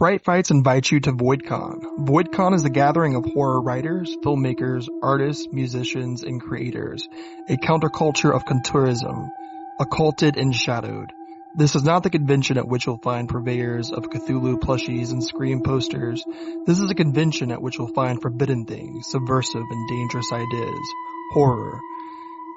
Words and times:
Fright 0.00 0.24
Fights 0.24 0.50
invites 0.50 0.90
you 0.90 0.98
to 1.00 1.12
VoidCon. 1.12 2.06
VoidCon 2.06 2.54
is 2.54 2.62
the 2.62 2.70
gathering 2.70 3.16
of 3.16 3.26
horror 3.26 3.60
writers, 3.60 4.16
filmmakers, 4.24 4.88
artists, 5.02 5.46
musicians, 5.52 6.22
and 6.22 6.40
creators. 6.40 7.06
A 7.50 7.58
counterculture 7.58 8.34
of 8.34 8.46
contourism, 8.46 9.28
occulted 9.78 10.38
and 10.38 10.56
shadowed. 10.56 11.12
This 11.54 11.76
is 11.76 11.82
not 11.82 12.02
the 12.02 12.08
convention 12.08 12.56
at 12.56 12.66
which 12.66 12.86
you'll 12.86 12.96
find 12.96 13.28
purveyors 13.28 13.90
of 13.92 14.04
Cthulhu 14.04 14.58
plushies 14.58 15.12
and 15.12 15.22
Scream 15.22 15.60
posters. 15.62 16.24
This 16.64 16.80
is 16.80 16.90
a 16.90 16.94
convention 16.94 17.50
at 17.52 17.60
which 17.60 17.76
you'll 17.76 17.92
find 17.92 18.22
forbidden 18.22 18.64
things, 18.64 19.06
subversive 19.10 19.64
and 19.70 19.88
dangerous 19.90 20.32
ideas, 20.32 20.94
horror, 21.34 21.78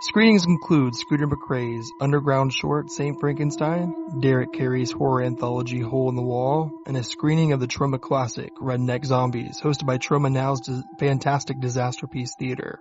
Screenings 0.07 0.45
include 0.45 0.97
Scooter 0.97 1.27
McCrae's 1.27 1.89
underground 2.01 2.51
short 2.51 2.91
St. 2.91 3.17
Frankenstein, 3.21 4.19
Derek 4.19 4.51
Carey's 4.51 4.91
horror 4.91 5.23
anthology 5.23 5.79
Hole 5.79 6.09
in 6.09 6.17
the 6.17 6.21
Wall, 6.21 6.69
and 6.85 6.97
a 6.97 7.03
screening 7.03 7.53
of 7.53 7.61
the 7.61 7.69
Troma 7.69 8.01
classic 8.01 8.53
Redneck 8.57 9.05
Zombies, 9.05 9.61
hosted 9.61 9.85
by 9.85 9.97
Troma 9.97 10.29
Now's 10.29 10.69
Fantastic 10.99 11.61
Disaster 11.61 12.05
Piece 12.05 12.35
Theater. 12.37 12.79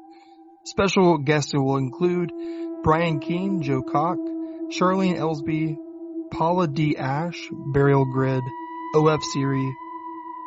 Special 0.64 1.16
guests 1.18 1.54
will 1.54 1.76
include 1.76 2.32
Brian 2.82 3.20
Keene, 3.20 3.62
Joe 3.62 3.82
Cock, 3.82 4.18
Charlene 4.72 5.16
Elsby, 5.16 5.76
Paula 6.32 6.66
D. 6.66 6.96
Ashe, 6.96 7.48
Burial 7.52 8.04
Grid, 8.04 8.42
OF 8.96 9.22
Siri, 9.32 9.72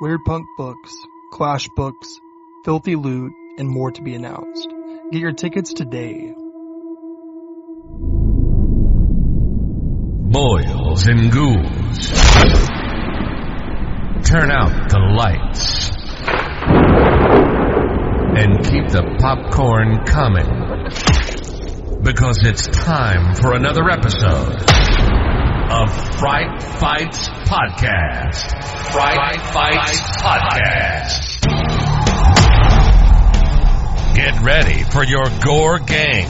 Weird 0.01 0.19
Punk 0.25 0.45
Books, 0.57 0.93
Clash 1.31 1.69
Books, 1.77 2.19
Filthy 2.65 2.97
Loot, 2.97 3.31
and 3.57 3.69
more 3.69 3.91
to 3.91 4.01
be 4.01 4.13
announced. 4.13 4.67
Get 5.13 5.21
your 5.21 5.31
tickets 5.31 5.71
today. 5.71 6.35
Boils 10.95 11.07
and 11.07 11.31
ghouls. 11.31 12.09
Turn 14.23 14.51
out 14.51 14.89
the 14.89 14.99
lights. 14.99 15.91
And 18.37 18.63
keep 18.65 18.87
the 18.89 19.03
popcorn 19.19 20.05
coming. 20.05 20.47
Because 22.01 22.43
it's 22.43 22.67
time 22.67 23.35
for 23.35 23.53
another 23.53 23.89
episode 23.89 24.61
of 25.71 26.17
Fright 26.17 26.61
Fights 26.61 27.29
Podcast. 27.29 28.51
Fright 28.91 29.41
Fights 29.41 30.01
Podcast. 30.21 31.41
Get 34.15 34.41
ready 34.41 34.83
for 34.83 35.03
your 35.03 35.25
gore 35.43 35.79
gang. 35.79 36.27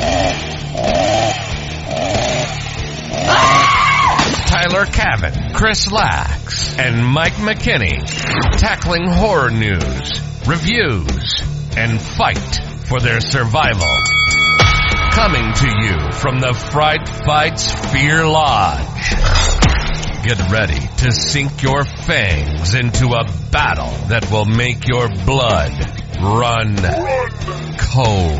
Ah! 3.27 3.64
Tyler 4.55 4.85
Cavan, 4.85 5.53
Chris 5.53 5.91
Lax, 5.91 6.79
and 6.79 7.05
Mike 7.05 7.33
McKinney 7.33 8.05
tackling 8.57 9.05
horror 9.05 9.51
news, 9.51 10.47
reviews, 10.47 11.43
and 11.75 12.01
fight 12.01 12.61
for 12.87 13.01
their 13.01 13.19
survival. 13.19 13.93
Coming 15.11 15.51
to 15.55 15.67
you 15.67 16.11
from 16.13 16.39
the 16.39 16.53
Fright 16.53 17.05
Fights 17.25 17.69
Fear 17.91 18.25
Lodge. 18.25 19.09
Get 20.23 20.49
ready 20.49 20.79
to 20.99 21.11
sink 21.11 21.61
your 21.61 21.83
fangs 21.83 22.75
into 22.75 23.07
a 23.07 23.25
battle 23.51 23.91
that 24.07 24.31
will 24.31 24.45
make 24.45 24.87
your 24.87 25.09
blood 25.25 25.73
run 26.21 26.77
cold. 27.77 28.39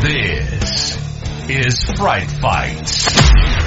This 0.00 0.96
is 1.50 1.90
Fright 1.98 2.30
Fights. 2.30 3.65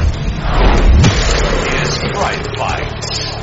Is 1.99 2.11
Fright 2.11 2.57
Fights. 2.57 3.35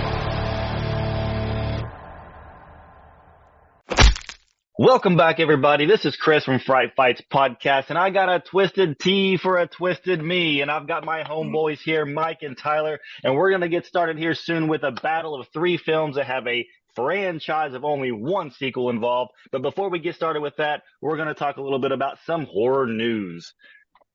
Welcome 4.78 5.16
back, 5.18 5.40
everybody. 5.40 5.84
This 5.84 6.06
is 6.06 6.16
Chris 6.16 6.44
from 6.44 6.60
Fright 6.60 6.92
Fights 6.96 7.20
Podcast, 7.30 7.90
and 7.90 7.98
I 7.98 8.08
got 8.08 8.30
a 8.30 8.40
twisted 8.40 8.98
T 8.98 9.36
for 9.36 9.58
a 9.58 9.66
twisted 9.66 10.22
me, 10.22 10.62
and 10.62 10.70
I've 10.70 10.86
got 10.86 11.04
my 11.04 11.22
homeboys 11.22 11.80
here, 11.84 12.06
Mike 12.06 12.38
and 12.40 12.56
Tyler, 12.56 12.98
and 13.22 13.34
we're 13.34 13.50
gonna 13.50 13.68
get 13.68 13.84
started 13.84 14.16
here 14.16 14.34
soon 14.34 14.68
with 14.68 14.84
a 14.84 14.92
battle 14.92 15.38
of 15.38 15.48
three 15.52 15.76
films 15.76 16.16
that 16.16 16.26
have 16.26 16.46
a 16.46 16.66
franchise 16.94 17.74
of 17.74 17.84
only 17.84 18.10
one 18.10 18.52
sequel 18.52 18.88
involved. 18.88 19.32
But 19.52 19.60
before 19.60 19.90
we 19.90 19.98
get 19.98 20.14
started 20.14 20.40
with 20.40 20.56
that, 20.56 20.82
we're 21.02 21.18
gonna 21.18 21.34
talk 21.34 21.58
a 21.58 21.62
little 21.62 21.80
bit 21.80 21.92
about 21.92 22.20
some 22.24 22.46
horror 22.46 22.86
news. 22.86 23.52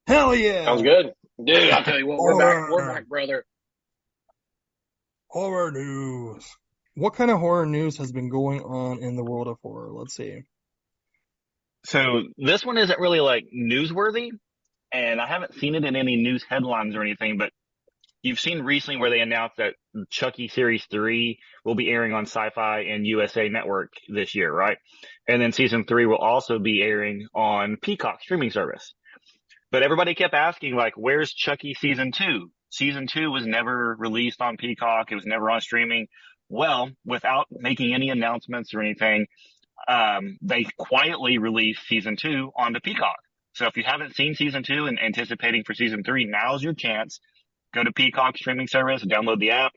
Hell 0.08 0.34
yeah! 0.34 0.66
Sounds 0.66 0.82
good. 0.82 1.14
Dude, 1.44 1.70
I'll 1.70 1.84
tell 1.84 2.00
you 2.00 2.08
what, 2.08 2.18
we're 2.18 2.40
back, 2.40 2.70
we're 2.72 2.94
back, 2.94 3.08
brother. 3.08 3.46
Horror 5.32 5.72
news. 5.72 6.46
What 6.96 7.16
kind 7.16 7.32
of 7.32 7.40
horror 7.40 7.66
news 7.66 7.98
has 8.00 8.12
been 8.12 8.30
going 8.30 8.60
on 8.60 9.02
in 9.02 9.16
the 9.16 9.24
world 9.24 9.48
of 9.48 9.56
horror? 9.62 9.90
Let's 9.94 10.14
see. 10.14 10.42
So 11.86 12.24
this 12.38 12.66
one 12.66 12.78
isn't 12.78 13.00
really 13.00 13.22
like 13.22 13.46
newsworthy, 13.56 14.32
and 14.94 15.22
I 15.22 15.28
haven't 15.28 15.56
seen 15.56 15.76
it 15.76 15.86
in 15.86 15.96
any 15.96 16.18
news 16.18 16.44
headlines 16.48 16.98
or 16.98 17.02
anything, 17.02 17.38
but 17.38 17.52
you've 18.22 18.42
seen 18.42 18.64
recently 18.64 19.00
where 19.00 19.10
they 19.10 19.22
announced 19.22 19.56
that 19.56 19.76
Chucky 20.10 20.50
Series 20.50 20.86
3 20.92 21.40
will 21.64 21.76
be 21.76 21.90
airing 21.90 22.12
on 22.12 22.26
Syfy 22.26 22.94
and 22.94 23.08
USA 23.08 23.48
Network 23.48 23.94
this 24.10 24.36
year, 24.36 24.54
right? 24.54 24.78
And 25.30 25.42
then 25.42 25.54
season 25.54 25.86
3 25.86 26.08
will 26.08 26.18
also 26.18 26.60
be 26.60 26.82
airing 26.82 27.26
on 27.34 27.78
Peacock 27.82 28.22
streaming 28.22 28.52
service. 28.52 28.94
But 29.72 29.82
everybody 29.82 30.14
kept 30.14 30.34
asking 30.34 30.76
like, 30.76 30.96
where's 30.98 31.32
Chucky 31.32 31.74
season 31.74 32.12
2? 32.12 32.52
Season 32.72 33.06
2 33.06 33.30
was 33.30 33.46
never 33.46 33.96
released 34.00 34.42
on 34.42 34.58
Peacock. 34.58 35.12
It 35.12 35.16
was 35.16 35.26
never 35.26 35.52
on 35.52 35.62
streaming. 35.62 36.08
Well, 36.50 36.90
without 37.06 37.46
making 37.52 37.94
any 37.94 38.10
announcements 38.10 38.74
or 38.74 38.82
anything, 38.82 39.28
um, 39.88 40.38
they 40.42 40.66
quietly 40.78 41.38
released 41.38 41.88
season 41.88 42.16
two 42.18 42.52
onto 42.56 42.80
Peacock. 42.80 43.18
So 43.54 43.68
if 43.68 43.78
you 43.78 43.84
haven't 43.86 44.16
seen 44.16 44.36
season 44.36 44.64
two 44.64 44.86
and 44.88 45.00
anticipating 45.02 45.64
for 45.66 45.74
season 45.74 46.04
three, 46.04 46.26
now's 46.26 46.62
your 46.64 46.74
chance. 46.74 47.20
Go 47.74 47.84
to 47.84 47.92
Peacock 47.92 48.38
streaming 48.38 48.68
service, 48.68 49.04
download 49.06 49.40
the 49.40 49.52
app. 49.52 49.72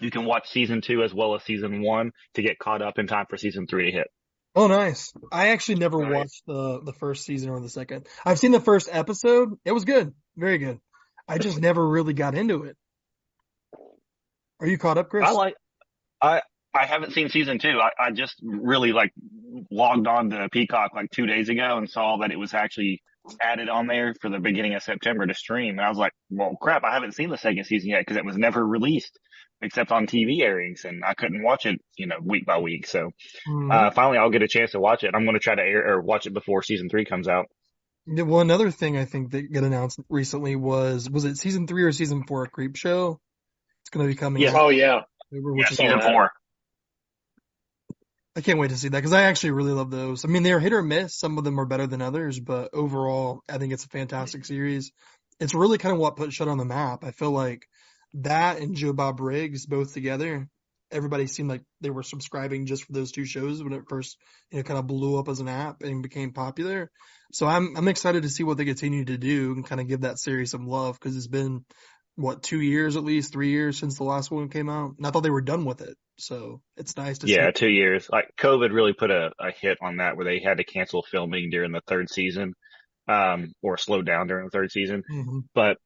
You 0.00 0.10
can 0.10 0.24
watch 0.24 0.48
season 0.50 0.80
two 0.82 1.02
as 1.02 1.12
well 1.14 1.34
as 1.34 1.42
season 1.44 1.82
one 1.82 2.12
to 2.34 2.42
get 2.42 2.58
caught 2.58 2.82
up 2.82 2.98
in 2.98 3.06
time 3.06 3.26
for 3.28 3.36
season 3.36 3.66
three 3.66 3.86
to 3.90 3.96
hit. 3.96 4.06
Oh, 4.54 4.66
nice. 4.66 5.12
I 5.30 5.48
actually 5.50 5.76
never 5.76 5.98
Nice. 6.02 6.12
watched 6.14 6.42
the 6.46 6.80
the 6.84 6.92
first 6.92 7.24
season 7.24 7.50
or 7.50 7.60
the 7.60 7.68
second. 7.68 8.06
I've 8.24 8.38
seen 8.38 8.50
the 8.50 8.60
first 8.60 8.88
episode. 8.90 9.50
It 9.64 9.72
was 9.72 9.84
good, 9.84 10.12
very 10.36 10.58
good. 10.58 10.78
I 11.30 11.38
just 11.38 11.60
never 11.60 11.86
really 11.86 12.12
got 12.12 12.34
into 12.34 12.64
it. 12.64 12.76
Are 14.60 14.66
you 14.66 14.78
caught 14.78 14.98
up, 14.98 15.08
Chris? 15.08 15.26
I 15.26 15.30
like, 15.30 15.54
I, 16.20 16.42
I 16.74 16.86
haven't 16.86 17.12
seen 17.12 17.28
season 17.28 17.58
two. 17.58 17.78
I, 17.80 18.08
I 18.08 18.10
just 18.10 18.34
really 18.42 18.92
like 18.92 19.12
logged 19.70 20.06
on 20.08 20.30
to 20.30 20.48
Peacock 20.50 20.90
like 20.94 21.10
two 21.12 21.26
days 21.26 21.48
ago 21.48 21.78
and 21.78 21.88
saw 21.88 22.18
that 22.18 22.32
it 22.32 22.38
was 22.38 22.52
actually 22.52 23.00
added 23.40 23.68
on 23.68 23.86
there 23.86 24.14
for 24.20 24.28
the 24.28 24.40
beginning 24.40 24.74
of 24.74 24.82
September 24.82 25.24
to 25.24 25.34
stream. 25.34 25.78
And 25.78 25.80
I 25.86 25.88
was 25.88 25.98
like, 25.98 26.12
well, 26.30 26.56
crap, 26.60 26.82
I 26.84 26.92
haven't 26.94 27.14
seen 27.14 27.30
the 27.30 27.38
second 27.38 27.64
season 27.64 27.90
yet 27.90 28.00
because 28.00 28.16
it 28.16 28.24
was 28.24 28.36
never 28.36 28.66
released 28.66 29.18
except 29.62 29.92
on 29.92 30.06
TV 30.06 30.40
airings 30.40 30.84
and 30.84 31.04
I 31.04 31.14
couldn't 31.14 31.42
watch 31.42 31.64
it, 31.66 31.78
you 31.96 32.06
know, 32.06 32.16
week 32.22 32.44
by 32.44 32.58
week. 32.58 32.86
So, 32.86 33.10
Hmm. 33.46 33.70
uh, 33.70 33.90
finally 33.92 34.18
I'll 34.18 34.30
get 34.30 34.42
a 34.42 34.48
chance 34.48 34.72
to 34.72 34.80
watch 34.80 35.04
it. 35.04 35.14
I'm 35.14 35.24
going 35.24 35.34
to 35.36 35.40
try 35.40 35.54
to 35.54 35.62
air 35.62 35.94
or 35.94 36.00
watch 36.00 36.26
it 36.26 36.34
before 36.34 36.62
season 36.62 36.88
three 36.88 37.04
comes 37.04 37.28
out. 37.28 37.46
Yeah, 38.06 38.22
well, 38.24 38.40
another 38.40 38.70
thing 38.70 38.96
I 38.96 39.04
think 39.04 39.30
that 39.32 39.52
got 39.52 39.64
announced 39.64 40.00
recently 40.08 40.56
was 40.56 41.08
was 41.08 41.24
it 41.24 41.36
season 41.36 41.66
three 41.66 41.84
or 41.84 41.92
season 41.92 42.24
four 42.24 42.44
of 42.44 42.52
Creepshow? 42.52 43.18
It's 43.82 43.90
going 43.90 44.06
to 44.06 44.12
be 44.12 44.16
coming 44.18 44.42
Yeah. 44.42 44.50
out 44.50 44.62
Oh 44.62 44.68
yeah. 44.70 45.02
in 45.32 45.38
October, 45.38 45.54
Yeah, 45.56 45.58
which 45.58 45.70
is 45.72 45.76
season 45.78 46.00
four. 46.00 46.30
I 48.36 48.40
can't 48.42 48.58
wait 48.58 48.70
to 48.70 48.76
see 48.76 48.88
that 48.88 48.96
because 48.96 49.12
I 49.12 49.24
actually 49.24 49.50
really 49.50 49.72
love 49.72 49.90
those. 49.90 50.24
I 50.24 50.28
mean, 50.28 50.42
they're 50.42 50.60
hit 50.60 50.72
or 50.72 50.82
miss. 50.82 51.16
Some 51.18 51.36
of 51.36 51.44
them 51.44 51.58
are 51.58 51.66
better 51.66 51.86
than 51.86 52.00
others, 52.00 52.38
but 52.40 52.70
overall, 52.72 53.42
I 53.48 53.58
think 53.58 53.72
it's 53.72 53.84
a 53.84 53.88
fantastic 53.88 54.44
series. 54.44 54.92
It's 55.40 55.54
really 55.54 55.78
kind 55.78 55.92
of 55.92 55.98
what 55.98 56.16
put 56.16 56.32
Shudder 56.32 56.50
on 56.50 56.58
the 56.58 56.64
map. 56.64 57.04
I 57.04 57.10
feel 57.10 57.32
like 57.32 57.66
that 58.14 58.58
and 58.60 58.74
Joe 58.76 58.92
Bob 58.92 59.16
Briggs 59.16 59.66
both 59.66 59.92
together, 59.94 60.48
everybody 60.92 61.26
seemed 61.26 61.48
like 61.48 61.62
they 61.80 61.90
were 61.90 62.02
subscribing 62.02 62.66
just 62.66 62.84
for 62.84 62.92
those 62.92 63.12
two 63.12 63.24
shows 63.24 63.62
when 63.62 63.72
it 63.72 63.88
first, 63.88 64.16
you 64.50 64.58
know, 64.58 64.62
kind 64.62 64.78
of 64.78 64.86
blew 64.86 65.18
up 65.18 65.28
as 65.28 65.40
an 65.40 65.48
app 65.48 65.82
and 65.82 66.02
became 66.02 66.32
popular. 66.32 66.90
So 67.32 67.46
I'm 67.46 67.76
I'm 67.76 67.88
excited 67.88 68.22
to 68.22 68.28
see 68.28 68.42
what 68.42 68.56
they 68.56 68.64
continue 68.64 69.04
to 69.04 69.18
do 69.18 69.52
and 69.52 69.66
kind 69.66 69.80
of 69.80 69.88
give 69.88 70.02
that 70.02 70.18
series 70.18 70.50
some 70.50 70.66
love 70.66 70.98
because 70.98 71.16
it's 71.16 71.26
been 71.26 71.64
what 72.16 72.42
two 72.42 72.60
years 72.60 72.96
at 72.96 73.04
least, 73.04 73.32
three 73.32 73.50
years 73.50 73.78
since 73.78 73.96
the 73.96 74.04
last 74.04 74.30
one 74.30 74.48
came 74.48 74.68
out, 74.68 74.94
and 74.96 75.06
I 75.06 75.10
thought 75.10 75.22
they 75.22 75.30
were 75.30 75.40
done 75.40 75.64
with 75.64 75.80
it. 75.80 75.96
So 76.18 76.60
it's 76.76 76.96
nice 76.96 77.18
to 77.18 77.26
see. 77.26 77.34
Yeah, 77.34 77.50
two 77.50 77.70
years. 77.70 78.08
Like 78.10 78.30
COVID 78.38 78.72
really 78.72 78.92
put 78.92 79.10
a, 79.10 79.30
a 79.38 79.52
hit 79.52 79.78
on 79.80 79.96
that 79.98 80.16
where 80.16 80.26
they 80.26 80.40
had 80.40 80.58
to 80.58 80.64
cancel 80.64 81.02
filming 81.02 81.50
during 81.50 81.72
the 81.72 81.80
third 81.86 82.10
season, 82.10 82.54
um, 83.08 83.52
or 83.62 83.78
slow 83.78 84.02
down 84.02 84.26
during 84.26 84.44
the 84.44 84.50
third 84.50 84.70
season. 84.70 85.02
Mhm. 85.10 85.44
But, 85.54 85.78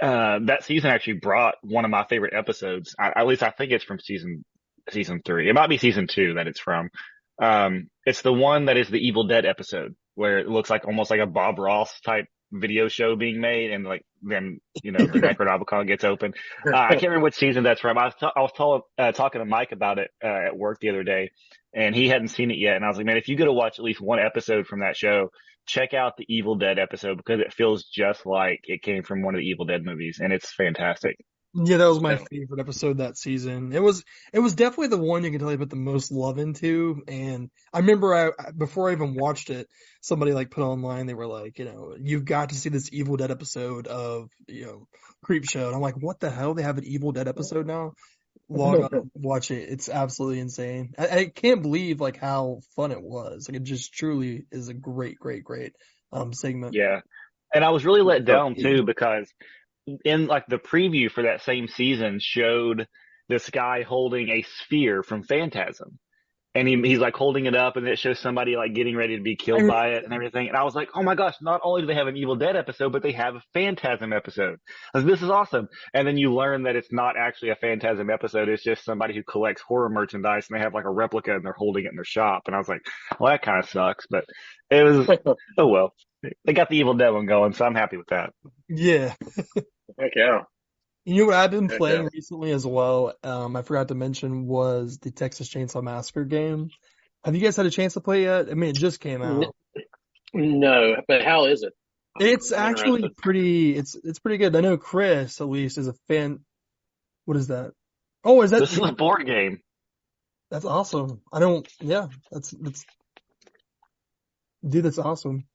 uh, 0.00 0.38
that 0.44 0.64
season 0.64 0.90
actually 0.90 1.14
brought 1.14 1.56
one 1.62 1.84
of 1.84 1.90
my 1.90 2.04
favorite 2.04 2.34
episodes. 2.34 2.94
I, 2.98 3.12
at 3.16 3.26
least 3.26 3.42
I 3.42 3.50
think 3.50 3.72
it's 3.72 3.84
from 3.84 4.00
season, 4.00 4.44
season 4.90 5.22
three. 5.24 5.48
It 5.48 5.54
might 5.54 5.68
be 5.68 5.78
season 5.78 6.06
two 6.06 6.34
that 6.34 6.46
it's 6.46 6.60
from. 6.60 6.90
Um, 7.40 7.88
it's 8.04 8.22
the 8.22 8.32
one 8.32 8.66
that 8.66 8.76
is 8.76 8.88
the 8.88 8.98
Evil 8.98 9.26
Dead 9.26 9.46
episode 9.46 9.94
where 10.14 10.38
it 10.38 10.48
looks 10.48 10.68
like 10.68 10.84
almost 10.84 11.10
like 11.10 11.20
a 11.20 11.26
Bob 11.26 11.58
Ross 11.58 12.00
type 12.00 12.26
video 12.50 12.88
show 12.88 13.14
being 13.14 13.40
made, 13.40 13.70
and 13.70 13.84
like 13.84 14.04
then 14.22 14.60
you 14.82 14.90
know 14.90 15.06
the 15.06 15.18
Necronomicon 15.20 15.86
gets 15.86 16.04
open. 16.04 16.34
Uh, 16.66 16.76
I 16.76 16.90
can't 16.90 17.04
remember 17.04 17.24
which 17.24 17.34
season 17.34 17.62
that's 17.62 17.80
from. 17.80 17.98
I 17.98 18.06
was 18.06 18.14
t- 18.18 18.26
I 18.34 18.40
was 18.40 18.52
told, 18.56 18.82
uh, 18.98 19.12
talking 19.12 19.40
to 19.40 19.44
Mike 19.44 19.72
about 19.72 19.98
it 19.98 20.10
uh, 20.22 20.46
at 20.48 20.56
work 20.56 20.78
the 20.80 20.88
other 20.88 21.04
day, 21.04 21.30
and 21.72 21.94
he 21.94 22.08
hadn't 22.08 22.28
seen 22.28 22.50
it 22.50 22.58
yet. 22.58 22.76
And 22.76 22.84
I 22.84 22.88
was 22.88 22.96
like, 22.96 23.06
man, 23.06 23.16
if 23.16 23.28
you 23.28 23.36
go 23.36 23.44
to 23.44 23.52
watch 23.52 23.78
at 23.78 23.84
least 23.84 24.00
one 24.00 24.18
episode 24.18 24.66
from 24.66 24.80
that 24.80 24.96
show, 24.96 25.30
check 25.68 25.94
out 25.94 26.16
the 26.16 26.26
Evil 26.28 26.56
Dead 26.56 26.78
episode 26.78 27.16
because 27.16 27.40
it 27.40 27.52
feels 27.52 27.84
just 27.84 28.26
like 28.26 28.60
it 28.64 28.82
came 28.82 29.02
from 29.02 29.22
one 29.22 29.34
of 29.34 29.38
the 29.38 29.46
Evil 29.46 29.66
Dead 29.66 29.84
movies, 29.84 30.18
and 30.20 30.32
it's 30.32 30.52
fantastic. 30.52 31.16
Yeah, 31.54 31.78
that 31.78 31.88
was 31.88 32.00
my 32.00 32.16
favorite 32.16 32.60
episode 32.60 32.98
that 32.98 33.16
season. 33.16 33.72
It 33.72 33.82
was 33.82 34.04
it 34.32 34.38
was 34.38 34.54
definitely 34.54 34.88
the 34.88 34.98
one 34.98 35.24
you 35.24 35.30
can 35.30 35.40
tell 35.40 35.50
you 35.50 35.58
put 35.58 35.70
the 35.70 35.76
most 35.76 36.12
love 36.12 36.38
into. 36.38 37.02
And 37.08 37.50
I 37.72 37.78
remember 37.78 38.14
I 38.14 38.50
before 38.50 38.90
I 38.90 38.92
even 38.92 39.14
watched 39.14 39.48
it, 39.48 39.66
somebody 40.02 40.32
like 40.32 40.50
put 40.50 40.62
online 40.62 41.06
they 41.06 41.14
were 41.14 41.26
like, 41.26 41.58
you 41.58 41.64
know, 41.64 41.96
you've 41.98 42.26
got 42.26 42.50
to 42.50 42.54
see 42.54 42.68
this 42.68 42.90
Evil 42.92 43.16
Dead 43.16 43.30
episode 43.30 43.86
of 43.86 44.28
you 44.46 44.66
know 44.66 44.88
Creepshow. 45.26 45.66
And 45.66 45.74
I'm 45.74 45.80
like, 45.80 45.96
what 45.96 46.20
the 46.20 46.30
hell? 46.30 46.52
They 46.52 46.62
have 46.62 46.78
an 46.78 46.84
Evil 46.84 47.12
Dead 47.12 47.28
episode 47.28 47.66
now? 47.66 47.92
Log 48.48 48.92
on, 48.92 49.10
watch 49.14 49.50
it. 49.50 49.68
It's 49.68 49.88
absolutely 49.88 50.40
insane. 50.40 50.94
I, 50.98 51.08
I 51.08 51.24
can't 51.26 51.62
believe 51.62 52.00
like 52.00 52.16
how 52.16 52.60
fun 52.76 52.92
it 52.92 53.02
was. 53.02 53.48
Like 53.48 53.56
it 53.56 53.64
just 53.64 53.92
truly 53.92 54.46
is 54.50 54.68
a 54.68 54.74
great, 54.74 55.18
great, 55.18 55.44
great 55.44 55.74
um 56.12 56.32
segment. 56.32 56.74
Yeah. 56.74 57.00
And 57.54 57.64
I 57.64 57.70
was 57.70 57.84
really 57.84 58.02
let 58.02 58.24
down 58.24 58.54
too 58.54 58.82
because 58.84 59.32
in 60.04 60.26
like 60.26 60.46
the 60.46 60.58
preview 60.58 61.10
for 61.10 61.22
that 61.22 61.42
same 61.42 61.68
season 61.68 62.18
showed 62.20 62.86
this 63.28 63.48
guy 63.50 63.82
holding 63.82 64.28
a 64.28 64.44
sphere 64.62 65.02
from 65.02 65.22
Phantasm. 65.22 65.98
And 66.58 66.66
he, 66.66 66.76
he's 66.82 66.98
like 66.98 67.14
holding 67.14 67.46
it 67.46 67.54
up 67.54 67.76
and 67.76 67.86
it 67.86 67.98
shows 67.98 68.18
somebody 68.18 68.56
like 68.56 68.74
getting 68.74 68.96
ready 68.96 69.16
to 69.16 69.22
be 69.22 69.36
killed 69.36 69.66
by 69.68 69.90
it 69.90 70.04
and 70.04 70.12
everything. 70.12 70.48
And 70.48 70.56
I 70.56 70.64
was 70.64 70.74
like, 70.74 70.90
oh 70.94 71.02
my 71.02 71.14
gosh, 71.14 71.36
not 71.40 71.60
only 71.62 71.82
do 71.82 71.86
they 71.86 71.94
have 71.94 72.08
an 72.08 72.16
Evil 72.16 72.34
Dead 72.34 72.56
episode, 72.56 72.90
but 72.92 73.02
they 73.02 73.12
have 73.12 73.36
a 73.36 73.42
Phantasm 73.54 74.12
episode. 74.12 74.58
Like, 74.92 75.06
this 75.06 75.22
is 75.22 75.30
awesome. 75.30 75.68
And 75.94 76.06
then 76.06 76.16
you 76.16 76.34
learn 76.34 76.64
that 76.64 76.74
it's 76.74 76.92
not 76.92 77.16
actually 77.16 77.50
a 77.50 77.56
Phantasm 77.56 78.10
episode. 78.10 78.48
It's 78.48 78.64
just 78.64 78.84
somebody 78.84 79.14
who 79.14 79.22
collects 79.22 79.62
horror 79.62 79.88
merchandise 79.88 80.46
and 80.50 80.58
they 80.58 80.62
have 80.62 80.74
like 80.74 80.84
a 80.84 80.90
replica 80.90 81.34
and 81.34 81.44
they're 81.44 81.52
holding 81.52 81.84
it 81.84 81.90
in 81.90 81.96
their 81.96 82.04
shop. 82.04 82.42
And 82.46 82.56
I 82.56 82.58
was 82.58 82.68
like, 82.68 82.82
well, 83.20 83.30
that 83.30 83.42
kind 83.42 83.62
of 83.62 83.70
sucks, 83.70 84.06
but 84.10 84.24
it 84.70 84.82
was, 84.82 85.08
oh 85.58 85.66
well. 85.66 85.94
They 86.44 86.52
got 86.52 86.68
the 86.68 86.76
Evil 86.76 86.94
Dead 86.94 87.10
one 87.10 87.26
going, 87.26 87.52
so 87.52 87.64
I'm 87.64 87.76
happy 87.76 87.96
with 87.96 88.08
that. 88.08 88.32
Yeah. 88.68 89.14
Heck 89.98 90.12
yeah. 90.16 90.40
You 91.08 91.22
know 91.22 91.26
what 91.28 91.36
I've 91.36 91.50
been 91.50 91.68
playing 91.68 92.02
yeah. 92.02 92.08
recently 92.12 92.50
as 92.50 92.66
well? 92.66 93.14
Um, 93.24 93.56
I 93.56 93.62
forgot 93.62 93.88
to 93.88 93.94
mention 93.94 94.46
was 94.46 94.98
the 94.98 95.10
Texas 95.10 95.48
Chainsaw 95.48 95.82
Massacre 95.82 96.24
game. 96.24 96.68
Have 97.24 97.34
you 97.34 97.40
guys 97.40 97.56
had 97.56 97.64
a 97.64 97.70
chance 97.70 97.94
to 97.94 98.00
play 98.00 98.24
yet? 98.24 98.50
I 98.50 98.54
mean, 98.54 98.68
it 98.68 98.76
just 98.76 99.00
came 99.00 99.22
out. 99.22 99.54
No, 100.34 100.96
but 101.08 101.24
how 101.24 101.46
is 101.46 101.62
it? 101.62 101.72
It's 102.20 102.52
I'm 102.52 102.58
actually 102.58 102.96
interested. 102.96 103.16
pretty. 103.16 103.74
It's 103.74 103.94
it's 103.94 104.18
pretty 104.18 104.36
good. 104.36 104.54
I 104.54 104.60
know 104.60 104.76
Chris 104.76 105.40
at 105.40 105.48
least 105.48 105.78
is 105.78 105.88
a 105.88 105.94
fan. 106.08 106.40
What 107.24 107.38
is 107.38 107.46
that? 107.46 107.72
Oh, 108.22 108.42
is 108.42 108.50
that? 108.50 108.60
This 108.60 108.74
is 108.74 108.78
a 108.78 108.92
board 108.92 109.24
game. 109.24 109.60
That's 110.50 110.66
awesome. 110.66 111.22
I 111.32 111.40
don't. 111.40 111.66
Yeah, 111.80 112.08
that's 112.30 112.50
that's. 112.50 112.84
Dude, 114.68 114.84
that's 114.84 114.98
awesome. 114.98 115.46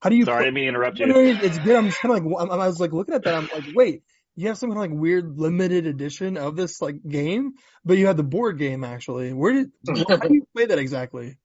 How 0.00 0.10
do 0.10 0.16
you? 0.16 0.24
Sorry, 0.24 0.38
I 0.38 0.44
didn't 0.46 0.54
mean 0.54 0.64
to 0.64 0.68
interrupt 0.70 0.98
No, 0.98 1.06
no, 1.06 1.20
you. 1.20 1.38
it's 1.40 1.58
good. 1.58 1.76
I'm 1.76 1.86
just 1.86 2.00
kind 2.00 2.16
of 2.16 2.24
like, 2.24 2.40
I'm- 2.40 2.60
I 2.60 2.66
was 2.66 2.80
like 2.80 2.92
looking 2.92 3.14
at 3.14 3.22
that. 3.22 3.34
I'm 3.34 3.48
like, 3.54 3.64
wait, 3.72 4.02
you 4.36 4.48
have 4.48 4.58
some 4.58 4.70
kind 4.70 4.78
of 4.78 4.90
like 4.90 5.00
weird 5.00 5.38
limited 5.38 5.86
edition 5.86 6.36
of 6.36 6.56
this 6.56 6.80
like 6.82 6.96
game, 7.06 7.54
but 7.84 7.96
you 7.96 8.06
have 8.06 8.18
the 8.18 8.22
board 8.22 8.58
game 8.58 8.84
actually. 8.84 9.32
Where 9.32 9.52
did, 9.52 9.72
how 10.08 10.16
do 10.16 10.34
you 10.34 10.46
play 10.54 10.66
that 10.66 10.78
exactly? 10.78 11.38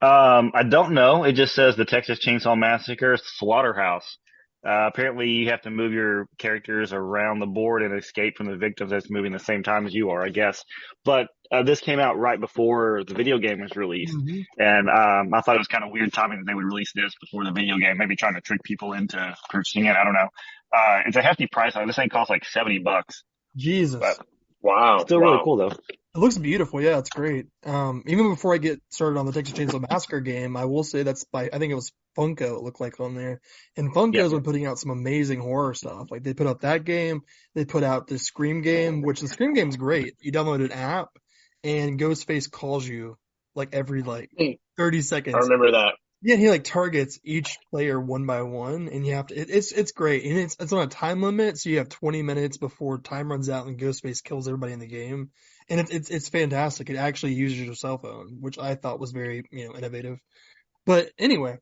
Um, 0.00 0.52
I 0.54 0.62
don't 0.62 0.92
know. 0.92 1.24
It 1.24 1.32
just 1.32 1.54
says 1.54 1.76
the 1.76 1.84
Texas 1.84 2.20
Chainsaw 2.24 2.56
Massacre 2.56 3.18
Slaughterhouse. 3.20 4.18
Uh, 4.66 4.88
apparently 4.88 5.28
you 5.30 5.50
have 5.50 5.62
to 5.62 5.70
move 5.70 5.92
your 5.92 6.26
characters 6.38 6.92
around 6.92 7.38
the 7.38 7.46
board 7.46 7.82
and 7.82 7.96
escape 7.96 8.36
from 8.36 8.46
the 8.46 8.56
victims 8.56 8.90
that's 8.90 9.08
moving 9.08 9.30
the 9.32 9.38
same 9.38 9.62
time 9.62 9.86
as 9.86 9.94
you 9.94 10.10
are, 10.10 10.22
I 10.24 10.30
guess. 10.30 10.64
But, 11.04 11.28
uh, 11.52 11.62
this 11.62 11.80
came 11.80 12.00
out 12.00 12.18
right 12.18 12.40
before 12.40 13.04
the 13.06 13.14
video 13.14 13.38
game 13.38 13.60
was 13.60 13.76
released. 13.76 14.14
And, 14.58 14.88
um, 14.90 15.32
I 15.32 15.40
thought 15.42 15.54
it 15.54 15.58
was 15.58 15.68
kind 15.68 15.84
of 15.84 15.90
weird 15.92 16.12
timing 16.12 16.38
that 16.40 16.46
they 16.46 16.54
would 16.54 16.64
release 16.64 16.92
this 16.94 17.12
before 17.20 17.44
the 17.44 17.52
video 17.52 17.76
game, 17.78 17.96
maybe 17.98 18.16
trying 18.16 18.34
to 18.34 18.40
trick 18.40 18.62
people 18.64 18.92
into 18.94 19.36
purchasing 19.50 19.84
it. 19.86 19.94
I 19.94 20.02
don't 20.02 20.14
know. 20.14 20.28
Uh, 20.76 21.02
it's 21.06 21.16
a 21.16 21.22
hefty 21.22 21.46
price. 21.46 21.74
This 21.86 21.94
thing 21.96 22.08
costs 22.08 22.30
like 22.30 22.44
70 22.44 22.80
bucks. 22.80 23.22
Jesus, 23.56 24.00
But- 24.00 24.18
Wow. 24.62 24.98
Still 24.98 25.20
wow. 25.20 25.26
really 25.32 25.40
cool 25.44 25.56
though. 25.58 25.72
It 26.16 26.20
looks 26.20 26.38
beautiful. 26.38 26.80
Yeah, 26.80 26.98
it's 26.98 27.10
great. 27.10 27.46
Um, 27.64 28.02
even 28.06 28.30
before 28.30 28.54
I 28.54 28.58
get 28.58 28.80
started 28.88 29.18
on 29.18 29.26
the 29.26 29.32
Texas 29.32 29.56
Chainsaw 29.58 29.84
Massacre 29.88 30.20
game, 30.20 30.56
I 30.56 30.64
will 30.64 30.82
say 30.84 31.02
that's 31.02 31.24
by 31.24 31.50
I 31.52 31.58
think 31.58 31.70
it 31.70 31.76
was 31.76 31.92
Funko. 32.16 32.56
It 32.56 32.62
looked 32.62 32.80
like 32.80 32.98
on 33.00 33.14
there, 33.14 33.40
and 33.76 33.92
Funko's 33.94 34.14
Yeah. 34.16 34.28
been 34.28 34.42
putting 34.42 34.66
out 34.66 34.78
some 34.78 34.90
amazing 34.90 35.40
horror 35.40 35.74
stuff. 35.74 36.10
Like 36.10 36.22
they 36.22 36.32
put 36.34 36.46
out 36.46 36.62
that 36.62 36.84
game, 36.84 37.22
they 37.54 37.64
put 37.64 37.82
out 37.82 38.06
the 38.06 38.18
Scream 38.18 38.62
game, 38.62 39.02
which 39.02 39.20
the 39.20 39.28
Scream 39.28 39.52
game's 39.52 39.76
great. 39.76 40.14
You 40.20 40.32
download 40.32 40.64
an 40.64 40.72
app, 40.72 41.08
and 41.62 42.00
Ghostface 42.00 42.50
calls 42.50 42.86
you 42.88 43.18
like 43.54 43.74
every 43.74 44.02
like 44.02 44.30
Hmm. 44.38 44.52
30 44.78 45.02
seconds. 45.02 45.36
I 45.36 45.40
remember 45.40 45.72
that. 45.72 45.94
Yeah, 46.22 46.34
and 46.34 46.42
he 46.42 46.48
like 46.48 46.64
targets 46.64 47.20
each 47.24 47.58
player 47.70 48.00
one 48.00 48.24
by 48.24 48.40
one, 48.42 48.88
and 48.88 49.06
you 49.06 49.14
have 49.14 49.26
to. 49.26 49.38
It, 49.38 49.50
it's 49.50 49.70
it's 49.70 49.92
great, 49.92 50.24
and 50.24 50.38
it's 50.38 50.56
it's 50.58 50.72
on 50.72 50.82
a 50.82 50.86
time 50.86 51.22
limit, 51.22 51.58
so 51.58 51.68
you 51.68 51.78
have 51.78 51.90
20 51.90 52.22
minutes 52.22 52.56
before 52.56 52.98
time 52.98 53.30
runs 53.30 53.50
out, 53.50 53.66
and 53.66 53.78
Ghostface 53.78 54.24
kills 54.24 54.48
everybody 54.48 54.72
in 54.72 54.78
the 54.78 54.86
game, 54.86 55.30
and 55.68 55.80
it's 55.80 55.90
it's 55.90 56.10
it's 56.10 56.28
fantastic. 56.28 56.90
It 56.90 56.96
actually 56.96 57.34
uses 57.34 57.60
your 57.60 57.74
cell 57.74 57.98
phone, 57.98 58.38
which 58.40 58.58
I 58.58 58.74
thought 58.74 59.00
was 59.00 59.12
very 59.12 59.44
you 59.50 59.68
know 59.68 59.74
innovative. 59.76 60.18
But 60.84 61.10
anyway, 61.18 61.58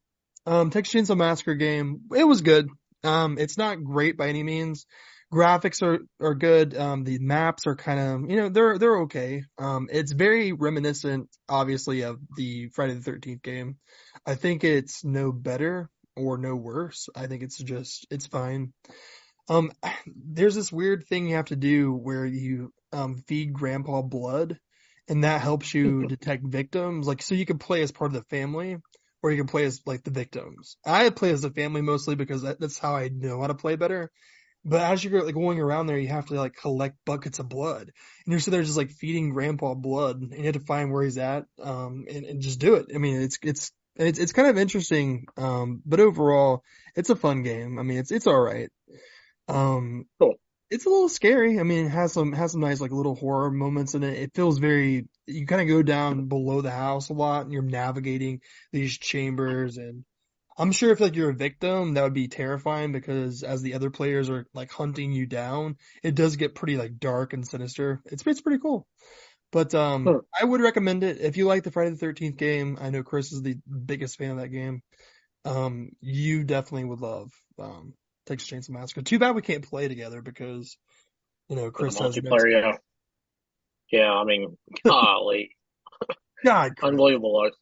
um, 0.47 0.71
Texas 0.71 0.95
Chainsaw 0.95 1.17
Massacre 1.17 1.55
game, 1.55 2.03
it 2.15 2.25
was 2.25 2.43
good. 2.43 2.69
Um, 3.03 3.39
it's 3.39 3.59
not 3.59 3.83
great 3.83 4.17
by 4.17 4.29
any 4.29 4.43
means. 4.43 4.87
Graphics 5.33 5.83
are 5.83 6.01
are 6.21 6.35
good. 6.35 6.77
Um, 6.77 7.05
the 7.05 7.19
maps 7.19 7.67
are 7.67 7.77
kind 7.77 8.01
of 8.01 8.31
you 8.31 8.37
know 8.37 8.49
they're 8.51 8.79
they're 8.79 9.01
okay. 9.03 9.45
Um, 9.59 9.89
it's 9.91 10.13
very 10.13 10.53
reminiscent, 10.53 11.29
obviously, 11.49 12.03
of 12.03 12.19
the 12.37 12.69
Friday 12.75 12.95
the 12.95 13.01
Thirteenth 13.03 13.43
game. 13.43 13.79
I 14.27 14.35
think 14.35 14.65
it's 14.65 15.05
no 15.05 15.33
better 15.33 15.89
or 16.17 16.39
no 16.39 16.55
worse. 16.55 17.09
I 17.17 17.27
think 17.27 17.43
it's 17.43 17.59
just 17.59 18.07
it's 18.11 18.27
fine. 18.27 18.73
Um, 19.49 19.73
there's 20.07 20.55
this 20.55 20.73
weird 20.73 21.07
thing 21.07 21.27
you 21.27 21.37
have 21.37 21.47
to 21.47 21.57
do 21.57 21.93
where 21.93 22.27
you 22.27 22.73
um 22.95 23.17
feed 23.27 23.53
grandpa 23.53 24.03
blood, 24.03 24.59
and 25.09 25.25
that 25.25 25.41
helps 25.41 25.75
you 25.75 26.07
detect 26.09 26.45
victims. 26.47 27.07
Like 27.07 27.23
so 27.23 27.35
you 27.35 27.47
can 27.47 27.59
play 27.59 27.83
as 27.83 27.93
part 27.93 28.11
of 28.11 28.15
the 28.15 28.29
family, 28.37 28.79
or 29.23 29.31
you 29.31 29.37
can 29.39 29.47
play 29.49 29.65
as 29.65 29.81
like 29.87 30.05
the 30.05 30.11
victims. 30.11 30.77
I 30.87 31.11
play 31.11 31.31
as 31.31 31.43
the 31.43 31.51
family 31.51 31.83
mostly 31.83 32.15
because 32.15 32.43
that, 32.43 32.61
that's 32.61 32.79
how 32.79 32.95
I 32.97 33.09
know 33.09 33.41
how 33.41 33.49
to 33.49 33.55
play 33.55 33.77
better. 33.77 34.11
But 34.65 34.81
as 34.81 35.05
you're 35.05 35.25
like 35.25 35.35
going 35.35 35.61
around 35.61 35.87
there, 35.87 35.99
you 35.99 36.09
have 36.09 36.27
to 36.27 36.35
like 36.35 36.57
collect 36.57 36.97
buckets 37.05 37.39
of 37.39 37.49
blood, 37.51 37.83
and 37.83 37.93
you're 38.33 38.41
sitting 38.41 38.53
there 38.53 38.63
just 38.63 38.79
like 38.79 38.91
feeding 38.91 39.31
grandpa 39.31 39.75
blood, 39.75 40.23
and 40.23 40.33
you 40.33 40.45
have 40.45 40.55
to 40.55 40.61
find 40.61 40.91
where 40.91 41.05
he's 41.05 41.19
at, 41.19 41.45
um, 41.63 42.07
and, 42.11 42.25
and 42.25 42.41
just 42.41 42.61
do 42.61 42.77
it. 42.77 42.87
I 42.95 42.99
mean, 42.99 43.21
it's 43.21 43.39
it's 43.43 43.73
it's 43.97 44.19
it's 44.19 44.33
kind 44.33 44.49
of 44.49 44.57
interesting, 44.57 45.27
um, 45.37 45.83
but 45.85 46.01
overall, 46.01 46.63
it's 46.97 47.11
a 47.11 47.17
fun 47.17 47.43
game. 47.43 47.79
I 47.79 47.83
mean, 47.83 47.99
it's 47.99 48.11
it's 48.11 48.27
all 48.27 48.41
right. 48.41 48.71
Um, 49.49 50.07
Cool. 50.19 50.37
It's 50.71 50.87
a 50.87 50.89
little 50.89 51.09
scary. 51.09 51.59
I 51.61 51.63
mean, 51.63 51.87
it 51.87 51.91
has 51.91 52.13
some 52.13 52.33
has 52.33 52.53
some 52.53 52.61
nice 52.61 52.81
like 52.81 52.93
little 52.93 53.15
horror 53.15 53.51
moments 53.51 53.95
in 53.95 54.03
it. 54.03 54.19
It 54.19 54.35
feels 54.35 54.59
very 54.59 55.07
you 55.27 55.47
kind 55.47 55.63
of 55.63 55.69
go 55.69 55.83
down 55.83 56.27
below 56.29 56.61
the 56.61 56.71
house 56.71 57.09
a 57.11 57.13
lot, 57.15 57.45
and 57.45 57.53
you're 57.53 57.63
navigating 57.63 58.41
these 58.73 58.99
chambers 58.99 59.77
and. 59.77 60.05
I'm 60.57 60.71
sure 60.71 60.93
if 60.93 61.01
like 61.01 61.17
you're 61.17 61.31
a 61.31 61.35
victim, 61.35 61.95
that 61.95 62.03
would 62.05 62.15
be 62.15 62.29
terrifying 62.29 62.93
because 62.93 63.43
as 63.43 63.61
the 63.61 63.75
other 63.75 63.91
players 63.91 64.31
are 64.31 64.47
like 64.55 64.71
hunting 64.71 65.11
you 65.11 65.27
down, 65.27 65.77
it 66.03 66.15
does 66.15 66.37
get 66.37 66.55
pretty 66.55 66.77
like 66.77 66.99
dark 67.01 67.33
and 67.33 67.45
sinister. 67.45 68.01
It's 68.07 68.25
it's 68.25 68.41
pretty 68.41 68.61
cool. 68.61 68.87
But 69.53 69.75
um 69.75 70.13
Hmm. 70.13 70.19
I 70.39 70.45
would 70.45 70.61
recommend 70.61 71.05
it 71.05 71.21
if 71.21 71.37
you 71.37 71.47
like 71.47 71.65
the 71.65 71.71
Friday 71.73 71.91
the 71.91 71.97
Thirteenth 71.97 72.37
game. 72.37 72.79
I 72.81 72.91
know 72.91 73.03
Chris 73.03 73.33
is 73.33 73.43
the 73.43 73.57
biggest 73.87 74.17
fan 74.19 74.33
of 74.33 74.37
that 74.39 74.49
game. 74.49 74.83
Um, 75.45 75.91
you 76.01 76.45
definitely 76.45 76.85
would 76.85 77.01
love 77.01 77.31
um 77.59 77.95
Texas 78.27 78.51
Chainsaw 78.51 78.71
Massacre. 78.71 79.03
Too 79.03 79.19
bad 79.19 79.35
we 79.35 79.43
can't 79.43 79.69
play 79.69 79.89
together 79.89 80.23
because 80.23 80.77
you 81.49 81.57
know 81.57 81.71
Chris 81.71 81.99
has 81.99 82.17
multiplayer, 82.17 82.51
yeah. 82.51 82.77
Yeah, 83.91 84.13
I 84.13 84.25
mean, 84.25 84.57
golly, 84.85 85.51
God, 86.45 86.73
unbelievable. 86.83 87.43
Like, 87.45 87.53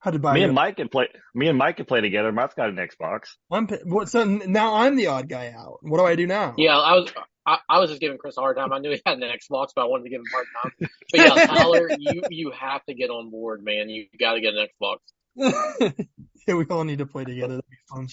had 0.00 0.14
to 0.14 0.18
buy 0.18 0.34
Me 0.34 0.42
and 0.42 0.54
Mike 0.54 0.76
can 0.76 0.88
play. 0.88 1.08
Me 1.34 1.48
and 1.48 1.56
Mike 1.56 1.76
can 1.76 1.86
play 1.86 2.00
together. 2.00 2.32
Mike's 2.32 2.54
got 2.54 2.68
an 2.68 2.76
Xbox. 2.76 3.36
I'm 3.50 3.66
pa- 3.66 3.76
what 3.84 4.08
so 4.08 4.24
now 4.24 4.74
I'm 4.74 4.96
the 4.96 5.08
odd 5.08 5.28
guy 5.28 5.54
out. 5.56 5.78
What 5.82 5.98
do 5.98 6.04
I 6.04 6.16
do 6.16 6.26
now? 6.26 6.54
Yeah, 6.56 6.76
I 6.76 6.94
was 6.94 7.12
I, 7.46 7.58
I 7.68 7.78
was 7.78 7.90
just 7.90 8.00
giving 8.00 8.18
Chris 8.18 8.36
a 8.36 8.40
hard 8.40 8.56
time. 8.56 8.72
I 8.72 8.78
knew 8.78 8.90
he 8.90 9.00
had 9.04 9.18
an 9.18 9.22
Xbox, 9.22 9.68
but 9.74 9.82
I 9.82 9.84
wanted 9.84 10.04
to 10.04 10.10
give 10.10 10.20
him 10.20 10.26
a 10.32 10.34
hard 10.34 10.46
time. 10.62 10.90
But 11.10 11.20
yeah, 11.20 11.46
Tyler, 11.46 11.88
you 11.98 12.22
you 12.30 12.50
have 12.52 12.84
to 12.86 12.94
get 12.94 13.10
on 13.10 13.30
board, 13.30 13.64
man. 13.64 13.88
You 13.88 14.06
got 14.18 14.34
to 14.34 14.40
get 14.40 14.54
an 14.54 14.66
Xbox. 14.80 14.98
yeah, 16.46 16.54
we 16.54 16.64
all 16.66 16.84
need 16.84 16.98
to 16.98 17.06
play 17.06 17.24
together. 17.24 17.54
That'd 17.54 17.70
be 17.70 17.76
fun. 17.88 18.08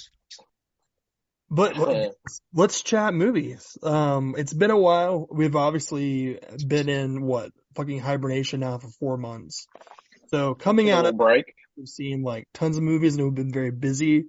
But 1.50 1.78
let- 1.78 2.14
let's 2.54 2.82
chat 2.82 3.14
movies. 3.14 3.78
Um, 3.82 4.36
it's 4.38 4.54
been 4.54 4.72
a 4.72 4.78
while. 4.78 5.28
We've 5.32 5.56
obviously 5.56 6.40
been 6.68 6.90
in 6.90 7.22
what 7.24 7.52
fucking 7.76 8.00
hibernation 8.00 8.60
now 8.60 8.78
for 8.78 8.90
four 9.00 9.18
months. 9.18 9.68
So 10.28 10.54
coming 10.54 10.90
out 10.92 11.06
of 11.06 11.18
break. 11.18 11.54
we've 11.76 11.88
seen 11.88 12.22
like 12.22 12.48
tons 12.54 12.78
of 12.78 12.84
movies 12.84 13.16
and 13.16 13.24
we've 13.24 13.34
been 13.34 13.54
very 13.54 13.72
busy. 13.72 14.26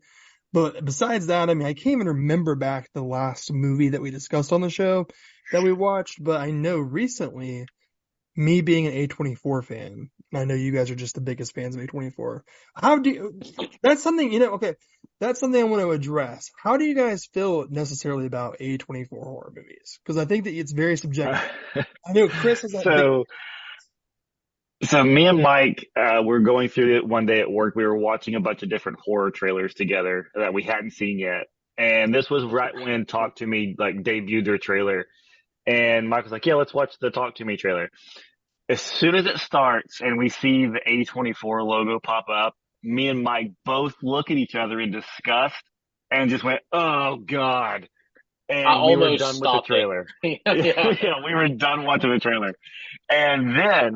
But 0.52 0.84
besides 0.84 1.26
that, 1.26 1.50
I 1.50 1.54
mean, 1.54 1.66
I 1.66 1.74
can't 1.74 1.94
even 1.94 2.08
remember 2.08 2.54
back 2.54 2.88
the 2.92 3.02
last 3.02 3.52
movie 3.52 3.90
that 3.90 4.00
we 4.00 4.10
discussed 4.10 4.52
on 4.52 4.62
the 4.62 4.70
show 4.70 5.06
that 5.52 5.62
we 5.62 5.72
watched, 5.72 6.22
but 6.22 6.40
I 6.40 6.50
know 6.50 6.78
recently, 6.78 7.66
me 8.40 8.62
being 8.62 8.86
an 8.86 8.94
A24 8.94 9.64
fan, 9.64 10.10
I 10.34 10.44
know 10.44 10.54
you 10.54 10.72
guys 10.72 10.90
are 10.90 10.96
just 10.96 11.14
the 11.14 11.20
biggest 11.20 11.54
fans 11.54 11.76
of 11.76 11.82
A24. 11.82 12.40
How 12.74 12.98
do 12.98 13.10
you, 13.10 13.40
that's 13.82 14.02
something, 14.02 14.32
you 14.32 14.38
know, 14.38 14.52
okay, 14.52 14.76
that's 15.20 15.38
something 15.38 15.60
I 15.60 15.64
want 15.64 15.82
to 15.82 15.90
address. 15.90 16.50
How 16.56 16.78
do 16.78 16.84
you 16.84 16.94
guys 16.94 17.26
feel 17.26 17.66
necessarily 17.68 18.24
about 18.24 18.58
A24 18.58 19.08
horror 19.10 19.52
movies? 19.54 20.00
Because 20.02 20.16
I 20.16 20.24
think 20.24 20.44
that 20.44 20.54
it's 20.54 20.72
very 20.72 20.96
subjective. 20.96 21.50
I 21.76 22.12
know 22.12 22.28
Chris 22.28 22.64
is 22.64 22.72
that 22.72 22.82
so, 22.82 23.24
so 24.84 25.04
me 25.04 25.26
and 25.26 25.42
Mike 25.42 25.86
uh, 25.94 26.22
were 26.24 26.40
going 26.40 26.70
through 26.70 26.96
it 26.96 27.06
one 27.06 27.26
day 27.26 27.40
at 27.40 27.50
work. 27.50 27.76
We 27.76 27.84
were 27.84 27.96
watching 27.96 28.36
a 28.36 28.40
bunch 28.40 28.62
of 28.62 28.70
different 28.70 29.00
horror 29.00 29.30
trailers 29.30 29.74
together 29.74 30.28
that 30.34 30.54
we 30.54 30.62
hadn't 30.62 30.92
seen 30.92 31.18
yet. 31.18 31.48
And 31.76 32.14
this 32.14 32.30
was 32.30 32.44
right 32.44 32.74
when 32.74 33.04
Talk 33.04 33.36
to 33.36 33.46
Me 33.46 33.74
like 33.78 33.96
debuted 33.96 34.46
their 34.46 34.58
trailer. 34.58 35.06
And 35.66 36.08
Mike 36.08 36.24
was 36.24 36.32
like, 36.32 36.46
"Yeah, 36.46 36.54
let's 36.54 36.74
watch 36.74 36.94
the 37.00 37.10
Talk 37.10 37.36
to 37.36 37.44
Me 37.44 37.56
trailer." 37.56 37.90
As 38.70 38.80
soon 38.80 39.16
as 39.16 39.26
it 39.26 39.38
starts 39.38 40.00
and 40.00 40.16
we 40.16 40.28
see 40.28 40.66
the 40.66 40.80
A24 40.86 41.66
logo 41.66 41.98
pop 41.98 42.26
up, 42.32 42.54
me 42.82 43.08
and 43.08 43.22
Mike 43.22 43.50
both 43.64 43.94
look 44.00 44.30
at 44.30 44.36
each 44.36 44.54
other 44.54 44.80
in 44.80 44.92
disgust 44.92 45.62
and 46.10 46.30
just 46.30 46.44
went, 46.44 46.60
"Oh 46.72 47.16
God!" 47.16 47.88
And 48.48 48.66
I 48.66 48.84
we 48.86 48.96
were 48.96 49.04
almost 49.04 49.18
done 49.18 49.34
with 49.34 49.42
the 49.42 49.62
trailer. 49.66 50.06
yeah. 50.22 50.38
yeah, 50.46 51.24
we 51.24 51.34
were 51.34 51.48
done 51.48 51.84
watching 51.84 52.10
the 52.10 52.20
trailer. 52.20 52.54
And 53.10 53.56
then 53.56 53.94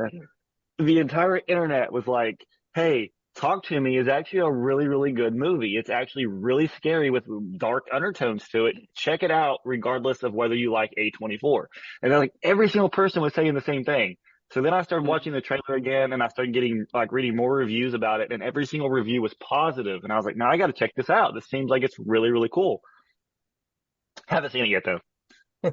the 0.78 0.98
entire 0.98 1.40
internet 1.46 1.92
was 1.92 2.06
like, 2.06 2.44
hey, 2.74 3.10
Talk 3.36 3.64
to 3.64 3.80
Me 3.80 3.98
is 3.98 4.06
actually 4.06 4.40
a 4.40 4.50
really, 4.50 4.86
really 4.86 5.10
good 5.10 5.34
movie. 5.34 5.76
It's 5.76 5.90
actually 5.90 6.26
really 6.26 6.68
scary 6.68 7.10
with 7.10 7.24
dark 7.58 7.86
undertones 7.92 8.46
to 8.50 8.66
it. 8.66 8.76
Check 8.94 9.24
it 9.24 9.32
out 9.32 9.58
regardless 9.64 10.22
of 10.22 10.32
whether 10.32 10.54
you 10.54 10.72
like 10.72 10.92
A24. 10.96 11.64
And 12.02 12.12
then 12.12 12.20
like 12.20 12.32
every 12.44 12.68
single 12.68 12.90
person 12.90 13.22
was 13.22 13.34
saying 13.34 13.54
the 13.54 13.60
same 13.60 13.82
thing. 13.82 14.16
So 14.54 14.62
then 14.62 14.72
I 14.72 14.82
started 14.82 15.08
watching 15.08 15.32
the 15.32 15.40
trailer 15.40 15.74
again 15.76 16.12
and 16.12 16.22
I 16.22 16.28
started 16.28 16.54
getting 16.54 16.86
like 16.94 17.10
reading 17.10 17.34
more 17.34 17.52
reviews 17.52 17.92
about 17.92 18.20
it 18.20 18.30
and 18.30 18.40
every 18.40 18.66
single 18.66 18.88
review 18.88 19.20
was 19.20 19.34
positive 19.34 20.04
and 20.04 20.12
I 20.12 20.16
was 20.16 20.24
like, 20.24 20.36
now 20.36 20.48
I 20.48 20.56
got 20.56 20.68
to 20.68 20.72
check 20.72 20.92
this 20.94 21.10
out. 21.10 21.34
This 21.34 21.46
seems 21.46 21.68
like 21.68 21.82
it's 21.82 21.96
really, 21.98 22.30
really 22.30 22.48
cool. 22.52 22.80
Haven't 24.28 24.52
seen 24.52 24.64
it 24.64 24.68
yet 24.68 24.84
though. 24.84 25.00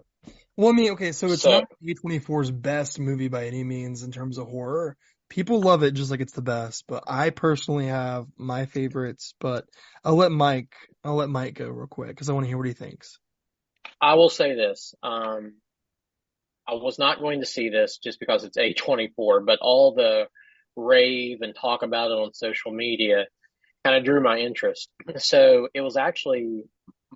Well, 0.58 0.70
I 0.70 0.74
mean, 0.74 0.92
okay, 0.92 1.12
so 1.14 1.28
it's 1.28 1.44
So- 1.44 1.52
not 1.52 1.64
A24's 1.82 2.52
best 2.52 3.00
movie 3.00 3.30
by 3.30 3.46
any 3.46 3.64
means 3.64 4.04
in 4.04 4.12
terms 4.12 4.38
of 4.38 4.48
horror. 4.48 4.98
People 5.30 5.62
love 5.62 5.82
it 5.84 5.92
just 5.94 6.12
like 6.12 6.20
it's 6.20 6.34
the 6.34 6.42
best, 6.42 6.84
but 6.88 7.04
I 7.08 7.30
personally 7.30 7.88
have 7.88 8.26
my 8.38 8.66
favorites, 8.66 9.34
but 9.40 9.66
I'll 10.04 10.16
let 10.18 10.32
Mike, 10.32 10.74
I'll 11.06 11.16
let 11.16 11.30
Mike 11.30 11.54
go 11.54 11.70
real 11.70 11.88
quick 11.88 12.10
because 12.10 12.30
I 12.30 12.34
want 12.34 12.44
to 12.44 12.48
hear 12.50 12.58
what 12.58 12.68
he 12.68 12.74
thinks. 12.74 13.18
I 14.02 14.16
will 14.16 14.30
say 14.30 14.54
this. 14.54 14.94
Um, 15.02 15.54
I 16.72 16.76
was 16.76 16.98
not 16.98 17.20
going 17.20 17.42
to 17.42 17.46
see 17.46 17.70
this 17.70 17.98
just 17.98 18.20
because 18.20 18.46
it's 18.46 18.58
A24, 18.58 19.46
but 19.46 19.60
all 19.62 19.94
the 19.94 20.28
rave 20.78 21.40
and 21.42 21.54
talk 21.54 21.84
about 21.84 22.12
it 22.12 22.18
on 22.18 22.34
social 22.34 22.72
media 22.72 23.26
kind 23.84 23.98
of 23.98 24.06
drew 24.06 24.22
my 24.22 24.38
interest. 24.38 24.90
So 25.18 25.68
it 25.74 25.82
was 25.82 25.98
actually 25.98 26.64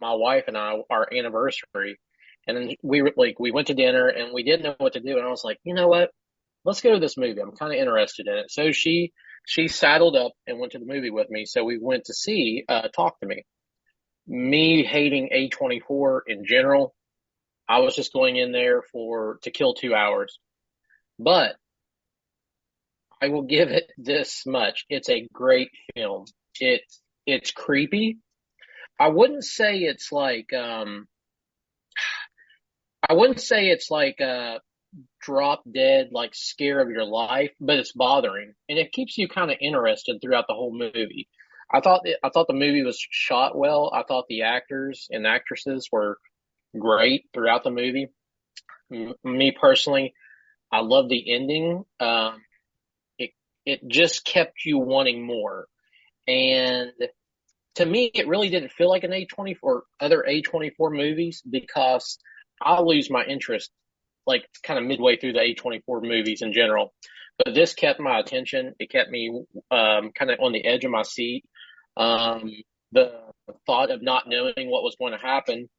my 0.01 0.13
wife 0.13 0.45
and 0.47 0.57
I, 0.57 0.75
our 0.89 1.07
anniversary. 1.13 1.99
And 2.47 2.57
then 2.57 2.75
we 2.83 3.01
were 3.01 3.13
like, 3.15 3.39
we 3.39 3.51
went 3.51 3.67
to 3.67 3.73
dinner 3.73 4.07
and 4.07 4.33
we 4.33 4.43
didn't 4.43 4.63
know 4.63 4.75
what 4.77 4.93
to 4.93 4.99
do. 4.99 5.17
And 5.17 5.25
I 5.25 5.29
was 5.29 5.45
like, 5.45 5.59
you 5.63 5.73
know 5.73 5.87
what? 5.87 6.11
Let's 6.65 6.81
go 6.81 6.93
to 6.93 6.99
this 6.99 7.17
movie. 7.17 7.39
I'm 7.39 7.55
kind 7.55 7.73
of 7.73 7.79
interested 7.79 8.27
in 8.27 8.33
it. 8.35 8.51
So 8.51 8.71
she, 8.71 9.13
she 9.45 9.67
saddled 9.69 10.17
up 10.17 10.33
and 10.47 10.59
went 10.59 10.73
to 10.73 10.79
the 10.79 10.85
movie 10.85 11.11
with 11.11 11.29
me. 11.29 11.45
So 11.45 11.63
we 11.63 11.77
went 11.79 12.05
to 12.05 12.13
see, 12.13 12.65
uh, 12.67 12.89
Talk 12.89 13.19
to 13.21 13.25
Me. 13.25 13.45
Me 14.27 14.83
hating 14.83 15.29
A24 15.33 16.21
in 16.27 16.45
general, 16.45 16.93
I 17.67 17.79
was 17.79 17.95
just 17.95 18.13
going 18.13 18.35
in 18.35 18.51
there 18.51 18.81
for 18.91 19.39
to 19.43 19.51
kill 19.51 19.73
two 19.73 19.93
hours. 19.95 20.37
But 21.17 21.55
I 23.21 23.29
will 23.29 23.43
give 23.43 23.69
it 23.69 23.91
this 23.97 24.43
much. 24.45 24.85
It's 24.89 25.09
a 25.09 25.27
great 25.33 25.69
film. 25.95 26.25
It's 26.59 27.01
it's 27.25 27.51
creepy. 27.51 28.17
I 28.99 29.09
wouldn't 29.09 29.43
say 29.43 29.79
it's 29.79 30.11
like 30.11 30.53
um 30.53 31.07
I 33.07 33.13
wouldn't 33.13 33.41
say 33.41 33.67
it's 33.67 33.89
like 33.89 34.19
a 34.19 34.59
drop 35.21 35.63
dead 35.71 36.09
like 36.11 36.33
scare 36.33 36.79
of 36.79 36.89
your 36.89 37.05
life, 37.05 37.51
but 37.59 37.77
it's 37.77 37.93
bothering 37.93 38.53
and 38.69 38.77
it 38.77 38.91
keeps 38.91 39.17
you 39.17 39.27
kind 39.27 39.51
of 39.51 39.57
interested 39.59 40.19
throughout 40.21 40.45
the 40.47 40.53
whole 40.53 40.73
movie. 40.77 41.27
I 41.71 41.81
thought 41.81 42.01
it, 42.03 42.17
I 42.23 42.29
thought 42.29 42.47
the 42.47 42.53
movie 42.53 42.83
was 42.83 43.03
shot 43.09 43.57
well. 43.57 43.91
I 43.93 44.03
thought 44.03 44.25
the 44.27 44.43
actors 44.43 45.07
and 45.09 45.25
actresses 45.25 45.89
were 45.91 46.19
great 46.77 47.25
throughout 47.33 47.63
the 47.63 47.71
movie. 47.71 48.07
M- 48.91 49.15
me 49.23 49.51
personally, 49.51 50.13
I 50.71 50.81
love 50.81 51.09
the 51.09 51.33
ending. 51.33 51.83
Um, 51.99 52.41
it 53.17 53.31
it 53.65 53.87
just 53.87 54.25
kept 54.25 54.65
you 54.65 54.77
wanting 54.77 55.25
more, 55.25 55.67
and 56.27 56.91
to 57.75 57.85
me, 57.85 58.09
it 58.13 58.27
really 58.27 58.49
didn't 58.49 58.71
feel 58.71 58.89
like 58.89 59.03
an 59.03 59.11
A24 59.11 59.81
other 59.99 60.25
A24 60.27 60.95
movies 60.95 61.41
because 61.49 62.17
I 62.61 62.79
lose 62.81 63.09
my 63.09 63.23
interest 63.25 63.69
like 64.25 64.47
kind 64.63 64.79
of 64.79 64.85
midway 64.85 65.17
through 65.17 65.33
the 65.33 65.39
A24 65.39 66.01
movies 66.01 66.41
in 66.41 66.53
general. 66.53 66.93
But 67.37 67.53
this 67.53 67.73
kept 67.73 67.99
my 67.99 68.19
attention. 68.19 68.73
It 68.79 68.89
kept 68.89 69.11
me 69.11 69.43
um, 69.69 70.11
kind 70.11 70.31
of 70.31 70.39
on 70.39 70.53
the 70.53 70.65
edge 70.65 70.85
of 70.85 70.91
my 70.91 71.03
seat. 71.03 71.43
Um, 71.97 72.51
the 72.91 73.11
thought 73.65 73.91
of 73.91 74.01
not 74.01 74.27
knowing 74.27 74.69
what 74.69 74.83
was 74.83 74.95
going 74.97 75.11
to 75.11 75.19
happen 75.19 75.69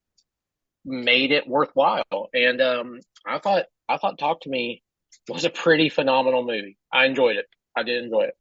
made 0.87 1.33
it 1.33 1.47
worthwhile. 1.47 2.31
And 2.33 2.61
um, 2.63 3.01
I 3.27 3.39
thought 3.39 3.65
I 3.89 3.99
thought 3.99 4.19
Talk 4.19 4.43
to 4.43 4.49
Me 4.49 4.83
was 5.29 5.45
a 5.45 5.51
pretty 5.51 5.89
phenomenal 5.89 6.45
movie. 6.45 6.79
I 6.93 7.05
enjoyed 7.05 7.37
it. 7.37 7.47
I 7.77 7.83
did 7.83 8.05
enjoy 8.05 8.23
it. 8.23 8.35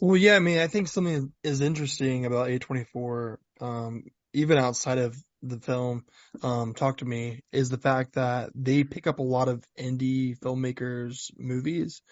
Well, 0.00 0.16
yeah, 0.16 0.34
I 0.34 0.40
mean, 0.40 0.58
I 0.58 0.66
think 0.66 0.88
something 0.88 1.32
is 1.44 1.60
interesting 1.60 2.26
about 2.26 2.48
A24, 2.48 3.36
um, 3.60 4.04
even 4.32 4.58
outside 4.58 4.98
of 4.98 5.16
the 5.42 5.60
film, 5.60 6.04
um, 6.42 6.74
Talk 6.74 6.98
to 6.98 7.04
Me, 7.04 7.42
is 7.52 7.68
the 7.68 7.78
fact 7.78 8.14
that 8.14 8.50
they 8.54 8.82
pick 8.82 9.06
up 9.06 9.20
a 9.20 9.22
lot 9.22 9.48
of 9.48 9.62
indie 9.78 10.36
filmmakers' 10.38 11.30
movies. 11.38 12.02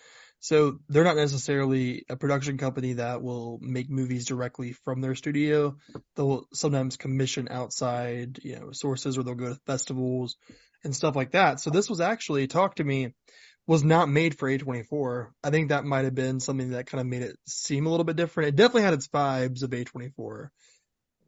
So 0.40 0.78
they're 0.88 1.04
not 1.04 1.16
necessarily 1.16 2.04
a 2.08 2.16
production 2.16 2.56
company 2.56 2.94
that 2.94 3.22
will 3.22 3.58
make 3.60 3.90
movies 3.90 4.26
directly 4.26 4.72
from 4.72 5.02
their 5.02 5.14
studio. 5.14 5.76
They'll 6.16 6.46
sometimes 6.54 6.96
commission 6.96 7.48
outside, 7.50 8.40
you 8.42 8.58
know, 8.58 8.72
sources 8.72 9.18
or 9.18 9.22
they'll 9.22 9.34
go 9.34 9.50
to 9.50 9.60
festivals 9.66 10.36
and 10.82 10.96
stuff 10.96 11.14
like 11.14 11.32
that. 11.32 11.60
So 11.60 11.68
this 11.68 11.90
was 11.90 12.00
actually, 12.00 12.46
Talk 12.46 12.76
to 12.76 12.84
Me, 12.84 13.12
was 13.66 13.84
not 13.84 14.08
made 14.08 14.38
for 14.38 14.48
A24. 14.48 15.28
I 15.44 15.50
think 15.50 15.68
that 15.68 15.84
might 15.84 16.06
have 16.06 16.14
been 16.14 16.40
something 16.40 16.70
that 16.70 16.86
kind 16.86 17.02
of 17.02 17.06
made 17.06 17.22
it 17.22 17.36
seem 17.46 17.86
a 17.86 17.90
little 17.90 18.04
bit 18.04 18.16
different. 18.16 18.48
It 18.48 18.56
definitely 18.56 18.82
had 18.82 18.94
its 18.94 19.08
vibes 19.08 19.62
of 19.62 19.70
A24. 19.70 20.48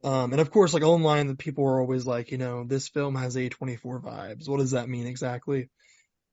Um, 0.04 0.32
and 0.32 0.40
of 0.40 0.50
course, 0.50 0.74
like 0.74 0.82
online, 0.82 1.28
the 1.28 1.36
people 1.36 1.64
are 1.66 1.80
always 1.80 2.06
like, 2.06 2.32
you 2.32 2.38
know, 2.38 2.64
this 2.64 2.88
film 2.88 3.14
has 3.14 3.36
A24 3.36 4.02
vibes. 4.02 4.48
What 4.48 4.58
does 4.58 4.72
that 4.72 4.88
mean 4.88 5.06
exactly? 5.06 5.68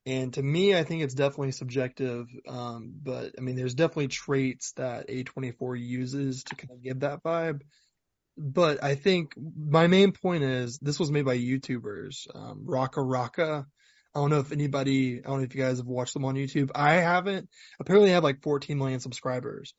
And 0.06 0.34
to 0.34 0.42
me, 0.42 0.76
I 0.76 0.84
think 0.84 1.04
it's 1.04 1.14
definitely 1.14 1.52
subjective. 1.52 2.28
Um, 2.48 2.94
but 3.04 3.34
I 3.38 3.42
mean, 3.42 3.56
there's 3.56 3.76
definitely 3.76 4.08
traits 4.08 4.72
that 4.74 5.10
A24 5.10 5.80
uses 5.80 6.44
to 6.46 6.56
kind 6.56 6.72
of 6.72 6.82
give 6.82 7.02
that 7.02 7.24
vibe. 7.24 7.62
But 8.38 8.84
I 8.84 8.96
think 8.96 9.34
my 9.38 9.88
main 9.88 10.14
point 10.14 10.44
is 10.44 10.80
this 10.80 11.00
was 11.00 11.12
made 11.12 11.26
by 11.26 11.38
YouTubers. 11.38 12.34
Um, 12.34 12.66
RackaRacka. 12.66 13.66
I 14.16 14.20
don't 14.20 14.30
know 14.30 14.40
if 14.40 14.52
anybody, 14.52 15.20
I 15.20 15.28
don't 15.28 15.40
know 15.40 15.44
if 15.44 15.54
you 15.54 15.62
guys 15.62 15.78
have 15.78 15.86
watched 15.86 16.14
them 16.14 16.26
on 16.26 16.36
YouTube. 16.36 16.72
I 16.74 16.94
haven't. 16.94 17.50
Apparently 17.80 18.10
they 18.10 18.14
have 18.14 18.24
like 18.24 18.42
14 18.42 18.78
million 18.78 19.00
subscribers. 19.00 19.74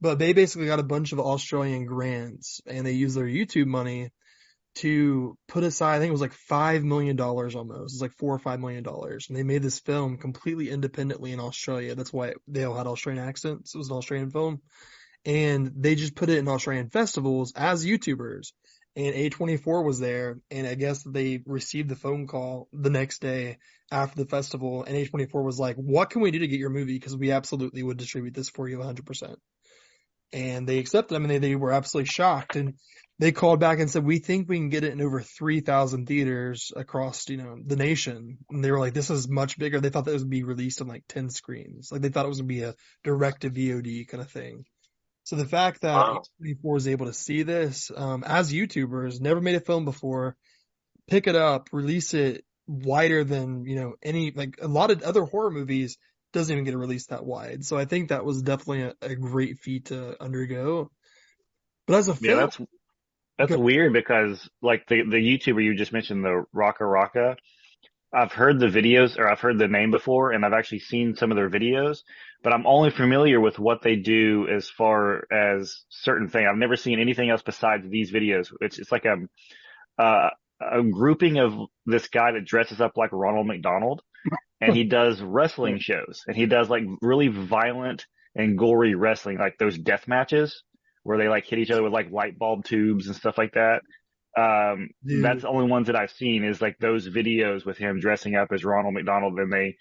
But 0.00 0.18
they 0.18 0.32
basically 0.32 0.66
got 0.66 0.80
a 0.80 0.84
bunch 0.84 1.12
of 1.12 1.20
Australian 1.20 1.86
grants 1.86 2.60
and 2.66 2.86
they 2.86 2.92
use 2.92 3.14
their 3.14 3.24
YouTube 3.24 3.66
money 3.66 4.10
to 4.76 5.36
put 5.48 5.64
aside, 5.64 5.96
I 5.96 5.98
think 5.98 6.08
it 6.08 6.12
was 6.12 6.20
like 6.20 6.36
$5 6.50 6.82
million 6.82 7.20
almost. 7.20 7.94
It's 7.94 8.02
like 8.02 8.16
four 8.18 8.34
or 8.34 8.38
$5 8.38 8.60
million. 8.60 8.84
And 8.86 9.36
they 9.36 9.42
made 9.42 9.62
this 9.62 9.80
film 9.80 10.16
completely 10.16 10.70
independently 10.70 11.32
in 11.32 11.40
Australia. 11.40 11.94
That's 11.94 12.12
why 12.12 12.34
they 12.48 12.64
all 12.64 12.76
had 12.76 12.86
Australian 12.86 13.24
accents. 13.24 13.74
It 13.74 13.78
was 13.78 13.90
an 13.90 13.96
Australian 13.96 14.30
film. 14.30 14.62
And 15.24 15.72
they 15.76 15.94
just 15.94 16.14
put 16.14 16.30
it 16.30 16.38
in 16.38 16.48
Australian 16.48 16.88
festivals 16.88 17.52
as 17.54 17.84
YouTubers. 17.84 18.52
And 18.96 19.14
A24 19.14 19.84
was 19.84 20.00
there. 20.00 20.38
And 20.50 20.66
I 20.66 20.74
guess 20.74 21.02
they 21.02 21.42
received 21.46 21.88
the 21.88 21.96
phone 21.96 22.26
call 22.26 22.68
the 22.72 22.90
next 22.90 23.20
day 23.20 23.58
after 23.90 24.22
the 24.22 24.28
festival. 24.28 24.84
And 24.84 24.96
A24 24.96 25.44
was 25.44 25.58
like, 25.58 25.76
what 25.76 26.10
can 26.10 26.22
we 26.22 26.30
do 26.30 26.40
to 26.40 26.48
get 26.48 26.60
your 26.60 26.70
movie? 26.70 26.94
Because 26.94 27.16
we 27.16 27.30
absolutely 27.30 27.82
would 27.82 27.98
distribute 27.98 28.34
this 28.34 28.48
for 28.48 28.68
you 28.68 28.78
100%. 28.78 29.36
And 30.34 30.66
they 30.66 30.78
accepted 30.78 31.14
I 31.14 31.18
mean, 31.18 31.28
they, 31.28 31.38
they 31.38 31.56
were 31.56 31.72
absolutely 31.72 32.08
shocked. 32.08 32.56
And 32.56 32.74
they 33.18 33.32
called 33.32 33.60
back 33.60 33.78
and 33.78 33.90
said, 33.90 34.04
we 34.04 34.18
think 34.18 34.48
we 34.48 34.56
can 34.56 34.68
get 34.68 34.84
it 34.84 34.92
in 34.92 35.00
over 35.00 35.20
3,000 35.20 36.06
theaters 36.06 36.72
across, 36.74 37.28
you 37.28 37.36
know, 37.36 37.56
the 37.64 37.76
nation. 37.76 38.38
And 38.50 38.64
they 38.64 38.70
were 38.70 38.80
like, 38.80 38.94
this 38.94 39.10
is 39.10 39.28
much 39.28 39.58
bigger. 39.58 39.80
They 39.80 39.90
thought 39.90 40.06
that 40.06 40.14
it 40.14 40.18
would 40.20 40.30
be 40.30 40.42
released 40.42 40.80
on 40.80 40.88
like 40.88 41.04
10 41.08 41.30
screens. 41.30 41.90
Like 41.92 42.00
they 42.00 42.08
thought 42.08 42.24
it 42.26 42.30
was 42.30 42.38
going 42.40 42.48
to 42.48 42.54
be 42.54 42.62
a 42.62 42.74
direct 43.04 43.42
to 43.42 43.50
VOD 43.50 44.06
kind 44.06 44.22
of 44.22 44.30
thing. 44.30 44.64
So 45.24 45.36
the 45.36 45.46
fact 45.46 45.82
that 45.82 46.08
Wow. 46.08 46.26
A24 46.42 46.78
is 46.78 46.88
able 46.88 47.06
to 47.06 47.12
see 47.12 47.42
this, 47.42 47.90
um, 47.94 48.24
as 48.26 48.52
YouTubers, 48.52 49.20
never 49.20 49.40
made 49.40 49.54
a 49.56 49.60
film 49.60 49.84
before, 49.84 50.36
pick 51.08 51.26
it 51.26 51.36
up, 51.36 51.68
release 51.72 52.14
it 52.14 52.44
wider 52.66 53.24
than, 53.24 53.64
you 53.66 53.76
know, 53.76 53.94
any, 54.02 54.32
like 54.32 54.56
a 54.62 54.68
lot 54.68 54.90
of 54.90 55.02
other 55.02 55.24
horror 55.24 55.50
movies 55.50 55.98
doesn't 56.32 56.52
even 56.52 56.64
get 56.64 56.76
released 56.76 57.10
that 57.10 57.24
wide. 57.24 57.64
So 57.64 57.76
I 57.78 57.84
think 57.84 58.08
that 58.08 58.24
was 58.24 58.42
definitely 58.42 58.82
a, 58.82 58.94
a 59.02 59.16
great 59.16 59.58
feat 59.58 59.86
to 59.86 60.20
undergo. 60.22 60.90
But 61.86 61.96
as 61.98 62.08
a 62.08 62.14
Yeah, 62.18 62.36
film, 62.36 62.36
that's 62.36 62.58
that's 63.38 63.56
weird 63.56 63.92
because 63.92 64.48
like 64.60 64.86
the 64.88 65.02
the 65.02 65.16
YouTuber 65.16 65.62
you 65.62 65.74
just 65.74 65.92
mentioned, 65.92 66.24
the 66.24 66.44
RackaRacka, 66.54 67.36
I've 68.14 68.32
heard 68.32 68.60
the 68.60 68.66
videos 68.66 69.18
or 69.18 69.28
I've 69.28 69.40
heard 69.40 69.58
the 69.58 69.68
name 69.68 69.90
before 69.90 70.32
and 70.32 70.44
I've 70.44 70.52
actually 70.52 70.80
seen 70.80 71.16
some 71.16 71.30
of 71.30 71.36
their 71.36 71.48
videos, 71.48 72.00
but 72.42 72.52
I'm 72.52 72.66
only 72.66 72.90
familiar 72.90 73.40
with 73.40 73.58
what 73.58 73.82
they 73.82 73.96
do 73.96 74.46
as 74.48 74.68
far 74.68 75.26
as 75.32 75.84
certain 75.88 76.28
things. 76.28 76.46
I've 76.48 76.58
never 76.58 76.76
seen 76.76 77.00
anything 77.00 77.30
else 77.30 77.42
besides 77.42 77.88
these 77.88 78.12
videos. 78.12 78.52
It's 78.60 78.78
it's 78.78 78.92
like 78.92 79.06
a 79.06 79.16
uh, 80.02 80.30
a 80.60 80.82
grouping 80.82 81.38
of 81.38 81.54
this 81.86 82.08
guy 82.08 82.32
that 82.32 82.44
dresses 82.44 82.80
up 82.80 82.92
like 82.96 83.10
Ronald 83.12 83.46
McDonald 83.46 84.02
and 84.60 84.76
he 84.76 84.84
does 84.84 85.20
wrestling 85.20 85.78
shows 85.78 86.22
and 86.26 86.36
he 86.36 86.46
does 86.46 86.68
like 86.68 86.84
really 87.00 87.28
violent 87.28 88.06
and 88.34 88.56
gory 88.58 88.94
wrestling, 88.94 89.38
like 89.38 89.56
those 89.58 89.78
death 89.78 90.06
matches 90.06 90.62
where 91.02 91.18
they 91.18 91.28
like 91.28 91.46
hit 91.46 91.58
each 91.58 91.70
other 91.70 91.82
with 91.82 91.92
like 91.92 92.10
light 92.10 92.38
bulb 92.38 92.64
tubes 92.64 93.06
and 93.06 93.16
stuff 93.16 93.38
like 93.38 93.54
that. 93.54 93.82
Um, 94.36 94.90
Dude. 95.04 95.24
that's 95.24 95.42
the 95.42 95.48
only 95.48 95.68
ones 95.68 95.88
that 95.88 95.96
I've 95.96 96.12
seen 96.12 96.44
is 96.44 96.62
like 96.62 96.78
those 96.78 97.08
videos 97.08 97.66
with 97.66 97.76
him 97.76 98.00
dressing 98.00 98.34
up 98.34 98.48
as 98.52 98.64
Ronald 98.64 98.94
McDonald 98.94 99.38
and 99.38 99.52
they, 99.52 99.76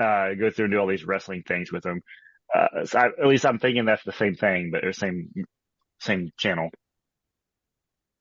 uh, 0.00 0.34
go 0.34 0.50
through 0.50 0.66
and 0.66 0.72
do 0.72 0.78
all 0.78 0.86
these 0.86 1.04
wrestling 1.04 1.42
things 1.46 1.72
with 1.72 1.84
him. 1.84 2.02
Uh, 2.54 2.84
so 2.84 2.98
I, 2.98 3.06
at 3.06 3.26
least 3.26 3.44
I'm 3.44 3.58
thinking 3.58 3.84
that's 3.84 4.04
the 4.04 4.12
same 4.12 4.34
thing, 4.34 4.70
but 4.72 4.84
or 4.84 4.92
same, 4.92 5.30
same 6.00 6.30
channel. 6.38 6.70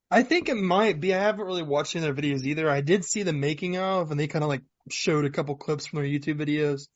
I 0.09 0.23
think 0.23 0.47
it 0.47 0.55
might 0.55 0.99
be. 0.99 1.13
I 1.13 1.21
haven't 1.21 1.45
really 1.45 1.63
watched 1.63 1.95
any 1.95 2.07
of 2.07 2.15
their 2.15 2.23
videos 2.23 2.43
either. 2.43 2.69
I 2.69 2.81
did 2.81 3.03
see 3.03 3.23
the 3.23 3.33
making 3.33 3.77
of, 3.77 4.09
and 4.09 4.19
they 4.19 4.27
kind 4.27 4.43
of 4.43 4.49
like 4.49 4.63
showed 4.89 5.25
a 5.25 5.29
couple 5.29 5.55
clips 5.55 5.85
from 5.85 5.99
their 5.99 6.07
YouTube 6.07 6.39
videos, 6.39 6.87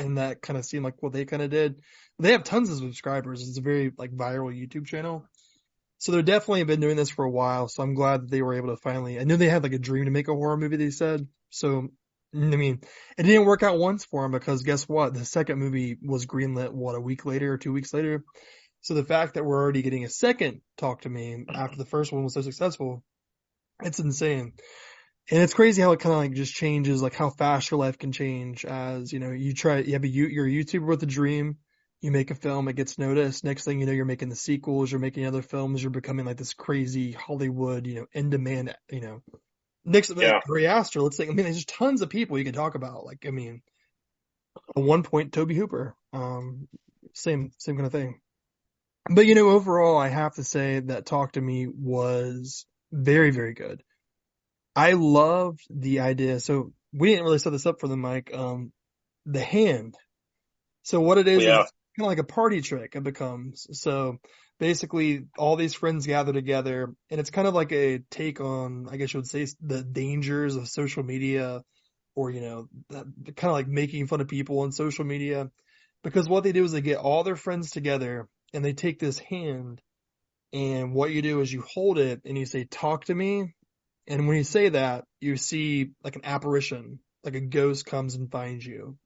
and 0.00 0.18
that 0.18 0.42
kind 0.42 0.58
of 0.58 0.64
seemed 0.64 0.84
like 0.84 1.02
what 1.02 1.12
they 1.12 1.24
kind 1.24 1.42
of 1.42 1.50
did. 1.50 1.80
They 2.18 2.32
have 2.32 2.44
tons 2.44 2.70
of 2.70 2.78
subscribers. 2.78 3.46
It's 3.46 3.58
a 3.58 3.62
very 3.62 3.92
like 3.96 4.12
viral 4.12 4.54
YouTube 4.54 4.86
channel. 4.86 5.24
So 5.98 6.12
they're 6.12 6.22
definitely 6.22 6.64
been 6.64 6.80
doing 6.80 6.96
this 6.96 7.10
for 7.10 7.24
a 7.24 7.30
while. 7.30 7.68
So 7.68 7.82
I'm 7.82 7.94
glad 7.94 8.22
that 8.22 8.30
they 8.30 8.42
were 8.42 8.54
able 8.54 8.68
to 8.68 8.76
finally. 8.76 9.20
I 9.20 9.24
knew 9.24 9.36
they 9.36 9.48
had 9.48 9.62
like 9.62 9.74
a 9.74 9.78
dream 9.78 10.06
to 10.06 10.10
make 10.10 10.28
a 10.28 10.34
horror 10.34 10.56
movie. 10.56 10.76
They 10.76 10.90
said 10.90 11.26
so. 11.50 11.88
I 12.32 12.38
mean, 12.38 12.80
it 13.18 13.24
didn't 13.24 13.46
work 13.46 13.64
out 13.64 13.78
once 13.78 14.04
for 14.04 14.22
them 14.22 14.30
because 14.30 14.62
guess 14.62 14.88
what? 14.88 15.14
The 15.14 15.24
second 15.24 15.58
movie 15.58 15.98
was 16.00 16.26
greenlit 16.26 16.70
what 16.72 16.94
a 16.94 17.00
week 17.00 17.26
later 17.26 17.52
or 17.52 17.58
two 17.58 17.72
weeks 17.72 17.92
later. 17.92 18.24
So 18.82 18.94
the 18.94 19.04
fact 19.04 19.34
that 19.34 19.44
we're 19.44 19.60
already 19.60 19.82
getting 19.82 20.04
a 20.04 20.08
second 20.08 20.60
Talk 20.78 21.02
to 21.02 21.10
Me 21.10 21.44
after 21.52 21.76
the 21.76 21.84
first 21.84 22.12
one 22.12 22.22
was 22.22 22.34
so 22.34 22.42
successful, 22.42 23.02
it's 23.82 23.98
insane. 23.98 24.52
And 25.30 25.42
it's 25.42 25.54
crazy 25.54 25.80
how 25.80 25.92
it 25.92 26.00
kind 26.00 26.12
of 26.12 26.18
like 26.18 26.32
just 26.32 26.54
changes, 26.54 27.02
like 27.02 27.14
how 27.14 27.30
fast 27.30 27.70
your 27.70 27.78
life 27.78 27.98
can 27.98 28.10
change 28.10 28.64
as, 28.64 29.12
you 29.12 29.20
know, 29.20 29.30
you 29.30 29.54
try, 29.54 29.78
you 29.78 29.92
have 29.92 30.02
a, 30.02 30.08
you- 30.08 30.26
you're 30.26 30.46
a 30.46 30.50
YouTuber 30.50 30.86
with 30.86 31.02
a 31.04 31.06
dream, 31.06 31.58
you 32.00 32.10
make 32.10 32.30
a 32.32 32.34
film, 32.34 32.66
it 32.68 32.74
gets 32.76 32.98
noticed. 32.98 33.44
Next 33.44 33.64
thing 33.64 33.78
you 33.78 33.86
know, 33.86 33.92
you're 33.92 34.04
making 34.04 34.28
the 34.28 34.36
sequels, 34.36 34.90
you're 34.90 34.98
making 35.00 35.26
other 35.26 35.42
films, 35.42 35.82
you're 35.82 35.90
becoming 35.90 36.26
like 36.26 36.36
this 36.36 36.54
crazy 36.54 37.12
Hollywood, 37.12 37.86
you 37.86 37.94
know, 37.94 38.06
in 38.12 38.30
demand, 38.30 38.74
you 38.90 39.00
know. 39.00 39.22
Next, 39.84 40.10
Yeah. 40.16 40.40
like, 40.48 40.64
Aster, 40.64 41.00
let's 41.00 41.16
say, 41.16 41.24
I 41.24 41.28
mean, 41.28 41.44
there's 41.44 41.56
just 41.56 41.68
tons 41.68 42.02
of 42.02 42.10
people 42.10 42.36
you 42.36 42.44
can 42.44 42.54
talk 42.54 42.74
about. 42.74 43.04
Like, 43.04 43.24
I 43.26 43.30
mean, 43.30 43.62
at 44.76 44.82
one 44.82 45.04
point, 45.04 45.32
Tobe 45.32 45.52
Hooper, 45.52 45.94
um, 46.12 46.68
same, 47.14 47.52
same 47.58 47.76
kind 47.76 47.86
of 47.86 47.92
thing. 47.92 48.20
But 49.08 49.26
you 49.26 49.34
know, 49.34 49.50
overall, 49.50 49.96
I 49.96 50.08
have 50.08 50.34
to 50.34 50.44
say 50.44 50.80
that 50.80 51.06
Talk 51.06 51.32
to 51.32 51.40
Me 51.40 51.66
was 51.66 52.66
very, 52.92 53.30
very 53.30 53.54
good. 53.54 53.82
I 54.76 54.92
loved 54.92 55.60
the 55.70 56.00
idea. 56.00 56.40
So 56.40 56.72
we 56.92 57.10
didn't 57.10 57.24
really 57.24 57.38
set 57.38 57.50
this 57.50 57.66
up 57.66 57.80
for 57.80 57.88
the 57.88 57.96
mic. 57.96 58.32
Um, 58.34 58.72
the 59.26 59.40
hand. 59.40 59.96
So 60.82 61.00
what 61.00 61.18
it 61.18 61.28
is, 61.28 61.44
Yeah. 61.44 61.62
is 61.62 61.72
kind 61.98 62.06
of 62.06 62.06
like 62.06 62.18
a 62.18 62.24
party 62.24 62.60
trick. 62.62 62.94
It 62.94 63.02
becomes 63.02 63.66
so 63.78 64.18
basically 64.58 65.26
all 65.38 65.56
these 65.56 65.74
friends 65.74 66.06
gather 66.06 66.32
together, 66.32 66.94
and 67.10 67.20
it's 67.20 67.30
kind 67.30 67.48
of 67.48 67.54
like 67.54 67.72
a 67.72 68.00
take 68.10 68.40
on, 68.40 68.88
I 68.90 68.96
guess 68.96 69.12
you 69.12 69.18
would 69.18 69.28
say, 69.28 69.46
the 69.60 69.82
dangers 69.82 70.56
of 70.56 70.68
social 70.68 71.02
media, 71.02 71.62
or 72.14 72.30
you 72.30 72.40
know, 72.40 72.68
that, 72.90 73.06
kind 73.36 73.50
of 73.50 73.52
like 73.52 73.68
making 73.68 74.06
fun 74.06 74.20
of 74.20 74.28
people 74.28 74.60
on 74.60 74.72
social 74.72 75.04
media. 75.04 75.50
Because 76.02 76.28
what 76.28 76.44
they 76.44 76.52
do 76.52 76.64
is 76.64 76.72
they 76.72 76.80
get 76.80 76.98
all 76.98 77.24
their 77.24 77.36
friends 77.36 77.70
together 77.70 78.28
and 78.54 78.64
they 78.64 78.72
take 78.72 78.98
this 78.98 79.18
hand 79.18 79.82
and 80.52 80.92
what 80.94 81.10
you 81.12 81.22
do 81.22 81.40
is 81.40 81.52
you 81.52 81.62
hold 81.62 81.98
it 81.98 82.22
and 82.24 82.36
you 82.36 82.46
say, 82.46 82.64
talk 82.64 83.04
to 83.04 83.14
me. 83.14 83.54
And 84.10 84.26
when 84.26 84.36
you 84.36 84.42
say 84.42 84.70
that, 84.70 85.04
you 85.20 85.36
see 85.36 85.92
like 86.02 86.16
an 86.16 86.24
apparition, 86.24 86.98
like 87.22 87.36
a 87.36 87.40
ghost 87.40 87.86
comes 87.86 88.16
and 88.16 88.28
finds 88.28 88.66
you. 88.66 88.98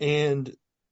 And 0.00 0.50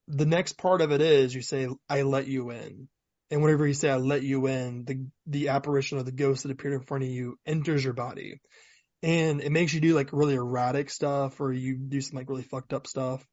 the 0.08 0.26
next 0.26 0.58
part 0.58 0.82
of 0.82 0.92
it 0.92 1.00
is 1.00 1.34
you 1.34 1.40
say, 1.40 1.68
I 1.88 2.02
let 2.02 2.26
you 2.26 2.50
in. 2.50 2.86
And 3.30 3.42
whenever 3.42 3.66
you 3.66 3.72
say, 3.72 3.88
I 3.88 3.96
let 3.96 4.22
you 4.22 4.46
in, 4.46 4.84
the, 4.84 5.06
the 5.26 5.48
apparition 5.48 5.96
of 5.96 6.04
the 6.04 6.12
ghost 6.12 6.42
that 6.42 6.52
appeared 6.52 6.74
in 6.74 6.82
front 6.82 7.02
of 7.02 7.08
you 7.08 7.38
enters 7.46 7.82
your 7.82 7.94
body. 7.94 8.42
And 9.02 9.40
it 9.40 9.52
makes 9.52 9.72
you 9.72 9.80
do 9.80 9.94
like 9.94 10.10
really 10.12 10.34
erratic 10.34 10.90
stuff 10.90 11.40
or 11.40 11.50
you 11.50 11.78
do 11.78 12.02
some 12.02 12.18
like 12.18 12.28
really 12.28 12.42
fucked 12.42 12.74
up 12.74 12.86
stuff. 12.86 13.26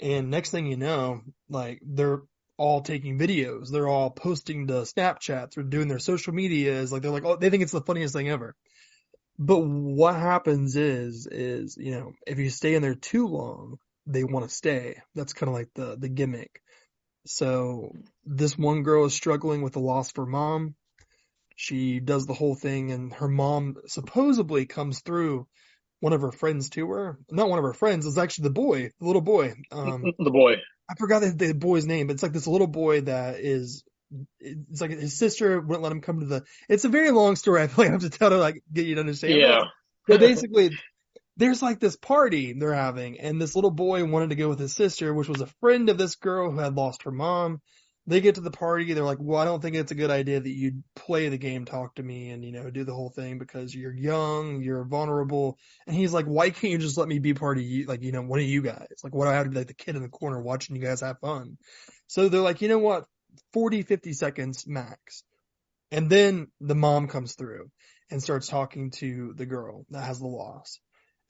And 0.00 0.30
next 0.30 0.50
thing 0.50 0.66
you 0.66 0.76
know, 0.76 1.22
like 1.48 1.80
they're 1.82 2.20
all 2.58 2.82
taking 2.82 3.18
videos. 3.18 3.70
They're 3.70 3.88
all 3.88 4.10
posting 4.10 4.66
to 4.66 4.82
Snapchats 4.82 5.56
or 5.56 5.62
doing 5.62 5.88
their 5.88 5.98
social 5.98 6.34
medias. 6.34 6.92
Like 6.92 7.00
they're 7.00 7.10
like, 7.10 7.24
oh, 7.24 7.36
they 7.36 7.48
think 7.48 7.62
it's 7.62 7.72
the 7.72 7.80
funniest 7.80 8.12
thing 8.12 8.28
ever. 8.28 8.54
But 9.38 9.58
what 9.60 10.16
happens 10.16 10.74
is, 10.76 11.26
is, 11.30 11.76
you 11.76 11.92
know, 11.92 12.12
if 12.26 12.38
you 12.38 12.50
stay 12.50 12.74
in 12.74 12.82
there 12.82 12.96
too 12.96 13.26
long, 13.28 13.78
they 14.06 14.24
want 14.24 14.48
to 14.48 14.54
stay. 14.54 14.96
That's 15.14 15.32
kind 15.32 15.48
of 15.48 15.54
like 15.54 15.68
the, 15.74 15.96
the 15.96 16.08
gimmick. 16.08 16.60
So 17.26 17.92
this 18.24 18.58
one 18.58 18.82
girl 18.82 19.04
is 19.04 19.14
struggling 19.14 19.62
with 19.62 19.74
the 19.74 19.80
loss 19.80 20.10
of 20.10 20.16
her 20.16 20.26
mom. 20.26 20.74
She 21.54 22.00
does 22.00 22.26
the 22.26 22.34
whole 22.34 22.54
thing 22.54 22.90
and 22.90 23.12
her 23.12 23.28
mom 23.28 23.76
supposedly 23.86 24.66
comes 24.66 25.00
through 25.00 25.46
one 26.00 26.12
of 26.12 26.20
her 26.22 26.32
friends 26.32 26.70
to 26.70 26.88
her. 26.90 27.18
Not 27.30 27.48
one 27.48 27.58
of 27.58 27.64
her 27.64 27.74
friends, 27.74 28.06
it's 28.06 28.18
actually 28.18 28.44
the 28.44 28.50
boy, 28.50 28.90
the 28.98 29.06
little 29.06 29.22
boy. 29.22 29.54
Um, 29.70 30.14
the 30.18 30.30
boy. 30.30 30.54
I 30.88 30.94
forgot 30.98 31.20
the, 31.20 31.30
the 31.30 31.54
boy's 31.54 31.86
name, 31.86 32.06
but 32.06 32.14
it's 32.14 32.22
like 32.22 32.32
this 32.32 32.46
little 32.46 32.68
boy 32.68 33.02
that 33.02 33.40
is, 33.40 33.84
it's 34.40 34.80
like 34.80 34.90
his 34.90 35.18
sister 35.18 35.60
wouldn't 35.60 35.82
let 35.82 35.92
him 35.92 36.00
come 36.00 36.20
to 36.20 36.26
the, 36.26 36.44
it's 36.68 36.84
a 36.84 36.88
very 36.88 37.10
long 37.10 37.36
story. 37.36 37.62
I 37.62 37.66
feel 37.66 37.84
like 37.84 37.88
I 37.88 37.92
have 37.92 38.02
to 38.02 38.10
tell 38.10 38.30
to 38.30 38.38
like 38.38 38.62
get 38.72 38.86
you 38.86 38.94
to 38.96 39.00
understand. 39.00 39.34
Yeah. 39.34 39.64
But 40.06 40.20
basically, 40.20 40.70
there's 41.36 41.62
like 41.62 41.80
this 41.80 41.96
party 41.96 42.52
they're 42.52 42.74
having, 42.74 43.20
and 43.20 43.40
this 43.40 43.54
little 43.54 43.70
boy 43.70 44.04
wanted 44.04 44.30
to 44.30 44.36
go 44.36 44.48
with 44.48 44.58
his 44.58 44.74
sister, 44.74 45.14
which 45.14 45.28
was 45.28 45.40
a 45.40 45.50
friend 45.60 45.88
of 45.88 45.98
this 45.98 46.16
girl 46.16 46.50
who 46.50 46.58
had 46.58 46.74
lost 46.74 47.04
her 47.04 47.12
mom. 47.12 47.60
They 48.06 48.22
get 48.22 48.36
to 48.36 48.40
the 48.40 48.50
party, 48.50 48.90
they're 48.94 49.04
like, 49.04 49.18
well, 49.20 49.38
I 49.38 49.44
don't 49.44 49.60
think 49.60 49.76
it's 49.76 49.92
a 49.92 49.94
good 49.94 50.10
idea 50.10 50.40
that 50.40 50.48
you 50.48 50.82
play 50.96 51.28
the 51.28 51.36
game, 51.36 51.66
talk 51.66 51.96
to 51.96 52.02
me, 52.02 52.30
and, 52.30 52.42
you 52.42 52.52
know, 52.52 52.70
do 52.70 52.84
the 52.84 52.94
whole 52.94 53.10
thing 53.10 53.38
because 53.38 53.74
you're 53.74 53.92
young, 53.92 54.62
you're 54.62 54.86
vulnerable. 54.86 55.58
And 55.86 55.94
he's 55.94 56.14
like, 56.14 56.24
why 56.24 56.48
can't 56.48 56.72
you 56.72 56.78
just 56.78 56.96
let 56.96 57.06
me 57.06 57.18
be 57.18 57.34
part 57.34 57.58
of 57.58 57.64
you, 57.64 57.84
like, 57.84 58.02
you 58.02 58.12
know, 58.12 58.22
one 58.22 58.40
of 58.40 58.46
you 58.46 58.62
guys? 58.62 58.86
Like, 59.04 59.14
what 59.14 59.26
do 59.26 59.30
I 59.32 59.34
have 59.34 59.44
to 59.44 59.50
be 59.50 59.58
like 59.58 59.66
the 59.66 59.74
kid 59.74 59.94
in 59.94 60.00
the 60.00 60.08
corner 60.08 60.40
watching 60.40 60.74
you 60.74 60.80
guys 60.80 61.02
have 61.02 61.18
fun? 61.20 61.58
So 62.06 62.30
they're 62.30 62.40
like, 62.40 62.62
you 62.62 62.68
know 62.68 62.78
what? 62.78 63.04
40, 63.52 63.82
50 63.82 64.12
seconds 64.12 64.66
max. 64.66 65.22
And 65.90 66.10
then 66.10 66.48
the 66.60 66.74
mom 66.74 67.08
comes 67.08 67.34
through 67.34 67.70
and 68.10 68.22
starts 68.22 68.48
talking 68.48 68.90
to 68.92 69.34
the 69.36 69.46
girl 69.46 69.86
that 69.90 70.04
has 70.04 70.18
the 70.18 70.26
loss. 70.26 70.78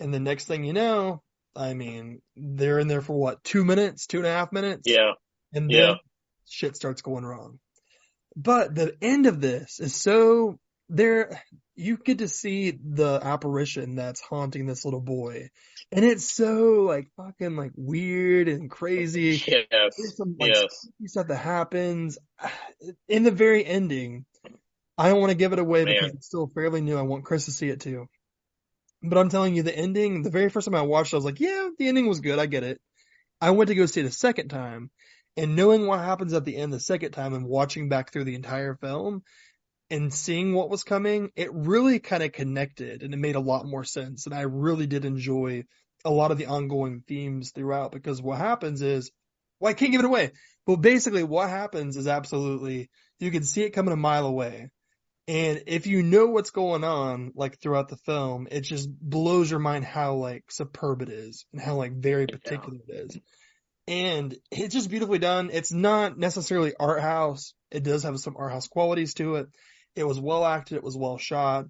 And 0.00 0.12
the 0.12 0.20
next 0.20 0.46
thing 0.46 0.64
you 0.64 0.72
know, 0.72 1.22
I 1.56 1.74
mean, 1.74 2.20
they're 2.36 2.78
in 2.78 2.88
there 2.88 3.00
for 3.00 3.18
what, 3.18 3.42
two 3.44 3.64
minutes, 3.64 4.06
two 4.06 4.18
and 4.18 4.26
a 4.26 4.32
half 4.32 4.52
minutes? 4.52 4.82
Yeah. 4.84 5.12
And 5.52 5.70
then 5.70 5.76
Yeah. 5.76 5.94
shit 6.48 6.76
starts 6.76 7.02
going 7.02 7.24
wrong. 7.24 7.58
But 8.36 8.74
the 8.74 8.96
end 9.02 9.26
of 9.26 9.40
this 9.40 9.80
is 9.80 9.94
so 9.94 10.58
there, 10.88 11.42
you 11.74 11.96
get 11.96 12.18
to 12.18 12.28
see 12.28 12.70
the 12.70 13.20
apparition 13.22 13.96
that's 13.96 14.20
haunting 14.20 14.66
this 14.66 14.84
little 14.84 15.00
boy. 15.00 15.50
And 15.92 16.04
it's 16.04 16.30
so 16.30 16.82
like 16.82 17.08
fucking 17.16 17.56
like 17.56 17.72
weird 17.76 18.48
and 18.48 18.70
crazy. 18.70 19.42
There's 19.96 20.16
some 20.16 20.36
like 20.38 20.54
Yes. 20.54 20.88
stuff 21.06 21.28
that 21.28 21.36
happens 21.36 22.18
in 23.08 23.24
the 23.24 23.30
very 23.30 23.64
ending. 23.64 24.26
I 24.98 25.08
don't 25.08 25.20
want 25.20 25.30
to 25.30 25.36
give 25.38 25.52
it 25.52 25.58
away 25.60 25.84
because 25.86 26.14
it's 26.14 26.26
still 26.26 26.50
fairly 26.54 26.80
new. 26.80 26.98
I 26.98 27.02
want 27.02 27.24
Chris 27.24 27.46
to 27.46 27.52
see 27.52 27.68
it 27.68 27.80
too. 27.80 28.08
But 29.02 29.18
I'm 29.18 29.28
telling 29.30 29.54
you, 29.56 29.62
the 29.62 29.76
ending, 29.76 30.22
the 30.22 30.30
very 30.30 30.50
first 30.50 30.66
time 30.66 30.74
I 30.74 30.82
watched 30.82 31.12
it, 31.12 31.16
I 31.16 31.18
was 31.18 31.24
like, 31.24 31.40
yeah, 31.40 31.68
the 31.78 31.88
ending 31.88 32.08
was 32.08 32.20
good. 32.20 32.38
I 32.38 32.46
get 32.46 32.64
it. 32.64 32.80
I 33.40 33.50
went 33.52 33.68
to 33.68 33.74
go 33.74 33.86
see 33.86 34.00
it 34.00 34.06
a 34.06 34.10
second 34.10 34.48
time 34.48 34.90
and 35.36 35.56
knowing 35.56 35.86
what 35.86 36.00
happens 36.00 36.32
at 36.32 36.44
the 36.44 36.56
end 36.56 36.72
the 36.72 36.80
second 36.80 37.12
time 37.12 37.34
and 37.34 37.46
watching 37.46 37.88
back 37.88 38.12
through 38.12 38.24
the 38.24 38.34
entire 38.34 38.76
film 38.76 39.22
and 39.90 40.12
seeing 40.12 40.54
what 40.54 40.70
was 40.70 40.84
coming, 40.84 41.30
it 41.36 41.52
really 41.52 41.98
kind 41.98 42.22
of 42.22 42.32
connected 42.32 43.02
and 43.02 43.14
it 43.14 43.18
made 43.18 43.36
a 43.36 43.40
lot 43.40 43.66
more 43.66 43.84
sense. 43.84 44.26
And 44.26 44.34
I 44.34 44.42
really 44.42 44.86
did 44.86 45.04
enjoy 45.04 45.64
a 46.04 46.10
lot 46.10 46.30
of 46.30 46.38
the 46.38 46.46
ongoing 46.46 47.02
themes 47.06 47.52
throughout 47.52 47.92
because 47.92 48.22
what 48.22 48.38
happens 48.38 48.82
is 48.82 49.10
Well, 49.60 49.70
I 49.70 49.74
can't 49.74 49.92
give 49.92 50.00
it 50.00 50.06
away. 50.06 50.32
But 50.66 50.76
basically, 50.76 51.22
what 51.24 51.48
happens 51.48 51.96
is 51.96 52.06
absolutely 52.06 52.90
you 53.18 53.30
can 53.30 53.42
see 53.42 53.62
it 53.62 53.70
coming 53.70 53.92
a 53.92 53.96
mile 53.96 54.26
away, 54.26 54.70
and 55.28 55.64
if 55.66 55.86
you 55.86 56.02
know 56.02 56.26
what's 56.28 56.50
going 56.50 56.84
on, 56.84 57.32
like 57.34 57.60
throughout 57.60 57.88
the 57.88 57.98
film, 57.98 58.48
it 58.50 58.62
just 58.62 58.88
blows 58.90 59.50
your 59.50 59.60
mind 59.60 59.84
how 59.84 60.14
like 60.14 60.44
superb 60.50 61.02
it 61.02 61.10
is 61.10 61.44
and 61.52 61.60
how 61.60 61.74
like 61.76 61.92
very 61.92 62.26
particular 62.26 62.78
it 62.88 62.92
is. 62.92 63.18
And 63.86 64.36
it's 64.50 64.74
just 64.74 64.90
beautifully 64.90 65.18
done. 65.18 65.50
It's 65.52 65.72
not 65.72 66.18
necessarily 66.18 66.74
art 66.78 67.00
house. 67.02 67.54
It 67.70 67.82
does 67.82 68.04
have 68.04 68.18
some 68.18 68.36
art 68.38 68.52
house 68.52 68.68
qualities 68.68 69.14
to 69.14 69.36
it. 69.36 69.48
It 69.98 70.06
was 70.06 70.20
well 70.20 70.44
acted. 70.44 70.76
It 70.76 70.84
was 70.84 70.96
well 70.96 71.18
shot. 71.18 71.66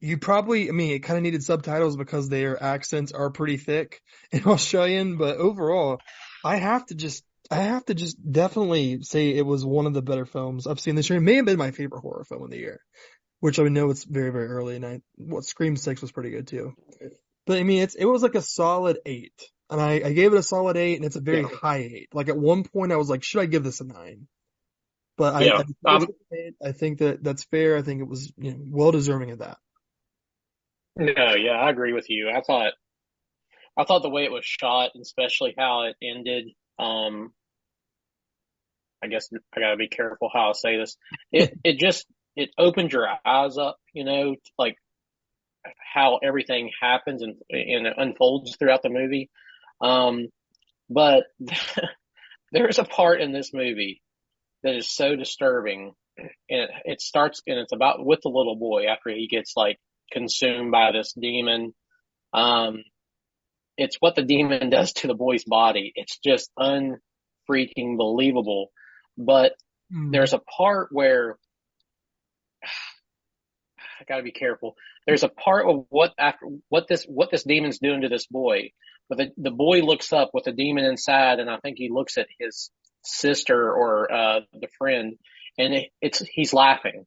You 0.00 0.18
probably, 0.18 0.68
I 0.68 0.72
mean, 0.72 0.92
it 0.92 1.00
kind 1.00 1.16
of 1.16 1.22
needed 1.24 1.42
subtitles 1.42 1.96
because 1.96 2.28
their 2.28 2.62
accents 2.62 3.10
are 3.12 3.30
pretty 3.30 3.56
thick 3.56 4.00
in 4.32 4.44
Australian, 4.44 5.16
but 5.16 5.38
overall, 5.38 6.00
I 6.44 6.56
have 6.56 6.86
to 6.86 6.94
just, 6.94 7.24
I 7.50 7.56
have 7.56 7.84
to 7.86 7.94
just 7.94 8.16
definitely 8.30 9.02
say 9.02 9.30
it 9.30 9.46
was 9.46 9.64
one 9.64 9.86
of 9.86 9.94
the 9.94 10.02
better 10.02 10.26
films 10.26 10.66
I've 10.66 10.78
seen 10.80 10.94
this 10.94 11.08
year. 11.10 11.18
It 11.18 11.22
may 11.22 11.36
have 11.36 11.46
been 11.46 11.58
my 11.58 11.72
favorite 11.72 12.00
horror 12.00 12.24
film 12.24 12.42
of 12.44 12.50
the 12.50 12.58
year, 12.58 12.80
which 13.40 13.58
I 13.58 13.64
know 13.64 13.90
it's 13.90 14.04
very, 14.04 14.30
very 14.30 14.46
early 14.46 14.76
and 14.76 14.86
I, 14.86 15.00
what 15.16 15.44
Scream 15.44 15.76
6 15.76 16.00
was 16.02 16.12
pretty 16.12 16.30
good 16.30 16.46
too. 16.46 16.74
But 17.46 17.58
I 17.58 17.62
mean, 17.64 17.82
it's, 17.82 17.94
it 17.94 18.04
was 18.04 18.22
like 18.22 18.34
a 18.34 18.42
solid 18.42 18.98
eight 19.06 19.32
and 19.70 19.80
I, 19.80 19.94
I 20.04 20.12
gave 20.12 20.32
it 20.32 20.38
a 20.38 20.42
solid 20.42 20.76
eight 20.76 20.96
and 20.96 21.04
it's 21.04 21.16
a 21.16 21.20
very 21.20 21.40
Yeah. 21.40 21.48
high 21.48 21.78
eight. 21.78 22.08
Like 22.12 22.28
at 22.28 22.36
one 22.36 22.62
point 22.62 22.92
I 22.92 22.96
was 22.96 23.08
like, 23.10 23.24
should 23.24 23.40
I 23.40 23.46
give 23.46 23.64
this 23.64 23.80
a 23.80 23.84
nine? 23.84 24.28
But 25.18 25.34
I, 25.34 25.44
Yeah, 25.44 25.62
I, 25.84 25.96
um, 25.96 26.06
I 26.64 26.70
think 26.70 26.98
that 26.98 27.24
that's 27.24 27.42
fair. 27.42 27.76
I 27.76 27.82
think 27.82 28.00
it 28.00 28.08
was 28.08 28.32
you 28.38 28.52
know, 28.52 28.58
well 28.70 28.92
deserving 28.92 29.32
of 29.32 29.40
that. 29.40 29.58
No, 30.96 31.34
yeah, 31.34 31.52
I 31.52 31.70
agree 31.70 31.92
with 31.92 32.08
you. 32.08 32.30
I 32.30 32.40
thought, 32.40 32.72
I 33.76 33.84
thought 33.84 34.02
the 34.02 34.10
way 34.10 34.24
it 34.24 34.32
was 34.32 34.44
shot, 34.44 34.92
and 34.94 35.02
especially 35.02 35.54
how 35.58 35.82
it 35.82 35.96
ended, 36.00 36.50
um, 36.78 37.32
I 39.02 39.08
guess 39.08 39.28
I 39.54 39.60
gotta 39.60 39.76
be 39.76 39.88
careful 39.88 40.30
how 40.32 40.50
I 40.50 40.52
say 40.52 40.78
this. 40.78 40.96
It, 41.32 41.58
it 41.64 41.78
just, 41.80 42.06
it 42.36 42.50
opened 42.56 42.92
your 42.92 43.08
eyes 43.26 43.58
up, 43.58 43.76
you 43.92 44.04
know, 44.04 44.36
like 44.56 44.76
how 45.94 46.20
everything 46.22 46.70
happens 46.80 47.22
and, 47.22 47.34
and 47.50 47.88
it 47.88 47.94
unfolds 47.96 48.56
throughout 48.56 48.82
the 48.82 48.88
movie. 48.88 49.30
Um, 49.80 50.28
but 50.88 51.24
there's 52.52 52.78
a 52.78 52.84
part 52.84 53.20
in 53.20 53.32
this 53.32 53.52
movie 53.52 54.00
that 54.62 54.74
is 54.74 54.90
so 54.90 55.16
disturbing 55.16 55.92
and 56.16 56.30
it, 56.48 56.70
it 56.84 57.00
starts 57.00 57.42
and 57.46 57.58
it's 57.58 57.72
about 57.72 58.04
with 58.04 58.20
the 58.22 58.28
little 58.28 58.56
boy 58.56 58.86
after 58.86 59.10
he 59.10 59.28
gets 59.28 59.52
like 59.56 59.78
consumed 60.12 60.72
by 60.72 60.92
this 60.92 61.12
demon. 61.12 61.74
Um, 62.32 62.82
it's 63.76 63.96
what 64.00 64.16
the 64.16 64.22
demon 64.22 64.70
does 64.70 64.92
to 64.94 65.06
the 65.06 65.14
boy's 65.14 65.44
body. 65.44 65.92
It's 65.94 66.18
just 66.18 66.50
unfreaking 66.58 67.96
believable. 67.96 68.70
But 69.16 69.52
Hmm. 69.90 70.10
there's 70.10 70.34
a 70.34 70.38
part 70.38 70.88
where 70.92 71.38
I 74.00 74.04
gotta 74.08 74.22
be 74.22 74.32
careful. 74.32 74.76
There's 75.06 75.22
a 75.22 75.28
part 75.28 75.66
of 75.66 75.86
what 75.88 76.12
after 76.18 76.46
what 76.68 76.88
this 76.88 77.04
what 77.04 77.30
this 77.30 77.44
demon's 77.44 77.78
doing 77.78 78.02
to 78.02 78.08
this 78.08 78.26
boy. 78.26 78.72
But 79.08 79.18
the 79.18 79.30
the 79.38 79.50
boy 79.50 79.80
looks 79.80 80.12
up 80.12 80.30
with 80.34 80.44
the 80.44 80.52
demon 80.52 80.84
inside, 80.84 81.38
and 81.40 81.48
I 81.48 81.56
think 81.58 81.78
he 81.78 81.88
looks 81.90 82.18
at 82.18 82.26
his 82.38 82.70
sister 83.04 83.72
or 83.72 84.12
uh 84.12 84.40
the 84.52 84.68
friend, 84.78 85.16
and 85.58 85.74
it, 85.74 85.90
it's 86.00 86.20
he's 86.20 86.52
laughing, 86.52 87.06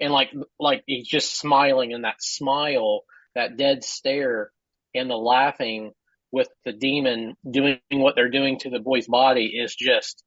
and 0.00 0.12
like 0.12 0.30
like 0.58 0.82
he's 0.86 1.06
just 1.06 1.38
smiling, 1.38 1.92
and 1.92 2.04
that 2.04 2.22
smile, 2.22 3.02
that 3.34 3.56
dead 3.56 3.84
stare, 3.84 4.50
and 4.94 5.10
the 5.10 5.16
laughing 5.16 5.92
with 6.30 6.48
the 6.64 6.72
demon 6.72 7.36
doing 7.48 7.78
what 7.90 8.14
they're 8.14 8.30
doing 8.30 8.58
to 8.58 8.70
the 8.70 8.80
boy's 8.80 9.06
body 9.06 9.46
is 9.46 9.74
just. 9.74 10.22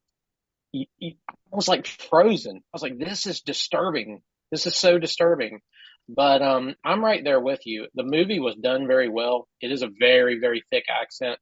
I 0.74 1.16
was 1.50 1.68
like 1.68 1.86
frozen. 1.86 2.56
I 2.56 2.70
was 2.72 2.82
like, 2.82 2.98
this 2.98 3.26
is 3.26 3.42
disturbing. 3.42 4.22
This 4.50 4.66
is 4.66 4.74
so 4.76 4.98
disturbing. 4.98 5.60
But 6.08 6.42
um, 6.42 6.74
I'm 6.84 7.04
right 7.04 7.22
there 7.22 7.40
with 7.40 7.60
you. 7.66 7.88
The 7.94 8.02
movie 8.04 8.40
was 8.40 8.56
done 8.56 8.86
very 8.86 9.08
well. 9.08 9.48
It 9.60 9.70
is 9.70 9.82
a 9.82 9.90
very, 9.98 10.38
very 10.40 10.64
thick 10.70 10.84
accent, 10.88 11.38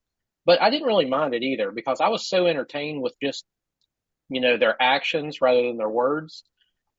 but 0.51 0.61
I 0.61 0.71
didn't 0.71 0.89
really 0.89 1.05
mind 1.05 1.33
it 1.33 1.45
either 1.45 1.71
because 1.71 2.01
I 2.01 2.09
was 2.09 2.29
so 2.29 2.49
entertained 2.49 3.01
with 3.01 3.15
just, 3.23 3.45
you 4.29 4.41
know, 4.41 4.57
their 4.57 4.75
actions 4.83 5.41
rather 5.41 5.63
than 5.63 5.77
their 5.77 5.89
words. 5.89 6.43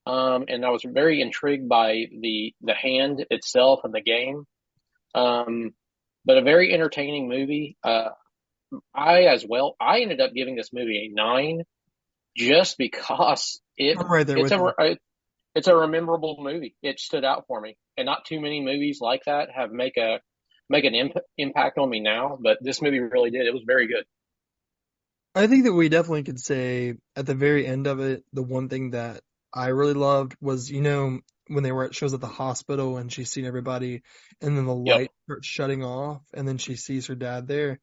Um, 0.07 0.45
and 0.47 0.65
I 0.65 0.69
was 0.69 0.85
very 0.87 1.21
intrigued 1.21 1.67
by 1.67 2.05
the 2.17 2.53
the 2.61 2.73
hand 2.73 3.25
itself 3.29 3.81
and 3.83 3.93
the 3.93 3.99
game. 3.99 4.45
Um, 5.13 5.71
but 6.23 6.37
a 6.37 6.43
very 6.43 6.73
entertaining 6.73 7.27
movie. 7.27 7.75
Uh, 7.83 8.11
I 8.95 9.23
as 9.23 9.45
well. 9.45 9.75
I 9.81 9.99
ended 9.99 10.21
up 10.21 10.31
giving 10.33 10.55
this 10.55 10.71
movie 10.71 11.09
a 11.11 11.13
nine, 11.13 11.63
just 12.37 12.77
because 12.77 13.59
it 13.75 13.97
right 13.97 14.29
it's 14.29 14.51
a 14.53 14.73
you. 14.79 14.97
it's 15.55 15.67
a 15.67 15.75
rememberable 15.75 16.37
movie. 16.39 16.77
It 16.81 17.01
stood 17.01 17.25
out 17.25 17.47
for 17.49 17.59
me, 17.59 17.75
and 17.97 18.05
not 18.05 18.23
too 18.23 18.39
many 18.39 18.61
movies 18.61 18.99
like 19.01 19.23
that 19.25 19.49
have 19.53 19.73
make 19.73 19.97
a 19.97 20.21
make 20.71 20.85
an 20.85 20.95
imp- 20.95 21.17
impact 21.37 21.77
on 21.77 21.89
me 21.89 21.99
now. 21.99 22.37
But 22.41 22.57
this 22.61 22.81
movie 22.81 22.99
really 22.99 23.29
did. 23.31 23.45
It 23.45 23.53
was 23.53 23.63
very 23.65 23.87
good. 23.87 24.05
I 25.35 25.47
think 25.47 25.63
that 25.65 25.73
we 25.73 25.89
definitely 25.89 26.23
could 26.23 26.39
say 26.39 26.95
at 27.15 27.25
the 27.25 27.35
very 27.35 27.65
end 27.65 27.87
of 27.87 27.99
it, 27.99 28.23
the 28.33 28.43
one 28.43 28.67
thing 28.69 28.91
that 28.91 29.21
I 29.53 29.67
really 29.67 29.93
loved 29.93 30.35
was, 30.41 30.69
you 30.69 30.81
know, 30.81 31.19
when 31.47 31.63
they 31.63 31.71
were 31.71 31.85
at 31.85 31.95
shows 31.95 32.13
at 32.13 32.21
the 32.21 32.27
hospital 32.27 32.97
and 32.97 33.11
she's 33.11 33.31
seen 33.31 33.45
everybody 33.45 34.03
and 34.41 34.57
then 34.57 34.65
the 34.65 34.75
Yep. 34.85 34.95
light 34.95 35.11
starts 35.25 35.47
shutting 35.47 35.83
off 35.83 36.21
and 36.33 36.47
then 36.47 36.57
she 36.57 36.75
sees 36.75 37.07
her 37.07 37.15
dad 37.15 37.47
there. 37.47 37.79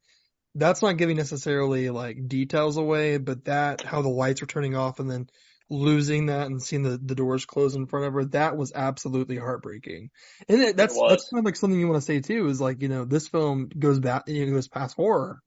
That's 0.54 0.82
not 0.82 0.96
giving 0.96 1.16
necessarily 1.16 1.90
like 1.90 2.28
details 2.28 2.76
away, 2.76 3.18
but 3.18 3.44
that, 3.44 3.84
how 3.84 4.02
the 4.02 4.08
lights 4.08 4.40
were 4.40 4.46
turning 4.46 4.74
off 4.74 5.00
and 5.00 5.10
then 5.10 5.28
losing 5.70 6.26
that 6.26 6.46
and 6.46 6.62
seeing 6.62 6.82
the, 6.82 6.98
the 6.98 7.14
doors 7.14 7.44
close 7.44 7.74
in 7.74 7.86
front 7.86 8.06
of 8.06 8.14
her, 8.14 8.24
that 8.26 8.56
was 8.56 8.72
absolutely 8.74 9.36
heartbreaking. 9.36 10.10
And 10.48 10.62
it, 10.62 10.76
that's, 10.76 10.94
was. 10.94 11.10
that's 11.10 11.28
kind 11.30 11.40
of 11.40 11.44
like 11.44 11.56
something 11.56 11.78
you 11.78 11.88
want 11.88 11.98
to 12.00 12.06
say 12.06 12.20
too, 12.20 12.48
is 12.48 12.60
like, 12.60 12.82
you 12.82 12.88
know, 12.88 13.04
this 13.04 13.28
film 13.28 13.68
goes 13.78 13.98
back, 14.00 14.24
you 14.28 14.46
know, 14.46 14.52
goes 14.52 14.68
past 14.68 14.96
horror. 14.96 15.40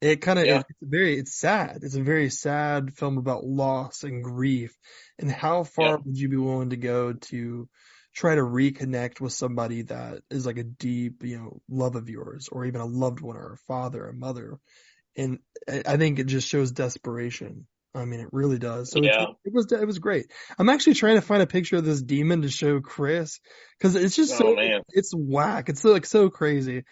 It 0.00 0.20
kind 0.20 0.38
of, 0.38 0.46
Yeah. 0.46 0.58
it's 0.60 0.78
very, 0.80 1.18
it's 1.18 1.38
sad. 1.38 1.80
It's 1.82 1.96
a 1.96 2.02
very 2.02 2.30
sad 2.30 2.94
film 2.94 3.18
about 3.18 3.44
loss 3.44 4.04
and 4.04 4.22
grief. 4.22 4.76
And 5.18 5.30
how 5.30 5.64
far 5.64 5.86
Yeah. 5.90 5.96
would 6.04 6.16
you 6.16 6.28
be 6.28 6.36
willing 6.36 6.70
to 6.70 6.76
go 6.76 7.12
to 7.14 7.68
try 8.14 8.34
to 8.34 8.40
reconnect 8.42 9.20
with 9.20 9.32
somebody 9.32 9.82
that 9.82 10.22
is 10.30 10.46
like 10.46 10.58
a 10.58 10.64
deep, 10.64 11.24
you 11.24 11.38
know, 11.38 11.60
love 11.68 11.96
of 11.96 12.08
yours 12.08 12.48
or 12.50 12.64
even 12.64 12.80
a 12.80 12.86
loved 12.86 13.20
one 13.20 13.36
or 13.36 13.52
a 13.52 13.56
father, 13.66 14.06
a 14.06 14.14
mother. 14.14 14.58
And 15.16 15.40
I 15.68 15.82
I 15.84 15.96
think 15.96 16.18
it 16.18 16.26
just 16.28 16.48
shows 16.48 16.70
desperation. 16.72 17.66
I 18.00 18.04
mean, 18.04 18.20
it 18.20 18.28
really 18.32 18.58
does. 18.58 18.90
So 18.90 19.02
Yeah. 19.02 19.22
it's, 19.22 19.32
it 19.46 19.52
was, 19.52 19.72
it 19.72 19.86
was 19.86 19.98
great. 19.98 20.26
I'm 20.58 20.68
actually 20.68 20.94
trying 20.94 21.16
to 21.16 21.22
find 21.22 21.42
a 21.42 21.46
picture 21.46 21.76
of 21.76 21.84
this 21.84 22.02
demon 22.02 22.42
to 22.42 22.48
show 22.48 22.80
Chris 22.80 23.40
because 23.78 23.94
it's 23.94 24.16
just 24.16 24.34
Oh, 24.34 24.38
so, 24.38 24.54
man. 24.54 24.82
it's 24.90 25.12
whack. 25.14 25.68
It's 25.68 25.84
like 25.84 26.06
so 26.06 26.30
crazy. 26.30 26.84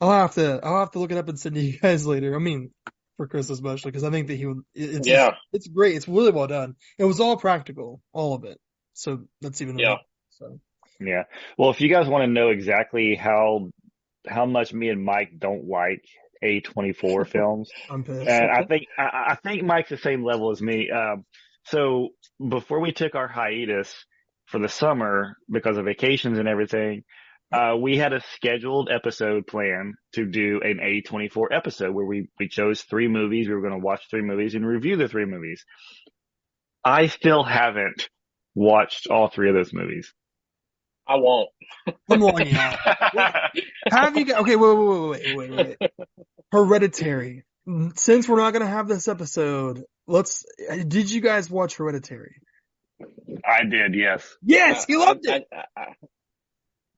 I'll 0.00 0.10
have 0.10 0.34
to, 0.34 0.60
I'll 0.62 0.80
have 0.80 0.90
to 0.92 0.98
look 0.98 1.12
it 1.12 1.18
up 1.18 1.28
and 1.28 1.38
send 1.38 1.54
to 1.54 1.60
you 1.60 1.78
guys 1.78 2.06
later. 2.06 2.34
I 2.34 2.38
mean, 2.38 2.70
for 3.16 3.26
Chris 3.28 3.50
especially, 3.50 3.90
because 3.92 4.04
I 4.04 4.10
think 4.10 4.28
that 4.28 4.36
he 4.36 4.46
would, 4.46 4.60
it's, 4.74 5.06
Yeah. 5.06 5.32
it's 5.52 5.68
great. 5.68 5.96
It's 5.96 6.08
really 6.08 6.32
well 6.32 6.46
done. 6.48 6.74
It 6.98 7.04
was 7.04 7.20
all 7.20 7.36
practical, 7.36 8.00
all 8.12 8.34
of 8.34 8.44
it. 8.44 8.58
So 8.94 9.24
that's 9.40 9.60
even 9.62 9.76
Yeah. 9.78 9.90
better. 9.94 10.00
So 10.30 10.60
Yeah. 11.00 11.24
Well, 11.58 11.70
if 11.70 11.80
you 11.80 11.88
guys 11.88 12.08
want 12.08 12.22
to 12.22 12.26
know 12.30 12.50
exactly 12.50 13.14
how 13.14 13.70
how 14.26 14.46
much 14.46 14.72
me 14.72 14.88
and 14.88 15.04
Mike 15.04 15.32
don't 15.38 15.68
like 15.68 16.04
A24 16.42 17.26
films, 17.28 17.70
and 18.28 18.50
I 18.50 18.64
think 18.64 18.86
I, 18.98 19.32
I 19.32 19.34
think 19.36 19.62
Mike's 19.62 19.90
the 19.90 19.96
same 19.98 20.24
level 20.24 20.50
as 20.50 20.60
me. 20.62 20.90
Um, 20.90 21.24
so 21.64 22.10
before 22.46 22.80
we 22.80 22.92
took 22.92 23.14
our 23.14 23.28
hiatus 23.28 23.92
for 24.46 24.58
the 24.58 24.68
summer 24.68 25.36
because 25.50 25.78
of 25.78 25.86
vacations 25.86 26.38
and 26.38 26.48
everything, 26.48 27.04
uh, 27.52 27.76
we 27.76 27.96
had 27.96 28.12
a 28.12 28.20
scheduled 28.34 28.90
episode 28.90 29.46
plan 29.46 29.94
to 30.12 30.26
do 30.26 30.60
an 30.62 30.80
A24 30.82 31.46
episode 31.52 31.94
where 31.94 32.04
we 32.04 32.28
we 32.38 32.48
chose 32.48 32.82
three 32.82 33.08
movies. 33.08 33.48
We 33.48 33.54
were 33.54 33.60
going 33.60 33.78
to 33.78 33.84
watch 33.84 34.02
three 34.10 34.22
movies 34.22 34.54
and 34.54 34.66
review 34.66 34.96
the 34.96 35.08
three 35.08 35.26
movies. 35.26 35.64
I 36.84 37.06
still 37.06 37.44
haven't 37.44 38.08
watched 38.54 39.06
all 39.08 39.28
three 39.28 39.48
of 39.48 39.54
those 39.54 39.72
movies. 39.72 40.12
I 41.06 41.16
won't. 41.16 41.50
I'm 42.10 42.20
logging 42.20 42.54
out. 42.54 42.78
Have 43.90 44.16
you 44.16 44.24
got, 44.24 44.40
okay, 44.42 44.56
wait, 44.56 44.74
wait, 44.76 44.88
wait, 44.88 45.36
wait, 45.36 45.50
wait, 45.50 45.76
wait. 45.80 45.90
Hereditary. 46.52 47.44
Since 47.96 48.28
we're 48.28 48.38
not 48.38 48.52
going 48.52 48.64
to 48.64 48.70
have 48.70 48.88
this 48.88 49.08
episode, 49.08 49.84
let's, 50.06 50.44
did 50.86 51.10
you 51.10 51.20
guys 51.20 51.50
watch 51.50 51.76
Hereditary? 51.76 52.36
I 53.44 53.64
did, 53.64 53.94
yes. 53.94 54.26
Yes, 54.42 54.86
you 54.88 55.00
loved 55.00 55.26
it. 55.26 55.46
I, 55.52 55.64
I, 55.76 55.86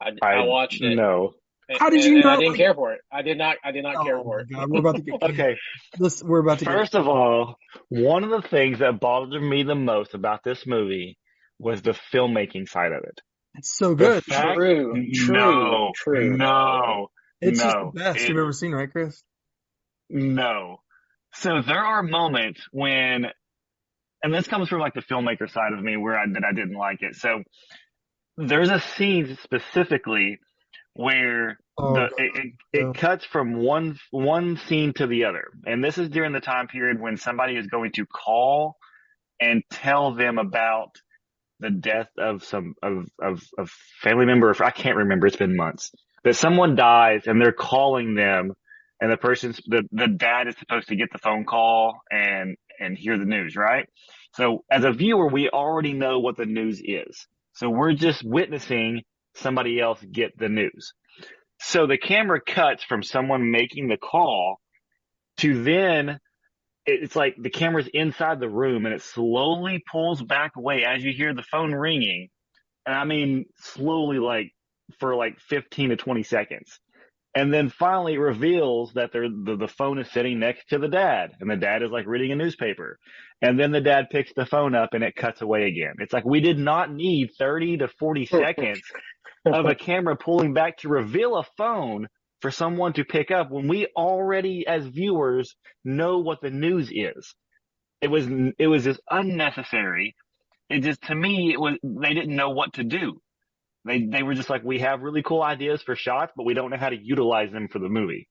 I, 0.01 0.11
I, 0.23 0.35
I 0.43 0.45
watched 0.45 0.83
it. 0.83 0.95
No. 0.97 1.33
How 1.81 1.91
did 1.91 2.01
and- 2.05 2.09
you 2.11 2.17
and 2.19 2.25
I 2.27 2.29
not 2.35 2.39
didn't 2.39 2.51
like- 2.53 2.59
care 2.59 2.75
for 2.75 2.93
it. 2.93 3.01
I 3.13 3.23
did 3.23 3.39
not. 3.39 3.57
I 3.65 3.73
did 3.73 3.83
not 3.83 3.97
oh 3.97 4.05
care 4.05 4.19
Oh 4.19 4.23
for 4.23 4.37
my 4.37 4.43
it. 4.43 4.51
God, 4.53 4.71
we're 4.71 4.79
about 4.81 4.97
to 4.97 5.03
get, 5.03 5.15
Okay. 5.23 5.57
this, 5.99 6.23
we're 6.23 6.39
about 6.41 6.61
to 6.61 6.65
get, 6.65 6.75
First 6.75 6.95
of 6.95 7.09
all, 7.09 7.57
one 7.89 8.23
of 8.25 8.31
the 8.31 8.43
things 8.49 8.79
that 8.81 9.01
bothered 9.01 9.43
me 9.43 9.63
the 9.65 9.75
most 9.75 10.15
about 10.15 10.45
this 10.45 10.65
movie 10.67 11.19
was 11.59 11.83
the 11.83 11.97
filmmaking 12.13 12.69
side 12.69 12.93
of 12.93 13.03
it. 13.05 13.21
It's 13.57 13.77
so 13.77 13.95
good. 13.95 14.25
Fact- 14.25 14.55
True. 14.57 15.07
True. 15.13 15.35
no, 15.37 15.93
True. 15.95 16.37
no, 16.37 17.09
It's 17.41 17.61
just 17.61 17.75
the 17.77 17.91
best 17.95 18.21
It- 18.21 18.29
you've 18.29 18.39
ever 18.39 18.53
seen, 18.53 18.73
right, 18.73 18.91
Chris? 18.91 19.23
no. 20.09 20.81
So 21.35 21.61
there 21.61 21.85
are 21.85 22.03
moments 22.03 22.63
when, 22.73 23.27
and 24.23 24.33
this 24.33 24.47
comes 24.47 24.69
from 24.69 24.81
like 24.81 24.95
the 24.95 25.03
filmmaker 25.03 25.51
side 25.51 25.73
of 25.75 25.83
me 25.83 25.97
where 25.97 26.17
I, 26.19 26.25
that 26.33 26.45
I 26.45 26.55
didn't 26.55 26.77
like 26.77 27.03
it. 27.03 27.15
So 27.17 27.43
there's 28.39 28.71
a 28.71 28.81
scene 28.81 29.37
specifically 29.43 30.39
where 30.95 31.59
Oh, 31.79 31.93
the, 31.93 32.05
it, 32.17 32.37
it, 32.37 32.53
yeah. 32.73 32.89
it 32.91 32.97
cuts 32.97 33.27
from 33.27 33.53
one, 33.57 33.99
one 34.11 34.57
scene 34.67 34.95
to 34.95 35.07
the 35.07 35.25
other. 35.25 35.49
And 35.67 35.85
this 35.85 35.99
is 35.99 36.09
during 36.09 36.33
the 36.33 36.41
time 36.41 36.69
period 36.69 36.99
when 37.01 37.19
somebody 37.19 37.57
is 37.57 37.67
going 37.67 37.93
to 37.93 38.07
call 38.07 38.77
and 39.39 39.63
tell 39.71 40.15
them 40.15 40.39
about 40.39 40.93
the 41.61 41.71
death 41.71 42.09
of 42.19 42.45
some, 42.45 42.75
of, 42.83 43.09
of, 43.21 43.71
family 44.03 44.27
member. 44.27 44.55
I 44.63 44.71
can't 44.71 44.97
remember. 44.97 45.27
It's 45.27 45.37
been 45.37 45.57
months 45.57 45.93
that 46.25 46.37
someone 46.37 46.75
dies 46.75 47.23
and 47.27 47.41
they're 47.41 47.53
calling 47.53 48.15
them 48.15 48.53
and 49.01 49.13
the 49.13 49.17
person's, 49.17 49.61
the, 49.67 49.83
the 49.93 50.09
dad 50.09 50.49
is 50.49 50.57
supposed 50.59 50.89
to 50.89 50.97
get 50.97 51.13
the 51.13 51.19
phone 51.19 51.45
call 51.45 52.01
and, 52.11 52.57
and 52.81 52.97
hear 52.97 53.19
the 53.19 53.25
news, 53.25 53.55
right? 53.55 53.87
So 54.35 54.65
as 54.71 54.85
a 54.85 54.93
viewer, 54.93 55.29
we 55.29 55.49
already 55.49 55.93
know 55.93 56.19
what 56.19 56.37
the 56.37 56.47
news 56.47 56.81
is. 56.83 57.27
So 57.55 57.71
we're 57.71 57.93
just 57.93 58.25
witnessing 58.25 59.03
somebody 59.35 59.81
else 59.81 60.01
get 60.03 60.37
the 60.39 60.49
news. 60.49 60.93
So 61.61 61.87
the 61.87 61.99
camera 61.99 62.41
cuts 62.41 62.85
from 62.85 63.03
someone 63.03 63.51
making 63.51 63.89
the 63.89 63.97
call 63.97 64.61
to 65.39 65.63
then 65.63 66.19
it's 66.87 67.17
like 67.17 67.35
the 67.39 67.51
camera's 67.51 67.89
inside 67.89 68.41
the 68.41 68.49
room 68.49 68.87
and 68.87 68.95
it 68.95 69.03
slowly 69.03 69.83
pulls 69.91 70.23
back 70.23 70.53
away 70.57 70.85
as 70.85 71.03
you 71.03 71.13
hear 71.13 71.35
the 71.35 71.43
phone 71.43 71.73
ringing. 71.73 72.29
And 72.87 72.95
I 72.95 73.05
mean, 73.05 73.47
slowly 73.59 74.19
like 74.19 74.53
for 75.01 75.17
like 75.17 75.41
15 75.41 75.91
to 75.91 75.97
20 75.97 76.23
seconds. 76.23 76.79
And 77.35 77.53
then 77.53 77.69
finally 77.69 78.15
it 78.15 78.19
reveals 78.19 78.95
that 78.95 79.13
the, 79.13 79.57
the 79.59 79.69
phone 79.69 79.99
is 79.99 80.11
sitting 80.11 80.39
next 80.39 80.71
to 80.71 80.79
the 80.79 80.89
dad 80.89 81.33
and 81.41 81.51
the 81.51 81.57
dad 81.57 81.83
is 81.83 81.91
like 81.91 82.07
reading 82.07 82.33
a 82.33 82.37
newspaper. 82.37 82.99
And 83.43 83.59
then 83.61 83.73
the 83.73 83.81
dad 83.81 84.09
picks 84.11 84.33
the 84.35 84.47
phone 84.47 84.75
up 84.75 84.95
and 84.95 85.05
it 85.05 85.17
cuts 85.17 85.43
away 85.43 85.67
again. 85.67 85.97
It's 85.99 86.13
like 86.13 86.25
we 86.25 86.41
did 86.41 86.59
not 86.59 86.91
need 86.93 87.33
30 87.39 87.79
to 87.79 87.89
40 87.89 88.27
seconds 88.27 88.81
of 89.45 89.67
a 89.67 89.75
camera 89.75 90.17
pulling 90.17 90.55
back 90.55 90.79
to 90.79 90.89
reveal 90.89 91.37
a 91.37 91.45
phone 91.59 92.09
for 92.41 92.51
someone 92.51 92.93
to 92.95 93.05
pick 93.05 93.31
up 93.31 93.51
when 93.51 93.69
we 93.69 93.87
already 93.97 94.67
as 94.67 94.85
viewers 94.87 95.57
know 95.85 96.19
what 96.19 96.41
the 96.43 96.51
news 96.51 96.91
is. 96.93 97.35
It 98.01 98.09
was, 98.09 98.27
it 98.59 98.67
was 98.67 98.85
just 98.85 99.01
unnecessary. 99.11 100.15
It 100.69 100.81
just, 100.81 101.03
to 101.03 101.15
me, 101.15 101.53
it 101.53 101.61
was, 101.61 101.75
they 101.83 102.13
didn't 102.13 102.37
know 102.37 102.51
what 102.51 102.75
to 102.75 102.85
do. 102.85 103.21
They, 103.85 104.05
they 104.05 104.23
were 104.23 104.35
just 104.35 104.51
like, 104.51 104.65
we 104.65 104.81
have 104.81 105.01
really 105.03 105.23
cool 105.23 105.43
ideas 105.43 105.81
for 105.81 105.95
shots, 105.97 106.33
but 106.37 106.45
we 106.45 106.55
don't 106.55 106.71
know 106.71 106.77
how 106.77 106.91
to 106.91 106.97
utilize 106.97 107.53
them 107.53 107.69
for 107.69 107.79
the 107.79 107.89
movie. 107.89 108.29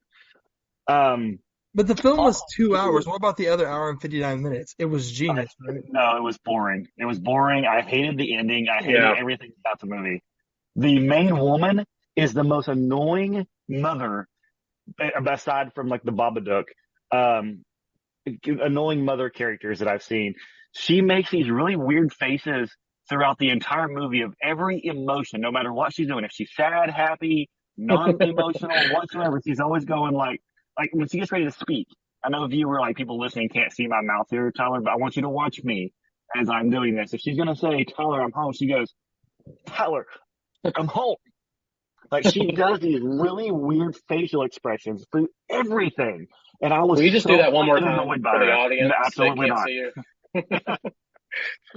Um, 0.88 1.40
But 1.74 1.88
the 1.88 1.96
film 1.96 2.18
was 2.18 2.44
two 2.56 2.76
hours. 2.76 3.08
What 3.08 3.16
about 3.16 3.38
the 3.38 3.48
other 3.50 3.68
hour 3.68 3.90
and 3.90 4.00
59 4.02 4.44
minutes? 4.44 4.76
It 4.78 4.86
was 4.86 5.12
genius, 5.12 5.50
right? 5.68 5.80
No, 5.88 6.18
it 6.18 6.22
was 6.24 6.38
boring. 6.38 6.88
It 6.98 7.06
was 7.06 7.20
boring. 7.20 7.66
I 7.66 7.82
hated 7.82 8.18
the 8.18 8.36
ending. 8.38 8.68
I 8.70 8.84
hated 8.84 9.02
Yeah. 9.02 9.16
everything 9.18 9.52
about 9.66 9.80
the 9.80 9.88
movie. 9.88 10.22
The 10.76 11.00
main 11.00 11.38
woman 11.38 11.86
is 12.16 12.34
the 12.34 12.44
most 12.44 12.68
annoying 12.68 13.46
mother, 13.68 14.28
aside 15.28 15.74
from 15.74 15.88
like 15.88 16.04
the 16.04 16.12
Babadook, 16.12 16.66
um, 17.12 17.64
annoying 18.44 19.06
mother 19.06 19.30
characters 19.30 19.80
that 19.80 19.88
I've 19.88 20.04
seen. 20.04 20.36
She 20.74 21.02
makes 21.02 21.30
these 21.32 21.50
really 21.50 21.76
weird 21.76 22.14
faces 22.14 22.72
throughout 23.10 23.38
the 23.38 23.50
entire 23.50 23.88
movie 23.88 24.22
of 24.22 24.34
every 24.42 24.82
emotion, 24.84 25.42
no 25.42 25.52
matter 25.52 25.72
what 25.72 25.94
she's 25.94 26.08
doing. 26.08 26.26
If 26.26 26.32
she's 26.32 26.50
sad, 26.56 26.90
happy, 26.90 27.50
non-emotional, 27.78 28.70
whatsoever, 28.92 29.42
she's 29.46 29.60
always 29.60 29.86
going 29.86 30.14
like, 30.14 30.42
like 30.78 30.90
when 30.94 31.08
she 31.08 31.20
gets 31.20 31.32
ready 31.32 31.46
to 31.46 31.52
speak. 31.52 31.88
I 32.24 32.30
know 32.30 32.48
viewer, 32.48 32.80
like 32.80 32.96
people 32.96 33.20
listening 33.20 33.50
can't 33.50 33.72
see 33.72 33.86
my 33.86 34.02
mouth 34.02 34.26
here, 34.32 34.52
Tyler, 34.52 34.82
but 34.82 34.92
I 34.92 34.96
want 34.96 35.16
you 35.16 35.22
to 35.22 35.30
watch 35.30 35.64
me 35.64 35.94
as 36.36 36.50
I'm 36.50 36.72
doing 36.72 36.96
this. 36.96 37.14
If 37.14 37.22
she's 37.22 37.38
going 37.38 37.50
to 37.50 37.56
say, 37.56 37.84
Tyler, 37.84 38.22
I'm 38.24 38.32
home, 38.32 38.52
she 38.54 38.68
goes, 38.68 38.92
Tyler, 39.68 40.08
I'm 40.76 40.88
home. 40.88 41.18
Like 42.12 42.26
she 42.32 42.52
does 42.52 42.80
these 42.80 43.02
really 43.02 43.52
weird 43.52 43.96
facial 44.08 44.44
expressions 44.44 45.06
through 45.12 45.30
everything. 45.50 46.28
And 46.62 46.74
I 46.74 46.82
was 46.84 47.00
Will 47.00 47.06
you 47.06 47.12
just 47.12 47.24
so 47.24 47.32
do 47.32 47.38
that 47.38 47.52
one 47.52 47.66
more 47.66 47.80
time 47.80 48.08
by 48.22 48.32
for 48.32 48.46
the 48.46 48.52
audience? 48.52 48.92
No, 48.92 49.10
so 49.10 49.24
they 49.24 49.30
absolutely 49.30 49.50
can't 49.50 50.60
not. 50.64 50.80
see? 50.82 50.90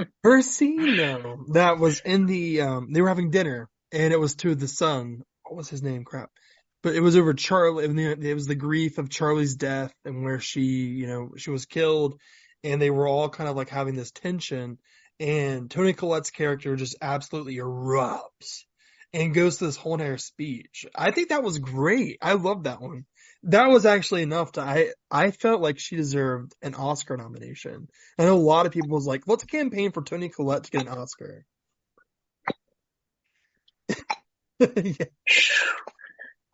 Her 0.22 0.42
scene 0.42 0.96
though, 0.96 1.44
that 1.52 1.78
was 1.78 2.00
in 2.00 2.26
the, 2.26 2.60
um, 2.60 2.92
they 2.92 3.02
were 3.02 3.08
having 3.08 3.30
dinner 3.30 3.68
and 3.92 4.12
it 4.12 4.20
was 4.20 4.36
to 4.36 4.54
the 4.54 4.68
son. 4.68 5.22
What 5.44 5.56
was 5.56 5.68
his 5.68 5.82
name? 5.82 6.04
Crap. 6.04 6.30
But 6.82 6.94
it 6.94 7.00
was 7.00 7.16
over 7.16 7.34
Charlie, 7.34 7.84
it 7.84 8.34
was 8.34 8.46
the 8.46 8.54
grief 8.54 8.98
of 8.98 9.10
Charlie's 9.10 9.56
death 9.56 9.92
and 10.04 10.22
where 10.22 10.38
she, 10.38 10.60
you 10.62 11.08
know, 11.08 11.30
she 11.36 11.50
was 11.50 11.66
killed 11.66 12.20
and 12.62 12.80
they 12.80 12.90
were 12.90 13.08
all 13.08 13.28
kind 13.28 13.50
of 13.50 13.56
like 13.56 13.68
having 13.68 13.96
this 13.96 14.12
tension 14.12 14.78
and 15.20 15.68
Toni 15.70 15.92
Collette's 15.92 16.30
character 16.30 16.76
just 16.76 16.96
absolutely 17.00 17.56
erupts 17.56 18.64
and 19.12 19.34
goes 19.34 19.58
to 19.58 19.66
this 19.66 19.76
whole 19.76 19.94
entire 19.94 20.18
speech. 20.18 20.86
I 20.94 21.10
think 21.10 21.30
that 21.30 21.42
was 21.42 21.58
great. 21.58 22.18
I 22.20 22.34
love 22.34 22.64
that 22.64 22.80
one. 22.80 23.04
That 23.44 23.66
was 23.68 23.86
actually 23.86 24.22
enough 24.22 24.52
to, 24.52 24.60
I, 24.60 24.90
I 25.10 25.30
felt 25.30 25.60
like 25.60 25.78
she 25.78 25.96
deserved 25.96 26.54
an 26.60 26.74
Oscar 26.74 27.16
nomination. 27.16 27.88
I 28.18 28.24
know 28.24 28.34
a 28.34 28.38
lot 28.38 28.66
of 28.66 28.72
people 28.72 28.90
was 28.90 29.06
like, 29.06 29.22
let's 29.26 29.44
campaign 29.44 29.92
for 29.92 30.02
Toni 30.02 30.28
Collette 30.28 30.64
to 30.64 30.70
get 30.70 30.82
an 30.82 30.88
Oscar. 30.88 31.44
Yeah. 34.60 35.06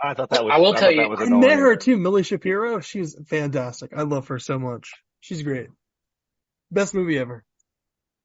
I 0.02 0.12
thought 0.12 0.28
that 0.28 0.44
was. 0.44 0.52
I 0.54 0.58
will 0.58 0.72
thought 0.74 0.80
tell 0.80 0.90
you, 0.90 1.00
I 1.00 1.24
annoying. 1.24 1.40
met 1.40 1.58
her 1.58 1.76
too, 1.76 1.96
Milly 1.96 2.22
Shapiro. 2.22 2.80
She's 2.80 3.16
fantastic. 3.28 3.92
I 3.96 4.02
love 4.02 4.28
her 4.28 4.38
so 4.38 4.58
much. 4.58 4.90
She's 5.20 5.42
great. 5.42 5.68
Best 6.70 6.92
movie 6.92 7.18
ever. 7.18 7.44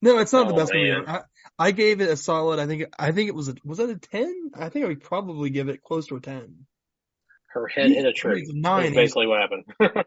No, 0.02 0.20
it's 0.20 0.32
not 0.32 0.48
the 0.48 0.54
Oh, 0.54 0.58
best 0.58 0.74
movie 0.74 0.92
ever. 0.92 1.10
I, 1.10 1.22
I 1.58 1.72
gave 1.72 2.00
it 2.02 2.10
a 2.10 2.16
solid. 2.16 2.60
I 2.60 2.68
think. 2.68 2.86
I 2.98 3.12
think 3.12 3.28
it 3.28 3.36
was 3.36 3.50
a. 3.50 3.56
Was 3.66 3.80
it 3.80 3.90
a 3.90 3.98
ten? 3.98 4.52
I 4.56 4.70
think 4.70 4.86
I 4.86 4.88
would 4.88 5.04
probably 5.04 5.50
give 5.50 5.70
it 5.70 5.84
close 5.84 6.08
to 6.08 6.16
a 6.16 6.22
ten. 6.22 6.66
Her 7.48 7.68
head 7.68 7.90
hit 7.90 8.06
a 8.06 8.14
tree. 8.14 8.46
Nine. 8.48 8.84
That's 8.84 8.96
basically 8.96 9.28
what 9.28 9.42
happened. 9.42 9.66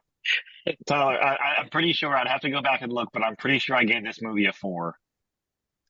Tyler, 0.86 1.20
I, 1.20 1.60
I'm 1.60 1.68
pretty 1.70 1.92
sure 1.92 2.16
I'd 2.16 2.28
have 2.28 2.42
to 2.42 2.50
go 2.50 2.62
back 2.62 2.82
and 2.82 2.92
look, 2.92 3.08
but 3.12 3.22
I'm 3.22 3.36
pretty 3.36 3.58
sure 3.58 3.76
I 3.76 3.84
gave 3.84 4.04
this 4.04 4.22
movie 4.22 4.46
a 4.46 4.52
four. 4.52 4.94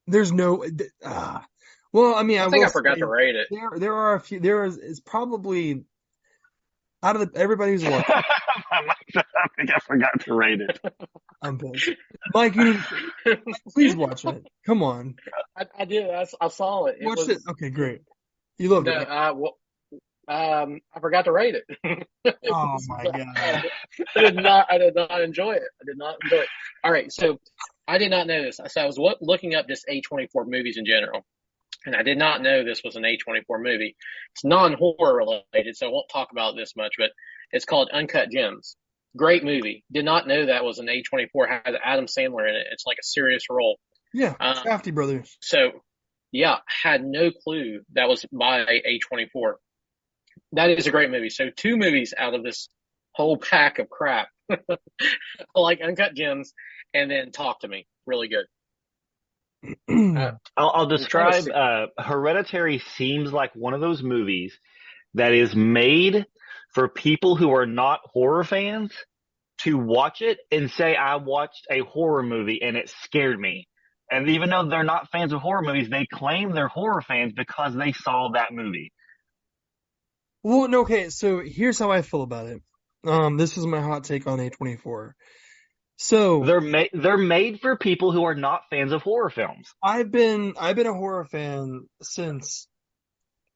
There's 0.07 0.33
no. 0.33 0.65
Ah. 1.05 1.47
Well, 1.93 2.15
I 2.15 2.23
mean, 2.23 2.39
I, 2.39 2.47
I 2.47 2.49
think 2.49 2.65
I 2.65 2.71
forgot 2.71 2.95
say 2.95 3.01
to 3.01 3.07
rate 3.07 3.37
it. 3.37 3.49
There, 3.51 3.71
there 3.77 3.95
are 3.95 4.15
a 4.15 4.21
few. 4.21 4.41
There 4.41 4.65
is, 4.65 4.79
is 4.79 5.01
probably 5.01 5.85
out 7.03 7.17
of 7.17 7.33
the, 7.33 7.39
everybody 7.39 7.73
who's 7.73 7.85
watched. 7.85 8.11
I 8.73 9.49
think 9.57 9.71
I 9.75 9.79
forgot 9.81 10.21
to 10.21 10.35
rate 10.35 10.61
it. 10.61 10.79
I'm 11.43 11.59
pissed. 11.59 11.91
Mike, 12.33 12.55
you 12.55 12.65
need, 12.65 12.81
please 13.73 13.97
watch 13.97 14.25
it. 14.25 14.47
Come 14.65 14.83
on, 14.83 15.17
I, 15.57 15.67
I 15.79 15.85
did. 15.85 16.11
I, 16.11 16.27
I 16.41 16.49
saw 16.49 16.87
it. 16.87 16.99
It 17.01 17.07
watch 17.07 17.19
was, 17.19 17.29
it. 17.29 17.39
Okay, 17.51 17.71
great. 17.71 18.03
You 18.59 18.69
loved 18.69 18.87
No, 18.87 18.99
it. 18.99 19.09
I, 19.09 19.33
well, 19.33 19.57
um, 20.29 20.81
I 20.95 21.01
forgot 21.01 21.25
to 21.25 21.33
rate 21.33 21.57
it. 21.57 22.07
Oh 22.25 22.79
my 22.87 23.03
god. 23.03 23.15
I 24.15 24.21
did 24.21 24.37
not. 24.37 24.67
I 24.71 24.79
did 24.79 24.95
not 24.95 25.21
enjoy 25.21 25.55
it. 25.55 25.65
I 25.81 25.85
did 25.85 25.99
not 25.99 26.17
enjoy 26.23 26.37
it. 26.37 26.49
All 26.85 26.93
right, 26.93 27.13
so 27.13 27.41
I 27.89 27.99
did 27.99 28.13
not 28.13 28.29
know 28.29 28.43
this. 28.45 28.61
So 28.69 28.81
I 28.81 28.87
was 28.87 28.97
looking 29.21 29.57
up 29.57 29.67
just 29.67 29.87
A24 29.89 30.47
movies 30.47 30.77
in 30.77 30.87
general, 30.87 31.25
and 31.87 31.97
I 31.97 32.03
did 32.03 32.19
not 32.19 32.43
know 32.43 32.65
this 32.65 32.83
was 32.85 32.97
an 32.97 33.03
A24 33.05 33.63
movie. 33.63 33.97
It's 34.35 34.45
non-horror 34.45 35.17
related, 35.17 35.77
so 35.77 35.89
I 35.89 35.91
won't 35.91 36.09
talk 36.13 36.29
about 36.33 36.57
this 36.57 36.75
much. 36.77 36.95
But 36.99 37.11
it's 37.51 37.65
called 37.65 37.91
Uncut 37.93 38.31
Gems. 38.31 38.77
Great 39.17 39.45
movie. 39.45 39.85
Did 39.93 40.05
not 40.05 40.27
know 40.27 40.47
that 40.47 40.65
was 40.65 40.79
an 40.79 40.87
A24. 40.87 41.61
Has 41.65 41.75
Adam 41.85 42.07
Sandler 42.07 42.49
in 42.49 42.55
it. 42.55 42.67
It's 42.73 42.85
like 42.87 42.97
a 43.01 43.05
serious 43.05 43.45
role. 43.51 43.79
Yeah, 44.15 44.35
Um, 44.41 44.57
Safdie 44.57 44.95
Brothers. 44.95 45.37
So, 45.41 45.83
yeah, 46.33 46.59
had 46.67 47.05
no 47.05 47.31
clue 47.31 47.81
that 47.95 48.09
was 48.09 48.25
by 48.33 48.65
A24. 48.67 49.55
That 50.53 50.71
is 50.71 50.87
a 50.87 50.91
great 50.91 51.11
movie. 51.11 51.31
So, 51.31 51.51
two 51.55 51.77
movies 51.77 52.15
out 52.17 52.35
of 52.35 52.43
this 52.43 52.69
whole 53.13 53.37
pack 53.37 53.79
of 53.79 53.89
crap, 53.91 54.29
like 55.55 55.81
Uncut 55.81 56.15
Gems, 56.15 56.53
and 56.95 57.11
then 57.11 57.33
Talk 57.33 57.61
to 57.61 57.69
Me. 57.69 57.87
Really 58.07 58.29
good. 58.29 58.47
Uh, 59.65 60.33
I'll, 60.57 60.73
I'll 60.75 60.87
describe, 60.87 61.45
uh, 61.49 61.87
Hereditary 61.99 62.83
seems 62.97 63.33
like 63.33 63.55
one 63.55 63.75
of 63.75 63.81
those 63.81 64.03
movies 64.03 64.57
that 65.15 65.33
is 65.33 65.55
made 65.55 66.27
for 66.75 66.89
people 66.89 67.37
who 67.37 67.55
are 67.55 67.67
not 67.67 68.01
horror 68.05 68.45
fans 68.45 68.93
to 69.61 69.77
watch 69.79 70.23
it 70.23 70.39
and 70.51 70.71
say, 70.71 70.97
I 70.97 71.17
watched 71.17 71.67
a 71.71 71.81
horror 71.81 72.23
movie 72.23 72.61
and 72.63 72.77
it 72.77 72.93
scared 73.03 73.39
me. 73.39 73.69
And 74.11 74.29
even 74.29 74.51
though 74.51 74.69
they're 74.69 74.85
not 74.85 75.11
fans 75.11 75.33
of 75.33 75.41
horror 75.41 75.63
movies, 75.63 75.89
they 75.89 76.07
claim 76.13 76.53
they're 76.53 76.69
horror 76.69 77.03
fans 77.03 77.33
because 77.35 77.75
they 77.75 77.93
saw 77.93 78.31
that 78.35 78.53
movie. 78.53 78.93
well, 80.43 80.69
no, 80.69 80.81
okay. 80.81 81.09
So 81.11 81.41
here's 81.41 81.79
how 81.79 81.91
I 81.91 82.03
feel 82.03 82.23
about 82.23 82.47
it. 82.47 82.63
Um, 83.07 83.37
this 83.37 83.57
is 83.57 83.67
my 83.67 83.81
hot 83.81 84.05
take 84.05 84.27
on 84.27 84.39
A24. 84.39 85.13
So 85.99 86.45
They're 86.45 86.61
made, 86.61 86.91
they're 86.93 87.17
made 87.17 87.61
for 87.61 87.77
people 87.77 88.13
who 88.13 88.25
are 88.25 88.35
not 88.35 88.63
fans 88.71 88.93
of 88.93 89.03
horror 89.03 89.31
films. 89.31 89.69
I've 89.83 90.11
been 90.11 90.55
I've 90.59 90.77
been 90.77 90.87
a 90.87 90.95
horror 90.95 91.25
fan 91.25 91.87
since 92.03 92.67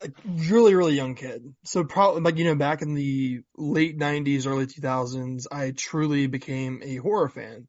a 0.03 0.11
really, 0.25 0.75
really 0.75 0.95
young 0.95 1.15
kid. 1.15 1.43
So 1.65 1.85
probably 1.85 2.21
like, 2.23 2.37
you 2.37 2.45
know, 2.45 2.55
back 2.55 2.83
in 2.83 2.95
the 2.95 3.41
late 3.57 3.97
nineties, 3.97 4.47
early 4.47 4.67
two 4.67 4.81
thousands, 4.81 5.49
I 5.51 5.73
truly 5.73 6.27
became 6.27 6.83
a 6.85 6.97
horror 6.97 7.29
fan. 7.29 7.67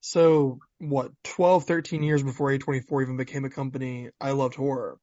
So 0.00 0.60
what, 0.78 1.10
12, 1.24 1.64
13 1.64 2.02
years 2.02 2.22
before 2.22 2.52
A24 2.52 3.02
even 3.02 3.16
became 3.16 3.44
a 3.44 3.50
company, 3.50 4.10
I 4.20 4.30
loved 4.30 4.54
horror. 4.54 4.98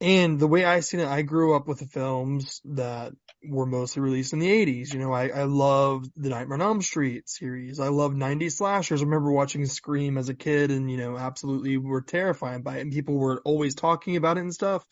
And 0.00 0.38
the 0.38 0.46
way 0.46 0.64
I 0.64 0.80
seen 0.80 1.00
it, 1.00 1.08
I 1.08 1.22
grew 1.22 1.56
up 1.56 1.66
with 1.66 1.78
the 1.78 1.86
films 1.86 2.60
that 2.66 3.12
were 3.48 3.64
mostly 3.64 4.02
released 4.02 4.34
in 4.34 4.40
the 4.40 4.48
80s. 4.48 4.92
You 4.92 4.98
know, 4.98 5.12
I, 5.12 5.28
I 5.28 5.44
loved 5.44 6.10
the 6.16 6.28
Nightmare 6.28 6.56
on 6.56 6.62
Elm 6.62 6.82
Street 6.82 7.28
series. 7.30 7.80
I 7.80 7.88
loved 7.88 8.14
90s 8.14 8.52
slashers. 8.52 9.00
I 9.00 9.04
remember 9.04 9.32
watching 9.32 9.64
Scream 9.64 10.18
as 10.18 10.28
a 10.28 10.34
kid 10.34 10.70
and, 10.70 10.90
you 10.90 10.98
know, 10.98 11.16
absolutely 11.16 11.78
were 11.78 12.02
terrified 12.02 12.62
by 12.62 12.76
it. 12.76 12.82
And 12.82 12.92
people 12.92 13.14
were 13.14 13.40
always 13.44 13.74
talking 13.74 14.16
about 14.16 14.36
it 14.36 14.40
and 14.40 14.52
stuff. 14.52 14.84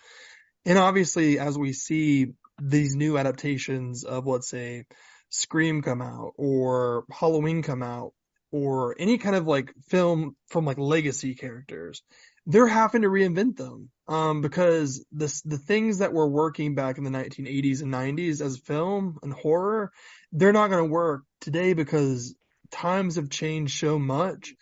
And 0.64 0.78
obviously, 0.78 1.38
as 1.38 1.58
we 1.58 1.74
see 1.74 2.28
these 2.58 2.96
new 2.96 3.18
adaptations 3.18 4.04
of, 4.04 4.26
let's 4.26 4.48
say, 4.48 4.86
Scream 5.28 5.82
come 5.82 6.00
out 6.00 6.32
or 6.38 7.04
Halloween 7.10 7.62
come 7.62 7.82
out 7.82 8.12
or 8.52 8.94
any 8.98 9.18
kind 9.18 9.34
of 9.36 9.46
like 9.46 9.74
film 9.88 10.36
from 10.46 10.64
like 10.64 10.78
legacy 10.78 11.34
characters, 11.34 12.02
they're 12.46 12.66
having 12.66 13.02
to 13.02 13.08
reinvent 13.08 13.56
them. 13.56 13.90
Um, 14.06 14.42
because 14.42 15.02
the, 15.12 15.32
the 15.46 15.56
things 15.56 15.98
that 15.98 16.12
were 16.12 16.28
working 16.28 16.74
back 16.74 16.98
in 16.98 17.04
the 17.04 17.10
1980s 17.10 17.80
and 17.80 17.92
90s 17.92 18.42
as 18.42 18.58
film 18.58 19.18
and 19.22 19.32
horror, 19.32 19.92
they're 20.30 20.52
not 20.52 20.68
going 20.68 20.84
to 20.84 20.92
work 20.92 21.22
today 21.40 21.72
because 21.72 22.34
times 22.70 23.16
have 23.16 23.30
changed 23.30 23.78
so 23.78 23.98
much. 23.98 24.52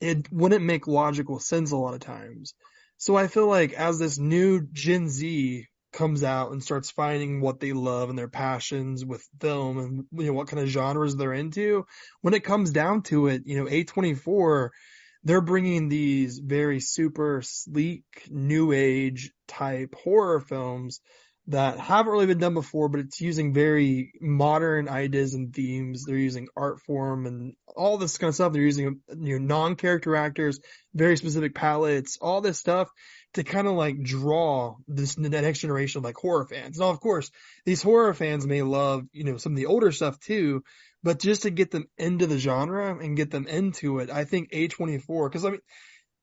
It 0.00 0.30
wouldn't 0.30 0.64
make 0.64 0.86
logical 0.86 1.38
sense 1.38 1.72
a 1.72 1.76
lot 1.76 1.94
of 1.94 2.00
times. 2.00 2.52
So 2.98 3.16
I 3.16 3.28
feel 3.28 3.46
like 3.46 3.72
as 3.72 3.98
this 3.98 4.18
new 4.18 4.66
Gen 4.70 5.08
Z 5.08 5.66
comes 5.92 6.22
out 6.22 6.52
and 6.52 6.62
starts 6.62 6.90
finding 6.90 7.40
what 7.40 7.60
they 7.60 7.72
love 7.72 8.10
and 8.10 8.18
their 8.18 8.28
passions 8.28 9.04
with 9.04 9.26
film 9.40 9.78
and 9.78 10.04
you 10.12 10.26
know 10.26 10.32
what 10.32 10.48
kind 10.48 10.62
of 10.62 10.68
genres 10.68 11.16
they're 11.16 11.32
into, 11.32 11.86
when 12.20 12.34
it 12.34 12.44
comes 12.44 12.70
down 12.70 13.02
to 13.02 13.28
it, 13.28 13.42
you 13.46 13.56
know, 13.56 13.70
A24 13.70 14.70
they're 15.24 15.40
bringing 15.40 15.88
these 15.88 16.38
very 16.38 16.80
super 16.80 17.42
sleek 17.44 18.04
new 18.28 18.72
age 18.72 19.32
type 19.46 19.94
horror 20.02 20.40
films 20.40 21.00
that 21.48 21.78
haven't 21.78 22.12
really 22.12 22.26
been 22.26 22.38
done 22.38 22.54
before, 22.54 22.88
but 22.88 23.00
it's 23.00 23.20
using 23.20 23.52
very 23.52 24.12
modern 24.20 24.88
ideas 24.88 25.34
and 25.34 25.52
themes. 25.52 26.04
They're 26.04 26.16
using 26.16 26.46
art 26.56 26.80
form 26.80 27.26
and 27.26 27.54
all 27.66 27.98
this 27.98 28.16
kind 28.16 28.28
of 28.28 28.34
stuff. 28.34 28.52
They're 28.52 28.62
using 28.62 29.00
you 29.18 29.38
know 29.38 29.44
non-character 29.44 30.14
actors, 30.14 30.60
very 30.94 31.16
specific 31.16 31.54
palettes, 31.54 32.18
all 32.20 32.40
this 32.40 32.58
stuff 32.58 32.88
to 33.34 33.44
kind 33.44 33.66
of 33.66 33.74
like 33.74 34.02
draw 34.02 34.76
this 34.86 35.16
next 35.16 35.60
generation 35.60 35.98
of 35.98 36.04
like 36.04 36.16
horror 36.16 36.46
fans. 36.46 36.78
Now, 36.78 36.90
of 36.90 37.00
course, 37.00 37.30
these 37.64 37.82
horror 37.82 38.14
fans 38.14 38.46
may 38.46 38.62
love 38.62 39.06
you 39.12 39.24
know 39.24 39.36
some 39.36 39.52
of 39.52 39.56
the 39.56 39.66
older 39.66 39.92
stuff 39.92 40.20
too, 40.20 40.62
but 41.02 41.20
just 41.20 41.42
to 41.42 41.50
get 41.50 41.70
them 41.70 41.86
into 41.96 42.26
the 42.26 42.38
genre 42.38 42.96
and 42.98 43.16
get 43.16 43.30
them 43.30 43.46
into 43.46 43.98
it, 43.98 44.10
I 44.10 44.24
think 44.24 44.50
A24, 44.52 45.30
because 45.30 45.44
I 45.44 45.50
mean, 45.50 45.60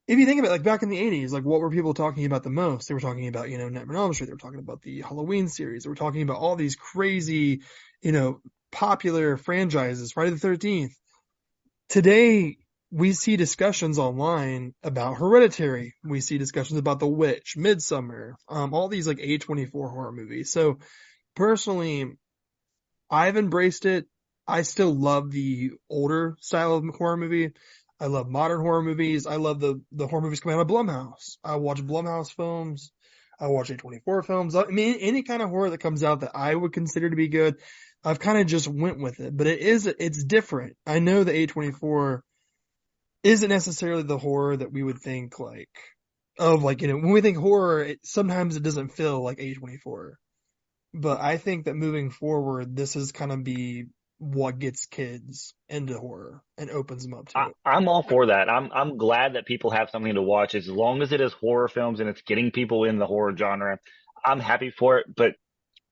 if 0.08 0.17
you 0.17 0.26
think 0.26 0.39
about 0.39 0.50
it, 0.50 0.54
like 0.54 0.63
back 0.63 0.82
in 0.82 0.89
the 0.89 0.98
80s, 0.98 1.32
like 1.32 1.43
what 1.43 1.60
were 1.60 1.69
people 1.69 1.93
talking 1.93 2.26
about 2.26 2.43
the 2.43 2.50
most? 2.50 2.88
They 2.88 2.95
were 2.95 3.00
talking 3.00 3.28
about, 3.28 3.50
you 3.50 3.60
know, 3.60 3.69
Nightmare 3.69 3.98
on 3.98 4.04
Elm 4.04 4.13
Street. 4.13 4.26
They 4.26 4.34
were 4.34 4.39
talking 4.39 4.60
about 4.60 4.82
the 4.82 5.02
Halloween 5.02 5.48
series. 5.48 5.84
They 5.84 5.89
were 5.89 5.95
talking 5.95 6.24
about 6.24 6.38
all 6.38 6.56
these 6.56 6.76
crazy, 6.76 7.62
you 8.02 8.12
know, 8.12 8.41
popular 8.72 9.38
franchises, 9.38 10.13
Friday 10.13 10.32
the 10.32 10.48
13th. 10.48 10.93
Today, 11.89 12.58
we 12.91 13.13
see 13.13 13.38
discussions 13.38 13.99
online 13.99 14.73
about 14.84 15.17
Hereditary. 15.17 15.93
We 16.04 16.21
see 16.21 16.38
discussions 16.38 16.80
about 16.80 16.99
The 16.99 17.08
Witch, 17.08 17.56
Midsommar, 17.58 18.34
um, 18.47 18.73
all 18.73 18.88
these 18.88 19.08
like 19.08 19.17
A24 19.17 19.71
horror 19.71 20.12
movies. 20.12 20.52
So 20.52 20.80
personally, 21.36 22.17
I've 23.10 23.38
embraced 23.38 23.86
it. 23.86 24.08
I 24.47 24.63
still 24.63 24.93
love 24.93 25.32
the 25.32 25.71
older 25.89 26.36
style 26.39 26.75
of 26.75 26.95
horror 26.95 27.17
movie. 27.17 27.52
I 27.99 28.08
love 28.08 28.28
modern 28.28 28.62
horror 28.62 28.82
movies. 28.82 29.28
I 29.28 29.36
love 29.36 29.60
the, 29.60 29.82
the 29.91 30.08
horror 30.08 30.21
movies 30.21 30.39
coming 30.39 30.58
out 30.58 30.62
of 30.62 30.67
Blumhouse. 30.67 31.38
I 31.43 31.58
watch 31.58 31.84
Blumhouse 31.84 32.34
films. 32.34 32.91
I 33.39 33.47
watch 33.47 33.69
A24 33.69 34.25
films. 34.25 34.56
I 34.56 34.65
mean, 34.65 34.95
any 34.99 35.21
kind 35.21 35.41
of 35.41 35.49
horror 35.49 35.69
that 35.69 35.80
comes 35.80 36.04
out 36.04 36.21
that 36.21 36.32
I 36.34 36.56
would 36.56 36.73
consider 36.73 37.10
to 37.10 37.15
be 37.15 37.28
good, 37.28 37.58
I've 38.04 38.19
kind 38.19 38.39
of 38.39 38.47
just 38.47 38.67
went 38.67 38.99
with 38.99 39.19
it, 39.19 39.36
but 39.36 39.47
it 39.47 39.60
is, 39.60 39.86
it's 39.86 40.23
different. 40.23 40.75
I 40.86 40.99
know 40.99 41.23
the 41.23 41.47
A24 41.47 42.21
isn't 43.23 43.49
necessarily 43.49 44.03
the 44.03 44.17
horror 44.17 44.58
that 44.58 44.71
we 44.71 44.84
would 44.84 44.99
think 44.99 45.39
like, 45.39 45.69
of 46.38 46.63
like, 46.63 46.82
you 46.82 46.88
know, 46.88 46.95
when 46.95 47.12
we 47.12 47.21
think 47.21 47.38
horror, 47.38 47.84
it, 47.84 47.99
sometimes 48.03 48.55
it 48.55 48.63
doesn't 48.63 48.89
feel 48.89 49.23
like 49.23 49.39
A24. 49.39 50.13
But 50.93 51.21
I 51.21 51.38
think 51.38 51.65
that 51.65 51.75
moving 51.75 52.10
forward, 52.10 52.75
this 52.75 52.95
is 52.95 53.12
kind 53.12 53.32
of 53.32 53.43
be 53.43 53.86
what 54.19 54.60
gets 54.60 54.86
kids 54.86 55.53
into 55.69 55.97
horror 55.97 56.43
and 56.58 56.69
opens 56.69 57.03
them 57.03 57.13
up 57.13 57.29
to 57.29 57.38
I, 57.38 57.47
it. 57.47 57.55
I'm 57.65 57.88
all 57.88 58.03
for 58.03 58.27
that. 58.27 58.49
I'm 58.49 58.69
I'm 58.73 58.97
glad 58.97 59.36
that 59.36 59.45
people 59.45 59.71
have 59.71 59.89
something 59.89 60.15
to 60.15 60.21
watch 60.21 60.55
as 60.55 60.67
long 60.67 61.01
as 61.01 61.13
it 61.13 61.21
is 61.21 61.32
horror 61.34 61.69
films 61.69 61.99
and 61.99 62.10
it's 62.10 62.21
getting 62.23 62.51
people 62.51 62.84
in 62.84 62.99
the 62.99 63.05
horror 63.05 63.36
genre. 63.36 63.79
I'm 64.25 64.39
happy 64.39 64.71
for 64.71 64.99
it, 64.99 65.05
but 65.15 65.34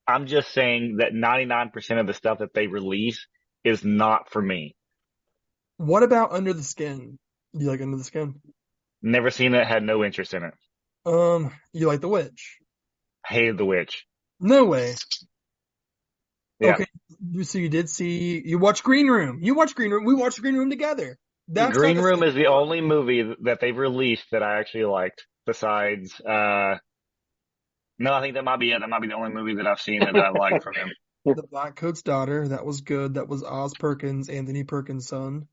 I'm 0.06 0.26
just 0.26 0.52
saying 0.52 0.98
that 0.98 1.12
99% 1.12 2.00
of 2.00 2.06
the 2.06 2.14
stuff 2.14 2.38
that 2.38 2.54
they 2.54 2.66
release 2.66 3.26
is 3.64 3.84
not 3.84 4.30
for 4.30 4.40
me. 4.40 4.74
What 5.78 6.04
about 6.04 6.32
Under 6.32 6.54
the 6.54 6.64
Skin? 6.64 7.18
You 7.54 7.68
like 7.70 7.82
Under 7.82 7.98
the 7.98 8.04
Skin? 8.04 8.36
Never 9.02 9.30
seen 9.30 9.54
it, 9.54 9.66
had 9.66 9.82
no 9.82 10.04
interest 10.04 10.34
in 10.34 10.44
it. 10.44 10.54
Um, 11.06 11.52
you 11.72 11.86
like 11.88 12.00
The 12.00 12.08
Witch? 12.08 12.58
Hated 13.26 13.58
The 13.58 13.64
Witch. 13.66 14.06
No 14.40 14.64
way. 14.66 14.96
Yeah. 16.60 16.70
Okay, 16.70 16.86
so 17.42 17.58
you 17.58 17.68
did 17.68 17.88
see 17.90 18.42
you 18.44 18.58
watched 18.58 18.84
Green 18.84 19.08
Room. 19.08 19.40
You 19.42 19.54
watched 19.54 19.76
Green 19.76 19.92
Room. 19.92 20.04
We 20.04 20.14
watched 20.14 20.40
Green 20.42 20.56
Room 20.56 20.70
together. 20.70 21.18
That's 21.48 21.78
Green 21.78 21.98
Room 21.98 22.22
is 22.24 22.34
the 22.34 22.48
only 22.48 22.80
movie 22.80 23.34
that 23.42 23.60
they've 23.60 23.76
released 23.76 24.26
that 24.32 24.42
I 24.42 24.60
actually 24.60 24.86
liked 24.86 25.26
besides, 25.46 26.20
uh, 26.20 26.76
no, 27.98 28.14
I 28.14 28.22
think 28.22 28.34
that 28.34 28.44
might 28.44 28.60
be 28.60 28.72
it. 28.72 28.80
That 28.80 28.88
might 28.90 29.02
be 29.02 29.08
the 29.08 29.14
only 29.16 29.30
movie 29.32 29.56
that 29.56 29.66
I've 29.66 29.80
seen 29.80 30.04
that 30.04 30.16
I 30.16 30.30
like 30.30 30.62
from 30.62 30.74
him. 30.76 30.94
The 31.34 31.44
Black 31.44 31.76
Coat's 31.76 32.02
Daughter. 32.02 32.48
That 32.48 32.66
was 32.66 32.82
good. 32.82 33.14
That 33.14 33.28
was 33.28 33.44
Oz 33.44 33.74
Perkins, 33.74 34.28
Anthony 34.30 34.64
Perkins' 34.64 35.08
son. 35.08 35.48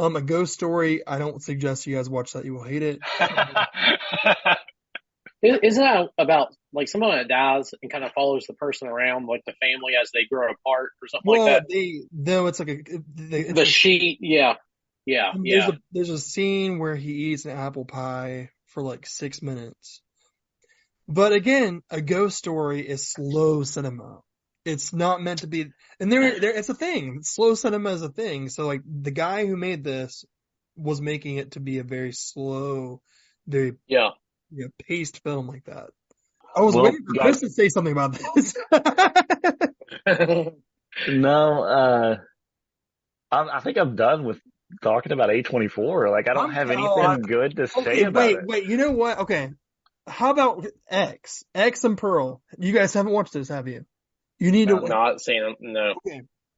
Um, 0.00 0.16
A 0.16 0.22
Ghost 0.22 0.54
Story. 0.54 1.06
I 1.06 1.18
don't 1.18 1.42
suggest 1.42 1.86
you 1.86 1.96
guys 1.96 2.08
watch 2.08 2.32
that. 2.32 2.44
You 2.44 2.54
will 2.54 2.64
hate 2.64 2.82
it. 2.82 3.00
Isn't 5.42 5.82
that 5.82 6.08
about 6.18 6.48
like 6.72 6.88
someone 6.88 7.16
that 7.16 7.28
dies 7.28 7.70
and 7.82 7.90
kind 7.90 8.04
of 8.04 8.12
follows 8.12 8.44
the 8.46 8.54
person 8.54 8.88
around, 8.88 9.26
like 9.26 9.42
the 9.46 9.54
family 9.60 9.94
as 10.00 10.10
they 10.12 10.24
grow 10.30 10.50
apart 10.50 10.90
or 11.02 11.08
something 11.08 11.30
Well, 11.30 11.46
like 11.46 11.62
that? 11.62 11.68
they 11.70 12.02
no, 12.12 12.46
it's 12.46 12.58
like 12.58 12.68
a 12.68 12.82
they, 13.14 13.40
it's 13.40 13.54
The 13.54 13.62
a- 13.62 13.66
sheet, 13.66 14.18
yeah, 14.20 14.54
yeah, 15.06 15.32
there's 15.34 15.44
yeah. 15.44 15.68
a 15.68 15.78
there's 15.92 16.10
a 16.10 16.18
scene 16.18 16.78
where 16.78 16.96
he 16.96 17.12
eats 17.32 17.44
an 17.44 17.52
apple 17.56 17.84
pie 17.84 18.50
for 18.66 18.82
like 18.82 19.06
six 19.06 19.42
minutes. 19.42 20.02
But 21.08 21.32
again, 21.32 21.82
a 21.90 22.00
ghost 22.00 22.36
story 22.38 22.86
is 22.86 23.08
slow 23.08 23.62
cinema. 23.64 24.20
It's 24.70 24.92
not 24.92 25.22
meant 25.22 25.40
to 25.40 25.46
be, 25.46 25.70
and 25.98 26.10
there, 26.12 26.38
there, 26.40 26.56
it's 26.56 26.68
a 26.68 26.74
thing. 26.74 27.20
Slow 27.22 27.54
cinema 27.54 27.90
is 27.90 28.02
a 28.02 28.08
thing. 28.08 28.48
So 28.48 28.66
like 28.66 28.82
the 28.86 29.10
guy 29.10 29.46
who 29.46 29.56
made 29.56 29.84
this 29.84 30.24
was 30.76 31.00
making 31.00 31.36
it 31.36 31.52
to 31.52 31.60
be 31.60 31.78
a 31.78 31.84
very 31.84 32.12
slow, 32.12 33.00
very 33.46 33.74
Yeah. 33.86 34.10
you 34.50 34.64
know, 34.64 34.70
paced 34.86 35.22
film 35.22 35.48
like 35.48 35.64
that. 35.64 35.90
I 36.56 36.62
was 36.62 36.74
Well, 36.74 36.84
waiting 36.84 37.04
for 37.06 37.14
guys- 37.14 37.22
Chris 37.22 37.40
to 37.40 37.50
say 37.50 37.68
something 37.68 37.92
about 37.92 38.18
this. 38.34 38.54
no, 41.08 41.62
uh, 41.64 42.16
I, 43.30 43.56
I 43.56 43.60
think 43.60 43.78
I'm 43.78 43.96
done 43.96 44.24
with 44.24 44.40
talking 44.82 45.12
about 45.12 45.30
A24. 45.30 46.10
Like, 46.10 46.28
I 46.28 46.34
don't 46.34 46.46
I'm- 46.46 46.54
have 46.54 46.70
oh, 46.70 46.72
anything 46.72 47.04
I- 47.04 47.18
good 47.18 47.56
to 47.56 47.66
say 47.68 47.80
okay, 47.80 48.02
about 48.04 48.20
wait, 48.20 48.36
it. 48.36 48.46
wait. 48.46 48.64
You 48.66 48.76
know 48.76 48.92
what? 48.92 49.18
Okay, 49.20 49.50
how 50.06 50.30
about 50.30 50.66
X, 50.88 51.44
X 51.54 51.84
and 51.84 51.96
Pearl? 51.96 52.42
You 52.58 52.72
guys 52.72 52.94
haven't 52.94 53.12
watched 53.12 53.32
this, 53.32 53.48
have 53.48 53.68
you? 53.68 53.84
You 54.40 54.50
need 54.50 54.70
I'm 54.70 54.80
to. 54.80 54.88
not 54.88 55.20
seeing 55.20 55.42
them. 55.42 55.54
No. 55.60 55.94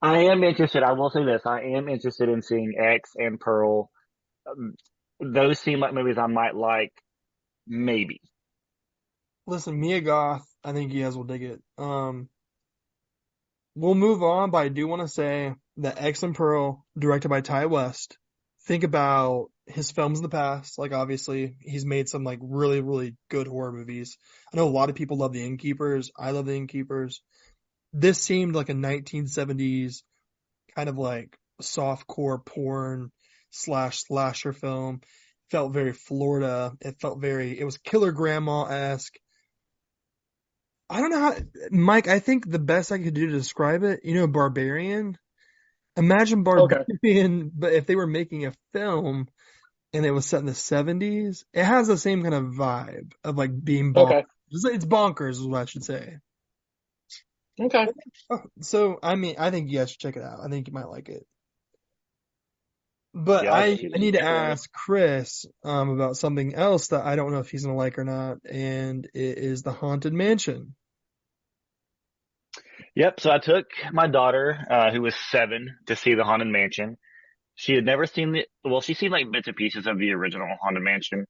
I 0.00 0.24
am 0.24 0.42
interested. 0.42 0.82
I 0.82 0.92
will 0.92 1.10
say 1.10 1.24
this. 1.24 1.42
I 1.44 1.60
am 1.76 1.88
interested 1.88 2.28
in 2.28 2.42
seeing 2.42 2.74
X 2.78 3.10
and 3.16 3.38
Pearl. 3.38 3.90
Um, 4.48 4.74
those 5.20 5.58
seem 5.58 5.80
like 5.80 5.92
movies 5.92 6.18
I 6.18 6.26
might 6.26 6.56
like. 6.56 6.92
Maybe. 7.66 8.20
Listen, 9.46 9.78
Mia 9.78 10.00
Goth, 10.00 10.44
I 10.64 10.72
think 10.72 10.92
you 10.92 11.02
guys 11.02 11.16
will 11.16 11.24
dig 11.24 11.42
it. 11.42 11.62
Um, 11.78 12.28
we'll 13.74 13.94
move 13.94 14.22
on, 14.22 14.50
but 14.50 14.58
I 14.58 14.68
do 14.68 14.86
want 14.86 15.02
to 15.02 15.08
say 15.08 15.54
that 15.78 16.02
X 16.02 16.22
and 16.22 16.34
Pearl, 16.34 16.84
directed 16.98 17.28
by 17.28 17.40
Ti 17.40 17.66
West, 17.66 18.18
think 18.66 18.84
about 18.84 19.50
his 19.66 19.90
films 19.90 20.18
in 20.18 20.22
the 20.22 20.28
past. 20.28 20.78
Like, 20.78 20.92
obviously, 20.92 21.56
he's 21.60 21.84
made 21.84 22.08
some, 22.08 22.24
like, 22.24 22.38
really, 22.40 22.80
really 22.80 23.16
good 23.30 23.46
horror 23.46 23.72
movies. 23.72 24.16
I 24.52 24.56
know 24.56 24.66
a 24.66 24.70
lot 24.70 24.90
of 24.90 24.96
people 24.96 25.18
love 25.18 25.32
The 25.32 25.44
Innkeepers. 25.44 26.10
I 26.16 26.30
love 26.32 26.46
The 26.46 26.56
Innkeepers. 26.56 27.20
This 27.92 28.20
seemed 28.20 28.54
like 28.54 28.68
a 28.68 28.74
1970s 28.74 30.02
kind 30.74 30.88
of 30.88 30.96
like 30.96 31.36
soft 31.60 32.06
core 32.06 32.38
porn 32.38 33.10
slash 33.50 34.04
slasher 34.04 34.52
film. 34.52 35.00
Felt 35.50 35.72
very 35.72 35.92
Florida. 35.92 36.72
It 36.80 36.98
felt 37.00 37.20
very, 37.20 37.58
it 37.58 37.64
was 37.64 37.76
Killer 37.76 38.12
Grandma-esque. 38.12 39.14
I 40.88 41.00
don't 41.00 41.10
know 41.10 41.20
how, 41.20 41.36
Mike, 41.70 42.08
I 42.08 42.18
think 42.18 42.50
the 42.50 42.58
best 42.58 42.92
I 42.92 42.98
could 42.98 43.14
do 43.14 43.26
to 43.26 43.32
describe 43.32 43.82
it, 43.82 44.00
you 44.04 44.14
know, 44.14 44.26
Barbarian. 44.26 45.18
Imagine 45.96 46.42
Barbarian, 46.42 47.50
but 47.54 47.74
if 47.74 47.86
they 47.86 47.96
were 47.96 48.06
making 48.06 48.46
a 48.46 48.54
film 48.72 49.28
and 49.92 50.06
it 50.06 50.10
was 50.10 50.24
set 50.24 50.40
in 50.40 50.46
the 50.46 50.52
70s, 50.52 51.44
it 51.52 51.64
has 51.64 51.86
the 51.86 51.98
same 51.98 52.22
kind 52.22 52.34
of 52.34 52.44
vibe 52.44 53.12
of 53.24 53.36
like 53.36 53.52
being 53.62 53.92
bonkers. 53.92 54.24
Okay. 54.64 54.74
It's 54.74 54.86
bonkers 54.86 55.32
is 55.32 55.42
what 55.42 55.62
I 55.62 55.64
should 55.66 55.84
say. 55.84 56.16
Okay. 57.60 57.86
Oh, 58.30 58.42
So, 58.60 58.98
I 59.02 59.14
mean, 59.14 59.36
I 59.38 59.50
think 59.50 59.70
you 59.70 59.78
guys 59.78 59.90
should 59.90 60.00
check 60.00 60.16
it 60.16 60.22
out. 60.22 60.40
I 60.44 60.48
think 60.48 60.66
you 60.68 60.72
might 60.74 60.88
like 60.88 61.08
it. 61.08 61.26
But 63.14 63.44
Yeah, 63.44 63.52
I'll 63.52 63.62
I, 63.62 63.74
need 63.74 64.12
to 64.12 64.20
that. 64.20 64.24
ask 64.24 64.72
Chris 64.72 65.44
um, 65.64 65.90
about 65.90 66.16
something 66.16 66.54
else 66.54 66.88
that 66.88 67.04
I 67.04 67.14
don't 67.16 67.32
know 67.32 67.40
if 67.40 67.50
he's 67.50 67.64
gonna 67.64 67.76
like 67.76 67.98
or 67.98 68.04
not, 68.04 68.38
and 68.50 69.04
it 69.14 69.38
is 69.38 69.62
the 69.62 69.72
Haunted 69.72 70.14
Mansion. 70.14 70.74
Yep. 72.94 73.20
So 73.20 73.30
I 73.30 73.38
took 73.38 73.66
my 73.92 74.06
daughter, 74.06 74.58
uh, 74.70 74.90
who 74.92 75.02
was 75.02 75.14
seven, 75.30 75.76
to 75.86 75.96
see 75.96 76.14
the 76.14 76.24
Haunted 76.24 76.48
Mansion. 76.48 76.96
She 77.54 77.74
had 77.74 77.84
never 77.84 78.06
seen 78.06 78.32
the, 78.32 78.46
well, 78.64 78.80
She 78.80 78.94
seen 78.94 79.10
like 79.10 79.30
bits 79.30 79.46
and 79.46 79.56
pieces 79.56 79.86
of 79.86 79.98
the 79.98 80.12
original 80.12 80.48
Haunted 80.62 80.82
Mansion. 80.82 81.26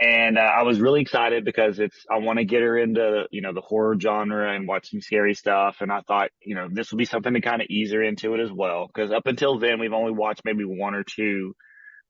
And, 0.00 0.36
uh, 0.36 0.42
I 0.42 0.62
was 0.62 0.80
really 0.80 1.00
excited 1.00 1.44
because 1.44 1.78
it's, 1.78 1.96
I 2.10 2.18
want 2.18 2.38
to 2.38 2.44
get 2.44 2.60
her 2.60 2.76
into, 2.76 3.24
you 3.30 3.40
know, 3.40 3.54
the 3.54 3.62
horror 3.62 3.96
genre 3.98 4.54
and 4.54 4.68
watch 4.68 4.90
some 4.90 5.00
scary 5.00 5.34
stuff. 5.34 5.78
And 5.80 5.90
I 5.90 6.00
thought, 6.02 6.30
you 6.42 6.54
know, 6.54 6.68
this 6.70 6.92
would 6.92 6.98
be 6.98 7.06
something 7.06 7.32
to 7.32 7.40
kind 7.40 7.62
of 7.62 7.68
ease 7.70 7.92
her 7.92 8.02
into 8.02 8.34
it 8.34 8.40
as 8.40 8.52
well. 8.52 8.88
Cause 8.94 9.10
up 9.10 9.26
until 9.26 9.58
then, 9.58 9.80
we've 9.80 9.94
only 9.94 10.12
watched 10.12 10.42
maybe 10.44 10.64
one 10.64 10.94
or 10.94 11.02
two 11.02 11.54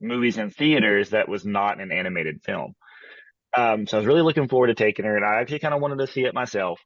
movies 0.00 0.36
in 0.36 0.50
theaters 0.50 1.10
that 1.10 1.28
was 1.28 1.44
not 1.44 1.80
an 1.80 1.92
animated 1.92 2.42
film. 2.44 2.74
Um, 3.56 3.86
so 3.86 3.96
I 3.96 4.00
was 4.00 4.06
really 4.06 4.22
looking 4.22 4.48
forward 4.48 4.66
to 4.66 4.74
taking 4.74 5.04
her 5.04 5.16
and 5.16 5.24
I 5.24 5.40
actually 5.40 5.60
kind 5.60 5.74
of 5.74 5.80
wanted 5.80 5.98
to 5.98 6.12
see 6.12 6.24
it 6.24 6.34
myself. 6.34 6.80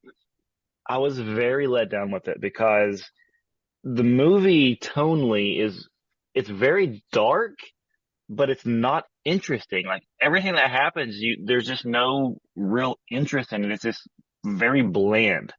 I 0.86 0.98
was 0.98 1.18
very 1.18 1.66
let 1.66 1.90
down 1.90 2.10
with 2.10 2.28
it 2.28 2.40
because 2.40 3.02
the 3.84 4.04
movie 4.04 4.76
tonally 4.76 5.60
is 5.64 5.88
it's 6.34 6.48
very 6.48 7.02
dark, 7.12 7.54
but 8.28 8.50
it's 8.50 8.66
not 8.66 9.04
interesting. 9.24 9.86
Like 9.86 10.02
everything 10.20 10.54
that 10.54 10.70
happens, 10.70 11.16
you 11.18 11.44
there's 11.44 11.66
just 11.66 11.84
no 11.84 12.38
real 12.56 12.98
interest 13.10 13.52
in 13.52 13.64
it. 13.64 13.72
It's 13.72 13.82
just 13.82 14.08
very 14.44 14.82
bland. 14.82 15.52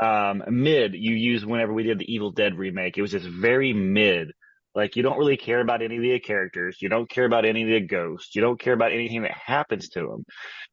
Um, 0.00 0.44
mid 0.48 0.94
you 0.94 1.14
use 1.14 1.44
whenever 1.44 1.72
we 1.72 1.82
did 1.82 1.98
the 1.98 2.12
Evil 2.12 2.30
Dead 2.30 2.56
remake. 2.56 2.96
It 2.96 3.02
was 3.02 3.10
just 3.10 3.26
very 3.26 3.72
mid. 3.72 4.32
Like 4.74 4.94
you 4.96 5.02
don't 5.02 5.18
really 5.18 5.36
care 5.36 5.60
about 5.60 5.82
any 5.82 5.96
of 5.96 6.02
the 6.02 6.20
characters. 6.20 6.78
You 6.80 6.88
don't 6.88 7.10
care 7.10 7.24
about 7.24 7.44
any 7.44 7.62
of 7.62 7.68
the 7.68 7.86
ghosts. 7.86 8.34
You 8.36 8.42
don't 8.42 8.60
care 8.60 8.74
about 8.74 8.92
anything 8.92 9.22
that 9.22 9.32
happens 9.32 9.88
to 9.90 10.00
them. 10.00 10.24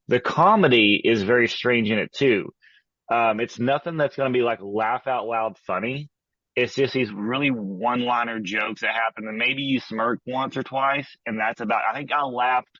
The 0.07 0.19
comedy 0.19 1.01
is 1.03 1.23
very 1.23 1.47
strange 1.47 1.89
in 1.89 1.97
it 1.97 2.13
too. 2.13 2.51
Um, 3.11 3.39
it's 3.39 3.59
nothing 3.59 3.97
that's 3.97 4.15
going 4.15 4.31
to 4.31 4.38
be 4.38 4.43
like 4.43 4.59
laugh 4.61 5.07
out 5.07 5.25
loud 5.25 5.57
funny. 5.65 6.09
It's 6.56 6.76
just 6.76 6.93
these 6.93 7.12
really 7.12 7.49
one 7.49 8.01
liner 8.01 8.39
jokes 8.39 8.82
that 8.82 8.93
happen 8.93 9.28
and 9.28 9.38
maybe 9.38 9.64
you 9.64 9.80
smirk 9.80 10.20
once 10.26 10.56
or 10.56 10.64
twice 10.64 11.08
and 11.26 11.39
that's 11.39 11.60
about, 11.60 11.82
I 11.89 11.97
think 11.97 12.12
I 12.12 12.24
laughed 12.24 12.80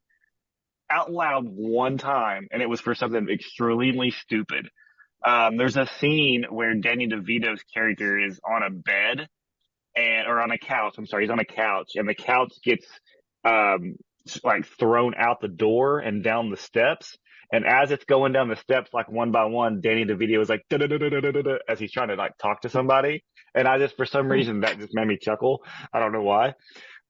out 0.90 1.12
loud 1.12 1.46
one 1.46 1.98
time 1.98 2.48
and 2.52 2.62
it 2.62 2.70
was 2.70 2.80
for 2.80 2.96
something 2.96 3.28
extremely 3.30 4.12
stupid. 4.12 4.70
Um, 5.26 5.58
there's 5.58 5.76
a 5.76 5.88
scene 6.00 6.46
where 6.50 6.74
Danny 6.76 7.08
DeVito's 7.08 7.64
character 7.74 8.18
is 8.18 8.40
on 8.48 8.64
a 8.64 8.70
bed 8.70 9.28
and, 9.96 10.28
or 10.28 10.40
on 10.40 10.52
a 10.52 10.58
couch. 10.58 10.96
I'm 10.98 11.08
sorry, 11.08 11.24
he's 11.24 11.32
on 11.32 11.40
a 11.40 11.46
couch 11.46 11.92
and 11.96 12.08
the 12.08 12.16
couch 12.16 12.54
gets, 12.64 12.86
um, 13.44 13.96
like 14.44 14.66
thrown 14.80 15.14
out 15.18 15.42
the 15.42 15.48
door 15.48 16.00
and 16.00 16.24
down 16.24 16.50
the 16.50 16.58
steps. 16.58 17.18
And 17.52 17.66
as 17.66 17.92
it's 17.92 18.06
going 18.06 18.34
down 18.34 18.50
the 18.50 18.56
steps, 18.56 18.92
like 18.94 19.10
one 19.10 19.32
by 19.32 19.46
one, 19.46 19.82
Danny 19.82 20.06
DeVito 20.06 20.42
is 20.42 20.50
like, 20.50 20.66
as 20.72 21.80
he's 21.80 21.92
trying 21.92 22.10
to 22.10 22.16
like 22.16 22.38
talk 22.38 22.62
to 22.62 22.70
somebody. 22.70 23.24
And 23.54 23.68
I 23.68 23.78
just, 23.78 23.96
for 23.96 24.06
some 24.06 24.30
reason, 24.30 24.62
that 24.62 24.80
just 24.80 24.94
made 24.94 25.08
me 25.08 25.18
chuckle. 25.18 25.64
I 25.94 26.00
don't 26.00 26.12
know 26.12 26.24
why. 26.24 26.56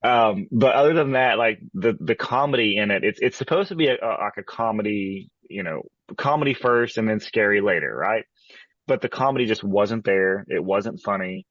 Um, 0.03 0.47
but 0.51 0.75
other 0.75 0.93
than 0.93 1.13
that, 1.13 1.37
like 1.37 1.59
the, 1.73 1.97
the 1.99 2.15
comedy 2.15 2.77
in 2.77 2.91
it, 2.91 3.03
it's, 3.03 3.19
it's 3.21 3.37
supposed 3.37 3.69
to 3.69 3.75
be 3.75 3.87
a, 3.87 3.95
a, 3.95 4.11
like 4.21 4.37
a 4.37 4.43
comedy, 4.43 5.29
you 5.49 5.63
know, 5.63 5.81
comedy 6.17 6.53
first 6.53 6.97
and 6.97 7.09
then 7.09 7.19
scary 7.19 7.61
later, 7.61 7.95
right? 7.95 8.25
But 8.87 9.01
the 9.01 9.09
comedy 9.09 9.45
just 9.45 9.63
wasn't 9.63 10.05
there. 10.05 10.45
It 10.47 10.63
wasn't 10.63 11.01
funny. 11.01 11.47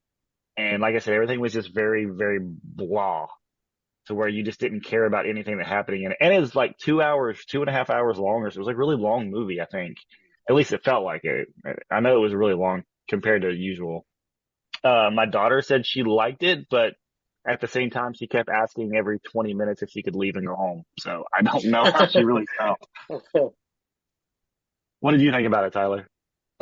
And 0.57 0.80
like 0.80 0.95
I 0.95 0.99
said, 0.99 1.14
everything 1.14 1.41
was 1.41 1.53
just 1.53 1.74
very, 1.74 2.05
very 2.05 2.39
blah 2.41 3.26
to 4.07 4.14
where 4.14 4.28
you 4.28 4.42
just 4.42 4.61
didn't 4.61 4.82
care 4.84 5.05
about 5.05 5.28
anything 5.28 5.59
that 5.59 5.66
happening 5.66 6.05
in 6.05 6.12
it. 6.12 6.18
And 6.20 6.32
it 6.32 6.40
was 6.40 6.55
like 6.55 6.76
two 6.78 7.00
hours, 7.00 7.44
two 7.46 7.61
and 7.61 7.68
a 7.68 7.72
half 7.72 7.90
hours 7.90 8.18
longer. 8.18 8.50
So 8.50 8.57
it 8.57 8.61
was 8.61 8.66
like 8.66 8.76
a 8.76 8.78
really 8.78 8.96
long 8.96 9.30
movie, 9.30 9.61
I 9.61 9.66
think. 9.66 9.96
At 10.48 10.55
least 10.55 10.72
it 10.72 10.84
felt 10.84 11.05
like 11.05 11.24
it. 11.24 11.48
I 11.90 12.00
know 12.00 12.16
it 12.16 12.20
was 12.20 12.34
really 12.34 12.55
long 12.55 12.82
compared 13.09 13.42
to 13.42 13.52
usual. 13.52 14.05
Uh, 14.82 15.11
my 15.12 15.24
daughter 15.26 15.62
said 15.62 15.86
she 15.86 16.02
liked 16.02 16.42
it, 16.42 16.66
but 16.70 16.94
at 17.46 17.61
the 17.61 17.66
same 17.68 17.90
time, 17.90 18.14
she 18.14 18.26
kept 18.26 18.48
asking 18.48 18.94
every 18.94 19.18
20 19.20 19.55
minutes 19.55 19.82
if 19.82 19.90
she 19.90 20.02
could 20.02 20.16
leave 20.16 20.36
and 20.36 20.46
go 20.46 20.55
home. 20.55 20.84
So 20.98 21.24
I 21.32 21.42
don't 21.42 21.64
know 21.66 21.84
how 21.84 22.07
she 22.07 22.22
really 22.22 22.46
felt. 22.59 22.78
What 25.00 25.11
did 25.12 25.20
you 25.20 25.32
think 25.32 25.46
about 25.46 25.66
it, 25.66 25.74
Tyler? 25.74 26.09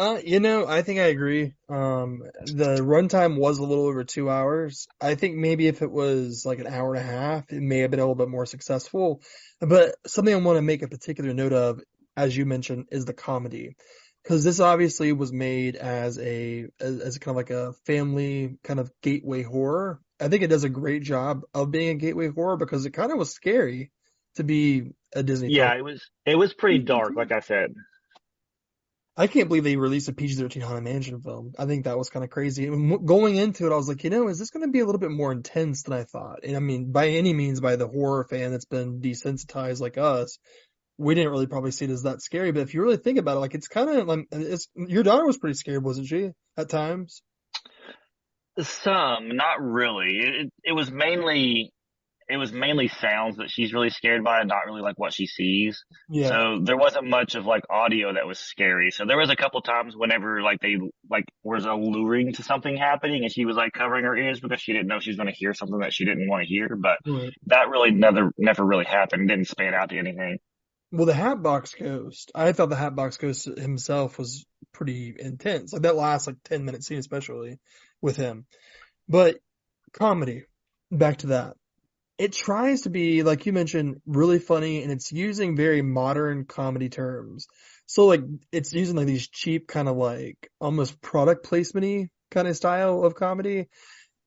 Uh, 0.03 0.19
you 0.25 0.41
know, 0.41 0.67
I 0.67 0.83
think 0.83 0.99
I 0.99 1.05
agree. 1.05 1.53
Um, 1.69 2.25
the 2.45 2.79
runtime 2.81 3.39
was 3.39 3.59
a 3.59 3.63
little 3.63 3.87
over 3.87 4.03
two 4.03 4.29
hours. 4.29 4.89
I 5.01 5.15
think 5.15 5.37
maybe 5.37 5.69
if 5.69 5.81
it 5.81 5.93
was 5.93 6.43
like 6.45 6.59
an 6.59 6.67
hour 6.67 6.93
and 6.93 7.05
a 7.05 7.07
half, 7.09 7.53
it 7.53 7.63
may 7.63 7.79
have 7.79 7.93
been 7.93 8.01
a 8.01 8.03
little 8.03 8.17
bit 8.17 8.29
more 8.29 8.45
successful. 8.45 9.23
But 9.61 9.95
something 10.09 10.35
I 10.35 10.39
want 10.39 10.57
to 10.57 10.63
make 10.63 10.83
a 10.83 10.89
particular 10.89 11.33
note 11.33 11.53
of, 11.53 11.81
as 12.17 12.37
you 12.37 12.45
mentioned, 12.47 12.87
is 12.91 13.05
the 13.05 13.13
comedy. 13.13 13.77
Because 14.25 14.43
this 14.43 14.59
obviously 14.59 15.13
was 15.13 15.33
made 15.33 15.77
as 15.77 16.19
a, 16.19 16.67
as, 16.81 16.99
as 16.99 17.19
kind 17.19 17.31
of 17.31 17.37
like 17.37 17.51
a 17.51 17.73
family 17.87 18.57
kind 18.65 18.81
of 18.81 18.91
gateway 19.03 19.45
horror. 19.45 20.01
I 20.21 20.27
think 20.27 20.43
it 20.43 20.51
does 20.51 20.65
a 20.65 20.69
great 20.69 21.05
job 21.05 21.43
of 21.55 21.71
being 21.71 21.91
a 21.91 21.95
gateway 21.95 22.27
horror 22.27 22.57
because 22.57 22.87
it 22.87 22.91
kind 22.91 23.13
of 23.13 23.19
was 23.19 23.31
scary 23.31 23.93
to 24.35 24.43
be 24.43 24.95
a 25.15 25.23
Disney 25.23 25.51
Yeah, 25.51 25.69
film. 25.69 25.79
it 25.79 25.85
was, 25.85 26.03
it 26.27 26.35
was 26.35 26.55
pretty 26.55 26.79
dark, 26.79 27.15
like 27.15 27.31
I 27.31 27.39
said. 27.39 27.73
I 29.15 29.27
can't 29.27 29.49
believe 29.49 29.65
they 29.65 29.77
released 29.77 30.09
a 30.09 30.15
PG-13 30.15 30.63
Haunted 30.63 30.85
Mansion 30.85 31.21
film. 31.21 31.53
I 31.59 31.67
think 31.67 31.85
that 31.85 31.99
was 31.99 32.09
kind 32.09 32.25
of 32.25 32.31
crazy. 32.31 32.67
And 32.67 33.07
going 33.07 33.37
into 33.37 33.67
it, 33.67 33.73
I 33.73 33.77
was 33.77 33.89
like, 33.89 34.05
you 34.05 34.11
know, 34.11 34.29
is 34.29 34.39
this 34.39 34.51
going 34.51 34.65
to 34.65 34.73
be 34.73 34.81
a 34.81 34.87
little 34.87 35.01
bit 35.01 35.11
more 35.11 35.33
intense 35.33 35.83
than 35.83 35.93
I 35.93 36.05
thought? 36.05 36.41
And 36.45 36.57
I 36.57 36.61
mean, 36.61 36.93
by 36.93 37.09
any 37.09 37.35
means, 37.35 37.61
by 37.61 37.77
the 37.77 37.87
horror 37.87 38.25
fan 38.25 38.53
that's 38.53 38.65
been 38.65 39.01
desensitized 39.03 39.81
like 39.81 39.99
us, 39.99 40.39
we 40.97 41.15
didn't 41.15 41.31
really 41.31 41.47
probably 41.47 41.73
see 41.73 41.85
it 41.85 41.91
as 41.91 42.05
that 42.05 42.23
scary. 42.23 42.53
But 42.53 42.63
if 42.63 42.73
you 42.73 42.83
really 42.83 42.97
think 42.97 43.19
about 43.19 43.37
it, 43.37 43.41
like 43.41 43.55
it's 43.55 43.69
kind 43.69 43.91
of 43.91 44.07
like 44.07 44.29
your 44.75 45.03
daughter 45.03 45.27
was 45.27 45.37
pretty 45.37 45.55
scared, 45.55 45.85
wasn't 45.85 46.07
she? 46.07 46.31
At 46.57 46.71
times. 46.71 47.23
Some, 48.59 49.37
not 49.37 49.61
really. 49.61 50.19
It, 50.21 50.51
it 50.65 50.73
was 50.73 50.91
mainly, 50.91 51.71
it 52.29 52.37
was 52.37 52.53
mainly 52.53 52.89
sounds 52.89 53.37
that 53.37 53.51
she's 53.51 53.73
really 53.73 53.91
scared 53.91 54.25
by, 54.25 54.41
and 54.41 54.49
not 54.49 54.67
really 54.67 54.81
like 54.83 54.99
what 54.99 55.13
she 55.13 55.27
sees. 55.27 55.85
Yeah. 56.09 56.29
So 56.29 56.61
there 56.63 56.77
wasn't 56.77 57.09
much 57.09 57.35
of 57.35 57.47
like 57.47 57.65
audio 57.71 58.13
that 58.15 58.27
was 58.27 58.39
scary. 58.39 58.91
So 58.91 59.05
there 59.07 59.19
was 59.19 59.31
a 59.31 59.37
couple 59.37 59.61
times 59.63 59.97
whenever 59.97 60.43
like 60.43 60.61
they 60.61 60.77
like 61.11 61.25
was 61.43 61.65
alluring 61.65 62.33
to 62.35 62.43
something 62.43 62.77
happening 62.77 63.23
and 63.23 63.33
she 63.33 63.45
was 63.45 63.57
like 63.57 63.73
covering 63.73 64.05
her 64.05 64.17
ears 64.17 64.41
because 64.41 64.61
she 64.61 64.73
didn't 64.73 64.89
know 64.89 65.01
she 65.01 65.11
was 65.11 65.17
going 65.17 65.29
to 65.29 65.35
hear 65.35 65.55
something 65.55 65.79
that 65.81 65.93
she 65.93 66.05
didn't 66.05 66.29
want 66.29 66.43
to 66.43 66.49
hear. 66.49 66.77
But 66.77 66.99
Right. 67.07 67.33
that 67.47 67.69
really 67.69 67.91
never, 67.91 68.33
never 68.39 68.65
really 68.65 68.85
happened. 68.85 69.23
It 69.23 69.35
didn't 69.35 69.49
span 69.49 69.75
out 69.75 69.91
to 69.91 69.99
anything. 69.99 70.39
Well, 70.91 71.07
the 71.07 71.15
Hatbox 71.15 71.75
Ghost, 71.75 72.31
I 72.35 72.53
thought 72.53 72.69
the 72.69 72.77
Hatbox 72.77 73.17
Ghost 73.17 73.47
himself 73.47 74.19
was 74.19 74.45
pretty 74.73 75.15
intense. 75.19 75.73
Like 75.73 75.83
that 75.83 75.97
last 75.97 76.27
like 76.27 76.37
10 76.45 76.65
minute 76.65 76.85
scene, 76.85 76.99
especially 76.99 77.59
with 78.03 78.17
him. 78.17 78.45
But 79.09 79.39
comedy, 79.93 80.45
back 80.91 81.19
to 81.19 81.29
that. 81.29 81.57
It 82.23 82.33
tries 82.33 82.83
to 82.83 82.91
be, 82.91 83.25
like 83.25 83.47
you 83.47 83.53
mentioned, 83.53 84.01
really 84.07 84.39
funny 84.39 84.85
and 84.85 84.93
it's 84.93 85.11
using 85.11 85.57
very 85.57 85.83
modern 85.83 86.45
comedy 86.45 86.89
terms. 86.89 87.49
So 87.87 88.07
like 88.07 88.21
it's 88.53 88.73
using 88.73 88.95
like 88.95 89.09
these 89.09 89.27
cheap 89.27 89.67
kind 89.67 89.89
of 89.89 89.97
like 89.97 90.49
almost 90.61 91.03
product 91.03 91.45
placement-y 91.45 92.11
kind 92.31 92.47
of 92.47 92.55
style 92.55 93.03
of 93.03 93.17
comedy. 93.17 93.67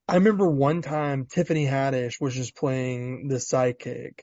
I 0.06 0.16
remember 0.16 0.46
one 0.46 0.82
time 0.82 1.24
Tiffany 1.24 1.64
Haddish 1.64 2.20
was 2.20 2.34
just 2.34 2.54
playing 2.54 3.28
the 3.28 3.36
sidekick 3.36 4.20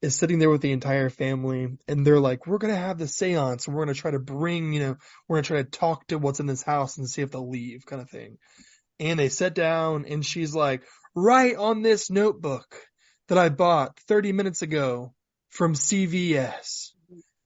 is 0.00 0.14
sitting 0.14 0.38
there 0.38 0.48
with 0.50 0.60
the 0.60 0.70
entire 0.70 1.10
family 1.10 1.66
and 1.88 2.06
they're 2.06 2.20
like, 2.20 2.46
we're 2.46 2.58
to 2.58 2.76
have 2.76 2.96
the 2.96 3.08
seance 3.08 3.66
and 3.66 3.74
we're 3.74 3.86
to 3.86 3.94
try 3.94 4.12
to 4.12 4.20
bring, 4.20 4.72
you 4.72 4.78
know, 4.78 4.96
we're 5.26 5.42
to 5.42 5.48
try 5.48 5.56
to 5.56 5.68
talk 5.68 6.06
to 6.06 6.18
what's 6.18 6.38
in 6.38 6.46
this 6.46 6.62
house 6.62 6.96
and 6.96 7.10
see 7.10 7.22
if 7.22 7.32
they'll 7.32 7.50
leave 7.50 7.86
kind 7.86 8.00
of 8.00 8.08
thing. 8.08 8.38
And 9.00 9.18
they 9.18 9.30
sit 9.30 9.52
down 9.52 10.04
and 10.08 10.24
she's 10.24 10.54
like, 10.54 10.84
write 11.16 11.56
on 11.56 11.82
this 11.82 12.08
notebook 12.08 12.86
that 13.28 13.38
I 13.38 13.48
bought 13.48 13.98
30 14.00 14.32
minutes 14.32 14.62
ago 14.62 15.12
from 15.50 15.74
CVS. 15.74 16.92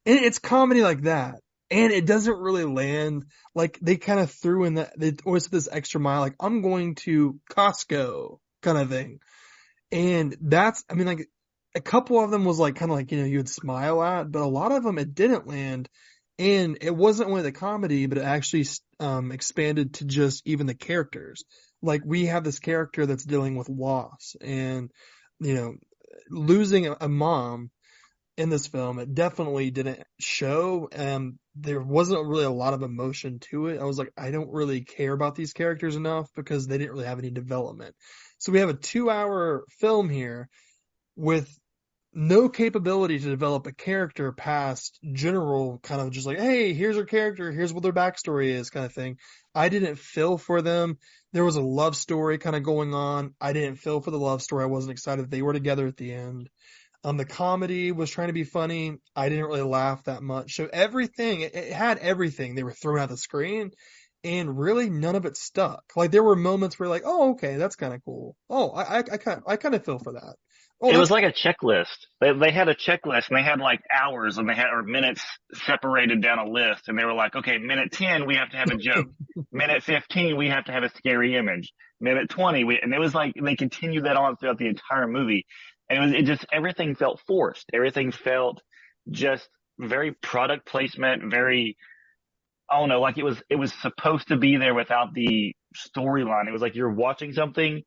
And 0.06 0.18
it's 0.18 0.38
comedy 0.38 0.82
like 0.82 1.02
that. 1.02 1.36
And 1.70 1.92
it 1.92 2.04
doesn't 2.04 2.38
really 2.38 2.64
land 2.64 3.26
like 3.54 3.78
they 3.80 3.96
kind 3.96 4.18
of 4.18 4.30
threw 4.30 4.64
in 4.64 4.74
that, 4.74 4.98
they 4.98 5.14
always 5.24 5.46
this 5.46 5.68
extra 5.70 6.00
mile, 6.00 6.20
like 6.20 6.34
I'm 6.40 6.62
going 6.62 6.96
to 6.96 7.38
Costco 7.50 8.38
kind 8.62 8.78
of 8.78 8.88
thing. 8.88 9.20
And 9.92 10.36
that's, 10.40 10.84
I 10.90 10.94
mean, 10.94 11.06
like 11.06 11.28
a 11.74 11.80
couple 11.80 12.22
of 12.22 12.30
them 12.30 12.44
was 12.44 12.58
like 12.58 12.74
kind 12.74 12.90
of 12.90 12.96
like, 12.96 13.12
you 13.12 13.18
know, 13.18 13.24
you 13.24 13.38
would 13.38 13.48
smile 13.48 14.02
at, 14.02 14.32
but 14.32 14.42
a 14.42 14.46
lot 14.46 14.72
of 14.72 14.82
them 14.82 14.98
it 14.98 15.14
didn't 15.14 15.46
land. 15.46 15.88
And 16.38 16.78
it 16.80 16.94
wasn't 16.94 17.28
only 17.30 17.42
the 17.42 17.52
comedy, 17.52 18.06
but 18.06 18.18
it 18.18 18.24
actually 18.24 18.66
um, 18.98 19.30
expanded 19.30 19.94
to 19.94 20.06
just 20.06 20.42
even 20.46 20.66
the 20.66 20.74
characters. 20.74 21.44
Like 21.82 22.02
we 22.04 22.26
have 22.26 22.44
this 22.44 22.58
character 22.58 23.06
that's 23.06 23.24
dealing 23.24 23.56
with 23.56 23.68
loss 23.68 24.34
and, 24.40 24.90
you 25.40 25.54
know, 25.54 25.74
losing 26.30 26.86
a, 26.86 27.08
mom 27.08 27.70
in 28.36 28.48
this 28.48 28.66
film. 28.66 28.98
It 28.98 29.14
definitely 29.14 29.70
didn't 29.70 30.02
show. 30.20 30.88
and 30.92 31.38
there 31.56 31.80
wasn't 31.80 32.26
really 32.26 32.44
a 32.44 32.50
lot 32.50 32.74
of 32.74 32.82
emotion 32.82 33.40
to 33.50 33.66
it. 33.66 33.80
I 33.80 33.84
was 33.84 33.98
like, 33.98 34.12
I 34.16 34.30
don't 34.30 34.52
really 34.52 34.82
care 34.82 35.12
about 35.12 35.34
these 35.34 35.52
characters 35.52 35.96
enough 35.96 36.30
because 36.34 36.66
they 36.66 36.78
didn't 36.78 36.92
really 36.92 37.06
have 37.06 37.18
any 37.18 37.30
development. 37.30 37.94
So 38.38 38.52
we 38.52 38.60
have 38.60 38.68
a 38.68 38.74
two 38.74 39.10
hour 39.10 39.64
film 39.80 40.08
here 40.08 40.48
with 41.16 41.52
no 42.12 42.48
capability 42.48 43.18
to 43.18 43.28
develop 43.28 43.66
a 43.66 43.72
character 43.72 44.32
past 44.32 44.98
general 45.12 45.78
kind 45.82 46.00
of 46.00 46.10
just 46.10 46.26
like, 46.26 46.38
hey, 46.38 46.72
here's 46.72 46.96
our 46.96 47.04
character, 47.04 47.52
here's 47.52 47.72
what 47.72 47.82
their 47.82 47.92
backstory 47.92 48.48
is 48.48 48.70
kind 48.70 48.84
of 48.84 48.92
thing. 48.92 49.16
I 49.54 49.68
didn't 49.68 49.98
feel 49.98 50.36
for 50.36 50.60
them. 50.60 50.98
There 51.32 51.44
was 51.44 51.56
a 51.56 51.62
love 51.62 51.96
story 51.96 52.38
kind 52.38 52.56
of 52.56 52.64
going 52.64 52.94
on. 52.94 53.34
I 53.40 53.52
didn't 53.52 53.76
feel 53.76 54.00
for 54.00 54.10
the 54.10 54.18
love 54.18 54.42
story. 54.42 54.64
I 54.64 54.68
wasn't 54.68 54.92
excited 54.92 55.30
they 55.30 55.42
were 55.42 55.52
together 55.52 55.86
at 55.86 55.96
the 55.96 56.12
end. 56.12 56.48
Um, 57.04 57.16
the 57.16 57.24
comedy 57.24 57.92
was 57.92 58.10
trying 58.10 58.28
to 58.28 58.34
be 58.34 58.44
funny. 58.44 58.96
I 59.16 59.28
didn't 59.28 59.46
really 59.46 59.62
laugh 59.62 60.04
that 60.04 60.22
much. 60.22 60.54
So 60.54 60.68
everything, 60.70 61.42
it, 61.42 61.54
it 61.54 61.72
had 61.72 61.98
everything. 61.98 62.54
They 62.54 62.64
were 62.64 62.72
throwing 62.72 63.00
out 63.00 63.08
the 63.08 63.16
screen 63.16 63.70
and 64.22 64.58
really 64.58 64.90
none 64.90 65.16
of 65.16 65.24
it 65.24 65.36
stuck. 65.36 65.84
Like 65.96 66.10
there 66.10 66.22
were 66.22 66.36
moments 66.36 66.78
where 66.78 66.88
like, 66.88 67.02
oh, 67.04 67.32
okay, 67.32 67.56
that's 67.56 67.76
kind 67.76 67.94
of 67.94 68.04
cool. 68.04 68.36
Oh, 68.50 68.70
I, 68.70 68.82
I, 68.82 68.98
I 68.98 69.16
kind 69.16 69.42
I 69.46 69.56
kind 69.56 69.74
of 69.74 69.84
feel 69.84 69.98
for 69.98 70.12
that. 70.12 70.34
Oh, 70.82 70.90
it 70.90 70.96
was 70.96 71.10
like 71.10 71.24
a 71.24 71.32
checklist. 71.32 72.06
They, 72.20 72.32
they 72.32 72.50
had 72.50 72.68
a 72.68 72.74
checklist 72.74 73.28
and 73.28 73.36
they 73.36 73.42
had 73.42 73.60
like 73.60 73.80
hours 73.92 74.38
and 74.38 74.48
they 74.48 74.54
had, 74.54 74.68
or 74.72 74.82
minutes 74.82 75.22
separated 75.52 76.22
down 76.22 76.38
a 76.38 76.46
list. 76.48 76.88
And 76.88 76.98
they 76.98 77.04
were 77.04 77.12
like, 77.12 77.36
okay, 77.36 77.58
minute 77.58 77.92
10, 77.92 78.26
we 78.26 78.36
have 78.36 78.50
to 78.50 78.56
have 78.56 78.70
a 78.70 78.76
joke. 78.76 79.08
minute 79.52 79.82
15, 79.82 80.38
we 80.38 80.48
have 80.48 80.64
to 80.64 80.72
have 80.72 80.82
a 80.82 80.88
scary 80.96 81.36
image. 81.36 81.72
Minute 82.00 82.30
20, 82.30 82.64
we, 82.64 82.80
and 82.80 82.94
it 82.94 82.98
was 82.98 83.14
like, 83.14 83.34
they 83.42 83.56
continued 83.56 84.04
that 84.04 84.16
on 84.16 84.36
throughout 84.36 84.56
the 84.56 84.68
entire 84.68 85.06
movie. 85.06 85.44
And 85.90 85.98
it 85.98 86.02
was, 86.02 86.12
it 86.14 86.24
just, 86.24 86.46
everything 86.50 86.94
felt 86.94 87.20
forced. 87.26 87.66
Everything 87.74 88.10
felt 88.10 88.62
just 89.10 89.46
very 89.78 90.12
product 90.12 90.66
placement, 90.66 91.30
very, 91.30 91.76
I 92.70 92.78
don't 92.78 92.88
know, 92.88 93.00
like 93.00 93.18
it 93.18 93.24
was, 93.24 93.42
it 93.50 93.56
was 93.56 93.74
supposed 93.82 94.28
to 94.28 94.38
be 94.38 94.56
there 94.56 94.74
without 94.74 95.12
the 95.12 95.54
storyline. 95.76 96.48
It 96.48 96.52
was 96.52 96.62
like 96.62 96.74
you're 96.74 96.90
watching 96.90 97.34
something 97.34 97.82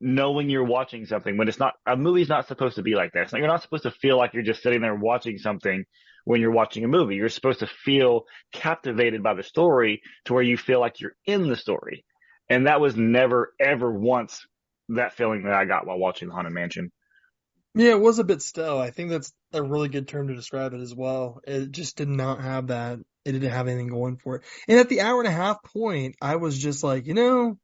knowing 0.00 0.48
you're 0.48 0.64
watching 0.64 1.06
something 1.06 1.36
when 1.36 1.48
it's 1.48 1.58
not 1.58 1.74
a 1.86 1.96
movie's 1.96 2.28
not 2.28 2.46
supposed 2.46 2.76
to 2.76 2.82
be 2.82 2.94
like 2.94 3.12
that. 3.12 3.32
you're 3.32 3.46
not 3.46 3.62
supposed 3.62 3.82
to 3.82 3.90
feel 3.90 4.16
like 4.16 4.32
you're 4.32 4.42
just 4.42 4.62
sitting 4.62 4.80
there 4.80 4.94
watching 4.94 5.38
something 5.38 5.84
when 6.24 6.40
you're 6.40 6.52
watching 6.52 6.84
a 6.84 6.88
movie. 6.88 7.16
You're 7.16 7.28
supposed 7.28 7.60
to 7.60 7.66
feel 7.66 8.24
captivated 8.52 9.22
by 9.22 9.34
the 9.34 9.42
story 9.42 10.02
to 10.26 10.34
where 10.34 10.42
you 10.42 10.56
feel 10.56 10.80
like 10.80 11.00
you're 11.00 11.16
in 11.26 11.48
the 11.48 11.56
story. 11.56 12.04
And 12.48 12.66
that 12.66 12.80
was 12.80 12.96
never 12.96 13.52
ever 13.60 13.92
once 13.92 14.46
that 14.90 15.14
feeling 15.14 15.44
that 15.44 15.54
I 15.54 15.64
got 15.64 15.86
while 15.86 15.98
watching 15.98 16.28
the 16.28 16.34
Haunted 16.34 16.52
Mansion. 16.52 16.92
Yeah, 17.74 17.90
it 17.90 18.00
was 18.00 18.18
a 18.18 18.24
bit 18.24 18.42
stale. 18.42 18.78
I 18.78 18.90
think 18.90 19.10
that's 19.10 19.32
a 19.52 19.62
really 19.62 19.88
good 19.88 20.08
term 20.08 20.28
to 20.28 20.34
describe 20.34 20.72
it 20.74 20.80
as 20.80 20.94
well. 20.94 21.40
It 21.46 21.70
just 21.70 21.96
did 21.96 22.08
not 22.08 22.40
have 22.40 22.68
that. 22.68 22.98
It 23.24 23.32
didn't 23.32 23.50
have 23.50 23.68
anything 23.68 23.88
going 23.88 24.16
for 24.16 24.36
it. 24.36 24.42
And 24.68 24.80
at 24.80 24.88
the 24.88 25.02
hour 25.02 25.20
and 25.20 25.28
a 25.28 25.32
half 25.32 25.62
point, 25.62 26.16
I 26.20 26.36
was 26.36 26.58
just 26.58 26.82
like, 26.82 27.06
you 27.06 27.14
know, 27.14 27.58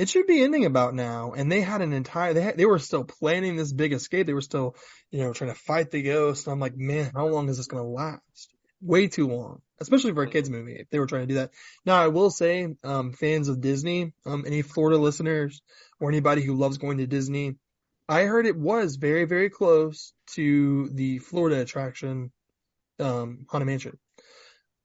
it 0.00 0.08
should 0.08 0.26
be 0.26 0.42
ending 0.42 0.64
about 0.64 0.94
now. 0.94 1.32
And 1.32 1.52
they 1.52 1.60
had 1.60 1.82
an 1.82 1.92
entire, 1.92 2.32
they 2.32 2.40
had, 2.40 2.56
they 2.56 2.64
were 2.64 2.78
still 2.78 3.04
planning 3.04 3.56
this 3.56 3.70
big 3.70 3.92
escape. 3.92 4.26
They 4.26 4.32
were 4.32 4.40
still, 4.40 4.74
you 5.10 5.20
know, 5.20 5.34
trying 5.34 5.52
to 5.52 5.60
fight 5.60 5.90
the 5.90 6.00
ghost. 6.00 6.46
And 6.46 6.54
I'm 6.54 6.58
like, 6.58 6.74
man, 6.74 7.12
how 7.14 7.26
long 7.26 7.50
is 7.50 7.58
this 7.58 7.66
going 7.66 7.82
to 7.82 7.88
last? 7.88 8.48
Way 8.80 9.08
too 9.08 9.28
long, 9.28 9.60
especially 9.78 10.14
for 10.14 10.22
a 10.22 10.30
kids 10.30 10.48
movie. 10.48 10.76
If 10.76 10.88
they 10.88 10.98
were 10.98 11.06
trying 11.06 11.24
to 11.24 11.26
do 11.26 11.34
that. 11.34 11.50
Now, 11.84 12.02
I 12.02 12.08
will 12.08 12.30
say, 12.30 12.74
um, 12.82 13.12
fans 13.12 13.48
of 13.48 13.60
Disney, 13.60 14.14
um, 14.24 14.44
any 14.46 14.62
Florida 14.62 14.96
listeners 14.96 15.60
or 16.00 16.08
anybody 16.08 16.40
who 16.40 16.54
loves 16.54 16.78
going 16.78 16.96
to 16.96 17.06
Disney, 17.06 17.56
I 18.08 18.22
heard 18.22 18.46
it 18.46 18.56
was 18.56 18.96
very, 18.96 19.26
very 19.26 19.50
close 19.50 20.14
to 20.28 20.88
the 20.94 21.18
Florida 21.18 21.60
attraction, 21.60 22.32
um, 22.98 23.44
Haunted 23.50 23.66
Mansion 23.66 23.98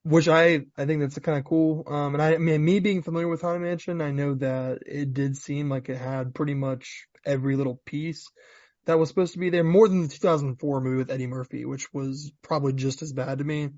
which 0.05 0.27
I 0.27 0.61
I 0.77 0.85
think 0.85 1.01
that's 1.01 1.17
kind 1.19 1.37
of 1.37 1.45
cool. 1.45 1.83
Um, 1.87 2.13
and 2.13 2.21
I, 2.21 2.35
I, 2.35 2.37
mean, 2.37 2.63
me 2.63 2.79
being 2.79 3.01
familiar 3.01 3.27
with 3.27 3.41
Haunted 3.41 3.63
Mansion, 3.63 4.01
I 4.01 4.11
know 4.11 4.35
that 4.35 4.79
it 4.85 5.13
did 5.13 5.35
seem 5.35 5.67
like 5.67 5.89
it 5.89 5.97
had 5.97 6.35
pretty 6.35 6.53
much 6.53 7.07
every 7.25 7.55
little 7.55 7.81
piece 7.85 8.29
that 8.85 8.99
was 8.99 9.09
supposed 9.09 9.33
to 9.33 9.39
be 9.39 9.49
there, 9.49 9.63
more 9.63 9.87
than 9.87 10.03
the 10.03 10.07
2004 10.07 10.81
movie 10.81 10.97
with 10.97 11.09
Eddie 11.09 11.25
Murphy, 11.25 11.65
which 11.65 11.91
was 11.91 12.31
probably 12.43 12.73
just 12.73 13.01
as 13.01 13.13
bad 13.13 13.39
to 13.39 13.43
me. 13.43 13.71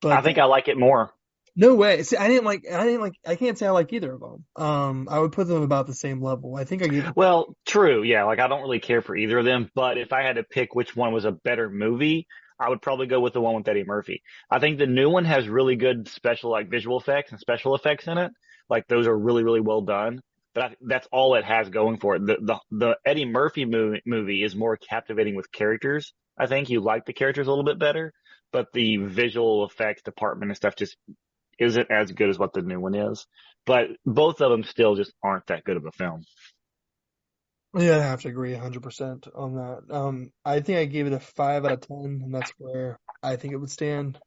But 0.00 0.12
I 0.12 0.22
think 0.22 0.38
I 0.38 0.44
like 0.44 0.68
it 0.68 0.78
more. 0.78 1.12
No 1.56 1.74
way. 1.74 2.04
See, 2.04 2.16
I 2.16 2.28
didn't 2.28 2.44
like. 2.44 2.64
I 2.72 2.84
didn't 2.84 3.00
like. 3.00 3.14
I 3.26 3.34
can't 3.34 3.58
say 3.58 3.66
I 3.66 3.70
like 3.70 3.92
either 3.92 4.12
of 4.12 4.20
them. 4.20 4.44
Um, 4.54 5.08
I 5.10 5.18
would 5.18 5.32
put 5.32 5.48
them 5.48 5.62
about 5.62 5.88
the 5.88 5.94
same 5.94 6.22
level. 6.22 6.54
I 6.54 6.64
think 6.64 6.84
I 6.84 6.86
give. 6.86 7.12
Well, 7.16 7.56
true. 7.66 8.04
Yeah. 8.04 8.22
Like 8.24 8.38
I 8.38 8.46
don't 8.46 8.62
really 8.62 8.78
care 8.78 9.02
for 9.02 9.16
either 9.16 9.38
of 9.38 9.44
them, 9.44 9.68
but 9.74 9.98
if 9.98 10.12
I 10.12 10.22
had 10.22 10.36
to 10.36 10.44
pick 10.44 10.76
which 10.76 10.94
one 10.94 11.12
was 11.12 11.24
a 11.24 11.32
better 11.32 11.68
movie, 11.68 12.28
I 12.60 12.68
would 12.68 12.82
probably 12.82 13.06
go 13.06 13.20
with 13.20 13.32
the 13.32 13.40
one 13.40 13.54
with 13.54 13.68
Eddie 13.68 13.84
Murphy. 13.84 14.22
I 14.50 14.58
think 14.58 14.78
the 14.78 14.86
new 14.86 15.08
one 15.08 15.24
has 15.24 15.48
really 15.48 15.76
good 15.76 16.08
special 16.08 16.50
like 16.50 16.70
visual 16.70 17.00
effects 17.00 17.30
and 17.30 17.40
special 17.40 17.74
effects 17.74 18.06
in 18.06 18.18
it. 18.18 18.32
Like 18.68 18.86
those 18.86 19.06
are 19.06 19.18
really 19.18 19.42
really 19.42 19.60
well 19.60 19.80
done. 19.80 20.20
But 20.52 20.64
I, 20.64 20.76
that's 20.80 21.08
all 21.12 21.36
it 21.36 21.44
has 21.44 21.70
going 21.70 21.98
for 21.98 22.16
it. 22.16 22.26
The 22.26 22.36
the, 22.40 22.60
the 22.70 22.96
Eddie 23.04 23.24
Murphy 23.24 23.64
movie, 23.64 24.02
movie 24.04 24.42
is 24.42 24.54
more 24.54 24.76
captivating 24.76 25.36
with 25.36 25.50
characters. 25.50 26.12
I 26.38 26.46
think 26.46 26.70
you 26.70 26.80
like 26.80 27.06
the 27.06 27.12
characters 27.12 27.46
a 27.46 27.50
little 27.50 27.64
bit 27.64 27.78
better, 27.78 28.12
but 28.52 28.72
the 28.72 28.96
visual 28.96 29.64
effects 29.64 30.02
department 30.02 30.50
and 30.50 30.56
stuff 30.56 30.76
just 30.76 30.96
isn't 31.58 31.90
as 31.90 32.12
good 32.12 32.30
as 32.30 32.38
what 32.38 32.52
the 32.52 32.62
new 32.62 32.80
one 32.80 32.94
is. 32.94 33.26
But 33.66 33.88
both 34.04 34.40
of 34.40 34.50
them 34.50 34.64
still 34.64 34.96
just 34.96 35.12
aren't 35.22 35.46
that 35.48 35.64
good 35.64 35.76
of 35.76 35.86
a 35.86 35.92
film. 35.92 36.24
Yeah, 37.74 37.98
I 37.98 38.02
have 38.02 38.22
to 38.22 38.28
agree 38.28 38.52
100% 38.52 39.28
on 39.34 39.54
that. 39.54 39.94
Um, 39.94 40.32
I 40.44 40.60
think 40.60 40.78
I 40.78 40.84
gave 40.86 41.06
it 41.06 41.12
a 41.12 41.20
5 41.20 41.64
out 41.64 41.72
of 41.72 41.80
10, 41.82 42.20
and 42.24 42.34
that's 42.34 42.52
where 42.58 42.98
I 43.22 43.36
think 43.36 43.52
it 43.52 43.58
would 43.58 43.70
stand. 43.70 44.18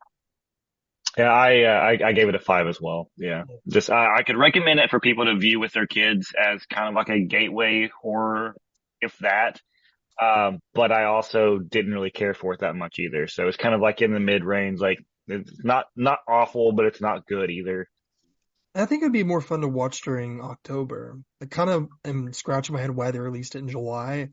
Yeah, 1.17 1.31
I, 1.31 1.63
uh, 1.63 1.79
I, 1.79 2.09
I 2.09 2.11
gave 2.13 2.27
it 2.27 2.35
a 2.35 2.39
five 2.39 2.67
as 2.67 2.81
well. 2.81 3.11
Yeah, 3.17 3.43
just 3.67 3.91
I, 3.91 4.17
I 4.17 4.23
could 4.23 4.37
recommend 4.37 4.79
it 4.79 4.89
for 4.89 4.99
people 4.99 5.25
to 5.25 5.37
view 5.37 5.59
with 5.59 5.71
their 5.73 5.85
kids 5.85 6.33
as 6.39 6.65
kind 6.65 6.87
of 6.89 6.95
like 6.95 7.09
a 7.09 7.19
gateway 7.19 7.89
horror, 8.01 8.55
if 8.99 9.15
that. 9.19 9.61
Um, 10.19 10.59
but 10.73 10.91
I 10.91 11.05
also 11.05 11.59
didn't 11.59 11.93
really 11.93 12.09
care 12.09 12.33
for 12.33 12.53
it 12.53 12.61
that 12.61 12.75
much 12.75 12.97
either. 12.97 13.27
So 13.27 13.47
it's 13.47 13.57
kind 13.57 13.75
of 13.75 13.81
like 13.81 14.01
in 14.01 14.13
the 14.13 14.19
mid 14.19 14.43
range, 14.43 14.79
like 14.79 14.99
it's 15.27 15.63
not 15.63 15.85
not 15.95 16.19
awful, 16.27 16.71
but 16.71 16.85
it's 16.85 17.01
not 17.01 17.27
good 17.27 17.51
either. 17.51 17.87
I 18.75 18.85
think 18.85 19.03
it'd 19.03 19.13
be 19.13 19.23
more 19.23 19.41
fun 19.41 19.61
to 19.61 19.67
watch 19.67 20.01
during 20.01 20.41
October. 20.41 21.19
I 21.41 21.45
kind 21.45 21.69
of 21.69 21.89
am 22.03 22.33
scratching 22.33 22.73
my 22.73 22.81
head 22.81 22.91
why 22.91 23.11
they 23.11 23.19
released 23.19 23.55
it 23.55 23.59
in 23.59 23.69
July, 23.69 24.29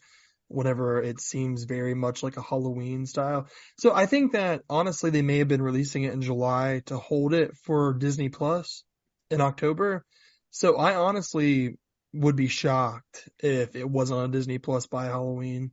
whenever 0.48 1.02
it 1.02 1.20
seems 1.20 1.64
very 1.64 1.94
much 1.94 2.22
like 2.22 2.36
a 2.36 2.42
Halloween 2.42 3.06
style. 3.06 3.48
So 3.78 3.94
I 3.94 4.06
think 4.06 4.32
that 4.32 4.62
honestly 4.68 5.10
they 5.10 5.22
may 5.22 5.38
have 5.38 5.48
been 5.48 5.62
releasing 5.62 6.04
it 6.04 6.14
in 6.14 6.22
July 6.22 6.82
to 6.86 6.96
hold 6.96 7.34
it 7.34 7.56
for 7.64 7.92
Disney 7.92 8.30
Plus 8.30 8.82
in 9.30 9.40
October. 9.40 10.04
So 10.50 10.76
I 10.76 10.96
honestly 10.96 11.76
would 12.14 12.34
be 12.34 12.48
shocked 12.48 13.28
if 13.38 13.76
it 13.76 13.88
wasn't 13.88 14.20
on 14.20 14.30
Disney 14.30 14.58
Plus 14.58 14.86
by 14.86 15.04
Halloween. 15.04 15.70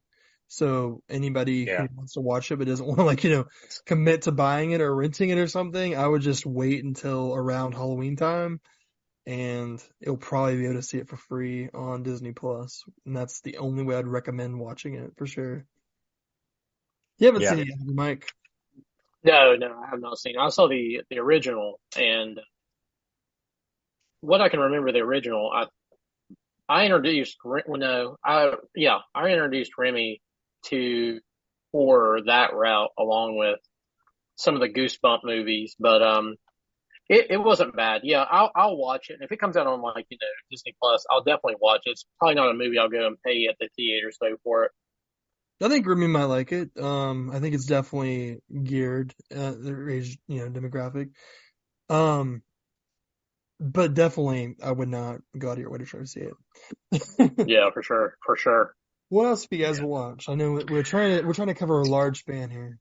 So 0.48 1.02
anybody 1.10 1.66
yeah. 1.68 1.82
who 1.82 1.88
wants 1.96 2.14
to 2.14 2.22
watch 2.22 2.52
it 2.52 2.58
but 2.58 2.68
doesn't 2.68 2.86
want 2.88 3.00
to 3.00 3.06
like, 3.06 3.24
you 3.24 3.32
know, 3.32 3.46
commit 3.86 4.24
to 4.24 4.32
buying 4.32 4.72
it 4.72 4.82
or 4.82 4.94
renting 4.94 5.30
it 5.30 5.38
or 5.38 5.48
something, 5.48 5.98
I 5.98 6.08
would 6.08 6.22
just 6.22 6.46
wait 6.46 6.84
until 6.84 7.34
around 7.34 7.74
Halloween 7.74 8.16
time 8.16 8.60
and 9.26 9.84
you'll 10.00 10.18
probably 10.18 10.56
be 10.56 10.66
able 10.66 10.76
to 10.76 10.82
see 10.82 11.00
it 11.00 11.10
for 11.10 11.18
free 11.18 11.70
on 11.74 12.04
Disney 12.04 12.32
Plus. 12.32 12.86
And 13.06 13.16
that's 13.16 13.42
the 13.42 13.58
only 13.58 13.84
way 13.84 13.96
I'd 13.96 14.08
recommend 14.08 14.58
watching 14.58 14.94
it 14.96 15.14
for 15.18 15.28
sure. 15.28 15.66
You 17.20 17.28
haven't 17.28 17.42
yeah. 17.42 17.50
seen 17.50 17.60
it 17.60 17.68
yet, 17.68 17.78
Mike? 17.86 18.30
No, 19.24 19.56
no, 19.58 19.82
I 19.86 19.90
have 19.90 20.00
not 20.00 20.18
seen 20.18 20.36
it. 20.36 20.40
I 20.40 20.50
saw 20.50 20.70
the 20.70 21.02
the 21.10 21.20
original 21.20 21.80
and 21.98 22.40
what 24.22 24.42
I 24.42 24.50
can 24.50 24.60
remember 24.60 24.92
the 24.92 25.00
original, 25.00 25.52
I 25.54 25.66
I 26.70 26.86
introduced 26.86 27.38
well, 27.44 27.62
no, 27.68 28.18
I 28.24 28.54
yeah, 28.76 29.00
I 29.14 29.30
introduced 29.30 29.78
Remy 29.78 30.22
to 30.70 31.20
for 31.72 32.22
that 32.26 32.54
route 32.54 32.92
along 32.98 33.38
with 33.38 33.60
some 34.36 34.56
of 34.56 34.62
the 34.62 34.70
Goosebump 34.70 35.20
movies, 35.24 35.76
but 35.80 36.02
um, 36.02 36.36
it, 37.10 37.28
it 37.32 37.38
wasn't 37.38 37.76
bad. 37.76 38.02
Yeah, 38.04 38.24
I'll 38.30 38.52
I'll 38.56 38.78
watch 38.78 39.10
it. 39.10 39.14
And 39.14 39.24
if 39.24 39.32
it 39.32 39.40
comes 39.40 39.58
out 39.58 39.68
on 39.68 39.82
like 39.82 40.06
you 40.10 40.18
know 40.22 40.28
Disney 40.52 40.76
Plus, 40.82 41.06
I'll 41.10 41.24
definitely 41.24 41.56
watch 41.60 41.82
it. 41.86 41.92
It's 41.92 42.06
probably 42.20 42.36
not 42.36 42.52
a 42.52 42.54
movie 42.54 42.78
I'll 42.78 42.90
go 42.90 43.08
and 43.08 43.22
pay 43.26 43.48
at 43.50 43.56
the 43.60 43.70
theaters 43.76 44.18
though 44.22 44.38
for 44.44 44.66
it. 44.66 44.72
I 45.62 45.70
think 45.70 45.88
Remy 45.88 46.08
might 46.08 46.26
like 46.26 46.52
it. 46.52 46.78
Um, 46.80 47.32
I 47.32 47.40
think 47.40 47.56
it's 47.56 47.66
definitely 47.66 48.42
geared 48.64 49.16
at 49.32 49.62
the 49.62 49.90
age, 49.92 50.20
you 50.28 50.40
know, 50.40 50.50
demographic. 50.50 51.10
Um, 51.90 52.44
but 53.60 53.96
definitely 53.96 54.56
I 54.64 54.72
would 54.72 54.90
not 54.90 55.22
go 55.36 55.50
out 55.50 55.54
of 55.54 55.60
your 55.60 55.72
way 55.72 55.80
to 55.80 55.86
try 55.86 56.02
to 56.02 56.06
see 56.06 56.28
it. 56.92 57.34
yeah, 57.48 57.72
for 57.74 57.82
sure, 57.82 58.18
for 58.24 58.36
sure. 58.36 58.76
What 59.10 59.26
else 59.26 59.44
have 59.44 59.58
you 59.60 59.66
guys 59.66 59.80
yeah. 59.80 59.86
watched? 59.86 60.30
I 60.30 60.36
know 60.36 60.62
we're 60.70 60.84
trying 60.84 61.20
to 61.20 61.26
we're 61.26 61.34
trying 61.34 61.48
to 61.48 61.54
cover 61.54 61.80
a 61.82 61.86
large 61.88 62.20
span 62.20 62.50
here. 62.50 62.80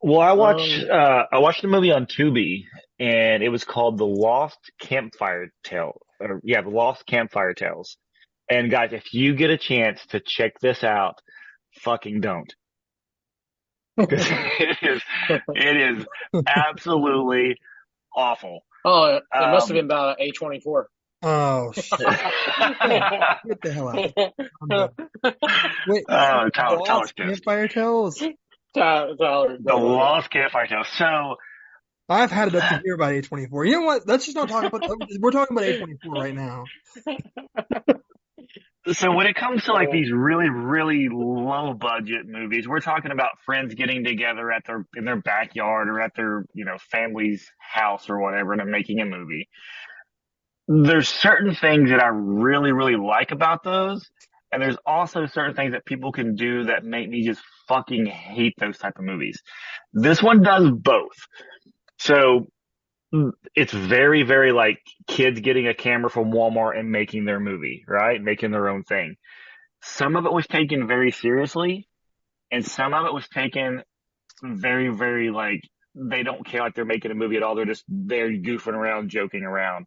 Well, 0.00 0.20
I 0.20 0.32
watched 0.32 0.84
Um, 0.84 0.88
uh 0.90 1.22
I 1.32 1.38
watched 1.38 1.64
a 1.64 1.68
movie 1.68 1.92
on 1.92 2.06
Tubi 2.06 2.64
and 2.98 3.42
it 3.42 3.48
was 3.50 3.64
called 3.64 3.98
The 3.98 4.06
Lost 4.06 4.58
Campfire 4.80 5.52
Tale 5.64 6.00
or 6.20 6.40
yeah, 6.44 6.62
The 6.62 6.70
Lost 6.70 7.06
Campfire 7.06 7.54
Tales. 7.54 7.96
And 8.48 8.70
guys, 8.70 8.92
if 8.92 9.12
you 9.12 9.34
get 9.34 9.50
a 9.50 9.58
chance 9.58 10.04
to 10.10 10.20
check 10.20 10.52
this 10.60 10.84
out, 10.84 11.16
fucking 11.80 12.20
don't. 12.20 12.52
'Cause 13.98 14.26
it 14.60 14.78
is 14.82 15.02
it 15.48 15.98
is 15.98 16.06
absolutely 16.46 17.56
awful. 18.14 18.60
oh, 18.84 19.16
it 19.16 19.22
must 19.32 19.68
have 19.68 19.76
Um, 19.76 19.76
been 19.76 19.84
about 19.86 20.20
A 20.20 20.30
twenty 20.32 20.60
four. 20.60 20.88
Oh 21.28 21.72
shit! 21.74 21.98
Get 21.98 23.60
the 23.62 23.72
hell 23.72 23.88
out! 23.88 24.12
I'm 24.62 24.68
done. 24.68 24.90
Wait, 25.88 26.04
Oh, 26.08 26.48
Tyler, 26.54 26.76
Lost 26.78 26.86
Tyler's 26.86 27.12
pissed. 27.12 27.44
Campfire 27.44 27.66
Tales. 27.68 28.22
Tyler, 28.76 29.56
The 29.60 29.74
Lost 29.74 30.30
Campfire 30.30 30.66
Tales. 30.68 30.86
So 30.96 31.34
I've 32.08 32.30
had 32.30 32.48
enough 32.54 32.68
to 32.68 32.80
hear 32.84 32.94
about 32.94 33.12
A24. 33.14 33.66
You 33.66 33.72
know 33.80 33.86
what? 33.86 34.06
Let's 34.06 34.26
just 34.26 34.36
not 34.36 34.48
talk 34.48 34.64
about. 34.64 34.82
We're 35.18 35.32
talking 35.32 35.56
about 35.56 35.68
A24 35.68 35.96
right 36.22 36.34
now. 36.34 36.64
So 38.92 39.10
when 39.10 39.26
it 39.26 39.34
comes 39.34 39.64
to 39.64 39.72
like 39.72 39.90
these 39.90 40.12
really, 40.12 40.48
really 40.48 41.08
low 41.10 41.74
budget 41.74 42.24
movies, 42.24 42.68
we're 42.68 42.78
talking 42.78 43.10
about 43.10 43.30
friends 43.44 43.74
getting 43.74 44.04
together 44.04 44.52
at 44.52 44.62
their 44.64 44.86
in 44.94 45.04
their 45.04 45.20
backyard 45.20 45.88
or 45.88 46.00
at 46.00 46.14
their 46.14 46.44
you 46.54 46.64
know 46.64 46.76
family's 46.92 47.50
house 47.58 48.08
or 48.08 48.20
whatever, 48.20 48.52
and 48.52 48.60
they're 48.60 48.66
making 48.66 49.00
a 49.00 49.04
movie. 49.04 49.48
There's 50.68 51.08
certain 51.08 51.54
things 51.54 51.90
that 51.90 52.02
I 52.02 52.08
really, 52.08 52.72
really 52.72 52.96
like 52.96 53.30
about 53.30 53.62
those, 53.62 54.08
and 54.50 54.62
there's 54.62 54.76
also 54.84 55.26
certain 55.26 55.54
things 55.54 55.72
that 55.72 55.84
people 55.84 56.12
can 56.12 56.34
do 56.34 56.64
that 56.64 56.84
make 56.84 57.08
me 57.08 57.24
just 57.26 57.40
fucking 57.68 58.06
hate 58.06 58.54
those 58.58 58.78
type 58.78 58.98
of 58.98 59.04
movies. 59.04 59.40
This 59.92 60.22
one 60.22 60.42
does 60.42 60.70
both. 60.70 61.16
So 61.98 62.46
mm, 63.14 63.32
it's 63.54 63.72
very, 63.72 64.22
very 64.22 64.52
like 64.52 64.78
kids 65.06 65.40
getting 65.40 65.68
a 65.68 65.74
camera 65.74 66.10
from 66.10 66.32
Walmart 66.32 66.78
and 66.78 66.90
making 66.90 67.24
their 67.24 67.40
movie, 67.40 67.84
right? 67.86 68.20
Making 68.20 68.50
their 68.50 68.68
own 68.68 68.82
thing. 68.82 69.16
Some 69.82 70.16
of 70.16 70.26
it 70.26 70.32
was 70.32 70.46
taken 70.46 70.86
very 70.86 71.10
seriously 71.12 71.88
and 72.50 72.64
some 72.64 72.94
of 72.94 73.06
it 73.06 73.12
was 73.14 73.28
taken 73.28 73.82
very, 74.42 74.88
very 74.88 75.30
like 75.30 75.62
they 75.94 76.22
don't 76.22 76.46
care 76.46 76.60
like 76.60 76.74
they're 76.74 76.84
making 76.84 77.10
a 77.10 77.14
movie 77.14 77.36
at 77.36 77.42
all. 77.42 77.54
They're 77.54 77.64
just 77.64 77.84
they're 77.88 78.30
goofing 78.30 78.74
around, 78.74 79.08
joking 79.08 79.42
around. 79.42 79.86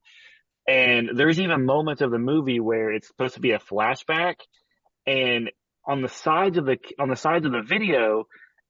And 0.67 1.11
there's 1.15 1.39
even 1.39 1.65
moments 1.65 2.01
of 2.01 2.11
the 2.11 2.19
movie 2.19 2.59
where 2.59 2.91
it's 2.91 3.07
supposed 3.07 3.35
to 3.35 3.39
be 3.39 3.51
a 3.51 3.59
flashback 3.59 4.35
and 5.07 5.49
on 5.85 6.01
the 6.01 6.09
sides 6.09 6.57
of 6.57 6.65
the 6.65 6.77
on 6.99 7.09
the 7.09 7.15
sides 7.15 7.45
of 7.45 7.51
the 7.51 7.63
video, 7.63 8.25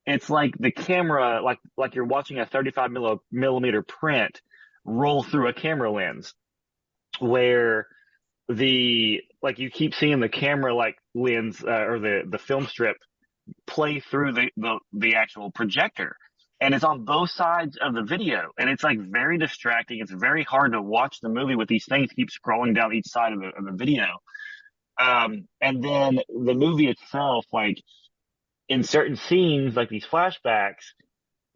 it's 0.06 0.30
like 0.30 0.56
the 0.58 0.70
camera 0.70 1.42
like 1.42 1.58
like 1.76 1.94
you're 1.94 2.04
watching 2.06 2.38
a 2.38 2.46
35 2.46 2.90
milli- 2.90 3.18
millimeter 3.30 3.82
print 3.82 4.40
roll 4.84 5.22
through 5.22 5.48
a 5.48 5.52
camera 5.52 5.92
lens 5.92 6.34
where 7.18 7.86
the 8.48 9.20
like 9.42 9.58
you 9.58 9.70
keep 9.70 9.94
seeing 9.94 10.20
the 10.20 10.28
camera 10.30 10.74
like 10.74 10.96
lens 11.14 11.62
uh, 11.62 11.70
or 11.70 11.98
the 11.98 12.22
the 12.26 12.38
film 12.38 12.66
strip 12.66 12.96
play 13.66 14.00
through 14.00 14.32
the, 14.32 14.50
the 14.56 14.78
the 14.92 15.14
actual 15.16 15.50
projector 15.50 16.16
and 16.60 16.74
it's 16.74 16.84
on 16.84 17.04
both 17.04 17.30
sides 17.30 17.78
of 17.80 17.94
the 17.94 18.02
video 18.02 18.50
and 18.58 18.68
it's 18.68 18.84
like 18.84 18.98
very 18.98 19.38
distracting 19.38 20.00
it's 20.00 20.12
very 20.12 20.44
hard 20.44 20.72
to 20.72 20.82
watch 20.82 21.18
the 21.20 21.28
movie 21.28 21.54
with 21.54 21.68
these 21.68 21.86
things 21.86 22.10
keep 22.12 22.28
scrolling 22.30 22.74
down 22.74 22.92
each 22.92 23.08
side 23.08 23.32
of 23.32 23.40
the, 23.40 23.48
of 23.48 23.64
the 23.64 23.72
video 23.72 24.04
um 25.00 25.46
and 25.60 25.82
then 25.82 26.20
the 26.28 26.54
movie 26.54 26.88
itself 26.88 27.46
like 27.52 27.80
in 28.68 28.82
certain 28.82 29.16
scenes 29.16 29.74
like 29.74 29.88
these 29.88 30.06
flashbacks 30.06 30.92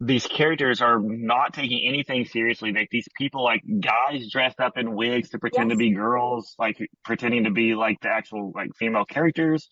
these 0.01 0.27
characters 0.27 0.81
are 0.81 0.99
not 0.99 1.53
taking 1.53 1.87
anything 1.87 2.25
seriously. 2.25 2.71
Like 2.73 2.89
these 2.91 3.07
people, 3.17 3.43
like 3.43 3.61
guys 3.79 4.29
dressed 4.29 4.59
up 4.59 4.77
in 4.77 4.93
wigs 4.93 5.29
to 5.29 5.39
pretend 5.39 5.69
to 5.69 5.75
be 5.75 5.91
girls, 5.91 6.53
like 6.59 6.77
pretending 7.03 7.45
to 7.45 7.51
be 7.51 7.75
like 7.75 8.01
the 8.01 8.09
actual 8.09 8.51
like 8.53 8.71
female 8.77 9.05
characters. 9.05 9.69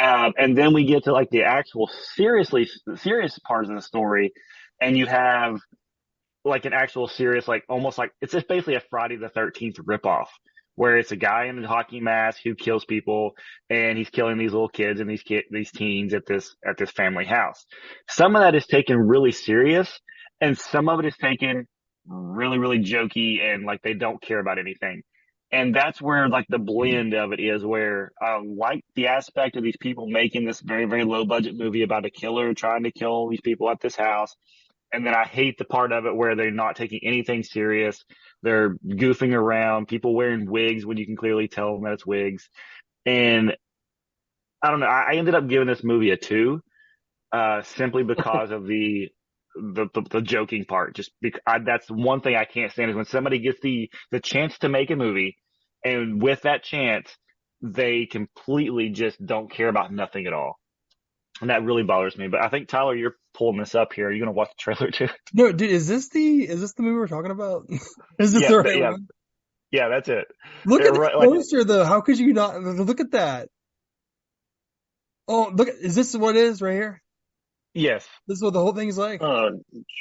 Um, 0.00 0.34
and 0.36 0.58
then 0.58 0.74
we 0.74 0.84
get 0.84 1.04
to 1.04 1.12
like 1.12 1.30
the 1.30 1.44
actual 1.44 1.88
seriously 2.14 2.68
serious 2.96 3.38
parts 3.38 3.70
of 3.70 3.76
the 3.76 3.82
story, 3.82 4.32
and 4.80 4.96
you 4.96 5.06
have 5.06 5.58
like 6.44 6.64
an 6.64 6.72
actual 6.72 7.08
serious, 7.08 7.48
like 7.48 7.64
almost 7.68 7.98
like 7.98 8.12
it's 8.20 8.32
just 8.32 8.48
basically 8.48 8.74
a 8.74 8.82
Friday 8.90 9.16
the 9.16 9.28
Thirteenth 9.28 9.76
ripoff, 9.76 10.26
where 10.74 10.98
it's 10.98 11.12
a 11.12 11.16
guy 11.16 11.46
in 11.46 11.62
a 11.64 11.68
hockey 11.68 12.00
mask 12.00 12.40
who 12.44 12.54
kills 12.54 12.84
people, 12.84 13.32
and 13.70 13.96
he's 13.96 14.10
killing 14.10 14.38
these 14.38 14.52
little 14.52 14.68
kids 14.68 15.00
and 15.00 15.08
these 15.08 15.22
kid 15.22 15.44
these 15.50 15.70
teens 15.70 16.14
at 16.14 16.26
this 16.26 16.54
at 16.66 16.76
this 16.76 16.90
family 16.90 17.24
house. 17.24 17.64
Some 18.08 18.36
of 18.36 18.42
that 18.42 18.54
is 18.54 18.66
taken 18.66 18.98
really 18.98 19.32
serious, 19.32 20.00
and 20.40 20.58
some 20.58 20.88
of 20.88 21.00
it 21.00 21.06
is 21.06 21.16
taken 21.16 21.66
really 22.06 22.58
really 22.58 22.80
jokey 22.80 23.40
and 23.40 23.64
like 23.64 23.80
they 23.82 23.94
don't 23.94 24.20
care 24.20 24.38
about 24.38 24.58
anything. 24.58 25.02
And 25.54 25.72
that's 25.72 26.02
where 26.02 26.28
like 26.28 26.46
the 26.48 26.58
blend 26.58 27.14
of 27.14 27.32
it 27.32 27.38
is 27.38 27.64
where 27.64 28.10
I 28.20 28.40
like 28.44 28.84
the 28.96 29.06
aspect 29.06 29.56
of 29.56 29.62
these 29.62 29.76
people 29.78 30.08
making 30.08 30.44
this 30.44 30.60
very, 30.60 30.84
very 30.84 31.04
low 31.04 31.24
budget 31.24 31.54
movie 31.56 31.82
about 31.82 32.04
a 32.04 32.10
killer 32.10 32.52
trying 32.54 32.82
to 32.82 32.90
kill 32.90 33.28
these 33.28 33.40
people 33.40 33.70
at 33.70 33.80
this 33.80 33.94
house. 33.94 34.34
And 34.94 35.06
then 35.06 35.14
I 35.14 35.24
hate 35.24 35.58
the 35.58 35.64
part 35.64 35.92
of 35.92 36.06
it 36.06 36.14
where 36.14 36.36
they're 36.36 36.50
not 36.50 36.76
taking 36.76 37.00
anything 37.04 37.42
serious. 37.42 38.04
They're 38.42 38.76
goofing 38.86 39.34
around, 39.34 39.88
people 39.88 40.14
wearing 40.14 40.50
wigs 40.50 40.86
when 40.86 40.96
you 40.96 41.06
can 41.06 41.16
clearly 41.16 41.48
tell 41.48 41.74
them 41.74 41.84
that 41.84 41.94
it's 41.94 42.06
wigs. 42.06 42.48
And 43.06 43.56
I 44.62 44.70
don't 44.70 44.80
know. 44.80 44.86
I, 44.86 45.16
ended 45.16 45.34
up 45.34 45.48
giving 45.48 45.68
this 45.68 45.84
movie 45.84 46.10
a 46.10 46.16
two, 46.16 46.62
uh, 47.32 47.62
simply 47.62 48.02
because 48.14 48.50
of 48.50 48.66
the, 48.66 49.08
the, 49.56 49.88
the, 49.94 50.02
the 50.10 50.20
joking 50.22 50.64
part. 50.64 50.94
Just 50.94 51.12
because 51.20 51.40
I, 51.46 51.58
that's 51.58 51.90
one 51.90 52.20
thing 52.20 52.36
I 52.36 52.44
can't 52.44 52.72
stand 52.72 52.90
is 52.90 52.96
when 52.96 53.06
somebody 53.06 53.40
gets 53.40 53.60
the, 53.60 53.90
the 54.10 54.20
chance 54.20 54.58
to 54.58 54.68
make 54.68 54.90
a 54.90 54.96
movie 54.96 55.36
and 55.84 56.22
with 56.22 56.42
that 56.42 56.64
chance, 56.64 57.14
they 57.62 58.06
completely 58.06 58.90
just 58.90 59.24
don't 59.24 59.50
care 59.50 59.68
about 59.68 59.92
nothing 59.92 60.26
at 60.26 60.32
all. 60.32 60.58
And 61.40 61.50
that 61.50 61.64
really 61.64 61.82
bothers 61.82 62.16
me. 62.16 62.28
But 62.28 62.42
I 62.42 62.48
think 62.48 62.68
Tyler, 62.68 62.94
you're 62.94 63.16
pulling 63.34 63.58
this 63.58 63.74
up 63.74 63.92
here. 63.92 64.08
Are 64.08 64.12
you 64.12 64.18
going 64.20 64.32
to 64.32 64.36
watch 64.36 64.50
the 64.50 64.60
trailer 64.62 64.90
too? 64.90 65.08
No, 65.34 65.50
dude, 65.52 65.70
is 65.70 65.88
this 65.88 66.08
the 66.10 66.44
is 66.48 66.60
this 66.60 66.74
the 66.74 66.82
movie 66.82 66.94
we're 66.96 67.08
talking 67.08 67.32
about? 67.32 67.66
is 68.18 68.32
this 68.32 68.42
Yeah, 68.42 68.48
the 68.48 68.58
right 68.58 68.78
yeah. 68.78 68.90
one? 68.90 69.08
Yeah, 69.72 69.88
that's 69.88 70.08
it. 70.08 70.26
Look 70.64 70.80
They're 70.82 70.88
at 70.90 70.94
the 70.94 71.00
right- 71.00 71.16
like- 71.16 71.28
poster 71.28 71.64
though. 71.64 71.84
How 71.84 72.00
could 72.00 72.18
you 72.18 72.32
not 72.32 72.62
look 72.62 73.00
at 73.00 73.10
that? 73.12 73.48
Oh, 75.26 75.50
look! 75.54 75.68
Is 75.68 75.94
this 75.94 76.14
what 76.14 76.36
it 76.36 76.44
is 76.44 76.60
right 76.60 76.74
here? 76.74 77.02
Yes. 77.72 78.06
This 78.28 78.36
is 78.36 78.42
what 78.42 78.52
the 78.52 78.60
whole 78.60 78.74
thing's 78.74 78.98
like. 78.98 79.22
Oh 79.22 79.50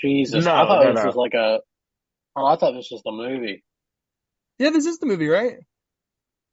Jesus! 0.03 0.43
No, 0.45 0.53
I 0.53 0.65
thought 0.67 0.83
no, 0.83 0.93
this 0.93 0.99
no. 1.01 1.05
was 1.07 1.15
like 1.15 1.33
a. 1.33 1.59
Oh, 2.35 2.45
I 2.45 2.57
thought 2.57 2.73
this 2.73 2.89
was 2.91 3.01
the 3.03 3.11
movie. 3.11 3.63
Yeah, 4.59 4.69
this 4.71 4.85
is 4.85 4.99
the 4.99 5.05
movie, 5.05 5.27
right? 5.29 5.55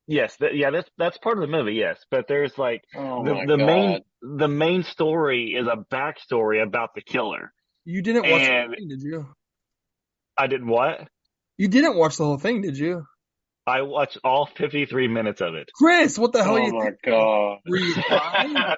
Yes. 0.07 0.37
That, 0.37 0.55
yeah, 0.57 0.70
that's, 0.70 0.89
that's 0.99 1.18
part 1.18 1.37
of 1.39 1.43
the 1.43 1.47
movie. 1.57 1.74
Yes. 1.74 1.99
But 2.11 2.26
there's 2.28 2.57
like 2.59 2.83
Oh 2.95 3.24
the, 3.24 3.45
the 3.47 3.57
main, 3.57 4.01
the 4.23 4.49
main 4.49 4.85
story 4.85 5.55
is 5.59 5.66
a 5.68 5.77
backstory 5.95 6.62
about 6.62 6.91
the 6.95 7.03
killer. 7.03 7.53
You 7.85 8.03
didn't 8.03 8.29
watch 8.29 8.47
the 8.49 8.55
whole 8.55 8.66
thing, 8.75 8.89
did 8.89 9.03
you? 9.03 9.27
I 10.39 10.47
did 10.49 10.64
what? 10.66 11.09
You 11.59 11.68
didn't 11.68 11.97
watch 11.97 12.16
the 12.16 12.25
whole 12.25 12.39
thing, 12.39 12.62
did 12.62 12.79
you? 12.79 13.05
I 13.66 13.83
watched 13.83 14.18
all 14.25 14.47
53 14.47 15.09
minutes 15.09 15.41
of 15.43 15.55
it. 15.55 15.71
Chris, 15.75 16.18
what 16.18 16.33
the 16.33 16.43
hell 16.45 16.57
are 16.57 16.61
Oh 16.61 16.62
you? 16.62 16.73
my 16.73 16.91
God! 17.05 17.59
Were 17.66 17.79
you 17.79 17.97
crying? 17.97 18.75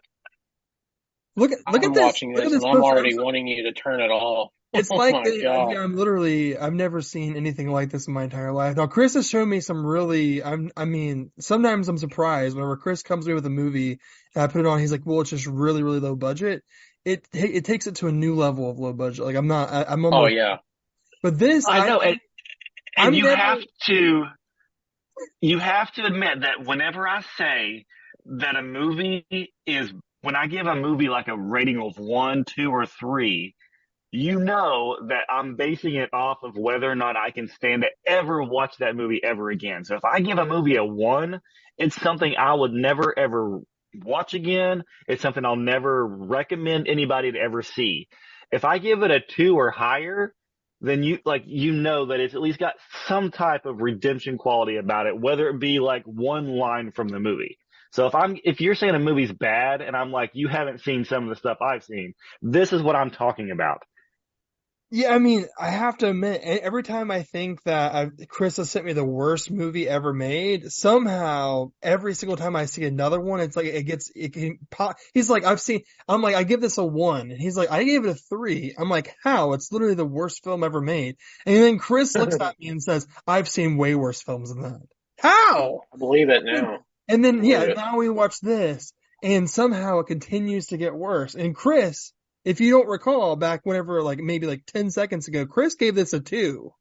Look 1.37 1.53
at 1.53 1.59
look 1.69 1.85
I'm 1.85 1.85
at 1.85 1.95
this. 1.95 2.15
watching 2.15 2.35
look 2.35 2.45
this 2.45 2.47
at 2.47 2.53
this 2.53 2.65
and 2.65 2.73
I'm 2.73 2.83
already 2.83 3.15
wanting 3.15 3.49
you 3.49 3.65
to 3.65 3.73
turn 3.73 4.01
it 4.01 4.11
off. 4.11 4.53
It's 4.73 4.91
oh 4.91 4.97
like 4.97 5.25
the, 5.25 5.37
yeah, 5.39 5.83
I'm 5.83 5.97
literally 5.97 6.57
I've 6.57 6.73
never 6.73 7.03
seen 7.03 7.37
anything 7.37 7.69
like 7.69 7.91
this 7.91 8.07
in 8.07 8.15
my 8.15 8.25
entire 8.25 8.53
life. 8.53 8.77
Now 8.77 8.87
Chris 8.87 9.15
has 9.15 9.29
shown 9.29 9.49
me 9.49 9.61
some 9.61 9.85
really 9.85 10.43
I'm 10.43 10.71
I 10.77 10.87
mean 10.87 11.31
sometimes 11.39 11.89
I'm 11.89 11.99
surprised 11.99 12.55
whenever 12.57 12.77
Chris 12.77 13.03
comes 13.03 13.25
to 13.25 13.29
me 13.31 13.35
with 13.35 13.45
a 13.47 13.51
movie 13.51 14.01
and 14.35 14.45
I 14.45 14.47
put 14.47 14.61
it 14.61 14.67
on 14.67 14.79
he's 14.81 14.91
like 14.93 15.03
well 15.05 15.21
it's 15.21 15.31
just 15.31 15.47
really 15.47 15.83
really 15.83 16.01
low 16.01 16.17
budget. 16.17 16.63
It 17.05 17.27
it 17.33 17.65
takes 17.65 17.87
it 17.87 17.97
to 17.97 18.09
a 18.09 18.13
new 18.13 18.35
level 18.35 18.71
of 18.71 18.79
low 18.79 18.93
budget. 18.93 19.25
Like 19.25 19.37
I'm 19.37 19.49
not 19.49 19.71
I, 19.71 19.85
I'm 19.89 20.05
Oh 20.07 20.27
yeah. 20.27 20.57
but 21.23 21.39
this 21.39 21.67
I 21.69 21.87
know. 21.87 22.01
And, 22.01 22.21
and 22.97 23.09
I'm 23.09 23.15
you 23.15 23.25
never- 23.25 23.37
have 23.37 23.59
to, 23.87 24.25
you 25.41 25.59
have 25.59 25.93
to 25.95 26.05
admit 26.05 26.41
that 26.43 26.65
whenever 26.67 27.07
I 27.07 27.23
say 27.37 27.87
that 28.27 28.57
a 28.57 28.63
movie 28.63 29.27
is, 29.67 29.93
when 30.21 30.37
I 30.37 30.47
give 30.47 30.67
a 30.67 30.75
movie 30.75 31.09
like 31.09 31.29
a 31.29 31.37
rating 31.37 31.81
of 31.81 31.99
one, 31.99 32.45
two, 32.45 32.71
or 32.71 32.87
three, 32.87 33.55
you 34.13 34.39
know 34.39 34.99
that 35.09 35.25
I'm 35.31 35.57
basing 35.57 35.95
it 35.95 36.13
off 36.13 36.43
of 36.43 36.55
whether 36.55 36.89
or 36.91 36.95
not 36.95 37.17
I 37.17 37.31
can 37.31 37.49
stand 37.49 37.83
to 37.83 37.89
ever 38.07 38.43
watch 38.43 38.77
that 38.79 38.95
movie 38.95 39.21
ever 39.25 39.51
again. 39.51 39.85
So 39.85 39.97
if 39.97 40.05
I 40.05 40.21
give 40.21 40.37
a 40.39 40.45
movie 40.45 40.77
a 40.77 40.85
one, 40.85 41.41
it's 41.79 42.01
something 42.01 42.35
I 42.39 42.53
would 42.53 42.73
never 42.73 43.19
ever 43.19 43.61
watch 43.95 44.35
again. 44.35 44.85
It's 45.09 45.23
something 45.23 45.45
I'll 45.45 45.57
never 45.57 46.07
recommend 46.07 46.89
anybody 46.89 47.33
to 47.33 47.39
ever 47.39 47.63
see. 47.63 48.09
If 48.53 48.67
I 48.67 48.77
give 48.79 49.03
it 49.03 49.11
a 49.11 49.21
two 49.21 49.57
or 49.59 49.71
higher, 49.71 50.35
then 50.83 51.03
you 51.03 51.19
like 51.25 51.45
you 51.47 51.73
know 51.73 52.07
that 52.07 52.21
it's 52.21 52.35
at 52.35 52.43
least 52.43 52.59
got 52.59 52.75
some 53.07 53.31
type 53.31 53.65
of 53.65 53.81
redemption 53.81 54.37
quality 54.37 54.77
about 54.77 55.07
it, 55.07 55.19
whether 55.19 55.49
it 55.49 55.59
be 55.59 55.79
like 55.79 56.05
one 56.05 56.49
line 56.49 56.93
from 56.93 57.09
the 57.09 57.21
movie. 57.21 57.57
So 57.93 58.07
if 58.07 58.15
I'm 58.15 58.37
if 58.45 58.61
you're 58.61 58.75
saying 58.75 58.95
a 58.95 58.99
movie's 58.99 59.33
bad 59.33 59.81
and 59.81 59.97
I'm 59.97 60.13
like 60.13 60.33
you 60.35 60.49
haven't 60.49 60.83
seen 60.83 61.07
some 61.07 61.25
of 61.25 61.31
the 61.31 61.37
stuff 61.37 61.59
I've 61.63 61.85
seen, 61.85 62.13
this 62.43 62.75
is 62.75 62.83
what 62.83 62.97
I'm 62.97 63.11
talking 63.11 63.51
about. 63.51 63.83
Yeah, 64.95 65.15
I 65.15 65.19
mean, 65.19 65.47
I 65.59 65.71
have 65.71 65.97
to 65.99 66.11
admit, 66.11 66.43
every 66.43 66.83
time 66.83 67.11
I 67.11 67.23
think 67.23 67.63
that 67.63 67.95
i 67.95 68.11
Chris 68.29 68.59
has 68.59 68.69
sent 68.69 68.85
me 68.85 68.93
the 68.93 69.03
worst 69.03 69.51
movie 69.51 69.89
ever 69.89 70.13
made, 70.13 70.71
somehow 70.71 71.73
every 71.83 72.13
single 72.13 72.37
time 72.37 72.55
I 72.57 72.67
see 72.67 72.85
another 72.85 73.19
one, 73.19 73.41
it's 73.41 73.57
like 73.57 73.65
it 73.65 73.85
gets 73.85 74.13
it 74.15 74.35
can 74.35 74.59
pop. 74.71 74.97
He's 75.15 75.31
like, 75.31 75.45
I've 75.45 75.63
seen. 75.63 75.81
I'm 76.07 76.21
like, 76.21 76.35
I 76.35 76.43
give 76.45 76.61
this 76.61 76.77
a 76.77 76.85
one, 76.85 77.31
and 77.31 77.41
he's 77.41 77.57
like, 77.57 77.71
I 77.71 77.85
gave 77.85 78.05
it 78.05 78.11
a 78.11 78.15
three. 78.15 78.75
I'm 78.79 78.91
like, 78.91 79.15
how? 79.25 79.55
It's 79.55 79.73
literally 79.73 79.95
the 79.95 80.05
worst 80.05 80.45
film 80.45 80.63
ever 80.63 80.83
made. 80.83 81.17
And 81.47 81.57
then 81.57 81.79
Chris 81.79 82.15
looks 82.19 82.39
at 82.39 82.61
me 82.61 82.69
and 82.69 82.83
says, 82.83 83.07
I've 83.27 83.49
seen 83.49 83.79
way 83.79 83.95
worse 83.95 84.21
films 84.21 84.53
than 84.53 84.61
that. 84.61 84.83
How? 85.19 85.81
I 85.95 85.97
believe 85.97 86.29
it 86.29 86.45
now. 86.45 86.81
And 87.09 87.25
then 87.25 87.43
Yeah. 87.45 87.73
now 87.73 87.97
we 87.97 88.11
watch 88.11 88.41
this, 88.41 88.93
and 89.23 89.49
somehow 89.49 90.01
it 90.01 90.07
continues 90.07 90.67
to 90.67 90.77
get 90.77 90.95
worse. 90.95 91.35
And 91.35 91.55
Chris, 91.57 92.13
if 92.45 92.61
you 92.61 92.71
don't 92.73 92.89
recall, 92.89 93.37
back 93.37 93.61
whenever 93.65 94.03
like 94.03 94.19
maybe 94.19 94.47
like 94.47 94.67
ten 94.67 94.91
seconds 94.91 95.29
ago, 95.29 95.47
Chris 95.47 95.75
gave 95.75 95.95
this 95.95 96.13
a 96.13 96.21
two, 96.21 96.73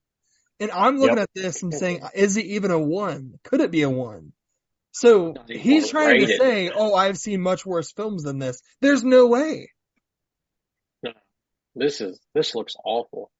and 0.59 0.72
I'm 0.72 0.97
looking 0.97 1.20
at 1.20 1.30
this 1.34 1.64
and 1.64 1.74
saying, 1.74 2.01
is 2.14 2.38
it 2.38 2.45
even 2.45 2.72
a 2.72 2.80
one? 2.80 3.39
Could 3.43 3.62
it 3.62 3.72
be 3.72 3.82
a 3.82 3.89
one? 3.89 4.34
So 4.91 5.36
he's 5.47 5.89
trying 5.89 6.20
to 6.20 6.26
rated. 6.26 6.39
say, 6.39 6.72
oh, 6.74 6.93
I've 6.93 7.18
seen 7.18 7.41
much 7.41 7.66
worse 7.66 7.91
films 7.91 8.24
than 8.24 8.39
this. 8.39 8.62
There's 8.82 9.03
no 9.03 9.28
way. 9.28 9.72
This 11.76 12.01
is 12.01 12.20
this 12.34 12.53
looks 12.53 12.76
awful. 12.84 13.32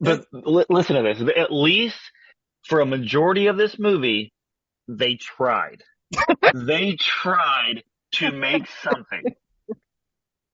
But 0.00 0.26
li- 0.32 0.64
listen 0.68 0.96
to 0.96 1.02
this. 1.02 1.22
At 1.36 1.52
least 1.52 2.00
for 2.66 2.80
a 2.80 2.86
majority 2.86 3.46
of 3.46 3.56
this 3.56 3.78
movie, 3.78 4.32
they 4.88 5.14
tried. 5.14 5.82
they 6.54 6.96
tried 6.98 7.84
to 8.14 8.32
make 8.32 8.66
something. 8.82 9.22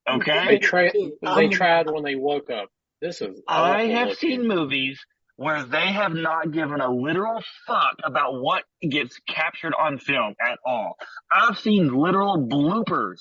They 0.06 0.12
Okay? 0.14 0.58
tried. 0.58 0.92
They 0.92 1.10
I'm- 1.26 1.50
tried 1.50 1.90
when 1.90 2.02
they 2.04 2.14
woke 2.14 2.50
up. 2.50 2.68
This 3.00 3.20
is. 3.20 3.40
I 3.48 3.84
have 3.88 4.08
looking. 4.10 4.30
seen 4.30 4.48
movies 4.48 5.04
where 5.36 5.64
they 5.64 5.92
have 5.92 6.14
not 6.14 6.50
given 6.50 6.80
a 6.80 6.90
literal 6.90 7.42
fuck 7.66 7.96
about 8.02 8.40
what 8.40 8.64
gets 8.88 9.18
captured 9.28 9.74
on 9.78 9.98
film 9.98 10.34
at 10.40 10.58
all. 10.64 10.96
I've 11.30 11.58
seen 11.58 11.88
literal 11.92 12.38
bloopers 12.38 13.20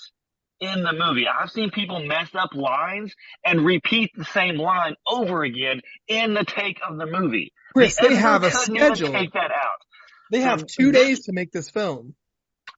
in 0.61 0.83
the 0.83 0.93
movie. 0.93 1.27
I've 1.27 1.51
seen 1.51 1.71
people 1.71 1.99
mess 2.05 2.29
up 2.33 2.53
lines 2.53 3.13
and 3.43 3.65
repeat 3.65 4.11
the 4.15 4.23
same 4.23 4.55
line 4.57 4.95
over 5.05 5.43
again 5.43 5.81
in 6.07 6.33
the 6.33 6.45
take 6.45 6.79
of 6.87 6.97
the 6.97 7.05
movie. 7.05 7.51
Chris, 7.73 7.97
The 7.97 8.07
they 8.07 8.15
have 8.15 8.43
a 8.43 8.47
editor 8.47 8.59
couldn't 8.63 8.75
even 8.77 8.95
schedule. 8.95 9.13
Take 9.19 9.33
that 9.33 9.51
out. 9.51 9.81
They 10.31 10.39
have 10.41 10.61
So 10.61 10.65
two 10.69 10.91
days 10.93 11.25
to 11.25 11.33
make 11.33 11.51
this 11.51 11.69
film. 11.69 12.15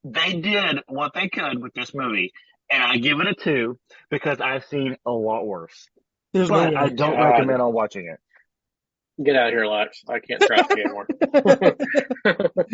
They 0.04 0.34
did 0.40 0.80
what 0.88 1.14
they 1.14 1.30
could 1.30 1.62
with 1.62 1.74
this 1.76 1.94
movie, 1.94 2.34
and 2.72 2.84
I 2.84 2.98
give 2.98 3.20
it 3.20 3.28
a 3.28 3.34
two 3.34 3.78
because 4.10 4.40
I've 4.42 4.66
seen 4.66 4.98
a 5.06 5.12
lot 5.12 5.46
worse. 5.46 5.88
There's 6.34 6.50
But 6.50 6.72
no 6.72 6.78
I 6.80 6.90
don't 6.90 7.16
God. 7.16 7.24
recommend 7.32 7.62
on 7.62 7.74
watching 7.74 8.08
it. 8.08 8.20
Get 9.24 9.36
out 9.36 9.48
of 9.48 9.54
here, 9.54 9.66
Lex. 9.66 10.04
I 10.08 10.20
can't 10.20 10.42
trust 10.42 10.70
you 10.76 10.84
anymore. 10.84 11.08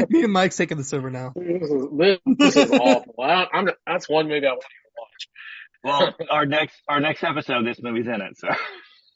Me 0.09 0.23
and 0.23 0.33
Mike's 0.33 0.57
taking 0.57 0.77
this 0.77 0.93
over 0.93 1.09
now. 1.09 1.31
this 1.35 1.69
is 1.69 1.85
this, 1.97 2.19
this 2.37 2.55
is 2.57 2.71
awful. 2.71 3.15
I, 3.21 3.47
I'm 3.53 3.69
that's 3.87 4.09
one 4.09 4.27
movie 4.27 4.45
I 4.45 4.51
won't 4.51 4.63
even 4.63 4.91
watch. 4.97 6.17
Well, 6.19 6.27
our 6.31 6.45
next 6.45 6.75
our 6.89 6.99
next 6.99 7.23
episode, 7.23 7.65
this 7.65 7.81
movie's 7.81 8.07
in 8.07 8.21
it. 8.21 8.37
So 8.37 8.49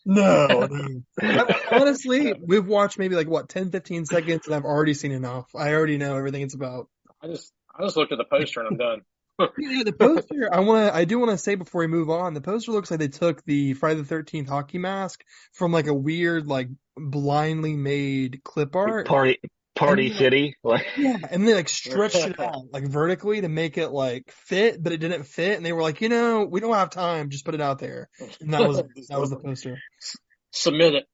No. 0.05 0.47
no. 0.71 1.01
I- 1.21 1.61
honestly, 1.71 2.33
we've 2.41 2.65
watched 2.67 2.97
maybe 2.97 3.15
like 3.15 3.27
what 3.27 3.49
10, 3.49 3.71
15 3.71 4.05
seconds, 4.05 4.45
and 4.45 4.55
I've 4.55 4.63
already 4.63 4.93
seen 4.93 5.11
enough. 5.11 5.49
I 5.53 5.73
already 5.73 5.97
know 5.97 6.15
everything 6.15 6.43
it's 6.43 6.55
about. 6.55 6.87
I 7.21 7.27
just 7.27 7.51
I 7.77 7.83
just 7.83 7.97
looked 7.97 8.13
at 8.13 8.17
the 8.19 8.23
poster 8.25 8.61
and 8.61 8.69
I'm 8.69 8.77
done. 8.77 9.01
Yeah, 9.39 9.83
the 9.83 9.93
poster. 9.93 10.49
I 10.53 10.61
want 10.61 10.87
to. 10.87 10.95
I 10.95 11.05
do 11.05 11.19
want 11.19 11.31
to 11.31 11.37
say 11.37 11.55
before 11.55 11.81
we 11.81 11.87
move 11.87 12.09
on, 12.09 12.33
the 12.33 12.41
poster 12.41 12.71
looks 12.71 12.89
like 12.89 12.99
they 12.99 13.07
took 13.07 13.43
the 13.45 13.73
Friday 13.73 13.99
the 13.99 14.05
Thirteenth 14.05 14.49
hockey 14.49 14.77
mask 14.77 15.23
from 15.53 15.71
like 15.71 15.87
a 15.87 15.93
weird, 15.93 16.47
like 16.47 16.69
blindly 16.95 17.75
made 17.75 18.41
clip 18.43 18.75
art. 18.75 19.07
party 19.07 19.39
Party 19.77 20.11
City, 20.11 20.55
like 20.63 20.85
Yeah, 20.97 21.17
and 21.29 21.47
they 21.47 21.53
like 21.53 21.69
stretched 21.69 22.15
it 22.15 22.39
out 22.39 22.65
like 22.71 22.87
vertically 22.87 23.41
to 23.41 23.49
make 23.49 23.77
it 23.77 23.89
like 23.89 24.31
fit, 24.31 24.81
but 24.81 24.91
it 24.91 24.97
didn't 24.97 25.23
fit. 25.23 25.57
And 25.57 25.65
they 25.65 25.73
were 25.73 25.81
like, 25.81 26.01
you 26.01 26.09
know, 26.09 26.45
we 26.45 26.59
don't 26.59 26.73
have 26.73 26.89
time. 26.89 27.29
Just 27.29 27.45
put 27.45 27.53
it 27.53 27.61
out 27.61 27.79
there. 27.79 28.09
And 28.41 28.53
that 28.53 28.67
was 28.67 28.77
that 29.09 29.19
was 29.19 29.29
the 29.29 29.37
poster. 29.37 29.77
Submit 30.51 30.95
it. 30.95 31.05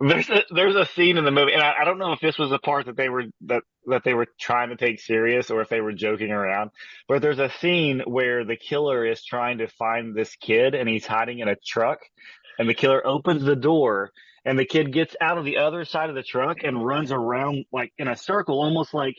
There's 0.00 0.30
a 0.30 0.44
there's 0.50 0.76
a 0.76 0.86
scene 0.86 1.18
in 1.18 1.24
the 1.24 1.30
movie, 1.30 1.52
and 1.52 1.62
I, 1.62 1.74
I 1.82 1.84
don't 1.84 1.98
know 1.98 2.12
if 2.12 2.20
this 2.20 2.38
was 2.38 2.52
a 2.52 2.58
part 2.58 2.86
that 2.86 2.96
they 2.96 3.10
were 3.10 3.24
that 3.42 3.62
that 3.86 4.02
they 4.02 4.14
were 4.14 4.26
trying 4.40 4.70
to 4.70 4.76
take 4.76 4.98
serious 4.98 5.50
or 5.50 5.60
if 5.60 5.68
they 5.68 5.82
were 5.82 5.92
joking 5.92 6.30
around. 6.30 6.70
But 7.06 7.20
there's 7.20 7.38
a 7.38 7.50
scene 7.60 8.02
where 8.06 8.44
the 8.44 8.56
killer 8.56 9.04
is 9.04 9.22
trying 9.22 9.58
to 9.58 9.68
find 9.68 10.14
this 10.14 10.34
kid, 10.36 10.74
and 10.74 10.88
he's 10.88 11.06
hiding 11.06 11.40
in 11.40 11.48
a 11.48 11.56
truck, 11.66 11.98
and 12.58 12.68
the 12.68 12.74
killer 12.74 13.06
opens 13.06 13.44
the 13.44 13.56
door, 13.56 14.10
and 14.44 14.58
the 14.58 14.64
kid 14.64 14.90
gets 14.92 15.14
out 15.20 15.36
of 15.36 15.44
the 15.44 15.58
other 15.58 15.84
side 15.84 16.08
of 16.08 16.14
the 16.16 16.22
truck 16.22 16.58
and 16.64 16.84
runs 16.84 17.12
around 17.12 17.66
like 17.70 17.92
in 17.98 18.08
a 18.08 18.16
circle, 18.16 18.60
almost 18.60 18.94
like 18.94 19.16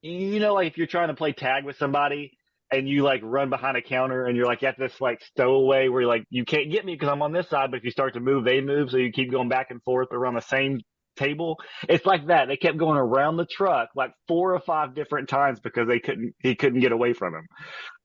you 0.00 0.38
know, 0.38 0.54
like 0.54 0.68
if 0.68 0.78
you're 0.78 0.86
trying 0.86 1.08
to 1.08 1.14
play 1.14 1.32
tag 1.32 1.64
with 1.64 1.76
somebody. 1.76 2.32
And 2.70 2.88
you 2.88 3.02
like 3.02 3.20
run 3.22 3.50
behind 3.50 3.76
a 3.76 3.82
counter 3.82 4.24
and 4.24 4.36
you're 4.36 4.46
like 4.46 4.62
at 4.62 4.78
this 4.78 5.00
like 5.00 5.22
stowaway 5.22 5.88
where 5.88 6.02
you're 6.02 6.10
like, 6.10 6.24
you 6.30 6.44
can't 6.44 6.70
get 6.70 6.84
me 6.84 6.94
because 6.94 7.08
I'm 7.08 7.22
on 7.22 7.32
this 7.32 7.48
side, 7.48 7.70
but 7.70 7.78
if 7.78 7.84
you 7.84 7.90
start 7.90 8.14
to 8.14 8.20
move, 8.20 8.44
they 8.44 8.60
move. 8.60 8.90
So 8.90 8.96
you 8.96 9.12
keep 9.12 9.30
going 9.30 9.48
back 9.48 9.70
and 9.70 9.82
forth 9.82 10.08
around 10.12 10.34
the 10.34 10.40
same 10.40 10.80
table. 11.16 11.58
It's 11.88 12.04
like 12.04 12.26
that. 12.28 12.48
They 12.48 12.56
kept 12.56 12.78
going 12.78 12.98
around 12.98 13.36
the 13.36 13.46
truck 13.46 13.90
like 13.94 14.12
four 14.26 14.54
or 14.54 14.60
five 14.60 14.94
different 14.94 15.28
times 15.28 15.60
because 15.60 15.86
they 15.86 16.00
couldn't, 16.00 16.34
he 16.40 16.56
couldn't 16.56 16.80
get 16.80 16.90
away 16.90 17.12
from 17.12 17.34
him. 17.34 17.46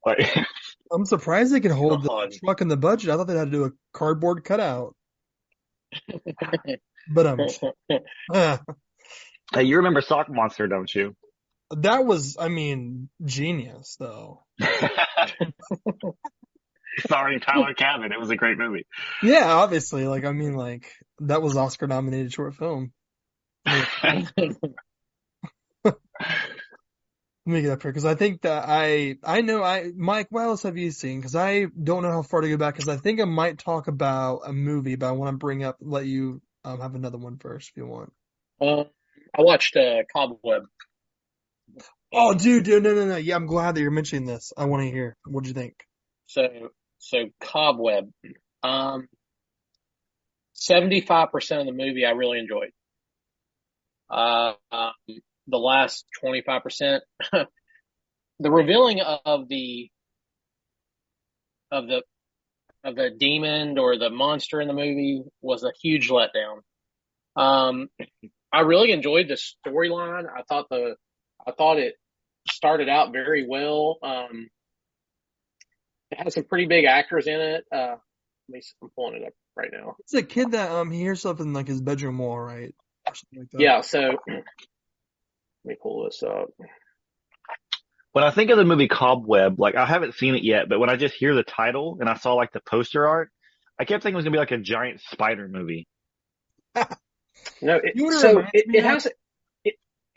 Like, 0.05 0.35
I'm 0.91 1.05
surprised 1.05 1.53
they 1.53 1.61
could 1.61 1.71
hold 1.71 2.05
God. 2.05 2.31
the 2.31 2.39
truck 2.43 2.61
in 2.61 2.67
the 2.67 2.77
budget. 2.77 3.09
I 3.09 3.15
thought 3.15 3.27
they 3.27 3.37
had 3.37 3.45
to 3.45 3.51
do 3.51 3.65
a 3.65 3.71
cardboard 3.93 4.43
cutout. 4.43 4.95
But 7.11 7.25
um, 7.25 7.39
hey, 9.51 9.63
you 9.63 9.77
remember 9.77 10.01
Sock 10.01 10.27
Monster, 10.29 10.67
don't 10.67 10.93
you? 10.93 11.15
that 11.71 12.05
was, 12.05 12.37
I 12.39 12.49
mean, 12.49 13.09
genius 13.23 13.95
though. 13.99 14.43
Starring 16.99 17.39
Tyler 17.39 17.73
Cabin. 17.73 18.11
It 18.11 18.19
was 18.19 18.29
a 18.29 18.35
great 18.35 18.57
movie. 18.57 18.85
Yeah, 19.23 19.53
obviously. 19.53 20.05
Like, 20.07 20.25
I 20.25 20.31
mean, 20.31 20.53
like 20.53 20.91
that 21.19 21.41
was 21.41 21.55
Oscar 21.55 21.87
nominated 21.87 22.33
short 22.33 22.55
film. 22.55 22.91
Let 27.45 27.55
me 27.55 27.61
get 27.61 27.71
up 27.71 27.81
here 27.81 27.91
because 27.91 28.05
I 28.05 28.15
think 28.15 28.41
that 28.41 28.65
I 28.67 29.17
I 29.23 29.41
know 29.41 29.63
I 29.63 29.91
Mike. 29.95 30.27
What 30.29 30.43
else 30.43 30.63
have 30.63 30.77
you 30.77 30.91
seen? 30.91 31.19
Because 31.19 31.35
I 31.35 31.65
don't 31.81 32.03
know 32.03 32.11
how 32.11 32.21
far 32.21 32.41
to 32.41 32.49
go 32.49 32.57
back. 32.57 32.75
Because 32.75 32.89
I 32.89 32.97
think 32.97 33.19
I 33.19 33.25
might 33.25 33.57
talk 33.57 33.87
about 33.87 34.41
a 34.45 34.53
movie, 34.53 34.95
but 34.95 35.07
I 35.07 35.13
want 35.13 35.33
to 35.33 35.37
bring 35.37 35.63
up 35.63 35.77
let 35.81 36.05
you 36.05 36.41
um, 36.63 36.79
have 36.79 36.93
another 36.95 37.17
one 37.17 37.37
first 37.37 37.69
if 37.69 37.77
you 37.77 37.87
want. 37.87 38.13
Um, 38.61 38.85
I 39.37 39.41
watched 39.41 39.75
uh, 39.75 40.03
Cobweb. 40.13 40.65
Oh, 42.11 42.33
dude, 42.33 42.63
dude, 42.63 42.83
no, 42.83 42.95
no, 42.95 43.05
no. 43.05 43.15
Yeah, 43.17 43.35
I'm 43.35 43.45
glad 43.45 43.75
that 43.75 43.81
you're 43.81 43.91
mentioning 43.91 44.25
this. 44.25 44.51
I 44.57 44.65
want 44.65 44.83
to 44.83 44.89
hear. 44.89 45.15
What 45.25 45.43
do 45.43 45.49
you 45.49 45.53
think? 45.53 45.75
So 46.27 46.47
so 46.99 47.25
Cobweb. 47.41 48.11
Um, 48.63 49.07
seventy 50.53 51.01
five 51.01 51.31
percent 51.31 51.61
of 51.61 51.67
the 51.67 51.73
movie 51.73 52.05
I 52.05 52.11
really 52.11 52.39
enjoyed. 52.39 52.71
Uh, 54.09 54.53
um, 54.71 54.91
the 55.47 55.57
last 55.57 56.05
twenty 56.19 56.41
five 56.41 56.63
percent, 56.63 57.03
the 57.31 58.51
revealing 58.51 59.01
of 59.01 59.47
the 59.47 59.89
of 61.71 61.87
the 61.87 62.01
of 62.83 62.95
the 62.95 63.09
demon 63.09 63.77
or 63.77 63.97
the 63.97 64.09
monster 64.09 64.61
in 64.61 64.67
the 64.67 64.73
movie 64.73 65.21
was 65.41 65.63
a 65.63 65.71
huge 65.81 66.09
letdown. 66.09 66.61
Um, 67.35 67.89
I 68.51 68.61
really 68.61 68.91
enjoyed 68.91 69.27
the 69.27 69.37
storyline. 69.37 70.25
I 70.25 70.41
thought 70.43 70.67
the 70.69 70.95
I 71.49 71.51
thought 71.53 71.79
it 71.79 71.95
started 72.51 72.89
out 72.89 73.11
very 73.11 73.45
well. 73.47 73.97
Um, 74.03 74.49
it 76.11 76.19
has 76.19 76.35
some 76.35 76.43
pretty 76.43 76.67
big 76.67 76.85
actors 76.85 77.27
in 77.27 77.39
it. 77.39 77.65
Uh, 77.71 77.95
let 77.97 77.99
me, 78.49 78.61
see, 78.61 78.73
I'm 78.81 78.89
pulling 78.95 79.21
it 79.21 79.27
up 79.27 79.33
right 79.55 79.69
now. 79.71 79.95
It's 79.99 80.13
a 80.13 80.23
kid 80.23 80.51
that 80.51 80.71
um 80.71 80.91
he 80.91 80.99
hears 80.99 81.19
stuff 81.19 81.39
in 81.39 81.53
like 81.53 81.67
his 81.67 81.81
bedroom 81.81 82.17
wall, 82.17 82.39
right? 82.39 82.73
Or 83.07 83.15
something 83.15 83.39
like 83.39 83.49
that. 83.51 83.61
Yeah, 83.61 83.81
so 83.81 83.99
let 84.27 84.43
me 85.65 85.75
pull 85.81 86.05
this 86.05 86.23
up. 86.23 86.49
When 88.11 88.23
I 88.23 88.31
think 88.31 88.49
of 88.49 88.57
the 88.57 88.65
movie 88.65 88.87
Cobweb, 88.87 89.59
like 89.59 89.75
I 89.75 89.85
haven't 89.85 90.15
seen 90.15 90.35
it 90.35 90.43
yet, 90.43 90.67
but 90.67 90.79
when 90.79 90.89
I 90.89 90.95
just 90.95 91.15
hear 91.15 91.35
the 91.35 91.43
title 91.43 91.97
and 91.99 92.09
I 92.09 92.15
saw 92.15 92.33
like 92.33 92.51
the 92.51 92.61
poster 92.61 93.07
art, 93.07 93.29
I 93.79 93.85
kept 93.85 94.03
thinking 94.03 94.15
it 94.15 94.17
was 94.17 94.25
gonna 94.25 94.33
be 94.33 94.39
like 94.39 94.51
a 94.51 94.57
giant 94.57 95.01
spider 95.01 95.47
movie. 95.47 95.87
No, 97.61 97.75
it, 97.75 97.93
You 97.95 98.09
know 98.09 98.15
what 98.15 98.15
it 98.15 98.19
so 98.19 98.39
it, 98.53 98.65
it 98.75 98.83
has 98.83 99.05
it, 99.05 99.13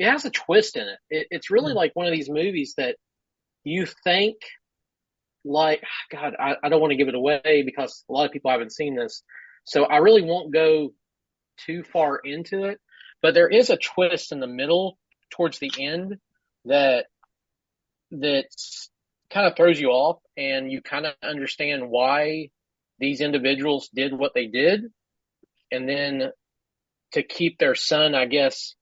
it 0.02 0.10
has 0.10 0.24
a 0.24 0.30
twist 0.30 0.76
in 0.76 0.82
it. 0.82 0.98
it. 1.10 1.26
It's 1.30 1.50
really 1.50 1.72
hmm. 1.72 1.78
like 1.78 1.92
one 1.94 2.06
of 2.06 2.12
these 2.12 2.28
movies 2.28 2.74
that 2.76 2.96
you 3.64 3.86
think 4.04 4.36
like 5.44 5.82
God, 6.10 6.34
I, 6.38 6.56
I 6.62 6.68
don't 6.68 6.80
want 6.80 6.90
to 6.90 6.96
give 6.96 7.08
it 7.08 7.14
away 7.14 7.62
because 7.64 8.04
a 8.08 8.12
lot 8.12 8.26
of 8.26 8.32
people 8.32 8.50
haven't 8.50 8.72
seen 8.72 8.96
this, 8.96 9.22
so 9.64 9.84
I 9.84 9.98
really 9.98 10.22
won't 10.22 10.52
go 10.52 10.92
too 11.66 11.84
far 11.84 12.18
into 12.18 12.64
it. 12.64 12.80
But 13.22 13.34
there 13.34 13.48
is 13.48 13.70
a 13.70 13.76
twist 13.76 14.32
in 14.32 14.40
the 14.40 14.46
middle 14.46 14.98
towards 15.30 15.58
the 15.58 15.70
end 15.78 16.16
that 16.64 17.06
that 18.10 18.46
kind 19.30 19.46
of 19.46 19.56
throws 19.56 19.80
you 19.80 19.88
off, 19.88 20.18
and 20.36 20.70
you 20.70 20.82
kind 20.82 21.06
of 21.06 21.14
understand 21.22 21.88
why 21.88 22.50
these 22.98 23.20
individuals 23.20 23.88
did 23.94 24.16
what 24.16 24.34
they 24.34 24.46
did. 24.46 24.92
and 25.70 25.88
then 25.88 26.30
to 27.12 27.22
keep 27.22 27.58
their 27.58 27.74
son, 27.74 28.14
I 28.14 28.24
guess, 28.26 28.74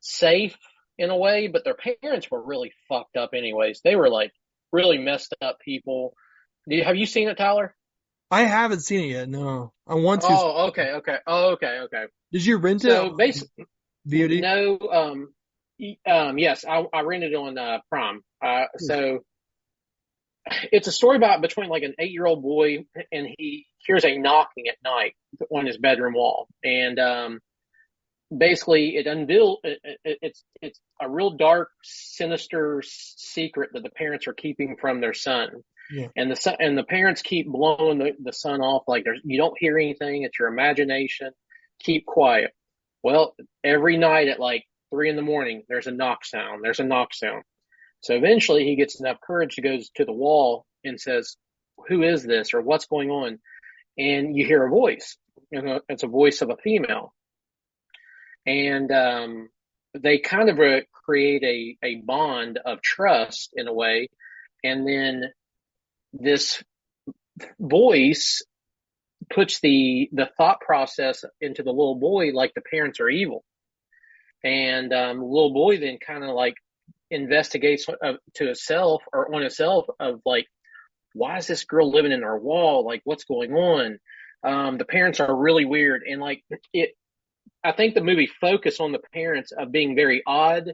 safe 0.00 0.56
in 0.98 1.10
a 1.10 1.16
way, 1.16 1.48
but 1.48 1.64
their 1.64 1.76
parents 2.02 2.30
were 2.30 2.42
really 2.42 2.72
fucked 2.88 3.16
up 3.16 3.30
anyways. 3.34 3.80
They 3.82 3.96
were 3.96 4.10
like 4.10 4.32
really 4.72 4.98
messed 4.98 5.34
up 5.40 5.58
people. 5.60 6.14
You, 6.66 6.84
have 6.84 6.96
you 6.96 7.06
seen 7.06 7.28
it, 7.28 7.36
Tyler? 7.36 7.74
I 8.30 8.42
haven't 8.44 8.80
seen 8.80 9.04
it 9.04 9.12
yet. 9.12 9.28
No, 9.28 9.72
I 9.88 9.94
want 9.94 10.20
to. 10.22 10.28
Oh, 10.30 10.68
okay, 10.68 10.92
okay. 10.98 11.16
Oh, 11.26 11.52
okay, 11.52 11.80
okay. 11.84 12.04
Did 12.32 12.44
you 12.44 12.58
rent 12.58 12.82
So 12.82 12.88
it? 12.88 12.92
So 13.10 13.16
basically, 13.16 13.64
VOD. 14.08 14.40
no, 14.40 14.78
um, 14.92 15.34
um, 16.06 16.38
yes, 16.38 16.64
I, 16.64 16.84
I 16.92 17.00
rented 17.00 17.32
it 17.32 17.36
on 17.36 17.58
uh, 17.58 17.78
Prime. 17.88 18.22
Uh, 18.44 18.64
so 18.78 19.20
it's 20.72 20.86
a 20.86 20.92
story 20.92 21.16
about 21.16 21.40
between 21.40 21.68
like 21.70 21.82
an 21.82 21.94
eight-year-old 21.98 22.42
boy 22.42 22.84
and 23.10 23.26
he 23.38 23.66
hears 23.86 24.04
a 24.04 24.16
knocking 24.16 24.68
at 24.68 24.76
night 24.84 25.14
on 25.50 25.66
his 25.66 25.76
bedroom 25.78 26.14
wall, 26.14 26.46
and 26.62 26.98
um, 26.98 27.40
basically 28.36 28.96
it 28.96 29.06
unveil 29.06 29.58
it, 29.64 29.78
it, 30.04 30.18
it's 30.22 30.44
it's 30.62 30.80
a 31.00 31.08
real 31.08 31.30
dark, 31.30 31.70
sinister 31.82 32.82
secret 32.84 33.70
that 33.72 33.82
the 33.82 33.90
parents 33.90 34.26
are 34.26 34.34
keeping 34.34 34.76
from 34.80 35.00
their 35.00 35.14
son. 35.14 35.50
Yeah. 35.90 36.08
And 36.16 36.30
the 36.30 36.36
son, 36.36 36.56
and 36.60 36.78
the 36.78 36.84
parents 36.84 37.22
keep 37.22 37.48
blowing 37.48 37.98
the, 37.98 38.12
the 38.22 38.32
son 38.32 38.60
off 38.60 38.84
like 38.86 39.04
there's 39.04 39.20
you 39.24 39.38
don't 39.38 39.58
hear 39.58 39.78
anything. 39.78 40.22
It's 40.22 40.38
your 40.38 40.48
imagination. 40.48 41.32
Keep 41.80 42.06
quiet. 42.06 42.52
Well, 43.02 43.34
every 43.64 43.96
night 43.96 44.28
at 44.28 44.38
like 44.38 44.64
three 44.90 45.08
in 45.08 45.16
the 45.16 45.22
morning, 45.22 45.62
there's 45.68 45.86
a 45.86 45.92
knock 45.92 46.24
sound. 46.24 46.62
There's 46.62 46.80
a 46.80 46.84
knock 46.84 47.14
sound. 47.14 47.42
So 48.02 48.14
eventually 48.14 48.64
he 48.64 48.76
gets 48.76 49.00
enough 49.00 49.18
courage 49.20 49.56
to 49.56 49.62
go 49.62 49.78
to 49.96 50.04
the 50.04 50.12
wall 50.12 50.64
and 50.84 51.00
says, 51.00 51.36
who 51.88 52.02
is 52.02 52.22
this 52.22 52.54
or 52.54 52.60
what's 52.60 52.86
going 52.86 53.10
on? 53.10 53.38
And 53.98 54.36
you 54.36 54.46
hear 54.46 54.64
a 54.64 54.70
voice. 54.70 55.16
You 55.50 55.62
know, 55.62 55.80
it's 55.88 56.02
a 56.02 56.08
voice 56.08 56.42
of 56.42 56.50
a 56.50 56.56
female. 56.56 57.12
And, 58.46 58.90
um, 58.92 59.48
they 59.94 60.18
kind 60.18 60.48
of 60.48 60.58
uh, 60.60 60.80
create 60.92 61.42
a, 61.42 61.76
a 61.84 61.96
bond 61.96 62.58
of 62.64 62.80
trust 62.80 63.50
in 63.54 63.66
a 63.68 63.72
way. 63.72 64.08
And 64.62 64.86
then 64.86 65.24
this 66.12 66.62
voice 67.58 68.42
puts 69.32 69.60
the, 69.60 70.08
the 70.12 70.28
thought 70.36 70.60
process 70.60 71.24
into 71.40 71.62
the 71.62 71.70
little 71.70 71.96
boy 71.96 72.30
like 72.32 72.52
the 72.54 72.60
parents 72.60 73.00
are 73.00 73.08
evil. 73.08 73.44
And, 74.44 74.92
um, 74.92 75.18
the 75.18 75.24
little 75.24 75.52
boy 75.52 75.78
then 75.78 75.98
kind 75.98 76.24
of 76.24 76.30
like 76.30 76.54
investigates 77.10 77.86
uh, 77.88 78.12
to 78.34 78.46
himself 78.46 79.02
or 79.12 79.34
on 79.34 79.42
himself 79.42 79.86
of 79.98 80.20
like, 80.24 80.46
why 81.12 81.38
is 81.38 81.46
this 81.46 81.64
girl 81.64 81.90
living 81.90 82.12
in 82.12 82.22
our 82.22 82.38
wall? 82.38 82.86
Like, 82.86 83.02
what's 83.04 83.24
going 83.24 83.52
on? 83.52 83.98
Um, 84.42 84.78
the 84.78 84.84
parents 84.84 85.20
are 85.20 85.34
really 85.34 85.64
weird. 85.64 86.02
And 86.08 86.20
like 86.20 86.44
it, 86.72 86.90
I 87.62 87.72
think 87.72 87.94
the 87.94 88.00
movie 88.02 88.30
focused 88.40 88.80
on 88.80 88.92
the 88.92 89.00
parents 89.12 89.52
of 89.52 89.72
being 89.72 89.94
very 89.94 90.22
odd 90.26 90.72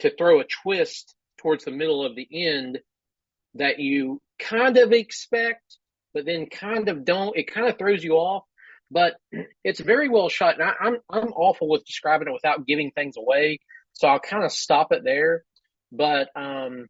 to 0.00 0.10
throw 0.10 0.40
a 0.40 0.44
twist 0.62 1.14
towards 1.38 1.64
the 1.64 1.70
middle 1.70 2.04
of 2.04 2.14
the 2.14 2.28
end 2.32 2.78
that 3.54 3.78
you 3.78 4.20
kind 4.38 4.76
of 4.78 4.92
expect, 4.92 5.76
but 6.14 6.24
then 6.24 6.46
kind 6.46 6.88
of 6.88 7.04
don't. 7.04 7.36
It 7.36 7.52
kind 7.52 7.68
of 7.68 7.78
throws 7.78 8.04
you 8.04 8.12
off, 8.14 8.44
but 8.90 9.16
it's 9.64 9.80
very 9.80 10.08
well 10.08 10.28
shot. 10.28 10.54
And 10.60 10.62
I, 10.62 10.74
I'm, 10.80 10.96
I'm 11.10 11.32
awful 11.32 11.68
with 11.68 11.84
describing 11.84 12.28
it 12.28 12.34
without 12.34 12.66
giving 12.66 12.92
things 12.92 13.16
away. 13.16 13.58
So 13.94 14.08
I'll 14.08 14.20
kind 14.20 14.44
of 14.44 14.52
stop 14.52 14.92
it 14.92 15.02
there. 15.04 15.44
But, 15.92 16.28
um, 16.36 16.86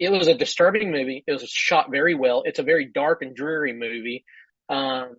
it 0.00 0.10
was 0.10 0.28
a 0.28 0.34
disturbing 0.34 0.90
movie. 0.90 1.22
It 1.26 1.32
was 1.32 1.48
shot 1.48 1.90
very 1.90 2.14
well. 2.14 2.42
It's 2.46 2.58
a 2.58 2.64
very 2.64 2.86
dark 2.86 3.20
and 3.20 3.36
dreary 3.36 3.74
movie. 3.74 4.24
Um, 4.70 5.16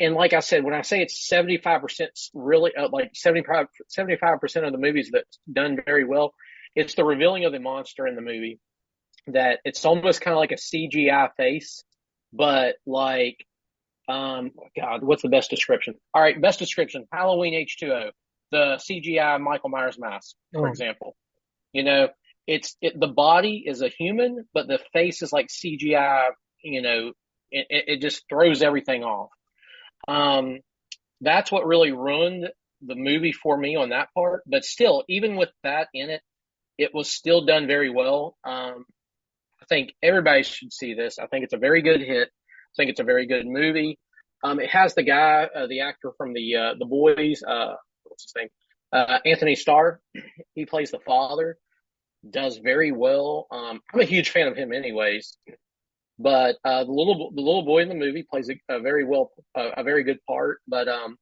and 0.00 0.14
like 0.14 0.32
I 0.32 0.40
said, 0.40 0.64
when 0.64 0.74
I 0.74 0.82
say 0.82 1.02
it's 1.02 1.28
75% 1.30 2.08
really, 2.34 2.72
uh, 2.74 2.88
like 2.90 3.10
75, 3.14 3.66
75% 3.96 4.66
of 4.66 4.72
the 4.72 4.78
movies 4.78 5.10
that's 5.12 5.38
done 5.52 5.78
very 5.84 6.04
well, 6.04 6.34
it's 6.74 6.94
the 6.94 7.04
revealing 7.04 7.44
of 7.44 7.52
the 7.52 7.58
monster 7.60 8.06
in 8.06 8.14
the 8.16 8.22
movie 8.22 8.58
that 9.26 9.60
it's 9.64 9.84
almost 9.84 10.20
kind 10.22 10.32
of 10.32 10.38
like 10.38 10.52
a 10.52 10.56
CGI 10.56 11.28
face, 11.36 11.84
but 12.32 12.76
like, 12.86 13.44
um, 14.08 14.50
God, 14.76 15.02
what's 15.02 15.22
the 15.22 15.28
best 15.28 15.50
description? 15.50 15.94
All 16.14 16.22
right, 16.22 16.40
best 16.40 16.58
description, 16.58 17.06
Halloween 17.12 17.54
H2O, 17.54 18.10
the 18.50 18.80
CGI 18.90 19.38
Michael 19.40 19.68
Myers 19.68 19.98
mask, 19.98 20.34
for 20.52 20.66
Oh. 20.66 20.70
example. 20.70 21.14
You 21.72 21.84
know, 21.84 22.08
it's, 22.46 22.76
it, 22.80 22.98
the 22.98 23.06
body 23.06 23.62
is 23.66 23.82
a 23.82 23.88
human, 23.88 24.48
but 24.54 24.66
the 24.66 24.80
face 24.92 25.22
is 25.22 25.32
like 25.32 25.48
CGI, 25.48 26.30
you 26.64 26.82
know, 26.82 27.12
it 27.52 27.66
it 27.70 28.00
just 28.00 28.24
throws 28.28 28.62
everything 28.62 29.02
off. 29.04 29.30
Um, 30.10 30.60
that's 31.20 31.52
what 31.52 31.66
really 31.66 31.92
ruined 31.92 32.48
the 32.82 32.94
movie 32.94 33.32
for 33.32 33.56
me 33.56 33.76
on 33.76 33.90
that 33.90 34.08
part. 34.14 34.42
But 34.46 34.64
still, 34.64 35.04
even 35.08 35.36
with 35.36 35.50
that 35.62 35.88
in 35.94 36.10
it, 36.10 36.22
it 36.78 36.90
was 36.94 37.10
still 37.10 37.44
done 37.44 37.66
very 37.66 37.90
well. 37.90 38.36
Um, 38.44 38.84
I 39.62 39.66
think 39.68 39.92
everybody 40.02 40.42
should 40.42 40.72
see 40.72 40.94
this. 40.94 41.18
I 41.18 41.26
think 41.26 41.44
it's 41.44 41.52
a 41.52 41.58
very 41.58 41.82
good 41.82 42.00
hit. 42.00 42.28
I 42.28 42.74
think 42.76 42.90
it's 42.90 43.00
a 43.00 43.04
very 43.04 43.26
good 43.26 43.46
movie. 43.46 43.98
Um, 44.42 44.58
it 44.58 44.70
has 44.70 44.94
the 44.94 45.02
guy, 45.02 45.46
uh, 45.54 45.66
the 45.66 45.80
actor 45.80 46.12
from 46.16 46.32
the 46.32 46.56
uh, 46.56 46.74
the 46.78 46.86
boys. 46.86 47.42
Uh, 47.46 47.74
what's 48.04 48.24
his 48.24 48.32
name? 48.36 48.48
Uh, 48.92 49.18
Anthony 49.24 49.54
Starr. 49.54 50.00
He 50.54 50.66
plays 50.66 50.90
the 50.90 50.98
father. 50.98 51.56
Does 52.28 52.58
very 52.58 52.92
well. 52.92 53.46
Um, 53.50 53.80
I'm 53.94 54.00
a 54.00 54.04
huge 54.04 54.30
fan 54.30 54.48
of 54.48 54.56
him, 54.56 54.72
anyways. 54.72 55.38
But 56.22 56.56
uh, 56.64 56.84
the 56.84 56.92
little 56.92 57.30
the 57.34 57.40
little 57.40 57.64
boy 57.64 57.80
in 57.80 57.88
the 57.88 57.94
movie 57.94 58.26
plays 58.28 58.50
a, 58.50 58.74
a 58.74 58.80
very 58.80 59.04
well 59.04 59.30
a, 59.56 59.82
very 59.82 60.04
good 60.04 60.18
part. 60.26 60.58
But 60.68 60.86
um, 60.86 61.16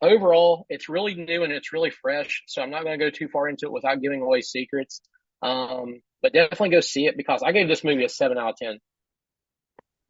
overall, 0.00 0.64
it's 0.70 0.88
really 0.88 1.14
new 1.14 1.44
and 1.44 1.52
it's 1.52 1.74
really 1.74 1.90
fresh. 1.90 2.42
So 2.46 2.62
I'm 2.62 2.70
not 2.70 2.84
going 2.84 2.98
to 2.98 3.04
go 3.04 3.10
too 3.10 3.28
far 3.28 3.48
into 3.48 3.66
it 3.66 3.72
without 3.72 4.00
giving 4.00 4.22
away 4.22 4.40
secrets. 4.40 5.02
Um, 5.42 6.00
but 6.22 6.32
definitely 6.32 6.70
go 6.70 6.80
see 6.80 7.06
it 7.06 7.18
because 7.18 7.42
I 7.42 7.52
gave 7.52 7.68
this 7.68 7.84
movie 7.84 8.04
a 8.04 8.08
seven 8.08 8.38
out 8.38 8.50
of 8.50 8.56
ten. 8.56 8.78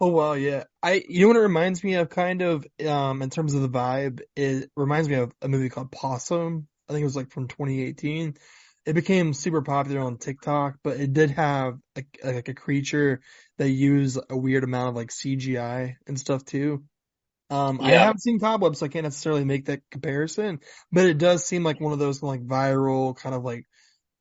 Oh 0.00 0.08
wow, 0.08 0.32
yeah. 0.34 0.64
I 0.82 1.02
you 1.08 1.22
know 1.22 1.28
what 1.28 1.36
it 1.36 1.40
reminds 1.40 1.82
me 1.82 1.94
of 1.94 2.08
kind 2.08 2.42
of 2.42 2.64
um 2.86 3.22
in 3.22 3.30
terms 3.30 3.54
of 3.54 3.62
the 3.62 3.68
vibe, 3.68 4.20
it 4.36 4.70
reminds 4.76 5.08
me 5.08 5.16
of 5.16 5.32
a 5.42 5.48
movie 5.48 5.68
called 5.68 5.90
Possum. 5.90 6.68
I 6.88 6.92
think 6.92 7.02
it 7.02 7.06
was 7.06 7.16
like 7.16 7.30
from 7.30 7.48
2018. 7.48 8.36
It 8.86 8.94
became 8.94 9.34
super 9.34 9.60
popular 9.60 10.00
on 10.00 10.16
TikTok, 10.16 10.76
but 10.82 10.98
it 10.98 11.12
did 11.12 11.32
have 11.32 11.78
like 11.96 12.48
a 12.48 12.54
creature 12.54 13.20
that 13.60 13.68
use 13.68 14.18
a 14.30 14.36
weird 14.36 14.64
amount 14.64 14.88
of 14.88 14.94
like 14.96 15.10
CGI 15.10 15.96
and 16.06 16.18
stuff 16.18 16.46
too. 16.46 16.82
Um, 17.50 17.78
I 17.82 17.90
haven't 17.90 18.22
seen 18.22 18.40
Cobweb, 18.40 18.74
so 18.74 18.86
I 18.86 18.88
can't 18.88 19.04
necessarily 19.04 19.44
make 19.44 19.66
that 19.66 19.82
comparison, 19.90 20.60
but 20.90 21.04
it 21.04 21.18
does 21.18 21.44
seem 21.44 21.62
like 21.62 21.78
one 21.78 21.92
of 21.92 21.98
those 21.98 22.22
like 22.22 22.46
viral 22.46 23.14
kind 23.14 23.34
of 23.34 23.44
like 23.44 23.66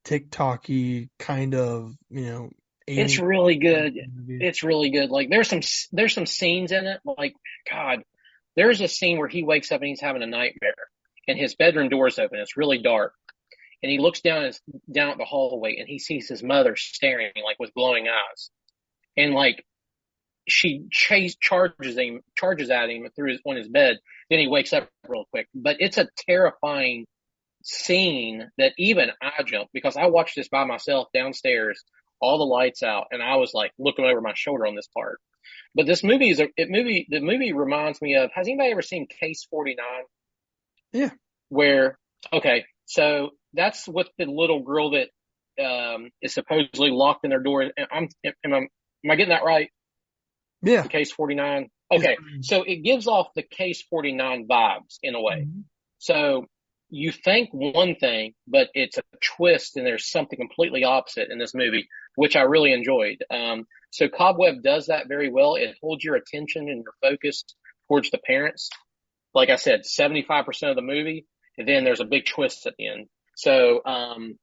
TikToky 0.04 1.08
kind 1.20 1.56
of, 1.56 1.94
you 2.10 2.26
know, 2.26 2.50
It's 2.86 3.18
really 3.18 3.56
good. 3.56 3.94
movie. 4.14 4.40
It's 4.46 4.62
really 4.64 4.90
good. 4.90 5.10
Like 5.10 5.30
there's 5.30 5.48
some 5.48 5.62
there's 5.94 6.14
some 6.14 6.26
scenes 6.26 6.74
in 6.74 6.86
it. 6.86 7.00
Like 7.06 7.34
God, 7.72 8.00
there's 8.58 8.82
a 8.82 8.90
scene 8.90 9.20
where 9.20 9.30
he 9.30 9.44
wakes 9.44 9.72
up 9.72 9.80
and 9.80 9.88
he's 9.88 10.02
having 10.02 10.22
a 10.24 10.28
nightmare, 10.28 10.74
and 11.30 11.40
his 11.40 11.56
bedroom 11.56 11.88
door's 11.88 12.20
open. 12.20 12.40
It's 12.40 12.58
really 12.58 12.80
dark, 12.82 13.14
and 13.82 13.90
he 13.90 14.00
looks 14.00 14.20
down 14.20 14.44
his 14.44 14.60
down 14.92 15.12
at 15.12 15.18
the 15.18 15.24
hallway 15.24 15.78
and 15.78 15.88
he 15.88 15.98
sees 16.00 16.28
his 16.28 16.44
mother 16.44 16.76
staring 16.76 17.32
like 17.46 17.60
with 17.60 17.74
glowing 17.74 18.08
eyes, 18.10 18.50
and 19.20 19.34
like 19.34 19.64
she 20.48 20.88
chase 20.92 21.36
charges 21.40 21.98
him 21.98 22.22
charges 22.36 22.70
at 22.70 22.90
him 22.90 23.08
through 23.16 23.32
his 23.32 23.42
on 23.46 23.56
his 23.56 23.68
bed. 23.68 23.98
Then 24.30 24.40
he 24.40 24.48
wakes 24.48 24.74
up 24.74 24.90
real 25.08 25.26
quick. 25.32 25.48
But 25.54 25.78
it's 25.80 25.98
a 25.98 26.10
terrifying 26.28 27.06
scene 27.64 28.50
that 28.58 28.74
even 28.78 29.10
I 29.22 29.44
jumped 29.44 29.74
because 29.74 29.98
I 29.98 30.08
watched 30.08 30.36
this 30.36 30.48
by 30.48 30.64
myself 30.66 31.08
downstairs, 31.14 31.84
all 32.22 32.38
the 32.38 32.46
lights 32.46 32.84
out, 32.84 33.08
and 33.12 33.22
I 33.22 33.36
was 33.36 33.54
like 33.54 33.72
looking 33.78 34.06
over 34.06 34.22
my 34.22 34.34
shoulder 34.36 34.66
on 34.66 34.76
this 34.76 34.88
part. 34.88 35.20
But 35.76 35.86
this 35.86 36.04
movie 36.04 36.30
is 36.30 36.40
a 36.40 36.50
it 36.58 36.70
movie. 36.70 37.08
The 37.10 37.22
movie 37.22 37.54
reminds 37.54 38.02
me 38.02 38.16
of. 38.16 38.32
Has 38.34 38.48
anybody 38.48 38.72
ever 38.72 38.82
seen 38.82 39.08
Case 39.08 39.46
Forty 39.50 39.76
Nine? 39.76 40.06
Yeah. 40.92 41.12
Where 41.50 41.98
okay, 42.34 42.66
so 42.86 43.32
that's 43.54 43.88
with 43.88 44.08
the 44.18 44.26
little 44.26 44.64
girl 44.64 44.92
that 44.92 45.10
um 45.64 46.10
is 46.22 46.34
supposedly 46.34 46.92
locked 46.92 47.24
in 47.24 47.30
their 47.30 47.40
door. 47.40 47.62
And 47.62 47.88
I'm 47.92 48.10
am 48.44 48.54
I, 48.54 48.68
am 49.04 49.12
I 49.12 49.16
getting 49.16 49.30
that 49.30 49.44
right? 49.44 49.70
Yeah. 50.62 50.84
Case 50.84 51.12
Forty 51.12 51.36
Nine. 51.36 51.70
Okay, 51.92 52.18
so 52.42 52.64
it 52.64 52.84
gives 52.84 53.08
off 53.08 53.34
the 53.36 53.44
Case 53.44 53.82
Forty 53.90 54.12
Nine 54.12 54.48
vibes 54.48 55.00
in 55.02 55.16
a 55.16 55.22
way. 55.22 55.46
Mhm. 55.48 55.64
So 55.98 56.46
you 56.90 57.12
think 57.12 57.50
one 57.52 57.96
thing, 57.96 58.34
but 58.48 58.70
it's 58.74 58.98
a 58.98 59.04
twist 59.22 59.78
and 59.78 59.86
there's 59.86 60.10
something 60.10 60.38
completely 60.38 60.84
opposite 60.84 61.30
in 61.30 61.38
this 61.38 61.54
movie, 61.54 61.88
which 62.16 62.36
I 62.36 62.42
really 62.42 62.74
enjoyed. 62.74 63.24
Um, 63.30 63.66
so 63.92 64.08
Cobweb 64.08 64.64
does 64.64 64.88
that 64.88 65.08
very 65.08 65.30
well. 65.30 65.56
It 65.56 65.76
holds 65.82 66.04
your 66.04 66.16
attention 66.16 66.68
and 66.70 66.84
your 66.84 66.94
focus 67.02 67.44
towards 67.88 68.10
the 68.12 68.18
parents. 68.18 68.70
Like 69.34 69.50
I 69.50 69.58
said, 69.58 69.82
75% 69.86 70.70
of 70.70 70.76
the 70.76 70.82
movie, 70.82 71.26
and 71.58 71.68
then 71.68 71.84
there's 71.84 72.00
a 72.00 72.06
big 72.06 72.26
twist 72.26 72.66
at 72.66 72.74
the 72.78 72.88
end. 72.88 73.08
So, 73.36 73.82
um, 73.86 74.40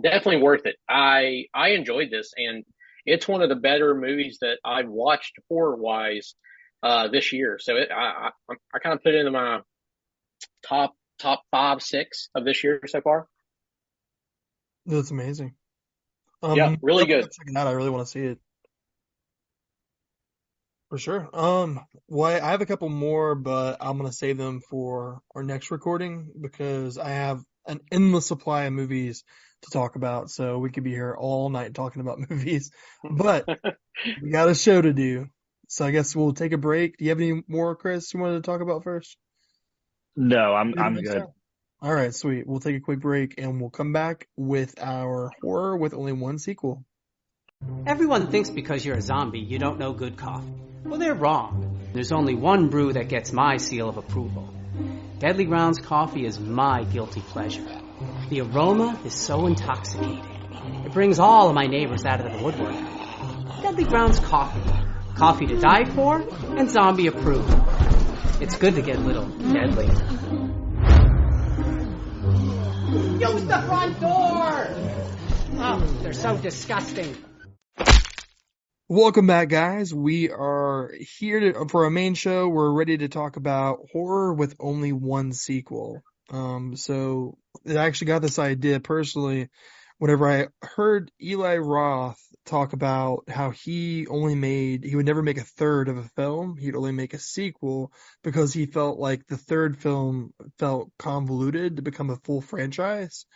definitely 0.00 0.42
worth 0.42 0.66
it. 0.66 0.76
I, 0.88 1.46
I 1.54 1.70
enjoyed 1.70 2.10
this 2.10 2.32
and 2.36 2.64
it's 3.08 3.28
one 3.28 3.42
of 3.42 3.48
the 3.48 3.56
better 3.56 3.94
movies 3.94 4.38
that 4.40 4.58
I've 4.64 4.88
watched 4.88 5.34
horror 5.48 5.76
wise 5.76 6.34
uh, 6.82 7.08
this 7.08 7.32
year. 7.32 7.58
So 7.60 7.76
it, 7.76 7.90
I, 7.90 8.30
I, 8.50 8.54
I 8.74 8.78
kind 8.78 8.94
of 8.94 9.02
put 9.02 9.14
it 9.14 9.18
into 9.18 9.30
my 9.30 9.60
top, 10.66 10.94
top 11.18 11.42
five, 11.50 11.82
six 11.82 12.28
of 12.34 12.44
this 12.44 12.62
year 12.62 12.80
so 12.86 13.00
far. 13.00 13.26
That's 14.86 15.10
amazing. 15.10 15.54
Um, 16.42 16.56
yeah, 16.56 16.76
really 16.82 17.06
good. 17.06 17.28
Checking 17.30 17.56
out, 17.56 17.66
I 17.66 17.72
really 17.72 17.90
want 17.90 18.06
to 18.06 18.10
see 18.10 18.20
it. 18.20 18.38
For 20.88 20.96
sure. 20.96 21.28
Um, 21.34 21.80
well, 22.06 22.42
I 22.42 22.50
have 22.50 22.62
a 22.62 22.66
couple 22.66 22.88
more, 22.88 23.34
but 23.34 23.76
I'm 23.80 23.98
gonna 23.98 24.12
save 24.12 24.38
them 24.38 24.60
for 24.60 25.20
our 25.34 25.42
next 25.42 25.70
recording 25.70 26.30
because 26.40 26.96
I 26.96 27.10
have 27.10 27.42
an 27.66 27.80
endless 27.92 28.26
supply 28.26 28.64
of 28.64 28.72
movies 28.72 29.24
to 29.62 29.70
talk 29.70 29.96
about. 29.96 30.30
So 30.30 30.58
we 30.58 30.70
could 30.70 30.84
be 30.84 30.90
here 30.90 31.14
all 31.18 31.48
night 31.50 31.74
talking 31.74 32.00
about 32.00 32.18
movies, 32.30 32.70
but 33.08 33.46
we 34.22 34.30
got 34.30 34.48
a 34.48 34.54
show 34.54 34.80
to 34.80 34.92
do. 34.92 35.28
So 35.68 35.84
I 35.84 35.90
guess 35.90 36.16
we'll 36.16 36.32
take 36.32 36.52
a 36.52 36.58
break. 36.58 36.96
Do 36.96 37.04
you 37.04 37.10
have 37.10 37.20
any 37.20 37.42
more, 37.46 37.76
Chris, 37.76 38.12
you 38.14 38.20
wanted 38.20 38.42
to 38.42 38.50
talk 38.50 38.62
about 38.62 38.84
first? 38.84 39.16
No, 40.16 40.54
I'm, 40.54 40.74
I'm 40.78 40.94
good. 40.94 41.24
All 41.80 41.94
right, 41.94 42.12
sweet. 42.12 42.46
We'll 42.46 42.58
take 42.58 42.76
a 42.76 42.80
quick 42.80 43.00
break 43.00 43.34
and 43.38 43.60
we'll 43.60 43.70
come 43.70 43.92
back 43.92 44.28
with 44.36 44.74
our 44.82 45.30
horror 45.42 45.76
with 45.76 45.94
only 45.94 46.12
one 46.12 46.38
sequel. 46.38 46.84
Everyone 47.86 48.28
thinks 48.28 48.50
because 48.50 48.84
you're 48.84 48.96
a 48.96 49.02
zombie, 49.02 49.40
you 49.40 49.58
don't 49.58 49.78
know 49.78 49.92
good 49.92 50.16
coffee. 50.16 50.52
Well, 50.84 50.98
they're 50.98 51.14
wrong. 51.14 51.80
There's 51.92 52.12
only 52.12 52.34
one 52.34 52.68
brew 52.68 52.92
that 52.94 53.08
gets 53.08 53.32
my 53.32 53.58
seal 53.58 53.88
of 53.88 53.96
approval. 53.96 54.48
Deadly 55.18 55.44
Grounds 55.44 55.78
coffee 55.78 56.24
is 56.24 56.38
my 56.38 56.84
guilty 56.84 57.20
pleasure. 57.20 57.66
The 58.30 58.42
aroma 58.42 59.00
is 59.04 59.14
so 59.14 59.46
intoxicating. 59.46 60.24
It 60.84 60.92
brings 60.92 61.18
all 61.18 61.48
of 61.48 61.54
my 61.54 61.66
neighbors 61.66 62.04
out 62.04 62.24
of 62.24 62.32
the 62.32 62.44
woodwork. 62.44 62.74
Deadly 63.62 63.84
Grounds 63.84 64.20
coffee. 64.20 64.60
Coffee 65.14 65.46
to 65.46 65.58
die 65.58 65.84
for 65.84 66.24
and 66.56 66.70
zombie 66.70 67.08
approved. 67.08 67.52
It's 68.40 68.56
good 68.56 68.76
to 68.76 68.82
get 68.82 68.96
a 68.96 69.00
little 69.00 69.26
deadly. 69.26 69.86
Use 73.18 73.44
the 73.44 73.62
front 73.66 74.00
door! 74.00 74.68
Oh, 75.60 75.98
they're 76.02 76.12
so 76.12 76.36
disgusting. 76.36 77.16
Welcome 78.88 79.26
back, 79.26 79.48
guys. 79.48 79.92
We 79.92 80.30
are 80.30 80.92
here 81.18 81.40
to, 81.40 81.66
for 81.68 81.84
our 81.84 81.90
main 81.90 82.14
show. 82.14 82.48
We're 82.48 82.70
ready 82.70 82.98
to 82.98 83.08
talk 83.08 83.36
about 83.36 83.88
horror 83.92 84.32
with 84.32 84.54
only 84.60 84.92
one 84.92 85.32
sequel. 85.32 86.02
Um, 86.30 86.76
so 86.76 87.38
I 87.66 87.76
actually 87.76 88.08
got 88.08 88.22
this 88.22 88.38
idea 88.38 88.80
personally 88.80 89.48
whenever 89.98 90.28
I 90.28 90.48
heard 90.62 91.10
Eli 91.20 91.56
Roth 91.56 92.20
talk 92.46 92.72
about 92.72 93.28
how 93.28 93.50
he 93.50 94.06
only 94.06 94.34
made, 94.34 94.84
he 94.84 94.96
would 94.96 95.06
never 95.06 95.22
make 95.22 95.38
a 95.38 95.44
third 95.44 95.88
of 95.88 95.98
a 95.98 96.08
film. 96.16 96.56
He'd 96.56 96.76
only 96.76 96.92
make 96.92 97.14
a 97.14 97.18
sequel 97.18 97.92
because 98.22 98.52
he 98.52 98.66
felt 98.66 98.98
like 98.98 99.26
the 99.26 99.36
third 99.36 99.76
film 99.76 100.32
felt 100.58 100.90
convoluted 100.98 101.76
to 101.76 101.82
become 101.82 102.10
a 102.10 102.16
full 102.16 102.40
franchise. 102.40 103.26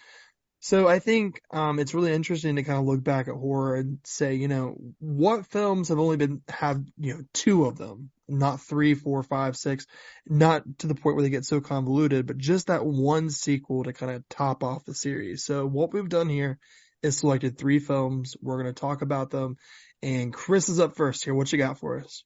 So 0.64 0.86
I 0.86 1.00
think 1.00 1.42
um, 1.50 1.80
it's 1.80 1.92
really 1.92 2.12
interesting 2.12 2.54
to 2.54 2.62
kind 2.62 2.78
of 2.78 2.84
look 2.84 3.02
back 3.02 3.26
at 3.26 3.34
horror 3.34 3.74
and 3.74 3.98
say, 4.04 4.34
you 4.34 4.46
know, 4.46 4.76
what 5.00 5.48
films 5.48 5.88
have 5.88 5.98
only 5.98 6.16
been 6.16 6.40
have 6.48 6.80
you 6.96 7.14
know 7.14 7.24
two 7.34 7.64
of 7.64 7.76
them, 7.76 8.10
not 8.28 8.60
three, 8.60 8.94
four, 8.94 9.24
five, 9.24 9.56
six, 9.56 9.88
not 10.24 10.62
to 10.78 10.86
the 10.86 10.94
point 10.94 11.16
where 11.16 11.24
they 11.24 11.30
get 11.30 11.44
so 11.44 11.60
convoluted, 11.60 12.28
but 12.28 12.38
just 12.38 12.68
that 12.68 12.86
one 12.86 13.28
sequel 13.28 13.82
to 13.82 13.92
kind 13.92 14.12
of 14.12 14.28
top 14.28 14.62
off 14.62 14.84
the 14.84 14.94
series. 14.94 15.44
So 15.44 15.66
what 15.66 15.92
we've 15.92 16.08
done 16.08 16.28
here 16.28 16.60
is 17.02 17.18
selected 17.18 17.58
three 17.58 17.80
films. 17.80 18.36
We're 18.40 18.62
going 18.62 18.72
to 18.72 18.80
talk 18.80 19.02
about 19.02 19.30
them, 19.30 19.56
and 20.00 20.32
Chris 20.32 20.68
is 20.68 20.78
up 20.78 20.94
first 20.94 21.24
here. 21.24 21.34
What 21.34 21.50
you 21.50 21.58
got 21.58 21.80
for 21.80 21.98
us? 21.98 22.22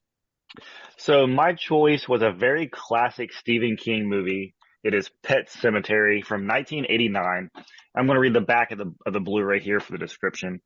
So 0.99 1.27
my 1.27 1.55
choice 1.55 2.07
was 2.07 2.21
a 2.21 2.33
very 2.33 2.69
classic 2.69 3.33
Stephen 3.33 3.79
King 3.79 4.11
movie. 4.11 4.55
It 4.87 4.95
is 4.95 5.11
Pet 5.25 5.49
Sematary 5.49 6.25
from 6.25 6.47
1989. 6.47 7.51
I'm 7.97 8.07
going 8.07 8.15
to 8.15 8.21
read 8.21 8.35
the 8.35 8.41
back 8.41 8.71
of 8.71 8.79
the, 8.79 8.95
of 9.05 9.15
the 9.15 9.19
Blu-ray 9.19 9.59
here 9.59 9.81
for 9.81 9.91
the 9.91 9.99
description. 9.99 10.61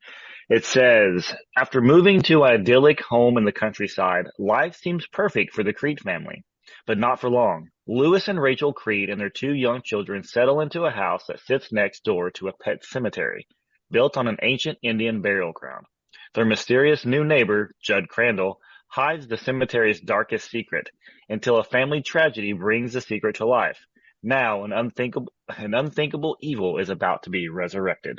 It 0.50 0.66
says, 0.66 1.32
after 1.56 1.80
moving 1.80 2.20
to 2.24 2.44
an 2.44 2.60
idyllic 2.60 3.00
home 3.00 3.38
in 3.38 3.46
the 3.46 3.50
countryside, 3.50 4.26
life 4.38 4.76
seems 4.76 5.06
perfect 5.06 5.54
for 5.54 5.62
the 5.62 5.72
Creed 5.72 6.00
family, 6.00 6.44
but 6.86 6.98
not 6.98 7.18
for 7.18 7.30
long. 7.30 7.70
Lewis 7.86 8.28
and 8.28 8.38
Rachel 8.38 8.74
Creed 8.74 9.08
and 9.08 9.18
their 9.18 9.30
two 9.30 9.54
young 9.54 9.80
children 9.82 10.22
settle 10.22 10.60
into 10.60 10.84
a 10.84 10.90
house 10.90 11.24
that 11.28 11.40
sits 11.40 11.72
next 11.72 12.04
door 12.04 12.30
to 12.32 12.48
a 12.48 12.56
pet 12.62 12.84
cemetery 12.84 13.46
built 13.90 14.18
on 14.18 14.28
an 14.28 14.36
ancient 14.42 14.76
Indian 14.82 15.22
burial 15.22 15.52
ground. 15.52 15.86
Their 16.34 16.44
mysterious 16.44 17.06
new 17.06 17.24
neighbor, 17.24 17.70
Judd 17.82 18.10
Crandall, 18.10 18.60
hides 18.88 19.28
the 19.28 19.38
cemetery's 19.38 20.00
darkest 20.00 20.50
secret 20.50 20.90
until 21.30 21.56
a 21.56 21.64
family 21.64 22.02
tragedy 22.02 22.52
brings 22.52 22.92
the 22.92 23.00
secret 23.00 23.36
to 23.36 23.46
life. 23.46 23.78
Now 24.22 24.64
an 24.64 24.72
unthinkable, 24.72 25.32
an 25.48 25.74
unthinkable 25.74 26.36
evil 26.40 26.78
is 26.78 26.90
about 26.90 27.24
to 27.24 27.30
be 27.30 27.48
resurrected. 27.48 28.18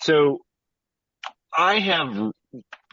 So 0.00 0.38
I 1.56 1.78
have 1.80 2.32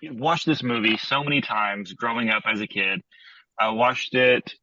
watched 0.04 0.46
this 0.46 0.64
movie 0.64 0.98
so 0.98 1.24
many 1.24 1.41
times 1.41 1.93
growing 1.93 2.30
up 2.30 2.43
as 2.46 2.62
a 2.62 2.68
kid. 2.68 3.02
I 3.60 3.70
watched 3.70 4.14
it 4.16 4.54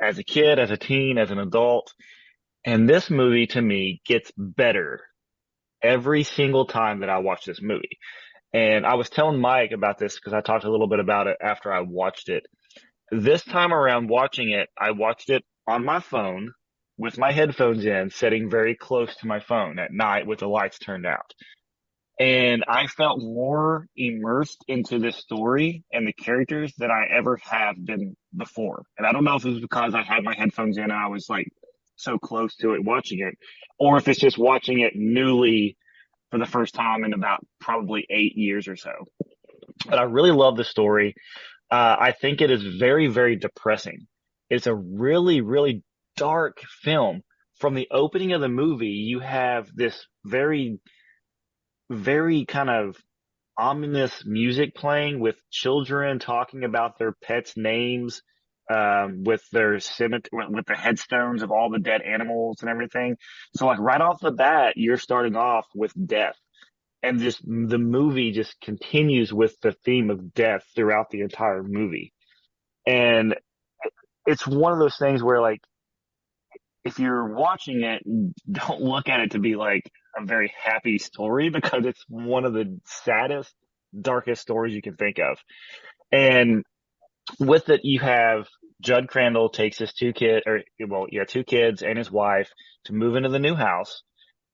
as 0.00 0.18
a 0.18 0.24
kid, 0.24 0.58
as 0.58 0.70
a 0.70 0.76
teen, 0.76 1.18
as 1.18 1.30
an 1.30 1.38
adult. 1.38 1.92
And 2.64 2.88
this 2.88 3.10
movie 3.10 3.46
to 3.48 3.62
me 3.62 4.02
gets 4.04 4.30
better 4.36 5.00
every 5.82 6.22
single 6.22 6.66
time 6.66 7.00
that 7.00 7.08
I 7.08 7.18
watch 7.18 7.44
this 7.44 7.60
movie. 7.62 7.98
And 8.52 8.84
I 8.84 8.94
was 8.94 9.08
telling 9.08 9.40
Mike 9.40 9.72
about 9.72 9.98
this 9.98 10.16
because 10.16 10.34
I 10.34 10.42
talked 10.42 10.64
a 10.64 10.70
little 10.70 10.88
bit 10.88 11.00
about 11.00 11.26
it 11.26 11.38
after 11.42 11.72
I 11.72 11.80
watched 11.80 12.28
it. 12.28 12.44
This 13.10 13.42
time 13.42 13.72
around 13.72 14.08
watching 14.08 14.50
it, 14.50 14.68
I 14.78 14.90
watched 14.90 15.30
it 15.30 15.44
on 15.66 15.84
my 15.84 16.00
phone 16.00 16.52
with 17.02 17.18
my 17.18 17.32
headphones 17.32 17.84
in, 17.84 18.10
sitting 18.10 18.48
very 18.48 18.76
close 18.76 19.12
to 19.16 19.26
my 19.26 19.40
phone 19.40 19.80
at 19.80 19.92
night 19.92 20.24
with 20.24 20.38
the 20.38 20.46
lights 20.46 20.78
turned 20.78 21.04
out. 21.04 21.34
And 22.20 22.62
I 22.68 22.86
felt 22.86 23.18
more 23.20 23.88
immersed 23.96 24.64
into 24.68 25.00
this 25.00 25.16
story 25.16 25.82
and 25.92 26.06
the 26.06 26.12
characters 26.12 26.72
than 26.78 26.92
I 26.92 27.06
ever 27.12 27.40
have 27.42 27.74
been 27.84 28.14
before. 28.36 28.84
And 28.96 29.04
I 29.04 29.10
don't 29.10 29.24
know 29.24 29.34
if 29.34 29.44
it 29.44 29.50
was 29.50 29.60
because 29.60 29.96
I 29.96 30.02
had 30.02 30.22
my 30.22 30.36
headphones 30.36 30.76
in 30.76 30.84
and 30.84 30.92
I 30.92 31.08
was 31.08 31.28
like 31.28 31.48
so 31.96 32.18
close 32.18 32.54
to 32.58 32.74
it 32.74 32.84
watching 32.84 33.18
it, 33.18 33.34
or 33.80 33.96
if 33.96 34.06
it's 34.06 34.20
just 34.20 34.38
watching 34.38 34.78
it 34.78 34.92
newly 34.94 35.76
for 36.30 36.38
the 36.38 36.46
first 36.46 36.72
time 36.72 37.02
in 37.02 37.14
about 37.14 37.44
probably 37.60 38.06
eight 38.10 38.36
years 38.36 38.68
or 38.68 38.76
so. 38.76 38.92
But 39.86 39.98
I 39.98 40.04
really 40.04 40.30
love 40.30 40.56
the 40.56 40.62
story. 40.62 41.16
Uh, 41.68 41.96
I 41.98 42.12
think 42.12 42.40
it 42.40 42.52
is 42.52 42.62
very, 42.78 43.08
very 43.08 43.34
depressing. 43.34 44.06
It's 44.48 44.68
a 44.68 44.74
really, 44.74 45.40
really 45.40 45.82
dark 46.16 46.60
film. 46.82 47.22
From 47.58 47.74
the 47.74 47.88
opening 47.90 48.32
of 48.32 48.40
the 48.40 48.48
movie, 48.48 48.88
you 48.88 49.20
have 49.20 49.70
this 49.74 50.06
very, 50.24 50.80
very 51.90 52.44
kind 52.44 52.68
of 52.68 52.96
ominous 53.56 54.24
music 54.26 54.74
playing 54.74 55.20
with 55.20 55.36
children 55.50 56.18
talking 56.18 56.64
about 56.64 56.98
their 56.98 57.12
pets' 57.12 57.56
names, 57.56 58.22
um, 58.72 59.24
with 59.24 59.42
their 59.52 59.78
cemetery, 59.80 60.46
with 60.48 60.66
the 60.66 60.74
headstones 60.74 61.42
of 61.42 61.50
all 61.50 61.70
the 61.70 61.78
dead 61.78 62.02
animals 62.02 62.58
and 62.60 62.70
everything. 62.70 63.16
So 63.56 63.66
like 63.66 63.78
right 63.78 64.00
off 64.00 64.20
the 64.20 64.32
bat, 64.32 64.74
you're 64.76 64.96
starting 64.96 65.36
off 65.36 65.66
with 65.74 65.92
death. 66.06 66.36
And 67.02 67.20
just 67.20 67.42
the 67.44 67.78
movie 67.78 68.30
just 68.30 68.60
continues 68.60 69.32
with 69.32 69.60
the 69.60 69.72
theme 69.84 70.10
of 70.10 70.32
death 70.34 70.62
throughout 70.74 71.10
the 71.10 71.20
entire 71.20 71.62
movie. 71.62 72.12
And 72.86 73.34
it's 74.24 74.46
one 74.46 74.72
of 74.72 74.78
those 74.78 74.96
things 74.96 75.22
where 75.22 75.40
like 75.40 75.60
if 76.84 76.98
you're 76.98 77.34
watching 77.34 77.82
it, 77.82 78.02
don't 78.50 78.80
look 78.80 79.08
at 79.08 79.20
it 79.20 79.32
to 79.32 79.38
be 79.38 79.54
like 79.54 79.90
a 80.16 80.24
very 80.24 80.52
happy 80.62 80.98
story 80.98 81.48
because 81.50 81.84
it's 81.84 82.04
one 82.08 82.44
of 82.44 82.52
the 82.52 82.78
saddest, 82.86 83.54
darkest 83.98 84.42
stories 84.42 84.74
you 84.74 84.82
can 84.82 84.96
think 84.96 85.18
of. 85.18 85.38
And 86.10 86.64
with 87.38 87.68
it, 87.68 87.80
you 87.84 88.00
have 88.00 88.46
Judd 88.80 89.08
Crandall 89.08 89.48
takes 89.48 89.78
his 89.78 89.92
two 89.92 90.12
kids, 90.12 90.42
or 90.46 90.60
well, 90.86 91.06
yeah, 91.10 91.24
two 91.24 91.44
kids 91.44 91.82
and 91.82 91.96
his 91.96 92.10
wife 92.10 92.50
to 92.86 92.92
move 92.92 93.16
into 93.16 93.28
the 93.28 93.38
new 93.38 93.54
house. 93.54 94.02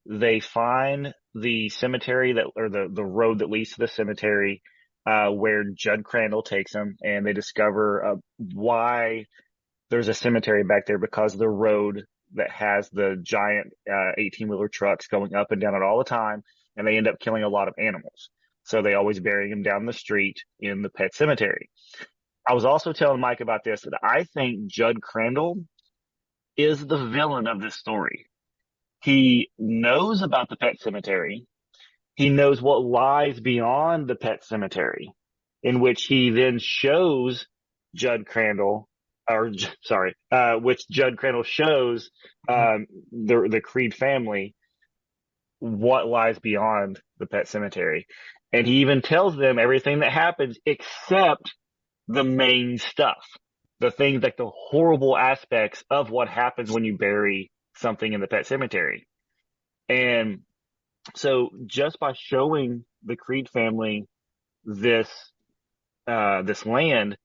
They 0.07 0.41
find 0.41 1.15
the 1.35 1.69
cemetery 1.71 2.35
that, 2.35 2.45
or 2.57 2.69
the, 2.69 2.89
the 2.93 3.05
road 3.05 3.39
that 3.39 3.51
leads 3.51 3.71
to 3.71 3.81
the 3.81 3.89
cemetery, 3.89 4.63
uh, 5.07 5.29
where 5.29 5.65
Judd 5.75 6.05
Crandall 6.05 6.43
takes 6.43 6.73
them 6.73 6.97
and 7.03 7.25
they 7.27 7.33
discover, 7.33 8.05
uh, 8.05 8.15
why 8.39 9.25
there's 9.91 10.09
a 10.09 10.15
cemetery 10.15 10.65
back 10.65 10.87
there 10.87 10.99
because 10.99 11.35
the 11.35 11.49
road 11.49 12.05
that 12.35 12.51
has 12.51 12.89
the 12.91 13.19
giant 13.23 13.73
uh, 13.91 14.13
18 14.17 14.49
wheeler 14.49 14.69
trucks 14.69 15.09
going 15.09 15.35
up 15.35 15.53
and 15.53 15.61
down 15.61 15.75
it 15.75 15.83
all 15.83 15.99
the 15.99 16.05
time, 16.05 16.43
and 16.77 16.87
they 16.87 16.97
end 16.97 17.09
up 17.09 17.19
killing 17.19 17.43
a 17.43 17.49
lot 17.49 17.69
of 17.69 17.75
animals. 17.79 18.31
So 18.65 18.83
they 18.83 18.95
always 18.95 19.21
bury 19.21 19.51
them 19.51 19.63
down 19.63 19.87
the 19.87 19.93
street 19.93 20.43
in 20.61 20.83
the 20.83 20.91
pet 20.91 21.15
cemetery. 21.15 21.71
I 22.47 22.55
was 22.55 22.65
also 22.65 22.93
telling 22.93 23.21
Mike 23.21 23.41
about 23.41 23.65
this 23.65 23.83
that 23.83 23.99
I 24.03 24.25
think 24.25 24.67
Judd 24.67 25.01
Crandall 25.03 25.65
is 26.57 26.85
the 26.85 27.07
villain 27.07 27.47
of 27.47 27.61
this 27.61 27.75
story. 27.75 28.27
He 29.03 29.51
knows 29.59 30.23
about 30.23 30.49
the 30.49 30.57
pet 30.57 30.81
cemetery. 30.81 31.47
He 32.15 32.31
knows 32.31 32.61
what 32.61 32.85
lies 32.85 33.39
beyond 33.39 34.09
the 34.09 34.17
pet 34.17 34.45
cemetery, 34.45 35.13
in 35.63 35.81
which 35.81 36.05
he 36.05 36.31
then 36.31 36.59
shows 36.59 37.47
Judd 37.95 38.27
Crandall, 38.27 38.89
or 39.29 39.51
sorry, 39.83 40.15
uh, 40.31 40.55
which 40.55 40.89
Judd 40.91 41.17
Crandall 41.19 41.43
shows 41.43 42.11
um, 42.49 42.87
the 43.13 43.49
the 43.51 43.61
Creed 43.61 43.95
family 43.95 44.55
what 45.61 46.07
lies 46.07 46.39
beyond 46.39 47.01
the 47.19 47.27
pet 47.27 47.49
cemetery, 47.49 48.07
and 48.53 48.67
he 48.67 48.81
even 48.81 49.03
tells 49.03 49.37
them 49.37 49.59
everything 49.59 50.01
that 50.01 50.13
happens 50.13 50.59
except 50.65 51.53
the 52.07 52.25
main 52.25 52.79
stuff, 52.79 53.25
the 53.81 53.91
things 53.91 54.23
like 54.23 54.37
the 54.37 54.51
horrible 54.55 55.17
aspects 55.17 55.85
of 55.91 56.11
what 56.11 56.29
happens 56.29 56.71
when 56.71 56.85
you 56.85 56.97
bury 56.97 57.51
something 57.77 58.13
in 58.13 58.21
the 58.21 58.27
pet 58.27 58.47
cemetery, 58.47 59.07
and 59.89 60.41
so 61.17 61.51
just 61.67 61.99
by 61.99 62.13
showing 62.15 62.85
the 63.05 63.17
Creed 63.17 63.49
family 63.49 64.07
this 64.65 65.09
uh, 66.07 66.43
this 66.43 66.65
land, 66.65 67.17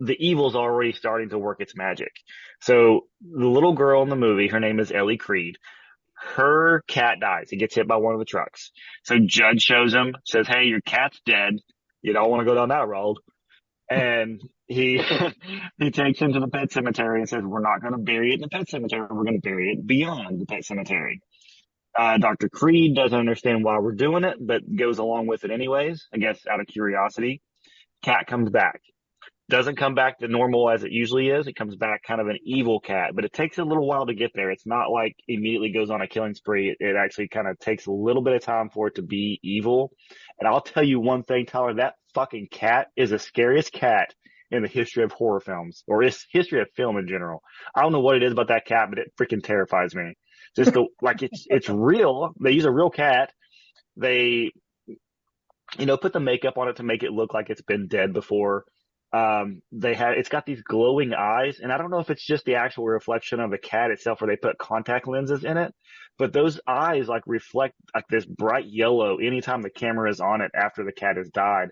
the 0.00 0.16
evil's 0.18 0.56
already 0.56 0.92
starting 0.92 1.30
to 1.30 1.38
work 1.38 1.60
its 1.60 1.76
magic. 1.76 2.12
So 2.60 3.06
the 3.20 3.46
little 3.46 3.74
girl 3.74 4.02
in 4.02 4.08
the 4.08 4.16
movie, 4.16 4.48
her 4.48 4.60
name 4.60 4.80
is 4.80 4.92
Ellie 4.92 5.16
Creed. 5.16 5.56
Her 6.36 6.82
cat 6.88 7.20
dies. 7.20 7.48
It 7.52 7.56
gets 7.56 7.74
hit 7.74 7.86
by 7.86 7.96
one 7.96 8.14
of 8.14 8.18
the 8.18 8.24
trucks. 8.24 8.70
So 9.04 9.16
Judd 9.24 9.60
shows 9.60 9.94
him, 9.94 10.16
says, 10.24 10.48
"Hey, 10.48 10.64
your 10.64 10.80
cat's 10.80 11.20
dead. 11.24 11.58
You 12.02 12.12
don't 12.12 12.30
want 12.30 12.40
to 12.40 12.46
go 12.46 12.54
down 12.54 12.70
that 12.70 12.88
road." 12.88 13.18
And 13.90 14.42
he 14.66 15.00
he 15.78 15.90
takes 15.90 16.18
him 16.18 16.32
to 16.32 16.40
the 16.40 16.48
pet 16.48 16.72
cemetery 16.72 17.20
and 17.20 17.28
says, 17.28 17.42
"We're 17.44 17.60
not 17.60 17.80
going 17.80 17.92
to 17.92 17.98
bury 17.98 18.32
it 18.32 18.34
in 18.34 18.40
the 18.40 18.48
pet 18.48 18.68
cemetery. 18.68 19.02
We're 19.02 19.24
going 19.24 19.40
to 19.40 19.48
bury 19.48 19.72
it 19.72 19.86
beyond 19.86 20.40
the 20.40 20.46
pet 20.46 20.64
cemetery." 20.64 21.20
Uh, 21.96 22.18
Dr. 22.18 22.48
Creed 22.48 22.94
doesn't 22.94 23.18
understand 23.18 23.64
why 23.64 23.78
we're 23.78 23.92
doing 23.92 24.22
it, 24.22 24.36
but 24.40 24.62
goes 24.76 24.98
along 24.98 25.26
with 25.26 25.44
it 25.44 25.50
anyways, 25.50 26.06
I 26.14 26.18
guess 26.18 26.38
out 26.48 26.60
of 26.60 26.68
curiosity. 26.68 27.42
Cat 28.04 28.26
comes 28.28 28.50
back. 28.50 28.80
Doesn't 29.50 29.76
come 29.76 29.94
back 29.94 30.18
to 30.18 30.28
normal 30.28 30.68
as 30.68 30.84
it 30.84 30.92
usually 30.92 31.28
is. 31.28 31.46
It 31.46 31.56
comes 31.56 31.74
back 31.74 32.02
kind 32.02 32.20
of 32.20 32.28
an 32.28 32.38
evil 32.44 32.80
cat, 32.80 33.12
but 33.14 33.24
it 33.24 33.32
takes 33.32 33.56
a 33.56 33.64
little 33.64 33.86
while 33.86 34.04
to 34.04 34.14
get 34.14 34.32
there. 34.34 34.50
It's 34.50 34.66
not 34.66 34.90
like 34.90 35.16
immediately 35.26 35.72
goes 35.72 35.88
on 35.90 36.02
a 36.02 36.06
killing 36.06 36.34
spree. 36.34 36.68
It, 36.68 36.76
it 36.80 36.96
actually 36.96 37.28
kind 37.28 37.48
of 37.48 37.58
takes 37.58 37.86
a 37.86 37.90
little 37.90 38.22
bit 38.22 38.34
of 38.34 38.42
time 38.42 38.68
for 38.68 38.88
it 38.88 38.96
to 38.96 39.02
be 39.02 39.40
evil. 39.42 39.90
And 40.38 40.46
I'll 40.46 40.60
tell 40.60 40.82
you 40.82 41.00
one 41.00 41.22
thing, 41.22 41.46
Tyler, 41.46 41.74
that 41.74 41.94
fucking 42.14 42.48
cat 42.50 42.88
is 42.94 43.08
the 43.08 43.18
scariest 43.18 43.72
cat 43.72 44.14
in 44.50 44.62
the 44.62 44.68
history 44.68 45.02
of 45.02 45.12
horror 45.12 45.40
films 45.40 45.82
or 45.86 46.02
is 46.02 46.26
history 46.30 46.60
of 46.60 46.68
film 46.76 46.98
in 46.98 47.08
general. 47.08 47.42
I 47.74 47.80
don't 47.80 47.92
know 47.92 48.00
what 48.00 48.16
it 48.16 48.22
is 48.22 48.32
about 48.32 48.48
that 48.48 48.66
cat, 48.66 48.88
but 48.90 48.98
it 48.98 49.12
freaking 49.18 49.42
terrifies 49.42 49.94
me. 49.94 50.12
Just 50.56 50.74
the, 50.74 50.86
like 51.02 51.22
it's, 51.22 51.46
it's 51.48 51.70
real. 51.70 52.34
They 52.38 52.52
use 52.52 52.66
a 52.66 52.70
real 52.70 52.90
cat. 52.90 53.30
They, 53.96 54.52
you 55.78 55.86
know, 55.86 55.96
put 55.96 56.12
the 56.12 56.20
makeup 56.20 56.58
on 56.58 56.68
it 56.68 56.76
to 56.76 56.82
make 56.82 57.02
it 57.02 57.12
look 57.12 57.32
like 57.32 57.48
it's 57.48 57.62
been 57.62 57.88
dead 57.88 58.12
before. 58.12 58.64
Um, 59.12 59.62
they 59.72 59.94
had, 59.94 60.18
it's 60.18 60.28
got 60.28 60.44
these 60.44 60.62
glowing 60.62 61.14
eyes 61.14 61.60
and 61.60 61.72
I 61.72 61.78
don't 61.78 61.90
know 61.90 62.00
if 62.00 62.10
it's 62.10 62.26
just 62.26 62.44
the 62.44 62.56
actual 62.56 62.84
reflection 62.84 63.40
of 63.40 63.50
the 63.50 63.58
cat 63.58 63.90
itself 63.90 64.20
or 64.20 64.26
they 64.26 64.36
put 64.36 64.58
contact 64.58 65.08
lenses 65.08 65.44
in 65.44 65.56
it, 65.56 65.72
but 66.18 66.32
those 66.32 66.60
eyes 66.66 67.08
like 67.08 67.22
reflect 67.26 67.74
like 67.94 68.04
this 68.10 68.26
bright 68.26 68.66
yellow 68.66 69.16
anytime 69.16 69.62
the 69.62 69.70
camera 69.70 70.10
is 70.10 70.20
on 70.20 70.42
it 70.42 70.50
after 70.54 70.84
the 70.84 70.92
cat 70.92 71.16
has 71.16 71.30
died. 71.30 71.68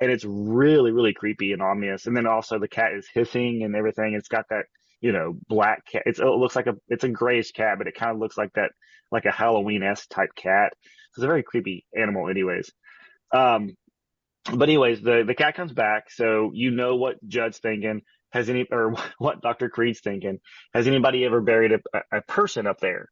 And 0.00 0.12
it's 0.12 0.24
really, 0.24 0.92
really 0.92 1.14
creepy 1.14 1.52
and 1.52 1.62
ominous. 1.62 2.06
And 2.06 2.16
then 2.16 2.26
also 2.26 2.58
the 2.58 2.68
cat 2.68 2.92
is 2.92 3.08
hissing 3.12 3.62
and 3.64 3.74
everything. 3.74 4.14
It's 4.14 4.28
got 4.28 4.44
that 4.50 4.66
you 5.00 5.12
know, 5.12 5.36
black 5.48 5.86
cat. 5.86 6.02
It's, 6.06 6.18
it 6.18 6.24
looks 6.24 6.56
like 6.56 6.66
a, 6.66 6.74
it's 6.88 7.04
a 7.04 7.08
grayish 7.08 7.52
cat, 7.52 7.78
but 7.78 7.86
it 7.86 7.94
kind 7.94 8.12
of 8.12 8.18
looks 8.18 8.36
like 8.36 8.52
that, 8.54 8.70
like 9.10 9.24
a 9.24 9.30
Halloween-esque 9.30 10.08
type 10.08 10.30
cat. 10.34 10.72
It's 11.10 11.22
a 11.22 11.26
very 11.26 11.42
creepy 11.42 11.84
animal 11.96 12.28
anyways. 12.28 12.70
Um, 13.32 13.76
but 14.52 14.68
anyways, 14.68 15.02
the, 15.02 15.24
the 15.26 15.34
cat 15.34 15.54
comes 15.54 15.72
back. 15.72 16.10
So 16.10 16.50
you 16.54 16.70
know 16.70 16.96
what 16.96 17.16
Judd's 17.26 17.58
thinking. 17.58 18.02
Has 18.30 18.50
any, 18.50 18.66
or 18.70 18.94
what 19.18 19.40
Dr. 19.40 19.68
Creed's 19.68 20.00
thinking. 20.00 20.40
Has 20.74 20.86
anybody 20.86 21.24
ever 21.24 21.40
buried 21.40 21.72
a, 21.72 22.18
a 22.18 22.22
person 22.22 22.66
up 22.66 22.80
there? 22.80 23.08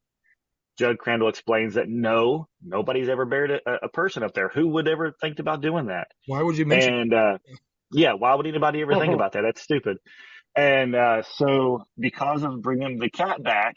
Judd 0.77 0.99
Crandall 0.99 1.29
explains 1.29 1.75
that 1.75 1.89
no, 1.89 2.49
nobody's 2.63 3.09
ever 3.09 3.25
buried 3.25 3.53
a, 3.53 3.85
a, 3.85 3.89
person 3.89 4.25
up 4.25 4.35
there. 4.35 4.49
Who 4.49 4.69
would 4.71 4.89
ever 4.89 5.15
think 5.21 5.39
about 5.39 5.61
doing 5.61 5.87
that? 5.87 6.09
Why 6.27 6.43
would 6.43 6.59
you 6.59 6.67
mention? 6.67 6.95
And, 6.95 7.15
uh, 7.15 7.39
yeah, 7.93 8.15
why 8.15 8.35
would 8.35 8.47
anybody 8.47 8.83
ever 8.83 8.95
think 8.95 9.15
about 9.15 9.33
that? 9.35 9.43
That's 9.43 9.63
stupid. 9.63 9.99
And 10.57 10.97
uh, 10.97 11.23
so, 11.37 11.85
because 11.99 12.43
of 12.43 12.61
bringing 12.61 12.99
the 12.99 13.09
cat 13.09 13.43
back, 13.43 13.77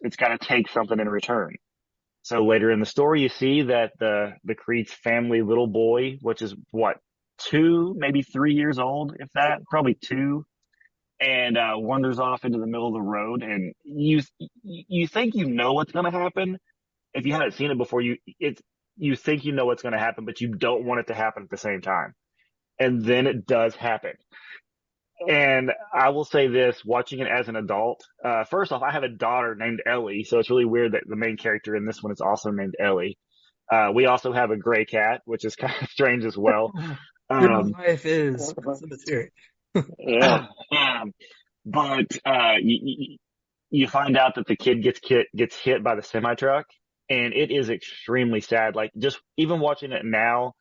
it's 0.00 0.16
got 0.16 0.28
to 0.28 0.38
take 0.38 0.70
something 0.70 0.98
in 0.98 1.08
return. 1.08 1.56
So 2.26 2.44
later 2.44 2.72
in 2.72 2.80
the 2.80 2.86
story, 2.86 3.22
you 3.22 3.28
see 3.28 3.62
that 3.62 3.92
the 4.00 4.32
the 4.42 4.56
Creed's 4.56 4.92
family 4.92 5.42
little 5.42 5.68
boy, 5.68 6.18
which 6.22 6.42
is 6.42 6.56
what 6.72 6.96
two, 7.38 7.94
maybe 7.96 8.22
three 8.22 8.54
years 8.54 8.80
old, 8.80 9.14
if 9.20 9.30
that, 9.34 9.64
probably 9.70 9.94
two, 9.94 10.44
and 11.20 11.56
uh, 11.56 11.74
wanders 11.76 12.18
off 12.18 12.44
into 12.44 12.58
the 12.58 12.66
middle 12.66 12.88
of 12.88 12.94
the 12.94 13.00
road. 13.00 13.44
And 13.44 13.72
you 13.84 14.22
you 14.64 15.06
think 15.06 15.36
you 15.36 15.46
know 15.46 15.74
what's 15.74 15.92
going 15.92 16.04
to 16.04 16.10
happen 16.10 16.58
if 17.14 17.26
you 17.26 17.32
haven't 17.32 17.54
seen 17.54 17.70
it 17.70 17.78
before. 17.78 18.00
You 18.00 18.16
it's 18.40 18.60
you 18.96 19.14
think 19.14 19.44
you 19.44 19.52
know 19.52 19.66
what's 19.66 19.82
going 19.82 19.92
to 19.92 19.98
happen, 20.00 20.24
but 20.24 20.40
you 20.40 20.48
don't 20.48 20.84
want 20.84 20.98
it 20.98 21.06
to 21.06 21.14
happen 21.14 21.44
at 21.44 21.50
the 21.50 21.56
same 21.56 21.80
time. 21.80 22.12
And 22.80 23.04
then 23.04 23.28
it 23.28 23.46
does 23.46 23.76
happen. 23.76 24.14
And 25.28 25.72
I 25.92 26.10
will 26.10 26.24
say 26.24 26.48
this, 26.48 26.82
watching 26.84 27.20
it 27.20 27.28
as 27.28 27.48
an 27.48 27.56
adult, 27.56 28.04
uh, 28.24 28.44
first 28.44 28.72
off, 28.72 28.82
I 28.82 28.92
have 28.92 29.02
a 29.02 29.08
daughter 29.08 29.54
named 29.54 29.80
Ellie, 29.86 30.24
so 30.24 30.38
it's 30.38 30.50
really 30.50 30.64
weird 30.64 30.92
that 30.92 31.02
the 31.06 31.16
main 31.16 31.36
character 31.36 31.74
in 31.74 31.86
this 31.86 32.02
one 32.02 32.12
is 32.12 32.20
also 32.20 32.50
named 32.50 32.74
Ellie. 32.78 33.18
Uh, 33.72 33.90
we 33.94 34.06
also 34.06 34.32
have 34.32 34.50
a 34.50 34.56
gray 34.56 34.84
cat, 34.84 35.22
which 35.24 35.44
is 35.44 35.56
kind 35.56 35.74
of 35.80 35.88
strange 35.88 36.24
as 36.24 36.36
well. 36.36 36.72
Your 37.30 37.52
um, 37.52 37.72
wife 37.72 38.06
is 38.06 38.54
cemetery. 38.78 39.32
yeah. 39.98 40.46
Um, 40.70 41.12
but, 41.64 42.06
uh, 42.24 42.54
you, 42.60 43.16
you 43.70 43.88
find 43.88 44.16
out 44.16 44.36
that 44.36 44.46
the 44.46 44.56
kid 44.56 44.82
gets 44.82 45.00
hit, 45.02 45.26
gets 45.34 45.56
hit 45.56 45.82
by 45.82 45.96
the 45.96 46.02
semi 46.02 46.34
truck 46.34 46.66
and 47.08 47.32
it 47.34 47.50
is 47.50 47.70
extremely 47.70 48.40
sad. 48.40 48.74
Like 48.74 48.90
just 48.98 49.20
even 49.36 49.60
watching 49.60 49.92
it 49.92 50.04
now, 50.04 50.54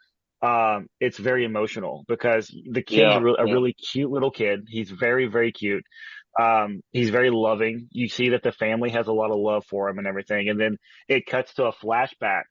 um, 0.45 0.87
it's 0.99 1.17
very 1.17 1.43
emotional 1.43 2.05
because 2.07 2.47
the 2.69 2.83
kid's 2.83 2.99
yeah, 2.99 3.17
a, 3.17 3.21
re- 3.21 3.35
a 3.39 3.45
really 3.45 3.73
cute 3.73 4.11
little 4.11 4.29
kid. 4.29 4.67
He's 4.69 4.91
very, 4.91 5.25
very 5.25 5.51
cute. 5.51 5.83
Um, 6.39 6.81
he's 6.91 7.09
very 7.09 7.31
loving. 7.31 7.87
You 7.91 8.09
see 8.09 8.29
that 8.29 8.43
the 8.43 8.51
family 8.51 8.91
has 8.91 9.07
a 9.07 9.13
lot 9.13 9.31
of 9.31 9.39
love 9.39 9.65
for 9.67 9.89
him 9.89 9.97
and 9.97 10.05
everything. 10.05 10.49
And 10.49 10.59
then 10.59 10.77
it 11.07 11.25
cuts 11.25 11.53
to 11.55 11.65
a 11.65 11.73
flashback 11.73 12.43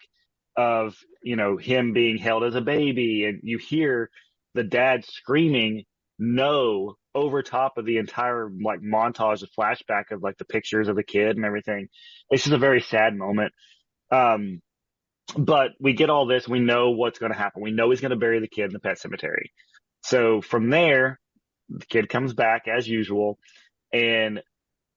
of, 0.56 0.96
you 1.22 1.36
know, 1.36 1.56
him 1.56 1.92
being 1.92 2.18
held 2.18 2.42
as 2.42 2.56
a 2.56 2.60
baby 2.60 3.26
and 3.26 3.40
you 3.44 3.58
hear 3.58 4.10
the 4.54 4.64
dad 4.64 5.04
screaming 5.04 5.84
no 6.18 6.94
over 7.14 7.42
top 7.42 7.78
of 7.78 7.84
the 7.84 7.98
entire 7.98 8.48
like 8.64 8.80
montage 8.80 9.42
of 9.42 9.50
flashback 9.56 10.10
of 10.10 10.22
like 10.22 10.36
the 10.38 10.44
pictures 10.44 10.88
of 10.88 10.96
the 10.96 11.04
kid 11.04 11.36
and 11.36 11.44
everything. 11.44 11.88
It's 12.30 12.42
just 12.42 12.54
a 12.54 12.58
very 12.58 12.80
sad 12.80 13.14
moment. 13.14 13.52
Um, 14.10 14.60
but 15.36 15.72
we 15.80 15.94
get 15.94 16.10
all 16.10 16.26
this. 16.26 16.48
We 16.48 16.60
know 16.60 16.90
what's 16.90 17.18
going 17.18 17.32
to 17.32 17.38
happen. 17.38 17.62
We 17.62 17.72
know 17.72 17.90
he's 17.90 18.00
going 18.00 18.10
to 18.10 18.16
bury 18.16 18.40
the 18.40 18.48
kid 18.48 18.66
in 18.66 18.72
the 18.72 18.80
pet 18.80 18.98
cemetery. 18.98 19.52
So 20.02 20.40
from 20.40 20.70
there, 20.70 21.18
the 21.68 21.86
kid 21.86 22.08
comes 22.08 22.34
back 22.34 22.68
as 22.68 22.86
usual 22.86 23.38
and 23.92 24.42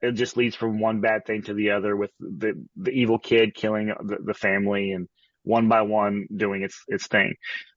it 0.01 0.11
just 0.13 0.37
leads 0.37 0.55
from 0.55 0.79
one 0.79 1.01
bad 1.01 1.25
thing 1.25 1.43
to 1.43 1.53
the 1.53 1.71
other 1.71 1.95
with 1.95 2.11
the, 2.19 2.65
the 2.75 2.91
evil 2.91 3.17
kid 3.17 3.55
killing 3.55 3.87
the, 3.87 4.17
the 4.23 4.33
family 4.33 4.91
and 4.91 5.07
one 5.43 5.69
by 5.69 5.81
one 5.81 6.27
doing 6.35 6.63
its, 6.63 6.83
its 6.87 7.07
thing. 7.07 7.35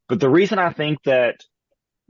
But 0.09 0.21
the 0.21 0.29
reason 0.29 0.59
I 0.59 0.73
think 0.73 0.99
that 1.05 1.37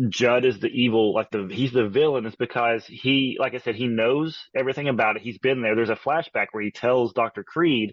Judd 0.08 0.46
is 0.46 0.58
the 0.58 0.68
evil, 0.68 1.12
like 1.14 1.30
the, 1.30 1.48
he's 1.50 1.72
the 1.72 1.88
villain 1.88 2.24
is 2.24 2.34
because 2.34 2.86
he, 2.86 3.36
like 3.38 3.54
I 3.54 3.58
said, 3.58 3.74
he 3.74 3.86
knows 3.86 4.38
everything 4.56 4.88
about 4.88 5.16
it. 5.16 5.22
He's 5.22 5.38
been 5.38 5.60
there. 5.60 5.76
There's 5.76 5.90
a 5.90 5.96
flashback 5.96 6.46
where 6.52 6.64
he 6.64 6.70
tells 6.70 7.12
Dr. 7.12 7.44
Creed 7.44 7.92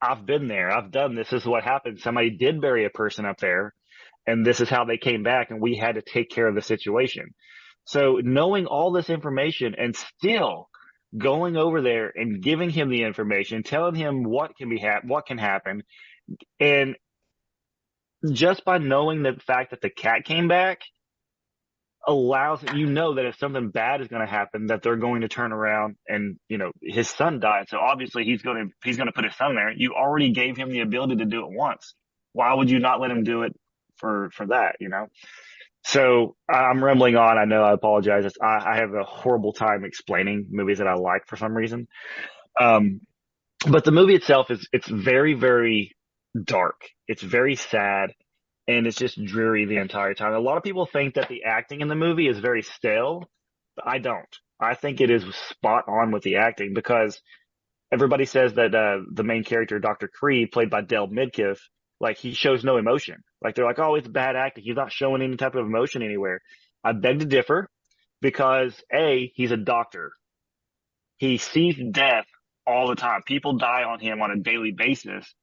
I've 0.00 0.26
been 0.26 0.48
there. 0.48 0.70
I've 0.70 0.90
done 0.90 1.14
this. 1.14 1.30
This 1.30 1.42
is 1.42 1.48
what 1.48 1.64
happened. 1.64 2.00
Somebody 2.00 2.30
did 2.30 2.60
bury 2.60 2.84
a 2.84 2.90
person 2.90 3.26
up 3.26 3.38
there 3.38 3.74
and 4.26 4.44
this 4.46 4.60
is 4.60 4.68
how 4.68 4.84
they 4.84 4.98
came 4.98 5.22
back 5.22 5.50
and 5.50 5.60
we 5.60 5.76
had 5.76 5.96
to 5.96 6.02
take 6.02 6.30
care 6.30 6.46
of 6.46 6.54
the 6.54 6.62
situation. 6.62 7.34
So 7.84 8.20
knowing 8.22 8.66
all 8.66 8.92
this 8.92 9.10
information 9.10 9.74
and 9.76 9.96
still 9.96 10.68
going 11.16 11.56
over 11.56 11.80
there 11.80 12.12
and 12.14 12.42
giving 12.42 12.70
him 12.70 12.90
the 12.90 13.02
information, 13.02 13.62
telling 13.62 13.94
him 13.94 14.24
what 14.24 14.56
can 14.56 14.68
be 14.68 14.78
hap- 14.78 15.04
what 15.04 15.26
can 15.26 15.38
happen 15.38 15.82
and 16.60 16.96
just 18.32 18.64
by 18.64 18.78
knowing 18.78 19.22
the 19.22 19.34
fact 19.46 19.70
that 19.70 19.80
the 19.80 19.90
cat 19.90 20.24
came 20.24 20.48
back, 20.48 20.80
allows 22.08 22.64
you 22.74 22.86
know 22.86 23.14
that 23.14 23.26
if 23.26 23.38
something 23.38 23.68
bad 23.68 24.00
is 24.00 24.08
going 24.08 24.26
to 24.26 24.30
happen, 24.30 24.68
that 24.68 24.82
they're 24.82 24.96
going 24.96 25.20
to 25.20 25.28
turn 25.28 25.52
around 25.52 25.96
and 26.08 26.38
you 26.48 26.56
know 26.56 26.72
his 26.82 27.08
son 27.08 27.38
died, 27.38 27.66
so 27.68 27.78
obviously 27.78 28.24
he's 28.24 28.42
going 28.42 28.68
to 28.68 28.74
he's 28.82 28.96
going 28.96 29.06
to 29.06 29.12
put 29.12 29.24
his 29.24 29.36
son 29.36 29.54
there. 29.54 29.70
You 29.70 29.92
already 29.94 30.32
gave 30.32 30.56
him 30.56 30.70
the 30.70 30.80
ability 30.80 31.16
to 31.16 31.26
do 31.26 31.40
it 31.40 31.50
once. 31.50 31.94
Why 32.32 32.54
would 32.54 32.70
you 32.70 32.78
not 32.78 33.00
let 33.00 33.10
him 33.10 33.22
do 33.22 33.42
it 33.42 33.52
for 33.98 34.30
for 34.32 34.46
that? 34.46 34.76
You 34.80 34.88
know. 34.88 35.06
So 35.84 36.34
I'm 36.50 36.82
rambling 36.82 37.16
on. 37.16 37.38
I 37.38 37.44
know. 37.44 37.62
I 37.62 37.72
apologize. 37.72 38.30
I, 38.42 38.72
I 38.72 38.76
have 38.78 38.94
a 38.94 39.04
horrible 39.04 39.52
time 39.52 39.84
explaining 39.84 40.48
movies 40.50 40.78
that 40.78 40.88
I 40.88 40.94
like 40.94 41.26
for 41.26 41.36
some 41.36 41.54
reason. 41.54 41.86
Um, 42.60 43.00
but 43.66 43.84
the 43.84 43.92
movie 43.92 44.14
itself 44.14 44.50
is 44.50 44.66
it's 44.72 44.88
very 44.88 45.34
very 45.34 45.94
dark. 46.42 46.80
It's 47.06 47.22
very 47.22 47.54
sad 47.54 48.12
and 48.68 48.86
it's 48.86 48.98
just 48.98 49.22
dreary 49.24 49.64
the 49.64 49.78
entire 49.78 50.14
time. 50.14 50.34
A 50.34 50.38
lot 50.38 50.58
of 50.58 50.62
people 50.62 50.86
think 50.86 51.14
that 51.14 51.28
the 51.28 51.44
acting 51.44 51.80
in 51.80 51.88
the 51.88 51.94
movie 51.96 52.28
is 52.28 52.38
very 52.38 52.62
stale, 52.62 53.24
but 53.74 53.88
I 53.88 53.98
don't. 53.98 54.28
I 54.60 54.74
think 54.74 55.00
it 55.00 55.10
is 55.10 55.24
spot 55.48 55.84
on 55.88 56.12
with 56.12 56.22
the 56.22 56.36
acting 56.36 56.74
because 56.74 57.20
everybody 57.90 58.26
says 58.26 58.54
that 58.54 58.74
uh, 58.74 58.98
the 59.10 59.24
main 59.24 59.42
character, 59.42 59.78
Dr. 59.78 60.08
Creed, 60.08 60.52
played 60.52 60.68
by 60.68 60.82
Dale 60.82 61.08
Midkiff, 61.08 61.58
like 61.98 62.18
he 62.18 62.34
shows 62.34 62.62
no 62.62 62.76
emotion. 62.76 63.22
Like 63.42 63.54
they're 63.54 63.64
like, 63.64 63.78
oh, 63.78 63.94
it's 63.94 64.06
bad 64.06 64.36
acting. 64.36 64.64
He's 64.64 64.76
not 64.76 64.92
showing 64.92 65.22
any 65.22 65.36
type 65.36 65.54
of 65.54 65.64
emotion 65.64 66.02
anywhere. 66.02 66.40
I 66.84 66.92
beg 66.92 67.20
to 67.20 67.26
differ 67.26 67.70
because 68.20 68.74
A, 68.92 69.32
he's 69.34 69.50
a 69.50 69.56
doctor. 69.56 70.12
He 71.16 71.38
sees 71.38 71.76
death 71.90 72.26
all 72.66 72.88
the 72.88 72.96
time. 72.96 73.22
People 73.24 73.56
die 73.56 73.84
on 73.84 73.98
him 73.98 74.20
on 74.20 74.30
a 74.30 74.36
daily 74.36 74.72
basis. 74.76 75.34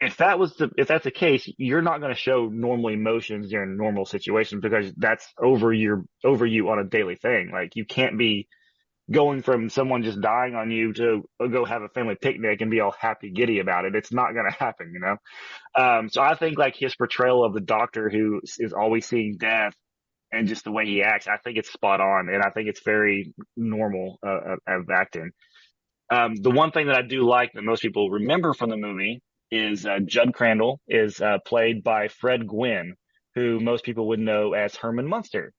If 0.00 0.16
that 0.18 0.38
was 0.38 0.56
the, 0.56 0.70
if 0.78 0.88
that's 0.88 1.04
the 1.04 1.10
case, 1.10 1.48
you're 1.58 1.82
not 1.82 2.00
going 2.00 2.12
to 2.12 2.18
show 2.18 2.48
normal 2.48 2.88
emotions 2.88 3.50
during 3.50 3.76
normal 3.76 4.06
situations 4.06 4.62
because 4.62 4.92
that's 4.96 5.26
over 5.38 5.72
your, 5.72 6.04
over 6.24 6.46
you 6.46 6.70
on 6.70 6.78
a 6.78 6.84
daily 6.84 7.16
thing. 7.16 7.50
Like 7.52 7.76
you 7.76 7.84
can't 7.84 8.18
be 8.18 8.48
going 9.10 9.42
from 9.42 9.68
someone 9.68 10.02
just 10.02 10.20
dying 10.20 10.54
on 10.54 10.70
you 10.70 10.92
to 10.92 11.28
go 11.50 11.64
have 11.64 11.82
a 11.82 11.88
family 11.88 12.14
picnic 12.14 12.60
and 12.60 12.70
be 12.70 12.80
all 12.80 12.94
happy 12.98 13.30
giddy 13.30 13.58
about 13.58 13.84
it. 13.84 13.94
It's 13.94 14.12
not 14.12 14.32
going 14.32 14.46
to 14.50 14.56
happen, 14.56 14.92
you 14.92 15.00
know? 15.00 15.16
Um, 15.82 16.08
so 16.08 16.22
I 16.22 16.34
think 16.34 16.58
like 16.58 16.76
his 16.76 16.94
portrayal 16.94 17.44
of 17.44 17.52
the 17.52 17.60
doctor 17.60 18.08
who 18.08 18.40
is 18.58 18.72
always 18.72 19.06
seeing 19.06 19.36
death 19.38 19.74
and 20.32 20.46
just 20.46 20.64
the 20.64 20.72
way 20.72 20.86
he 20.86 21.02
acts, 21.02 21.26
I 21.26 21.38
think 21.38 21.58
it's 21.58 21.72
spot 21.72 22.00
on, 22.00 22.28
and 22.28 22.42
I 22.42 22.50
think 22.50 22.68
it's 22.68 22.82
very 22.84 23.34
normal 23.56 24.18
uh, 24.24 24.56
of 24.66 24.88
acting. 24.90 25.30
Um, 26.10 26.36
the 26.36 26.50
one 26.50 26.70
thing 26.70 26.86
that 26.86 26.96
I 26.96 27.02
do 27.02 27.28
like 27.28 27.52
that 27.54 27.62
most 27.62 27.82
people 27.82 28.10
remember 28.10 28.54
from 28.54 28.70
the 28.70 28.76
movie 28.76 29.22
is 29.50 29.86
uh, 29.86 29.98
Judd 30.04 30.34
Crandall 30.34 30.80
is 30.88 31.20
uh, 31.20 31.38
played 31.44 31.82
by 31.82 32.08
Fred 32.08 32.46
Gwynne, 32.46 32.94
who 33.34 33.60
most 33.60 33.84
people 33.84 34.08
would 34.08 34.20
know 34.20 34.52
as 34.54 34.76
Herman 34.76 35.08
Munster, 35.08 35.52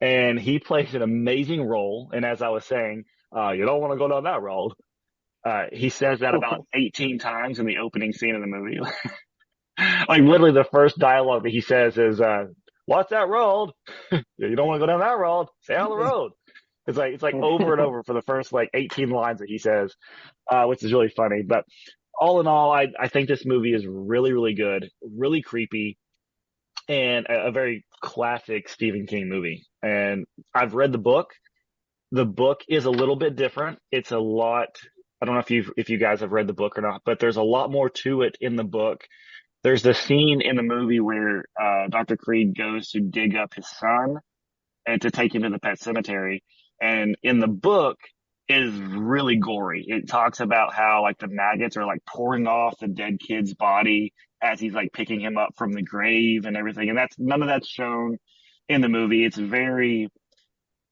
and 0.00 0.38
he 0.38 0.58
plays 0.58 0.94
an 0.94 1.02
amazing 1.02 1.62
role. 1.62 2.10
And 2.12 2.24
as 2.24 2.42
I 2.42 2.48
was 2.48 2.64
saying, 2.64 3.04
uh, 3.34 3.52
you 3.52 3.64
don't 3.64 3.80
want 3.80 3.92
to 3.92 3.98
go 3.98 4.08
down 4.08 4.24
that 4.24 4.42
road. 4.42 4.72
Uh, 5.44 5.64
he 5.72 5.88
says 5.88 6.20
that 6.20 6.34
about 6.34 6.66
18 6.74 7.18
times 7.18 7.58
in 7.58 7.66
the 7.66 7.78
opening 7.78 8.12
scene 8.12 8.34
of 8.34 8.40
the 8.40 8.46
movie. 8.46 8.80
like 10.08 10.22
literally 10.22 10.52
the 10.52 10.68
first 10.70 10.98
dialogue 10.98 11.44
that 11.44 11.52
he 11.52 11.60
says 11.60 11.96
is, 11.98 12.20
uh, 12.20 12.46
what's 12.86 13.10
that 13.10 13.28
road? 13.28 13.70
you 14.12 14.56
don't 14.56 14.66
want 14.66 14.80
to 14.80 14.86
go 14.86 14.90
down 14.90 15.00
that 15.00 15.18
road. 15.18 15.48
Stay 15.62 15.76
on 15.76 15.90
the 15.90 15.96
road. 15.96 16.32
It's 16.86 16.98
like, 16.98 17.14
it's 17.14 17.22
like 17.22 17.34
over 17.34 17.72
and 17.72 17.80
over 17.80 18.02
for 18.02 18.12
the 18.12 18.22
first 18.22 18.52
like 18.52 18.70
18 18.74 19.08
lines 19.10 19.38
that 19.38 19.48
he 19.48 19.58
says, 19.58 19.94
uh, 20.50 20.64
which 20.64 20.82
is 20.82 20.92
really 20.92 21.12
funny. 21.16 21.42
But 21.42 21.64
all 22.18 22.40
in 22.40 22.46
all, 22.46 22.72
I, 22.72 22.88
I 22.98 23.08
think 23.08 23.28
this 23.28 23.44
movie 23.44 23.74
is 23.74 23.86
really, 23.86 24.32
really 24.32 24.54
good, 24.54 24.88
really 25.02 25.42
creepy 25.42 25.98
and 26.88 27.26
a, 27.26 27.48
a 27.48 27.52
very 27.52 27.84
classic 28.00 28.68
Stephen 28.68 29.06
King 29.06 29.28
movie. 29.28 29.66
And 29.82 30.26
I've 30.54 30.74
read 30.74 30.92
the 30.92 30.98
book. 30.98 31.30
The 32.10 32.26
book 32.26 32.60
is 32.68 32.84
a 32.84 32.90
little 32.90 33.16
bit 33.16 33.36
different. 33.36 33.78
It's 33.90 34.10
a 34.10 34.18
lot, 34.18 34.68
I 35.20 35.26
don't 35.26 35.34
know 35.34 35.40
if 35.40 35.50
you 35.50 35.72
if 35.76 35.88
you 35.88 35.98
guys 35.98 36.20
have 36.20 36.32
read 36.32 36.46
the 36.46 36.52
book 36.52 36.76
or 36.76 36.82
not, 36.82 37.02
but 37.04 37.18
there's 37.18 37.36
a 37.36 37.42
lot 37.42 37.70
more 37.70 37.88
to 37.88 38.22
it 38.22 38.36
in 38.40 38.56
the 38.56 38.64
book 38.64 39.04
there's 39.62 39.82
the 39.82 39.94
scene 39.94 40.40
in 40.42 40.56
the 40.56 40.62
movie 40.62 41.00
where 41.00 41.44
uh, 41.60 41.86
Dr. 41.88 42.16
Creed 42.16 42.56
goes 42.56 42.90
to 42.90 43.00
dig 43.00 43.36
up 43.36 43.54
his 43.54 43.68
son 43.68 44.16
and 44.86 45.00
to 45.02 45.10
take 45.10 45.34
him 45.34 45.42
to 45.42 45.50
the 45.50 45.60
pet 45.60 45.78
cemetery. 45.78 46.42
And 46.80 47.16
in 47.22 47.38
the 47.38 47.48
book 47.48 47.98
is 48.48 48.74
really 48.74 49.36
gory. 49.36 49.84
It 49.86 50.08
talks 50.08 50.40
about 50.40 50.74
how 50.74 51.02
like 51.02 51.18
the 51.18 51.28
maggots 51.28 51.76
are 51.76 51.86
like 51.86 52.04
pouring 52.06 52.46
off 52.46 52.78
the 52.78 52.88
dead 52.88 53.18
kid's 53.20 53.54
body 53.54 54.12
as 54.42 54.60
he's 54.60 54.74
like 54.74 54.92
picking 54.92 55.20
him 55.20 55.38
up 55.38 55.54
from 55.56 55.72
the 55.72 55.82
grave 55.82 56.44
and 56.44 56.56
everything. 56.56 56.88
And 56.88 56.98
that's 56.98 57.16
none 57.18 57.42
of 57.42 57.48
that's 57.48 57.68
shown 57.68 58.18
in 58.68 58.80
the 58.80 58.88
movie. 58.88 59.24
It's 59.24 59.38
very 59.38 60.08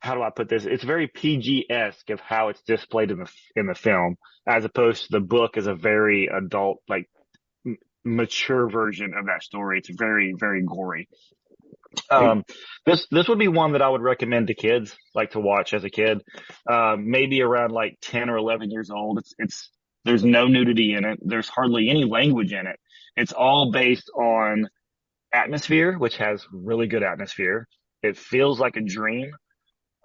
how 0.01 0.14
do 0.14 0.22
I 0.22 0.31
put 0.31 0.48
this? 0.48 0.64
It's 0.64 0.82
very 0.82 1.09
PG-esque 1.09 2.09
of 2.09 2.20
how 2.20 2.48
it's 2.48 2.62
displayed 2.62 3.10
in 3.10 3.18
the 3.18 3.31
in 3.55 3.66
the 3.66 3.74
film, 3.74 4.16
as 4.47 4.64
opposed 4.64 5.02
to 5.02 5.09
the 5.12 5.20
book 5.20 5.59
is 5.59 5.66
a 5.66 5.74
very 5.74 6.28
adult, 6.35 6.78
like 6.89 7.09
mature 8.05 8.68
version 8.68 9.12
of 9.16 9.27
that 9.27 9.43
story. 9.43 9.78
It's 9.78 9.90
very, 9.90 10.35
very 10.36 10.62
gory. 10.64 11.09
Um, 12.10 12.44
this, 12.86 13.06
this 13.10 13.28
would 13.28 13.38
be 13.38 13.48
one 13.48 13.72
that 13.72 13.82
I 13.82 13.88
would 13.88 14.02
recommend 14.02 14.48
to 14.48 14.54
kids, 14.54 14.96
like 15.14 15.32
to 15.32 15.40
watch 15.40 15.74
as 15.74 15.84
a 15.84 15.90
kid, 15.90 16.22
uh, 16.68 16.96
maybe 16.98 17.42
around 17.42 17.72
like 17.72 17.98
10 18.02 18.30
or 18.30 18.36
11 18.36 18.70
years 18.70 18.90
old. 18.90 19.18
It's, 19.18 19.34
it's, 19.38 19.70
there's 20.04 20.24
no 20.24 20.46
nudity 20.46 20.94
in 20.94 21.04
it. 21.04 21.18
There's 21.22 21.48
hardly 21.48 21.90
any 21.90 22.04
language 22.04 22.52
in 22.52 22.66
it. 22.66 22.78
It's 23.16 23.32
all 23.32 23.70
based 23.72 24.10
on 24.14 24.68
atmosphere, 25.34 25.98
which 25.98 26.16
has 26.16 26.44
really 26.52 26.86
good 26.86 27.02
atmosphere. 27.02 27.66
It 28.02 28.16
feels 28.16 28.58
like 28.58 28.76
a 28.76 28.80
dream. 28.80 29.32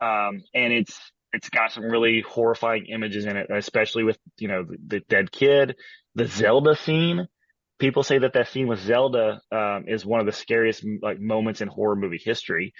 Um, 0.02 0.42
and 0.54 0.74
it's, 0.74 1.00
it's 1.32 1.50
got 1.50 1.72
some 1.72 1.84
really 1.84 2.22
horrifying 2.22 2.86
images 2.88 3.26
in 3.26 3.38
it, 3.38 3.48
especially 3.50 4.04
with, 4.04 4.18
you 4.38 4.48
know, 4.48 4.64
the, 4.64 4.78
the 4.88 5.00
dead 5.02 5.32
kid, 5.32 5.76
the 6.16 6.26
Zelda 6.26 6.76
scene 6.76 7.28
people 7.80 8.04
say 8.04 8.20
that 8.20 8.34
that 8.34 8.50
scene 8.50 8.68
with 8.68 8.80
Zelda 8.80 9.42
um, 9.52 9.86
is 9.88 10.06
one 10.06 10.20
of 10.20 10.26
the 10.26 10.32
scariest 10.32 10.86
like 11.02 11.20
moments 11.20 11.62
in 11.62 11.68
horror 11.68 11.96
movie 11.96 12.22
history. 12.24 12.74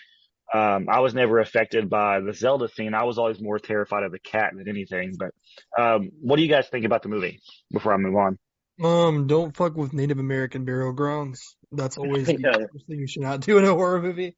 Um, 0.54 0.88
I 0.90 1.00
was 1.00 1.14
never 1.14 1.40
affected 1.40 1.90
by 1.90 2.20
the 2.20 2.34
Zelda 2.34 2.68
scene. 2.68 2.94
I 2.94 3.04
was 3.04 3.18
always 3.18 3.42
more 3.42 3.58
terrified 3.58 4.04
of 4.04 4.12
the 4.12 4.20
cat 4.20 4.52
than 4.56 4.70
anything. 4.70 5.16
But 5.18 5.32
um, 5.78 6.12
what 6.22 6.38
do 6.38 6.44
you 6.44 6.50
guys 6.50 6.68
think 6.70 6.86
about 6.86 7.02
the 7.02 7.10
movie 7.10 7.42
before 7.72 7.94
I 7.94 7.98
move 7.98 8.16
on? 8.16 8.38
Um, 8.84 9.28
don't 9.28 9.56
fuck 9.56 9.76
with 9.76 9.94
Native 9.94 10.20
American 10.20 10.66
burial 10.66 10.94
grounds. 10.94 11.56
That's 11.72 11.98
always 11.98 12.28
the 12.28 12.68
first 12.72 12.88
thing 12.88 13.00
you 13.00 13.08
should 13.08 13.24
not 13.24 13.42
do 13.42 13.58
in 13.58 13.66
a 13.66 13.74
horror 13.74 14.02
movie. 14.02 14.36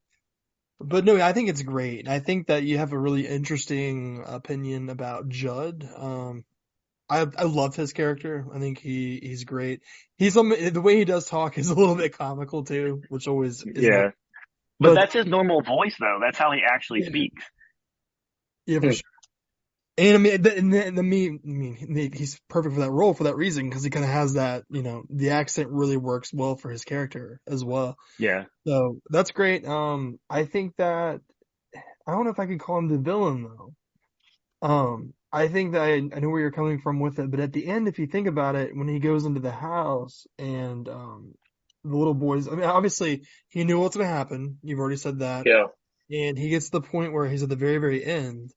But 0.80 1.04
no, 1.04 1.20
I 1.20 1.32
think 1.32 1.48
it's 1.48 1.62
great. 1.62 2.08
I 2.08 2.20
think 2.20 2.46
that 2.46 2.62
you 2.62 2.78
have 2.78 2.92
a 2.92 2.98
really 2.98 3.26
interesting 3.26 4.22
opinion 4.24 4.90
about 4.90 5.28
Judd. 5.28 5.88
Um, 5.96 6.44
I 7.08 7.20
I 7.20 7.44
love 7.44 7.74
his 7.74 7.92
character. 7.92 8.46
I 8.52 8.58
think 8.58 8.78
he 8.78 9.18
he's 9.22 9.44
great. 9.44 9.82
He's 10.16 10.34
the 10.34 10.82
way 10.82 10.96
he 10.96 11.04
does 11.04 11.26
talk 11.26 11.58
is 11.58 11.68
a 11.70 11.74
little 11.74 11.94
bit 11.94 12.16
comical 12.16 12.64
too, 12.64 13.02
which 13.08 13.28
always 13.28 13.64
yeah. 13.66 14.10
But, 14.80 14.90
but, 14.90 14.94
that's 14.94 15.14
his 15.14 15.26
normal 15.26 15.62
voice 15.62 15.96
though. 15.98 16.18
That's 16.20 16.38
how 16.38 16.52
he 16.52 16.60
actually 16.64 17.00
yeah. 17.00 17.08
speaks. 17.08 17.44
Yeah, 18.66 18.80
for 18.80 18.92
sure. 18.92 19.02
And 19.96 20.14
I 20.14 20.18
mean, 20.18 20.42
the, 20.42 20.56
and 20.56 20.72
the, 20.72 20.86
and 20.86 20.96
the, 20.96 21.00
I 21.02 21.02
mean, 21.02 22.12
he's 22.14 22.40
perfect 22.48 22.76
for 22.76 22.82
that 22.82 22.90
role 22.90 23.14
for 23.14 23.24
that 23.24 23.34
reason 23.34 23.68
because 23.68 23.82
he 23.82 23.90
kind 23.90 24.04
of 24.04 24.12
has 24.12 24.34
that, 24.34 24.62
you 24.70 24.82
know, 24.82 25.02
the 25.10 25.30
accent 25.30 25.70
really 25.70 25.96
works 25.96 26.32
well 26.32 26.54
for 26.54 26.70
his 26.70 26.84
character 26.84 27.40
as 27.48 27.64
well. 27.64 27.96
Yeah. 28.16 28.44
So 28.64 29.00
that's 29.10 29.32
great. 29.32 29.66
Um, 29.66 30.20
I 30.30 30.44
think 30.44 30.74
that 30.78 31.20
I 31.74 32.12
don't 32.12 32.24
know 32.24 32.30
if 32.30 32.38
I 32.38 32.46
could 32.46 32.60
call 32.60 32.78
him 32.78 32.88
the 32.88 32.98
villain 32.98 33.42
though. 33.42 33.74
Um, 34.62 35.14
I 35.32 35.48
think 35.48 35.72
that 35.72 35.82
I, 35.82 35.94
I 35.94 36.20
know 36.20 36.30
where 36.30 36.40
you're 36.40 36.50
coming 36.50 36.80
from 36.80 37.00
with 37.00 37.18
it, 37.18 37.30
but 37.30 37.40
at 37.40 37.52
the 37.52 37.66
end, 37.66 37.88
if 37.88 37.98
you 37.98 38.06
think 38.06 38.26
about 38.26 38.56
it, 38.56 38.74
when 38.74 38.88
he 38.88 38.98
goes 38.98 39.24
into 39.24 39.40
the 39.40 39.52
house 39.52 40.26
and 40.38 40.88
um, 40.88 41.34
the 41.84 41.96
little 41.96 42.14
boys, 42.14 42.48
I 42.48 42.52
mean, 42.52 42.64
obviously 42.64 43.22
he 43.48 43.64
knew 43.64 43.78
what's 43.78 43.96
going 43.96 44.08
to 44.08 44.14
happen. 44.14 44.58
You've 44.62 44.78
already 44.78 44.96
said 44.96 45.18
that. 45.18 45.46
Yeah. 45.46 45.66
And 46.10 46.38
he 46.38 46.48
gets 46.48 46.70
to 46.70 46.80
the 46.80 46.86
point 46.86 47.12
where 47.12 47.28
he's 47.28 47.42
at 47.42 47.50
the 47.50 47.56
very, 47.56 47.76
very 47.76 48.02
end, 48.02 48.52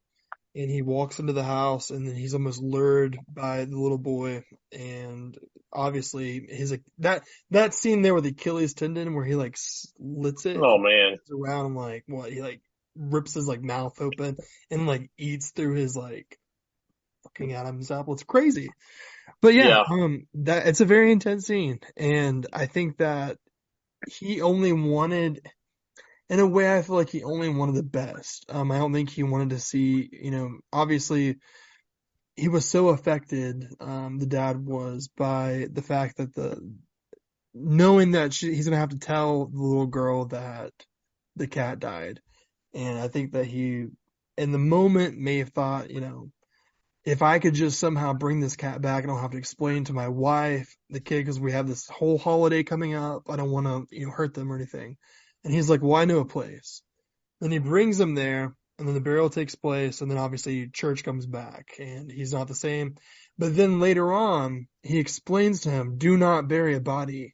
and 0.56 0.70
he 0.70 0.82
walks 0.82 1.20
into 1.20 1.34
the 1.34 1.44
house, 1.44 1.90
and 1.90 2.08
then 2.08 2.16
he's 2.16 2.34
almost 2.34 2.62
lured 2.62 3.18
by 3.28 3.66
the 3.66 3.78
little 3.78 3.98
boy, 3.98 4.44
and 4.72 5.38
obviously 5.74 6.46
he's 6.50 6.72
like 6.72 6.84
that 7.00 7.24
that 7.52 7.74
scene 7.74 8.02
there 8.02 8.14
with 8.14 8.24
the 8.24 8.32
Achilles 8.32 8.74
tendon 8.74 9.16
where 9.16 9.26
he 9.26 9.36
like 9.36 9.56
slits 9.58 10.46
it. 10.46 10.58
Oh 10.58 10.78
man! 10.78 11.18
Around 11.32 11.76
like 11.76 12.04
what 12.08 12.32
he 12.32 12.42
like 12.42 12.62
rips 12.96 13.34
his 13.34 13.48
like 13.48 13.62
mouth 13.62 14.02
open 14.02 14.38
and 14.70 14.88
like 14.88 15.10
eats 15.18 15.52
through 15.52 15.76
his 15.76 15.96
like 15.96 16.38
fucking 17.38 17.54
Adam's 17.54 17.92
apple. 17.92 18.14
It's 18.14 18.24
crazy. 18.24 18.70
But 19.42 19.54
yeah, 19.54 19.68
yeah, 19.68 19.84
um, 19.90 20.28
that 20.36 20.68
it's 20.68 20.82
a 20.82 20.86
very 20.86 21.12
intense 21.12 21.48
scene, 21.48 21.80
and 21.98 22.46
I 22.54 22.68
think 22.68 22.98
that 22.98 23.38
he 24.08 24.42
only 24.42 24.72
wanted, 24.72 25.48
in 26.30 26.40
a 26.40 26.48
way, 26.48 26.76
I 26.76 26.82
feel 26.82 26.96
like 26.96 27.10
he 27.10 27.24
only 27.24 27.50
wanted 27.50 27.76
the 27.76 27.84
best. 27.84 28.46
Um, 28.50 28.72
I 28.72 28.78
don't 28.78 28.94
think 28.94 29.10
he 29.10 29.24
wanted 29.24 29.52
to 29.52 29.60
see, 29.60 30.10
you 30.12 30.32
know, 30.32 30.60
obviously, 30.72 31.38
he 32.36 32.50
was 32.50 32.66
so 32.66 32.90
affected. 32.90 33.66
Um, 33.80 34.20
the 34.20 34.28
dad 34.28 34.64
was 34.64 35.10
by 35.16 35.68
the 35.72 35.82
fact 35.82 36.18
that 36.18 36.34
the 36.36 36.60
knowing 37.54 38.12
that 38.12 38.34
she, 38.34 38.54
he's 38.54 38.66
gonna 38.66 38.78
have 38.78 38.90
to 38.90 39.00
tell 39.00 39.46
the 39.46 39.62
little 39.62 39.88
girl 39.88 40.26
that 40.26 40.72
the 41.36 41.48
cat 41.48 41.80
died, 41.80 42.20
and 42.74 43.00
I 43.00 43.08
think 43.08 43.32
that 43.32 43.46
he, 43.46 43.88
in 44.38 44.52
the 44.52 44.60
moment, 44.60 45.18
may 45.18 45.40
have 45.40 45.50
thought, 45.50 45.90
you 45.90 46.02
know, 46.02 46.32
if 47.04 47.22
I 47.22 47.40
could 47.40 47.56
just 47.56 47.80
somehow 47.80 48.14
bring 48.14 48.40
this 48.40 48.56
cat 48.56 48.82
back, 48.82 49.04
I 49.04 49.08
don't 49.08 49.22
have 49.22 49.32
to 49.32 49.38
explain 49.38 49.86
to 49.86 49.94
my 49.94 50.08
wife, 50.08 50.76
the 50.90 51.00
kid, 51.00 51.18
because 51.20 51.40
we 51.40 51.52
have 51.52 51.68
this 51.68 51.88
whole 51.88 52.18
holiday 52.18 52.64
coming 52.64 52.94
up. 52.94 53.24
I 53.30 53.38
don't 53.38 53.52
want 53.52 53.66
to, 53.66 53.96
you 53.96 54.06
know, 54.06 54.12
hurt 54.12 54.34
them 54.34 54.52
or 54.52 54.56
anything. 54.56 54.98
And 55.44 55.54
he's 55.54 55.70
like, 55.70 55.82
well, 55.82 55.96
I 55.96 56.06
know 56.06 56.20
a 56.20 56.26
place. 56.26 56.82
Then 57.40 57.52
he 57.52 57.58
brings 57.58 57.98
them 57.98 58.14
there, 58.14 58.56
and 58.78 58.88
then 58.88 58.94
the 58.94 59.02
burial 59.02 59.32
takes 59.32 59.56
place, 59.56 60.02
and 60.02 60.12
then 60.12 60.20
obviously 60.20 60.70
Church 60.70 61.04
comes 61.04 61.26
back, 61.26 61.74
and 61.80 62.12
he's 62.12 62.34
not 62.34 62.48
the 62.48 62.56
same. 62.56 62.96
But 63.38 63.56
then 63.56 63.80
later 63.80 64.14
on, 64.14 64.68
he 64.84 65.00
explains 65.00 65.62
to 65.62 65.72
him, 65.72 65.98
do 65.98 66.18
not 66.18 66.48
bury 66.48 66.76
a 66.76 66.82
body 66.82 67.34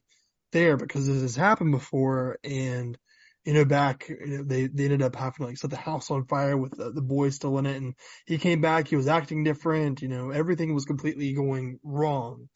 there 0.52 0.78
because 0.78 1.06
this 1.06 1.20
has 1.20 1.36
happened 1.36 1.72
before 1.72 2.38
and 2.42 2.96
you 3.48 3.54
know, 3.54 3.64
back, 3.64 4.10
you 4.10 4.26
know, 4.26 4.42
they, 4.42 4.66
they 4.66 4.84
ended 4.84 5.00
up 5.00 5.16
having 5.16 5.38
to 5.38 5.44
like 5.46 5.56
set 5.56 5.70
the 5.70 5.76
house 5.76 6.10
on 6.10 6.26
fire 6.26 6.54
with 6.54 6.76
the, 6.76 6.92
the 6.92 7.00
boy 7.00 7.30
still 7.30 7.56
in 7.56 7.64
it. 7.64 7.78
And 7.78 7.94
he 8.26 8.36
came 8.36 8.60
back, 8.60 8.88
he 8.88 8.96
was 8.96 9.08
acting 9.08 9.42
different, 9.42 10.02
you 10.02 10.08
know, 10.08 10.28
everything 10.28 10.74
was 10.74 10.84
completely 10.84 11.32
going 11.32 11.78
wrong. 11.82 12.50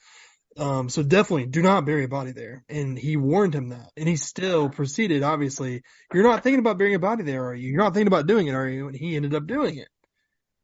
Um, 0.59 0.91
so 0.91 1.03
definitely 1.03 1.47
do 1.47 1.63
not 1.63 1.87
bury 1.87 2.05
a 2.05 2.09
body 2.09 2.33
there. 2.33 2.63
And 2.69 2.99
he 2.99 3.17
warned 3.17 3.55
him 3.55 3.71
that. 3.71 3.91
And 3.97 4.07
he 4.07 4.17
still 4.17 4.69
proceeded, 4.69 5.23
obviously. 5.23 5.81
You're 6.13 6.25
not 6.25 6.43
thinking 6.43 6.61
about 6.61 6.77
burying 6.77 6.97
a 6.97 6.99
body 6.99 7.23
there, 7.23 7.47
are 7.47 7.55
you? 7.55 7.71
You're 7.71 7.83
not 7.83 7.95
thinking 7.95 8.09
about 8.09 8.27
doing 8.27 8.49
it, 8.49 8.55
are 8.55 8.69
you? 8.69 8.89
And 8.89 8.95
he 8.95 9.17
ended 9.17 9.35
up 9.35 9.47
doing 9.47 9.79
it. 9.79 9.89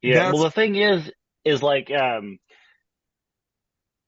Yeah. 0.03 0.25
That's, 0.25 0.35
well, 0.35 0.43
the 0.43 0.51
thing 0.51 0.77
is, 0.77 1.11
is 1.47 1.63
like, 1.63 1.91
um, 1.91 2.39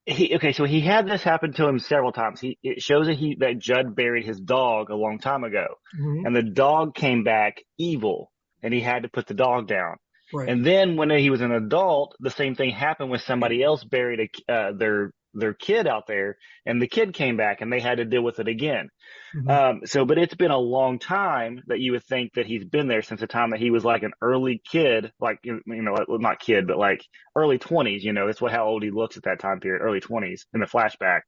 he 0.07 0.35
okay, 0.37 0.53
so 0.53 0.65
he 0.65 0.81
had 0.81 1.07
this 1.07 1.23
happen 1.23 1.53
to 1.55 1.67
him 1.67 1.79
several 1.79 2.13
times. 2.13 2.41
He 2.41 2.59
it 2.63 2.83
shows 2.83 3.07
that 3.07 3.17
he 3.17 3.37
that 3.41 3.59
Judd 3.59 3.95
buried 3.95 4.25
his 4.25 4.41
dog 4.41 4.91
a 4.91 4.97
long 4.97 5.19
time 5.19 5.45
ago, 5.45 5.67
mm-hmm. 5.99 6.27
and 6.27 6.35
the 6.35 6.43
dog 6.43 6.95
came 6.95 7.23
back 7.25 7.59
evil, 7.79 8.33
and 8.63 8.73
he 8.73 8.81
had 8.81 9.03
to 9.03 9.09
put 9.09 9.27
the 9.27 9.35
dog 9.35 9.69
down. 9.69 9.97
Right. 10.33 10.49
And 10.49 10.65
then 10.65 10.97
when 10.97 11.11
he 11.11 11.31
was 11.31 11.41
an 11.41 11.53
adult, 11.53 12.15
the 12.21 12.31
same 12.31 12.55
thing 12.55 12.71
happened 12.71 13.11
when 13.11 13.19
somebody 13.21 13.63
else 13.63 13.83
buried 13.83 14.31
a, 14.49 14.53
uh, 14.53 14.73
their 14.73 15.13
their 15.33 15.55
kid 15.55 15.87
out 15.87 16.07
there 16.07 16.37
and 16.67 16.83
the 16.83 16.89
kid 16.89 17.15
came 17.15 17.37
back 17.37 17.61
and 17.61 17.73
they 17.73 17.81
had 17.81 17.99
to 17.99 18.05
deal 18.05 18.23
with 18.23 18.41
it 18.41 18.49
again. 18.49 18.89
Mm-hmm. 19.37 19.51
Um, 19.51 19.81
so, 19.85 20.05
but 20.05 20.19
it's 20.19 20.35
been 20.35 20.51
a 20.51 20.59
long 20.59 20.99
time 20.99 21.63
that 21.69 21.81
you 21.81 21.93
would 21.93 22.05
think 22.05 22.35
that 22.35 22.47
he's 22.47 22.65
been 22.65 22.89
there 22.89 23.03
since 23.03 23.21
the 23.21 23.27
time 23.27 23.51
that 23.51 23.61
he 23.61 23.71
was 23.71 23.85
like 23.85 24.03
an 24.03 24.13
early 24.21 24.61
kid, 24.71 25.13
like, 25.21 25.39
you 25.45 25.61
know, 25.67 25.97
not 26.09 26.41
kid, 26.41 26.67
but 26.67 26.79
like 26.79 27.05
early 27.37 27.59
twenties, 27.59 28.05
you 28.05 28.13
know, 28.13 28.27
that's 28.27 28.41
what, 28.41 28.53
how 28.53 28.67
old 28.67 28.83
he 28.83 28.91
looks 28.91 29.17
at 29.17 29.23
that 29.23 29.41
time 29.41 29.61
period, 29.61 29.83
early 29.83 30.01
twenties 30.01 30.47
in 30.53 30.61
the 30.61 30.67
flashback. 30.67 31.21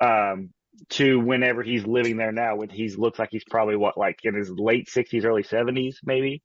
Um, 0.00 0.50
to 0.88 1.20
whenever 1.20 1.62
he's 1.62 1.86
living 1.86 2.16
there 2.16 2.32
now 2.32 2.56
when 2.56 2.68
he 2.68 2.88
looks 2.88 3.18
like 3.18 3.28
he's 3.30 3.44
probably 3.48 3.76
what, 3.76 3.96
like 3.96 4.18
in 4.24 4.34
his 4.34 4.50
late 4.50 4.88
sixties, 4.88 5.24
early 5.24 5.44
seventies, 5.44 6.00
maybe. 6.02 6.42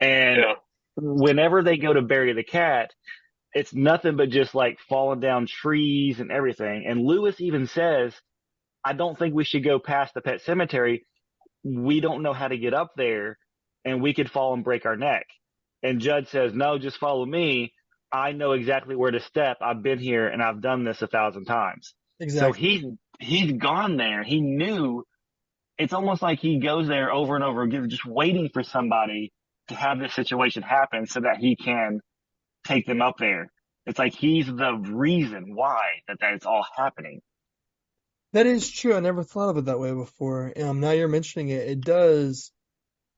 And 0.00 0.38
yeah. 0.38 0.54
whenever 0.96 1.62
they 1.62 1.76
go 1.76 1.92
to 1.92 2.00
bury 2.00 2.32
the 2.32 2.42
cat, 2.42 2.92
it's 3.54 3.72
nothing 3.72 4.16
but 4.16 4.30
just 4.30 4.54
like 4.54 4.78
falling 4.88 5.20
down 5.20 5.46
trees 5.46 6.18
and 6.18 6.32
everything. 6.32 6.84
And 6.86 7.00
Lewis 7.00 7.40
even 7.40 7.66
says, 7.68 8.12
I 8.84 8.92
don't 8.92 9.18
think 9.18 9.34
we 9.34 9.44
should 9.44 9.64
go 9.64 9.78
past 9.78 10.12
the 10.12 10.20
pet 10.20 10.42
cemetery. 10.42 11.06
We 11.64 12.00
don't 12.00 12.22
know 12.22 12.32
how 12.32 12.48
to 12.48 12.58
get 12.58 12.74
up 12.74 12.92
there 12.96 13.38
and 13.84 14.02
we 14.02 14.12
could 14.12 14.30
fall 14.30 14.54
and 14.54 14.64
break 14.64 14.84
our 14.84 14.96
neck. 14.96 15.26
And 15.82 16.00
Judd 16.00 16.28
says, 16.28 16.52
no, 16.52 16.78
just 16.78 16.98
follow 16.98 17.24
me. 17.24 17.72
I 18.12 18.32
know 18.32 18.52
exactly 18.52 18.96
where 18.96 19.10
to 19.10 19.20
step. 19.20 19.58
I've 19.60 19.82
been 19.82 19.98
here 19.98 20.26
and 20.26 20.42
I've 20.42 20.60
done 20.60 20.84
this 20.84 21.00
a 21.02 21.06
thousand 21.06 21.44
times. 21.44 21.94
Exactly. 22.20 22.52
So 22.52 22.52
he's, 22.52 22.84
he's 23.20 23.52
gone 23.52 23.96
there. 23.96 24.24
He 24.24 24.40
knew 24.40 25.04
it's 25.78 25.92
almost 25.92 26.22
like 26.22 26.40
he 26.40 26.58
goes 26.58 26.88
there 26.88 27.12
over 27.12 27.34
and 27.34 27.44
over 27.44 27.62
again, 27.62 27.88
just 27.88 28.06
waiting 28.06 28.50
for 28.52 28.62
somebody 28.62 29.32
to 29.68 29.74
have 29.74 29.98
this 29.98 30.14
situation 30.14 30.62
happen 30.62 31.06
so 31.06 31.20
that 31.20 31.36
he 31.38 31.56
can 31.56 32.00
take 32.64 32.86
them 32.86 33.02
up 33.02 33.16
there. 33.18 33.50
It's 33.86 33.98
like 33.98 34.14
he's 34.14 34.46
the 34.46 34.74
reason 34.74 35.54
why 35.54 35.80
that 36.08 36.18
that's 36.20 36.46
all 36.46 36.64
happening. 36.76 37.20
That 38.32 38.46
is 38.46 38.70
true. 38.70 38.94
I 38.94 39.00
never 39.00 39.22
thought 39.22 39.50
of 39.50 39.58
it 39.58 39.64
that 39.66 39.78
way 39.78 39.92
before. 39.92 40.52
Um, 40.60 40.80
now 40.80 40.90
you're 40.90 41.06
mentioning 41.06 41.50
it, 41.50 41.68
it 41.68 41.80
does, 41.82 42.50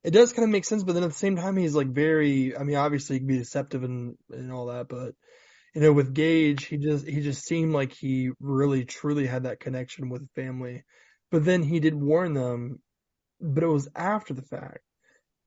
it 0.05 0.11
does 0.11 0.33
kind 0.33 0.45
of 0.45 0.51
make 0.51 0.65
sense. 0.65 0.83
But 0.83 0.93
then 0.93 1.05
at 1.05 1.11
the 1.11 1.15
same 1.15 1.37
time, 1.37 1.57
he's 1.57 1.75
like 1.75 1.89
very. 1.89 2.57
I 2.57 2.65
mean, 2.65 2.77
obviously 2.77 3.17
he 3.17 3.21
can 3.21 3.29
be 3.29 3.39
deceptive 3.39 3.83
and 3.83 4.17
and 4.31 4.53
all 4.53 4.67
that, 4.67 4.89
but 4.89 5.15
you 5.77 5.83
know, 5.83 5.93
with 5.93 6.15
Gage, 6.15 6.65
he 6.65 6.79
just 6.79 7.07
he 7.07 7.21
just 7.21 7.45
seemed 7.45 7.75
like 7.75 7.93
he 7.93 8.31
really 8.41 8.87
truly 8.87 9.27
had 9.27 9.43
that 9.43 9.61
connection 9.61 10.09
with 10.09 10.27
family. 10.35 10.85
But 11.31 11.45
then 11.45 11.63
he 11.63 11.81
did 11.81 11.95
warn 11.95 12.33
them, 12.33 12.81
but 13.41 13.63
it 13.63 13.69
was 13.69 13.87
after 13.95 14.33
the 14.33 14.41
fact. 14.41 14.81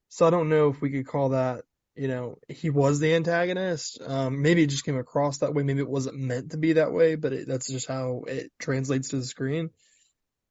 So 0.10 0.28
I 0.28 0.30
don't 0.30 0.50
know 0.50 0.70
if 0.70 0.82
we 0.82 0.92
could 0.92 1.08
call 1.08 1.30
that 1.30 1.64
you 1.96 2.08
know, 2.08 2.38
he 2.48 2.70
was 2.70 3.00
the 3.00 3.14
antagonist. 3.16 4.00
Um, 4.06 4.42
maybe 4.42 4.64
it 4.64 4.70
just 4.70 4.86
came 4.86 4.98
across 4.98 5.40
that 5.40 5.54
way. 5.54 5.64
Maybe 5.64 5.82
it 5.82 5.90
wasn't 5.90 6.18
meant 6.18 6.52
to 6.52 6.58
be 6.58 6.74
that 6.74 6.94
way, 6.94 7.16
but 7.16 7.34
it, 7.34 7.48
that's 7.48 7.68
just 7.68 7.88
how 7.88 8.24
it 8.28 8.52
translates 8.60 9.10
to 9.10 9.18
the 9.18 9.26
screen. 9.26 9.70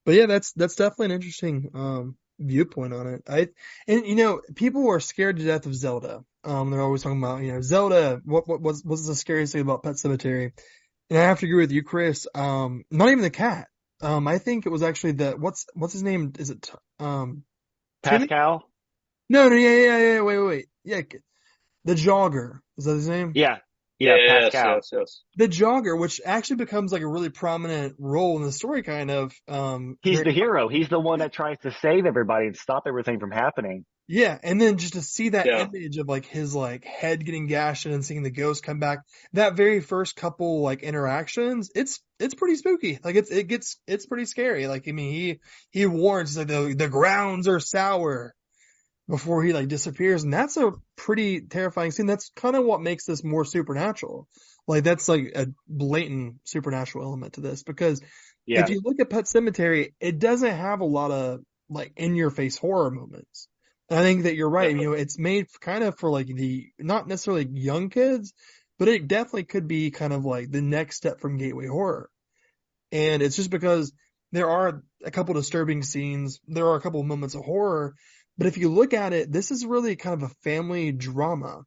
But 0.04 0.14
yeah, 0.14 0.26
that's, 0.26 0.52
that's 0.52 0.76
definitely 0.76 1.06
an 1.06 1.12
interesting, 1.12 1.70
um, 1.74 2.16
viewpoint 2.38 2.94
on 2.94 3.06
it. 3.06 3.22
I, 3.28 3.48
and 3.86 4.06
you 4.06 4.14
know, 4.14 4.40
people 4.54 4.88
are 4.90 5.00
scared 5.00 5.38
to 5.38 5.44
death 5.44 5.66
of 5.66 5.74
Zelda. 5.74 6.24
Um, 6.44 6.70
they're 6.70 6.80
always 6.80 7.02
talking 7.02 7.18
about, 7.18 7.42
you 7.42 7.52
know, 7.52 7.60
Zelda, 7.60 8.20
what, 8.24 8.46
what 8.46 8.60
was, 8.60 8.82
what's 8.84 9.06
the 9.06 9.14
scariest 9.14 9.52
thing 9.52 9.62
about 9.62 9.82
Pet 9.82 9.94
Sematary? 9.94 10.52
And 11.10 11.18
I 11.18 11.22
have 11.22 11.40
to 11.40 11.46
agree 11.46 11.62
with 11.62 11.72
you, 11.72 11.82
Chris. 11.82 12.26
Um, 12.34 12.84
not 12.90 13.08
even 13.08 13.22
the 13.22 13.30
cat. 13.30 13.68
Um, 14.00 14.28
I 14.28 14.38
think 14.38 14.66
it 14.66 14.70
was 14.70 14.82
actually 14.82 15.12
the, 15.12 15.32
what's, 15.32 15.66
what's 15.74 15.92
his 15.92 16.02
name? 16.02 16.32
Is 16.38 16.50
it, 16.50 16.70
um, 17.00 17.42
Pascow? 18.04 18.28
Timmy? 18.28 18.67
No, 19.28 19.48
no, 19.48 19.56
yeah, 19.56 19.74
yeah, 19.74 19.98
yeah, 19.98 20.20
wait, 20.22 20.38
wait, 20.38 20.46
wait. 20.46 20.66
Yeah, 20.84 21.02
the 21.84 21.94
jogger. 21.94 22.60
Is 22.76 22.84
that 22.84 22.94
his 22.94 23.08
name? 23.08 23.32
Yeah. 23.34 23.58
Yeah, 23.98 24.14
yes, 24.16 24.54
Pascow. 24.54 24.74
Yes, 24.76 24.90
yes. 24.92 25.22
The 25.36 25.48
jogger, 25.48 25.98
which 25.98 26.20
actually 26.24 26.56
becomes 26.56 26.92
like 26.92 27.02
a 27.02 27.08
really 27.08 27.30
prominent 27.30 27.96
role 27.98 28.36
in 28.36 28.44
the 28.44 28.52
story, 28.52 28.84
kind 28.84 29.10
of. 29.10 29.34
Um, 29.48 29.98
he's 30.02 30.22
the 30.22 30.30
hero. 30.30 30.68
He's 30.68 30.88
the 30.88 31.00
one 31.00 31.18
that 31.18 31.32
tries 31.32 31.58
to 31.60 31.72
save 31.72 32.06
everybody 32.06 32.46
and 32.46 32.56
stop 32.56 32.84
everything 32.86 33.18
from 33.18 33.32
happening. 33.32 33.84
Yeah, 34.06 34.38
and 34.42 34.60
then 34.60 34.78
just 34.78 34.94
to 34.94 35.02
see 35.02 35.30
that 35.30 35.46
yeah. 35.46 35.66
image 35.66 35.98
of 35.98 36.08
like 36.08 36.24
his 36.24 36.54
like 36.54 36.84
head 36.84 37.26
getting 37.26 37.46
gashed 37.46 37.86
and 37.86 38.04
seeing 38.04 38.22
the 38.22 38.30
ghost 38.30 38.62
come 38.62 38.78
back, 38.78 39.00
that 39.32 39.54
very 39.54 39.80
first 39.80 40.16
couple 40.16 40.62
like 40.62 40.82
interactions, 40.82 41.70
it's 41.74 42.00
it's 42.20 42.34
pretty 42.34 42.56
spooky. 42.56 43.00
Like 43.02 43.16
it's 43.16 43.30
it 43.30 43.48
gets 43.48 43.78
it's 43.86 44.06
pretty 44.06 44.24
scary. 44.26 44.66
Like 44.68 44.88
I 44.88 44.92
mean, 44.92 45.12
he 45.12 45.40
he 45.70 45.86
warns 45.86 46.38
like 46.38 46.46
the 46.46 46.74
the 46.74 46.88
grounds 46.88 47.48
are 47.48 47.60
sour, 47.60 48.34
before 49.08 49.42
he 49.42 49.52
like 49.52 49.68
disappears. 49.68 50.22
And 50.22 50.32
that's 50.32 50.56
a 50.56 50.72
pretty 50.96 51.40
terrifying 51.40 51.90
scene. 51.90 52.06
That's 52.06 52.30
kind 52.36 52.56
of 52.56 52.64
what 52.64 52.80
makes 52.80 53.06
this 53.06 53.24
more 53.24 53.44
supernatural. 53.44 54.28
Like 54.66 54.84
that's 54.84 55.08
like 55.08 55.32
a 55.34 55.46
blatant 55.66 56.36
supernatural 56.44 57.04
element 57.04 57.34
to 57.34 57.40
this 57.40 57.62
because 57.62 58.02
yeah. 58.46 58.62
if 58.62 58.70
you 58.70 58.80
look 58.84 59.00
at 59.00 59.10
Pet 59.10 59.24
Sematary, 59.24 59.94
it 59.98 60.18
doesn't 60.18 60.50
have 60.50 60.80
a 60.80 60.86
lot 60.86 61.10
of 61.10 61.40
like 61.70 61.92
in 61.96 62.14
your 62.14 62.30
face 62.30 62.58
horror 62.58 62.90
moments. 62.90 63.48
And 63.88 63.98
I 63.98 64.02
think 64.02 64.24
that 64.24 64.36
you're 64.36 64.50
right. 64.50 64.70
You 64.70 64.90
know, 64.90 64.92
it's 64.92 65.18
made 65.18 65.46
kind 65.60 65.82
of 65.82 65.98
for 65.98 66.10
like 66.10 66.26
the, 66.26 66.66
not 66.78 67.08
necessarily 67.08 67.48
young 67.50 67.88
kids, 67.88 68.34
but 68.78 68.88
it 68.88 69.08
definitely 69.08 69.44
could 69.44 69.66
be 69.66 69.90
kind 69.90 70.12
of 70.12 70.26
like 70.26 70.50
the 70.50 70.60
next 70.60 70.96
step 70.96 71.20
from 71.20 71.38
gateway 71.38 71.66
horror. 71.66 72.10
And 72.92 73.22
it's 73.22 73.36
just 73.36 73.50
because 73.50 73.92
there 74.32 74.50
are 74.50 74.82
a 75.04 75.10
couple 75.10 75.34
disturbing 75.34 75.82
scenes. 75.82 76.40
There 76.46 76.66
are 76.66 76.76
a 76.76 76.80
couple 76.80 77.02
moments 77.02 77.34
of 77.34 77.44
horror, 77.44 77.94
but 78.38 78.46
if 78.46 78.56
you 78.56 78.70
look 78.70 78.94
at 78.94 79.12
it, 79.12 79.32
this 79.32 79.50
is 79.50 79.66
really 79.66 79.96
kind 79.96 80.22
of 80.22 80.30
a 80.30 80.34
family 80.42 80.92
drama. 80.92 81.62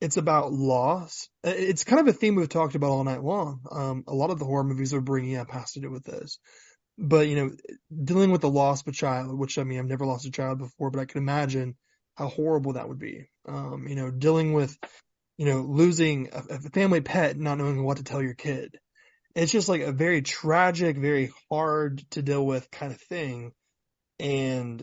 It's 0.00 0.18
about 0.18 0.52
loss. 0.52 1.28
It's 1.42 1.84
kind 1.84 2.00
of 2.00 2.08
a 2.08 2.12
theme 2.12 2.34
we've 2.34 2.48
talked 2.48 2.74
about 2.74 2.90
all 2.90 3.04
night 3.04 3.22
long. 3.22 3.60
Um, 3.70 4.04
a 4.06 4.14
lot 4.14 4.30
of 4.30 4.38
the 4.38 4.44
horror 4.44 4.64
movies 4.64 4.92
are 4.92 5.00
bringing 5.00 5.36
up 5.36 5.50
has 5.50 5.72
to 5.72 5.80
do 5.80 5.90
with 5.90 6.04
this. 6.04 6.38
But, 6.98 7.28
you 7.28 7.36
know, 7.36 7.50
dealing 8.04 8.30
with 8.30 8.40
the 8.40 8.50
loss 8.50 8.82
of 8.82 8.88
a 8.88 8.92
child, 8.92 9.38
which 9.38 9.58
I 9.58 9.64
mean, 9.64 9.78
I've 9.78 9.86
never 9.86 10.04
lost 10.04 10.26
a 10.26 10.30
child 10.30 10.58
before, 10.58 10.90
but 10.90 11.00
I 11.00 11.04
can 11.04 11.22
imagine 11.22 11.76
how 12.16 12.28
horrible 12.28 12.74
that 12.74 12.88
would 12.88 12.98
be. 12.98 13.28
Um, 13.46 13.86
you 13.88 13.94
know, 13.94 14.10
dealing 14.10 14.52
with, 14.52 14.76
you 15.38 15.46
know, 15.46 15.60
losing 15.60 16.30
a, 16.32 16.54
a 16.54 16.58
family 16.70 17.02
pet, 17.02 17.38
not 17.38 17.58
knowing 17.58 17.82
what 17.84 17.98
to 17.98 18.04
tell 18.04 18.22
your 18.22 18.34
kid. 18.34 18.78
It's 19.34 19.52
just 19.52 19.68
like 19.68 19.82
a 19.82 19.92
very 19.92 20.22
tragic, 20.22 20.96
very 20.96 21.30
hard 21.50 22.02
to 22.12 22.22
deal 22.22 22.44
with 22.44 22.70
kind 22.70 22.92
of 22.92 23.00
thing. 23.00 23.52
And 24.18 24.82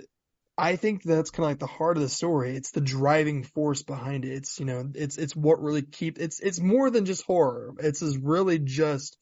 I 0.58 0.76
think 0.76 1.04
that's 1.04 1.32
kind 1.32 1.46
of 1.46 1.52
like 1.52 1.60
the 1.60 1.68
heart 1.68 1.98
of 1.98 2.04
the 2.04 2.10
story. 2.10 2.56
It's 2.56 2.72
the 2.72 2.82
driving 2.82 3.44
force 3.44 3.82
behind 3.82 4.26
it. 4.26 4.34
It's, 4.34 4.60
you 4.60 4.66
know, 4.66 4.92
it's, 4.94 5.18
it's 5.18 5.36
what 5.36 5.62
really 5.62 5.82
keep, 5.82 6.20
it's, 6.20 6.40
it's 6.40 6.60
more 6.60 6.90
than 6.92 7.06
just 7.06 7.26
horror. 7.26 7.74
It's 7.80 8.02
is 8.02 8.18
really 8.18 8.60
just 8.60 9.18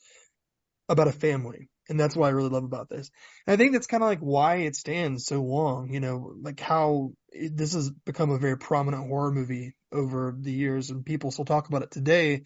about 0.89 1.07
a 1.07 1.13
family. 1.13 1.69
And 1.89 1.99
that's 1.99 2.15
what 2.15 2.27
I 2.27 2.31
really 2.31 2.49
love 2.49 2.63
about 2.63 2.89
this. 2.89 3.09
And 3.47 3.53
I 3.53 3.57
think 3.57 3.71
that's 3.71 3.87
kind 3.87 4.03
of 4.03 4.09
like 4.09 4.19
why 4.19 4.57
it 4.57 4.75
stands 4.75 5.25
so 5.25 5.41
long, 5.41 5.93
you 5.93 5.99
know, 5.99 6.33
like 6.41 6.59
how 6.59 7.13
it, 7.29 7.55
this 7.55 7.73
has 7.73 7.89
become 7.89 8.29
a 8.29 8.39
very 8.39 8.57
prominent 8.57 9.07
horror 9.07 9.31
movie 9.31 9.75
over 9.91 10.35
the 10.37 10.51
years 10.51 10.89
and 10.89 11.05
people 11.05 11.31
still 11.31 11.45
talk 11.45 11.67
about 11.67 11.83
it 11.83 11.91
today. 11.91 12.43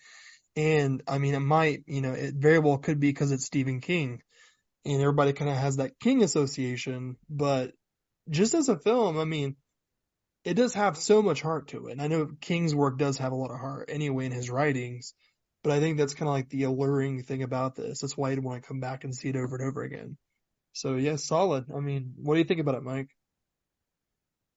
And 0.56 1.02
I 1.08 1.18
mean, 1.18 1.34
it 1.34 1.40
might, 1.40 1.84
you 1.88 2.02
know, 2.02 2.14
it 2.14 2.36
very 2.36 2.60
well 2.60 2.78
could 2.78 3.00
be 3.00 3.10
because 3.10 3.32
it's 3.32 3.46
Stephen 3.46 3.82
King 3.82 4.22
and 4.86 5.02
everybody 5.02 5.34
kind 5.34 5.50
of 5.50 5.58
has 5.58 5.78
that 5.78 6.00
King 6.00 6.24
association, 6.24 7.18
but 7.30 7.72
just 8.30 8.54
as 8.54 8.70
a 8.70 8.78
film, 8.78 9.18
I 9.20 9.26
mean, 9.26 9.56
it 10.44 10.54
does 10.54 10.74
have 10.76 10.98
so 10.98 11.22
much 11.22 11.42
heart 11.42 11.70
to 11.70 11.88
it. 11.88 11.94
And 11.94 12.02
I 12.02 12.08
know 12.08 12.30
King's 12.40 12.76
work 12.76 12.98
does 12.98 13.18
have 13.18 13.32
a 13.32 13.36
lot 13.36 13.52
of 13.52 13.60
heart 13.60 13.90
anyway 13.92 14.26
in 14.26 14.32
his 14.32 14.50
writings, 14.50 15.14
but 15.64 15.74
I 15.74 15.80
think 15.80 15.98
that's 15.98 16.14
kind 16.14 16.30
of 16.30 16.34
like 16.34 16.50
the 16.50 16.64
alluring 16.64 17.24
thing 17.24 17.42
about 17.42 17.76
this. 17.76 18.00
That's 18.00 18.16
why 18.16 18.30
you'd 18.30 18.44
want 18.44 18.62
to 18.62 18.68
come 18.68 18.80
back 18.80 19.04
and 19.04 19.16
see 19.16 19.30
it 19.30 19.36
over 19.36 19.56
and 19.56 19.68
over 19.68 19.82
again. 19.84 20.18
So 20.74 20.96
yeah, 20.96 21.16
solid. 21.16 21.66
I 21.76 21.80
mean, 21.80 22.14
what 22.18 22.36
do 22.36 22.40
you 22.40 22.46
think 22.46 22.60
about 22.60 22.76
it, 22.76 22.84
Mike? 22.84 23.10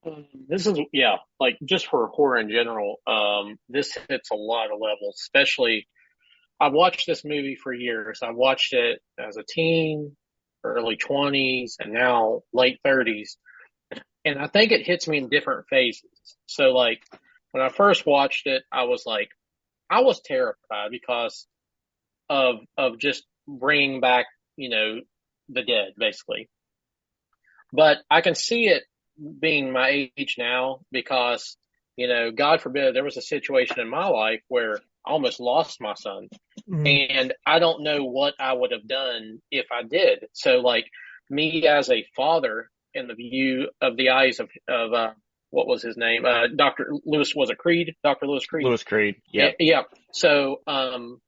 Um, 0.05 0.27
this 0.49 0.67
is 0.67 0.79
yeah, 0.93 1.17
like 1.41 1.59
just 1.65 1.87
for 1.87 2.09
horror 2.09 2.39
in 2.39 2.51
general. 2.51 2.97
Um, 3.07 3.57
this 3.69 3.97
hits 4.09 4.31
a 4.31 4.37
lot 4.37 4.67
of 4.67 4.81
levels, 4.81 5.21
especially. 5.21 5.89
I've 6.61 6.73
watched 6.73 7.07
this 7.07 7.25
movie 7.25 7.55
for 7.55 7.73
years. 7.73 8.19
I 8.21 8.33
watched 8.33 8.73
it 8.73 9.01
as 9.17 9.37
a 9.37 9.45
teen, 9.49 10.17
early 10.65 10.97
20s, 10.97 11.75
and 11.79 11.93
now 11.93 12.41
late 12.53 12.81
30s. 12.85 13.37
And 14.25 14.39
I 14.39 14.47
think 14.47 14.73
it 14.73 14.87
hits 14.87 15.09
me 15.09 15.19
in 15.19 15.29
different 15.29 15.67
phases. 15.69 16.11
So, 16.47 16.71
like, 16.71 17.03
when 17.53 17.63
I 17.63 17.69
first 17.69 18.07
watched 18.07 18.47
it, 18.47 18.63
I 18.71 18.85
was 18.85 19.05
like, 19.07 19.31
I 19.91 20.01
was 20.01 20.21
terrified 20.21 20.91
because 20.91 21.47
of 22.29 22.57
of 22.77 22.99
just 22.99 23.25
bringing 23.47 24.01
back, 24.01 24.27
you 24.57 24.69
know, 24.69 25.01
the 25.49 25.63
dead, 25.63 25.95
basically. 25.97 26.49
But 27.73 27.99
I 28.11 28.21
can 28.21 28.35
see 28.35 28.69
it 28.69 28.85
being 29.41 29.73
my 29.73 30.11
age 30.17 30.37
now 30.39 30.81
because, 30.91 31.57
you 31.97 32.09
know, 32.09 32.31
God 32.31 32.61
forbid 32.61 32.95
there 32.95 33.05
was 33.05 33.17
a 33.17 33.23
situation 33.23 33.81
in 33.81 33.89
my 33.89 34.07
life 34.09 34.41
where 34.49 34.77
I 35.07 35.11
almost 35.11 35.41
lost 35.41 35.81
my 35.81 35.95
son. 35.95 36.29
Mm-hmm. 36.69 36.87
And 36.87 37.35
I 37.47 37.59
don't 37.59 37.83
know 37.83 38.05
what 38.05 38.35
I 38.39 38.53
would 38.53 38.73
have 38.73 38.87
done 38.87 39.41
if 39.51 39.67
I 39.73 39.83
did. 39.83 40.27
So 40.33 40.61
like 40.61 40.87
me 41.31 41.67
as 41.67 41.91
a 41.91 42.07
father 42.17 42.71
in 42.99 43.09
the 43.09 43.15
view 43.15 43.69
of 43.81 43.97
the 43.97 44.11
eyes 44.11 44.41
of, 44.41 44.51
of, 44.69 44.93
uh, 44.93 45.11
what 45.51 45.67
was 45.67 45.83
his 45.83 45.97
name? 45.97 46.27
Uh, 46.27 46.49
Dr. 46.55 46.93
Lewis, 47.07 47.35
was 47.35 47.49
it 47.49 47.57
Creed? 47.59 47.95
Dr. 48.05 48.27
Lewis 48.27 48.45
Creed? 48.45 48.67
Lewis 48.67 48.85
Creed. 48.85 49.17
Yeah. 49.33 49.53
Yeah. 49.59 49.83
So, 50.13 50.61
um, 50.67 51.21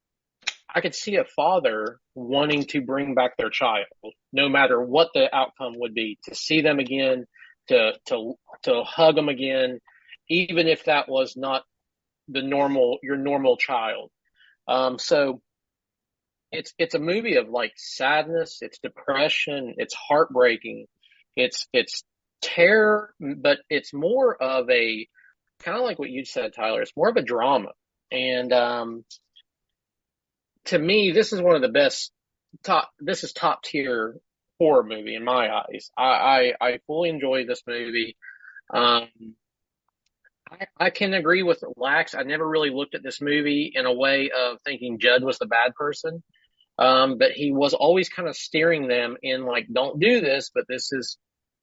I 0.74 0.80
could 0.80 0.94
see 0.94 1.16
a 1.16 1.24
father 1.24 1.98
wanting 2.14 2.64
to 2.66 2.80
bring 2.80 3.14
back 3.14 3.36
their 3.36 3.50
child, 3.50 3.86
no 4.32 4.48
matter 4.48 4.80
what 4.80 5.08
the 5.14 5.34
outcome 5.34 5.74
would 5.76 5.94
be, 5.94 6.18
to 6.24 6.34
see 6.34 6.60
them 6.60 6.78
again, 6.78 7.26
to 7.68 7.92
to 8.06 8.34
to 8.64 8.82
hug 8.84 9.16
them 9.16 9.28
again, 9.28 9.80
even 10.28 10.68
if 10.68 10.84
that 10.84 11.08
was 11.08 11.36
not 11.36 11.64
the 12.28 12.42
normal 12.42 12.98
your 13.02 13.16
normal 13.16 13.56
child. 13.56 14.10
Um, 14.68 14.98
so 14.98 15.40
it's 16.52 16.72
it's 16.78 16.94
a 16.94 17.00
movie 17.00 17.36
of 17.36 17.48
like 17.48 17.72
sadness, 17.76 18.58
it's 18.60 18.78
depression, 18.78 19.74
it's 19.78 19.94
heartbreaking, 19.94 20.86
it's 21.40 21.66
it's 21.72 22.04
terror, 22.42 23.14
but 23.20 23.58
it's 23.68 23.92
more 23.92 24.34
of 24.40 24.68
a 24.70 25.08
kind 25.60 25.76
of 25.76 25.84
like 25.84 25.98
what 25.98 26.10
you 26.10 26.24
said, 26.24 26.54
Tyler. 26.54 26.82
It's 26.82 26.96
more 26.96 27.08
of 27.08 27.16
a 27.16 27.22
drama, 27.22 27.70
and 28.10 28.52
um, 28.52 29.04
to 30.66 30.78
me, 30.78 31.12
this 31.12 31.32
is 31.32 31.40
one 31.40 31.56
of 31.56 31.62
the 31.62 31.68
best 31.68 32.12
top. 32.62 32.90
This 32.98 33.24
is 33.24 33.32
top 33.32 33.62
tier 33.62 34.16
horror 34.58 34.84
movie 34.84 35.14
in 35.14 35.24
my 35.24 35.48
eyes. 35.48 35.90
I 35.96 36.02
I, 36.04 36.52
I 36.60 36.80
fully 36.86 37.10
enjoy 37.10 37.46
this 37.46 37.62
movie. 37.66 38.16
Um, 38.72 39.08
I, 40.50 40.66
I 40.78 40.90
can 40.90 41.14
agree 41.14 41.42
with 41.42 41.62
Lax. 41.76 42.14
I 42.14 42.22
never 42.22 42.46
really 42.46 42.70
looked 42.70 42.94
at 42.94 43.02
this 43.02 43.20
movie 43.20 43.72
in 43.74 43.86
a 43.86 43.92
way 43.92 44.30
of 44.30 44.58
thinking 44.64 44.98
Judd 44.98 45.22
was 45.22 45.38
the 45.38 45.46
bad 45.46 45.74
person. 45.74 46.22
Um, 46.78 47.18
but 47.18 47.32
he 47.32 47.52
was 47.52 47.74
always 47.74 48.08
kind 48.08 48.26
of 48.26 48.34
steering 48.34 48.88
them 48.88 49.16
in 49.22 49.44
like, 49.44 49.66
don't 49.70 50.00
do 50.00 50.20
this, 50.22 50.50
but 50.54 50.64
this 50.66 50.92
is, 50.92 51.18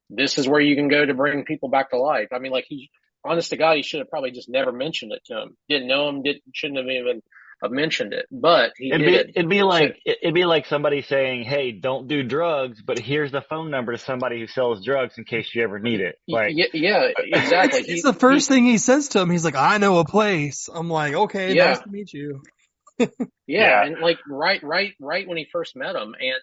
this 0.09 0.37
is 0.37 0.47
where 0.47 0.61
you 0.61 0.75
can 0.75 0.87
go 0.87 1.05
to 1.05 1.13
bring 1.13 1.45
people 1.45 1.69
back 1.69 1.91
to 1.91 1.97
life. 1.97 2.29
I 2.33 2.39
mean, 2.39 2.51
like 2.51 2.65
he, 2.67 2.89
honest 3.25 3.49
to 3.49 3.57
God, 3.57 3.77
he 3.77 3.83
should 3.83 3.99
have 3.99 4.09
probably 4.09 4.31
just 4.31 4.49
never 4.49 4.71
mentioned 4.71 5.11
it 5.11 5.21
to 5.25 5.41
him. 5.41 5.57
Didn't 5.69 5.87
know 5.87 6.09
him, 6.09 6.23
didn't, 6.23 6.43
shouldn't 6.53 6.79
have 6.79 6.87
even 6.87 7.21
have 7.61 7.71
mentioned 7.71 8.13
it, 8.13 8.27
but 8.31 8.71
he 8.77 8.89
it'd 8.89 9.01
did. 9.01 9.27
Be, 9.27 9.33
it'd 9.35 9.49
be 9.49 9.63
like 9.63 9.99
it'd 10.05 10.33
be 10.33 10.45
like 10.45 10.67
somebody 10.67 11.01
saying, 11.01 11.43
"Hey, 11.43 11.71
don't 11.71 12.07
do 12.07 12.23
drugs," 12.23 12.81
but 12.81 12.99
here's 12.99 13.31
the 13.31 13.41
phone 13.41 13.71
number 13.71 13.93
to 13.93 13.97
somebody 13.97 14.39
who 14.39 14.47
sells 14.47 14.85
drugs 14.85 15.17
in 15.17 15.23
case 15.23 15.49
you 15.55 15.63
ever 15.63 15.79
need 15.79 15.99
it. 15.99 16.19
Like, 16.27 16.51
yeah, 16.55 16.65
yeah 16.73 17.09
exactly. 17.17 17.79
it's, 17.87 18.03
the 18.03 18.13
first 18.13 18.47
he, 18.47 18.55
thing 18.55 18.65
he 18.65 18.77
says 18.77 19.09
to 19.09 19.21
him. 19.21 19.31
He's 19.31 19.43
like, 19.43 19.55
"I 19.55 19.79
know 19.79 19.97
a 19.97 20.05
place." 20.05 20.69
I'm 20.71 20.89
like, 20.89 21.13
"Okay, 21.13 21.55
yeah. 21.55 21.69
nice 21.69 21.79
to 21.79 21.89
meet 21.89 22.13
you." 22.13 22.43
yeah, 22.99 23.07
yeah, 23.47 23.85
and 23.85 23.99
like 23.99 24.19
right, 24.29 24.61
right, 24.63 24.93
right 24.99 25.27
when 25.27 25.37
he 25.37 25.47
first 25.51 25.75
met 25.75 25.95
him, 25.95 26.15
and 26.19 26.35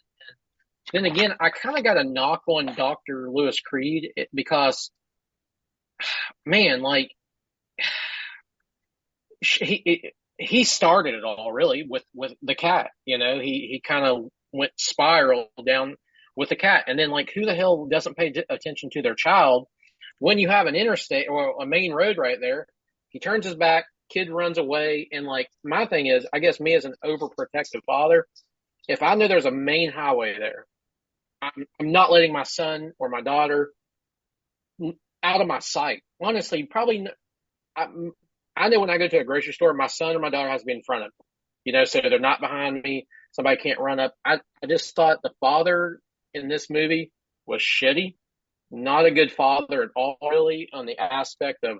then 0.92 1.04
again, 1.04 1.32
I 1.40 1.50
kind 1.50 1.78
of 1.78 1.84
got 1.84 1.96
a 1.96 2.04
knock 2.04 2.42
on 2.46 2.74
Doctor 2.74 3.28
Lewis 3.30 3.60
Creed 3.60 4.12
eh, 4.16 4.24
because, 4.34 4.90
man, 6.46 6.82
like 6.82 7.10
he 9.40 10.12
he 10.38 10.64
started 10.64 11.14
it 11.14 11.24
all 11.24 11.52
really 11.52 11.84
with 11.88 12.04
with 12.14 12.34
the 12.42 12.54
cat. 12.54 12.90
You 13.04 13.18
know, 13.18 13.38
he 13.38 13.68
he 13.70 13.80
kind 13.86 14.04
of 14.04 14.28
went 14.52 14.72
spiral 14.76 15.48
down 15.66 15.96
with 16.36 16.48
the 16.48 16.56
cat, 16.56 16.84
and 16.86 16.98
then 16.98 17.10
like 17.10 17.30
who 17.34 17.44
the 17.44 17.54
hell 17.54 17.86
doesn't 17.86 18.16
pay 18.16 18.32
attention 18.50 18.90
to 18.90 19.02
their 19.02 19.14
child 19.14 19.66
when 20.18 20.38
you 20.38 20.48
have 20.48 20.66
an 20.66 20.74
interstate 20.74 21.28
or 21.28 21.62
a 21.62 21.66
main 21.66 21.92
road 21.92 22.18
right 22.18 22.38
there? 22.40 22.66
He 23.10 23.20
turns 23.20 23.44
his 23.44 23.54
back, 23.54 23.86
kid 24.10 24.30
runs 24.30 24.58
away, 24.58 25.08
and 25.12 25.26
like 25.26 25.48
my 25.62 25.86
thing 25.86 26.06
is, 26.06 26.26
I 26.32 26.40
guess 26.40 26.60
me 26.60 26.74
as 26.74 26.84
an 26.84 26.94
overprotective 27.04 27.84
father, 27.86 28.26
if 28.88 29.02
I 29.02 29.14
know 29.14 29.28
there's 29.28 29.46
a 29.46 29.50
main 29.50 29.90
highway 29.90 30.36
there, 30.38 30.66
I'm, 31.44 31.66
I'm 31.80 31.92
not 31.92 32.12
letting 32.12 32.32
my 32.32 32.42
son 32.44 32.92
or 32.98 33.08
my 33.08 33.20
daughter 33.20 33.70
out 35.22 35.40
of 35.40 35.46
my 35.46 35.58
sight. 35.60 36.02
Honestly, 36.22 36.64
probably 36.64 37.06
I, 37.76 37.86
I 38.56 38.68
know 38.68 38.80
when 38.80 38.90
I 38.90 38.98
go 38.98 39.08
to 39.08 39.18
a 39.18 39.24
grocery 39.24 39.52
store, 39.52 39.74
my 39.74 39.86
son 39.88 40.14
or 40.14 40.20
my 40.20 40.30
daughter 40.30 40.50
has 40.50 40.62
to 40.62 40.66
be 40.66 40.72
in 40.72 40.82
front 40.82 41.04
of 41.04 41.08
me, 41.08 41.24
you 41.64 41.72
know, 41.72 41.84
so 41.84 42.00
they're 42.00 42.18
not 42.18 42.40
behind 42.40 42.82
me. 42.82 43.06
Somebody 43.32 43.56
can't 43.56 43.80
run 43.80 43.98
up. 43.98 44.14
I, 44.24 44.38
I 44.62 44.66
just 44.68 44.94
thought 44.94 45.18
the 45.22 45.32
father 45.40 46.00
in 46.32 46.48
this 46.48 46.70
movie 46.70 47.10
was 47.46 47.60
shitty, 47.60 48.14
not 48.70 49.06
a 49.06 49.10
good 49.10 49.32
father 49.32 49.82
at 49.82 49.90
all, 49.96 50.16
really, 50.22 50.68
on 50.72 50.86
the 50.86 50.98
aspect 50.98 51.64
of 51.64 51.78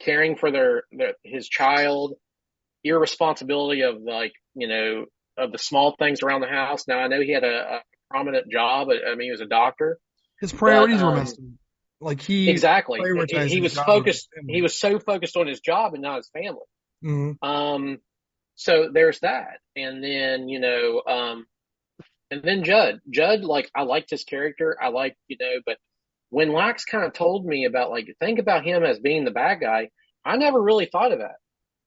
caring 0.00 0.36
for 0.36 0.50
their, 0.50 0.84
their 0.90 1.14
his 1.22 1.48
child, 1.48 2.14
irresponsibility 2.82 3.82
of 3.82 3.96
like, 4.00 4.32
you 4.54 4.68
know, 4.68 5.04
of 5.36 5.52
the 5.52 5.58
small 5.58 5.94
things 5.98 6.22
around 6.22 6.40
the 6.40 6.48
house. 6.48 6.88
Now 6.88 6.98
I 6.98 7.08
know 7.08 7.20
he 7.20 7.32
had 7.32 7.44
a, 7.44 7.76
a 7.76 7.80
prominent 8.10 8.50
job. 8.50 8.88
I 8.90 9.14
mean, 9.14 9.26
he 9.26 9.30
was 9.30 9.40
a 9.40 9.46
doctor. 9.46 9.98
His 10.40 10.52
priorities 10.52 11.00
but, 11.00 11.06
um, 11.06 11.14
were 11.14 11.18
messed 11.20 11.38
up. 11.38 11.44
Like 11.98 12.20
he 12.20 12.50
exactly 12.50 13.00
he, 13.00 13.48
he 13.48 13.60
was 13.60 13.74
focused. 13.74 14.28
He 14.48 14.60
was 14.60 14.78
so 14.78 14.98
focused 14.98 15.36
on 15.36 15.46
his 15.46 15.60
job 15.60 15.94
and 15.94 16.02
not 16.02 16.18
his 16.18 16.28
family. 16.28 16.60
Mm-hmm. 17.02 17.48
Um, 17.48 17.98
so 18.54 18.90
there's 18.92 19.20
that, 19.20 19.60
and 19.76 20.04
then 20.04 20.48
you 20.48 20.60
know, 20.60 21.02
um, 21.06 21.46
and 22.30 22.42
then 22.42 22.64
Judd. 22.64 23.00
Judd, 23.08 23.44
like 23.44 23.70
I 23.74 23.82
liked 23.82 24.10
his 24.10 24.24
character. 24.24 24.76
I 24.80 24.88
like 24.88 25.16
you 25.28 25.38
know, 25.40 25.60
but 25.64 25.78
when 26.28 26.52
Lax 26.52 26.84
kind 26.84 27.04
of 27.04 27.14
told 27.14 27.46
me 27.46 27.64
about 27.64 27.90
like 27.90 28.14
think 28.20 28.38
about 28.38 28.64
him 28.64 28.84
as 28.84 28.98
being 28.98 29.24
the 29.24 29.30
bad 29.30 29.60
guy, 29.60 29.88
I 30.24 30.36
never 30.36 30.60
really 30.60 30.86
thought 30.86 31.12
of 31.12 31.20
that. 31.20 31.36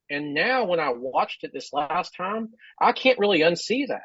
And 0.09 0.33
now 0.33 0.65
when 0.65 0.79
I 0.79 0.91
watched 0.91 1.43
it 1.43 1.51
this 1.53 1.71
last 1.71 2.15
time, 2.17 2.49
I 2.81 2.93
can't 2.93 3.19
really 3.19 3.41
unsee 3.41 3.87
that. 3.89 4.01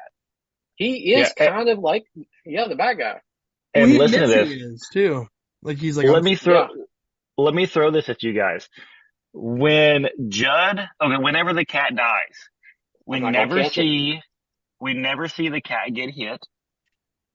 He 0.75 1.13
is 1.13 1.31
yeah, 1.37 1.49
kind 1.49 1.69
of 1.69 1.79
like 1.79 2.05
yeah 2.45 2.67
the 2.67 2.75
bad 2.75 2.97
guy. 2.97 3.21
And 3.73 3.91
well, 3.91 3.99
listen 3.99 4.21
to 4.21 4.27
this 4.27 4.49
is 4.49 4.89
too. 4.91 5.27
Like 5.61 5.77
he's 5.77 5.97
like, 5.97 6.07
let 6.07 6.23
me 6.23 6.35
throw, 6.35 6.61
yeah. 6.61 6.83
let 7.37 7.53
me 7.53 7.65
throw 7.65 7.91
this 7.91 8.07
at 8.07 8.23
you 8.23 8.33
guys. 8.33 8.69
When 9.33 10.07
Judd, 10.29 10.79
okay, 11.01 11.17
whenever 11.17 11.53
the 11.53 11.65
cat 11.65 11.95
dies, 11.95 12.49
we 13.05 13.19
never 13.19 13.63
see, 13.65 14.13
it. 14.17 14.23
we 14.79 14.93
never 14.93 15.27
see 15.27 15.49
the 15.49 15.61
cat 15.61 15.93
get 15.93 16.11
hit. 16.11 16.45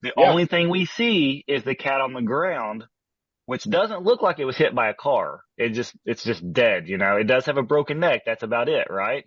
The 0.03 0.13
yeah. 0.17 0.31
only 0.31 0.47
thing 0.47 0.71
we 0.71 0.87
see 0.87 1.45
is 1.47 1.65
the 1.65 1.75
cat 1.75 2.01
on 2.01 2.15
the 2.15 2.23
ground, 2.23 2.85
which 3.45 3.65
doesn't 3.65 4.03
look 4.03 4.23
like 4.23 4.39
it 4.39 4.47
was 4.47 4.57
hit 4.57 4.75
by 4.75 4.89
a 4.89 4.95
car. 4.95 5.43
It 5.59 5.71
just, 5.71 5.93
it's 6.07 6.25
just 6.25 6.53
dead, 6.53 6.89
you 6.89 6.97
know, 6.97 7.17
it 7.17 7.25
does 7.25 7.47
have 7.47 7.59
a 7.59 7.63
broken 7.63 8.01
neck. 8.01 8.23
That's 8.25 8.43
about 8.43 8.69
it, 8.71 8.87
right? 8.89 9.25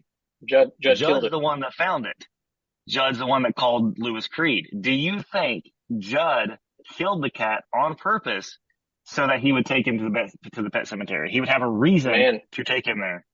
Judd, 0.50 0.72
Judd 0.82 0.98
Judd's 0.98 1.30
the 1.30 1.40
one 1.40 1.60
that 1.60 1.74
found 1.74 2.06
it. 2.06 2.26
Judd's 2.88 3.20
the 3.20 3.26
one 3.26 3.44
that 3.44 3.56
called 3.56 3.98
Lewis 3.98 4.28
Creed. 4.28 4.68
Do 4.80 4.92
you 4.92 5.22
think 5.22 5.66
Judd 5.98 6.58
killed 6.98 7.24
the 7.24 7.30
cat 7.30 7.64
on 7.74 7.96
purpose 7.96 8.58
so 9.06 9.28
that 9.28 9.40
he 9.40 9.52
would 9.52 9.66
take 9.66 9.86
him 9.86 9.98
to 9.98 10.06
the 10.06 10.12
pet, 10.12 10.32
to 10.54 10.62
the 10.62 10.70
pet 10.70 10.88
cemetery. 10.88 11.32
He 11.32 11.40
would 11.40 11.50
have 11.50 11.62
a 11.62 11.70
reason 11.70 12.12
Man. 12.12 12.42
to 12.54 12.64
take 12.64 12.88
him 12.88 13.00
there. 13.00 13.26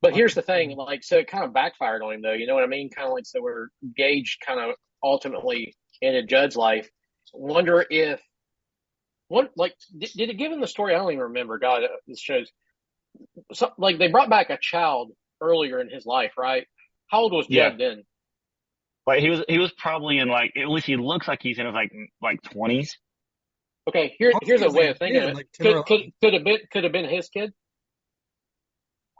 But 0.00 0.14
here's 0.14 0.34
the 0.34 0.42
thing, 0.42 0.76
like, 0.76 1.04
so 1.04 1.18
it 1.18 1.28
kind 1.28 1.44
of 1.44 1.52
backfired 1.52 2.02
on 2.02 2.14
him, 2.14 2.22
though. 2.22 2.32
You 2.32 2.48
know 2.48 2.54
what 2.54 2.64
I 2.64 2.66
mean? 2.66 2.90
Kind 2.90 3.06
of 3.06 3.14
like, 3.14 3.24
so 3.24 3.40
where 3.40 3.70
Gage 3.96 4.38
kind 4.44 4.58
of 4.58 4.74
ultimately 5.00 5.76
ended 6.02 6.28
Judd's 6.28 6.56
life. 6.56 6.88
Wonder 7.32 7.84
if, 7.88 8.20
what, 9.28 9.52
like, 9.56 9.74
did, 9.96 10.10
did 10.16 10.30
it 10.30 10.38
give 10.38 10.50
him 10.50 10.60
the 10.60 10.66
story? 10.66 10.92
I 10.92 10.98
don't 10.98 11.12
even 11.12 11.22
remember. 11.22 11.58
God, 11.58 11.84
uh, 11.84 11.88
this 12.08 12.20
shows. 12.20 12.50
So, 13.52 13.72
like, 13.78 13.98
they 13.98 14.08
brought 14.08 14.28
back 14.28 14.50
a 14.50 14.58
child 14.60 15.12
earlier 15.40 15.80
in 15.80 15.88
his 15.88 16.04
life, 16.04 16.32
right? 16.36 16.66
How 17.06 17.20
old 17.20 17.32
was 17.32 17.46
Judd 17.46 17.78
yeah. 17.78 17.88
then? 17.88 18.02
Like 19.06 19.20
he 19.20 19.30
was, 19.30 19.42
he 19.48 19.58
was 19.58 19.72
probably 19.72 20.18
in 20.18 20.28
like 20.28 20.52
at 20.56 20.68
least 20.68 20.86
he 20.86 20.96
looks 20.96 21.26
like 21.26 21.40
he's 21.42 21.58
in 21.58 21.66
his 21.66 21.74
like 21.74 21.92
like 22.20 22.42
twenties. 22.42 22.98
Okay, 23.88 24.14
here, 24.16 24.32
here's 24.42 24.62
a 24.62 24.70
way 24.70 24.88
of 24.88 24.98
thinking. 24.98 25.20
Kid, 25.20 25.34
like 25.34 25.48
could, 25.58 25.84
could, 25.86 26.00
could 26.20 26.34
have 26.34 26.44
been 26.44 26.58
could 26.70 26.84
have 26.84 26.92
been 26.92 27.08
his 27.08 27.28
kid. 27.28 27.52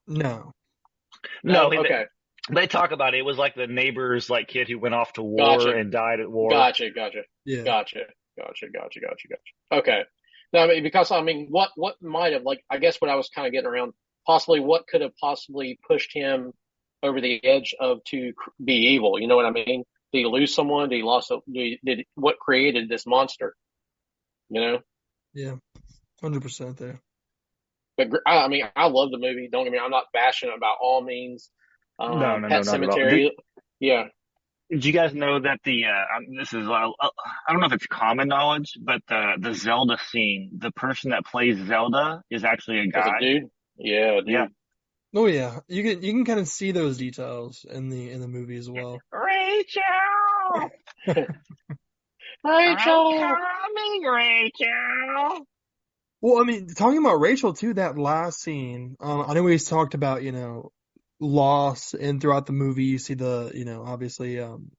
No. 0.07 0.53
No. 1.43 1.69
no 1.69 1.81
okay. 1.81 2.05
They, 2.49 2.61
they, 2.61 2.67
talk 2.67 2.93
about 2.93 3.15
it. 3.15 3.19
It 3.19 3.25
was 3.25 3.39
like 3.39 3.55
the 3.55 3.67
neighbor's 3.67 4.31
like 4.31 4.49
kid 4.49 4.69
who 4.69 4.79
went 4.79 4.95
off 4.95 5.13
to 5.15 5.23
war 5.23 5.59
gotcha. 5.59 5.71
and 5.71 5.91
died 5.91 6.21
at 6.21 6.31
war. 6.31 6.51
Gotcha. 6.51 6.91
Gotcha. 6.91 7.23
Yeah. 7.45 7.63
Gotcha. 7.63 8.01
Gotcha. 8.39 8.67
Gotcha. 8.73 9.01
Gotcha. 9.01 9.29
Gotcha. 9.29 9.81
Okay. 9.81 10.03
Now, 10.53 10.65
I 10.65 10.67
mean, 10.69 10.83
because 10.83 11.11
I 11.11 11.23
mean, 11.23 11.49
what 11.51 11.71
what 11.75 11.97
might 12.01 12.33
have 12.33 12.43
like 12.43 12.65
I 12.71 12.79
guess 12.79 13.01
what 13.01 13.11
I 13.11 13.17
was 13.17 13.31
kind 13.35 13.47
of 13.47 13.53
getting 13.53 13.69
around 13.69 13.95
possibly 14.27 14.61
what 14.61 14.87
could 14.87 15.01
have 15.01 15.17
possibly 15.21 15.79
pushed 15.89 16.13
him 16.15 16.53
over 17.03 17.20
the 17.20 17.43
edge 17.45 17.74
of 17.79 18.03
to 18.05 18.33
be 18.62 18.95
evil. 18.95 19.19
You 19.20 19.27
know 19.27 19.37
what 19.37 19.47
I 19.47 19.51
mean? 19.51 19.85
Did 20.12 20.19
he 20.19 20.27
lose 20.27 20.55
someone? 20.55 20.89
Did 20.89 20.97
he 20.97 21.03
lost? 21.03 21.31
A, 21.31 21.39
did, 21.51 21.79
did 21.85 22.05
what 22.15 22.39
created 22.39 22.89
this 22.89 23.07
monster? 23.07 23.55
You 24.51 24.61
know. 24.61 24.79
Yeah, 25.35 25.55
hundred 26.20 26.43
percent 26.43 26.77
there. 26.77 27.01
But 27.97 28.09
I 28.27 28.49
mean, 28.49 28.65
I 28.74 28.87
love 28.87 29.11
the 29.11 29.19
movie. 29.19 29.49
Don't 29.51 29.65
get 29.65 29.73
me. 29.73 29.79
I'm 29.79 29.91
not 29.91 30.05
bashing 30.12 30.49
it 30.49 30.57
about 30.57 30.79
all 30.81 31.03
means. 31.03 31.51
Um, 31.99 32.19
No, 32.19 32.39
no, 32.39 32.39
no, 32.39 32.49
Pet 32.49 32.51
not 32.51 32.53
at 32.53 32.66
all. 32.66 32.73
Cemetery. 32.73 33.33
Yeah. 33.81 34.05
Did 34.70 34.85
you 34.87 34.93
guys 34.93 35.12
know 35.12 35.39
that 35.39 35.61
the 35.65 35.85
uh, 35.85 36.16
um, 36.16 36.37
this 36.39 36.55
is 36.55 36.66
uh, 36.66 36.73
uh, 36.73 37.09
I 37.47 37.53
don't 37.53 37.61
know 37.61 37.66
if 37.66 37.74
it's 37.74 37.87
common 37.87 38.29
knowledge, 38.29 38.79
but 38.81 39.03
the 39.07 39.33
the 39.39 39.55
Zelda 39.55 39.99
scene, 40.09 40.53
the 40.57 40.70
person 40.70 41.11
that 41.11 41.27
plays 41.27 41.59
Zelda 41.66 42.23
is 42.31 42.43
actually 42.45 42.79
a 42.81 42.87
guy. 42.87 43.16
a 43.19 43.20
dude. 43.20 43.51
Yeah, 43.77 44.20
dude. 44.20 44.29
Yeah. 44.29 44.47
Oh 45.15 45.27
yeah, 45.27 45.61
you 45.69 45.83
can 45.83 46.03
you 46.03 46.13
can 46.13 46.25
kind 46.25 46.41
of 46.41 46.49
see 46.49 46.73
those 46.73 46.97
details 46.97 47.67
in 47.69 47.91
the 47.91 48.11
in 48.11 48.21
the 48.21 48.29
movie 48.29 48.57
as 48.57 48.71
well. 48.71 48.99
Rachel, 49.13 50.71
Rachel. 52.45 53.19
coming, 53.19 54.03
Rachel. 54.05 55.47
Well, 56.23 56.41
I 56.41 56.45
mean, 56.45 56.69
talking 56.69 56.99
about 56.99 57.21
Rachel 57.21 57.53
too, 57.53 57.75
that 57.75 57.99
last 57.99 58.41
scene, 58.41 58.97
um, 59.01 59.25
I 59.29 59.35
know 59.35 59.43
we've 59.43 59.63
talked 59.65 59.95
about, 59.95 60.23
you 60.23 60.31
know, 60.31 60.71
loss 61.21 61.95
and 61.95 62.21
throughout 62.21 62.47
the 62.47 62.53
movie 62.53 62.85
you 62.85 62.99
see 62.99 63.15
the, 63.15 63.51
you 63.53 63.65
know, 63.65 63.83
obviously, 63.85 64.39
um, 64.39 64.71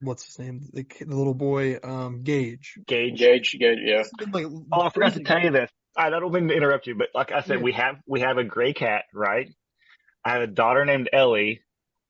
what's 0.00 0.24
his 0.26 0.38
name? 0.38 0.68
The, 0.72 0.86
the 1.00 1.16
little 1.16 1.34
boy, 1.34 1.78
um, 1.82 2.22
Gage. 2.22 2.78
Gage. 2.86 3.18
Gage. 3.18 3.56
Gage. 3.58 3.78
Yeah. 3.82 4.04
Like, 4.32 4.46
Oh, 4.72 4.80
I 4.82 4.90
forgot 4.90 5.14
to 5.14 5.24
tell 5.24 5.40
you 5.40 5.50
this. 5.50 5.70
I 5.96 6.10
don't 6.10 6.32
mean 6.32 6.48
to 6.48 6.54
interrupt 6.54 6.86
you, 6.86 6.94
but 6.96 7.08
like 7.14 7.30
I 7.32 7.42
said, 7.42 7.58
Yeah. 7.58 7.62
we 7.62 7.72
have 7.72 7.96
we 8.06 8.20
have 8.20 8.38
a 8.38 8.44
gray 8.44 8.72
cat, 8.72 9.04
right? 9.14 9.48
I 10.24 10.32
have 10.32 10.42
a 10.42 10.46
daughter 10.46 10.84
named 10.84 11.08
Ellie. 11.12 11.60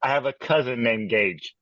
I 0.03 0.09
have 0.11 0.27
a 0.27 0.33
cousin 0.33 0.83
named 0.83 1.11
Gage. 1.11 1.55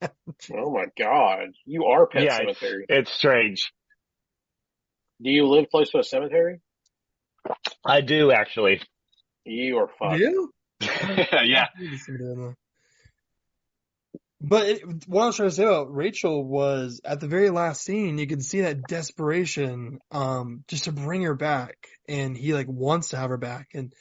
Oh 0.54 0.72
my 0.72 0.86
God. 0.98 1.50
You 1.64 1.84
are 1.86 2.06
Pet 2.06 2.22
Yeah, 2.24 2.38
it's- 2.42 2.58
Cemetery. 2.58 2.86
It's 2.88 3.12
strange. 3.12 3.72
Do 5.22 5.30
you 5.30 5.46
live 5.46 5.66
close 5.70 5.90
to 5.90 5.98
a 5.98 6.04
cemetery? 6.04 6.60
I 7.86 8.00
do 8.00 8.32
actually. 8.32 8.80
You 9.44 9.78
are 9.78 9.88
fucked. 9.98 10.20
Yeah? 11.42 11.42
yeah. 11.44 11.66
But 14.42 14.66
it, 14.66 14.82
what 15.06 15.22
I 15.22 15.26
was 15.26 15.36
trying 15.36 15.50
to 15.50 15.54
say 15.54 15.62
about 15.62 15.94
Rachel 15.94 16.44
was 16.44 17.00
at 17.04 17.20
the 17.20 17.28
very 17.28 17.50
last 17.50 17.84
scene, 17.84 18.18
you 18.18 18.26
can 18.26 18.40
see 18.40 18.62
that 18.62 18.88
desperation, 18.88 20.00
um, 20.10 20.64
just 20.66 20.84
to 20.84 20.92
bring 20.92 21.22
her 21.22 21.34
back, 21.34 21.76
and 22.08 22.36
he 22.36 22.52
like 22.52 22.66
wants 22.68 23.10
to 23.10 23.16
have 23.18 23.30
her 23.30 23.36
back. 23.36 23.68
And 23.74 23.92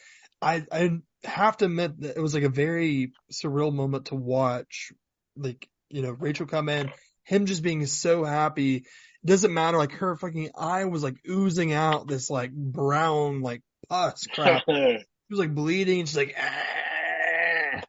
I, 0.42 0.66
I 0.72 1.00
have 1.24 1.58
to 1.58 1.66
admit 1.66 2.02
that 2.02 2.18
it 2.18 2.22
was 2.22 2.34
like 2.34 2.44
a 2.44 2.50
very 2.50 3.12
surreal 3.32 3.72
moment 3.72 4.06
to 4.06 4.16
watch, 4.16 4.92
like 5.36 5.68
you 5.90 6.02
know 6.02 6.12
Rachel 6.12 6.48
come 6.48 6.70
in, 6.70 6.92
him 7.24 7.46
just 7.46 7.62
being 7.62 7.86
so 7.86 8.24
happy. 8.24 8.78
It 8.78 9.28
doesn't 9.28 9.54
matter, 9.54 9.78
like 9.78 9.92
her 9.94 10.16
fucking 10.16 10.50
eye 10.58 10.86
was 10.86 11.04
like 11.04 11.18
oozing 11.30 11.72
out 11.72 12.08
this 12.08 12.32
like 12.32 12.52
brown 12.52 13.42
like 13.42 13.62
pus 13.90 14.26
crap. 14.28 14.64
She 15.32 15.36
was 15.36 15.48
like 15.48 15.56
bleeding. 15.56 16.02
and 16.02 16.10
She's 16.10 16.18
like, 16.18 16.36
ah, 16.38 16.91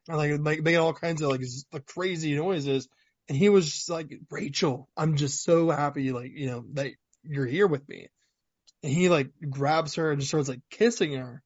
and, 0.09 0.17
like, 0.17 0.31
like 0.41 0.63
making 0.63 0.79
all 0.81 0.93
kinds 0.93 1.23
of 1.23 1.31
like, 1.31 1.43
like 1.73 1.87
crazy 1.87 2.35
noises. 2.35 2.89
And 3.29 3.39
he 3.39 3.49
was 3.49 3.71
just 3.71 3.89
like, 3.91 4.13
Rachel, 4.31 4.89
I'm 4.97 5.17
just 5.17 5.45
so 5.45 5.71
happy, 5.71 6.13
like 6.13 6.33
you 6.35 6.47
know 6.47 6.65
that 6.75 6.93
you're 7.23 7.47
here 7.47 7.67
with 7.67 7.89
me. 7.89 8.09
And 8.83 8.93
he 8.93 9.09
like 9.09 9.31
grabs 9.49 9.95
her 9.95 10.11
and 10.11 10.21
just 10.21 10.31
starts 10.31 10.49
like 10.49 10.61
kissing 10.71 11.13
her. 11.15 11.43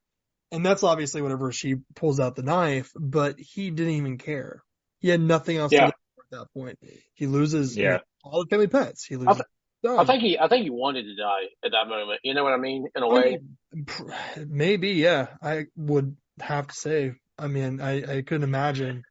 And 0.53 0.65
that's 0.65 0.83
obviously 0.83 1.23
whenever 1.23 1.53
she 1.53 1.77
pulls 1.95 2.19
out 2.21 2.35
the 2.37 2.43
knife, 2.43 2.93
but 2.99 3.37
he 3.39 3.71
didn't 3.71 3.95
even 3.95 4.17
care. 4.17 4.63
He 5.01 5.09
had 5.09 5.21
nothing 5.21 5.59
else 5.59 5.73
Yeah. 5.73 5.87
to 5.87 5.87
do 5.87 5.93
at 6.33 6.39
that 6.39 6.53
point. 6.55 6.79
He 7.15 7.27
loses 7.27 7.77
you 7.77 7.85
Yeah. 7.85 7.91
know, 7.91 8.01
all 8.25 8.45
the 8.45 8.49
family 8.49 8.69
pets. 8.69 9.05
He 9.05 9.17
loses. 9.17 9.43
I 9.87 10.05
think 10.05 10.23
he, 10.23 10.39
I 10.39 10.49
think 10.49 10.65
he 10.65 10.71
wanted 10.71 11.05
to 11.05 11.15
die 11.15 11.45
at 11.65 11.73
that 11.73 11.89
moment. 11.89 12.21
You 12.25 12.35
know 12.35 12.43
what 12.43 12.55
I 12.55 12.57
mean? 12.57 12.87
In 12.97 13.03
a 13.03 13.09
I 13.09 13.13
way. 13.13 13.39
mean, 13.75 14.49
maybe, 14.49 14.91
yeah. 14.93 15.29
I 15.43 15.67
would 15.77 16.17
have 16.41 16.69
to 16.69 16.75
say. 16.75 17.13
I 17.39 17.49
mean, 17.49 17.81
I, 17.81 18.19
I 18.19 18.23
couldn't 18.23 18.45
imagine. 18.45 19.05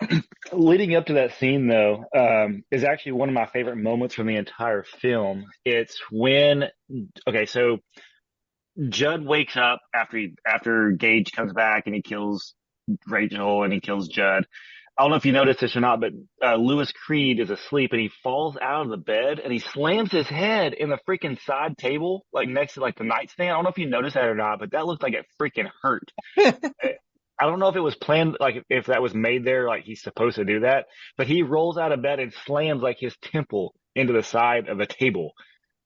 Leading 0.52 0.94
up 0.96 1.06
to 1.06 1.14
that 1.14 1.34
scene, 1.38 1.68
though, 1.68 2.04
um, 2.16 2.64
is 2.70 2.84
actually 2.84 3.12
one 3.12 3.28
of 3.28 3.34
my 3.34 3.46
favorite 3.46 3.76
moments 3.76 4.14
from 4.14 4.26
the 4.26 4.36
entire 4.36 4.84
film. 4.84 5.44
It's 5.64 6.00
when, 6.10 6.64
okay, 7.28 7.46
so 7.46 7.78
Judd 8.88 9.24
wakes 9.24 9.56
up 9.56 9.80
after 9.94 10.16
he, 10.16 10.34
after 10.46 10.92
Gage 10.92 11.32
comes 11.32 11.52
back 11.52 11.84
and 11.86 11.94
he 11.94 12.02
kills 12.02 12.54
Rachel 13.06 13.64
and 13.64 13.72
he 13.72 13.80
kills 13.80 14.08
Judd. 14.08 14.46
I 14.98 15.04
don't 15.04 15.10
know 15.10 15.16
if 15.16 15.24
you 15.24 15.32
noticed 15.32 15.60
this 15.60 15.74
or 15.74 15.80
not, 15.80 16.00
but 16.00 16.12
uh, 16.44 16.56
Lewis 16.56 16.92
Creed 16.92 17.40
is 17.40 17.50
asleep 17.50 17.92
and 17.92 18.00
he 18.00 18.10
falls 18.22 18.58
out 18.60 18.82
of 18.82 18.90
the 18.90 18.98
bed 18.98 19.40
and 19.40 19.50
he 19.50 19.58
slams 19.58 20.12
his 20.12 20.26
head 20.26 20.74
in 20.74 20.90
the 20.90 20.98
freaking 21.08 21.40
side 21.42 21.78
table, 21.78 22.26
like 22.32 22.48
next 22.48 22.74
to 22.74 22.80
like 22.80 22.96
the 22.96 23.04
nightstand. 23.04 23.50
I 23.50 23.54
don't 23.54 23.64
know 23.64 23.70
if 23.70 23.78
you 23.78 23.88
noticed 23.88 24.14
that 24.14 24.26
or 24.26 24.34
not, 24.34 24.58
but 24.58 24.72
that 24.72 24.86
looked 24.86 25.02
like 25.02 25.14
it 25.14 25.24
freaking 25.40 25.70
hurt. 25.82 26.10
I 27.42 27.46
don't 27.46 27.58
know 27.58 27.66
if 27.66 27.74
it 27.74 27.80
was 27.80 27.96
planned, 27.96 28.36
like 28.38 28.64
if 28.70 28.86
that 28.86 29.02
was 29.02 29.14
made 29.14 29.44
there, 29.44 29.66
like 29.66 29.82
he's 29.82 30.00
supposed 30.00 30.36
to 30.36 30.44
do 30.44 30.60
that, 30.60 30.86
but 31.16 31.26
he 31.26 31.42
rolls 31.42 31.76
out 31.76 31.90
of 31.90 32.00
bed 32.00 32.20
and 32.20 32.32
slams 32.46 32.82
like 32.82 32.98
his 33.00 33.16
temple 33.20 33.74
into 33.96 34.12
the 34.12 34.22
side 34.22 34.68
of 34.68 34.78
a 34.78 34.86
table. 34.86 35.32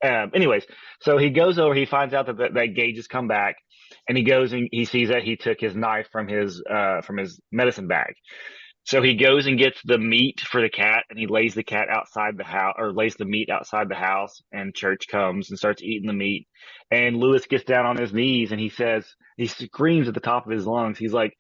Um, 0.05 0.33
anyways, 0.35 0.67
so 1.01 1.17
he 1.17 1.31
goes 1.31 1.59
over, 1.59 1.75
he 1.75 1.87
finds 1.87 2.13
out 2.13 2.27
that, 2.27 2.37
that, 2.37 2.53
that 2.53 2.75
Gage 2.75 2.97
has 2.97 3.07
come 3.07 3.27
back 3.27 3.57
and 4.07 4.19
he 4.19 4.25
goes 4.25 4.53
and 4.53 4.69
he 4.71 4.85
sees 4.85 5.09
that 5.09 5.23
he 5.23 5.37
took 5.37 5.59
his 5.59 5.75
knife 5.75 6.09
from 6.13 6.29
his, 6.29 6.63
uh, 6.71 7.01
from 7.01 7.17
his 7.17 7.41
medicine 7.51 7.89
bag. 7.89 8.17
So 8.87 9.03
he 9.03 9.17
goes 9.17 9.47
and 9.47 9.59
gets 9.59 9.81
the 9.85 9.99
meat 9.99 10.41
for 10.41 10.61
the 10.61 10.69
cat 10.69 11.05
and 11.11 11.19
he 11.19 11.27
lays 11.27 11.55
the 11.55 11.65
cat 11.65 11.89
outside 11.91 12.37
the 12.37 12.45
house 12.45 12.77
or 12.79 12.93
lays 12.93 13.17
the 13.17 13.25
meat 13.25 13.51
outside 13.51 13.89
the 13.89 13.97
house 13.97 14.41
and 14.53 14.73
Church 14.73 15.09
comes 15.09 15.51
and 15.51 15.59
starts 15.59 15.83
eating 15.83 16.07
the 16.07 16.13
meat. 16.13 16.47
And 16.89 17.17
Lewis 17.17 17.47
gets 17.47 17.65
down 17.65 17.85
on 17.85 17.97
his 17.97 18.13
knees 18.13 18.53
and 18.53 18.61
he 18.61 18.69
says, 18.69 19.05
he 19.37 19.47
screams 19.47 20.07
at 20.07 20.15
the 20.15 20.21
top 20.21 20.47
of 20.47 20.53
his 20.53 20.67
lungs. 20.67 20.99
He's 20.99 21.13
like, 21.13 21.33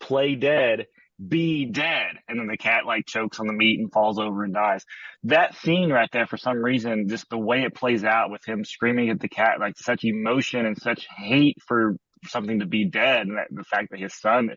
play 0.00 0.34
dead, 0.34 0.86
be 1.28 1.66
dead. 1.66 2.12
And 2.26 2.40
then 2.40 2.46
the 2.46 2.56
cat 2.56 2.86
like 2.86 3.04
chokes 3.06 3.38
on 3.38 3.48
the 3.48 3.52
meat 3.52 3.78
and 3.78 3.92
falls 3.92 4.18
over 4.18 4.42
and 4.42 4.54
dies. 4.54 4.86
That 5.24 5.54
scene 5.56 5.90
right 5.90 6.08
there, 6.10 6.26
for 6.26 6.38
some 6.38 6.64
reason, 6.64 7.10
just 7.10 7.28
the 7.28 7.36
way 7.36 7.64
it 7.64 7.74
plays 7.74 8.02
out 8.02 8.30
with 8.30 8.46
him 8.46 8.64
screaming 8.64 9.10
at 9.10 9.20
the 9.20 9.28
cat, 9.28 9.60
like 9.60 9.76
such 9.76 10.04
emotion 10.04 10.64
and 10.64 10.80
such 10.80 11.06
hate 11.14 11.58
for 11.68 11.96
something 12.28 12.60
to 12.60 12.66
be 12.66 12.88
dead. 12.88 13.26
And 13.26 13.36
that, 13.36 13.48
the 13.50 13.64
fact 13.64 13.90
that 13.90 14.00
his 14.00 14.18
son 14.18 14.48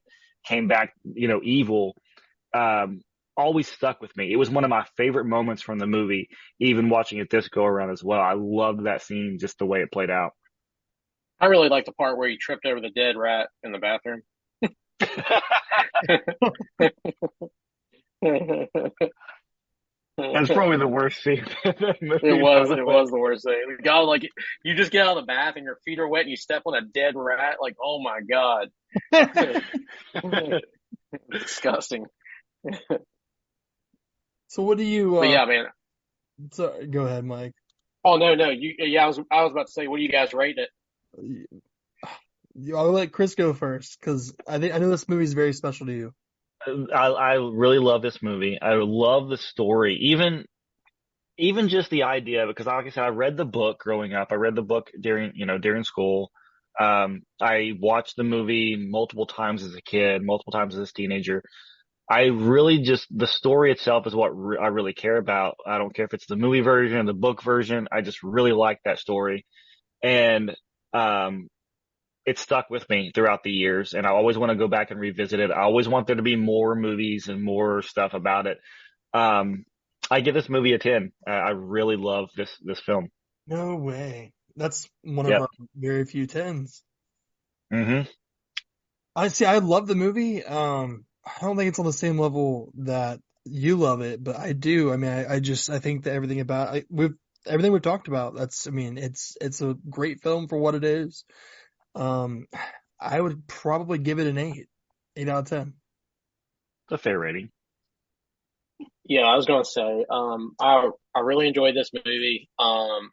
came 0.45 0.69
back, 0.69 0.93
you 1.03 1.27
know, 1.27 1.41
evil, 1.43 1.93
um, 2.53 3.01
always 3.35 3.67
stuck 3.67 4.01
with 4.01 4.15
me. 4.17 4.31
It 4.31 4.37
was 4.37 4.49
one 4.49 4.63
of 4.63 4.69
my 4.69 4.85
favorite 4.97 5.25
moments 5.25 5.61
from 5.61 5.79
the 5.79 5.87
movie, 5.87 6.29
even 6.59 6.89
watching 6.89 7.19
it 7.19 7.29
this 7.29 7.49
go 7.49 7.63
around 7.63 7.91
as 7.91 8.03
well. 8.03 8.19
I 8.19 8.33
loved 8.33 8.85
that 8.85 9.01
scene, 9.01 9.37
just 9.39 9.59
the 9.59 9.65
way 9.65 9.81
it 9.81 9.91
played 9.91 10.09
out. 10.09 10.31
I 11.39 11.47
really 11.47 11.69
like 11.69 11.85
the 11.85 11.91
part 11.91 12.17
where 12.17 12.29
he 12.29 12.37
tripped 12.37 12.65
over 12.65 12.81
the 12.81 12.89
dead 12.89 13.15
rat 13.15 13.49
in 13.63 13.71
the 13.71 13.77
bathroom. 13.77 14.23
That's 20.17 20.49
probably 20.51 20.77
the 20.77 20.87
worst 20.87 21.21
scene. 21.21 21.45
It 21.63 22.41
was. 22.41 22.69
the 22.69 22.77
It 22.79 22.85
was 22.85 23.11
the 23.11 23.19
worst 23.19 23.43
thing. 23.43 23.77
Guy, 23.83 23.99
like, 23.99 24.27
you 24.63 24.73
just 24.73 24.91
get 24.91 25.05
out 25.05 25.17
of 25.17 25.23
the 25.23 25.27
bath 25.27 25.53
and 25.57 25.63
your 25.63 25.77
feet 25.85 25.99
are 25.99 26.07
wet 26.07 26.21
and 26.21 26.31
you 26.31 26.37
step 26.37 26.63
on 26.65 26.73
a 26.73 26.81
dead 26.81 27.13
rat. 27.15 27.57
Like, 27.61 27.75
oh 27.81 28.01
my 28.01 28.21
god, 28.27 28.69
disgusting. 31.31 32.07
So 34.49 34.63
what 34.63 34.77
do 34.77 34.83
you? 34.83 35.17
Uh, 35.17 35.21
But 35.21 35.29
yeah, 35.29 35.45
man. 35.45 35.65
so- 36.51 36.79
go 36.89 37.05
ahead, 37.05 37.25
Mike. 37.25 37.53
Oh 38.03 38.15
no, 38.17 38.35
no. 38.35 38.49
You, 38.49 38.75
yeah, 38.79 39.03
I 39.03 39.07
was, 39.07 39.19
I 39.29 39.43
was 39.43 39.51
about 39.51 39.67
to 39.67 39.71
say, 39.73 39.87
what 39.87 39.97
do 39.97 40.03
you 40.03 40.09
guys 40.09 40.33
rate 40.33 40.57
it? 40.57 40.69
You- 42.55 42.77
I'll 42.77 42.91
let 42.91 43.11
Chris 43.11 43.35
go 43.35 43.53
first 43.53 43.99
because 43.99 44.33
I 44.47 44.57
think 44.59 44.73
I 44.73 44.79
know 44.79 44.89
this 44.89 45.07
movie 45.07 45.25
is 45.25 45.33
very 45.33 45.53
special 45.53 45.85
to 45.87 45.93
you. 45.93 46.13
I, 46.65 47.07
I 47.07 47.33
really 47.35 47.77
love 47.77 48.01
this 48.01 48.23
movie. 48.23 48.57
I 48.59 48.73
love 48.75 49.29
the 49.29 49.37
story, 49.37 49.97
even 50.01 50.45
even 51.37 51.69
just 51.69 51.91
the 51.91 52.03
idea 52.03 52.47
because, 52.47 52.65
like 52.65 52.87
I 52.87 52.89
said, 52.89 53.03
I 53.03 53.09
read 53.09 53.37
the 53.37 53.45
book 53.45 53.79
growing 53.79 54.15
up. 54.15 54.29
I 54.31 54.35
read 54.35 54.55
the 54.55 54.63
book 54.63 54.89
during 54.99 55.33
you 55.35 55.45
know 55.45 55.59
during 55.59 55.83
school. 55.83 56.31
Um, 56.79 57.21
I 57.39 57.73
watched 57.79 58.15
the 58.15 58.23
movie 58.23 58.75
multiple 58.75 59.27
times 59.27 59.63
as 59.63 59.75
a 59.75 59.81
kid, 59.81 60.23
multiple 60.23 60.51
times 60.53 60.75
as 60.75 60.89
a 60.89 60.93
teenager. 60.93 61.43
I 62.09 62.23
really 62.25 62.79
just 62.83 63.05
the 63.15 63.27
story 63.27 63.71
itself 63.71 64.07
is 64.07 64.15
what 64.15 64.29
re- 64.29 64.57
I 64.61 64.67
really 64.67 64.93
care 64.93 65.17
about. 65.17 65.57
I 65.65 65.77
don't 65.77 65.93
care 65.93 66.05
if 66.05 66.13
it's 66.13 66.25
the 66.27 66.37
movie 66.37 66.61
version 66.61 66.97
or 66.99 67.03
the 67.05 67.13
book 67.13 67.43
version. 67.43 67.87
I 67.91 68.01
just 68.01 68.23
really 68.23 68.53
like 68.53 68.79
that 68.85 68.99
story, 68.99 69.45
and 70.01 70.55
um, 70.93 71.49
it 72.27 72.37
stuck 72.37 72.69
with 72.69 72.87
me 72.89 73.11
throughout 73.15 73.41
the 73.43 73.51
years 73.51 73.93
and 73.93 74.05
I 74.05 74.09
always 74.09 74.37
want 74.37 74.49
to 74.51 74.57
go 74.57 74.67
back 74.67 74.91
and 74.91 74.99
revisit 74.99 75.39
it. 75.39 75.49
I 75.49 75.61
always 75.61 75.87
want 75.87 76.07
there 76.07 76.17
to 76.17 76.21
be 76.21 76.35
more 76.35 76.75
movies 76.75 77.29
and 77.29 77.41
more 77.41 77.81
stuff 77.81 78.13
about 78.13 78.47
it. 78.47 78.57
Um, 79.13 79.63
I 80.11 80.19
give 80.19 80.33
this 80.33 80.49
movie 80.49 80.73
a 80.73 80.77
10. 80.79 81.13
Uh, 81.25 81.31
I 81.31 81.49
really 81.51 81.95
love 81.95 82.29
this, 82.35 82.49
this 82.61 82.81
film. 82.81 83.09
No 83.47 83.75
way. 83.77 84.33
That's 84.57 84.89
one 85.03 85.27
Yep. 85.27 85.35
of 85.37 85.41
our 85.43 85.47
very 85.73 86.03
few 86.03 86.27
tens. 86.27 86.83
Mm-hmm. 87.73 88.09
I 89.15 89.29
see. 89.29 89.45
I 89.45 89.59
love 89.59 89.87
the 89.87 89.95
movie. 89.95 90.43
Um, 90.43 91.05
I 91.27 91.41
don't 91.41 91.57
think 91.57 91.69
it's 91.69 91.79
on 91.79 91.85
the 91.85 91.93
same 91.93 92.17
level 92.17 92.71
that 92.77 93.19
you 93.45 93.75
love 93.77 94.01
it, 94.01 94.23
but 94.23 94.37
I 94.37 94.53
do. 94.53 94.91
I 94.91 94.97
mean, 94.97 95.11
I, 95.11 95.35
I 95.35 95.39
just 95.39 95.69
I 95.69 95.79
think 95.79 96.03
that 96.03 96.13
everything 96.13 96.39
about 96.39 96.75
I, 96.75 96.83
we've 96.89 97.15
everything 97.45 97.71
we've 97.71 97.81
talked 97.81 98.07
about. 98.07 98.35
That's 98.35 98.67
I 98.67 98.71
mean, 98.71 98.97
it's 98.97 99.37
it's 99.41 99.61
a 99.61 99.75
great 99.89 100.21
film 100.21 100.47
for 100.47 100.57
what 100.57 100.75
it 100.75 100.83
is. 100.83 101.25
Um, 101.95 102.47
I 102.99 103.19
would 103.19 103.47
probably 103.47 103.97
give 103.97 104.19
it 104.19 104.27
an 104.27 104.37
eight, 104.37 104.67
eight 105.15 105.29
out 105.29 105.39
of 105.39 105.49
ten. 105.49 105.73
It's 106.89 106.99
a 106.99 107.03
fair 107.03 107.19
rating. 107.19 107.49
Yeah, 109.05 109.21
I 109.21 109.35
was 109.35 109.45
gonna 109.45 109.65
say, 109.65 110.05
um, 110.09 110.53
I 110.59 110.89
I 111.15 111.19
really 111.21 111.47
enjoyed 111.47 111.75
this 111.75 111.91
movie. 111.93 112.49
Um, 112.59 113.09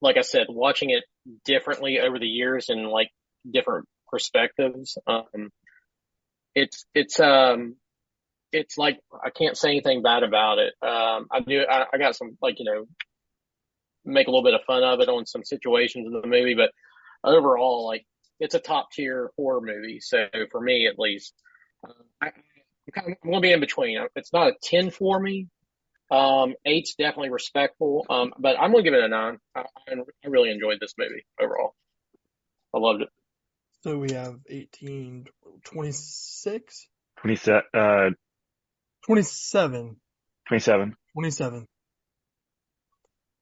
like 0.00 0.16
I 0.16 0.22
said, 0.22 0.46
watching 0.48 0.90
it 0.90 1.04
differently 1.44 2.00
over 2.00 2.18
the 2.18 2.26
years 2.26 2.68
and 2.68 2.88
like 2.88 3.10
different 3.50 3.86
perspectives. 4.10 4.98
Um, 5.06 5.50
it's 6.54 6.84
it's 6.94 7.20
um 7.20 7.76
it's 8.52 8.76
like 8.76 9.00
I 9.12 9.30
can't 9.30 9.56
say 9.56 9.70
anything 9.70 10.02
bad 10.02 10.22
about 10.22 10.58
it. 10.58 10.74
Um, 10.82 11.26
I 11.30 11.40
do 11.46 11.64
I, 11.68 11.86
I 11.92 11.98
got 11.98 12.16
some 12.16 12.36
like 12.42 12.56
you 12.58 12.64
know 12.64 12.86
make 14.04 14.26
a 14.26 14.30
little 14.30 14.44
bit 14.44 14.54
of 14.54 14.62
fun 14.66 14.82
of 14.82 15.00
it 15.00 15.08
on 15.08 15.26
some 15.26 15.44
situations 15.44 16.06
in 16.06 16.12
the 16.12 16.26
movie, 16.26 16.54
but 16.54 16.70
overall, 17.24 17.86
like 17.86 18.04
it's 18.40 18.54
a 18.54 18.60
top 18.60 18.90
tier 18.92 19.30
horror 19.36 19.60
movie. 19.60 20.00
So 20.00 20.26
for 20.50 20.60
me, 20.60 20.86
at 20.86 20.98
least, 20.98 21.32
uh, 21.86 21.92
I, 22.20 22.26
I'm, 22.26 22.32
kind 22.92 23.12
of, 23.12 23.20
gonna 23.24 23.40
be 23.40 23.52
in 23.52 23.60
between. 23.60 23.98
It's 24.16 24.32
not 24.32 24.48
a 24.48 24.54
ten 24.62 24.90
for 24.90 25.18
me. 25.18 25.48
Um, 26.10 26.54
eight's 26.66 26.94
definitely 26.94 27.30
respectful. 27.30 28.04
Um, 28.10 28.34
but 28.38 28.56
I'm 28.60 28.72
gonna 28.72 28.82
give 28.82 28.94
it 28.94 29.04
a 29.04 29.08
nine. 29.08 29.38
I, 29.54 29.64
I 29.88 30.28
really 30.28 30.50
enjoyed 30.50 30.78
this 30.80 30.94
movie 30.98 31.24
overall. 31.40 31.74
I 32.74 32.78
loved 32.78 33.02
it. 33.02 33.08
So 33.82 33.98
we 33.98 34.12
have 34.12 34.38
18, 34.48 35.26
26, 35.64 36.88
27, 37.18 37.62
uh, 37.74 38.10
27, 39.06 39.96
27. 40.48 40.96
27. 41.14 41.66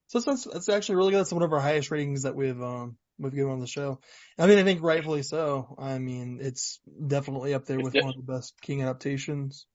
So 0.07 0.19
that's, 0.19 0.43
that's 0.45 0.69
actually 0.69 0.95
really 0.95 1.11
good. 1.11 1.19
That's 1.19 1.33
one 1.33 1.43
of 1.43 1.53
our 1.53 1.59
highest 1.59 1.89
ratings 1.89 2.23
that 2.23 2.35
we've, 2.35 2.61
um, 2.61 2.97
we've 3.17 3.33
given 3.33 3.51
on 3.51 3.59
the 3.59 3.67
show. 3.67 3.99
I 4.37 4.47
mean, 4.47 4.57
I 4.57 4.63
think 4.63 4.83
rightfully 4.83 5.23
so. 5.23 5.75
I 5.79 5.99
mean, 5.99 6.39
it's 6.41 6.79
definitely 7.07 7.53
up 7.53 7.65
there 7.65 7.79
with 7.79 7.93
de- 7.93 8.01
one 8.01 8.13
of 8.17 8.25
the 8.25 8.33
best 8.33 8.59
King 8.61 8.81
adaptations. 8.81 9.65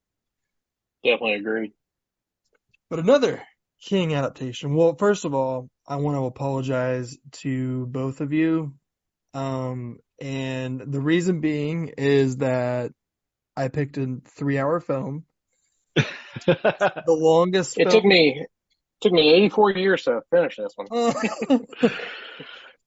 Definitely 1.02 1.34
agree. 1.34 1.72
But 2.90 2.98
another 2.98 3.42
King 3.80 4.14
adaptation. 4.14 4.74
Well, 4.74 4.96
first 4.96 5.24
of 5.24 5.34
all, 5.34 5.70
I 5.86 5.96
want 5.96 6.16
to 6.16 6.24
apologize 6.24 7.16
to 7.42 7.86
both 7.86 8.20
of 8.20 8.32
you. 8.32 8.74
Um, 9.34 9.98
and 10.20 10.80
the 10.80 11.00
reason 11.00 11.40
being 11.40 11.92
is 11.98 12.38
that 12.38 12.92
I 13.56 13.68
picked 13.68 13.98
a 13.98 14.18
three 14.36 14.58
hour 14.58 14.80
film, 14.80 15.24
the 15.94 17.04
longest 17.08 17.78
It 17.78 17.90
film. 17.90 18.02
took 18.02 18.04
me 18.04 18.46
took 19.00 19.12
me 19.12 19.32
84 19.34 19.70
years 19.72 20.02
to 20.04 20.22
finish 20.30 20.56
this 20.56 20.72
one. 20.76 20.86
Oh. 20.90 21.14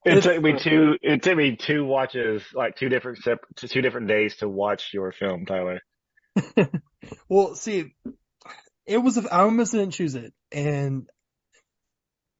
It 0.02 0.22
took 0.22 0.42
me 0.42 0.58
two. 0.58 0.96
It 1.02 1.22
took 1.22 1.36
me 1.36 1.56
two 1.56 1.84
watches, 1.84 2.42
like 2.54 2.74
two 2.76 2.88
different 2.88 3.18
sep- 3.18 3.44
two 3.56 3.82
different 3.82 4.08
days 4.08 4.36
to 4.36 4.48
watch 4.48 4.90
your 4.94 5.12
film, 5.12 5.44
Tyler. 5.44 5.80
well, 7.28 7.54
see, 7.54 7.94
it 8.86 8.98
was, 8.98 9.18
I 9.18 9.40
almost 9.42 9.72
didn't 9.72 9.90
choose 9.90 10.14
it. 10.14 10.32
And 10.52 11.06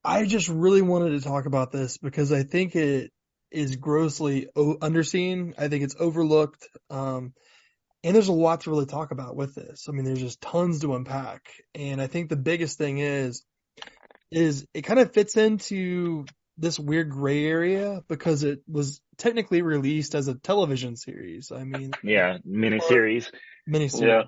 I 0.03 0.25
just 0.25 0.49
really 0.49 0.81
wanted 0.81 1.11
to 1.11 1.21
talk 1.21 1.45
about 1.45 1.71
this 1.71 1.99
because 1.99 2.33
I 2.33 2.45
think 2.45 2.75
it 2.77 3.11
is 3.51 3.77
grossly 3.77 4.49
o- 4.57 4.77
underseen. 4.79 5.55
I 5.59 5.69
think 5.69 5.85
it's 5.85 5.97
overlooked. 5.99 6.69
Um, 6.89 7.35
and 8.03 8.15
there's 8.15 8.29
a 8.29 8.33
lot 8.33 8.63
to 8.63 8.71
really 8.71 8.87
talk 8.87 9.11
about 9.11 9.37
with 9.37 9.55
this. 9.55 9.87
I 9.89 9.93
mean, 9.93 10.05
there's 10.05 10.21
just 10.21 10.41
tons 10.41 10.81
to 10.81 10.95
unpack. 10.95 11.43
And 11.75 12.01
I 12.01 12.07
think 12.07 12.29
the 12.29 12.37
biggest 12.37 12.79
thing 12.79 12.99
is, 12.99 13.43
is 14.31 14.67
it 14.73 14.83
kind 14.83 15.01
of 15.01 15.13
fits 15.13 15.37
into 15.37 16.25
this 16.57 16.79
weird 16.79 17.11
gray 17.11 17.45
area 17.45 18.03
because 18.09 18.43
it 18.43 18.61
was 18.69 19.01
technically 19.17 19.63
released 19.63 20.15
as 20.15 20.29
a 20.29 20.35
television 20.35 20.97
series. 20.97 21.51
I 21.51 21.65
mean, 21.65 21.93
Yeah, 22.03 22.39
miniseries. 22.47 23.31
miniseries. 23.69 24.01
Yeah. 24.07 24.23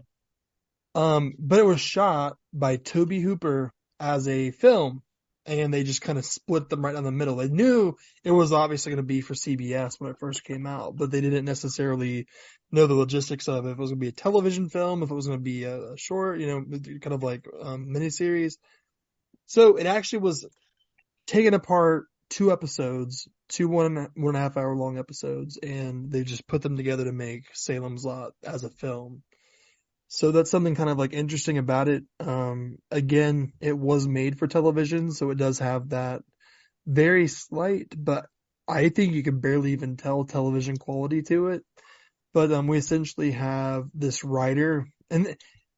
Um, 0.94 1.34
but 1.38 1.58
it 1.58 1.64
was 1.64 1.80
shot 1.80 2.36
by 2.52 2.76
Tobe 2.76 3.12
Hooper 3.12 3.72
as 3.98 4.28
a 4.28 4.50
film, 4.50 5.02
and 5.44 5.74
they 5.74 5.82
just 5.82 6.02
kind 6.02 6.18
of 6.18 6.24
split 6.24 6.68
them 6.68 6.84
right 6.84 6.94
down 6.94 7.04
the 7.04 7.10
middle. 7.10 7.36
They 7.36 7.48
knew 7.48 7.96
it 8.24 8.30
was 8.30 8.52
obviously 8.52 8.90
going 8.90 9.02
to 9.02 9.02
be 9.02 9.20
for 9.20 9.34
CBS 9.34 9.98
when 9.98 10.10
it 10.10 10.18
first 10.18 10.44
came 10.44 10.66
out, 10.66 10.96
but 10.96 11.10
they 11.10 11.20
didn't 11.20 11.44
necessarily 11.44 12.26
know 12.70 12.86
the 12.86 12.94
logistics 12.94 13.48
of 13.48 13.66
if 13.66 13.72
it 13.72 13.78
was 13.78 13.90
going 13.90 13.98
to 13.98 14.04
be 14.04 14.08
a 14.08 14.12
television 14.12 14.68
film, 14.68 15.02
if 15.02 15.10
it 15.10 15.14
was 15.14 15.26
going 15.26 15.38
to 15.38 15.42
be 15.42 15.64
a, 15.64 15.96
short, 15.96 16.38
you 16.38 16.46
know, 16.46 16.64
kind 17.00 17.14
of 17.14 17.22
like 17.22 17.46
um, 17.60 17.86
miniseries. 17.86 18.54
So 19.46 19.76
it 19.76 19.86
actually 19.86 20.20
was 20.20 20.46
taken 21.26 21.54
apart 21.54 22.06
two 22.28 22.52
episodes, 22.52 23.28
two 23.48 23.68
one 23.68 24.08
one 24.14 24.34
and 24.34 24.36
a 24.36 24.40
half 24.40 24.56
hour 24.56 24.74
long 24.74 24.96
episodes, 24.96 25.58
and 25.58 26.10
they 26.10 26.22
just 26.22 26.46
put 26.46 26.62
them 26.62 26.76
together 26.76 27.04
to 27.04 27.12
make 27.12 27.44
Salem's 27.52 28.04
Lot 28.04 28.32
as 28.44 28.64
a 28.64 28.70
film. 28.70 29.22
So 30.14 30.30
that's 30.30 30.50
something 30.50 30.74
kind 30.74 30.90
of 30.90 30.98
like 30.98 31.14
interesting 31.14 31.56
about 31.56 31.88
it. 31.88 32.04
Um, 32.20 32.76
again, 32.90 33.54
it 33.62 33.72
was 33.72 34.06
made 34.06 34.38
for 34.38 34.46
television, 34.46 35.10
so 35.10 35.30
it 35.30 35.38
does 35.38 35.58
have 35.60 35.88
that 35.88 36.20
very 36.86 37.28
slight, 37.28 37.94
but 37.96 38.26
I 38.68 38.90
think 38.90 39.14
you 39.14 39.22
can 39.22 39.40
barely 39.40 39.72
even 39.72 39.96
tell 39.96 40.26
television 40.26 40.76
quality 40.76 41.22
to 41.22 41.48
it. 41.48 41.62
But 42.34 42.52
um, 42.52 42.66
we 42.66 42.76
essentially 42.76 43.30
have 43.30 43.86
this 43.94 44.22
writer, 44.22 44.86
and 45.08 45.34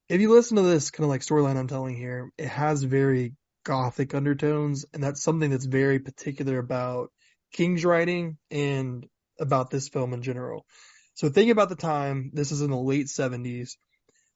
if 0.09 0.21
you 0.21 0.33
listen 0.33 0.57
to 0.57 0.63
this 0.63 0.91
kind 0.91 1.05
of 1.05 1.11
like 1.11 1.21
storyline 1.21 1.57
I'm 1.57 1.69
telling 1.69 1.95
here, 1.95 2.33
it 2.37 2.49
has 2.49 2.83
very 2.83 3.35
gothic 3.65 4.17
undertones, 4.17 4.85
and 4.93 5.01
that's 5.01 5.23
something 5.23 5.51
that's 5.51 5.67
very 5.67 6.01
particular 6.01 6.59
about 6.59 7.13
King's 7.53 7.85
writing 7.85 8.37
and 8.51 9.07
about 9.39 9.71
this 9.71 9.89
film 9.89 10.13
in 10.13 10.23
general. 10.23 10.67
So 11.15 11.29
think 11.29 11.53
about 11.53 11.69
the 11.69 11.77
time. 11.77 12.33
This 12.35 12.51
is 12.51 12.63
in 12.63 12.73
the 12.73 12.77
late 12.77 13.07
70s. 13.07 13.77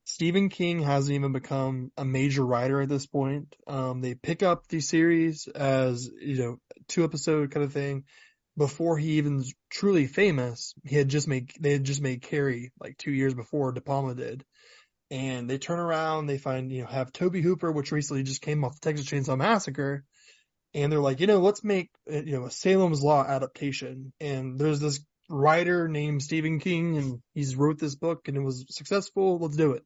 Stephen 0.09 0.48
King 0.48 0.80
hasn't 0.80 1.14
even 1.14 1.32
become 1.32 1.93
a 1.98 2.05
major 2.05 2.44
writer 2.44 2.80
at 2.80 2.89
this 2.89 3.06
point. 3.06 3.55
Um, 3.66 4.01
they 4.01 4.14
pick 4.14 4.43
up 4.43 4.66
the 4.66 4.80
series 4.80 5.47
as, 5.48 6.10
you 6.20 6.39
know, 6.39 6.56
two 6.89 7.05
episode 7.05 7.51
kind 7.51 7.62
of 7.62 7.74
thing. 7.74 8.05
Before 8.56 8.97
he 8.97 9.18
even 9.18 9.44
truly 9.70 10.06
famous, 10.06 10.74
he 10.82 10.97
had 10.97 11.10
just 11.10 11.28
made, 11.28 11.52
they 11.60 11.72
had 11.72 11.85
just 11.85 12.01
made 12.01 12.22
Carrie 12.22 12.72
like 12.80 12.97
two 12.97 13.12
years 13.12 13.35
before 13.35 13.70
De 13.72 13.82
Palma 13.82 14.14
did. 14.14 14.44
And 15.10 15.48
they 15.48 15.59
turn 15.59 15.78
around, 15.78 16.26
they 16.26 16.39
find, 16.39 16.72
you 16.72 16.80
know, 16.82 16.89
have 16.89 17.12
Tobe 17.12 17.36
Hooper, 17.36 17.70
which 17.70 17.93
recently 17.93 18.22
just 18.22 18.40
came 18.40 18.64
off 18.64 18.80
the 18.80 18.90
Texas 18.90 19.06
Chainsaw 19.06 19.36
Massacre. 19.36 20.05
And 20.72 20.90
they're 20.90 21.01
like, 21.01 21.20
you 21.20 21.26
know, 21.26 21.40
let's 21.40 21.62
make, 21.62 21.90
you 22.06 22.32
know, 22.32 22.47
a 22.47 22.51
Salem's 22.51 23.02
Lot 23.02 23.28
adaptation. 23.28 24.14
And 24.20 24.59
there's 24.59 24.80
this 24.80 25.01
writer 25.28 25.88
named 25.88 26.22
Stephen 26.22 26.59
King 26.59 26.96
and 26.96 27.22
he's 27.34 27.56
wrote 27.56 27.78
this 27.78 27.94
book 27.94 28.28
and 28.28 28.36
it 28.36 28.42
was 28.42 28.64
successful. 28.70 29.38
Let's 29.38 29.56
do 29.56 29.72
it. 29.72 29.84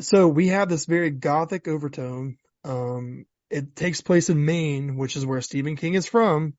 So 0.00 0.28
we 0.28 0.48
have 0.48 0.68
this 0.68 0.86
very 0.86 1.10
gothic 1.10 1.68
overtone. 1.68 2.36
Um, 2.64 3.26
it 3.50 3.76
takes 3.76 4.00
place 4.00 4.30
in 4.30 4.44
Maine, 4.44 4.96
which 4.96 5.16
is 5.16 5.26
where 5.26 5.40
Stephen 5.40 5.76
King 5.76 5.94
is 5.94 6.06
from. 6.06 6.54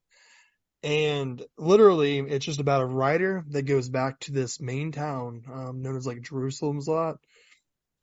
And 0.83 1.43
literally 1.57 2.19
it's 2.19 2.45
just 2.45 2.59
about 2.59 2.83
a 2.83 2.85
writer 2.85 3.43
that 3.49 3.63
goes 3.63 3.89
back 3.89 4.19
to 4.21 4.31
this 4.31 4.61
main 4.61 4.91
town, 4.91 5.43
um, 5.51 5.81
known 5.81 5.97
as 5.97 6.05
like 6.05 6.21
Jerusalem's 6.21 6.87
Lot 6.87 7.17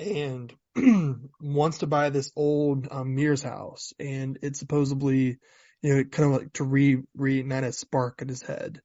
and 0.00 0.52
wants 1.40 1.78
to 1.78 1.86
buy 1.86 2.10
this 2.10 2.32
old 2.34 2.88
um, 2.90 3.14
Mears 3.14 3.42
house. 3.42 3.92
And 4.00 4.38
it's 4.42 4.58
supposedly, 4.58 5.38
you 5.82 5.94
know, 5.94 6.04
kind 6.04 6.34
of 6.34 6.40
like 6.40 6.52
to 6.54 6.64
re, 6.64 7.02
reignite 7.16 7.64
a 7.64 7.72
spark 7.72 8.20
in 8.20 8.28
his 8.28 8.42
head 8.42 8.82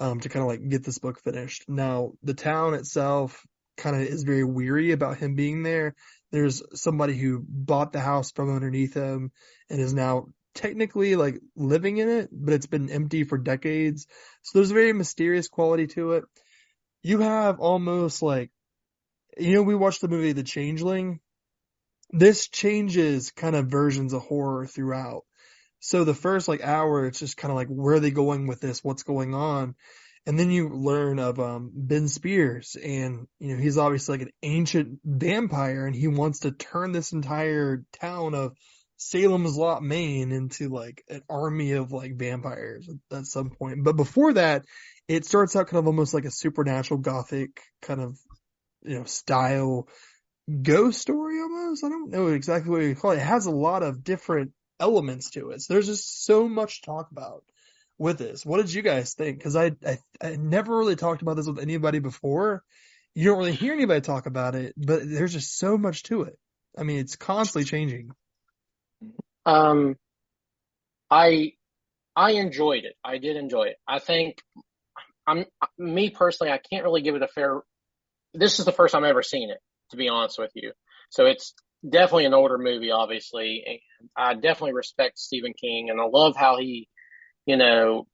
um, 0.00 0.20
to 0.20 0.28
kind 0.28 0.42
of 0.42 0.48
like 0.48 0.68
get 0.68 0.84
this 0.84 0.98
book 0.98 1.20
finished. 1.22 1.64
Now, 1.68 2.12
the 2.22 2.34
town 2.34 2.74
itself 2.74 3.44
kind 3.76 3.96
of 3.96 4.02
is 4.02 4.22
very 4.22 4.44
weary 4.44 4.92
about 4.92 5.18
him 5.18 5.34
being 5.34 5.62
there. 5.62 5.94
There's 6.32 6.62
somebody 6.74 7.16
who 7.16 7.44
bought 7.46 7.92
the 7.92 8.00
house 8.00 8.32
from 8.32 8.54
underneath 8.54 8.94
him 8.94 9.30
and 9.70 9.80
is 9.80 9.94
now 9.94 10.26
technically 10.54 11.16
like 11.16 11.40
living 11.56 11.98
in 11.98 12.08
it, 12.08 12.28
but 12.32 12.54
it's 12.54 12.66
been 12.66 12.90
empty 12.90 13.24
for 13.24 13.38
decades. 13.38 14.06
So 14.42 14.58
there's 14.58 14.70
a 14.70 14.74
very 14.74 14.92
mysterious 14.92 15.48
quality 15.48 15.86
to 15.88 16.12
it. 16.12 16.24
You 17.02 17.20
have 17.20 17.60
almost 17.60 18.22
like, 18.22 18.50
you 19.36 19.54
know, 19.54 19.62
we 19.62 19.74
watched 19.74 20.00
the 20.00 20.08
movie 20.08 20.32
The 20.32 20.42
Changeling. 20.42 21.20
This 22.10 22.48
changes 22.48 23.30
kind 23.32 23.56
of 23.56 23.66
versions 23.66 24.12
of 24.12 24.22
horror 24.22 24.66
throughout. 24.66 25.24
So 25.84 26.04
the 26.04 26.14
first 26.14 26.48
like 26.48 26.62
hour, 26.62 27.04
it's 27.04 27.18
just 27.18 27.36
kind 27.36 27.52
of 27.52 27.56
like, 27.56 27.68
where 27.68 27.96
are 27.96 28.00
they 28.00 28.10
going 28.10 28.46
with 28.46 28.58
this? 28.58 28.82
What's 28.82 29.02
going 29.02 29.34
on? 29.34 29.74
And 30.24 30.38
then 30.38 30.50
you 30.50 30.70
learn 30.70 31.18
of, 31.18 31.38
um, 31.38 31.72
Ben 31.74 32.08
Spears 32.08 32.74
and, 32.82 33.26
you 33.38 33.54
know, 33.54 33.62
he's 33.62 33.76
obviously 33.76 34.16
like 34.16 34.26
an 34.26 34.32
ancient 34.42 35.00
vampire 35.04 35.84
and 35.86 35.94
he 35.94 36.08
wants 36.08 36.40
to 36.40 36.52
turn 36.52 36.92
this 36.92 37.12
entire 37.12 37.84
town 38.00 38.34
of 38.34 38.56
Salem's 38.96 39.58
Lot, 39.58 39.82
Maine 39.82 40.32
into 40.32 40.70
like 40.70 41.04
an 41.10 41.20
army 41.28 41.72
of 41.72 41.92
like 41.92 42.16
vampires 42.16 42.88
at 43.12 43.26
some 43.26 43.50
point. 43.50 43.84
But 43.84 43.96
before 43.96 44.32
that, 44.32 44.64
it 45.06 45.26
starts 45.26 45.54
out 45.54 45.66
kind 45.66 45.80
of 45.80 45.86
almost 45.86 46.14
like 46.14 46.24
a 46.24 46.30
supernatural 46.30 47.00
gothic 47.00 47.60
kind 47.82 48.00
of, 48.00 48.16
you 48.80 49.00
know, 49.00 49.04
style 49.04 49.86
ghost 50.62 50.98
story 50.98 51.42
almost. 51.42 51.84
I 51.84 51.90
don't 51.90 52.10
know 52.10 52.28
exactly 52.28 52.70
what 52.70 52.80
you 52.80 52.94
call 52.94 53.10
it. 53.10 53.16
It 53.16 53.26
has 53.26 53.44
a 53.44 53.50
lot 53.50 53.82
of 53.82 54.02
different 54.02 54.52
elements 54.80 55.30
to 55.30 55.50
it. 55.50 55.62
So 55.62 55.74
there's 55.74 55.86
just 55.86 56.24
so 56.24 56.48
much 56.48 56.80
to 56.80 56.86
talk 56.86 57.10
about 57.10 57.44
with 57.98 58.18
this. 58.18 58.44
What 58.44 58.58
did 58.58 58.72
you 58.72 58.82
guys 58.82 59.14
think? 59.14 59.38
Because 59.38 59.56
I, 59.56 59.72
I 59.86 59.98
I 60.20 60.36
never 60.36 60.76
really 60.76 60.96
talked 60.96 61.22
about 61.22 61.36
this 61.36 61.46
with 61.46 61.58
anybody 61.58 61.98
before. 61.98 62.62
You 63.14 63.26
don't 63.26 63.38
really 63.38 63.52
hear 63.52 63.72
anybody 63.72 64.00
talk 64.00 64.26
about 64.26 64.54
it, 64.54 64.74
but 64.76 65.02
there's 65.04 65.32
just 65.32 65.56
so 65.56 65.78
much 65.78 66.02
to 66.04 66.22
it. 66.22 66.38
I 66.76 66.82
mean, 66.82 66.98
it's 66.98 67.16
constantly 67.16 67.64
changing. 67.64 68.10
Um, 69.46 69.96
I 71.10 71.52
I 72.16 72.32
enjoyed 72.32 72.84
it. 72.84 72.94
I 73.04 73.18
did 73.18 73.36
enjoy 73.36 73.64
it. 73.64 73.76
I 73.86 73.98
think 73.98 74.42
I'm 75.26 75.44
me 75.78 76.10
personally. 76.10 76.52
I 76.52 76.58
can't 76.58 76.84
really 76.84 77.02
give 77.02 77.14
it 77.14 77.22
a 77.22 77.28
fair. 77.28 77.60
This 78.32 78.58
is 78.58 78.64
the 78.64 78.72
first 78.72 78.92
time 78.92 79.04
I've 79.04 79.10
ever 79.10 79.22
seen 79.22 79.50
it, 79.50 79.58
to 79.90 79.96
be 79.96 80.08
honest 80.08 80.38
with 80.38 80.50
you. 80.54 80.72
So 81.10 81.26
it's 81.26 81.54
definitely 81.88 82.24
an 82.24 82.34
older 82.34 82.58
movie, 82.58 82.90
obviously, 82.90 83.80
I 84.16 84.34
definitely 84.34 84.74
respect 84.74 85.18
Stephen 85.18 85.52
King, 85.52 85.90
and 85.90 86.00
I 86.00 86.04
love 86.04 86.36
how 86.36 86.58
he, 86.58 86.88
you 87.46 87.56
know, 87.56 88.06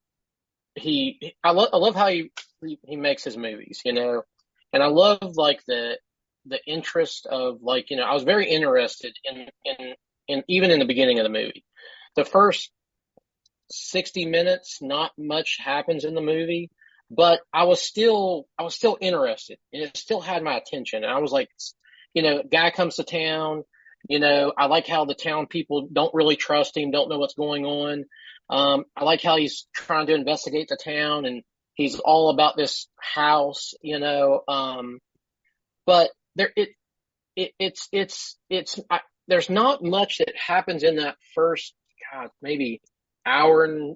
he 0.74 1.34
I 1.42 1.52
love 1.52 1.68
I 1.72 1.76
love 1.76 1.94
how 1.94 2.08
he 2.08 2.30
he 2.62 2.96
makes 2.96 3.24
his 3.24 3.36
movies, 3.36 3.80
you 3.84 3.92
know, 3.92 4.22
and 4.72 4.82
I 4.82 4.86
love 4.86 5.36
like 5.36 5.64
the 5.66 5.98
the 6.46 6.60
interest 6.66 7.26
of 7.26 7.62
like 7.62 7.90
you 7.90 7.96
know 7.96 8.04
I 8.04 8.14
was 8.14 8.22
very 8.22 8.48
interested 8.48 9.14
in 9.24 9.46
in 9.64 9.94
in 10.28 10.44
even 10.48 10.70
in 10.70 10.78
the 10.78 10.84
beginning 10.84 11.18
of 11.18 11.24
the 11.24 11.30
movie, 11.30 11.64
the 12.16 12.24
first 12.24 12.70
60 13.70 14.26
minutes, 14.26 14.78
not 14.80 15.12
much 15.18 15.58
happens 15.62 16.04
in 16.04 16.14
the 16.14 16.20
movie, 16.20 16.70
but 17.10 17.40
I 17.52 17.64
was 17.64 17.80
still, 17.80 18.46
I 18.58 18.62
was 18.62 18.74
still 18.74 18.96
interested 19.00 19.58
and 19.72 19.82
it 19.82 19.96
still 19.96 20.20
had 20.20 20.42
my 20.42 20.56
attention. 20.56 21.04
And 21.04 21.12
I 21.12 21.18
was 21.18 21.32
like, 21.32 21.48
you 22.14 22.22
know, 22.22 22.42
guy 22.42 22.70
comes 22.70 22.96
to 22.96 23.04
town, 23.04 23.64
you 24.10 24.18
know, 24.18 24.52
I 24.58 24.66
like 24.66 24.88
how 24.88 25.04
the 25.04 25.14
town 25.14 25.46
people 25.46 25.86
don't 25.92 26.12
really 26.12 26.34
trust 26.34 26.76
him, 26.76 26.90
don't 26.90 27.08
know 27.08 27.20
what's 27.20 27.34
going 27.34 27.64
on. 27.64 28.06
Um, 28.50 28.84
I 28.96 29.04
like 29.04 29.22
how 29.22 29.36
he's 29.36 29.68
trying 29.72 30.08
to 30.08 30.14
investigate 30.16 30.66
the 30.68 30.76
town 30.76 31.26
and 31.26 31.44
he's 31.74 32.00
all 32.00 32.30
about 32.30 32.56
this 32.56 32.88
house, 33.00 33.72
you 33.82 34.00
know, 34.00 34.42
um, 34.48 34.98
but 35.86 36.10
there, 36.34 36.50
it, 36.56 36.70
it, 37.36 37.52
it's, 37.60 37.88
it's, 37.92 38.36
it's, 38.50 38.80
I, 38.90 38.98
there's 39.28 39.48
not 39.48 39.84
much 39.84 40.18
that 40.18 40.34
happens 40.34 40.82
in 40.82 40.96
that 40.96 41.14
first, 41.36 41.72
God, 42.12 42.30
maybe 42.42 42.80
hour 43.24 43.62
and 43.62 43.94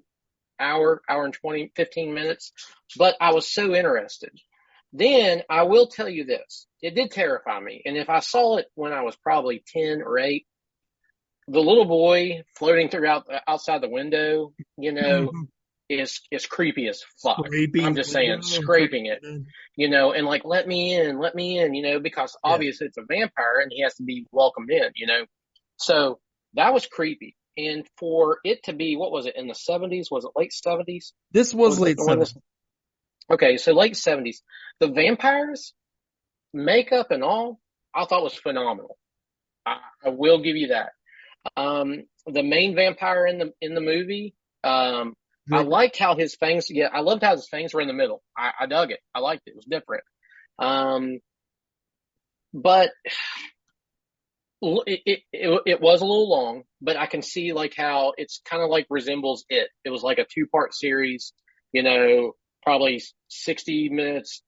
hour, 0.60 1.02
hour 1.08 1.24
and 1.24 1.34
20, 1.34 1.72
15 1.74 2.14
minutes, 2.14 2.52
but 2.96 3.16
I 3.20 3.32
was 3.32 3.52
so 3.52 3.74
interested. 3.74 4.30
Then 4.92 5.42
I 5.50 5.64
will 5.64 5.88
tell 5.88 6.08
you 6.08 6.24
this, 6.24 6.68
it 6.84 6.94
did 6.94 7.10
terrify 7.10 7.58
me. 7.60 7.80
And 7.86 7.96
if 7.96 8.10
I 8.10 8.20
saw 8.20 8.58
it 8.58 8.66
when 8.74 8.92
I 8.92 9.02
was 9.02 9.16
probably 9.16 9.64
10 9.74 10.02
or 10.02 10.18
8, 10.18 10.44
the 11.48 11.58
little 11.58 11.86
boy 11.86 12.42
floating 12.58 12.90
throughout 12.90 13.26
outside 13.48 13.80
the 13.80 13.88
window, 13.88 14.52
you 14.76 14.92
know, 14.92 15.28
mm-hmm. 15.28 15.42
is 15.88 16.20
is 16.30 16.44
creepy 16.44 16.86
as 16.88 17.02
fuck. 17.22 17.38
Scraping 17.46 17.86
I'm 17.86 17.96
just 17.96 18.12
saying, 18.12 18.42
scraping 18.42 19.06
it, 19.06 19.24
you 19.76 19.88
know, 19.88 20.12
and 20.12 20.26
like 20.26 20.44
let 20.44 20.68
me 20.68 20.94
in, 20.94 21.18
let 21.18 21.34
me 21.34 21.58
in, 21.58 21.72
you 21.72 21.82
know, 21.82 22.00
because 22.00 22.36
obviously 22.44 22.84
yeah. 22.84 22.88
it's 22.88 22.98
a 22.98 23.06
vampire 23.08 23.60
and 23.62 23.72
he 23.74 23.82
has 23.82 23.94
to 23.94 24.02
be 24.02 24.26
welcomed 24.30 24.70
in, 24.70 24.90
you 24.94 25.06
know. 25.06 25.24
So 25.76 26.18
that 26.52 26.74
was 26.74 26.86
creepy. 26.86 27.34
And 27.56 27.86
for 27.98 28.38
it 28.44 28.64
to 28.64 28.74
be, 28.74 28.96
what 28.96 29.10
was 29.10 29.24
it 29.24 29.36
in 29.36 29.46
the 29.46 29.54
70s? 29.54 30.10
Was 30.10 30.24
it 30.24 30.32
late 30.36 30.52
70s? 30.52 31.12
This 31.32 31.54
was, 31.54 31.78
was 31.78 31.80
late 31.80 31.96
70s. 31.96 32.36
Okay, 33.30 33.56
so 33.56 33.72
late 33.72 33.94
70s. 33.94 34.38
The 34.80 34.88
vampires, 34.88 35.72
makeup 36.54 37.10
and 37.10 37.22
all, 37.22 37.60
I 37.94 38.04
thought 38.06 38.22
was 38.22 38.34
phenomenal. 38.34 38.96
I, 39.66 39.78
I 40.04 40.08
will 40.10 40.42
give 40.42 40.56
you 40.56 40.68
that. 40.68 40.92
Um, 41.56 42.04
the 42.26 42.42
main 42.42 42.74
vampire 42.74 43.26
in 43.26 43.38
the 43.38 43.52
in 43.60 43.74
the 43.74 43.80
movie, 43.80 44.34
um, 44.62 45.14
I 45.52 45.62
liked 45.62 45.98
how 45.98 46.16
his 46.16 46.34
fangs. 46.34 46.70
Yeah, 46.70 46.88
I 46.92 47.00
loved 47.00 47.22
how 47.22 47.36
his 47.36 47.48
fangs 47.48 47.74
were 47.74 47.82
in 47.82 47.88
the 47.88 47.94
middle. 47.94 48.22
I, 48.36 48.52
I 48.60 48.66
dug 48.66 48.90
it. 48.90 49.00
I 49.14 49.18
liked 49.18 49.42
it. 49.46 49.50
It 49.50 49.56
was 49.56 49.66
different. 49.66 50.04
Um, 50.58 51.18
but 52.54 52.90
it, 54.62 55.00
it, 55.04 55.20
it, 55.32 55.60
it 55.66 55.80
was 55.80 56.00
a 56.00 56.06
little 56.06 56.30
long, 56.30 56.62
but 56.80 56.96
I 56.96 57.06
can 57.06 57.20
see 57.20 57.52
like 57.52 57.74
how 57.76 58.14
it's 58.16 58.40
kind 58.48 58.62
of 58.62 58.70
like 58.70 58.86
resembles 58.88 59.44
it. 59.50 59.68
It 59.84 59.90
was 59.90 60.02
like 60.02 60.18
a 60.18 60.24
two 60.24 60.46
part 60.46 60.74
series, 60.74 61.34
you 61.72 61.82
know, 61.82 62.32
probably 62.62 63.02
60 63.28 63.90
minutes, 63.90 64.42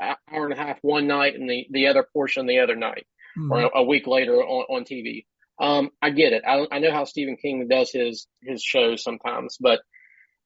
hour 0.00 0.44
and 0.44 0.52
a 0.52 0.56
half 0.56 0.78
one 0.82 1.06
night 1.06 1.34
and 1.34 1.48
the, 1.48 1.66
the 1.70 1.88
other 1.88 2.06
portion 2.12 2.46
the 2.46 2.60
other 2.60 2.76
night 2.76 3.06
mm-hmm. 3.38 3.52
or 3.52 3.70
a, 3.74 3.82
week 3.82 4.06
later 4.06 4.36
on, 4.42 4.76
on 4.76 4.84
TV. 4.84 5.26
Um, 5.60 5.90
I 6.00 6.10
get 6.10 6.32
it. 6.32 6.44
I, 6.46 6.66
I 6.70 6.78
know 6.78 6.92
how 6.92 7.04
Stephen 7.04 7.36
King 7.36 7.66
does 7.68 7.90
his, 7.90 8.26
his 8.42 8.62
shows 8.62 9.02
sometimes, 9.02 9.56
but, 9.60 9.80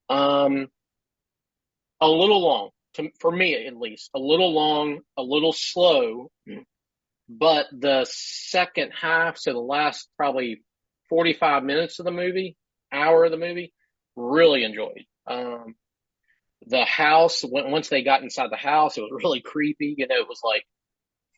um, 0.09 0.69
a 2.01 2.09
little 2.09 2.43
long 2.43 2.71
to, 2.95 3.11
for 3.21 3.31
me 3.31 3.67
at 3.67 3.77
least, 3.77 4.11
a 4.15 4.19
little 4.19 4.53
long, 4.53 5.01
a 5.17 5.23
little 5.23 5.53
slow 5.53 6.31
but 7.39 7.67
the 7.73 8.07
second 8.09 8.93
half, 8.93 9.39
so 9.39 9.53
the 9.53 9.59
last 9.59 10.09
probably 10.17 10.63
45 11.09 11.65
minutes 11.65 11.99
of 11.99 12.05
the 12.05 12.11
movie, 12.11 12.57
hour 12.93 13.25
of 13.25 13.31
the 13.31 13.39
movie, 13.39 13.73
really 14.17 14.65
enjoyed. 14.65 15.05
Um, 15.27 15.75
the 16.67 16.85
house, 16.85 17.43
when, 17.43 17.71
once 17.71 17.89
they 17.89 18.03
got 18.03 18.23
inside 18.23 18.51
the 18.51 18.57
house, 18.57 18.97
it 18.97 19.03
was 19.03 19.11
really 19.23 19.41
creepy. 19.41 19.95
You 19.97 20.07
know, 20.09 20.17
it 20.17 20.29
was 20.29 20.41
like 20.45 20.65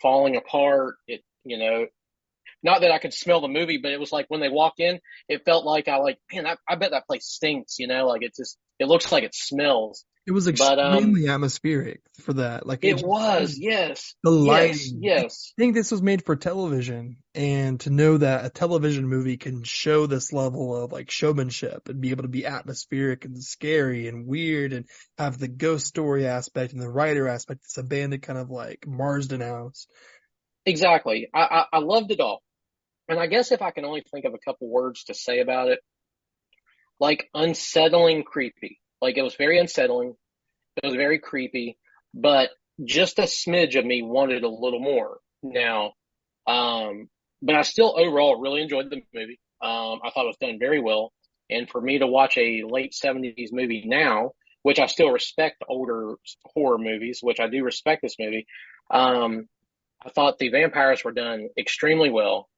falling 0.01 0.36
apart. 0.36 0.96
It, 1.06 1.22
you 1.44 1.59
know, 1.59 1.86
not 2.62 2.80
that 2.80 2.90
I 2.90 2.98
could 2.98 3.14
smell 3.14 3.40
the 3.40 3.48
movie, 3.48 3.78
but 3.78 3.92
it 3.92 4.01
was 4.01 4.12
like 4.12 4.26
when 4.28 4.40
they 4.40 4.48
walked 4.48 4.80
in, 4.80 5.01
it 5.28 5.44
felt 5.44 5.64
like 5.64 5.88
I 5.88 5.98
like, 5.98 6.18
man, 6.32 6.46
I, 6.46 6.56
I 6.68 6.76
bet 6.76 6.92
that 6.92 7.06
place 7.06 7.26
stinks, 7.26 7.78
you 7.78 7.86
know, 7.86 8.06
like 8.06 8.22
it 8.22 8.34
just, 8.36 8.56
it 8.78 8.88
looks 8.88 9.12
like 9.12 9.24
it 9.24 9.34
smells. 9.34 10.05
It 10.26 10.32
was 10.32 10.48
extremely 10.48 11.22
but, 11.22 11.28
um, 11.28 11.30
atmospheric 11.30 12.01
for 12.22 12.32
that. 12.34 12.66
Like 12.66 12.82
it, 12.82 13.01
it 13.01 13.06
was, 13.06 13.59
yes. 13.59 14.14
The 14.22 14.30
lighting. 14.30 15.01
Yes, 15.02 15.22
yes. 15.22 15.52
I 15.59 15.60
think 15.60 15.74
this 15.74 15.90
was 15.90 16.01
made 16.01 16.24
for 16.24 16.34
television 16.34 17.18
and 17.34 17.78
to 17.80 17.90
know 17.90 18.16
that 18.16 18.46
a 18.46 18.48
television 18.48 19.06
movie 19.06 19.36
can 19.36 19.64
show 19.64 20.06
this 20.06 20.32
level 20.32 20.82
of 20.82 20.92
like 20.92 21.10
showmanship 21.10 21.90
and 21.90 22.01
be 22.01 22.10
able 22.10 22.22
to 22.22 22.28
be 22.28 22.46
atmospheric 22.46 23.26
and 23.26 23.42
scary 23.42 24.09
and 24.09 24.26
weird 24.26 24.72
and 24.72 24.86
have 25.18 25.38
the 25.38 25.48
ghost 25.48 25.86
story 25.86 26.26
aspect 26.26 26.72
and 26.72 26.80
the 26.80 26.90
writer 26.90 27.28
aspect, 27.28 27.62
this 27.62 27.76
abandoned 27.76 28.22
kind 28.22 28.38
of 28.38 28.48
like 28.48 28.86
Marsten 28.86 29.42
house. 29.42 29.86
Exactly. 30.64 31.28
I, 31.34 31.40
I, 31.40 31.64
I 31.74 31.78
loved 31.80 32.12
it 32.12 32.20
all. 32.20 32.40
And 33.10 33.20
I 33.20 33.26
guess 33.26 33.52
if 33.52 33.60
I 33.60 33.72
can 33.72 33.84
only 33.84 34.02
think 34.10 34.24
of 34.24 34.32
a 34.32 34.38
couple 34.38 34.70
words 34.70 35.05
to 35.05 35.14
say 35.14 35.40
about 35.40 35.68
it, 35.68 35.80
like 36.98 37.28
unsettling 37.34 38.22
creepy 38.22 38.80
like 39.05 39.18
it 39.18 39.22
was 39.22 39.35
very 39.35 39.59
unsettling. 39.59 40.16
It 40.82 40.86
was 40.86 40.97
very 40.97 41.18
creepy, 41.18 41.76
but 42.14 42.48
just 42.82 43.18
a 43.18 43.24
smidge 43.24 43.78
of 43.78 43.85
me 43.85 44.01
wanted 44.01 44.44
a 44.44 44.48
little 44.48 44.81
more 44.81 45.18
now. 45.43 45.93
Um, 46.47 47.10
but 47.43 47.55
I 47.55 47.62
still 47.62 47.94
overall 47.98 48.40
really 48.40 48.62
enjoyed 48.62 48.89
the 48.89 49.02
movie. 49.12 49.39
Um, 49.60 50.01
I 50.02 50.10
thought 50.10 50.24
it 50.24 50.35
was 50.35 50.36
done 50.40 50.59
very 50.59 50.81
well. 50.81 51.12
And 51.51 51.68
for 51.68 51.81
me 51.82 51.98
to 51.98 52.06
watch 52.06 52.39
a 52.39 52.62
late 52.66 52.94
seventies 52.94 53.51
movie 53.52 53.85
now, 53.86 54.32
which 54.62 54.78
I 54.78 54.86
still 54.86 55.10
respect 55.10 55.62
older 55.68 56.14
horror 56.55 56.78
movies, 56.78 57.18
which 57.20 57.40
I 57.40 57.48
do 57.48 57.62
respect 57.62 58.01
this 58.01 58.16
movie. 58.18 58.47
Um, 58.90 59.48
I 60.02 60.09
thought 60.09 60.39
the 60.39 60.48
vampires 60.48 61.05
were 61.05 61.12
done 61.12 61.51
extremely 61.59 62.09
well. 62.09 62.48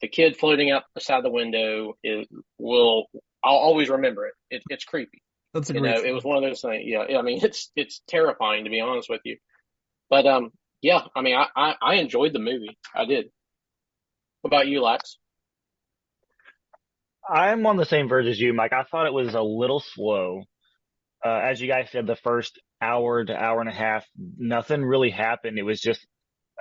The 0.00 0.08
kid 0.08 0.36
floating 0.36 0.70
out 0.70 0.84
beside 0.94 1.24
the 1.24 1.30
window 1.30 1.96
is 2.04 2.28
will 2.56 3.06
I'll 3.42 3.56
always 3.56 3.88
remember 3.88 4.26
it. 4.26 4.34
it 4.48 4.62
it's 4.70 4.84
creepy. 4.84 5.22
That's 5.58 5.70
a 5.70 5.74
you 5.74 5.80
know, 5.80 6.02
it 6.04 6.12
was 6.12 6.24
one 6.24 6.36
of 6.36 6.48
those 6.48 6.60
things. 6.60 6.84
Yeah, 6.86 7.18
I 7.18 7.22
mean, 7.22 7.40
it's 7.42 7.70
it's 7.74 8.00
terrifying 8.08 8.64
to 8.64 8.70
be 8.70 8.80
honest 8.80 9.10
with 9.10 9.20
you. 9.24 9.38
But 10.10 10.26
um, 10.26 10.50
yeah, 10.80 11.02
I 11.14 11.22
mean, 11.22 11.36
I 11.36 11.46
I, 11.54 11.74
I 11.80 11.94
enjoyed 11.96 12.32
the 12.32 12.38
movie. 12.38 12.78
I 12.94 13.04
did. 13.04 13.30
What 14.40 14.50
about 14.50 14.68
you, 14.68 14.82
Lex? 14.82 15.18
I'm 17.28 17.66
on 17.66 17.76
the 17.76 17.84
same 17.84 18.08
verge 18.08 18.26
as 18.26 18.40
you, 18.40 18.54
Mike. 18.54 18.72
I 18.72 18.84
thought 18.84 19.06
it 19.06 19.12
was 19.12 19.34
a 19.34 19.42
little 19.42 19.80
slow. 19.80 20.44
Uh, 21.24 21.28
as 21.28 21.60
you 21.60 21.68
guys 21.68 21.88
said, 21.90 22.06
the 22.06 22.16
first 22.16 22.58
hour 22.80 23.24
to 23.24 23.34
hour 23.34 23.60
and 23.60 23.68
a 23.68 23.72
half, 23.72 24.06
nothing 24.38 24.84
really 24.84 25.10
happened. 25.10 25.58
It 25.58 25.64
was 25.64 25.80
just 25.80 26.06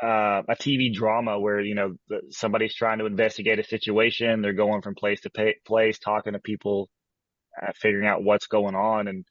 uh, 0.02 0.42
a 0.50 0.56
TV 0.56 0.92
drama 0.92 1.40
where 1.40 1.62
you 1.62 1.76
know 1.76 1.96
somebody's 2.32 2.76
trying 2.76 2.98
to 3.00 3.06
investigate 3.06 3.60
a 3.60 3.64
situation. 3.64 4.42
They're 4.42 4.54
going 4.54 4.82
from 4.82 4.96
place 4.96 5.22
to 5.22 5.30
pay, 5.30 5.56
place, 5.66 6.00
talking 6.00 6.34
to 6.34 6.40
people, 6.40 6.90
uh, 7.62 7.72
figuring 7.76 8.08
out 8.08 8.24
what's 8.24 8.48
going 8.48 8.76
on. 8.76 9.08
And, 9.08 9.26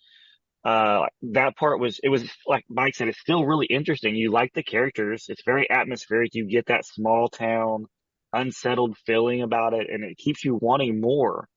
uh, 0.64 1.06
that 1.22 1.56
part 1.56 1.80
was, 1.80 2.00
it 2.02 2.08
was 2.08 2.28
like 2.46 2.64
Mike 2.68 2.94
said, 2.94 3.08
it's 3.08 3.20
still 3.20 3.44
really 3.44 3.66
interesting. 3.66 4.16
You 4.16 4.32
like 4.32 4.52
the 4.54 4.64
characters. 4.64 5.26
It's 5.28 5.42
very 5.44 5.70
atmospheric. 5.70 6.30
You 6.34 6.46
get 6.48 6.66
that 6.66 6.84
small 6.84 7.28
town, 7.28 7.86
unsettled 8.32 8.96
feeling 9.06 9.42
about 9.42 9.74
it 9.74 9.88
and 9.90 10.04
it 10.04 10.18
keeps 10.18 10.44
you 10.44 10.58
wanting 10.60 11.00
more. 11.00 11.48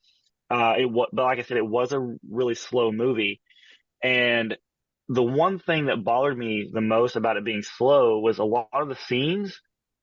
Uh, 0.49 0.75
it 0.79 0.85
was, 0.85 1.09
but 1.13 1.23
like 1.23 1.39
I 1.39 1.43
said, 1.43 1.57
it 1.57 1.67
was 1.67 1.91
a 1.91 2.15
really 2.29 2.55
slow 2.55 2.91
movie. 2.91 3.41
And 4.03 4.57
the 5.07 5.23
one 5.23 5.59
thing 5.59 5.87
that 5.87 6.03
bothered 6.03 6.37
me 6.37 6.69
the 6.71 6.81
most 6.81 7.15
about 7.15 7.37
it 7.37 7.43
being 7.45 7.63
slow 7.63 8.19
was 8.19 8.37
a 8.39 8.43
lot 8.43 8.67
of 8.73 8.89
the 8.89 8.97
scenes 9.07 9.59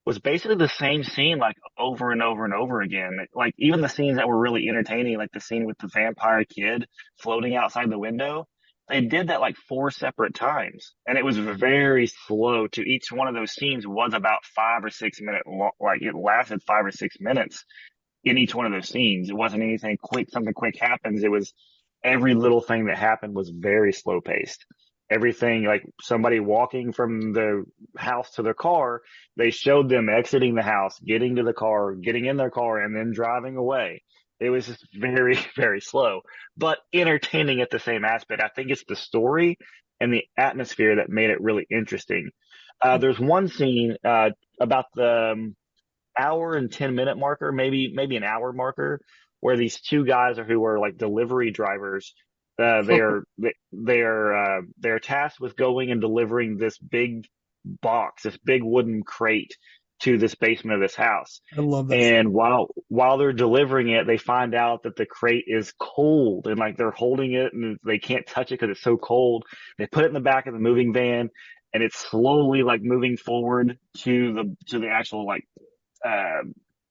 was 0.07 0.20
basically 0.20 0.57
the 0.57 0.69
same 0.69 1.03
scene 1.03 1.39
like 1.39 1.57
over 1.77 2.12
and 2.12 2.23
over 2.23 2.45
and 2.45 2.55
over 2.55 2.81
again. 2.81 3.19
Like 3.35 3.55
even 3.59 3.81
the 3.81 3.89
scenes 3.89 4.16
that 4.16 4.28
were 4.28 4.39
really 4.39 4.69
entertaining, 4.69 5.19
like 5.19 5.33
the 5.33 5.41
scene 5.41 5.66
with 5.66 5.77
the 5.78 5.89
vampire 5.89 6.45
kid 6.45 6.87
floating 7.20 7.57
outside 7.57 7.91
the 7.91 7.99
window, 7.99 8.47
they 8.89 9.01
did 9.01 9.28
that 9.28 9.41
like 9.41 9.57
four 9.69 9.91
separate 9.91 10.33
times 10.33 10.95
and 11.09 11.19
it 11.19 11.24
was 11.24 11.37
very 11.37 12.07
slow 12.07 12.69
to 12.69 12.83
each 12.83 13.11
one 13.11 13.27
of 13.27 13.35
those 13.35 13.53
scenes 13.53 13.85
was 13.85 14.15
about 14.15 14.45
five 14.55 14.85
or 14.85 14.91
six 14.91 15.20
minute 15.20 15.43
long, 15.45 15.73
like 15.81 16.03
it 16.03 16.15
lasted 16.15 16.62
five 16.65 16.87
or 16.87 16.93
six 16.93 17.16
minutes 17.19 17.65
in 18.23 18.39
each 18.39 18.55
one 18.55 18.65
of 18.66 18.73
those 18.73 18.89
scenes. 18.89 19.28
It 19.28 19.37
wasn't 19.37 19.65
anything 19.65 19.99
quick, 20.01 20.31
something 20.31 20.55
quick 20.55 20.77
happens. 20.81 21.24
It 21.24 21.31
was 21.33 21.53
every 22.05 22.35
little 22.35 22.61
thing 22.61 22.87
that 22.87 22.97
happened 22.97 23.35
was 23.35 23.51
very 23.51 23.93
slow 23.93 24.20
paced. 24.20 24.65
Everything 25.11 25.65
like 25.65 25.85
somebody 26.01 26.41
walking 26.41 26.93
from 26.93 27.33
the 27.33 27.65
house 27.97 28.33
to 28.33 28.43
their 28.43 28.55
car, 28.55 29.03
they 29.37 29.51
showed 29.51 29.89
them 29.89 30.09
exiting 30.09 30.55
the 30.55 30.62
house, 30.62 30.99
getting 30.99 31.37
to 31.37 31.45
the 31.45 31.53
car, 31.53 31.95
getting 31.95 32.24
in 32.27 32.37
their 32.37 32.51
car 32.51 32.81
and 32.81 32.95
then 32.97 33.12
driving 33.12 33.57
away. 33.57 34.03
It 34.41 34.51
was 34.51 34.66
just 34.66 34.85
very, 34.95 35.39
very 35.57 35.81
slow, 35.81 36.23
but 36.57 36.78
entertaining 36.93 37.61
at 37.61 37.70
the 37.70 37.78
same 37.78 38.05
aspect. 38.05 38.43
I 38.43 38.49
think 38.49 38.70
it's 38.70 38.85
the 38.89 38.97
story 38.97 39.59
and 40.01 40.12
the 40.12 40.24
atmosphere 40.37 40.97
that 40.97 41.09
made 41.09 41.31
it 41.31 41.41
really 41.41 41.66
interesting. 41.70 42.31
Uh, 42.83 42.99
there's 42.99 43.19
one 43.19 43.49
scene, 43.49 43.97
uh, 44.05 44.31
about 44.61 44.87
the 44.95 45.33
um, 45.33 45.57
hour 46.19 46.55
and 46.55 46.70
10 46.70 46.95
minute 46.95 47.16
marker, 47.16 47.53
maybe, 47.53 47.93
maybe 47.95 48.16
an 48.16 48.24
hour 48.24 48.53
marker 48.53 49.01
where 49.41 49.57
these 49.57 49.81
two 49.81 50.05
guys 50.05 50.39
are 50.39 50.45
who 50.45 50.65
are 50.65 50.78
like 50.78 50.97
delivery 50.97 51.51
drivers. 51.51 52.15
Uh, 52.59 52.83
they're, 52.83 53.24
they're, 53.73 54.37
uh, 54.37 54.61
they're 54.78 54.99
tasked 54.99 55.41
with 55.41 55.57
going 55.57 55.91
and 55.91 56.01
delivering 56.01 56.57
this 56.57 56.78
big 56.78 57.27
box, 57.65 58.23
this 58.23 58.37
big 58.39 58.62
wooden 58.62 59.03
crate 59.03 59.57
to 60.01 60.19
this 60.19 60.35
basement 60.35 60.74
of 60.74 60.81
this 60.81 60.95
house. 60.95 61.41
I 61.57 61.61
love 61.61 61.89
that. 61.89 61.97
And 61.97 62.33
while 62.33 62.69
while 62.89 63.19
they're 63.19 63.33
delivering 63.33 63.89
it, 63.89 64.07
they 64.07 64.19
find 64.19 64.55
out 64.55 64.83
that 64.83 64.97
the 64.97 65.07
crate 65.07 65.45
is 65.47 65.73
cold 65.78 66.47
and 66.47 66.59
like 66.59 66.77
they're 66.77 66.91
holding 66.91 67.33
it 67.33 67.53
and 67.53 67.78
they 67.85 67.99
can't 67.99 68.27
touch 68.27 68.53
it 68.53 68.61
because 68.61 68.73
it's 68.73 68.83
so 68.83 68.97
cold. 68.97 69.45
They 69.78 69.87
put 69.87 70.05
it 70.05 70.09
in 70.09 70.15
the 70.15 70.20
back 70.20 70.47
of 70.47 70.53
the 70.53 70.61
moving 70.61 70.93
van 70.93 71.31
and 71.73 71.83
it's 71.83 71.99
slowly 71.99 72.62
like 72.62 72.83
moving 72.83 73.16
forward 73.16 73.78
to 73.99 74.33
the 74.35 74.57
to 74.69 74.78
the 74.78 74.89
actual 74.89 75.27
like 75.27 75.45
uh 76.05 76.43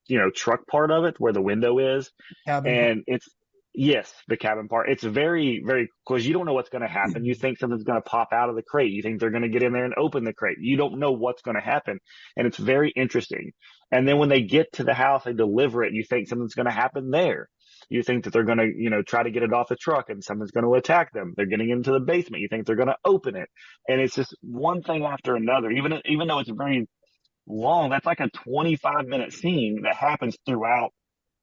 you 0.06 0.18
know 0.18 0.30
truck 0.30 0.66
part 0.66 0.90
of 0.90 1.04
it 1.04 1.14
where 1.18 1.32
the 1.32 1.42
window 1.42 1.78
is. 1.78 2.10
Cabin. 2.46 2.74
And 2.74 3.04
it's 3.06 3.28
Yes, 3.78 4.10
the 4.26 4.38
cabin 4.38 4.68
part. 4.68 4.88
It's 4.88 5.04
very, 5.04 5.62
very, 5.62 5.90
cause 6.08 6.24
you 6.24 6.32
don't 6.32 6.46
know 6.46 6.54
what's 6.54 6.70
going 6.70 6.80
to 6.80 6.88
happen. 6.88 7.24
Mm. 7.24 7.26
You 7.26 7.34
think 7.34 7.58
something's 7.58 7.84
going 7.84 8.00
to 8.00 8.08
pop 8.08 8.28
out 8.32 8.48
of 8.48 8.56
the 8.56 8.62
crate. 8.62 8.90
You 8.90 9.02
think 9.02 9.20
they're 9.20 9.30
going 9.30 9.42
to 9.42 9.50
get 9.50 9.62
in 9.62 9.74
there 9.74 9.84
and 9.84 9.92
open 9.98 10.24
the 10.24 10.32
crate. 10.32 10.56
You 10.58 10.78
don't 10.78 10.98
know 10.98 11.12
what's 11.12 11.42
going 11.42 11.56
to 11.56 11.60
happen. 11.60 11.98
And 12.38 12.46
it's 12.46 12.56
very 12.56 12.90
interesting. 12.96 13.52
And 13.92 14.08
then 14.08 14.16
when 14.16 14.30
they 14.30 14.40
get 14.40 14.72
to 14.74 14.84
the 14.84 14.94
house, 14.94 15.24
they 15.24 15.34
deliver 15.34 15.84
it. 15.84 15.92
You 15.92 16.04
think 16.08 16.26
something's 16.26 16.54
going 16.54 16.64
to 16.64 16.72
happen 16.72 17.10
there. 17.10 17.50
You 17.90 18.02
think 18.02 18.24
that 18.24 18.32
they're 18.32 18.44
going 18.44 18.56
to, 18.56 18.72
you 18.74 18.88
know, 18.88 19.02
try 19.02 19.22
to 19.22 19.30
get 19.30 19.42
it 19.42 19.52
off 19.52 19.68
the 19.68 19.76
truck 19.76 20.08
and 20.08 20.24
someone's 20.24 20.52
going 20.52 20.64
to 20.64 20.72
attack 20.72 21.12
them. 21.12 21.34
They're 21.36 21.44
getting 21.44 21.68
into 21.68 21.92
the 21.92 22.00
basement. 22.00 22.40
You 22.40 22.48
think 22.48 22.64
they're 22.66 22.76
going 22.76 22.88
to 22.88 22.96
open 23.04 23.36
it. 23.36 23.50
And 23.86 24.00
it's 24.00 24.14
just 24.14 24.34
one 24.40 24.82
thing 24.82 25.04
after 25.04 25.36
another. 25.36 25.70
Even, 25.70 26.00
even 26.06 26.28
though 26.28 26.38
it's 26.38 26.50
very 26.50 26.88
long, 27.46 27.90
that's 27.90 28.06
like 28.06 28.20
a 28.20 28.30
25 28.30 29.04
minute 29.06 29.34
scene 29.34 29.82
that 29.82 29.96
happens 29.96 30.38
throughout 30.46 30.92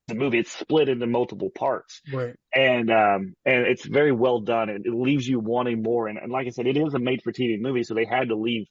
the 0.06 0.14
movie. 0.14 0.38
It's 0.38 0.52
split 0.52 0.88
into 0.88 1.06
multiple 1.06 1.50
parts. 1.50 2.00
Right. 2.12 2.34
And, 2.54 2.90
um, 2.90 3.34
and 3.44 3.66
it's 3.66 3.84
very 3.84 4.12
well 4.12 4.40
done 4.40 4.68
and 4.68 4.84
it 4.86 4.92
leaves 4.94 5.26
you 5.26 5.40
wanting 5.40 5.82
more. 5.82 6.08
And, 6.08 6.18
and 6.18 6.30
like 6.30 6.46
I 6.46 6.50
said, 6.50 6.66
it 6.66 6.76
is 6.76 6.94
a 6.94 6.98
made 6.98 7.22
for 7.22 7.32
TV 7.32 7.60
movie. 7.60 7.84
So 7.84 7.94
they 7.94 8.04
had 8.04 8.28
to 8.28 8.36
leave 8.36 8.66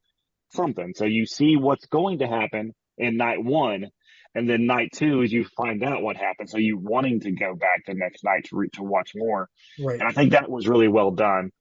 something. 0.54 0.94
So 0.96 1.06
you 1.06 1.26
see 1.26 1.56
what's 1.56 1.86
going 1.88 2.20
to 2.20 2.28
happen 2.28 2.74
in 2.98 3.18
night 3.18 3.44
one. 3.44 3.88
And 4.36 4.50
then 4.50 4.66
night 4.66 4.90
two 4.94 5.22
is 5.22 5.32
you 5.32 5.46
find 5.56 5.84
out 5.84 6.02
what 6.02 6.18
happened. 6.18 6.50
So 6.50 6.58
you 6.58 6.78
wanting 6.78 7.20
to 7.22 7.32
go 7.32 7.56
back 7.56 7.84
the 7.86 7.94
next 7.94 8.24
night 8.24 8.46
to 8.46 8.56
re- 8.56 8.70
to 8.74 8.84
watch 8.84 9.12
more. 9.16 9.48
Right. 9.80 10.00
And 10.00 10.08
I 10.08 10.12
think 10.12 10.32
that 10.32 10.50
was 10.50 10.68
really 10.68 10.88
well 10.88 11.12
done. 11.12 11.52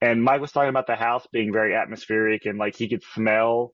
And 0.00 0.22
Mike 0.22 0.40
was 0.40 0.50
talking 0.50 0.70
about 0.70 0.86
the 0.86 0.96
house 0.96 1.26
being 1.30 1.52
very 1.52 1.74
atmospheric 1.76 2.46
and 2.46 2.58
like 2.58 2.74
he 2.74 2.88
could 2.88 3.02
smell 3.14 3.72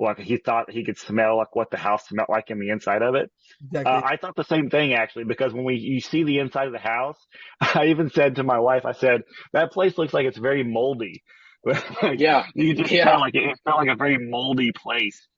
like 0.00 0.18
he 0.18 0.36
thought 0.38 0.70
he 0.70 0.84
could 0.84 0.98
smell 0.98 1.36
like 1.36 1.54
what 1.54 1.70
the 1.70 1.76
house 1.76 2.06
smelled 2.08 2.28
like 2.30 2.50
in 2.50 2.58
the 2.58 2.70
inside 2.70 3.02
of 3.02 3.14
it. 3.14 3.30
Exactly. 3.66 3.92
Uh, 3.92 4.00
I 4.04 4.16
thought 4.16 4.34
the 4.36 4.44
same 4.44 4.70
thing 4.70 4.94
actually 4.94 5.24
because 5.24 5.52
when 5.52 5.64
we 5.64 5.76
you 5.76 6.00
see 6.00 6.24
the 6.24 6.38
inside 6.38 6.66
of 6.66 6.72
the 6.72 6.78
house, 6.78 7.18
I 7.60 7.86
even 7.86 8.10
said 8.10 8.36
to 8.36 8.42
my 8.42 8.58
wife, 8.58 8.84
I 8.86 8.92
said 8.92 9.22
that 9.52 9.72
place 9.72 9.96
looks 9.98 10.14
like 10.14 10.26
it's 10.26 10.38
very 10.38 10.64
moldy. 10.64 11.22
Yeah. 12.16 12.46
you 12.54 12.74
just 12.74 12.90
Yeah. 12.90 13.04
felt 13.04 13.20
like 13.20 13.34
it, 13.34 13.42
it 13.44 13.58
felt 13.64 13.76
like 13.78 13.88
a 13.88 13.96
very 13.96 14.16
moldy 14.18 14.72
place. 14.72 15.28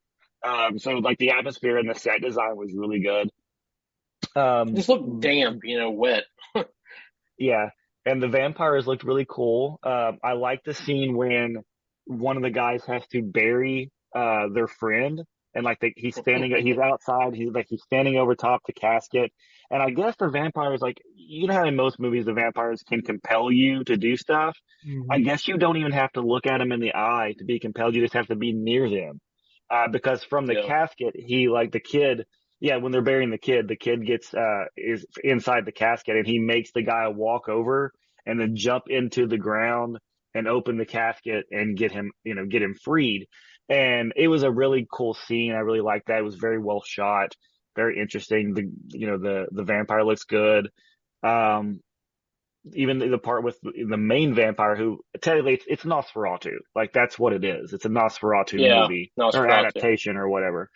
Um, 0.46 0.78
so 0.78 0.92
like 0.92 1.18
the 1.18 1.30
atmosphere 1.30 1.78
and 1.78 1.90
the 1.90 1.98
set 1.98 2.20
design 2.20 2.56
was 2.56 2.72
really 2.74 3.00
good. 3.00 3.30
Um, 4.40 4.68
It 4.68 4.76
just 4.76 4.88
looked 4.88 5.20
damp, 5.20 5.60
you 5.64 5.78
know, 5.78 5.90
wet. 5.90 6.24
Yeah, 7.38 7.70
and 8.06 8.22
the 8.22 8.28
vampires 8.28 8.86
looked 8.86 9.02
really 9.04 9.26
cool. 9.28 9.80
Um, 9.82 10.18
I 10.22 10.34
like 10.34 10.62
the 10.64 10.74
scene 10.74 11.16
when 11.16 11.56
one 12.04 12.36
of 12.36 12.42
the 12.42 12.50
guys 12.50 12.84
has 12.86 13.06
to 13.08 13.22
bury 13.22 13.90
uh 14.14 14.48
their 14.52 14.68
friend, 14.68 15.22
and 15.54 15.64
like 15.64 15.78
the, 15.80 15.92
he's 15.96 16.16
standing, 16.16 16.54
he's 16.64 16.78
outside, 16.78 17.34
he's 17.34 17.50
like 17.52 17.66
he's 17.68 17.82
standing 17.82 18.16
over 18.16 18.34
top 18.34 18.62
the 18.66 18.72
casket, 18.72 19.32
and 19.70 19.82
I 19.82 19.90
guess 19.90 20.14
for 20.16 20.30
vampires 20.30 20.80
like 20.80 20.98
you 21.14 21.46
know 21.46 21.54
how 21.54 21.66
in 21.66 21.76
most 21.76 21.98
movies 22.00 22.24
the 22.26 22.32
vampires 22.34 22.82
can 22.88 23.02
compel 23.02 23.50
you 23.52 23.84
to 23.84 23.96
do 23.96 24.16
stuff. 24.16 24.56
Mhm. 24.82 25.10
I 25.10 25.18
guess 25.20 25.46
you 25.46 25.58
don't 25.58 25.76
even 25.76 25.92
have 25.92 26.12
to 26.12 26.20
look 26.22 26.46
at 26.46 26.58
them 26.58 26.72
in 26.72 26.80
the 26.80 26.94
eye 26.94 27.34
to 27.38 27.44
be 27.44 27.58
compelled. 27.60 27.94
You 27.94 28.02
just 28.02 28.14
have 28.14 28.28
to 28.28 28.36
be 28.36 28.52
near 28.52 28.88
them. 28.88 29.20
Uh, 29.70 29.88
because 29.88 30.22
from 30.24 30.46
the 30.46 30.56
Yeah. 30.56 30.66
casket, 30.66 31.14
he 31.16 31.48
like 31.48 31.72
the 31.72 31.80
kid, 31.80 32.26
yeah, 32.60 32.76
when 32.76 32.92
they're 32.92 33.02
burying 33.02 33.30
the 33.30 33.38
kid, 33.38 33.68
the 33.68 33.76
kid 33.76 34.04
gets, 34.06 34.32
uh, 34.34 34.64
is 34.76 35.06
inside 35.22 35.64
the 35.64 35.72
casket 35.72 36.16
and 36.16 36.26
he 36.26 36.38
makes 36.38 36.72
the 36.72 36.82
guy 36.82 37.08
walk 37.08 37.48
over 37.48 37.92
and 38.26 38.38
then 38.38 38.54
jump 38.54 38.84
into 38.88 39.26
the 39.26 39.38
ground 39.38 39.98
and 40.34 40.46
open 40.46 40.76
the 40.78 40.86
casket 40.86 41.46
and 41.50 41.76
get 41.76 41.92
him, 41.92 42.12
you 42.24 42.34
know, 42.34 42.46
get 42.46 42.62
him 42.62 42.74
freed. 42.74 43.26
And 43.68 44.12
it 44.16 44.28
was 44.28 44.42
a 44.42 44.50
really 44.50 44.86
cool 44.90 45.14
scene. 45.14 45.52
I 45.52 45.58
really 45.58 45.80
liked 45.80 46.08
that. 46.08 46.18
It 46.18 46.24
was 46.24 46.36
very 46.36 46.58
well 46.58 46.82
shot, 46.84 47.34
very 47.76 47.98
interesting. 47.98 48.54
The, 48.54 48.70
you 48.88 49.06
know, 49.06 49.18
the, 49.18 49.46
the 49.50 49.64
vampire 49.64 50.04
looks 50.04 50.24
good. 50.24 50.68
Um, 51.22 51.80
even 52.74 52.98
the 52.98 53.18
part 53.18 53.42
with 53.42 53.58
the 53.62 53.96
main 53.96 54.34
vampire 54.34 54.76
who 54.76 55.00
technically 55.20 55.54
it's, 55.54 55.64
it's 55.66 55.84
Nosferatu. 55.84 56.58
Like 56.76 56.92
that's 56.92 57.18
what 57.18 57.32
it 57.32 57.44
is. 57.44 57.72
It's 57.72 57.84
a 57.84 57.88
Nosferatu 57.88 58.60
Yeah, 58.60 58.82
movie 58.82 59.12
or 59.16 59.48
adaptation 59.48 60.16
or 60.16 60.28
whatever. 60.28 60.70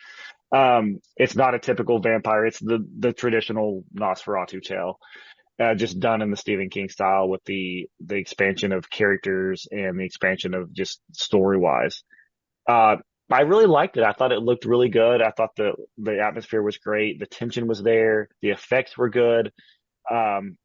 Um, 0.52 1.00
it's 1.16 1.36
not 1.36 1.54
a 1.54 1.58
typical 1.58 2.00
vampire. 2.00 2.46
It's 2.46 2.60
the, 2.60 2.84
the 2.98 3.12
traditional 3.12 3.84
Nosferatu 3.94 4.62
tale. 4.62 4.98
Uh, 5.58 5.74
just 5.74 6.00
done 6.00 6.22
in 6.22 6.30
the 6.30 6.36
Stephen 6.36 6.68
King 6.70 6.88
style 6.88 7.28
with 7.28 7.42
the, 7.44 7.88
the 8.04 8.16
expansion 8.16 8.72
of 8.72 8.90
characters 8.90 9.66
and 9.70 9.98
the 9.98 10.04
expansion 10.04 10.54
of 10.54 10.72
just 10.72 11.00
story 11.12 11.56
wise. 11.56 12.02
Uh, 12.66 12.96
I 13.30 13.40
really 13.42 13.66
liked 13.66 13.96
it. 13.96 14.04
I 14.04 14.12
thought 14.12 14.32
it 14.32 14.42
looked 14.42 14.64
really 14.64 14.88
good. 14.88 15.20
I 15.20 15.30
thought 15.30 15.56
the, 15.56 15.72
the 15.98 16.20
atmosphere 16.20 16.62
was 16.62 16.78
great. 16.78 17.18
The 17.18 17.26
tension 17.26 17.66
was 17.66 17.82
there. 17.82 18.28
The 18.40 18.50
effects 18.50 18.96
were 18.96 19.08
good. 19.10 19.52
Um, 20.10 20.56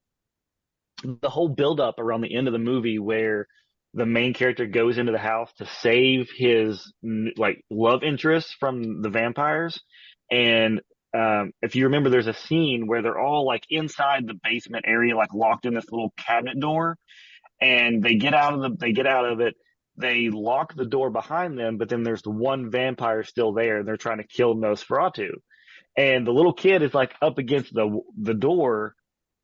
the 1.04 1.30
whole 1.30 1.50
build 1.50 1.80
up 1.80 2.00
around 2.00 2.22
the 2.22 2.36
end 2.36 2.48
of 2.48 2.54
the 2.54 2.60
movie 2.60 3.00
where 3.00 3.48
the 3.94 4.06
main 4.06 4.34
character 4.34 4.66
goes 4.66 4.98
into 4.98 5.12
the 5.12 5.18
house 5.18 5.52
to 5.58 5.66
save 5.66 6.30
his 6.36 6.94
like 7.38 7.64
love 7.70 8.04
interest 8.04 8.56
from 8.60 9.02
the 9.02 9.10
vampires 9.10 9.82
and 10.30 10.82
um 11.14 11.52
if 11.62 11.76
you 11.76 11.86
remember 11.86 12.10
there's 12.10 12.28
a 12.28 12.34
scene 12.34 12.88
where 12.88 13.02
they're 13.02 13.20
all 13.20 13.46
like 13.46 13.66
inside 13.70 14.26
the 14.28 14.40
basement 14.44 14.86
area 14.88 15.16
like 15.16 15.34
locked 15.34 15.66
in 15.66 15.74
this 15.74 15.92
little 15.92 16.14
cabinet 16.18 16.60
door 16.60 16.98
and 17.60 18.02
they 18.02 18.16
get 18.16 18.34
out 18.34 18.54
of 18.54 18.62
the 18.62 18.70
they 18.80 18.94
get 18.94 19.08
out 19.08 19.26
of 19.26 19.42
it 19.42 19.56
they 19.98 20.30
lock 20.30 20.76
the 20.76 20.86
door 20.86 21.10
behind 21.10 21.58
them 21.58 21.78
but 21.78 21.90
then 21.90 22.04
there's 22.04 22.22
the 22.22 22.32
one 22.32 22.72
vampire 22.72 23.24
still 23.24 23.54
there 23.54 23.78
and 23.78 23.88
they're 23.88 23.98
trying 23.98 24.20
to 24.20 24.28
kill 24.28 24.56
Nosferatu. 24.56 25.32
And 25.98 26.26
the 26.26 26.32
little 26.32 26.54
kid 26.54 26.82
is 26.82 26.94
like 26.94 27.14
up 27.22 27.38
against 27.38 27.74
the 27.74 28.00
the 28.18 28.34
door 28.34 28.96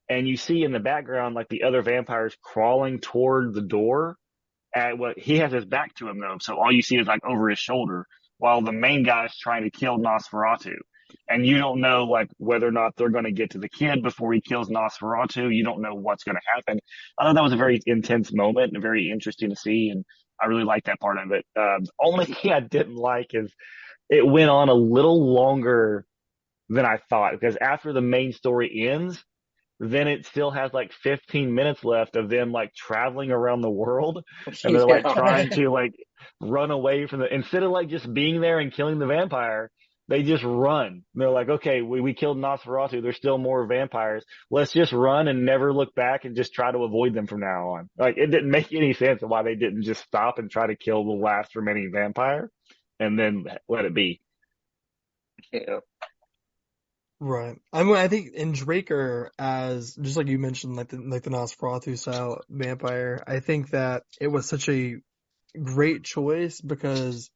and 0.09 0.27
you 0.27 0.37
see 0.37 0.63
in 0.63 0.71
the 0.71 0.79
background 0.79 1.35
like 1.35 1.49
the 1.49 1.63
other 1.63 1.81
vampires 1.81 2.35
crawling 2.41 2.99
toward 2.99 3.53
the 3.53 3.61
door 3.61 4.15
at 4.73 4.97
what 4.97 5.17
he 5.19 5.37
has 5.37 5.51
his 5.51 5.65
back 5.65 5.93
to 5.95 6.07
him 6.07 6.19
though 6.19 6.37
so 6.39 6.57
all 6.57 6.71
you 6.71 6.81
see 6.81 6.97
is 6.97 7.07
like 7.07 7.25
over 7.25 7.49
his 7.49 7.59
shoulder 7.59 8.07
while 8.37 8.61
the 8.61 8.71
main 8.71 9.03
guy 9.03 9.25
is 9.25 9.37
trying 9.37 9.63
to 9.63 9.71
kill 9.71 9.97
Nosferatu. 9.97 10.75
And 11.29 11.45
you 11.45 11.57
don't 11.57 11.79
know 11.79 12.03
like 12.03 12.29
whether 12.37 12.67
or 12.67 12.71
not 12.71 12.95
they're 12.95 13.09
going 13.09 13.23
to 13.25 13.31
get 13.31 13.51
to 13.51 13.59
the 13.59 13.69
kid 13.69 14.03
before 14.03 14.33
he 14.33 14.41
kills 14.41 14.69
Nosferatu. 14.69 15.53
You 15.53 15.63
don't 15.63 15.81
know 15.81 15.95
what's 15.95 16.23
going 16.23 16.35
to 16.35 16.41
happen. 16.53 16.79
I 17.17 17.23
thought 17.23 17.35
that 17.35 17.43
was 17.43 17.53
a 17.53 17.57
very 17.57 17.81
intense 17.85 18.33
moment 18.33 18.73
and 18.73 18.81
very 18.81 19.09
interesting 19.09 19.49
to 19.49 19.55
see 19.55 19.89
and 19.89 20.05
I 20.41 20.47
really 20.47 20.63
like 20.63 20.85
that 20.85 20.99
part 20.99 21.17
of 21.17 21.31
it. 21.31 21.45
Um, 21.59 21.85
only 21.99 22.25
thing 22.25 22.51
I 22.51 22.59
didn't 22.59 22.95
like 22.95 23.31
is 23.33 23.53
it 24.09 24.25
went 24.25 24.49
on 24.49 24.69
a 24.69 24.73
little 24.73 25.33
longer 25.33 26.05
than 26.69 26.85
I 26.85 26.97
thought 27.09 27.33
because 27.33 27.57
after 27.59 27.93
the 27.93 28.01
main 28.01 28.33
story 28.33 28.89
ends 28.89 29.23
then 29.79 30.07
it 30.07 30.25
still 30.25 30.49
has 30.51 30.73
like 30.73 30.91
15 31.03 31.53
minutes 31.53 31.83
left 31.83 32.15
of 32.15 32.29
them 32.29 32.51
like 32.51 32.73
traveling 32.73 33.31
around 33.31 33.61
the 33.61 33.69
world 33.69 34.23
and 34.63 34.75
they're 34.75 34.87
like 34.87 35.07
trying 35.13 35.49
to 35.51 35.69
like 35.69 35.93
run 36.41 36.71
away 36.71 37.05
from 37.07 37.19
the 37.19 37.33
instead 37.33 37.63
of 37.63 37.71
like 37.71 37.87
just 37.87 38.11
being 38.11 38.41
there 38.41 38.59
and 38.59 38.73
killing 38.73 38.99
the 38.99 39.05
vampire 39.05 39.69
They 40.09 40.23
just 40.23 40.43
run. 40.43 41.03
They're 41.15 41.29
like, 41.29 41.49
okay, 41.49 41.81
we, 41.81 41.99
we 41.99 42.13
killed 42.13 42.37
Nosferatu. 42.37 43.01
There's 43.01 43.17
still 43.17 43.37
more 43.37 43.65
vampires. 43.67 44.23
Let's 44.49 44.71
just 44.71 44.93
run 44.93 45.27
and 45.27 45.45
never 45.45 45.73
look 45.73 45.93
back 45.95 46.23
and 46.23 46.35
just 46.35 46.53
try 46.53 46.71
to 46.71 46.79
avoid 46.79 47.13
them 47.13 47.27
from 47.27 47.41
now 47.41 47.71
on. 47.71 47.89
Like 47.97 48.17
it 48.17 48.27
didn't 48.27 48.49
make 48.49 48.73
any 48.73 48.93
sense 48.93 49.21
why 49.21 49.43
they 49.43 49.55
didn't 49.55 49.83
just 49.83 50.03
stop 50.03 50.39
and 50.39 50.49
try 50.49 50.67
to 50.67 50.75
kill 50.75 51.03
the 51.03 51.11
last 51.11 51.55
remaining 51.55 51.91
vampire 51.93 52.49
and 52.99 53.19
then 53.19 53.45
let 53.67 53.85
it 53.85 53.93
be. 53.93 54.21
Yeah. 55.51 55.79
Right. 57.19 57.57
I 57.73 57.83
mean, 57.83 57.95
I 57.95 58.07
think 58.07 58.33
in 58.33 58.53
Draker, 58.53 59.29
as 59.39 59.95
just 59.95 60.17
like 60.17 60.27
you 60.27 60.37
mentioned, 60.37 60.75
like 60.75 60.89
the 60.89 60.97
like 60.97 61.23
the 61.23 61.31
Nosferatu 61.31 61.97
style 61.97 62.41
vampire, 62.47 63.23
I 63.25 63.39
think 63.39 63.71
that 63.71 64.03
it 64.21 64.27
was 64.27 64.45
such 64.45 64.69
a 64.69 64.97
great 65.61 66.03
choice 66.03 66.61
because 66.61 67.31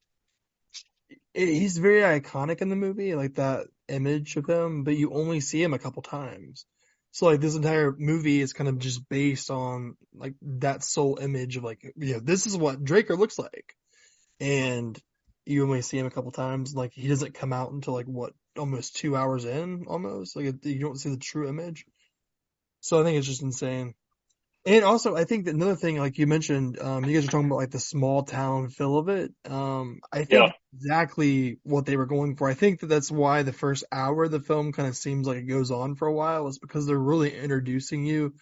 it, 1.33 1.47
he's 1.47 1.77
very 1.77 2.01
iconic 2.01 2.61
in 2.61 2.69
the 2.69 2.75
movie, 2.75 3.15
like 3.15 3.35
that 3.35 3.67
image 3.87 4.35
of 4.37 4.47
him, 4.47 4.83
but 4.83 4.95
you 4.95 5.13
only 5.13 5.39
see 5.39 5.61
him 5.61 5.73
a 5.73 5.79
couple 5.79 6.01
times. 6.01 6.65
So 7.11 7.25
like 7.25 7.41
this 7.41 7.55
entire 7.55 7.93
movie 7.97 8.39
is 8.39 8.53
kind 8.53 8.69
of 8.69 8.79
just 8.79 9.07
based 9.09 9.51
on 9.51 9.97
like 10.13 10.35
that 10.41 10.83
sole 10.83 11.17
image 11.21 11.57
of 11.57 11.63
like, 11.63 11.83
you 11.97 12.13
know, 12.13 12.19
this 12.19 12.47
is 12.47 12.55
what 12.55 12.83
Draker 12.83 13.17
looks 13.17 13.37
like. 13.37 13.75
And 14.39 14.97
you 15.45 15.63
only 15.63 15.81
see 15.81 15.97
him 15.97 16.05
a 16.05 16.11
couple 16.11 16.31
times. 16.31 16.73
Like 16.73 16.93
he 16.93 17.07
doesn't 17.07 17.33
come 17.33 17.51
out 17.51 17.71
until 17.71 17.93
like 17.93 18.05
what 18.05 18.33
almost 18.57 18.95
two 18.95 19.17
hours 19.17 19.43
in, 19.43 19.85
almost 19.87 20.35
like 20.35 20.45
you 20.63 20.79
don't 20.79 20.99
see 20.99 21.09
the 21.09 21.17
true 21.17 21.49
image. 21.49 21.85
So 22.79 22.99
I 22.99 23.03
think 23.03 23.17
it's 23.17 23.27
just 23.27 23.43
insane. 23.43 23.93
And 24.65 24.83
also, 24.85 25.15
I 25.15 25.23
think 25.23 25.45
that 25.45 25.55
another 25.55 25.75
thing, 25.75 25.97
like 25.97 26.19
you 26.19 26.27
mentioned, 26.27 26.79
um, 26.79 27.07
you 27.07 27.15
guys 27.15 27.25
are 27.25 27.29
talking 27.29 27.47
about 27.47 27.55
like 27.57 27.71
the 27.71 27.79
small 27.79 28.23
town 28.23 28.69
feel 28.69 28.97
of 28.97 29.09
it. 29.09 29.33
Um, 29.49 30.01
I 30.11 30.23
think 30.25 30.31
Yeah. 30.31 30.51
exactly 30.73 31.59
what 31.63 31.85
they 31.87 31.97
were 31.97 32.05
going 32.05 32.35
for. 32.35 32.47
I 32.47 32.53
think 32.53 32.79
that 32.81 32.87
that's 32.87 33.09
why 33.09 33.41
the 33.41 33.53
first 33.53 33.85
hour 33.91 34.25
of 34.25 34.31
the 34.31 34.39
film 34.39 34.71
kind 34.71 34.87
of 34.87 34.95
seems 34.95 35.25
like 35.25 35.37
it 35.37 35.47
goes 35.47 35.71
on 35.71 35.95
for 35.95 36.07
a 36.07 36.13
while 36.13 36.47
is 36.47 36.59
because 36.59 36.85
they're 36.85 36.97
really 36.97 37.35
introducing 37.35 38.05
you 38.05 38.35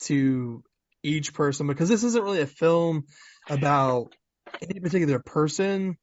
to 0.00 0.62
each 1.02 1.34
person 1.34 1.66
because 1.66 1.88
this 1.88 2.04
isn't 2.04 2.22
really 2.22 2.42
a 2.42 2.46
film 2.46 3.04
about 3.48 4.10
any 4.62 4.80
particular 4.80 5.18
person. 5.18 5.96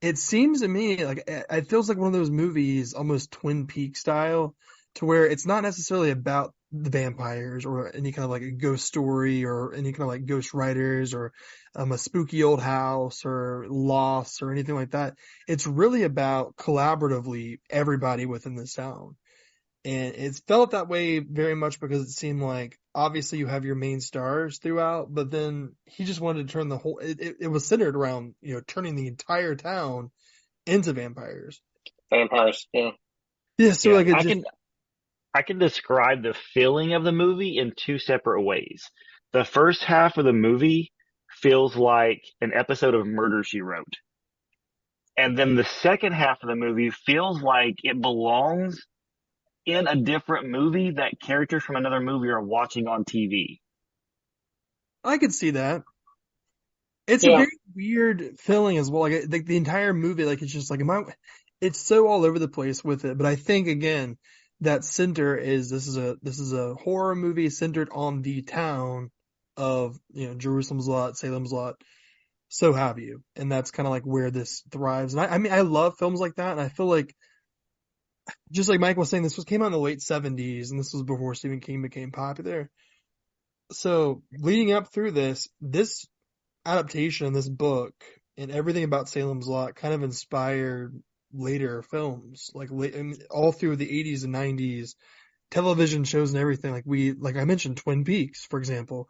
It 0.00 0.18
seems 0.18 0.60
to 0.60 0.68
me 0.68 1.04
like 1.04 1.24
it 1.26 1.46
it 1.50 1.68
feels 1.70 1.88
like 1.88 1.98
one 1.98 2.08
of 2.08 2.12
those 2.12 2.30
movies, 2.30 2.94
almost 2.94 3.32
Twin 3.32 3.66
Peaks 3.66 4.00
style, 4.00 4.54
to 4.96 5.06
where 5.06 5.26
it's 5.26 5.46
not 5.46 5.62
necessarily 5.62 6.10
about 6.10 6.54
the 6.82 6.90
vampires 6.90 7.64
or 7.64 7.94
any 7.94 8.10
kind 8.10 8.24
of 8.24 8.30
like 8.30 8.42
a 8.42 8.50
ghost 8.50 8.84
story 8.84 9.44
or 9.44 9.72
any 9.74 9.92
kind 9.92 10.02
of 10.02 10.08
like 10.08 10.26
ghost 10.26 10.52
writers 10.54 11.14
or 11.14 11.32
um, 11.76 11.92
a 11.92 11.98
spooky 11.98 12.42
old 12.42 12.60
house 12.60 13.24
or 13.24 13.66
loss 13.68 14.42
or 14.42 14.50
anything 14.50 14.74
like 14.74 14.90
that. 14.90 15.14
It's 15.46 15.66
really 15.66 16.02
about 16.02 16.56
collaboratively 16.56 17.60
everybody 17.70 18.26
within 18.26 18.56
the 18.56 18.66
town. 18.66 19.16
And 19.84 20.14
it's 20.16 20.40
felt 20.40 20.72
that 20.72 20.88
way 20.88 21.18
very 21.20 21.54
much 21.54 21.78
because 21.78 22.02
it 22.02 22.10
seemed 22.10 22.42
like 22.42 22.78
obviously 22.94 23.38
you 23.38 23.46
have 23.46 23.64
your 23.64 23.74
main 23.74 24.00
stars 24.00 24.58
throughout, 24.58 25.12
but 25.12 25.30
then 25.30 25.74
he 25.84 26.04
just 26.04 26.20
wanted 26.20 26.48
to 26.48 26.52
turn 26.52 26.68
the 26.68 26.78
whole, 26.78 26.98
it, 26.98 27.20
it, 27.20 27.36
it 27.40 27.48
was 27.48 27.66
centered 27.66 27.94
around, 27.94 28.34
you 28.40 28.54
know, 28.54 28.62
turning 28.66 28.96
the 28.96 29.06
entire 29.06 29.54
town 29.54 30.10
into 30.66 30.92
vampires. 30.92 31.60
Vampires. 32.10 32.66
Yeah. 32.72 32.90
Yeah. 33.58 33.72
So 33.72 33.90
Yeah, 33.90 33.96
like 33.96 34.06
it 34.06 34.14
I 34.14 34.22
just, 34.22 34.28
can 34.28 34.44
I 35.34 35.42
can 35.42 35.58
describe 35.58 36.22
the 36.22 36.34
feeling 36.34 36.94
of 36.94 37.02
the 37.02 37.12
movie 37.12 37.58
in 37.58 37.72
two 37.76 37.98
separate 37.98 38.42
ways. 38.42 38.88
The 39.32 39.44
first 39.44 39.82
half 39.82 40.16
of 40.16 40.24
the 40.24 40.32
movie 40.32 40.92
feels 41.40 41.74
like 41.76 42.22
an 42.40 42.52
episode 42.54 42.94
of 42.94 43.06
Murder 43.06 43.42
She 43.42 43.60
Wrote. 43.60 43.94
And 45.16 45.36
then 45.36 45.56
the 45.56 45.64
second 45.64 46.12
half 46.12 46.42
of 46.42 46.48
the 46.48 46.56
movie 46.56 46.90
feels 46.90 47.42
like 47.42 47.74
it 47.82 48.00
belongs 48.00 48.80
in 49.66 49.86
a 49.86 49.96
different 49.96 50.48
movie 50.48 50.92
that 50.92 51.20
characters 51.20 51.64
from 51.64 51.76
another 51.76 52.00
movie 52.00 52.28
are 52.28 52.42
watching 52.42 52.86
on 52.86 53.04
TV. 53.04 53.60
I 55.02 55.18
could 55.18 55.32
see 55.32 55.50
that. 55.50 55.82
It's 57.06 57.24
Yeah. 57.24 57.34
a 57.34 57.36
very 57.36 57.58
weird 57.74 58.38
feeling 58.38 58.78
as 58.78 58.90
well. 58.90 59.02
Like, 59.02 59.24
like 59.28 59.46
the 59.46 59.56
entire 59.56 59.92
movie, 59.92 60.24
like 60.24 60.42
it's 60.42 60.52
just 60.52 60.70
like, 60.70 60.80
am 60.80 60.90
I, 60.90 61.02
it's 61.60 61.78
so 61.78 62.06
all 62.08 62.24
over 62.24 62.38
the 62.38 62.48
place 62.48 62.82
with 62.82 63.04
it. 63.04 63.18
But 63.18 63.26
I 63.26 63.36
think 63.36 63.68
again, 63.68 64.16
that 64.60 64.84
center 64.84 65.36
is, 65.36 65.70
this 65.70 65.86
is 65.86 65.96
a, 65.96 66.16
this 66.22 66.38
is 66.38 66.52
a 66.52 66.74
horror 66.74 67.14
movie 67.14 67.50
centered 67.50 67.88
on 67.92 68.22
the 68.22 68.42
town 68.42 69.10
of, 69.56 69.96
you 70.12 70.28
know, 70.28 70.34
Jerusalem's 70.34 70.88
Lot, 70.88 71.16
Salem's 71.16 71.52
Lot, 71.52 71.76
so 72.48 72.72
have 72.72 72.98
you. 72.98 73.22
And 73.36 73.50
that's 73.50 73.70
kind 73.70 73.86
of 73.86 73.90
like 73.90 74.04
where 74.04 74.30
this 74.30 74.62
thrives. 74.70 75.14
And 75.14 75.20
I, 75.20 75.26
I 75.26 75.38
mean, 75.38 75.52
I 75.52 75.62
love 75.62 75.96
films 75.98 76.20
like 76.20 76.36
that. 76.36 76.52
And 76.52 76.60
I 76.60 76.68
feel 76.68 76.86
like, 76.86 77.14
just 78.50 78.68
like 78.70 78.80
Mike 78.80 78.96
was 78.96 79.10
saying, 79.10 79.22
this 79.22 79.36
was 79.36 79.44
came 79.44 79.60
out 79.60 79.66
in 79.66 79.72
the 79.72 79.78
late 79.78 80.00
seventies 80.00 80.70
and 80.70 80.80
this 80.80 80.92
was 80.94 81.02
before 81.02 81.34
Stephen 81.34 81.60
King 81.60 81.82
became 81.82 82.10
popular. 82.10 82.70
So 83.72 84.22
leading 84.32 84.72
up 84.72 84.92
through 84.92 85.10
this, 85.10 85.48
this 85.60 86.06
adaptation, 86.64 87.32
this 87.32 87.48
book, 87.48 87.92
and 88.36 88.50
everything 88.50 88.84
about 88.84 89.08
Salem's 89.08 89.46
Lot 89.46 89.74
kind 89.74 89.94
of 89.94 90.02
inspired 90.02 90.94
later 91.34 91.82
films, 91.82 92.50
like 92.54 92.70
late, 92.70 92.94
I 92.96 93.02
mean, 93.02 93.18
all 93.30 93.52
through 93.52 93.76
the 93.76 93.88
80s 93.88 94.24
and 94.24 94.34
90s, 94.34 94.94
television 95.50 96.04
shows 96.04 96.32
and 96.32 96.40
everything. 96.40 96.72
Like 96.72 96.84
we, 96.86 97.12
like 97.12 97.36
I 97.36 97.44
mentioned, 97.44 97.76
Twin 97.76 98.04
Peaks, 98.04 98.46
for 98.46 98.58
example, 98.58 99.08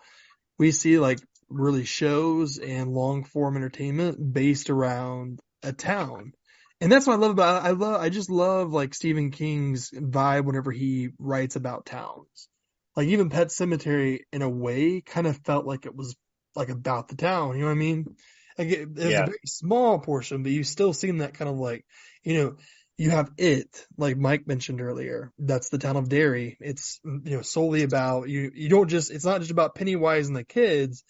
we 0.59 0.70
see 0.70 0.98
like 0.98 1.18
really 1.48 1.84
shows 1.84 2.59
and 2.59 2.92
long 2.92 3.24
form 3.24 3.56
entertainment 3.56 4.32
based 4.32 4.70
around 4.70 5.40
a 5.62 5.72
town. 5.72 6.32
And 6.80 6.90
that's 6.90 7.06
what 7.06 7.14
I 7.14 7.16
love 7.16 7.30
about 7.30 7.64
I 7.64 7.70
love 7.70 8.01
I 8.01 8.09
just 8.09 8.30
love 8.30 8.72
like 8.72 8.94
Stephen 8.94 9.30
King's 9.30 9.90
vibe 9.90 10.44
whenever 10.44 10.72
he 10.72 11.10
writes 11.18 11.56
about 11.56 11.86
towns. 11.86 12.48
Like 12.96 13.09
even 13.09 13.30
Pet 13.30 13.48
Sematary 13.48 14.20
in 14.32 14.42
a 14.42 14.48
way 14.48 15.01
kind 15.01 15.26
of 15.26 15.38
felt 15.44 15.66
like 15.66 15.86
it 15.86 15.94
was 15.94 16.16
like 16.55 16.68
about 16.68 17.09
the 17.09 17.16
town, 17.16 17.55
you 17.55 17.60
know 17.60 17.66
what 17.66 17.72
I 17.72 17.76
mean? 17.76 18.16
Like 18.59 18.68
it, 18.68 18.89
it 18.97 19.10
Yeah. 19.10 19.22
a 19.22 19.26
very 19.26 19.39
small 19.47 19.98
portion, 19.98 20.43
but 20.43 20.52
you've 20.52 20.66
still 20.66 20.93
seem 20.93 21.18
that 21.18 21.35
kind 21.35 21.51
of 21.51 21.56
like, 21.56 21.85
you 22.22 22.35
know, 22.39 22.56
you 22.97 23.10
have 23.10 23.31
it, 23.36 23.86
like 23.97 24.16
Mike 24.16 24.47
mentioned 24.47 24.81
earlier. 24.81 25.32
That's 25.39 25.68
the 25.68 25.78
town 25.78 25.97
of 25.97 26.09
Derry. 26.09 26.56
It's 26.60 27.01
you 27.05 27.36
know 27.36 27.43
solely 27.43 27.82
about 27.82 28.28
you. 28.28 28.52
You 28.55 28.68
don't 28.68 28.89
just. 28.89 29.10
It's 29.10 29.24
not 29.24 29.40
just 29.40 29.51
about 29.51 29.74
Pennywise 29.74 30.28
and 30.28 30.36
the 30.36 30.44
kids. 30.44 31.02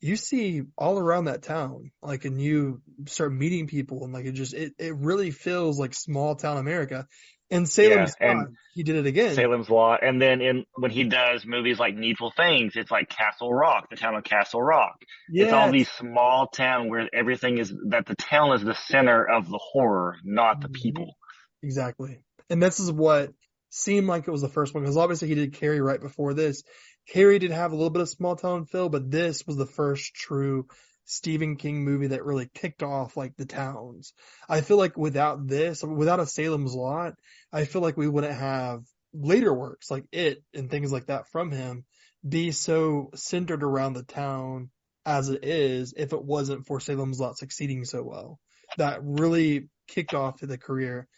You 0.00 0.14
see 0.16 0.62
all 0.78 0.98
around 0.98 1.24
that 1.24 1.42
town, 1.42 1.90
like, 2.00 2.24
and 2.24 2.40
you 2.40 2.80
start 3.06 3.32
meeting 3.32 3.66
people, 3.66 4.04
and 4.04 4.12
like 4.12 4.24
it 4.24 4.32
just 4.32 4.54
it 4.54 4.74
it 4.78 4.94
really 4.94 5.32
feels 5.32 5.78
like 5.80 5.94
small 5.94 6.36
town 6.36 6.58
America. 6.58 7.06
And 7.52 7.68
Salem's 7.68 8.16
Yeah, 8.20 8.28
and 8.30 8.38
Lot, 8.38 8.48
he 8.74 8.82
did 8.82 8.96
it 8.96 9.06
again. 9.06 9.34
Salem's 9.34 9.68
Lot. 9.68 10.02
And 10.02 10.20
then 10.20 10.40
in 10.40 10.64
when 10.74 10.90
he 10.90 11.04
does 11.04 11.44
movies 11.46 11.78
like 11.78 11.94
Needful 11.94 12.32
Things, 12.36 12.72
it's 12.74 12.90
like 12.90 13.08
Castle 13.10 13.52
Rock, 13.52 13.90
the 13.90 13.96
town 13.96 14.14
of 14.16 14.24
Castle 14.24 14.62
Rock. 14.62 14.96
It's 15.28 15.52
all 15.52 15.70
these 15.70 15.90
small 15.90 16.48
town 16.48 16.88
where 16.88 17.08
everything 17.12 17.58
is 17.58 17.72
that 17.90 18.06
the 18.06 18.16
town 18.16 18.54
is 18.54 18.64
the 18.64 18.74
center 18.74 19.22
of 19.28 19.48
the 19.48 19.60
horror, 19.62 20.16
not 20.24 20.62
the 20.62 20.68
Mhm. 20.68 20.74
people. 20.74 21.14
Exactly. 21.62 22.18
And 22.48 22.62
this 22.62 22.80
is 22.80 22.90
what 22.90 23.30
seemed 23.68 24.06
like 24.06 24.26
it 24.26 24.30
was 24.30 24.42
the 24.42 24.48
first 24.48 24.74
one 24.74 24.82
because 24.82 24.96
obviously 24.96 25.28
he 25.28 25.34
did 25.34 25.54
Carrie 25.54 25.80
right 25.80 26.00
before 26.00 26.34
this. 26.34 26.62
Carrie 27.08 27.38
did 27.38 27.50
have 27.50 27.72
a 27.72 27.74
little 27.74 27.90
bit 27.90 28.02
of 28.02 28.08
small 28.08 28.36
town 28.36 28.64
feel, 28.64 28.88
but 28.88 29.10
this 29.10 29.46
was 29.46 29.56
the 29.56 29.66
first 29.66 30.14
true 30.14 30.66
Stephen 31.04 31.56
King 31.56 31.84
movie 31.84 32.08
that 32.08 32.24
really 32.24 32.48
kicked 32.54 32.82
off 32.82 33.16
like 33.16 33.36
the 33.36 33.46
towns. 33.46 34.12
I 34.48 34.60
feel 34.60 34.76
like 34.76 34.96
without 34.96 35.46
this, 35.46 35.82
without 35.82 36.20
a 36.20 36.26
Salem's 36.26 36.74
Lot, 36.74 37.14
I 37.52 37.64
feel 37.64 37.82
like 37.82 37.96
we 37.96 38.08
wouldn't 38.08 38.34
have 38.34 38.82
later 39.12 39.52
works 39.52 39.90
like 39.90 40.04
It 40.12 40.42
and 40.54 40.70
things 40.70 40.92
like 40.92 41.06
that 41.06 41.28
from 41.28 41.50
him 41.50 41.84
be 42.26 42.52
so 42.52 43.10
centered 43.14 43.62
around 43.62 43.94
the 43.94 44.04
town 44.04 44.70
as 45.04 45.28
it 45.28 45.44
is 45.44 45.92
if 45.96 46.12
it 46.12 46.24
wasn't 46.24 46.66
for 46.66 46.78
Salem's 46.78 47.18
Lot 47.18 47.36
succeeding 47.36 47.84
so 47.84 48.02
well. 48.02 48.38
That 48.78 49.00
really 49.02 49.68
kicked 49.88 50.14
off 50.14 50.40
the 50.40 50.58
career. 50.58 51.08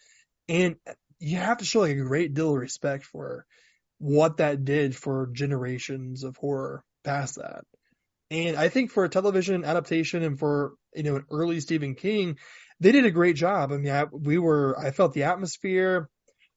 And 0.49 0.75
you 1.19 1.37
have 1.37 1.59
to 1.59 1.65
show 1.65 1.81
like 1.81 1.95
a 1.95 2.01
great 2.01 2.33
deal 2.33 2.53
of 2.53 2.59
respect 2.59 3.05
for 3.05 3.45
what 3.99 4.37
that 4.37 4.65
did 4.65 4.95
for 4.95 5.29
generations 5.31 6.23
of 6.23 6.35
horror 6.37 6.83
past 7.03 7.35
that. 7.35 7.63
And 8.35 8.57
I 8.57 8.67
think 8.67 8.91
for 8.91 9.05
a 9.05 9.09
television 9.09 9.63
adaptation 9.63 10.21
and 10.21 10.37
for, 10.37 10.73
you 10.93 11.03
know, 11.03 11.15
an 11.15 11.25
early 11.31 11.61
Stephen 11.61 11.95
King, 11.95 12.37
they 12.81 12.91
did 12.91 13.05
a 13.05 13.11
great 13.11 13.37
job. 13.37 13.71
I 13.71 13.77
mean, 13.77 13.93
I, 13.93 14.03
we 14.05 14.37
were, 14.37 14.77
I 14.77 14.91
felt 14.91 15.13
the 15.13 15.23
atmosphere. 15.23 16.09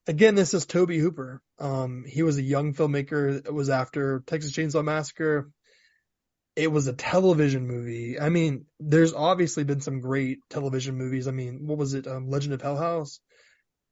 Again, 0.09 0.35
this 0.35 0.55
is 0.55 0.67
Tobe 0.67 0.91
Hooper. 0.91 1.41
Um, 1.61 2.05
he 2.05 2.25
was 2.25 2.37
a 2.37 2.43
young 2.43 2.75
filmmaker. 2.75 3.47
It 3.47 3.55
was 3.55 3.71
after 3.71 4.25
Texas 4.27 4.53
Chainsaw 4.53 4.85
Massacre. 4.85 5.51
It 6.57 6.73
was 6.73 6.89
a 6.89 6.95
television 6.95 7.69
movie. 7.69 8.19
I 8.19 8.29
mean, 8.29 8.67
there's 8.81 9.15
obviously 9.15 9.63
been 9.63 9.81
some 9.81 10.01
great 10.01 10.39
television 10.51 10.97
movies. 10.97 11.29
I 11.29 11.31
mean, 11.31 11.65
what 11.65 11.79
was 11.79 11.95
it? 11.95 12.09
Um, 12.09 12.29
Legend 12.29 12.55
of 12.55 12.63
Hell 12.63 12.77
House? 12.77 13.21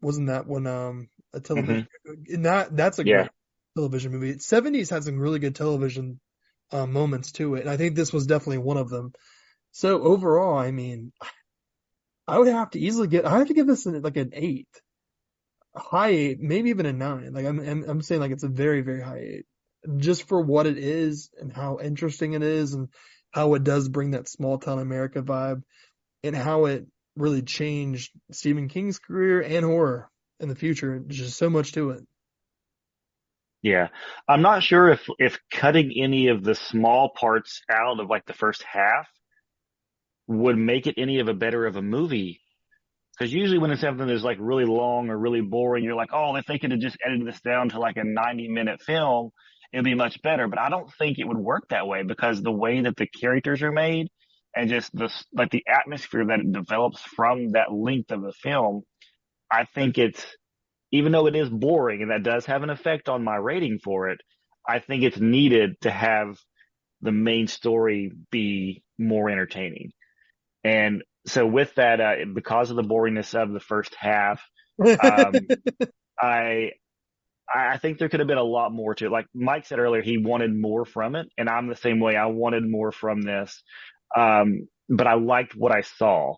Wasn't 0.00 0.26
that 0.26 0.48
one, 0.48 0.66
um, 0.66 1.08
a 1.32 1.40
television? 1.40 1.86
And 2.04 2.46
that, 2.46 2.76
that's 2.76 2.98
a 2.98 3.04
Yeah. 3.04 3.18
great 3.18 3.30
television 3.76 4.10
movie. 4.10 4.38
70s 4.38 4.90
had 4.90 5.04
some 5.04 5.20
really 5.20 5.38
good 5.38 5.54
television 5.54 6.18
uh, 6.72 6.86
moments 6.86 7.32
to 7.32 7.54
it. 7.56 7.62
And 7.62 7.70
I 7.70 7.76
think 7.76 7.94
this 7.94 8.12
was 8.12 8.26
definitely 8.26 8.58
one 8.58 8.76
of 8.76 8.88
them. 8.90 9.12
So 9.72 10.02
overall, 10.02 10.58
I 10.58 10.70
mean, 10.70 11.12
I 12.26 12.38
would 12.38 12.48
have 12.48 12.70
to 12.70 12.80
easily 12.80 13.08
get, 13.08 13.26
I 13.26 13.38
have 13.38 13.48
to 13.48 13.54
give 13.54 13.66
this 13.66 13.86
an, 13.86 14.00
like 14.02 14.16
an 14.16 14.30
eight. 14.32 14.68
a 15.74 15.80
high 15.80 16.10
eight, 16.10 16.40
maybe 16.40 16.70
even 16.70 16.86
a 16.86 16.92
nine. 16.92 17.32
Like 17.32 17.46
I'm, 17.46 17.60
I'm, 17.60 17.84
I'm 17.88 18.02
saying 18.02 18.20
like 18.20 18.32
it's 18.32 18.42
a 18.44 18.48
very, 18.48 18.80
very 18.82 19.02
high 19.02 19.20
eight 19.20 19.46
just 19.98 20.26
for 20.26 20.40
what 20.40 20.66
it 20.66 20.78
is 20.78 21.30
and 21.40 21.52
how 21.52 21.78
interesting 21.80 22.32
it 22.32 22.42
is 22.42 22.74
and 22.74 22.88
how 23.30 23.54
it 23.54 23.62
does 23.64 23.88
bring 23.88 24.12
that 24.12 24.28
small 24.28 24.58
town 24.58 24.78
America 24.78 25.22
vibe 25.22 25.62
and 26.24 26.34
how 26.34 26.64
it 26.66 26.86
really 27.16 27.42
changed 27.42 28.10
Stephen 28.32 28.68
King's 28.68 28.98
career 28.98 29.42
and 29.42 29.64
horror 29.64 30.10
in 30.40 30.48
the 30.48 30.56
future. 30.56 30.98
There's 30.98 31.18
just 31.18 31.38
so 31.38 31.50
much 31.50 31.72
to 31.72 31.90
it. 31.90 32.04
Yeah. 33.66 33.88
I'm 34.28 34.42
not 34.42 34.62
sure 34.62 34.90
if, 34.90 35.04
if 35.18 35.40
cutting 35.50 35.92
any 35.96 36.28
of 36.28 36.44
the 36.44 36.54
small 36.54 37.08
parts 37.08 37.62
out 37.68 37.98
of 37.98 38.08
like 38.08 38.24
the 38.24 38.32
first 38.32 38.62
half 38.62 39.08
would 40.28 40.56
make 40.56 40.86
it 40.86 40.94
any 40.96 41.18
of 41.18 41.26
a 41.26 41.34
better 41.34 41.66
of 41.66 41.74
a 41.74 41.82
movie. 41.82 42.40
Cause 43.18 43.32
usually 43.32 43.58
when 43.58 43.72
it's 43.72 43.80
something 43.80 44.06
that's 44.06 44.22
like 44.22 44.36
really 44.38 44.66
long 44.66 45.10
or 45.10 45.18
really 45.18 45.40
boring, 45.40 45.82
you're 45.82 45.96
like, 45.96 46.10
oh, 46.12 46.36
if 46.36 46.46
they 46.46 46.60
could 46.60 46.70
have 46.70 46.78
just 46.78 46.96
edited 47.04 47.26
this 47.26 47.40
down 47.40 47.70
to 47.70 47.80
like 47.80 47.96
a 47.96 48.04
90 48.04 48.46
minute 48.46 48.82
film, 48.82 49.32
it'd 49.72 49.84
be 49.84 49.94
much 49.94 50.22
better. 50.22 50.46
But 50.46 50.60
I 50.60 50.68
don't 50.68 50.92
think 50.94 51.18
it 51.18 51.26
would 51.26 51.36
work 51.36 51.70
that 51.70 51.88
way 51.88 52.04
because 52.04 52.40
the 52.40 52.52
way 52.52 52.82
that 52.82 52.94
the 52.96 53.08
characters 53.08 53.62
are 53.62 53.72
made 53.72 54.10
and 54.54 54.70
just 54.70 54.94
the, 54.94 55.12
like 55.32 55.50
the 55.50 55.64
atmosphere 55.66 56.24
that 56.26 56.38
it 56.38 56.52
develops 56.52 57.00
from 57.00 57.50
that 57.50 57.72
length 57.72 58.12
of 58.12 58.22
the 58.22 58.32
film, 58.32 58.82
I 59.50 59.64
think 59.64 59.98
it's, 59.98 60.24
even 60.96 61.12
though 61.12 61.26
it 61.26 61.36
is 61.36 61.48
boring 61.48 62.02
and 62.02 62.10
that 62.10 62.22
does 62.22 62.46
have 62.46 62.62
an 62.62 62.70
effect 62.70 63.08
on 63.08 63.24
my 63.24 63.36
rating 63.36 63.78
for 63.82 64.10
it, 64.10 64.20
I 64.68 64.80
think 64.80 65.02
it's 65.04 65.20
needed 65.20 65.80
to 65.82 65.90
have 65.90 66.38
the 67.02 67.12
main 67.12 67.46
story 67.48 68.12
be 68.30 68.82
more 68.98 69.30
entertaining. 69.30 69.92
And 70.64 71.02
so 71.26 71.46
with 71.46 71.74
that, 71.76 72.00
uh, 72.00 72.14
because 72.34 72.70
of 72.70 72.76
the 72.76 72.82
boringness 72.82 73.34
of 73.40 73.52
the 73.52 73.60
first 73.60 73.94
half, 73.94 74.42
um, 74.98 75.48
I, 76.20 76.72
I 77.54 77.78
think 77.78 77.98
there 77.98 78.08
could 78.08 78.20
have 78.20 78.26
been 78.28 78.38
a 78.38 78.42
lot 78.42 78.72
more 78.72 78.94
to 78.96 79.06
it. 79.06 79.12
Like 79.12 79.26
Mike 79.34 79.66
said 79.66 79.78
earlier, 79.78 80.02
he 80.02 80.18
wanted 80.18 80.54
more 80.54 80.84
from 80.84 81.14
it, 81.16 81.28
and 81.38 81.48
I'm 81.48 81.68
the 81.68 81.76
same 81.76 82.00
way. 82.00 82.16
I 82.16 82.26
wanted 82.26 82.68
more 82.68 82.92
from 82.92 83.22
this, 83.22 83.62
um, 84.16 84.68
but 84.88 85.06
I 85.06 85.14
liked 85.14 85.54
what 85.54 85.72
I 85.72 85.82
saw. 85.82 86.34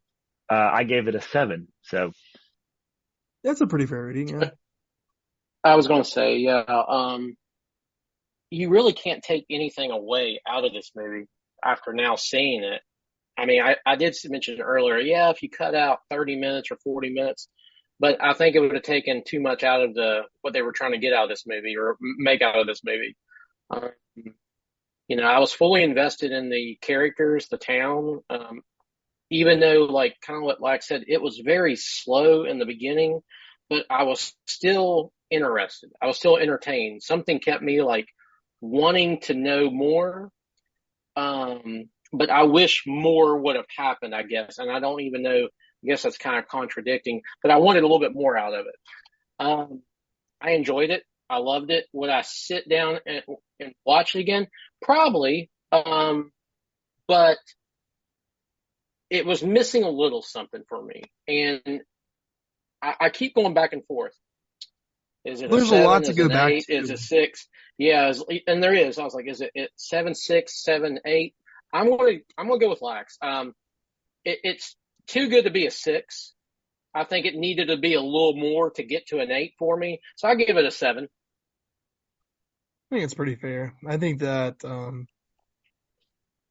Uh, 0.50 0.70
I 0.72 0.84
gave 0.84 1.08
it 1.08 1.14
a 1.14 1.20
seven. 1.20 1.68
So 1.82 2.12
that's 3.48 3.60
a 3.60 3.66
pretty 3.66 3.86
fair 3.86 4.06
rating. 4.06 4.28
Yeah. 4.28 4.50
I 5.64 5.74
was 5.74 5.88
going 5.88 6.02
to 6.02 6.08
say, 6.08 6.36
yeah. 6.36 6.60
Um, 6.60 7.36
you 8.50 8.70
really 8.70 8.92
can't 8.92 9.22
take 9.22 9.46
anything 9.50 9.90
away 9.90 10.40
out 10.48 10.64
of 10.64 10.72
this 10.72 10.92
movie 10.94 11.26
after 11.64 11.92
now 11.92 12.16
seeing 12.16 12.62
it. 12.62 12.80
I 13.36 13.46
mean, 13.46 13.62
I, 13.62 13.76
I 13.86 13.96
did 13.96 14.16
mention 14.26 14.60
earlier, 14.60 14.98
yeah, 14.98 15.30
if 15.30 15.42
you 15.42 15.50
cut 15.50 15.74
out 15.74 16.00
30 16.10 16.36
minutes 16.36 16.70
or 16.70 16.76
40 16.76 17.10
minutes, 17.10 17.48
but 18.00 18.22
I 18.22 18.32
think 18.34 18.54
it 18.54 18.60
would 18.60 18.74
have 18.74 18.82
taken 18.82 19.22
too 19.26 19.40
much 19.40 19.62
out 19.62 19.82
of 19.82 19.94
the 19.94 20.22
what 20.42 20.52
they 20.52 20.62
were 20.62 20.72
trying 20.72 20.92
to 20.92 20.98
get 20.98 21.12
out 21.12 21.24
of 21.24 21.28
this 21.30 21.44
movie 21.46 21.76
or 21.76 21.96
make 22.00 22.42
out 22.42 22.58
of 22.58 22.66
this 22.66 22.82
movie. 22.84 23.16
Um, 23.70 23.90
you 25.08 25.16
know, 25.16 25.24
I 25.24 25.38
was 25.38 25.52
fully 25.52 25.82
invested 25.82 26.32
in 26.32 26.48
the 26.50 26.78
characters, 26.80 27.48
the 27.48 27.58
town. 27.58 28.20
Um, 28.30 28.62
even 29.30 29.60
though, 29.60 29.86
like 29.90 30.16
kind 30.24 30.36
of 30.36 30.42
what 30.42 30.60
Lack 30.60 30.82
said, 30.82 31.04
it 31.06 31.20
was 31.20 31.38
very 31.38 31.76
slow 31.76 32.44
in 32.44 32.58
the 32.58 32.66
beginning, 32.66 33.20
but 33.68 33.84
I 33.90 34.04
was 34.04 34.32
still 34.46 35.12
interested. 35.30 35.90
I 36.00 36.06
was 36.06 36.16
still 36.16 36.36
entertained. 36.36 37.02
Something 37.02 37.38
kept 37.38 37.62
me 37.62 37.82
like 37.82 38.08
wanting 38.60 39.20
to 39.22 39.34
know 39.34 39.70
more. 39.70 40.30
Um, 41.16 41.88
but 42.12 42.30
I 42.30 42.44
wish 42.44 42.84
more 42.86 43.36
would 43.36 43.56
have 43.56 43.66
happened, 43.76 44.14
I 44.14 44.22
guess. 44.22 44.58
And 44.58 44.70
I 44.70 44.80
don't 44.80 45.00
even 45.00 45.22
know 45.22 45.48
I 45.82 45.86
guess 45.86 46.02
that's 46.02 46.18
kind 46.18 46.38
of 46.38 46.48
contradicting, 46.48 47.22
but 47.42 47.50
I 47.50 47.58
wanted 47.58 47.80
a 47.80 47.82
little 47.86 48.00
bit 48.00 48.14
more 48.14 48.36
out 48.36 48.54
of 48.54 48.66
it. 48.66 48.74
Um, 49.38 49.82
I 50.40 50.52
enjoyed 50.52 50.90
it. 50.90 51.04
I 51.30 51.38
loved 51.38 51.70
it. 51.70 51.86
Would 51.92 52.10
I 52.10 52.22
sit 52.22 52.68
down 52.68 52.98
and, 53.06 53.22
and 53.60 53.74
watch 53.84 54.14
it 54.14 54.20
again? 54.20 54.48
Probably. 54.82 55.50
Um, 55.70 56.32
but 57.06 57.38
it 59.10 59.26
was 59.26 59.42
missing 59.42 59.84
a 59.84 59.90
little 59.90 60.22
something 60.22 60.62
for 60.68 60.82
me. 60.82 61.02
And 61.26 61.80
I, 62.82 62.94
I 63.00 63.10
keep 63.10 63.34
going 63.34 63.54
back 63.54 63.72
and 63.72 63.84
forth. 63.86 64.14
Is 65.24 65.42
it 65.42 65.50
There's 65.50 65.64
a, 65.64 65.66
seven? 65.66 65.84
a 65.84 65.86
lot 65.86 66.04
to 66.04 66.10
is 66.10 66.16
go 66.16 66.28
back 66.28 66.50
eight? 66.50 66.64
to. 66.66 66.74
Is 66.74 66.90
it 66.90 66.98
six? 66.98 67.48
Yeah, 67.76 68.08
is, 68.08 68.24
and 68.46 68.62
there 68.62 68.74
is. 68.74 68.98
I 68.98 69.04
was 69.04 69.14
like, 69.14 69.28
is 69.28 69.40
it, 69.40 69.50
it 69.54 69.70
seven, 69.76 70.14
six, 70.14 70.62
seven, 70.62 71.00
eight? 71.04 71.34
I'm 71.72 71.90
gonna 71.90 72.18
I'm 72.36 72.48
gonna 72.48 72.60
go 72.60 72.70
with 72.70 72.82
lax. 72.82 73.18
Um, 73.20 73.54
it, 74.24 74.38
it's 74.42 74.76
too 75.06 75.28
good 75.28 75.44
to 75.44 75.50
be 75.50 75.66
a 75.66 75.70
six. 75.70 76.34
I 76.94 77.04
think 77.04 77.26
it 77.26 77.34
needed 77.34 77.68
to 77.68 77.76
be 77.76 77.94
a 77.94 78.00
little 78.00 78.34
more 78.34 78.70
to 78.72 78.82
get 78.82 79.08
to 79.08 79.18
an 79.18 79.30
eight 79.30 79.52
for 79.58 79.76
me. 79.76 80.00
So 80.16 80.28
I 80.28 80.34
give 80.34 80.56
it 80.56 80.64
a 80.64 80.70
seven. 80.70 81.08
I 82.90 82.94
think 82.94 83.04
it's 83.04 83.14
pretty 83.14 83.36
fair. 83.36 83.74
I 83.86 83.98
think 83.98 84.20
that, 84.20 84.64
um, 84.64 85.06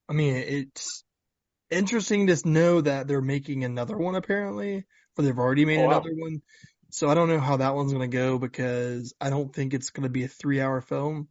I 0.07 0.13
mean, 0.13 0.35
it's 0.35 1.03
interesting 1.69 2.27
to 2.27 2.49
know 2.49 2.81
that 2.81 3.07
they're 3.07 3.21
making 3.21 3.63
another 3.63 3.97
one 3.97 4.15
apparently, 4.15 4.85
or 5.17 5.23
they've 5.23 5.37
already 5.37 5.65
made 5.65 5.79
Oh, 5.79 5.83
wow. 5.83 5.91
another 5.91 6.13
one. 6.13 6.41
So 6.89 7.09
I 7.09 7.15
don't 7.15 7.29
know 7.29 7.39
how 7.39 7.57
that 7.57 7.75
one's 7.75 7.93
going 7.93 8.09
to 8.09 8.17
go 8.17 8.39
because 8.39 9.13
I 9.19 9.29
don't 9.29 9.53
think 9.53 9.73
it's 9.73 9.89
going 9.89 10.03
to 10.03 10.09
be 10.09 10.23
a 10.23 10.27
three 10.27 10.61
hour 10.61 10.81
film. 10.81 11.27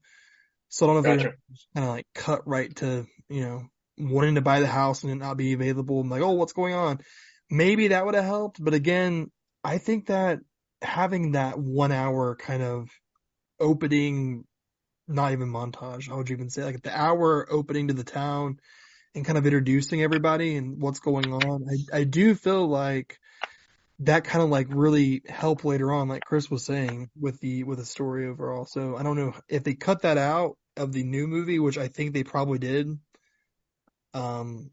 So 0.68 0.86
I 0.86 0.88
don't 0.88 0.94
know 0.96 1.00
if 1.00 1.06
they're 1.06 1.16
Gotcha. 1.16 1.36
kind 1.74 1.84
of 1.86 1.90
like 1.94 2.06
cut 2.14 2.46
right 2.46 2.74
to, 2.76 3.06
you 3.28 3.40
know, 3.40 3.62
wanting 3.98 4.34
to 4.34 4.42
buy 4.42 4.60
the 4.60 4.66
house 4.66 5.02
and 5.02 5.12
it 5.12 5.16
not 5.16 5.36
be 5.36 5.52
available 5.54 6.00
and 6.00 6.10
like, 6.10 6.22
oh, 6.22 6.32
what's 6.32 6.52
going 6.52 6.74
on? 6.74 7.00
Maybe 7.50 7.88
that 7.88 8.04
would 8.04 8.14
have 8.14 8.24
helped. 8.24 8.62
But 8.62 8.74
again, 8.74 9.30
I 9.64 9.78
think 9.78 10.06
that 10.06 10.40
having 10.82 11.32
that 11.32 11.58
one 11.58 11.92
hour 11.92 12.36
kind 12.36 12.62
of 12.62 12.90
opening, 13.58 14.44
not 15.08 15.32
even 15.32 15.48
montage, 15.48 16.08
how 16.08 16.18
would 16.18 16.28
you 16.28 16.36
even 16.36 16.50
say 16.50 16.64
like 16.64 16.82
the 16.82 16.96
hour 16.96 17.46
opening 17.50 17.88
to 17.88 17.94
the 17.94 18.04
town 18.04 18.58
and 19.16 19.24
kind 19.24 19.38
of 19.38 19.46
introducing 19.46 20.02
everybody 20.02 20.56
and 20.56 20.80
what's 20.80 21.00
going 21.00 21.32
on. 21.32 21.66
I, 21.68 22.00
I 22.00 22.04
do 22.04 22.34
feel 22.34 22.66
like 22.68 23.18
that 24.00 24.24
kind 24.24 24.44
of 24.44 24.50
like 24.50 24.66
really 24.70 25.22
helped 25.26 25.64
later 25.64 25.90
on, 25.90 26.08
like 26.08 26.24
Chris 26.24 26.50
was 26.50 26.64
saying 26.64 27.08
with 27.18 27.40
the, 27.40 27.64
with 27.64 27.78
the 27.78 27.86
story 27.86 28.26
overall. 28.28 28.66
So 28.66 28.96
I 28.96 29.02
don't 29.02 29.16
know 29.16 29.34
if 29.48 29.64
they 29.64 29.74
cut 29.74 30.02
that 30.02 30.18
out 30.18 30.58
of 30.76 30.92
the 30.92 31.02
new 31.02 31.26
movie, 31.26 31.58
which 31.58 31.78
I 31.78 31.88
think 31.88 32.12
they 32.12 32.24
probably 32.24 32.58
did. 32.58 32.88
Um, 34.12 34.70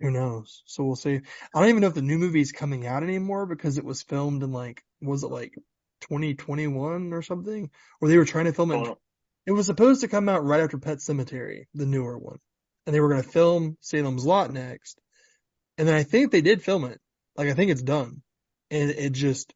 who 0.00 0.10
knows? 0.10 0.62
So 0.66 0.84
we'll 0.84 0.96
see. 0.96 1.20
I 1.54 1.60
don't 1.60 1.68
even 1.68 1.80
know 1.80 1.86
if 1.86 1.94
the 1.94 2.02
new 2.02 2.18
movie 2.18 2.40
is 2.40 2.52
coming 2.52 2.84
out 2.84 3.04
anymore 3.04 3.46
because 3.46 3.78
it 3.78 3.84
was 3.84 4.02
filmed 4.02 4.42
in 4.42 4.52
like, 4.52 4.82
was 5.00 5.22
it 5.22 5.30
like 5.30 5.54
2021 6.02 7.12
or 7.12 7.22
something? 7.22 7.70
Or 8.00 8.08
they 8.08 8.18
were 8.18 8.24
trying 8.24 8.46
to 8.46 8.52
film 8.52 8.72
it. 8.72 8.74
Oh, 8.74 8.98
It 9.46 9.52
was 9.52 9.66
supposed 9.66 10.00
to 10.00 10.08
come 10.08 10.28
out 10.28 10.44
right 10.44 10.60
after 10.60 10.78
Pet 10.78 10.98
Sematary, 10.98 11.66
the 11.74 11.86
newer 11.86 12.18
one. 12.18 12.38
And 12.86 12.94
they 12.94 13.00
were 13.00 13.08
going 13.08 13.22
to 13.22 13.28
film 13.28 13.76
Salem's 13.80 14.24
Lot 14.24 14.52
next. 14.52 14.98
And 15.78 15.86
then 15.86 15.94
I 15.94 16.04
think 16.04 16.30
they 16.30 16.40
did 16.40 16.62
film 16.62 16.84
it. 16.84 17.00
Like 17.36 17.48
I 17.48 17.54
think 17.54 17.70
it's 17.70 17.82
done. 17.82 18.22
And 18.70 18.90
it 18.90 19.12
just, 19.12 19.52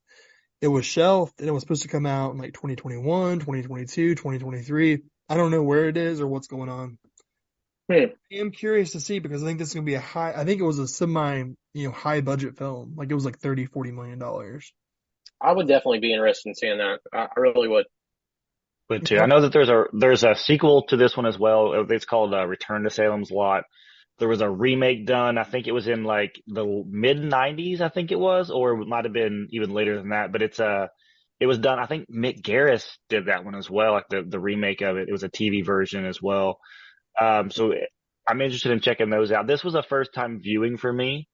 it 0.61 0.69
was 0.69 0.85
shelved 0.85 1.35
and 1.39 1.49
it 1.49 1.53
was 1.53 1.63
supposed 1.63 1.83
to 1.83 1.89
come 1.89 2.07
out 2.07 2.33
in 2.33 2.39
like 2.39 2.53
2021, 2.53 3.41
2022, 3.41 4.15
2023. 4.15 5.03
I 5.29 5.37
don't 5.37 5.51
know 5.51 5.63
where 5.63 5.89
it 5.89 5.97
is 5.97 6.21
or 6.21 6.27
what's 6.27 6.49
going 6.49 6.69
on. 6.69 6.99
Hmm. 7.91 8.07
I 8.33 8.37
am 8.37 8.51
curious 8.51 8.93
to 8.93 9.01
see 9.01 9.19
because 9.19 9.43
I 9.43 9.47
think 9.47 9.59
this 9.59 9.69
is 9.69 9.75
going 9.75 9.87
to 9.87 9.91
be 9.91 9.97
a 9.97 10.01
high, 10.01 10.33
I 10.37 10.45
think 10.45 10.61
it 10.61 10.65
was 10.65 10.79
a 10.79 10.87
semi, 10.87 11.45
you 11.75 11.87
know, 11.87 11.93
high 11.93 12.21
budget 12.21 12.57
film. 12.59 12.95
Like 12.97 13.11
it 13.11 13.15
was 13.15 13.25
like 13.25 13.39
30, 13.39 13.67
40 13.67 13.93
million 13.93 14.19
dollars. 14.19 14.73
I 15.41 15.53
would 15.53 15.69
definitely 15.69 16.01
be 16.01 16.13
interested 16.13 16.51
in 16.51 16.55
seeing 16.55 16.79
that. 16.79 17.01
I, 17.13 17.29
I 17.35 17.41
really 17.41 17.69
would. 17.69 17.87
Would 18.91 19.07
too. 19.07 19.19
I 19.19 19.27
know 19.27 19.41
that 19.43 19.53
there's 19.53 19.69
a 19.71 19.85
there's 19.93 20.25
a 20.25 20.35
sequel 20.35 20.83
to 20.89 20.97
this 20.97 21.17
one 21.17 21.27
as 21.27 21.39
well. 21.39 21.87
It's 21.91 22.05
called 22.05 22.35
uh, 22.35 22.47
Return 22.47 22.83
to 22.85 22.91
Salem's 22.91 23.31
Lot. 23.31 23.65
There 24.19 24.29
was 24.29 24.43
a 24.43 24.51
remake 24.51 25.07
done. 25.07 25.39
I 25.39 25.45
think 25.45 25.67
it 25.67 25.73
was 25.73 25.89
in 25.89 26.05
like 26.05 26.33
the 26.47 26.85
mid 26.89 27.19
'90s. 27.19 27.81
I 27.81 27.89
think 27.89 28.13
it 28.13 28.19
was, 28.19 28.51
or 28.51 28.73
it 28.81 28.87
might 28.89 29.05
have 29.05 29.15
been 29.15 29.49
even 29.53 29.71
later 29.73 29.97
than 29.97 30.11
that. 30.11 30.33
But 30.33 30.43
it's 30.43 30.61
uh 30.61 30.89
it 31.39 31.47
was 31.47 31.59
done. 31.59 31.79
I 31.79 31.87
think 31.87 32.07
Mick 32.11 32.43
Garris 32.43 32.87
did 33.09 33.27
that 33.27 33.45
one 33.45 33.55
as 33.55 33.71
well, 33.71 33.93
like 33.93 34.09
the 34.11 34.23
the 34.29 34.41
remake 34.41 34.83
of 34.83 34.97
it. 34.99 35.09
It 35.09 35.13
was 35.13 35.23
a 35.23 35.31
TV 35.31 35.65
version 35.65 36.05
as 36.05 36.21
well. 36.21 36.59
Um, 37.19 37.51
so 37.51 37.73
I'm 38.29 38.41
interested 38.43 38.73
in 38.73 38.81
checking 38.81 39.09
those 39.11 39.33
out. 39.33 39.47
This 39.47 39.65
was 39.65 39.75
a 39.75 39.83
first 39.83 40.13
time 40.15 40.41
viewing 40.43 40.77
for 40.77 40.93
me. 40.93 41.29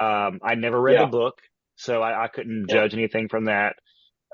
Um, 0.00 0.38
I 0.44 0.54
never 0.54 0.80
read 0.80 0.94
Yeah. 0.94 1.06
the 1.06 1.10
book, 1.10 1.34
so 1.76 2.02
I, 2.02 2.24
I 2.24 2.28
couldn't 2.28 2.66
Yeah. 2.68 2.76
judge 2.76 2.94
anything 2.94 3.28
from 3.28 3.46
that. 3.46 3.74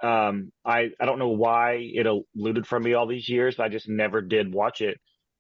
Um, 0.05 0.53
I, 0.67 0.91
I 1.01 1.07
don't 1.07 1.19
know 1.19 1.31
why 1.31 1.79
it 1.81 2.07
eluded 2.07 2.67
from 2.67 2.83
me 2.83 2.93
all 2.93 3.07
these 3.07 3.27
years, 3.29 3.55
but 3.57 3.65
I 3.65 3.69
just 3.71 3.89
never 3.89 4.21
did 4.21 4.53
watch 4.53 4.83
it. 4.83 4.99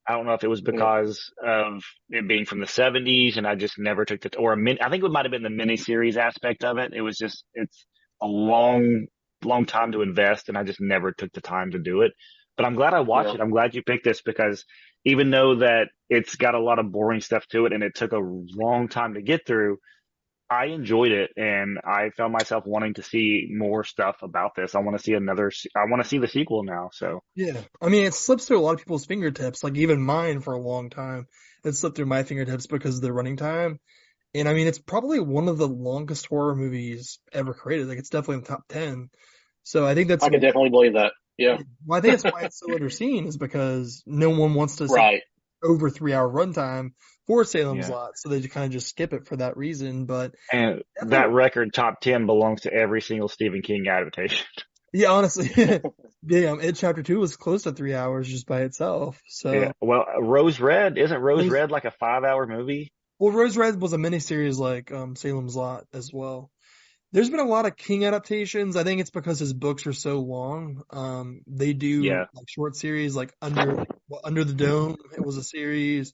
I 0.08 0.14
don't 0.14 0.24
know 0.24 0.32
if 0.32 0.42
it 0.42 0.48
was 0.48 0.62
because 0.62 1.30
of 1.42 1.82
it 2.08 2.26
being 2.26 2.46
from 2.46 2.60
the 2.60 2.66
70s 2.66 3.36
and 3.36 3.46
I 3.46 3.56
just 3.56 3.78
never 3.78 4.04
took 4.06 4.22
the, 4.22 4.36
or 4.38 4.54
a 4.54 4.56
min, 4.56 4.78
I 4.80 4.88
think 4.88 5.04
it 5.04 5.10
might 5.10 5.26
have 5.26 5.32
been 5.32 5.42
the 5.42 5.48
miniseries 5.50 6.16
aspect 6.16 6.64
of 6.64 6.78
it. 6.78 6.92
It 6.94 7.02
was 7.02 7.18
just, 7.18 7.44
it's 7.54 7.84
a 8.22 8.26
long, 8.26 9.06
long 9.44 9.66
time 9.66 9.92
to 9.92 10.02
invest 10.02 10.48
and 10.48 10.56
I 10.56 10.62
just 10.62 10.80
never 10.80 11.12
took 11.12 11.32
the 11.32 11.40
time 11.42 11.72
to 11.72 11.78
do 11.78 12.02
it. 12.02 12.12
But 12.56 12.64
I'm 12.64 12.74
glad 12.74 12.94
I 12.94 13.00
watched 13.00 13.28
Yeah. 13.30 13.34
it. 13.36 13.40
I'm 13.40 13.50
glad 13.50 13.74
you 13.74 13.82
picked 13.82 14.04
this 14.04 14.22
because 14.22 14.64
even 15.04 15.30
though 15.30 15.56
that 15.56 15.88
it's 16.08 16.36
got 16.36 16.54
a 16.54 16.60
lot 16.60 16.78
of 16.78 16.90
boring 16.90 17.20
stuff 17.20 17.46
to 17.48 17.66
it 17.66 17.72
and 17.74 17.82
it 17.82 17.94
took 17.94 18.12
a 18.12 18.20
long 18.20 18.88
time 18.88 19.14
to 19.14 19.22
get 19.22 19.46
through, 19.46 19.78
I 20.54 20.66
enjoyed 20.66 21.12
it 21.12 21.30
and 21.36 21.78
I 21.84 22.10
found 22.16 22.32
myself 22.32 22.64
wanting 22.66 22.94
to 22.94 23.02
see 23.02 23.48
more 23.50 23.84
stuff 23.84 24.16
about 24.22 24.52
this. 24.56 24.74
I 24.74 24.80
want 24.80 24.96
to 24.96 25.02
see 25.02 25.12
another, 25.14 25.50
I 25.76 25.84
want 25.90 26.02
to 26.02 26.08
see 26.08 26.18
the 26.18 26.28
sequel 26.28 26.62
now. 26.62 26.90
So 26.92 27.22
Yeah. 27.34 27.60
I 27.82 27.88
mean, 27.88 28.06
it 28.06 28.14
slips 28.14 28.44
through 28.44 28.58
a 28.58 28.62
lot 28.62 28.74
of 28.74 28.78
people's 28.78 29.06
fingertips, 29.06 29.64
like 29.64 29.76
even 29.76 30.00
mine 30.00 30.40
for 30.40 30.54
a 30.54 30.60
long 30.60 30.90
time. 30.90 31.26
It 31.64 31.74
slipped 31.74 31.96
through 31.96 32.06
my 32.06 32.22
fingertips 32.22 32.66
because 32.66 32.96
of 32.96 33.02
the 33.02 33.12
running 33.12 33.36
time. 33.36 33.80
And 34.34 34.48
I 34.48 34.54
mean, 34.54 34.66
it's 34.66 34.78
probably 34.78 35.20
one 35.20 35.48
of 35.48 35.58
the 35.58 35.68
longest 35.68 36.26
horror 36.26 36.54
movies 36.54 37.18
ever 37.32 37.54
created. 37.54 37.88
Like 37.88 37.98
it's 37.98 38.10
definitely 38.10 38.36
in 38.36 38.40
the 38.42 38.48
top 38.48 38.64
10. 38.68 39.10
So 39.62 39.86
I 39.86 39.94
think 39.94 40.08
that's, 40.08 40.24
I 40.24 40.30
can 40.30 40.40
definitely 40.40 40.70
believe 40.70 40.94
that. 40.94 41.12
Yeah. 41.38 41.58
well, 41.86 41.98
I 41.98 42.00
think 42.00 42.20
that's 42.20 42.32
why 42.32 42.42
it's 42.42 42.58
so 42.58 42.66
underseen 42.78 43.26
is 43.26 43.36
because 43.36 44.02
no 44.06 44.30
one 44.30 44.54
wants 44.54 44.76
to 44.76 44.88
see 44.88 44.94
Right. 44.94 45.22
over 45.62 45.90
three 45.90 46.12
hour 46.12 46.28
runtime 46.28 46.90
for 47.26 47.44
Salem's 47.44 47.88
Yeah. 47.88 47.94
Lot. 47.94 48.12
So 48.16 48.28
they 48.28 48.40
kind 48.42 48.66
of 48.66 48.72
just 48.72 48.88
skip 48.88 49.12
it 49.12 49.26
for 49.26 49.36
that 49.36 49.56
reason. 49.56 50.06
But 50.06 50.34
and 50.52 50.82
that 51.00 51.30
record 51.30 51.72
top 51.72 52.00
10 52.00 52.26
belongs 52.26 52.62
to 52.62 52.72
every 52.72 53.00
single 53.00 53.28
Stephen 53.28 53.62
King 53.62 53.88
adaptation. 53.88 54.46
yeah, 54.92 55.10
honestly, 55.10 55.50
yeah, 56.26 56.50
um, 56.50 56.60
It 56.60 56.76
Chapter 56.76 57.02
2 57.02 57.18
was 57.18 57.36
close 57.36 57.62
to 57.64 57.72
three 57.72 57.94
hours 57.94 58.28
just 58.28 58.46
by 58.46 58.62
itself. 58.62 59.20
So. 59.28 59.52
Yeah. 59.52 59.72
Well, 59.80 60.04
Rose 60.20 60.60
Red, 60.60 60.98
isn't 60.98 61.18
Rose 61.20 61.48
Red 61.48 61.70
like 61.70 61.84
a 61.84 61.90
five 61.92 62.24
hour 62.24 62.46
movie? 62.46 62.92
Well, 63.18 63.32
Rose 63.32 63.56
Red 63.56 63.80
was 63.80 63.92
a 63.92 63.96
miniseries 63.96 64.58
like 64.58 64.92
um, 64.92 65.16
Salem's 65.16 65.54
Lot 65.56 65.84
as 65.92 66.10
well. 66.12 66.50
There's 67.12 67.30
been 67.30 67.38
a 67.38 67.44
lot 67.44 67.64
of 67.64 67.76
King 67.76 68.04
adaptations. 68.04 68.74
I 68.74 68.82
think 68.82 69.00
it's 69.00 69.10
because 69.12 69.38
his 69.38 69.52
books 69.52 69.86
are 69.86 69.92
so 69.92 70.18
long. 70.18 70.82
Um, 70.90 71.42
they 71.46 71.72
do 71.72 72.02
Yeah. 72.02 72.24
like 72.34 72.48
short 72.48 72.74
series, 72.74 73.14
like 73.14 73.32
Under 73.40 73.84
Under 74.24 74.42
the 74.42 74.52
Dome. 74.52 74.96
It 75.16 75.24
was 75.24 75.36
a 75.36 75.44
series. 75.44 76.12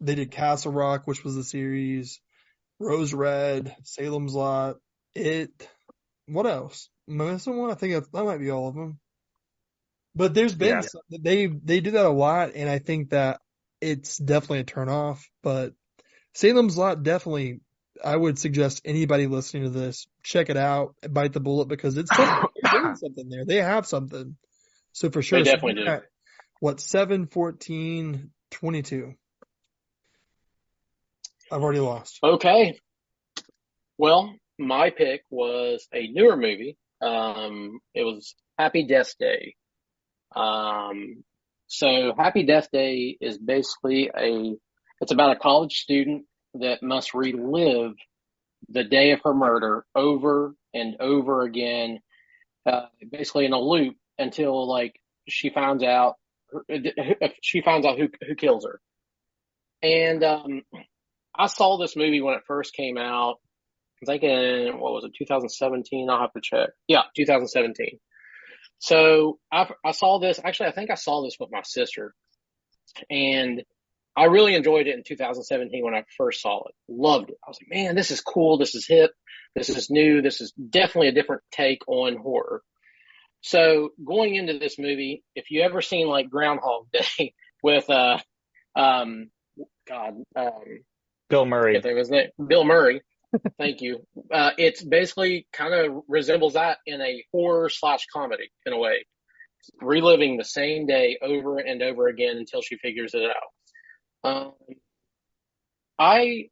They 0.00 0.14
did 0.14 0.30
Castle 0.30 0.72
Rock, 0.72 1.06
which 1.06 1.24
was 1.24 1.34
the 1.34 1.44
series. 1.44 2.20
Rose 2.78 3.12
Red, 3.12 3.74
Salem's 3.84 4.34
Lot, 4.34 4.76
It. 5.14 5.68
What 6.26 6.46
else? 6.46 6.88
Am 7.08 7.20
I 7.20 7.32
missing 7.32 7.56
one? 7.58 7.70
I 7.70 7.74
think 7.74 7.92
that, 8.12 8.24
might 8.24 8.38
be 8.38 8.50
all 8.50 8.68
of 8.68 8.74
them. 8.74 8.98
But 10.14 10.32
there's 10.34 10.54
been 10.54 10.68
Yeah. 10.68 10.80
some, 10.80 11.02
they 11.10 11.46
they 11.46 11.80
do 11.80 11.92
that 11.92 12.06
a 12.06 12.10
lot, 12.10 12.52
and 12.54 12.68
I 12.70 12.78
think 12.78 13.10
that 13.10 13.40
it's 13.80 14.16
definitely 14.16 14.60
a 14.60 14.64
turn 14.64 14.88
off. 14.88 15.28
But 15.42 15.74
Salem's 16.34 16.76
Lot 16.76 17.02
definitely, 17.02 17.60
I 18.02 18.16
would 18.16 18.38
suggest 18.38 18.80
anybody 18.84 19.26
listening 19.26 19.64
to 19.64 19.70
this 19.70 20.06
check 20.22 20.48
it 20.50 20.56
out, 20.56 20.94
bite 21.08 21.32
the 21.32 21.40
bullet 21.40 21.68
because 21.68 21.96
it's 21.96 22.14
something, 22.14 22.48
doing 22.72 22.96
something 22.96 23.28
there. 23.28 23.44
They 23.44 23.56
have 23.56 23.86
something. 23.86 24.36
So 24.92 25.10
for 25.10 25.22
sure, 25.22 25.38
They 25.40 25.44
definitely 25.44 25.82
we're 25.82 25.86
do. 25.86 25.90
at, 25.92 26.02
What 26.60 26.80
seven, 26.80 27.26
fourteen, 27.26 28.30
twenty-two? 28.50 29.14
I've 31.50 31.62
already 31.62 31.80
lost. 31.80 32.18
Okay. 32.22 32.78
Well, 33.98 34.34
my 34.58 34.90
pick 34.90 35.22
was 35.30 35.86
a 35.92 36.08
newer 36.08 36.36
movie. 36.36 36.76
Um, 37.02 37.80
it 37.94 38.02
was 38.02 38.34
Happy 38.58 38.86
Death 38.86 39.14
Day. 39.18 39.54
Um, 40.34 41.24
so 41.66 42.14
Happy 42.16 42.44
Death 42.44 42.68
Day 42.72 43.16
is 43.20 43.38
basically 43.38 44.10
a, 44.16 44.54
it's 45.00 45.12
about 45.12 45.36
a 45.36 45.38
college 45.38 45.78
student 45.78 46.24
that 46.54 46.82
must 46.82 47.14
relive 47.14 47.92
the 48.68 48.84
day 48.84 49.12
of 49.12 49.20
her 49.24 49.34
murder 49.34 49.84
over 49.94 50.54
and 50.74 50.96
over 51.00 51.42
again, 51.42 52.00
uh, 52.66 52.86
basically 53.10 53.46
in 53.46 53.52
a 53.52 53.60
loop 53.60 53.96
until 54.18 54.68
like 54.68 55.00
she 55.28 55.50
finds 55.50 55.82
out, 55.82 56.16
she 57.42 57.62
finds 57.62 57.86
out 57.86 57.98
who, 57.98 58.08
who 58.26 58.34
kills 58.34 58.64
her. 58.66 58.80
And, 59.82 60.22
um, 60.22 60.62
I 61.34 61.46
saw 61.46 61.78
this 61.78 61.96
movie 61.96 62.20
when 62.20 62.34
it 62.34 62.42
first 62.46 62.74
came 62.74 62.98
out. 62.98 63.36
I 64.02 64.06
think 64.06 64.22
in, 64.22 64.78
what 64.78 64.92
was 64.92 65.04
it, 65.04 65.12
2017? 65.18 66.08
I'll 66.08 66.20
have 66.20 66.32
to 66.32 66.40
check. 66.42 66.70
Yeah, 66.88 67.02
2017. 67.16 67.98
So 68.78 69.38
I, 69.52 69.70
I 69.84 69.92
saw 69.92 70.18
this, 70.18 70.40
actually, 70.42 70.68
I 70.68 70.72
think 70.72 70.90
I 70.90 70.94
saw 70.94 71.22
this 71.22 71.36
with 71.38 71.50
my 71.52 71.62
sister 71.62 72.14
and 73.10 73.62
I 74.16 74.24
really 74.24 74.54
enjoyed 74.54 74.86
it 74.86 74.96
in 74.96 75.04
2017 75.06 75.84
when 75.84 75.94
I 75.94 76.04
first 76.16 76.42
saw 76.42 76.64
it. 76.64 76.74
Loved 76.88 77.30
it. 77.30 77.36
I 77.44 77.50
was 77.50 77.58
like, 77.62 77.70
man, 77.70 77.94
this 77.94 78.10
is 78.10 78.20
cool. 78.20 78.58
This 78.58 78.74
is 78.74 78.86
hip. 78.86 79.12
This 79.54 79.68
is 79.68 79.90
new. 79.90 80.22
This 80.22 80.40
is 80.40 80.52
definitely 80.52 81.08
a 81.08 81.12
different 81.14 81.42
take 81.52 81.86
on 81.86 82.16
horror. 82.16 82.62
So 83.42 83.90
going 84.04 84.34
into 84.34 84.58
this 84.58 84.78
movie, 84.78 85.22
if 85.34 85.50
you 85.50 85.62
ever 85.62 85.80
seen 85.80 86.08
like 86.08 86.28
Groundhog 86.28 86.90
Day 86.92 87.34
with, 87.62 87.88
uh, 87.88 88.18
um, 88.76 89.30
God, 89.88 90.14
um, 90.36 90.84
Bill 91.30 91.46
Murray. 91.46 91.80
think 91.80 91.96
his 91.96 92.10
name. 92.10 92.28
Bill 92.44 92.64
Murray. 92.64 93.02
Thank 93.58 93.80
you. 93.80 94.06
Uh, 94.32 94.50
it's 94.58 94.82
basically 94.82 95.46
kind 95.52 95.72
of 95.72 96.02
resembles 96.08 96.54
that 96.54 96.78
in 96.84 97.00
a 97.00 97.24
horror 97.32 97.68
slash 97.68 98.06
comedy 98.12 98.50
in 98.66 98.72
a 98.72 98.78
way, 98.78 99.06
reliving 99.80 100.36
the 100.36 100.44
same 100.44 100.86
day 100.86 101.16
over 101.22 101.58
and 101.58 101.80
over 101.82 102.08
again 102.08 102.36
until 102.36 102.60
she 102.60 102.76
figures 102.76 103.14
it 103.14 103.22
out. 103.22 104.28
Um, 104.28 104.52
I 105.98 106.48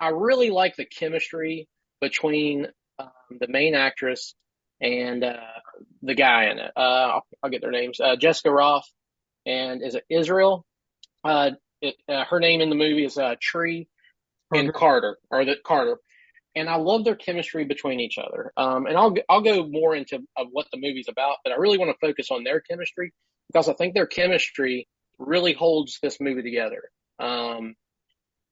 I 0.00 0.08
really 0.08 0.50
like 0.50 0.76
the 0.76 0.86
chemistry 0.86 1.68
between 2.00 2.66
um, 2.98 3.10
the 3.38 3.48
main 3.48 3.74
actress 3.74 4.34
and 4.80 5.22
uh, 5.22 5.36
the 6.02 6.14
guy 6.14 6.50
in 6.50 6.58
it. 6.58 6.72
Uh, 6.76 6.80
I'll, 6.80 7.26
I'll 7.42 7.50
get 7.50 7.60
their 7.60 7.70
names. 7.70 8.00
Uh, 8.00 8.16
Jessica 8.16 8.48
Rothe 8.48 8.82
and 9.46 9.82
is 9.82 9.94
it 9.94 10.04
Israel? 10.08 10.64
It, 11.84 11.96
uh, 12.08 12.24
her 12.24 12.40
name 12.40 12.62
in 12.62 12.70
the 12.70 12.76
movie 12.76 13.04
is 13.04 13.18
uh, 13.18 13.34
Tree 13.40 13.88
and 14.52 14.72
Carter, 14.72 15.18
or 15.30 15.44
the 15.44 15.56
Carter, 15.62 15.98
and 16.56 16.68
I 16.68 16.76
love 16.76 17.04
their 17.04 17.14
chemistry 17.14 17.64
between 17.64 18.00
each 18.00 18.16
other. 18.18 18.52
Um, 18.56 18.86
and 18.86 18.96
I'll 18.96 19.14
I'll 19.28 19.42
go 19.42 19.66
more 19.66 19.94
into 19.94 20.16
of 20.36 20.48
what 20.50 20.66
the 20.72 20.78
movie's 20.78 21.08
about, 21.08 21.36
but 21.44 21.52
I 21.52 21.56
really 21.56 21.76
want 21.78 21.90
to 21.90 22.06
focus 22.06 22.30
on 22.30 22.42
their 22.42 22.60
chemistry 22.60 23.12
because 23.48 23.68
I 23.68 23.74
think 23.74 23.92
their 23.92 24.06
chemistry 24.06 24.88
really 25.18 25.52
holds 25.52 25.98
this 26.02 26.20
movie 26.20 26.42
together. 26.42 26.82
Um, 27.18 27.74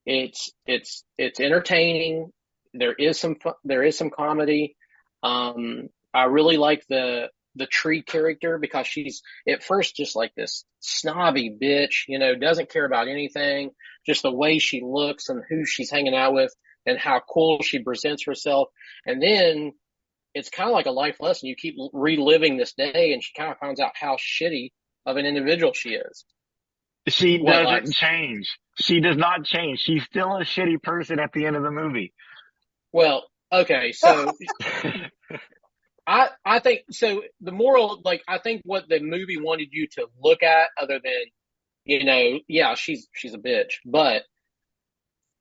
it's 0.05 0.51
it's 0.67 1.03
it's 1.17 1.39
entertaining. 1.39 2.31
There 2.73 2.93
is 2.93 3.19
some 3.19 3.37
there 3.63 3.83
is 3.83 3.97
some 3.97 4.11
comedy. 4.11 4.75
Um, 5.23 5.89
I 6.13 6.25
really 6.25 6.57
like 6.57 6.85
the 6.87 7.29
the 7.55 7.67
tree 7.67 8.01
character 8.01 8.57
because 8.57 8.87
she's 8.87 9.21
at 9.47 9.63
first 9.63 9.95
just 9.95 10.15
like 10.15 10.33
this 10.35 10.65
snobby 10.79 11.55
bitch, 11.61 12.03
you 12.07 12.19
know, 12.19 12.35
doesn't 12.35 12.69
care 12.69 12.85
about 12.85 13.07
anything, 13.07 13.71
just 14.05 14.23
the 14.23 14.31
way 14.31 14.59
she 14.59 14.81
looks 14.83 15.29
and 15.29 15.43
who 15.47 15.65
she's 15.65 15.91
hanging 15.91 16.15
out 16.15 16.33
with 16.33 16.53
and 16.85 16.97
how 16.97 17.21
cool 17.29 17.61
she 17.61 17.79
presents 17.79 18.25
herself. 18.25 18.69
And 19.05 19.21
then 19.21 19.73
it's 20.33 20.49
kind 20.49 20.69
of 20.69 20.73
like 20.73 20.87
a 20.87 20.91
life 20.91 21.17
lesson. 21.19 21.47
You 21.49 21.55
keep 21.55 21.75
reliving 21.93 22.57
this 22.57 22.73
day 22.73 23.13
and 23.13 23.23
she 23.23 23.31
kind 23.37 23.51
of 23.51 23.57
finds 23.59 23.79
out 23.79 23.91
how 23.95 24.17
shitty 24.17 24.71
of 25.05 25.17
an 25.17 25.25
individual 25.25 25.73
she 25.73 25.89
is. 25.89 26.25
She 27.07 27.37
What, 27.37 27.63
doesn't 27.63 27.93
change. 27.93 28.57
She 28.79 28.99
does 29.01 29.17
not 29.17 29.43
change. 29.43 29.79
She's 29.79 30.03
still 30.03 30.37
a 30.37 30.43
shitty 30.43 30.81
person 30.81 31.19
at 31.19 31.33
the 31.33 31.45
end 31.45 31.55
of 31.55 31.63
the 31.63 31.71
movie. 31.71 32.13
Well, 32.91 33.25
okay, 33.51 33.91
so 33.91 34.31
I 36.07 36.29
I 36.45 36.59
think 36.59 36.81
so. 36.91 37.23
The 37.41 37.51
moral, 37.51 38.01
like, 38.03 38.23
I 38.27 38.37
think 38.39 38.61
what 38.65 38.87
the 38.89 38.99
movie 38.99 39.37
wanted 39.39 39.69
you 39.71 39.87
to 39.93 40.07
look 40.21 40.43
at, 40.43 40.69
other 40.81 40.99
than, 41.03 41.23
you 41.85 42.03
know, 42.05 42.39
yeah, 42.47 42.75
she's 42.75 43.07
she's 43.13 43.33
a 43.33 43.37
bitch, 43.37 43.75
but 43.85 44.23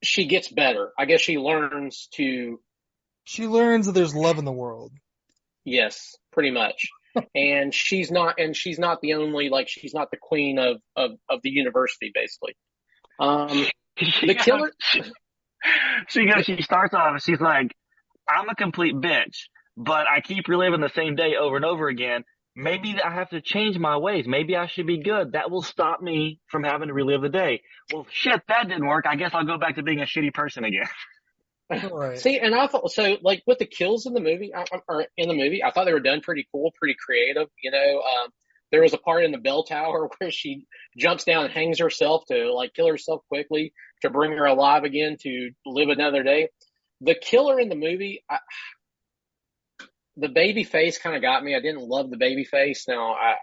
she 0.03 0.27
gets 0.27 0.49
better. 0.49 0.93
I 0.99 1.05
guess 1.07 1.21
she 1.21 1.39
learns 1.39 2.09
to, 2.15 2.61
She 3.25 3.47
learns 3.49 3.87
that 3.87 3.93
there's 3.93 4.15
love 4.15 4.39
in 4.39 4.45
the 4.45 4.53
world. 4.53 4.93
yes, 5.65 6.17
pretty 6.33 6.51
much. 6.51 6.89
and 7.35 7.75
she's 7.75 8.11
not, 8.11 8.39
and 8.39 8.57
she's 8.57 8.79
not 8.79 9.01
the 9.03 9.15
only, 9.15 9.49
like, 9.51 9.69
she's 9.69 9.95
not 9.95 10.11
the 10.11 10.17
queen 10.21 10.59
of 10.59 10.81
of 10.97 11.13
of 11.29 11.41
the 11.43 11.51
university, 11.51 12.11
basically. 12.15 12.57
Um, 13.19 13.67
the 14.27 14.35
killer, 14.35 14.73
she 16.09 16.27
goes, 16.27 16.45
she 16.45 16.63
starts 16.63 16.95
off, 16.95 17.23
she's 17.23 17.41
like, 17.41 17.75
I'm 18.29 18.49
a 18.49 18.55
complete 18.55 18.95
bitch, 18.95 19.47
but 19.77 20.07
I 20.09 20.21
keep 20.21 20.49
reliving 20.49 20.81
the 20.81 20.91
same 20.95 21.17
day 21.17 21.35
over 21.41 21.57
and 21.57 21.65
over 21.65 21.89
again. 21.89 22.25
Maybe 22.55 22.97
I 23.03 23.11
have 23.15 23.31
to 23.31 23.41
change 23.41 23.79
my 23.79 23.97
ways. 23.97 24.27
Maybe 24.29 24.57
I 24.57 24.67
should 24.67 24.87
be 24.87 24.99
good. 25.03 25.33
That 25.33 25.51
will 25.51 25.63
stop 25.63 26.03
me 26.03 26.39
from 26.49 26.65
having 26.65 26.89
to 26.89 26.95
relive 26.95 27.23
the 27.23 27.31
day. 27.31 27.63
Well, 27.93 28.07
shit, 28.13 28.43
that 28.49 28.69
didn't 28.69 28.87
work. 28.87 29.07
I 29.09 29.17
guess 29.17 29.31
I'll 29.33 29.47
go 29.47 29.57
back 29.57 29.77
to 29.77 29.83
being 29.83 30.01
a 30.01 30.05
shitty 30.05 30.35
person 30.35 30.65
again. 30.65 30.89
Right. 31.91 32.19
See, 32.19 32.39
and 32.39 32.55
I 32.55 32.67
thought 32.67 32.91
so. 32.93 33.17
Like 33.23 33.43
with 33.47 33.59
the 33.59 33.65
kills 33.65 34.05
in 34.05 34.13
the 34.13 34.21
movie, 34.21 34.55
I- 34.55 34.67
I- 34.71 34.81
or 34.89 35.07
in 35.17 35.29
the 35.29 35.35
movie, 35.35 35.65
I 35.65 35.71
thought 35.71 35.87
they 35.87 35.95
were 35.95 36.01
done 36.01 36.21
pretty 36.21 36.47
cool, 36.53 36.71
pretty 36.79 36.97
creative. 37.03 37.49
You 37.63 37.71
know, 37.71 38.03
um, 38.03 38.29
there 38.71 38.83
was 38.83 38.93
a 38.93 38.99
part 38.99 39.25
in 39.25 39.33
the 39.33 39.39
bell 39.39 39.63
tower 39.65 40.11
where 40.19 40.31
she 40.31 40.67
jumps 40.99 41.25
down 41.25 41.45
and 41.45 41.53
hangs 41.55 41.79
herself 41.79 42.25
to 42.31 42.53
like 42.53 42.75
kill 42.75 42.89
herself 42.89 43.23
quickly 43.29 43.73
to 44.03 44.11
bring 44.11 44.33
her 44.33 44.45
alive 44.45 44.85
again 44.85 45.17
to 45.23 45.51
live 45.65 45.89
another 45.89 46.23
day. 46.23 46.49
The 47.01 47.15
killer 47.15 47.59
in 47.59 47.71
the 47.71 47.75
movie, 47.75 48.23
I, 48.29 48.37
the 50.17 50.29
baby 50.29 50.65
face 50.65 50.99
kind 50.99 51.17
of 51.17 51.23
got 51.23 51.43
me. 51.43 51.55
I 51.55 51.61
didn't 51.61 51.89
love 51.89 52.11
the 52.11 52.17
baby 52.17 52.45
face. 52.45 52.87
Now 52.89 53.13
I 53.13 53.35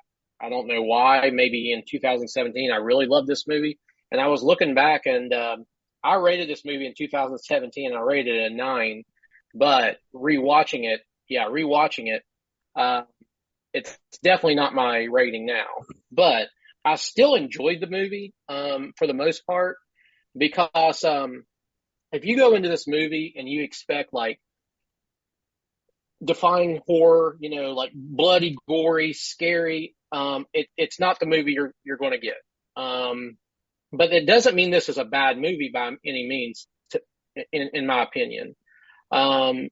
I 0.42 0.50
don't 0.50 0.68
know 0.68 0.82
why. 0.82 1.30
Maybe 1.32 1.72
in 1.72 1.84
2017 1.90 2.72
I 2.72 2.78
really 2.78 3.06
loved 3.06 3.28
this 3.28 3.48
movie, 3.48 3.80
and 4.12 4.22
I 4.22 4.28
was 4.28 4.44
looking 4.44 4.76
back 4.76 5.06
and 5.06 5.34
um, 5.34 5.66
I 6.04 6.16
rated 6.16 6.50
this 6.50 6.64
movie 6.66 6.86
in 6.86 6.94
2017 6.98 7.88
and 7.92 7.98
I 7.98 8.02
rated 8.02 8.36
it 8.36 8.52
a 8.52 8.56
nine, 8.56 9.04
but 9.54 9.98
rewatching 10.14 10.86
it, 10.86 11.02
yeah, 11.28 11.46
rewatching 11.46 12.08
it, 12.08 12.24
uh, 12.76 13.02
it's 13.74 13.98
definitely 14.24 14.56
not 14.56 14.74
my 14.74 15.08
rating 15.12 15.46
now, 15.46 15.66
but 16.12 16.48
I 16.86 16.96
still 16.96 17.36
enjoyed 17.36 17.82
the 17.82 17.88
movie, 17.88 18.34
um, 18.48 18.94
for 18.98 19.06
the 19.08 19.14
most 19.14 19.46
part 19.46 19.78
because, 20.38 21.04
um, 21.04 21.44
if 22.12 22.26
you 22.26 22.38
go 22.38 22.56
into 22.56 22.70
this 22.70 22.88
movie 22.88 23.36
and 23.38 23.48
you 23.48 23.64
expect 23.64 24.14
like 24.14 24.40
defying 26.24 26.82
horror, 26.86 27.38
you 27.40 27.50
know, 27.50 27.72
like 27.72 27.92
bloody, 27.94 28.58
gory, 28.68 29.14
scary, 29.14 29.96
um, 30.12 30.46
it, 30.54 30.68
it's 30.78 31.00
not 31.00 31.20
the 31.20 31.26
movie 31.26 31.54
you're, 31.54 31.74
you're 31.84 31.98
going 31.98 32.12
to 32.12 32.20
get. 32.20 32.38
Um, 32.76 33.38
but 33.92 34.12
it 34.12 34.26
doesn't 34.26 34.56
mean 34.56 34.72
this 34.72 34.90
is 34.90 34.98
a 34.98 35.06
bad 35.06 35.38
movie 35.38 35.72
by 35.74 35.92
any 36.06 36.28
means, 36.28 36.68
to, 36.92 37.02
in, 37.52 37.70
in 37.74 37.88
my 37.88 38.04
opinion. 38.04 38.56
Um, 39.12 39.70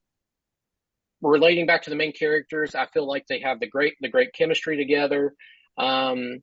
relating 1.22 1.66
back 1.66 1.84
to 1.84 1.90
the 1.90 1.96
main 1.96 2.14
characters, 2.14 2.76
I 2.76 2.88
feel 2.88 3.08
like 3.08 3.26
they 3.28 3.42
have 3.42 3.60
the 3.60 3.68
great, 3.68 3.96
the 4.02 4.10
great 4.10 4.34
chemistry 4.34 4.78
together. 4.78 5.34
Um, 5.78 6.40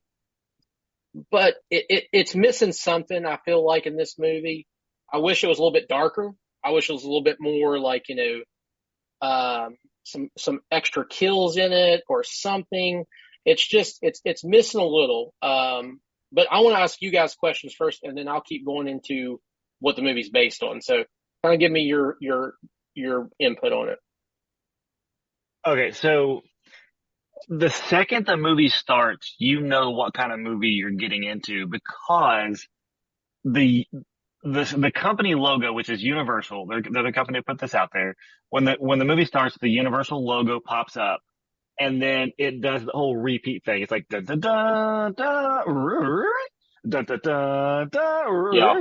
but 1.31 1.55
it, 1.69 1.85
it, 1.89 2.03
it's 2.11 2.35
missing 2.35 2.73
something. 2.73 3.25
I 3.25 3.39
feel 3.45 3.65
like 3.65 3.85
in 3.85 3.97
this 3.97 4.19
movie, 4.19 4.67
I 5.11 5.17
wish 5.17 5.43
it 5.43 5.47
was 5.47 5.57
a 5.57 5.61
little 5.61 5.73
bit 5.73 5.87
darker. 5.87 6.31
I 6.63 6.71
wish 6.71 6.89
it 6.89 6.93
was 6.93 7.03
a 7.03 7.07
little 7.07 7.23
bit 7.23 7.37
more 7.39 7.79
like, 7.79 8.09
you 8.09 8.15
know, 8.15 9.27
um, 9.27 9.75
some, 10.05 10.29
some 10.37 10.61
extra 10.71 11.05
kills 11.05 11.57
in 11.57 11.71
it 11.73 12.03
or 12.07 12.23
something. 12.23 13.05
It's 13.45 13.65
just, 13.65 13.99
it's, 14.01 14.21
it's 14.25 14.43
missing 14.43 14.81
a 14.81 14.85
little. 14.85 15.33
Um, 15.41 15.99
but 16.31 16.47
I 16.51 16.61
want 16.61 16.75
to 16.75 16.81
ask 16.81 17.01
you 17.01 17.11
guys 17.11 17.35
questions 17.35 17.73
first 17.73 18.03
and 18.03 18.17
then 18.17 18.27
I'll 18.27 18.41
keep 18.41 18.65
going 18.65 18.87
into 18.87 19.39
what 19.79 19.95
the 19.95 20.01
movie's 20.01 20.29
based 20.29 20.63
on. 20.63 20.81
So 20.81 21.03
kind 21.43 21.53
of 21.53 21.59
give 21.59 21.71
me 21.71 21.81
your, 21.81 22.17
your, 22.19 22.53
your 22.93 23.29
input 23.39 23.73
on 23.73 23.89
it. 23.89 23.99
Okay. 25.67 25.91
So 25.91 26.41
the 27.47 27.69
second 27.69 28.25
the 28.25 28.37
movie 28.37 28.69
starts, 28.69 29.35
you 29.37 29.61
know 29.61 29.91
what 29.91 30.13
kind 30.13 30.31
of 30.31 30.39
movie 30.39 30.69
you're 30.69 30.91
getting 30.91 31.23
into 31.23 31.67
because 31.67 32.67
the 33.43 33.85
the 34.45 34.63
the 34.77 34.91
company 34.91 35.35
logo, 35.35 35.73
which 35.73 35.89
is 35.89 36.01
Universal, 36.03 36.67
they're, 36.67 36.81
they're 36.89 37.03
the 37.03 37.11
company 37.11 37.39
that 37.39 37.45
put 37.47 37.59
this 37.59 37.75
out 37.75 37.89
there. 37.93 38.15
When 38.49 38.63
the 38.65 38.75
when 38.79 38.99
the 38.99 39.05
movie 39.05 39.25
starts, 39.25 39.57
the 39.59 39.69
Universal 39.69 40.25
logo 40.25 40.59
pops 40.63 40.95
up, 40.97 41.19
and 41.79 42.01
then 42.01 42.31
it 42.37 42.61
does 42.61 42.85
the 42.85 42.91
whole 42.93 43.17
repeat 43.17 43.63
thing. 43.65 43.81
It's 43.81 43.91
like 43.91 44.07
da 44.09 44.21
da 44.21 44.35
da 44.35 45.09
da 45.09 45.63
da 46.87 47.01
da 47.01 47.15
da 47.17 47.85
da, 47.85 48.51
Yeah. 48.53 48.73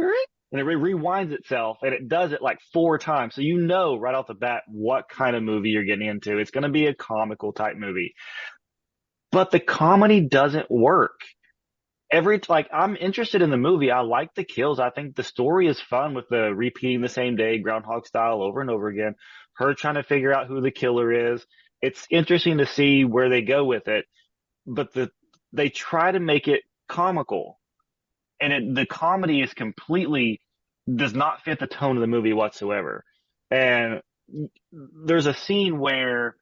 and 0.52 0.60
it 0.60 0.64
re- 0.64 0.92
rewinds 0.92 1.32
itself, 1.32 1.78
and 1.82 1.94
it 1.94 2.08
does 2.08 2.32
it 2.32 2.42
like 2.42 2.58
four 2.72 2.98
times. 2.98 3.34
So 3.34 3.40
you 3.40 3.58
know 3.58 3.96
right 3.98 4.14
off 4.14 4.26
the 4.26 4.34
bat 4.34 4.62
what 4.68 5.08
kind 5.08 5.34
of 5.34 5.42
movie 5.42 5.70
you're 5.70 5.84
getting 5.84 6.06
into. 6.06 6.38
It's 6.38 6.50
going 6.50 6.64
to 6.64 6.68
be 6.68 6.86
a 6.86 6.94
comical 6.94 7.52
type 7.54 7.76
movie, 7.76 8.14
but 9.32 9.50
the 9.50 9.60
comedy 9.60 10.20
doesn't 10.20 10.70
work 10.70 11.18
every 12.10 12.40
like 12.48 12.68
I'm 12.72 12.96
interested 12.96 13.42
in 13.42 13.50
the 13.50 13.56
movie. 13.56 13.90
I 13.90 14.00
like 14.00 14.34
the 14.34 14.44
kills. 14.44 14.78
I 14.78 14.90
think 14.90 15.16
the 15.16 15.22
story 15.22 15.68
is 15.68 15.80
fun 15.80 16.14
with 16.14 16.28
the 16.28 16.54
repeating 16.54 17.00
the 17.00 17.08
same 17.08 17.36
day, 17.36 17.58
Groundhog 17.58 18.06
style 18.06 18.42
over 18.42 18.60
and 18.60 18.70
over 18.70 18.88
again. 18.88 19.14
Her 19.54 19.74
trying 19.74 19.94
to 19.94 20.02
figure 20.02 20.32
out 20.32 20.46
who 20.46 20.60
the 20.60 20.70
killer 20.70 21.32
is. 21.34 21.44
It's 21.80 22.06
interesting 22.10 22.58
to 22.58 22.66
see 22.66 23.04
where 23.04 23.28
they 23.28 23.42
go 23.42 23.64
with 23.64 23.88
it, 23.88 24.06
but 24.66 24.92
the 24.92 25.10
they 25.52 25.68
try 25.68 26.10
to 26.10 26.20
make 26.20 26.48
it 26.48 26.62
comical, 26.88 27.60
and 28.40 28.52
it, 28.52 28.74
the 28.74 28.86
comedy 28.86 29.40
is 29.42 29.54
completely 29.54 30.40
does 30.92 31.14
not 31.14 31.42
fit 31.42 31.60
the 31.60 31.66
tone 31.66 31.96
of 31.96 32.00
the 32.00 32.06
movie 32.06 32.32
whatsoever. 32.32 33.04
And 33.50 34.00
there's 34.72 35.26
a 35.26 35.34
scene 35.34 35.78
where 35.78 36.36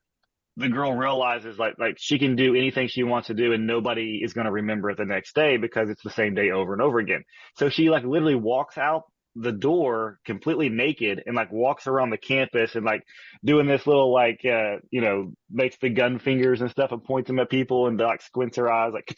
the 0.56 0.68
girl 0.68 0.94
realizes 0.94 1.58
like 1.58 1.74
like 1.78 1.96
she 1.98 2.18
can 2.18 2.36
do 2.36 2.54
anything 2.54 2.88
she 2.88 3.02
wants 3.02 3.28
to 3.28 3.34
do 3.34 3.52
and 3.52 3.66
nobody 3.66 4.20
is 4.22 4.34
going 4.34 4.44
to 4.44 4.52
remember 4.52 4.90
it 4.90 4.98
the 4.98 5.04
next 5.04 5.34
day 5.34 5.56
because 5.56 5.88
it's 5.88 6.02
the 6.02 6.10
same 6.10 6.34
day 6.34 6.50
over 6.50 6.72
and 6.72 6.82
over 6.82 6.98
again. 6.98 7.24
So 7.56 7.68
she 7.70 7.88
like 7.88 8.04
literally 8.04 8.34
walks 8.34 8.76
out 8.76 9.04
the 9.34 9.52
door 9.52 10.18
completely 10.26 10.68
naked 10.68 11.22
and 11.24 11.34
like 11.34 11.50
walks 11.50 11.86
around 11.86 12.10
the 12.10 12.18
campus 12.18 12.74
and 12.74 12.84
like 12.84 13.02
doing 13.42 13.66
this 13.66 13.86
little 13.86 14.12
like 14.12 14.40
uh 14.44 14.76
you 14.90 15.00
know 15.00 15.32
makes 15.50 15.76
the 15.80 15.88
gun 15.88 16.18
fingers 16.18 16.60
and 16.60 16.70
stuff 16.70 16.92
and 16.92 17.02
points 17.02 17.28
them 17.28 17.38
at 17.38 17.48
people 17.48 17.86
and 17.86 17.98
like 17.98 18.20
squints 18.20 18.58
her 18.58 18.70
eyes 18.70 18.92
like 18.92 19.08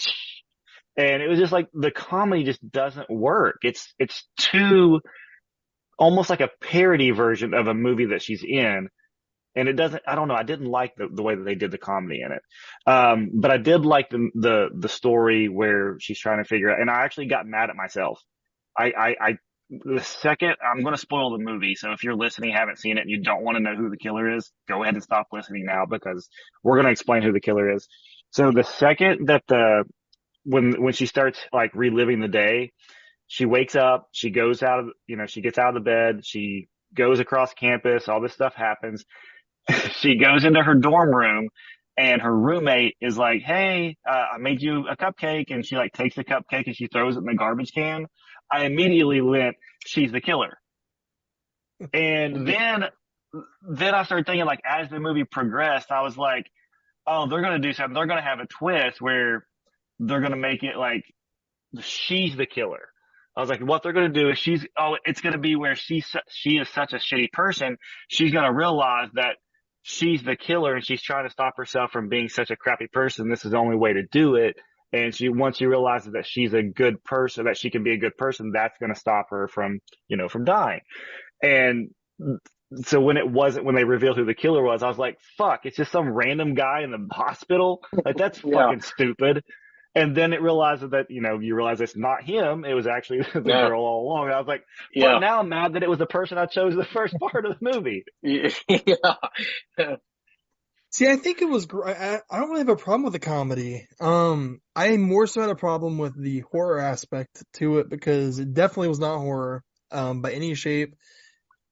and 0.97 1.23
it 1.23 1.28
was 1.28 1.39
just 1.39 1.52
like 1.52 1.69
the 1.74 1.90
comedy 1.90 2.44
just 2.44 2.70
doesn't 2.70 3.11
work. 3.11 3.59
It's 3.62 3.93
it's 3.98 4.27
too 4.39 5.01
almost 5.98 6.31
like 6.31 6.40
a 6.40 6.51
parody 6.61 7.11
version 7.11 7.55
of 7.55 7.66
a 7.66 7.74
movie 7.74 8.06
that 8.06 8.23
she's 8.23 8.44
in 8.44 8.89
and 9.56 9.68
it 9.68 9.74
doesn't 9.74 10.02
i 10.06 10.14
don't 10.14 10.28
know 10.28 10.35
i 10.35 10.43
didn't 10.43 10.66
like 10.66 10.94
the, 10.97 11.09
the 11.12 11.22
way 11.22 11.35
that 11.35 11.44
they 11.44 11.55
did 11.55 11.70
the 11.70 11.78
comedy 11.78 12.20
in 12.24 12.32
it. 12.32 12.43
Um, 12.86 13.31
but 13.35 13.51
i 13.51 13.56
did 13.56 13.85
like 13.85 14.10
the, 14.10 14.31
the 14.35 14.68
the 14.76 14.89
story 14.89 15.48
where 15.48 15.97
she's 16.01 16.18
trying 16.18 16.39
to 16.39 16.48
figure 16.48 16.70
out 16.70 16.81
and 16.81 16.90
i 16.90 17.05
actually 17.05 17.26
got 17.26 17.47
mad 17.47 17.70
at 17.70 17.76
myself. 17.76 18.20
I 18.78 18.93
i, 18.97 19.16
I 19.20 19.39
the 19.70 20.01
second 20.01 20.56
i'm 20.62 20.82
going 20.82 20.94
to 20.94 21.01
spoil 21.01 21.31
the 21.36 21.43
movie 21.43 21.74
so 21.74 21.93
if 21.93 22.05
you're 22.05 22.16
listening 22.16 22.52
haven't 22.52 22.78
seen 22.78 22.98
it 22.98 23.02
and 23.02 23.10
you 23.10 23.22
don't 23.22 23.43
want 23.43 23.56
to 23.56 23.62
know 23.62 23.74
who 23.74 23.89
the 23.89 23.97
killer 23.97 24.36
is 24.36 24.51
go 24.68 24.82
ahead 24.82 24.94
and 24.94 25.02
stop 25.02 25.26
listening 25.32 25.64
now 25.64 25.86
because 25.86 26.28
we're 26.62 26.76
going 26.76 26.86
to 26.86 26.93
explain 26.93 27.22
who 27.22 27.32
the 27.32 27.40
killer 27.40 27.72
is. 27.72 27.89
So 28.31 28.51
the 28.51 28.64
second 28.64 29.28
that 29.28 29.43
the 29.48 29.85
when 30.44 30.82
when 30.82 30.93
she 30.93 31.06
starts 31.06 31.39
like 31.52 31.74
reliving 31.74 32.20
the 32.20 32.28
day 32.28 32.72
she 33.26 33.47
wakes 33.47 33.74
up 33.74 34.09
she 34.12 34.31
goes 34.31 34.62
out 34.62 34.81
of 34.81 34.86
you 35.06 35.16
know 35.16 35.26
she 35.26 35.40
gets 35.40 35.59
out 35.59 35.68
of 35.68 35.74
the 35.74 35.81
bed 35.81 36.24
she 36.24 36.68
goes 36.94 37.18
across 37.20 37.52
campus 37.55 38.09
all 38.09 38.20
this 38.20 38.32
stuff 38.32 38.55
happens 38.55 39.05
she 39.99 40.16
goes 40.16 40.45
into 40.45 40.62
her 40.62 40.74
dorm 40.74 41.15
room 41.15 41.49
and 41.97 42.20
her 42.20 42.36
roommate 42.36 42.97
is 43.01 43.16
like, 43.16 43.43
Hey, 43.43 43.97
uh, 44.09 44.24
I 44.35 44.39
made 44.39 44.62
you 44.62 44.86
a 44.89 44.97
cupcake. 44.97 45.47
And 45.51 45.65
she 45.65 45.77
like 45.77 45.93
takes 45.93 46.16
the 46.16 46.24
cupcake 46.24 46.66
and 46.66 46.77
she 46.77 46.86
throws 46.86 47.16
it 47.16 47.20
in 47.20 47.24
the 47.27 47.35
garbage 47.35 47.73
can. 47.73 48.07
I 48.51 48.65
immediately 48.65 49.20
went, 49.20 49.57
she's 49.86 50.12
the 50.12 50.20
killer. 50.20 50.59
And 51.93 52.47
then, 52.49 52.85
then 53.62 53.95
I 53.95 54.05
started 54.05 54.27
thinking 54.27 54.45
like, 54.45 54.61
as 54.65 54.91
the 54.91 55.01
movie 55.01 55.24
progressed, 55.24 55.91
I 55.91 56.03
was 56.03 56.16
like, 56.16 56.47
Oh, 57.07 57.28
they're 57.28 57.43
going 57.43 57.61
to 57.61 57.69
do 57.69 57.74
something. 57.74 57.95
They're 57.95 58.07
going 58.07 58.23
to 58.23 58.28
have 58.28 58.41
a 58.41 58.47
twist 58.47 59.01
where 59.01 59.47
they're 59.99 60.20
going 60.20 60.32
to 60.32 60.39
make 60.39 60.62
it 60.62 60.77
like 60.77 61.05
she's 61.81 62.36
the 62.36 62.47
killer. 62.47 62.89
I 63.36 63.41
was 63.41 63.51
like, 63.51 63.61
what 63.61 63.82
they're 63.82 63.93
going 63.93 64.12
to 64.12 64.20
do 64.20 64.31
is 64.31 64.39
she's, 64.39 64.65
oh, 64.78 64.97
it's 65.05 65.20
going 65.20 65.32
to 65.32 65.41
be 65.41 65.57
where 65.57 65.74
she's, 65.74 66.07
she 66.28 66.51
is 66.51 66.69
such 66.69 66.93
a 66.93 66.97
shitty 66.97 67.32
person. 67.32 67.78
She's 68.09 68.32
going 68.32 68.45
to 68.45 68.53
realize 68.53 69.09
that 69.15 69.36
she's 69.86 70.23
the 70.23 70.35
killer 70.35 70.74
and 70.74 70.85
she's 70.85 71.02
trying 71.02 71.24
to 71.27 71.31
stop 71.31 71.56
herself 71.59 71.93
from 71.93 72.09
being 72.09 72.28
such 72.28 72.51
a 72.51 72.56
crappy 72.56 72.86
person. 72.89 73.28
This 73.28 73.44
is 73.44 73.52
the 73.52 73.59
only 73.59 73.77
way 73.77 73.93
to 73.93 74.02
do 74.11 74.35
it. 74.36 74.56
And 74.93 75.15
she, 75.15 75.28
once 75.28 75.59
she 75.59 75.66
realizes 75.66 76.15
that 76.15 76.27
she's 76.27 76.55
a 76.55 76.62
good 76.62 77.05
person, 77.05 77.44
that 77.44 77.59
she 77.59 77.69
can 77.70 77.82
be 77.85 77.93
a 77.93 77.98
good 77.98 78.16
person, 78.16 78.51
that's 78.55 78.78
going 78.78 78.93
to 78.94 78.98
stop 78.98 79.27
her 79.31 79.47
from, 79.47 79.81
you 80.09 80.16
know, 80.16 80.28
from 80.28 80.44
dying. 80.44 80.81
And 81.43 81.90
so 82.85 83.01
when 83.01 83.16
it 83.19 83.28
wasn't, 83.31 83.66
when 83.66 83.74
they 83.74 83.85
revealed 83.85 84.16
who 84.16 84.24
the 84.24 84.35
killer 84.35 84.62
was, 84.62 84.82
I 84.82 84.89
was 84.89 84.98
like, 84.98 85.19
fuck, 85.36 85.61
it's 85.66 85.77
just 85.77 85.93
some 85.93 86.09
random 86.09 86.55
guy 86.55 86.82
in 86.82 86.90
the 86.93 87.06
hospital. 87.15 87.82
Like 88.05 88.16
that's 88.16 88.40
Yeah. 88.44 88.66
fucking 88.66 88.81
stupid. 88.81 89.43
And 89.97 90.16
then 90.16 90.33
it 90.33 90.43
realizes 90.43 90.91
that, 90.91 91.11
you 91.11 91.21
know, 91.21 91.39
you 91.39 91.55
realize 91.55 91.81
it's 91.81 91.97
not 91.97 92.25
him. 92.25 92.65
It 92.65 92.75
was 92.75 92.87
actually 92.87 93.21
the 93.35 93.43
Yeah. 93.45 93.69
girl 93.69 93.81
all 93.81 94.07
along. 94.07 94.25
And 94.27 94.35
I 94.35 94.39
was 94.39 94.49
like, 94.49 94.65
Yeah. 94.93 95.19
now 95.21 95.39
I'm 95.41 95.49
mad 95.49 95.75
that 95.75 95.83
it 95.83 95.89
was 95.89 95.99
the 96.01 96.07
person 96.07 96.37
I 96.37 96.47
chose 96.47 96.75
the 96.75 96.85
first 96.85 97.15
part 97.19 97.47
of 97.47 97.57
the 97.59 97.73
movie. 97.73 98.05
yeah. 98.23 99.97
See, 100.91 101.09
I 101.09 101.16
think 101.16 101.43
it 101.43 101.49
was. 101.49 101.66
gr- 101.66 101.89
I, 101.89 102.21
I 102.31 102.39
don't 102.39 102.51
really 102.51 102.61
have 102.61 102.69
a 102.69 102.77
problem 102.77 103.03
with 103.03 103.15
the 103.15 103.19
comedy. 103.19 103.89
Um, 104.01 104.61
I 104.77 104.97
more 104.97 105.27
so 105.27 105.41
had 105.41 105.51
a 105.51 105.57
problem 105.57 105.99
with 105.99 106.21
the 106.21 106.41
horror 106.53 106.79
aspect 106.79 107.43
to 107.55 107.79
it 107.79 107.89
because 107.89 108.39
it 108.39 108.55
definitely 108.55 108.89
was 108.89 109.01
not 109.01 109.19
horror, 109.19 109.65
um, 109.91 110.23
by 110.23 110.31
any 110.33 110.55
shape. 110.55 110.95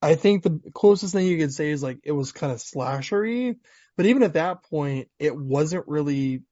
I 0.00 0.16
think 0.16 0.42
the 0.42 0.60
closest 0.74 1.12
thing 1.12 1.26
you 1.26 1.38
could 1.38 1.52
say 1.54 1.70
is 1.70 1.84
like 1.84 1.98
it 2.02 2.10
was 2.10 2.32
kind 2.32 2.52
of 2.52 2.58
slashery, 2.58 3.54
but 3.96 4.06
even 4.06 4.24
at 4.24 4.32
that 4.32 4.64
point, 4.64 5.08
it 5.20 5.36
wasn't 5.36 5.86
really 5.86 6.42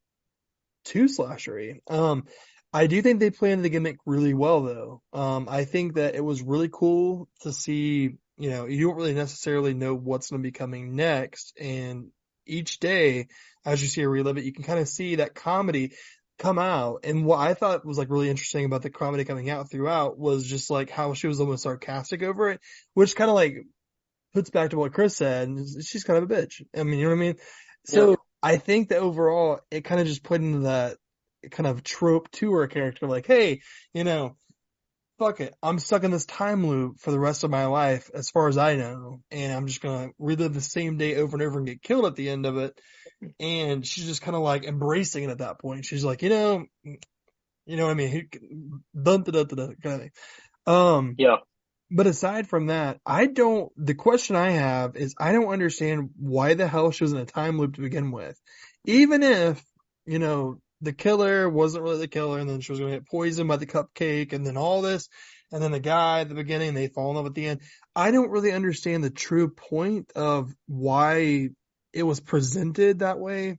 too 0.84 1.04
slashery. 1.04 1.80
Um, 1.88 2.24
I 2.72 2.86
do 2.86 3.02
think 3.02 3.18
they 3.18 3.30
played 3.30 3.62
the 3.62 3.68
gimmick 3.68 3.98
really 4.06 4.34
well 4.34 4.62
though. 4.62 5.02
Um, 5.12 5.48
I 5.48 5.64
think 5.64 5.94
that 5.94 6.14
it 6.14 6.24
was 6.24 6.42
really 6.42 6.68
cool 6.72 7.28
to 7.40 7.52
see, 7.52 8.14
you 8.38 8.50
know, 8.50 8.66
you 8.66 8.86
don't 8.86 8.96
really 8.96 9.14
necessarily 9.14 9.74
know 9.74 9.94
what's 9.94 10.30
going 10.30 10.40
to 10.42 10.46
be 10.46 10.52
coming 10.52 10.94
next. 10.94 11.52
And 11.60 12.10
each 12.46 12.78
day, 12.78 13.28
as 13.64 13.82
you 13.82 13.88
see 13.88 14.02
her 14.02 14.08
relive 14.08 14.38
it, 14.38 14.44
you 14.44 14.52
can 14.52 14.64
kind 14.64 14.78
of 14.78 14.88
see 14.88 15.16
that 15.16 15.34
comedy 15.34 15.92
come 16.38 16.58
out. 16.58 17.00
And 17.04 17.24
what 17.26 17.38
I 17.40 17.54
thought 17.54 17.84
was 17.84 17.98
like 17.98 18.08
really 18.08 18.30
interesting 18.30 18.64
about 18.64 18.82
the 18.82 18.90
comedy 18.90 19.24
coming 19.24 19.50
out 19.50 19.70
throughout 19.70 20.18
was 20.18 20.44
just 20.46 20.70
like 20.70 20.90
how 20.90 21.14
she 21.14 21.26
was 21.26 21.40
almost 21.40 21.64
sarcastic 21.64 22.22
over 22.22 22.50
it, 22.50 22.60
which 22.94 23.16
kind 23.16 23.30
of 23.30 23.34
like 23.34 23.56
puts 24.32 24.50
back 24.50 24.70
to 24.70 24.78
what 24.78 24.92
Chris 24.94 25.16
said. 25.16 25.50
She's 25.84 26.04
kind 26.04 26.22
of 26.22 26.30
a 26.30 26.34
bitch. 26.34 26.62
I 26.76 26.84
mean, 26.84 26.98
you 26.98 27.04
know 27.04 27.10
what 27.10 27.22
I 27.22 27.26
mean? 27.26 27.36
So 27.84 28.10
Yeah. 28.10 28.16
I 28.42 28.56
think 28.56 28.88
that 28.88 28.98
overall 28.98 29.60
it 29.70 29.84
kind 29.84 30.00
of 30.00 30.06
just 30.06 30.22
put 30.22 30.40
into 30.40 30.60
that 30.60 30.96
kind 31.50 31.66
of 31.66 31.82
trope 31.82 32.30
to 32.32 32.52
her 32.54 32.66
character, 32.66 33.06
like, 33.06 33.26
hey, 33.26 33.60
you 33.94 34.04
know, 34.04 34.36
fuck 35.18 35.40
it. 35.40 35.54
I'm 35.62 35.78
stuck 35.78 36.04
in 36.04 36.10
this 36.10 36.24
time 36.26 36.66
loop 36.66 36.98
for 36.98 37.10
the 37.10 37.20
rest 37.20 37.44
of 37.44 37.50
my 37.50 37.66
life, 37.66 38.10
as 38.14 38.30
far 38.30 38.48
as 38.48 38.56
I 38.56 38.76
know, 38.76 39.20
and 39.30 39.52
I'm 39.52 39.66
just 39.66 39.82
gonna 39.82 40.10
relive 40.18 40.54
the 40.54 40.60
same 40.60 40.96
day 40.96 41.16
over 41.16 41.36
and 41.36 41.42
over 41.42 41.58
and 41.58 41.66
get 41.66 41.82
killed 41.82 42.06
at 42.06 42.16
the 42.16 42.30
end 42.30 42.46
of 42.46 42.56
it. 42.56 42.80
And 43.38 43.86
she's 43.86 44.06
just 44.06 44.22
kind 44.22 44.34
of 44.34 44.42
like 44.42 44.64
embracing 44.64 45.24
it 45.24 45.30
at 45.30 45.38
that 45.38 45.58
point. 45.58 45.84
She's 45.84 46.04
like, 46.04 46.22
you 46.22 46.30
know, 46.30 46.64
you 46.82 47.76
know 47.76 47.84
what 47.84 47.90
I 47.90 47.94
mean? 47.94 48.28
Kind 49.82 50.10
of. 50.66 50.72
Um, 50.72 51.14
Yeah. 51.18 51.36
But 51.90 52.06
aside 52.06 52.48
from 52.48 52.66
that, 52.66 52.98
I 53.04 53.26
don't, 53.26 53.72
the 53.76 53.94
question 53.94 54.36
I 54.36 54.50
have 54.50 54.96
is 54.96 55.14
I 55.18 55.32
don't 55.32 55.48
understand 55.52 56.10
why 56.18 56.54
the 56.54 56.68
hell 56.68 56.90
she 56.90 57.04
was 57.04 57.12
in 57.12 57.18
a 57.18 57.24
time 57.26 57.58
loop 57.58 57.74
to 57.74 57.80
begin 57.80 58.12
with. 58.12 58.38
Even 58.86 59.22
if, 59.22 59.62
you 60.06 60.18
know, 60.18 60.60
the 60.80 60.92
killer 60.92 61.48
wasn't 61.48 61.84
really 61.84 61.98
the 61.98 62.08
killer 62.08 62.38
and 62.38 62.48
then 62.48 62.60
she 62.60 62.72
was 62.72 62.78
going 62.78 62.92
to 62.92 62.98
get 62.98 63.08
poisoned 63.08 63.48
by 63.48 63.56
the 63.56 63.66
cupcake 63.66 64.32
and 64.32 64.46
then 64.46 64.56
all 64.56 64.80
this 64.82 65.08
and 65.52 65.62
then 65.62 65.72
the 65.72 65.80
guy 65.80 66.20
at 66.20 66.28
the 66.28 66.34
beginning, 66.34 66.74
they 66.74 66.88
fall 66.88 67.10
in 67.10 67.16
love 67.16 67.26
at 67.26 67.34
the 67.34 67.46
end. 67.46 67.60
I 67.94 68.12
don't 68.12 68.30
really 68.30 68.52
understand 68.52 69.02
the 69.04 69.10
true 69.10 69.48
point 69.50 70.12
of 70.14 70.54
why 70.66 71.48
it 71.92 72.02
was 72.04 72.20
presented 72.20 73.00
that 73.00 73.18
way. 73.18 73.58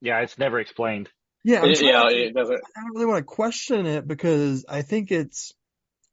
Yeah, 0.00 0.20
it's 0.20 0.38
never 0.38 0.60
explained. 0.60 1.08
Yeah, 1.42 1.62
I'm 1.62 1.70
It- 1.70 1.78
trying 1.78 1.88
yeah, 1.90 2.02
to- 2.02 2.26
it 2.26 2.34
doesn't. 2.34 2.60
I 2.76 2.80
don't 2.82 2.94
really 2.94 3.06
want 3.06 3.18
to 3.20 3.24
question 3.34 3.86
it 3.86 4.06
because 4.06 4.64
I 4.68 4.82
think 4.82 5.10
it's 5.10 5.52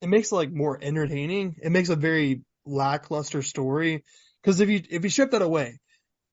it 0.03 0.09
makes 0.09 0.33
it 0.33 0.35
like 0.35 0.51
more 0.51 0.77
entertaining. 0.81 1.55
It 1.63 1.71
makes 1.71 1.87
a 1.87 1.95
very 1.95 2.41
lackluster 2.65 3.41
story 3.41 4.03
because 4.41 4.59
if 4.59 4.69
you 4.69 4.81
if 4.89 5.03
you 5.05 5.09
strip 5.09 5.31
that 5.31 5.41
away, 5.41 5.79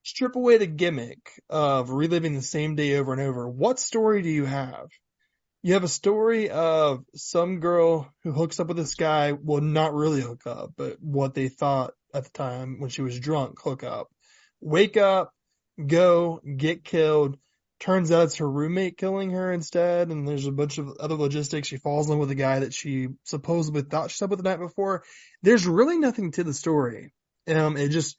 strip 0.03 0.35
away 0.35 0.59
the 0.59 0.67
gimmick 0.67 1.31
of 1.49 1.91
reliving 1.91 2.35
the 2.35 2.43
same 2.43 2.75
day 2.75 2.97
over 2.97 3.13
and 3.13 3.23
over, 3.23 3.49
what 3.49 3.79
story 3.79 4.23
do 4.23 4.29
you 4.29 4.45
have? 4.45 4.89
You 5.63 5.75
have 5.75 5.85
a 5.85 5.89
story 5.89 6.51
of 6.51 7.05
some 7.15 7.61
girl 7.61 8.13
who 8.25 8.33
hooks 8.33 8.59
up 8.59 8.67
with 8.67 8.77
this 8.77 8.97
guy, 8.97 9.33
well 9.33 9.61
not 9.61 9.95
really 9.95 10.21
hook 10.21 10.47
up, 10.47 10.73
but 10.77 10.97
what 11.01 11.35
they 11.35 11.49
thought 11.49 11.93
at 12.13 12.25
the 12.25 12.31
time 12.31 12.81
when 12.81 12.91
she 12.91 13.03
was 13.03 13.21
drunk, 13.21 13.61
hook 13.63 13.85
up. 13.85 14.09
Wake 14.61 14.97
up, 14.97 15.33
go, 15.87 16.41
get 16.57 16.83
killed, 16.83 17.39
turns 17.81 18.13
out 18.13 18.25
it's 18.25 18.37
her 18.37 18.49
roommate 18.49 18.99
killing 18.99 19.31
her 19.31 19.53
instead, 19.53 20.11
and 20.11 20.29
there's 20.29 20.47
a 20.47 20.53
bunch 20.53 20.79
of 20.79 20.97
other 21.01 21.15
logistics. 21.15 21.67
She 21.67 21.79
falls 21.79 22.09
in 22.11 22.19
with 22.19 22.31
a 22.31 22.37
guy 22.37 22.61
that 22.61 22.75
she 22.75 23.09
supposedly 23.25 23.83
thought 23.83 24.11
she 24.11 24.19
slept 24.19 24.31
with 24.31 24.43
the 24.43 24.49
night 24.49 24.61
before. 24.61 25.03
There's 25.43 25.67
really 25.67 25.99
nothing 25.99 26.31
to 26.33 26.45
the 26.45 26.53
story. 26.53 27.13
Um, 27.49 27.79
it 27.79 27.89
just, 27.89 28.17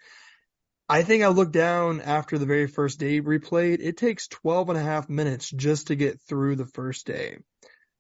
I 0.90 1.04
think 1.04 1.24
I 1.24 1.28
looked 1.28 1.54
down 1.54 2.02
after 2.02 2.40
the 2.40 2.48
very 2.48 2.68
first 2.68 3.00
day 3.00 3.22
replayed. 3.22 3.78
It 3.80 3.98
takes 3.98 4.28
12 4.28 4.70
and 4.70 4.78
a 4.80 4.84
half 4.84 5.08
minutes 5.08 5.50
just 5.50 5.88
to 5.88 5.96
get 5.96 6.20
through 6.28 6.56
the 6.56 6.66
first 6.66 7.06
day. 7.06 7.38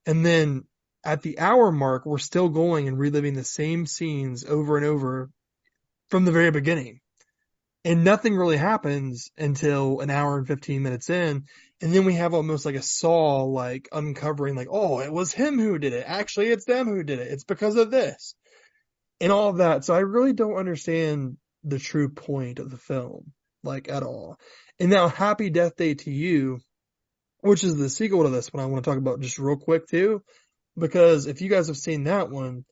And 0.07 0.25
then 0.25 0.63
at 1.05 1.21
the 1.21 1.39
hour 1.39 1.71
mark, 1.71 2.05
we're 2.07 2.17
still 2.17 2.49
going 2.49 2.87
and 2.87 2.97
reliving 2.97 3.35
the 3.35 3.43
same 3.43 3.85
scenes 3.85 4.43
over 4.43 4.77
and 4.77 4.85
over 4.85 5.29
from 6.09 6.25
the 6.25 6.31
very 6.31 6.51
beginning 6.51 7.00
and 7.83 8.03
nothing 8.03 8.35
really 8.35 8.57
happens 8.57 9.31
until 9.37 10.01
an 10.01 10.09
hour 10.09 10.37
and 10.37 10.47
15 10.47 10.83
minutes 10.83 11.09
in. 11.09 11.45
And 11.81 11.93
then 11.93 12.05
we 12.05 12.13
have 12.13 12.33
almost 12.33 12.65
like 12.65 12.75
a 12.75 12.81
saw 12.81 13.43
like 13.43 13.89
uncovering 13.91 14.55
like 14.55 14.67
oh 14.69 14.99
it 14.99 15.11
was 15.11 15.33
him 15.33 15.59
who 15.59 15.79
did 15.79 15.93
it. 15.93 16.03
Actually 16.05 16.49
it's 16.49 16.65
them 16.65 16.87
who 16.87 17.03
did 17.03 17.19
it. 17.19 17.31
It's 17.31 17.43
because 17.43 17.75
of 17.75 17.91
this. 17.91 18.35
And 19.19 19.31
all 19.31 19.49
of 19.49 19.57
that. 19.57 19.83
So 19.83 19.93
i 19.93 19.99
really 19.99 20.33
don't 20.33 20.57
understand 20.57 21.37
the 21.63 21.79
true 21.79 22.09
point 22.09 22.59
of 22.59 22.69
the 22.69 22.77
film 22.77 23.31
like 23.63 23.89
at 23.89 24.03
all. 24.03 24.37
And 24.79 24.89
now 24.89 25.07
happy 25.07 25.49
death 25.49 25.75
day 25.75 25.95
2U 25.95 26.59
which 27.43 27.63
is 27.63 27.75
the 27.75 27.89
sequel 27.89 28.23
to 28.23 28.29
this 28.29 28.53
one 28.53 28.61
i 28.61 28.67
want 28.67 28.83
to 28.83 28.87
talk 28.87 28.99
about 28.99 29.19
just 29.19 29.39
real 29.39 29.57
quick 29.57 29.87
too. 29.87 30.21
Because 30.77 31.25
if 31.25 31.41
you 31.41 31.49
guys 31.49 31.67
have 31.67 31.77
seen 31.77 32.03
that 32.03 32.29
one 32.29 32.63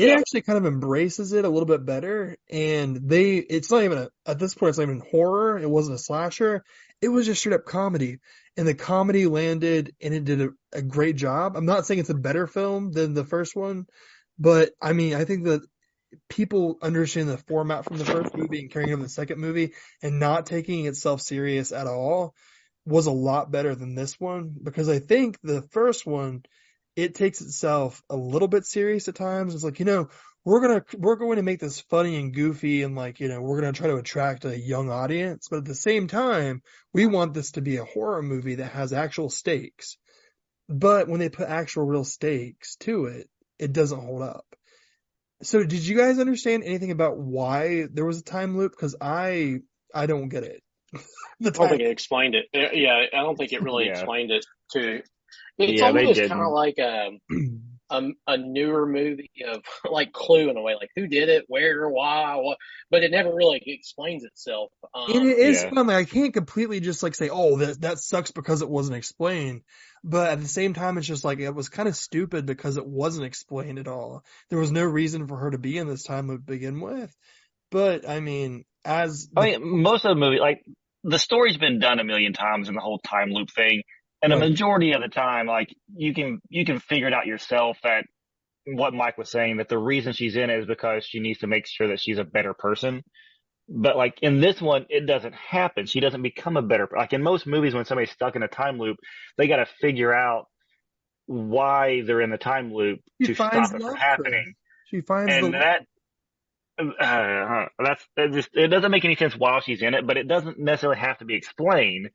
it 0.00 0.08
Yeah. 0.08 0.16
actually 0.18 0.42
kind 0.42 0.58
of 0.58 0.66
embraces 0.66 1.32
it 1.32 1.44
a 1.44 1.48
little 1.48 1.66
bit 1.66 1.84
better 1.84 2.36
and 2.50 2.96
they 3.08 3.36
it's 3.36 3.70
not 3.70 3.84
even 3.84 3.98
a 3.98 4.08
at 4.26 4.38
this 4.38 4.54
point 4.54 4.70
it's 4.70 4.78
not 4.78 4.84
even 4.84 5.02
horror. 5.10 5.58
It 5.58 5.70
wasn't 5.70 5.96
a 5.96 6.02
slasher. 6.02 6.64
It 7.02 7.08
was 7.08 7.26
just 7.26 7.40
straight 7.40 7.54
up 7.54 7.64
comedy 7.66 8.18
and 8.56 8.66
the 8.68 8.74
comedy 8.74 9.26
landed 9.26 9.94
and 10.02 10.14
it 10.14 10.24
did 10.24 10.40
a, 10.42 10.48
a 10.72 10.82
great 10.82 11.16
job. 11.16 11.56
I'm 11.56 11.66
not 11.66 11.86
saying 11.86 12.00
it's 12.00 12.10
a 12.10 12.14
better 12.14 12.46
film 12.46 12.92
than 12.92 13.14
the 13.14 13.24
first 13.24 13.56
one 13.56 13.86
but 14.38 14.70
i 14.80 14.92
mean 14.92 15.14
i 15.14 15.24
think 15.24 15.44
that 15.44 15.60
people 16.28 16.78
understand 16.82 17.28
the 17.28 17.38
format 17.38 17.84
from 17.84 17.98
the 17.98 18.04
first 18.04 18.34
movie 18.36 18.60
and 18.60 18.70
carrying 18.70 18.92
over 18.92 19.02
the 19.02 19.08
second 19.08 19.38
movie 19.38 19.72
and 20.02 20.18
not 20.18 20.46
taking 20.46 20.86
itself 20.86 21.20
serious 21.20 21.72
at 21.72 21.86
all 21.86 22.34
was 22.86 23.06
a 23.06 23.12
lot 23.12 23.50
better 23.50 23.74
than 23.74 23.94
this 23.94 24.18
one 24.18 24.54
because 24.62 24.88
i 24.88 24.98
think 24.98 25.38
the 25.42 25.62
first 25.70 26.06
one 26.06 26.42
it 27.02 27.14
takes 27.14 27.40
itself 27.40 28.02
a 28.10 28.16
little 28.16 28.48
bit 28.48 28.66
serious 28.66 29.08
at 29.08 29.14
times. 29.14 29.54
It's 29.54 29.64
like, 29.64 29.78
you 29.78 29.84
know, 29.84 30.08
we're 30.44 30.60
gonna 30.60 30.84
we're 30.96 31.16
going 31.16 31.36
to 31.36 31.42
make 31.42 31.60
this 31.60 31.80
funny 31.80 32.16
and 32.16 32.34
goofy 32.34 32.82
and 32.82 32.96
like, 32.96 33.20
you 33.20 33.28
know, 33.28 33.40
we're 33.42 33.60
gonna 33.60 33.72
try 33.72 33.88
to 33.88 33.96
attract 33.96 34.44
a 34.44 34.58
young 34.58 34.90
audience, 34.90 35.48
but 35.50 35.58
at 35.58 35.64
the 35.64 35.74
same 35.74 36.06
time, 36.06 36.62
we 36.92 37.06
want 37.06 37.34
this 37.34 37.52
to 37.52 37.60
be 37.60 37.76
a 37.76 37.84
horror 37.84 38.22
movie 38.22 38.56
that 38.56 38.72
has 38.72 38.92
actual 38.92 39.28
stakes. 39.28 39.96
But 40.68 41.08
when 41.08 41.20
they 41.20 41.28
put 41.28 41.48
actual 41.48 41.84
real 41.84 42.04
stakes 42.04 42.76
to 42.80 43.06
it, 43.06 43.28
it 43.58 43.72
doesn't 43.72 44.00
hold 44.00 44.22
up. 44.22 44.46
So 45.42 45.62
did 45.64 45.86
you 45.86 45.96
guys 45.96 46.18
understand 46.18 46.64
anything 46.64 46.90
about 46.90 47.18
why 47.18 47.86
there 47.92 48.04
was 48.04 48.20
a 48.20 48.24
time 48.24 48.56
loop? 48.56 48.72
Because 48.72 48.96
I 49.00 49.60
I 49.94 50.06
don't 50.06 50.28
get 50.28 50.44
it. 50.44 50.62
the 51.40 51.48
I 51.48 51.52
don't 51.52 51.68
think 51.68 51.82
it 51.82 51.90
explained 51.90 52.34
it. 52.34 52.46
Uh, 52.54 52.72
Yeah, 52.72 53.04
I 53.12 53.22
don't 53.22 53.36
think 53.36 53.52
it 53.52 53.62
really 53.62 53.86
Yeah. 53.86 53.92
explained 53.92 54.30
it 54.30 54.44
to. 54.72 55.02
It's 55.58 55.80
Yeah, 55.80 55.92
they 55.92 56.00
almost 56.00 56.20
kind 56.22 56.42
of 56.42 56.52
like 56.52 56.78
a, 56.78 57.10
a 57.90 58.08
a 58.26 58.36
newer 58.38 58.86
movie 58.86 59.30
of 59.46 59.62
like 59.90 60.12
Clue 60.12 60.50
in 60.50 60.56
a 60.56 60.62
way, 60.62 60.74
like 60.74 60.90
who 60.96 61.06
did 61.06 61.28
it, 61.28 61.44
where, 61.48 61.88
why, 61.88 62.36
what, 62.36 62.58
but 62.90 63.02
it 63.02 63.10
never 63.10 63.34
really 63.34 63.62
explains 63.66 64.24
itself. 64.24 64.70
Um, 64.94 65.10
And 65.12 65.26
it 65.26 65.38
is 65.38 65.62
yeah. 65.62 65.70
fun. 65.70 65.86
Like, 65.88 65.96
I 65.96 66.04
can't 66.04 66.34
completely 66.34 66.80
just 66.80 67.02
like 67.02 67.14
say, 67.14 67.28
"Oh, 67.30 67.58
that 67.58 67.80
that 67.82 67.98
sucks" 67.98 68.30
because 68.30 68.62
it 68.62 68.70
wasn't 68.70 68.96
explained. 68.96 69.62
But 70.02 70.30
at 70.30 70.40
the 70.40 70.48
same 70.48 70.72
time, 70.74 70.98
it's 70.98 71.06
just 71.06 71.24
like 71.24 71.40
it 71.40 71.54
was 71.54 71.68
kind 71.68 71.88
of 71.88 71.96
stupid 71.96 72.46
because 72.46 72.76
it 72.76 72.86
wasn't 72.86 73.26
explained 73.26 73.78
at 73.78 73.88
all. 73.88 74.24
There 74.48 74.58
was 74.58 74.72
no 74.72 74.84
reason 74.84 75.26
for 75.26 75.36
her 75.36 75.50
to 75.50 75.58
be 75.58 75.76
in 75.78 75.88
this 75.88 76.04
time 76.04 76.28
to 76.28 76.38
begin 76.38 76.80
with. 76.80 77.14
But 77.70 78.08
I 78.08 78.20
mean, 78.20 78.64
as 78.84 79.28
I 79.36 79.58
mean, 79.58 79.82
most 79.82 80.04
of 80.04 80.10
the 80.10 80.20
movie, 80.20 80.38
like 80.40 80.62
the 81.04 81.18
story's 81.18 81.56
been 81.56 81.78
done 81.80 81.98
a 81.98 82.04
million 82.04 82.32
times 82.32 82.68
in 82.68 82.74
the 82.74 82.80
whole 82.80 82.98
time 82.98 83.30
loop 83.30 83.50
thing, 83.54 83.82
and 84.22 84.32
a 84.32 84.38
majority 84.38 84.92
of 84.92 85.02
the 85.02 85.08
time, 85.08 85.46
like 85.46 85.74
you 85.94 86.14
can 86.14 86.40
you 86.48 86.64
can 86.64 86.78
figure 86.78 87.06
it 87.06 87.14
out 87.14 87.26
yourself 87.26 87.78
that 87.82 88.04
what 88.66 88.94
Mike 88.94 89.18
was 89.18 89.30
saying 89.30 89.56
that 89.56 89.68
the 89.68 89.78
reason 89.78 90.12
she's 90.12 90.36
in 90.36 90.50
it 90.50 90.60
is 90.60 90.66
because 90.66 91.04
she 91.04 91.20
needs 91.20 91.40
to 91.40 91.46
make 91.46 91.66
sure 91.66 91.88
that 91.88 92.00
she's 92.00 92.18
a 92.18 92.24
better 92.24 92.54
person. 92.54 93.02
But 93.68 93.96
like 93.96 94.18
in 94.22 94.40
this 94.40 94.60
one, 94.60 94.86
it 94.88 95.06
doesn't 95.06 95.34
happen. 95.34 95.86
She 95.86 96.00
doesn't 96.00 96.22
become 96.22 96.56
a 96.56 96.62
better. 96.62 96.88
Like 96.94 97.12
in 97.12 97.22
most 97.22 97.46
movies, 97.46 97.74
when 97.74 97.84
somebody's 97.84 98.10
stuck 98.10 98.36
in 98.36 98.42
a 98.42 98.48
time 98.48 98.78
loop, 98.78 98.98
they 99.38 99.48
got 99.48 99.56
to 99.56 99.66
figure 99.80 100.12
out 100.12 100.46
why 101.26 102.02
they're 102.02 102.20
in 102.20 102.30
the 102.30 102.38
time 102.38 102.74
loop 102.74 103.00
She 103.20 103.28
to 103.28 103.34
stop 103.34 103.72
it 103.74 103.80
from 103.80 103.94
happening 103.94 104.54
she 104.90 105.00
finds 105.02 105.32
and 105.32 105.54
the 105.54 105.58
that 105.58 105.86
uh, 106.80 107.66
that's 107.78 108.04
that 108.16 108.32
just 108.32 108.48
it 108.54 108.68
doesn't 108.68 108.90
make 108.90 109.04
any 109.04 109.16
sense 109.16 109.36
while 109.36 109.60
she's 109.60 109.82
in 109.82 109.94
it, 109.94 110.06
but 110.06 110.16
it 110.16 110.26
doesn't 110.26 110.58
necessarily 110.58 110.98
have 110.98 111.18
to 111.18 111.24
be 111.24 111.34
explained. 111.34 112.10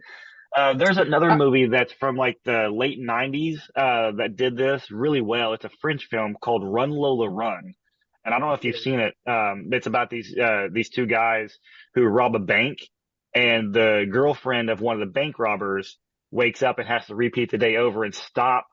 Uh, 0.56 0.74
there's 0.74 0.98
another 0.98 1.36
movie 1.36 1.68
that's 1.68 1.92
from 1.94 2.16
like 2.16 2.38
the 2.46 2.70
late 2.72 2.98
'90s 3.00 3.58
uh, 3.76 4.12
that 4.18 4.38
did 4.38 4.56
this 4.56 4.90
really 4.90 5.20
well. 5.22 5.54
It's 5.54 5.66
a 5.66 5.70
French 5.82 6.08
film 6.10 6.38
called 6.42 6.64
Run 6.64 6.92
Lola 6.92 7.30
Run, 7.30 7.74
and 8.24 8.34
I 8.34 8.40
don't 8.40 8.48
know 8.48 8.54
if 8.54 8.64
you've 8.64 8.78
seen 8.78 9.02
it. 9.02 9.16
Um, 9.28 9.70
it's 9.72 9.88
about 9.88 10.10
these 10.10 10.34
uh, 10.38 10.68
these 10.72 10.90
two 10.90 11.08
guys 11.08 11.58
who 11.94 12.04
rob 12.04 12.36
a 12.36 12.40
bank, 12.40 12.80
and 13.34 13.74
the 13.74 14.06
girlfriend 14.10 14.70
of 14.70 14.80
one 14.80 14.96
of 14.96 15.02
the 15.02 15.12
bank 15.12 15.40
robbers 15.40 15.98
wakes 16.32 16.64
up 16.64 16.80
and 16.80 16.88
has 16.88 17.06
to 17.08 17.16
repeat 17.16 17.52
the 17.52 17.58
day 17.58 17.76
over 17.76 18.06
and 18.06 18.16
stop 18.16 18.66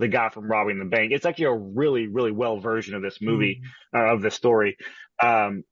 the 0.00 0.08
guy 0.08 0.30
from 0.30 0.50
robbing 0.50 0.80
the 0.80 0.84
bank. 0.86 1.12
It's 1.12 1.26
actually 1.26 1.46
a 1.46 1.54
really 1.54 2.08
really 2.08 2.32
well 2.32 2.58
version 2.58 2.94
of 2.94 3.02
this 3.02 3.18
movie 3.20 3.60
uh, 3.94 4.12
of 4.14 4.22
the 4.22 4.32
story. 4.32 4.76
Um, 5.22 5.62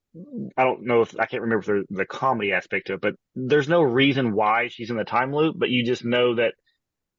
I 0.56 0.64
don't 0.64 0.84
know 0.84 1.02
if 1.02 1.14
I 1.18 1.26
can't 1.26 1.42
remember 1.42 1.78
if 1.78 1.86
the 1.90 2.06
comedy 2.06 2.52
aspect 2.52 2.86
to 2.88 2.94
it, 2.94 3.00
but 3.00 3.14
there's 3.34 3.68
no 3.68 3.82
reason 3.82 4.34
why 4.34 4.68
she's 4.68 4.90
in 4.90 4.96
the 4.96 5.04
time 5.04 5.34
loop, 5.34 5.56
but 5.58 5.68
you 5.68 5.84
just 5.84 6.04
know 6.04 6.36
that 6.36 6.54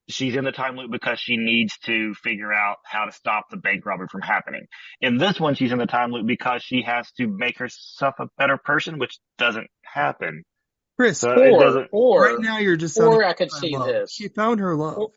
she's 0.09 0.35
in 0.35 0.45
the 0.45 0.51
time 0.51 0.77
loop 0.77 0.91
because 0.91 1.19
she 1.19 1.37
needs 1.37 1.77
to 1.79 2.13
figure 2.15 2.51
out 2.53 2.77
how 2.83 3.05
to 3.05 3.11
stop 3.11 3.45
the 3.51 3.57
bank 3.57 3.85
robbery 3.85 4.07
from 4.11 4.21
happening. 4.21 4.65
In 5.01 5.17
this 5.17 5.39
one, 5.39 5.55
she's 5.55 5.71
in 5.71 5.77
the 5.77 5.85
time 5.85 6.11
loop 6.11 6.25
because 6.25 6.63
she 6.63 6.83
has 6.83 7.11
to 7.13 7.27
make 7.27 7.57
herself 7.59 8.15
a 8.19 8.27
better 8.37 8.57
person, 8.57 8.99
which 8.99 9.17
doesn't 9.37 9.67
happen. 9.83 10.43
Chris. 10.97 11.19
So 11.19 11.31
it 11.31 11.51
or 11.51 11.59
doesn't. 11.59 11.89
or 11.91 12.21
right 12.23 12.39
now, 12.39 12.57
you're 12.57 12.77
just 12.77 12.99
or 12.99 13.23
I 13.23 13.33
could 13.33 13.51
see 13.51 13.75
love. 13.77 13.87
this. 13.87 14.11
She 14.11 14.29
found 14.29 14.59
her 14.59 14.75
love. 14.75 14.97
Or- 14.97 15.11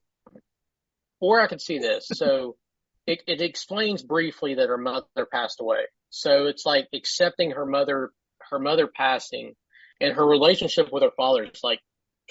or 1.23 1.41
I 1.41 1.49
could 1.49 1.61
see 1.61 1.79
this. 1.79 2.09
So 2.13 2.57
it, 3.11 3.23
it 3.27 3.41
explains 3.41 4.03
briefly 4.03 4.55
that 4.55 4.69
her 4.69 4.79
mother 4.79 5.27
passed 5.31 5.61
away. 5.61 5.83
So 6.11 6.47
it's 6.47 6.65
like 6.65 6.89
accepting 6.95 7.53
her 7.53 7.67
mother, 7.67 8.11
her 8.51 8.59
mother 8.59 8.87
passing 8.87 9.55
and 10.01 10.15
her 10.15 10.27
relationship 10.27 10.93
with 10.93 11.03
her 11.03 11.11
father 11.17 11.45
is 11.45 11.61
like 11.63 11.81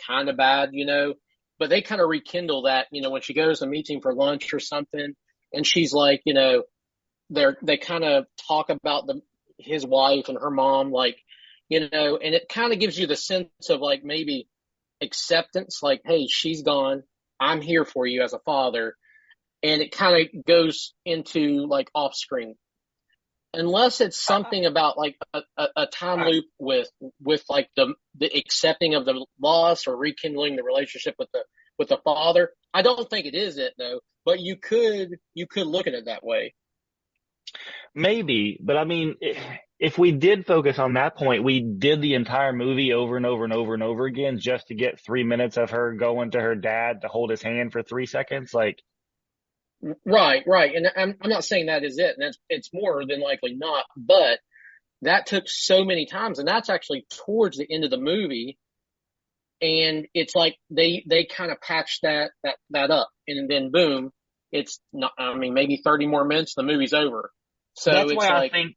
kind 0.07 0.30
of 0.30 0.38
bad, 0.38 0.69
you 0.72 0.85
know, 0.85 1.15
but 1.60 1.69
they 1.69 1.81
kind 1.81 1.99
of 2.01 2.07
rekindle 2.07 2.64
that, 2.64 2.88
you 2.91 3.01
know, 3.01 3.10
when 3.10 3.22
she 3.22 3.34
goes 3.34 3.61
meets 3.61 3.89
him 3.89 3.99
for 4.01 4.14
lunch 4.14 4.53
or 4.53 4.60
something 4.60 5.14
and 5.53 5.68
she's 5.68 5.93
like, 5.93 6.22
you 6.26 6.34
know, 6.34 6.64
they're 7.30 7.57
they 7.61 7.77
kind 7.77 8.06
of 8.06 8.26
talk 8.47 8.69
about 8.69 9.06
the 9.06 9.22
his 9.57 9.85
wife 9.85 10.30
and 10.30 10.38
her 10.39 10.49
mom, 10.49 10.91
like 10.91 11.18
you 11.68 11.89
know, 11.91 12.18
and 12.18 12.34
it 12.34 12.49
kind 12.49 12.73
of 12.73 12.80
gives 12.80 12.97
you 12.97 13.06
the 13.06 13.15
sense 13.15 13.69
of 13.69 13.81
like 13.81 14.03
maybe 14.03 14.47
acceptance, 15.01 15.81
like, 15.84 16.01
hey, 16.06 16.26
she's 16.27 16.64
gone, 16.64 17.03
I'm 17.39 17.61
here 17.61 17.85
for 17.85 18.07
you 18.07 18.23
as 18.23 18.34
a 18.34 18.39
father, 18.39 18.95
and 19.64 19.81
it 19.81 19.91
kind 19.91 20.22
of 20.22 20.45
goes 20.45 20.94
into 21.06 21.65
like 21.68 21.90
off 21.94 22.15
screen. 22.15 22.56
Unless 23.53 23.99
it's 23.99 24.30
uh-huh. 24.30 24.36
something 24.36 24.65
about 24.65 24.98
like 24.98 25.18
a, 25.34 25.41
a, 25.57 25.68
a 25.76 25.88
time 25.88 26.26
loop 26.27 26.45
with 26.60 26.90
with 27.22 27.44
like 27.49 27.69
the 27.76 27.94
the 28.18 28.31
accepting 28.38 28.95
of 28.95 29.06
the 29.06 29.26
loss 29.41 29.88
or 29.88 29.95
rekindling 29.95 30.56
the 30.56 30.64
relationship 30.64 31.15
with 31.18 31.30
the 31.34 31.44
with 31.77 31.90
the 31.90 31.98
father. 31.98 32.52
I 32.73 32.81
don't 32.84 33.10
think 33.10 33.26
it 33.26 33.36
is 33.36 33.57
it 33.57 33.73
though, 33.77 34.02
but 34.26 34.40
you 34.40 34.56
could 34.56 35.18
you 35.34 35.48
could 35.48 35.68
look 35.68 35.88
at 35.88 35.94
it 35.94 36.06
that 36.06 36.23
way. 36.23 36.53
Maybe, 37.95 38.60
but 38.61 38.77
I 38.77 38.84
mean, 38.84 39.15
if 39.80 39.98
we 39.98 40.11
did 40.11 40.45
focus 40.45 40.77
on 40.77 40.94
that 40.94 41.15
point, 41.15 41.44
we 41.44 41.61
did 41.61 42.02
the 42.02 42.14
entire 42.14 42.53
movie 42.53 42.94
over 42.94 43.18
and 43.18 43.26
over 43.26 43.44
and 43.44 43.53
over 43.53 43.73
and 43.73 43.81
over 43.81 44.06
again 44.06 44.38
just 44.38 44.68
to 44.68 44.76
get 44.76 44.99
three 44.99 45.23
minutes 45.23 45.57
of 45.57 45.72
her 45.72 45.94
going 45.94 46.31
to 46.31 46.40
her 46.40 46.53
dad 46.56 47.02
to 47.02 47.07
hold 47.07 47.31
his 47.31 47.41
hand 47.41 47.72
for 47.72 47.81
three 47.81 48.06
seconds. 48.06 48.53
Like, 48.53 48.84
right, 50.06 50.43
right. 50.47 50.76
And 50.76 50.88
I'm, 50.95 51.15
I'm 51.22 51.30
not 51.30 51.43
saying 51.43 51.68
that 51.68 51.84
is 51.84 51.97
it. 51.97 52.15
And 52.18 52.27
that's, 52.27 52.38
it's 52.49 52.69
more 52.73 53.06
than 53.06 53.22
likely 53.22 53.56
not, 53.56 53.85
but 53.95 54.39
that 55.01 55.26
took 55.26 55.45
so 55.47 55.84
many 55.84 56.06
times. 56.06 56.39
And 56.39 56.47
that's 56.47 56.69
actually 56.69 57.06
towards 57.26 57.57
the 57.57 57.68
end 57.69 57.84
of 57.84 57.91
the 57.91 57.97
movie. 57.97 58.57
And 59.61 60.07
it's 60.14 60.35
like 60.35 60.56
they, 60.69 61.03
they 61.07 61.26
kind 61.26 61.51
of 61.51 61.60
patched 61.61 62.01
that, 62.03 62.31
that, 62.43 62.56
that 62.72 62.91
up 62.91 63.10
and 63.27 63.49
then 63.49 63.72
boom, 63.72 64.11
it's 64.51 64.80
not, 64.93 65.11
I 65.18 65.35
mean, 65.35 65.53
maybe 65.53 65.81
30 65.84 66.07
more 66.07 66.26
minutes, 66.26 66.56
the 66.56 66.64
movie's 66.64 66.93
over. 66.93 67.31
So 67.73 67.91
that's 67.91 68.14
why 68.14 68.30
like, 68.30 68.51
I 68.51 68.56
think 68.56 68.76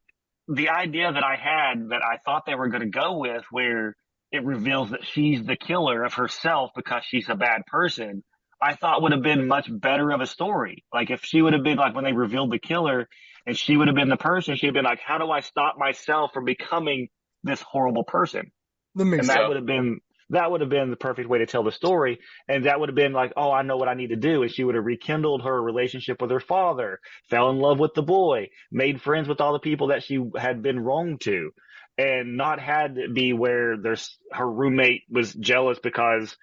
the 0.48 0.68
idea 0.68 1.10
that 1.12 1.24
I 1.24 1.36
had 1.36 1.88
that 1.90 2.02
I 2.02 2.18
thought 2.24 2.44
they 2.46 2.54
were 2.54 2.68
going 2.68 2.82
to 2.82 2.88
go 2.88 3.18
with 3.18 3.44
where 3.50 3.96
it 4.32 4.44
reveals 4.44 4.90
that 4.90 5.04
she's 5.04 5.44
the 5.44 5.56
killer 5.56 6.04
of 6.04 6.14
herself 6.14 6.70
because 6.74 7.02
she's 7.06 7.28
a 7.28 7.34
bad 7.34 7.66
person, 7.66 8.24
I 8.62 8.74
thought 8.74 9.02
would 9.02 9.12
have 9.12 9.22
been 9.22 9.48
much 9.48 9.68
better 9.68 10.10
of 10.10 10.20
a 10.20 10.26
story. 10.26 10.84
Like 10.93 11.10
if 11.10 11.24
she 11.24 11.43
would 11.43 11.52
have 11.52 11.64
been 11.64 11.76
like 11.76 11.94
when 11.94 12.05
they 12.05 12.12
revealed 12.12 12.52
the 12.52 12.59
killer 12.59 13.09
and 13.47 13.59
she 13.59 13.76
would 13.76 13.89
have 13.89 13.97
been 13.97 14.09
the 14.09 14.16
person, 14.16 14.56
she'd 14.56 14.68
have 14.68 14.74
been 14.74 14.84
like, 14.84 15.01
how 15.05 15.18
do 15.18 15.30
I 15.30 15.40
stop 15.40 15.76
myself 15.78 16.32
from 16.32 16.44
becoming 16.44 17.09
this 17.43 17.60
horrible 17.60 18.05
person? 18.05 18.52
That 18.94 19.02
and 19.02 19.24
that 19.28 19.48
would 19.48 19.56
have 19.56 19.66
been 19.66 20.01
that 20.30 20.51
would 20.51 20.60
have 20.62 20.70
been 20.70 20.90
the 20.90 20.97
perfect 20.97 21.28
way 21.28 21.39
to 21.39 21.47
tell 21.47 21.62
the 21.62 21.72
story. 21.72 22.18
And 22.48 22.64
that 22.64 22.80
would 22.80 22.89
have 22.89 22.97
been 22.97 23.12
like, 23.12 23.32
oh, 23.36 23.51
I 23.51 23.62
know 23.62 23.76
what 23.76 23.89
I 23.89 23.94
need 23.94 24.09
to 24.09 24.16
do. 24.16 24.43
And 24.43 24.51
she 24.51 24.64
would 24.64 24.74
have 24.74 24.84
rekindled 24.84 25.43
her 25.43 25.62
relationship 25.62 26.22
with 26.22 26.30
her 26.30 26.40
father, 26.40 27.01
fell 27.28 27.51
in 27.51 27.59
love 27.59 27.78
with 27.78 27.93
the 27.94 28.02
boy, 28.02 28.48
made 28.70 29.02
friends 29.02 29.28
with 29.28 29.40
all 29.40 29.52
the 29.52 29.59
people 29.59 29.89
that 29.89 30.02
she 30.05 30.18
had 30.39 30.62
been 30.62 30.80
wrong 30.80 31.18
to, 31.18 31.51
and 31.98 32.36
not 32.39 32.60
had 32.60 32.97
it 32.97 33.12
be 33.12 33.34
where 33.34 33.76
there's 33.76 34.16
her 34.30 34.51
roommate 34.51 35.02
was 35.10 35.34
jealous 35.34 35.78
because 35.82 36.34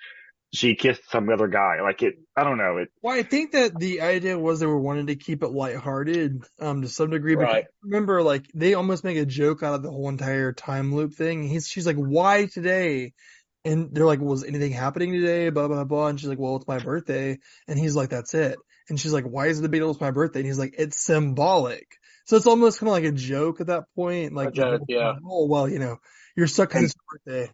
she 0.53 0.75
kissed 0.75 1.01
some 1.09 1.29
other 1.29 1.47
guy. 1.47 1.81
Like 1.81 2.01
it, 2.01 2.15
I 2.35 2.43
don't 2.43 2.57
know. 2.57 2.77
It. 2.77 2.89
Well, 3.01 3.15
I 3.15 3.23
think 3.23 3.51
that 3.51 3.77
the 3.77 4.01
idea 4.01 4.37
was 4.37 4.59
they 4.59 4.65
were 4.65 4.79
wanting 4.79 5.07
to 5.07 5.15
keep 5.15 5.43
it 5.43 5.49
lighthearted, 5.49 6.43
um, 6.59 6.81
to 6.81 6.87
some 6.87 7.09
degree. 7.09 7.35
But 7.35 7.43
right. 7.43 7.65
remember, 7.83 8.23
like 8.23 8.49
they 8.53 8.73
almost 8.73 9.03
make 9.03 9.17
a 9.17 9.25
joke 9.25 9.63
out 9.63 9.75
of 9.75 9.83
the 9.83 9.91
whole 9.91 10.09
entire 10.09 10.53
time 10.53 10.93
loop 10.93 11.13
thing. 11.13 11.43
He's, 11.43 11.67
she's 11.67 11.85
like, 11.85 11.97
"Why 11.97 12.45
today?" 12.45 13.13
And 13.65 13.93
they're 13.93 14.05
like, 14.05 14.21
was 14.21 14.45
anything 14.45 14.71
happening 14.71 15.11
today? 15.11 15.49
Blah, 15.49 15.67
blah, 15.67 15.83
blah. 15.83 16.07
And 16.07 16.19
she's 16.19 16.29
like, 16.29 16.39
well, 16.39 16.55
it's 16.55 16.67
my 16.67 16.79
birthday. 16.79 17.39
And 17.67 17.77
he's 17.77 17.93
like, 17.93 18.09
that's 18.09 18.33
it. 18.33 18.57
And 18.89 18.99
she's 18.99 19.11
like, 19.11 19.25
why 19.25 19.47
is 19.47 19.59
it 19.59 19.69
the? 19.69 19.89
It's 19.89 19.99
my 19.99 20.11
birthday. 20.11 20.39
And 20.39 20.47
he's 20.47 20.57
like, 20.57 20.75
it's 20.77 20.97
symbolic. 20.97 21.85
So 22.25 22.37
it's 22.37 22.47
almost 22.47 22.79
kind 22.79 22.87
of 22.87 22.93
like 22.93 23.03
a 23.03 23.11
joke 23.11 23.59
at 23.59 23.67
that 23.67 23.83
point. 23.95 24.33
Like, 24.33 24.55
yeah. 24.55 25.13
oh, 25.25 25.47
well, 25.47 25.67
you 25.67 25.79
know, 25.79 25.97
you're 26.35 26.47
stuck 26.47 26.75
on 26.75 26.83
his 26.83 26.95
birthday. 27.11 27.51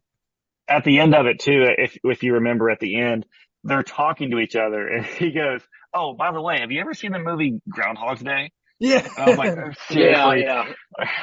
At 0.68 0.84
the 0.84 1.00
end 1.00 1.14
of 1.14 1.26
it 1.28 1.40
too, 1.40 1.66
if, 1.78 1.98
if 2.04 2.24
you 2.24 2.34
remember 2.36 2.70
at 2.70 2.80
the 2.80 3.00
end, 3.00 3.26
they're 3.64 3.84
talking 3.84 4.32
to 4.32 4.40
each 4.40 4.56
other 4.56 4.88
and 4.88 5.06
he 5.20 5.32
goes, 5.32 5.62
oh, 5.94 6.14
by 6.14 6.32
the 6.32 6.42
way, 6.42 6.60
have 6.60 6.72
you 6.72 6.82
ever 6.82 6.94
seen 6.94 7.12
the 7.12 7.20
movie 7.20 7.62
Groundhog's 7.70 8.22
Day? 8.22 8.52
Yeah. 8.80 9.00
And 9.00 9.12
I 9.18 9.30
was 9.30 9.38
like, 9.38 9.56
Yeah, 9.90 10.34
yeah. 10.34 10.74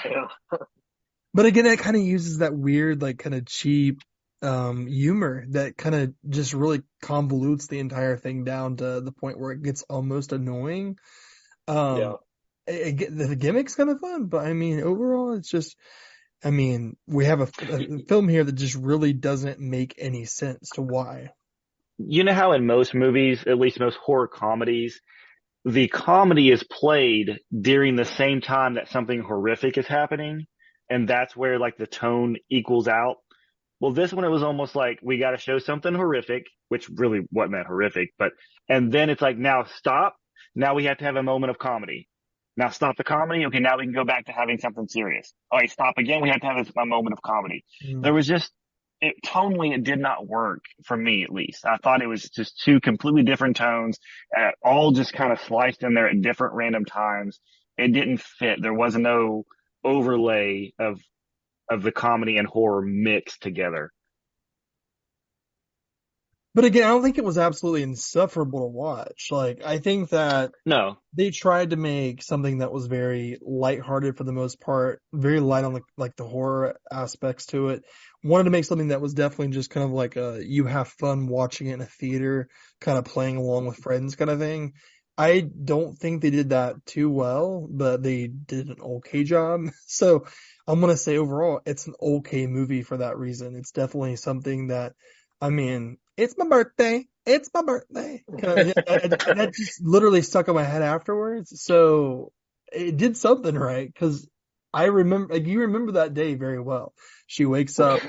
yeah. 0.04 0.58
But 1.34 1.46
again, 1.46 1.66
it 1.66 1.78
kind 1.78 1.96
of 1.96 2.02
uses 2.02 2.38
that 2.38 2.54
weird, 2.54 3.02
like 3.02 3.18
kind 3.18 3.34
of 3.34 3.46
cheap, 3.46 4.00
um, 4.42 4.86
humor 4.86 5.44
that 5.50 5.76
kind 5.76 5.94
of 5.94 6.14
just 6.28 6.52
really 6.52 6.82
convolutes 7.02 7.68
the 7.68 7.78
entire 7.78 8.16
thing 8.16 8.44
down 8.44 8.76
to 8.78 9.00
the 9.00 9.12
point 9.12 9.38
where 9.38 9.52
it 9.52 9.62
gets 9.62 9.82
almost 9.88 10.32
annoying. 10.32 10.96
Um, 11.68 11.98
Yeah. 11.98 12.12
it, 12.66 13.00
it, 13.02 13.16
the 13.16 13.36
gimmick's 13.36 13.74
kind 13.76 13.90
of 13.90 14.00
fun, 14.00 14.26
but 14.26 14.44
I 14.44 14.52
mean, 14.52 14.80
overall, 14.80 15.34
it's 15.34 15.48
just, 15.50 15.76
I 16.44 16.50
mean, 16.50 16.96
we 17.06 17.26
have 17.26 17.40
a, 17.40 17.48
a 17.70 17.98
film 18.08 18.28
here 18.28 18.44
that 18.44 18.52
just 18.54 18.74
really 18.76 19.12
doesn't 19.12 19.60
make 19.60 19.94
any 19.98 20.24
sense 20.24 20.70
to 20.74 20.82
why. 20.82 21.30
you 21.98 22.24
know 22.24 22.34
how 22.34 22.52
in 22.52 22.66
most 22.66 22.94
movies, 22.94 23.44
at 23.46 23.58
least 23.58 23.80
most 23.80 23.96
horror 23.98 24.28
comedies, 24.28 25.00
the 25.64 25.88
comedy 25.88 26.50
is 26.50 26.64
played 26.64 27.38
during 27.58 27.96
the 27.96 28.04
same 28.04 28.40
time 28.40 28.74
that 28.74 28.90
something 28.90 29.20
horrific 29.20 29.78
is 29.78 29.86
happening. 29.86 30.46
And 30.90 31.08
that's 31.08 31.36
where 31.36 31.58
like 31.58 31.76
the 31.76 31.86
tone 31.86 32.36
equals 32.50 32.88
out. 32.88 33.16
Well, 33.80 33.92
this 33.92 34.12
one, 34.12 34.24
it 34.24 34.28
was 34.30 34.42
almost 34.42 34.76
like 34.76 34.98
we 35.02 35.18
got 35.18 35.32
to 35.32 35.38
show 35.38 35.58
something 35.58 35.94
horrific, 35.94 36.46
which 36.68 36.88
really 36.88 37.20
wasn't 37.30 37.54
that 37.54 37.66
horrific, 37.66 38.10
but, 38.18 38.32
and 38.68 38.92
then 38.92 39.10
it's 39.10 39.22
like, 39.22 39.38
now 39.38 39.64
stop. 39.64 40.16
Now 40.54 40.74
we 40.74 40.84
have 40.84 40.98
to 40.98 41.04
have 41.04 41.16
a 41.16 41.22
moment 41.22 41.50
of 41.50 41.58
comedy. 41.58 42.08
Now 42.56 42.68
stop 42.68 42.96
the 42.96 43.04
comedy. 43.04 43.46
Okay. 43.46 43.60
Now 43.60 43.78
we 43.78 43.84
can 43.84 43.94
go 43.94 44.04
back 44.04 44.26
to 44.26 44.32
having 44.32 44.58
something 44.58 44.88
serious. 44.88 45.32
All 45.50 45.58
right. 45.58 45.70
Stop 45.70 45.94
again. 45.98 46.20
We 46.20 46.28
have 46.28 46.40
to 46.40 46.46
have 46.46 46.70
a, 46.76 46.86
moment 46.86 47.14
of 47.14 47.22
comedy. 47.22 47.64
There 48.02 48.12
was 48.12 48.26
just, 48.26 48.50
it 49.00 49.16
tonally, 49.24 49.74
it 49.74 49.82
did 49.82 49.98
not 49.98 50.26
work 50.26 50.64
for 50.84 50.96
me 50.96 51.24
at 51.24 51.30
least. 51.30 51.64
I 51.64 51.76
thought 51.76 52.02
it 52.02 52.06
was 52.06 52.22
just 52.22 52.60
two 52.62 52.80
completely 52.80 53.22
different 53.22 53.56
tones, 53.56 53.98
uh, 54.36 54.50
all 54.62 54.92
just 54.92 55.12
kind 55.12 55.32
of 55.32 55.40
sliced 55.40 55.82
in 55.82 55.94
there 55.94 56.08
at 56.08 56.20
different 56.20 56.54
random 56.54 56.84
times. 56.84 57.40
It 57.78 57.92
didn't 57.92 58.20
fit. 58.20 58.60
There 58.60 58.74
was 58.74 58.94
no 58.94 59.44
overlay 59.82 60.72
of, 60.78 61.00
of 61.70 61.82
the 61.82 61.90
comedy 61.90 62.36
and 62.36 62.46
horror 62.46 62.82
mixed 62.82 63.42
together. 63.42 63.92
But 66.54 66.64
again, 66.66 66.84
I 66.84 66.88
don't 66.88 67.02
think 67.02 67.16
it 67.16 67.24
was 67.24 67.38
absolutely 67.38 67.82
insufferable 67.82 68.60
to 68.60 68.66
watch. 68.66 69.28
Like, 69.30 69.62
I 69.64 69.78
think 69.78 70.10
that 70.10 70.52
No, 70.66 70.98
they 71.14 71.30
tried 71.30 71.70
to 71.70 71.76
make 71.76 72.22
something 72.22 72.58
that 72.58 72.72
was 72.72 72.86
very 72.86 73.38
lighthearted 73.40 74.16
for 74.18 74.24
the 74.24 74.32
most 74.32 74.60
part, 74.60 75.00
very 75.14 75.40
light 75.40 75.64
on 75.64 75.72
the, 75.72 75.80
like 75.96 76.14
the 76.16 76.28
horror 76.28 76.76
aspects 76.90 77.46
to 77.46 77.68
it. 77.70 77.84
Wanted 78.22 78.44
to 78.44 78.50
make 78.50 78.66
something 78.66 78.88
that 78.88 79.00
was 79.00 79.14
definitely 79.14 79.54
just 79.54 79.70
kind 79.70 79.84
of 79.84 79.92
like 79.92 80.16
a, 80.16 80.40
you 80.44 80.66
have 80.66 80.88
fun 80.88 81.26
watching 81.26 81.68
it 81.68 81.74
in 81.74 81.80
a 81.80 81.86
theater, 81.86 82.48
kind 82.80 82.98
of 82.98 83.04
playing 83.04 83.36
along 83.38 83.66
with 83.66 83.78
friends 83.78 84.14
kind 84.16 84.30
of 84.30 84.38
thing. 84.38 84.74
I 85.16 85.40
don't 85.64 85.96
think 85.96 86.22
they 86.22 86.30
did 86.30 86.50
that 86.50 86.84
too 86.86 87.10
well, 87.10 87.66
but 87.70 88.02
they 88.02 88.26
did 88.26 88.68
an 88.68 88.80
okay 88.80 89.24
job. 89.24 89.62
So 89.86 90.26
I'm 90.66 90.80
going 90.80 90.92
to 90.92 90.96
say 90.96 91.18
overall, 91.18 91.60
it's 91.66 91.86
an 91.86 91.94
okay 92.00 92.46
movie 92.46 92.82
for 92.82 92.96
that 92.98 93.18
reason. 93.18 93.56
It's 93.56 93.72
definitely 93.72 94.16
something 94.16 94.68
that, 94.68 94.92
I 95.42 95.50
mean, 95.50 95.98
it's 96.16 96.36
my 96.38 96.46
birthday. 96.46 97.06
It's 97.26 97.50
my 97.52 97.62
birthday. 97.62 98.24
And 98.28 98.74
that 99.38 99.52
just 99.54 99.82
literally 99.82 100.22
stuck 100.22 100.48
in 100.48 100.54
my 100.54 100.62
head 100.62 100.82
afterwards. 100.82 101.60
So 101.62 102.32
it 102.72 102.96
did 102.96 103.16
something 103.16 103.54
right 103.54 103.92
because 103.92 104.28
I 104.72 104.84
remember, 104.84 105.34
like, 105.34 105.46
you 105.46 105.62
remember 105.62 105.92
that 105.92 106.14
day 106.14 106.34
very 106.36 106.60
well. 106.60 106.94
She 107.26 107.44
wakes 107.44 107.80
up, 107.80 108.00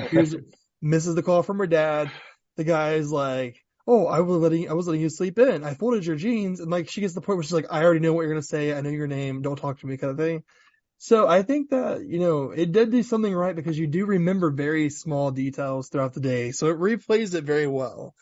misses 0.81 1.15
the 1.15 1.23
call 1.23 1.43
from 1.43 1.57
her 1.57 1.67
dad. 1.67 2.11
The 2.55 2.63
guy's 2.63 3.11
like, 3.11 3.57
"Oh, 3.87 4.05
I 4.05 4.19
was 4.19 4.37
letting 4.37 4.69
I 4.69 4.73
was 4.73 4.87
letting 4.87 5.01
you 5.01 5.09
sleep 5.09 5.39
in. 5.39 5.63
I 5.63 5.73
folded 5.73 6.05
your 6.05 6.15
jeans." 6.15 6.59
And 6.59 6.69
like, 6.69 6.87
she 6.89 7.01
gets 7.01 7.13
to 7.13 7.19
the 7.19 7.25
point 7.25 7.37
where 7.37 7.43
she's 7.43 7.53
like, 7.53 7.71
"I 7.71 7.83
already 7.83 7.99
know 7.99 8.13
what 8.13 8.21
you're 8.21 8.31
gonna 8.31 8.43
say. 8.43 8.73
I 8.73 8.81
know 8.81 8.91
your 8.91 9.07
name. 9.07 9.41
Don't 9.41 9.57
talk 9.57 9.79
to 9.79 9.87
me," 9.87 9.97
kind 9.97 10.11
of 10.11 10.17
thing. 10.17 10.43
So 11.03 11.27
I 11.27 11.41
think 11.41 11.71
that, 11.71 12.05
you 12.05 12.17
know, 12.17 12.51
it 12.51 12.71
did 12.71 12.89
do 12.89 13.03
something 13.03 13.35
right 13.35 13.53
because 13.53 13.77
you 13.77 13.87
do 13.87 14.05
remember 14.05 14.51
very 14.51 14.89
small 14.89 15.31
details 15.31 15.89
throughout 15.89 16.13
the 16.13 16.21
day. 16.21 16.51
So 16.51 16.67
it 16.67 16.79
replays 16.79 17.35
it 17.35 17.43
very 17.43 17.67
well. 17.67 18.15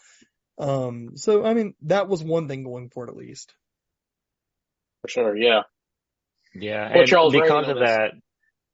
Um, 0.58 1.12
so 1.16 1.46
I 1.46 1.54
mean, 1.54 1.76
that 1.84 2.08
was 2.08 2.24
one 2.24 2.48
thing 2.48 2.64
going 2.64 2.90
for 2.90 3.06
it 3.06 3.12
at 3.12 3.16
least. 3.16 3.54
For 5.04 5.10
sure. 5.10 5.38
Yeah. 5.38 5.62
Yeah. 6.56 6.88
What's 6.88 7.02
and 7.02 7.10
y'all's 7.12 7.34
because 7.34 7.70
of 7.70 7.78
this? 7.78 7.88
that, 7.88 8.12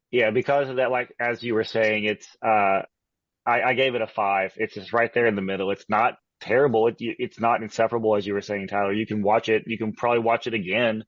yeah, 0.10 0.32
because 0.32 0.70
of 0.70 0.78
that, 0.78 0.90
like, 0.90 1.14
as 1.20 1.44
you 1.44 1.54
were 1.54 1.66
saying, 1.66 2.06
it's, 2.06 2.28
uh, 2.42 2.84
I, 3.46 3.62
I 3.62 3.74
gave 3.74 3.94
it 3.96 4.02
a 4.02 4.08
five. 4.08 4.54
It's 4.56 4.76
just 4.76 4.94
right 4.94 5.14
there 5.14 5.26
in 5.26 5.36
the 5.36 5.42
middle. 5.42 5.70
It's 5.72 5.90
not 5.90 6.14
terrible. 6.40 6.88
It, 6.88 6.96
it's 7.00 7.42
not 7.42 7.62
inseparable, 7.62 8.16
as 8.16 8.26
you 8.26 8.36
were 8.36 8.42
saying, 8.42 8.70
Tyler. 8.70 8.94
You 8.94 9.06
can 9.06 9.22
watch 9.22 9.50
it. 9.50 9.64
You 9.68 9.78
can 9.78 9.92
probably 9.92 10.24
watch 10.24 10.48
it 10.48 10.54
again. 10.54 11.04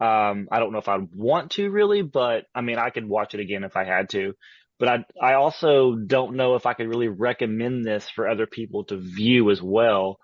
Um, 0.00 0.48
I 0.50 0.60
don't 0.60 0.72
know 0.72 0.78
if 0.78 0.88
I'd 0.88 1.08
want 1.12 1.52
to 1.52 1.70
really, 1.70 2.02
but 2.02 2.44
I 2.54 2.60
mean, 2.60 2.78
I 2.78 2.90
could 2.90 3.08
watch 3.08 3.34
it 3.34 3.40
again 3.40 3.64
if 3.64 3.76
I 3.76 3.84
had 3.84 4.10
to. 4.10 4.34
But 4.78 4.88
I, 4.88 5.04
I 5.20 5.34
also 5.34 5.96
don't 5.96 6.36
know 6.36 6.54
if 6.54 6.66
I 6.66 6.74
could 6.74 6.88
really 6.88 7.08
recommend 7.08 7.84
this 7.84 8.08
for 8.08 8.28
other 8.28 8.46
people 8.46 8.84
to 8.84 8.96
view 8.96 9.50
as 9.50 9.60
well. 9.60 10.18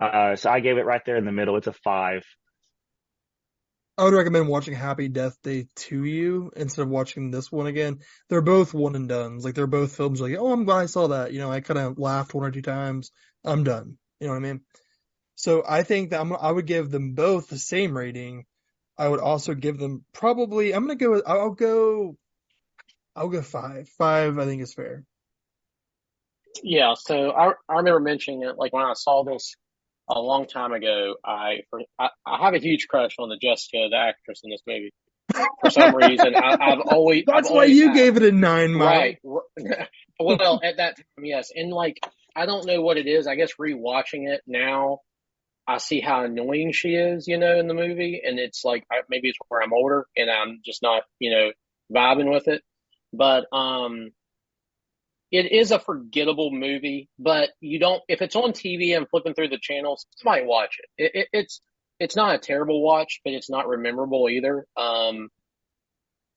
Uh, 0.00 0.36
so 0.36 0.50
I 0.50 0.60
gave 0.60 0.78
it 0.78 0.86
right 0.86 1.02
there 1.04 1.16
in 1.16 1.24
the 1.24 1.32
middle. 1.32 1.56
It's 1.56 1.66
a 1.66 1.72
five. 1.72 2.22
I 3.98 4.04
would 4.04 4.14
recommend 4.14 4.46
watching 4.46 4.74
Happy 4.74 5.08
Death 5.08 5.36
Day 5.42 5.66
2U 5.74 6.50
instead 6.54 6.82
of 6.82 6.88
watching 6.88 7.32
this 7.32 7.50
one 7.50 7.66
again. 7.66 7.98
They're 8.28 8.40
both 8.40 8.72
one 8.72 8.94
and 8.94 9.08
done's. 9.08 9.44
Like 9.44 9.56
they're 9.56 9.66
both 9.66 9.96
films 9.96 10.20
like, 10.20 10.36
oh, 10.38 10.52
I'm 10.52 10.64
glad 10.64 10.78
I 10.78 10.86
saw 10.86 11.08
that. 11.08 11.32
You 11.32 11.40
know, 11.40 11.50
I 11.50 11.60
kind 11.60 11.80
of 11.80 11.98
laughed 11.98 12.32
one 12.32 12.46
or 12.46 12.52
two 12.52 12.62
times. 12.62 13.10
I'm 13.44 13.64
done. 13.64 13.98
You 14.20 14.28
know 14.28 14.34
what 14.34 14.38
I 14.38 14.42
mean? 14.42 14.60
So 15.34 15.64
I 15.68 15.82
think 15.82 16.10
that 16.10 16.20
I'm, 16.20 16.32
I 16.32 16.52
would 16.52 16.66
give 16.66 16.90
them 16.90 17.14
both 17.14 17.48
the 17.48 17.58
same 17.58 17.96
rating. 17.96 18.44
I 18.98 19.08
would 19.08 19.20
also 19.20 19.54
give 19.54 19.78
them 19.78 20.04
probably, 20.12 20.74
I'm 20.74 20.86
going 20.86 20.98
to 20.98 21.04
go, 21.04 21.22
I'll 21.26 21.50
go, 21.50 22.16
I'll 23.14 23.28
go 23.28 23.42
five. 23.42 23.88
Five, 23.90 24.38
I 24.38 24.44
think 24.44 24.62
is 24.62 24.74
fair. 24.74 25.04
Yeah, 26.62 26.94
so 26.98 27.30
I 27.30 27.52
I 27.68 27.76
remember 27.76 28.00
mentioning 28.00 28.42
it 28.42 28.56
like 28.58 28.72
when 28.72 28.82
I 28.84 28.94
saw 28.94 29.22
this 29.22 29.54
a 30.08 30.18
long 30.18 30.46
time 30.46 30.72
ago. 30.72 31.14
I 31.24 31.58
I, 31.98 32.08
I 32.26 32.44
have 32.44 32.54
a 32.54 32.58
huge 32.58 32.88
crush 32.88 33.14
on 33.20 33.28
the 33.28 33.36
Jessica, 33.36 33.86
the 33.90 33.96
actress 33.96 34.40
in 34.42 34.50
this 34.50 34.62
movie. 34.66 34.90
For 35.60 35.70
some 35.70 35.94
reason, 35.94 36.34
I, 36.34 36.56
I've 36.60 36.80
always 36.80 37.24
That's 37.26 37.48
I've 37.48 37.54
why 37.54 37.62
always 37.62 37.76
you 37.76 37.88
had- 37.88 37.94
gave 37.96 38.16
it 38.16 38.22
a 38.24 38.32
nine, 38.32 38.72
Mike. 38.74 39.20
right. 39.24 39.88
well, 40.20 40.60
at 40.64 40.78
that 40.78 40.96
time, 40.96 41.24
yes, 41.24 41.50
and 41.54 41.70
like 41.72 42.00
I 42.34 42.46
don't 42.46 42.66
know 42.66 42.80
what 42.82 42.96
it 42.96 43.06
is. 43.06 43.28
I 43.28 43.36
guess 43.36 43.52
rewatching 43.60 44.26
it 44.28 44.40
now, 44.46 44.98
I 45.68 45.76
see 45.78 46.00
how 46.00 46.24
annoying 46.24 46.72
she 46.72 46.94
is, 46.94 47.28
you 47.28 47.36
know, 47.36 47.58
in 47.58 47.68
the 47.68 47.74
movie, 47.74 48.22
and 48.24 48.38
it's 48.38 48.64
like 48.64 48.84
maybe 49.10 49.28
it's 49.28 49.38
where 49.48 49.62
I'm 49.62 49.74
older 49.74 50.06
and 50.16 50.30
I'm 50.30 50.60
just 50.64 50.82
not, 50.82 51.02
you 51.18 51.30
know, 51.30 51.52
vibing 51.94 52.32
with 52.32 52.48
it. 52.48 52.62
But 53.12 53.44
um, 53.52 54.10
it 55.30 55.52
is 55.52 55.70
a 55.70 55.78
forgettable 55.78 56.50
movie. 56.50 57.10
But 57.18 57.50
you 57.60 57.78
don't 57.78 58.02
if 58.08 58.22
it's 58.22 58.34
on 58.34 58.52
TV 58.52 58.96
and 58.96 59.08
flipping 59.10 59.34
through 59.34 59.48
the 59.48 59.58
channels, 59.60 60.06
might 60.24 60.46
watch 60.46 60.78
it. 60.78 61.04
it, 61.04 61.20
it 61.20 61.28
it's 61.32 61.60
it's 62.00 62.16
not 62.16 62.34
a 62.34 62.38
terrible 62.38 62.82
watch, 62.82 63.20
but 63.22 63.34
it's 63.34 63.50
not 63.50 63.68
rememberable 63.68 64.28
either. 64.30 64.66
Um, 64.74 65.28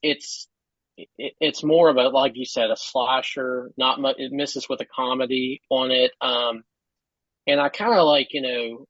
it's 0.01 0.47
it, 0.97 1.33
it's 1.39 1.63
more 1.63 1.89
of 1.89 1.95
a 1.95 2.09
like 2.09 2.33
you 2.35 2.45
said 2.45 2.69
a 2.69 2.75
slasher. 2.75 3.71
Not 3.77 4.01
much. 4.01 4.15
It 4.19 4.33
misses 4.33 4.67
with 4.67 4.81
a 4.81 4.85
comedy 4.85 5.61
on 5.69 5.91
it. 5.91 6.11
Um, 6.19 6.63
and 7.47 7.61
I 7.61 7.69
kind 7.69 7.93
of 7.93 8.05
like 8.05 8.29
you 8.31 8.41
know, 8.41 8.85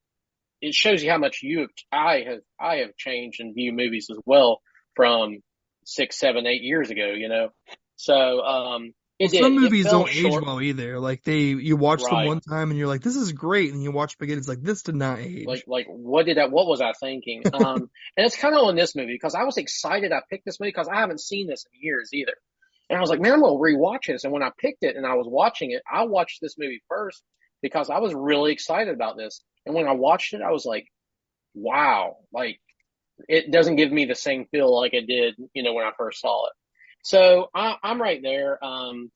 it 0.61 0.73
shows 0.73 1.03
you 1.03 1.09
how 1.09 1.17
much 1.17 1.39
you 1.41 1.61
have, 1.61 1.69
I 1.91 2.23
have 2.27 2.39
I 2.59 2.75
have 2.77 2.95
changed 2.95 3.39
and 3.41 3.53
view 3.55 3.73
movies 3.73 4.07
as 4.11 4.17
well 4.25 4.61
from 4.95 5.39
six, 5.85 6.19
seven, 6.19 6.45
eight 6.45 6.61
years 6.61 6.89
ago. 6.89 7.11
You 7.15 7.29
know, 7.29 7.49
so 7.95 8.41
um, 8.41 8.93
it 9.21 9.29
did. 9.31 9.43
Some 9.43 9.53
It 9.53 9.59
movies 9.59 9.85
don't 9.85 10.09
age 10.09 10.33
well 10.41 10.61
either. 10.61 10.99
Like 10.99 11.23
they, 11.23 11.39
you 11.39 11.77
watch 11.77 12.01
them 12.03 12.25
one 12.25 12.39
time 12.39 12.71
and 12.71 12.79
you're 12.79 12.87
like, 12.87 13.01
this 13.03 13.15
is 13.15 13.31
great. 13.31 13.71
And 13.71 13.83
you 13.83 13.91
watch 13.91 14.17
them 14.17 14.25
again, 14.25 14.39
it's 14.39 14.47
like, 14.47 14.63
this 14.63 14.81
did 14.81 14.95
not 14.95 15.19
age. 15.19 15.45
like 15.45 15.63
like 15.67 15.85
what 15.87 16.25
did 16.25 16.37
that 16.37 16.51
what 16.51 16.65
was 16.65 16.81
i 16.81 16.91
thinking 16.99 17.43
um 17.53 17.89
and 18.17 18.25
it's 18.25 18.35
kind 18.35 18.55
of 18.55 18.63
on 18.63 18.75
this 18.75 18.95
movie 18.95 19.13
because 19.13 19.35
i 19.35 19.43
was 19.43 19.57
excited 19.57 20.11
i 20.11 20.21
picked 20.29 20.45
this 20.45 20.59
movie 20.59 20.69
because 20.69 20.87
i 20.87 20.99
haven't 20.99 21.19
seen 21.19 21.47
this 21.47 21.65
in 21.71 21.79
years 21.81 22.09
either 22.13 22.33
and 22.89 22.97
i 22.97 23.01
was 23.01 23.09
like 23.09 23.19
man 23.19 23.33
i'm 23.33 23.41
gonna 23.41 23.53
rewatch 23.53 24.07
this 24.07 24.23
and 24.23 24.33
when 24.33 24.41
i 24.41 24.49
picked 24.57 24.83
it 24.83 24.95
and 24.95 25.05
i 25.05 25.13
was 25.13 25.27
watching 25.29 25.71
it 25.71 25.81
i 25.91 26.03
watched 26.03 26.39
this 26.41 26.55
movie 26.57 26.81
first 26.89 27.21
because 27.61 27.89
i 27.89 27.99
was 27.99 28.13
really 28.13 28.51
excited 28.51 28.93
about 28.93 29.17
this 29.17 29.41
and 29.65 29.75
when 29.75 29.87
i 29.87 29.93
watched 29.93 30.33
it 30.33 30.41
i 30.41 30.51
was 30.51 30.65
like 30.65 30.85
wow 31.53 32.17
like 32.33 32.59
it 33.27 33.51
doesn't 33.51 33.75
give 33.75 33.91
me 33.91 34.05
the 34.05 34.15
same 34.15 34.45
feel 34.51 34.73
like 34.79 34.93
it 34.93 35.07
did 35.07 35.35
you 35.53 35.63
know 35.63 35.73
when 35.73 35.85
i 35.85 35.91
first 35.97 36.21
saw 36.21 36.47
it 36.47 36.53
so 37.03 37.47
I, 37.53 37.75
i'm 37.83 38.01
right 38.01 38.21
there 38.21 38.63
um 38.63 39.11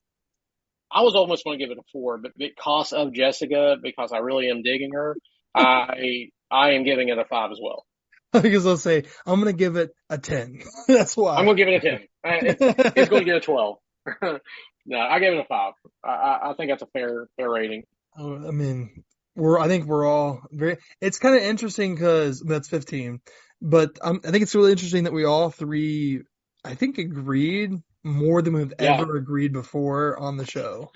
I 0.90 1.02
was 1.02 1.14
almost 1.14 1.44
going 1.44 1.58
to 1.58 1.64
give 1.64 1.72
it 1.72 1.78
a 1.78 1.82
four, 1.92 2.18
but 2.18 2.32
because 2.36 2.92
of 2.92 3.12
Jessica, 3.12 3.76
because 3.82 4.12
I 4.12 4.18
really 4.18 4.48
am 4.50 4.62
digging 4.62 4.92
her, 4.92 5.16
I 5.54 6.30
I 6.50 6.70
am 6.72 6.84
giving 6.84 7.08
it 7.08 7.18
a 7.18 7.24
five 7.24 7.50
as 7.50 7.58
well. 7.60 7.84
because 8.32 8.66
I'll 8.66 8.76
say, 8.76 9.04
I'm 9.26 9.40
going 9.40 9.52
to 9.52 9.58
give 9.58 9.76
it 9.76 9.90
a 10.08 10.18
10. 10.18 10.62
That's 10.88 11.16
why. 11.16 11.36
I'm 11.36 11.44
going 11.44 11.56
to 11.56 11.64
give 11.64 11.72
it 11.72 11.84
a 11.84 11.90
ten. 11.90 12.06
It's, 12.28 12.60
it's 12.96 13.08
going 13.08 13.22
to 13.22 13.24
get 13.24 13.36
a 13.36 13.40
twelve. 13.40 13.76
no, 14.22 14.98
I 14.98 15.20
gave 15.20 15.32
it 15.32 15.38
a 15.38 15.44
five. 15.44 15.74
I, 16.04 16.08
I 16.08 16.50
I 16.50 16.54
think 16.54 16.70
that's 16.70 16.82
a 16.82 16.86
fair 16.86 17.28
fair 17.36 17.48
rating. 17.48 17.84
Oh, 18.18 18.48
I 18.48 18.50
mean, 18.50 19.04
we're, 19.36 19.58
I 19.58 19.68
think 19.68 19.84
we're 19.86 20.06
all 20.06 20.42
very, 20.50 20.78
it's 21.00 21.18
kind 21.18 21.36
of 21.36 21.42
interesting 21.42 21.94
because 21.94 22.40
that's 22.40 22.68
15, 22.68 23.20
but 23.62 23.98
um, 24.02 24.20
I 24.26 24.30
think 24.30 24.42
it's 24.42 24.54
really 24.54 24.72
interesting 24.72 25.04
that 25.04 25.12
we 25.12 25.24
all 25.24 25.50
three, 25.50 26.22
I 26.64 26.74
think 26.74 26.98
agreed 26.98 27.72
more 28.02 28.42
than 28.42 28.54
we've 28.54 28.72
Yeah. 28.80 29.00
ever 29.00 29.16
agreed 29.16 29.52
before 29.52 30.18
on 30.18 30.36
the 30.36 30.46
show. 30.46 30.90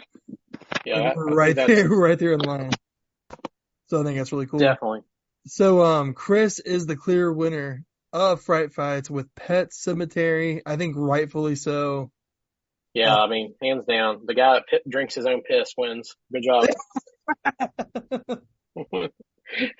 Yeah, 0.84 0.96
Like, 0.96 1.04
I- 1.06 1.10
I 1.10 1.14
we're 1.16 1.34
right 1.34 1.56
there, 1.56 1.88
we're 1.90 2.02
right 2.08 2.18
there 2.18 2.32
in 2.32 2.40
line. 2.40 2.70
So 3.88 4.00
I 4.00 4.04
think 4.04 4.18
that's 4.18 4.32
really 4.32 4.46
cool. 4.46 4.60
Definitely. 4.60 5.00
So, 5.46 5.82
um, 5.84 6.14
Chris 6.14 6.58
is 6.60 6.86
the 6.86 6.96
clear 6.96 7.32
winner 7.32 7.84
of 8.12 8.42
Fright 8.42 8.72
Fights 8.72 9.10
with 9.10 9.34
Pet 9.34 9.70
Sematary. 9.70 10.60
I 10.66 10.76
think 10.76 10.94
rightfully 10.96 11.56
so. 11.56 12.10
Yeah, 12.94 13.14
I 13.16 13.28
mean, 13.28 13.54
hands 13.62 13.84
down, 13.86 14.22
the 14.26 14.34
guy 14.34 14.54
that 14.54 14.64
pi 14.68 14.78
drinks 14.88 15.14
his 15.14 15.24
own 15.26 15.42
piss 15.42 15.72
wins. 15.78 16.14
Good 16.32 16.42
job. 16.44 16.66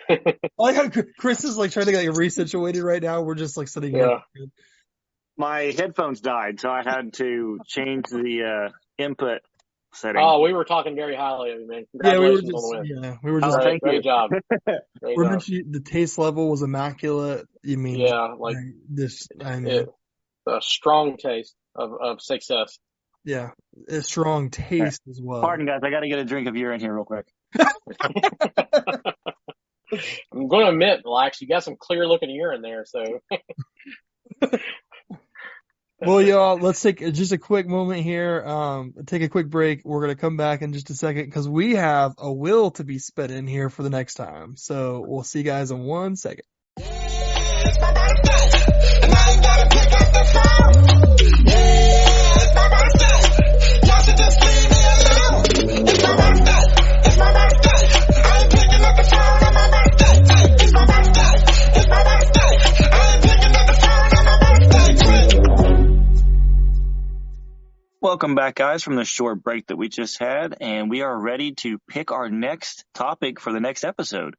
I 0.09 0.19
like 0.59 0.77
how 0.77 0.91
Chris 1.19 1.45
is 1.45 1.57
like 1.57 1.71
trying 1.71 1.87
to 1.87 1.93
get 1.93 2.07
like 2.07 2.17
resituated 2.17 2.83
right 2.83 3.03
now. 3.03 3.23
We're 3.23 3.35
just 3.35 3.57
like 3.57 3.69
sitting 3.69 3.95
here. 3.95 4.21
My 5.37 5.73
headphones 5.77 6.21
died, 6.21 6.61
so 6.61 6.69
I 6.71 6.83
had 6.83 7.15
to 7.15 7.59
change 7.67 8.07
the 8.11 8.69
uh, 8.69 8.73
input 9.03 9.41
setting. 9.95 10.21
oh, 10.23 10.41
we 10.41 10.53
were 10.53 10.65
talking 10.65 10.95
very 10.95 11.17
highly 11.17 11.53
of 11.53 11.61
you, 11.61 11.69
man. 11.69 11.87
Yeah, 12.03 12.19
we 12.19 12.31
were 12.31 12.41
just, 12.41 12.53
on 12.53 12.53
the 12.53 12.89
win. 12.91 13.03
yeah, 13.03 13.17
we 13.23 13.33
were 13.33 13.41
just, 13.41 13.57
Great, 13.57 13.65
thank 13.65 13.83
great 13.83 13.95
you. 13.95 14.03
job. 14.03 14.31
Great 14.31 15.17
job. 15.17 15.17
mentioning 15.31 15.71
the 15.71 15.81
taste 15.81 16.19
level 16.19 16.51
was 16.51 16.63
immaculate. 16.63 17.47
You 17.63 17.79
mean, 17.79 18.01
Yeah, 18.01 18.35
like 18.39 18.57
this, 18.89 19.29
I 19.43 19.61
mean, 19.61 19.73
it, 19.73 19.89
a 20.47 20.61
strong 20.61 21.17
taste 21.17 21.55
of, 21.75 21.93
of 22.01 22.21
success. 22.21 22.79
yeah, 23.25 23.51
a 23.89 24.03
strong 24.03 24.51
taste 24.51 25.03
as 25.09 25.21
well. 25.23 25.41
Pardon, 25.41 25.67
guys, 25.67 25.81
I 25.83 25.91
got 25.91 26.01
to 26.01 26.09
get 26.09 26.19
a 26.19 26.25
drink 26.25 26.49
of 26.49 26.57
urine 26.57 26.81
here 26.81 26.95
real 26.95 27.05
quick. 27.05 27.27
I'm 30.33 30.49
going 30.49 30.67
to 30.67 30.71
admit, 30.71 31.01
Lax, 31.05 31.41
you 31.41 31.49
got 31.49 31.65
some 31.65 31.77
clear 31.79 32.07
looking 32.07 32.31
urine 32.31 32.63
there. 32.63 32.85
So 32.87 33.21
Well, 36.03 36.23
y'all, 36.23 36.57
let's 36.59 36.81
take 36.81 37.01
just 37.13 37.33
a 37.33 37.39
quick 37.39 37.67
moment 37.67 38.03
here. 38.03 38.43
Um, 38.43 38.95
take 39.05 39.21
a 39.21 39.29
quick 39.29 39.51
break. 39.51 39.85
We're 39.85 40.01
gonna 40.01 40.15
come 40.15 40.39
back 40.39 40.63
in 40.63 40.73
just 40.73 40.89
a 40.89 40.95
second 40.95 41.27
because 41.27 41.47
we 41.47 41.75
have 41.75 42.15
a 42.17 42.33
will 42.33 42.71
to 42.73 42.85
be 42.85 42.99
spit 42.99 43.31
in 43.31 43.47
here 43.47 43.69
for 43.69 43.83
the 43.83 43.91
next 43.91 44.15
time. 44.15 44.57
So 44.57 45.05
we'll 45.07 45.25
see 45.25 45.41
you 45.41 45.45
guys 45.45 45.71
in 45.71 45.81
one 45.81 46.17
second. 46.17 46.47
It's 46.79 47.77
Welcome 68.11 68.35
back, 68.35 68.57
guys, 68.57 68.83
from 68.83 68.97
the 68.97 69.05
short 69.05 69.41
break 69.41 69.69
that 69.69 69.77
we 69.77 69.89
just 69.89 70.19
had, 70.19 70.57
and 70.61 70.91
we 70.91 71.03
are 71.03 71.17
ready 71.17 71.53
to 71.59 71.79
pick 71.89 72.11
our 72.11 72.29
next 72.29 72.85
topic 72.93 73.39
for 73.39 73.53
the 73.53 73.61
next 73.61 73.85
episode. 73.85 74.35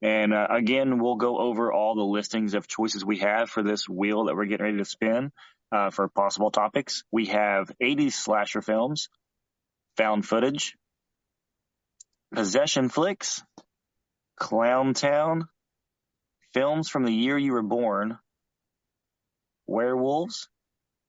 And 0.00 0.32
uh, 0.32 0.46
again, 0.48 1.00
we'll 1.00 1.16
go 1.16 1.36
over 1.36 1.72
all 1.72 1.96
the 1.96 2.04
listings 2.04 2.54
of 2.54 2.68
choices 2.68 3.04
we 3.04 3.18
have 3.18 3.50
for 3.50 3.64
this 3.64 3.88
wheel 3.88 4.26
that 4.26 4.36
we're 4.36 4.44
getting 4.44 4.64
ready 4.64 4.78
to 4.78 4.84
spin 4.84 5.32
uh, 5.72 5.90
for 5.90 6.06
possible 6.06 6.52
topics. 6.52 7.02
We 7.10 7.26
have 7.26 7.68
80s 7.82 8.12
slasher 8.12 8.62
films, 8.62 9.08
found 9.96 10.24
footage, 10.24 10.76
possession 12.32 12.88
flicks, 12.88 13.42
clown 14.36 14.94
town, 14.94 15.48
films 16.54 16.88
from 16.88 17.04
the 17.04 17.12
year 17.12 17.36
you 17.36 17.54
were 17.54 17.62
born, 17.62 18.18
werewolves, 19.66 20.48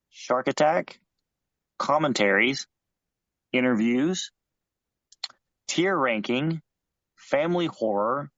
shark 0.10 0.48
attack, 0.48 1.00
commentaries, 1.80 2.68
interviews, 3.54 4.32
tier 5.68 5.98
ranking, 5.98 6.62
family 7.18 7.68
horror, 7.68 8.32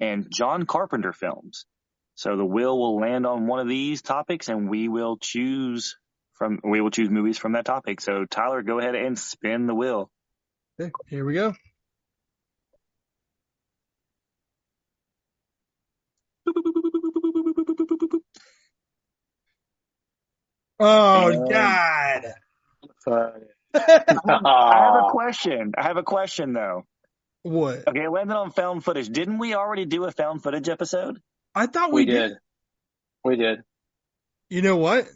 and 0.00 0.26
John 0.30 0.66
Carpenter 0.66 1.12
films. 1.12 1.66
So 2.14 2.36
the 2.36 2.44
wheel 2.44 2.78
will 2.78 2.98
land 3.00 3.26
on 3.26 3.46
one 3.46 3.60
of 3.60 3.68
these 3.68 4.02
topics 4.02 4.48
and 4.48 4.68
we 4.68 4.88
will 4.88 5.16
choose 5.18 5.96
from, 6.34 6.60
we 6.64 6.80
will 6.80 6.90
choose 6.90 7.10
movies 7.10 7.38
from 7.38 7.52
that 7.52 7.64
topic. 7.64 8.00
So 8.00 8.24
Tyler, 8.26 8.62
go 8.62 8.78
ahead 8.78 8.94
and 8.94 9.18
spin 9.18 9.66
the 9.66 9.74
wheel. 9.74 10.10
Okay, 10.80 10.92
here 11.08 11.24
we 11.24 11.34
go. 11.34 11.54
Oh 20.80 21.32
Um, 21.32 21.46
God! 21.48 22.34
I 23.08 23.34
have 23.74 25.04
a 25.04 25.10
question. 25.10 25.72
I 25.76 25.82
have 25.84 25.96
a 25.96 26.02
question 26.02 26.52
though. 26.52 26.84
what? 27.42 27.88
Okay, 27.88 28.04
it 28.04 28.10
landed 28.10 28.36
on 28.36 28.50
found 28.50 28.84
footage. 28.84 29.08
Didn't 29.08 29.38
we 29.38 29.54
already 29.54 29.84
do 29.84 30.04
a 30.04 30.12
found 30.12 30.42
footage 30.42 30.68
episode? 30.68 31.20
I 31.54 31.66
thought 31.66 31.92
we 31.92 32.04
we, 32.04 32.12
did. 32.12 32.32
We 33.24 33.36
did. 33.36 33.60
You 34.50 34.62
know 34.62 34.76
what? 34.76 35.08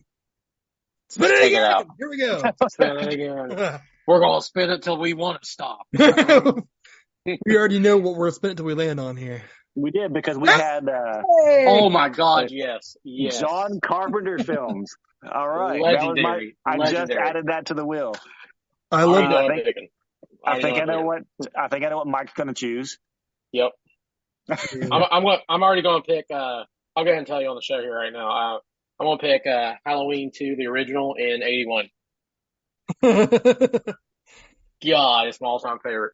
Spin 1.11 1.29
Let's 1.29 1.33
it 1.33 1.43
take 1.43 1.53
it 1.53 1.57
again. 1.57 1.71
out. 1.71 1.87
Here 1.99 2.09
we 2.09 2.19
go. 2.19 2.43
Spin 2.69 2.97
it 2.97 3.13
again. 3.13 3.81
We're 4.07 4.21
gonna 4.21 4.41
spin 4.41 4.71
it 4.71 4.83
till 4.83 4.99
we 4.99 5.15
want 5.15 5.43
to 5.43 5.49
stop. 5.49 5.87
we 5.93 7.57
already 7.57 7.81
know 7.81 7.97
what 7.97 8.15
we're 8.15 8.31
spinning 8.31 8.57
till 8.57 8.67
we 8.67 8.75
land 8.75 9.01
on 9.01 9.17
here. 9.17 9.43
We 9.75 9.91
did 9.91 10.13
because 10.13 10.39
we 10.39 10.49
had 10.49 10.89
uh, 10.89 11.23
Oh 11.67 11.91
my 11.91 12.09
God! 12.09 12.53
Yes, 12.53 12.97
yes. 13.03 13.41
John 13.41 13.81
Carpenter 13.81 14.39
films. 14.39 14.95
All 15.25 15.49
right, 15.49 15.81
that 15.83 16.07
was 16.07 16.19
my. 16.23 16.31
Legendary. 16.33 16.57
I 16.67 16.91
just 16.93 17.13
added 17.13 17.47
that 17.47 17.67
to 17.67 17.75
the 17.75 17.85
wheel. 17.85 18.15
I 18.91 19.01
I 19.01 19.05
love 19.05 19.15
already 19.25 19.29
know 19.29 19.37
I 19.37 19.49
think- 19.49 19.65
picking. 19.67 19.89
I 20.45 20.61
think 20.61 20.79
I 20.81 20.85
know 20.85 21.01
what. 21.03 21.23
I 21.59 21.69
think 21.69 21.85
I 21.85 21.89
know 21.89 21.97
what 21.99 22.07
Mike's 22.07 22.33
going 22.35 22.47
to 22.49 22.55
choose. 22.55 22.99
Yep. 23.53 23.73
I'm 24.49 24.93
I'm 24.93 25.23
gonna, 25.25 25.39
I'm 25.49 25.63
already 25.63 25.83
going 25.83 26.03
to 26.03 26.07
pick. 26.07 26.27
Uh, 26.31 26.63
I'll 26.95 27.03
go 27.05 27.11
ahead 27.11 27.19
and 27.19 27.27
tell 27.27 27.43
you 27.43 27.49
on 27.49 27.57
the 27.57 27.63
show 27.63 27.81
here 27.81 27.95
right 27.95 28.13
now. 28.13 28.29
Uh, 28.31 28.59
I'm 29.01 29.07
going 29.07 29.19
to 29.19 29.23
pick 29.23 29.43
uh, 29.47 29.73
Halloween 29.85 30.31
2, 30.35 30.55
the 30.57 30.67
original, 30.69 31.15
in 31.19 31.43
'81. 31.43 31.89
God, 34.87 35.27
it's 35.29 35.41
my 35.41 35.49
all-time 35.49 35.79
favorite. 35.83 36.13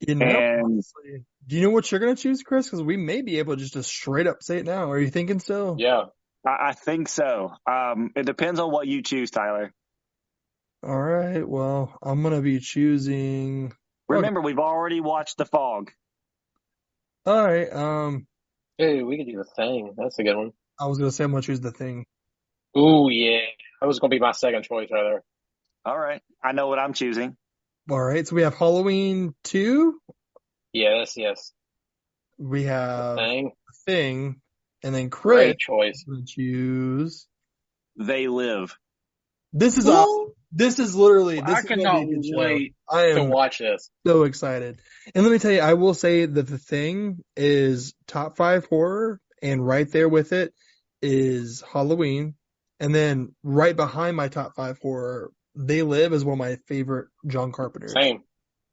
you 0.00 0.14
know, 0.14 0.26
And- 0.26 0.62
honestly, 0.64 1.24
do 1.46 1.56
you 1.56 1.62
know 1.62 1.70
what 1.70 1.90
you're 1.90 2.00
gonna 2.00 2.14
choose, 2.16 2.42
Chris? 2.42 2.66
Because 2.66 2.82
we 2.82 2.96
may 2.96 3.22
be 3.22 3.38
able 3.38 3.54
to 3.56 3.60
just, 3.60 3.74
just 3.74 3.88
straight 3.90 4.26
up 4.26 4.42
say 4.42 4.58
it 4.58 4.66
now. 4.66 4.90
Are 4.90 4.98
you 5.00 5.08
thinking 5.10 5.40
so? 5.40 5.76
Yeah. 5.78 6.04
I, 6.46 6.68
I 6.68 6.72
think 6.72 7.08
so. 7.08 7.52
Um, 7.70 8.12
it 8.16 8.26
depends 8.26 8.60
on 8.60 8.70
what 8.70 8.86
you 8.86 9.02
choose, 9.02 9.30
Tyler. 9.30 9.72
All 10.82 11.00
right. 11.00 11.46
Well, 11.46 11.96
I'm 12.02 12.22
gonna 12.22 12.40
be 12.40 12.60
choosing. 12.60 13.72
Remember, 14.08 14.40
we've 14.40 14.58
already 14.58 15.00
watched 15.00 15.36
The 15.36 15.44
Fog. 15.44 15.90
All 17.26 17.44
right. 17.44 17.72
Um, 17.72 18.26
Hey, 18.78 19.02
we 19.02 19.16
could 19.16 19.26
do 19.26 19.38
the 19.38 19.44
thing. 19.44 19.92
That's 19.96 20.20
a 20.20 20.22
good 20.22 20.36
one. 20.36 20.52
I 20.80 20.86
was 20.86 20.98
gonna 20.98 21.10
say 21.10 21.24
I'm 21.24 21.32
gonna 21.32 21.42
choose 21.42 21.60
the 21.60 21.72
thing. 21.72 22.06
Ooh, 22.76 23.08
yeah. 23.10 23.40
That 23.80 23.86
was 23.86 23.98
going 23.98 24.10
to 24.10 24.14
be 24.14 24.20
my 24.20 24.32
second 24.32 24.64
choice 24.64 24.88
right 24.90 25.02
there. 25.02 25.22
All 25.84 25.98
right, 25.98 26.20
I 26.42 26.52
know 26.52 26.66
what 26.68 26.78
I'm 26.78 26.92
choosing. 26.92 27.36
All 27.90 28.00
right. 28.00 28.26
So 28.26 28.36
we 28.36 28.42
have 28.42 28.54
Halloween 28.54 29.34
two. 29.44 29.98
Yes, 30.72 31.16
yes. 31.16 31.52
We 32.38 32.64
have 32.64 33.16
Thing. 33.16 33.52
thing, 33.86 34.40
and 34.82 34.94
then 34.94 35.10
Chris 35.10 35.36
Great 35.36 35.58
choice. 35.58 35.94
is 35.96 36.04
gonna 36.08 36.22
choose. 36.26 37.26
They 37.96 38.28
live. 38.28 38.76
This 39.52 39.78
is 39.78 39.88
awesome. 39.88 40.32
This 40.52 40.78
is 40.78 40.94
literally. 40.94 41.40
This 41.40 41.44
I 41.54 41.58
is 41.60 41.64
gonna 41.64 41.82
cannot 41.82 42.06
be 42.06 42.12
a 42.12 42.14
good 42.16 42.26
show. 42.26 42.38
wait 42.38 42.74
I 42.88 43.12
to 43.12 43.20
am 43.22 43.28
watch 43.30 43.58
this. 43.58 43.90
so 44.06 44.22
excited. 44.24 44.78
And 45.14 45.24
let 45.24 45.32
me 45.32 45.38
tell 45.38 45.52
you, 45.52 45.60
I 45.60 45.74
will 45.74 45.94
say 45.94 46.26
that 46.26 46.42
the 46.46 46.58
thing 46.58 47.22
is 47.36 47.94
top 48.06 48.36
five 48.36 48.66
horror, 48.66 49.20
and 49.42 49.66
right 49.66 49.90
there 49.90 50.08
with 50.08 50.32
it 50.32 50.52
is 51.02 51.62
Halloween. 51.72 52.34
And 52.80 52.94
then 52.94 53.34
right 53.42 53.74
behind 53.74 54.16
my 54.16 54.28
top 54.28 54.54
five 54.54 54.78
horror, 54.80 55.32
They 55.56 55.82
Live 55.82 56.12
is 56.12 56.24
one 56.24 56.34
of 56.34 56.38
my 56.38 56.56
favorite 56.68 57.08
John 57.26 57.50
Carpenter. 57.52 57.88
Same. 57.88 58.22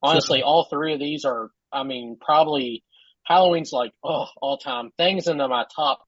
Honestly, 0.03 0.43
all 0.43 0.65
three 0.69 0.93
of 0.93 0.99
these 0.99 1.25
are, 1.25 1.49
I 1.73 1.81
mean, 1.83 2.17
probably 2.21 2.83
Halloween's 3.25 3.71
like, 3.71 3.91
oh, 4.03 4.27
all 4.41 4.57
time. 4.57 4.91
Things 4.97 5.27
into 5.27 5.47
my 5.47 5.65
top 5.75 5.99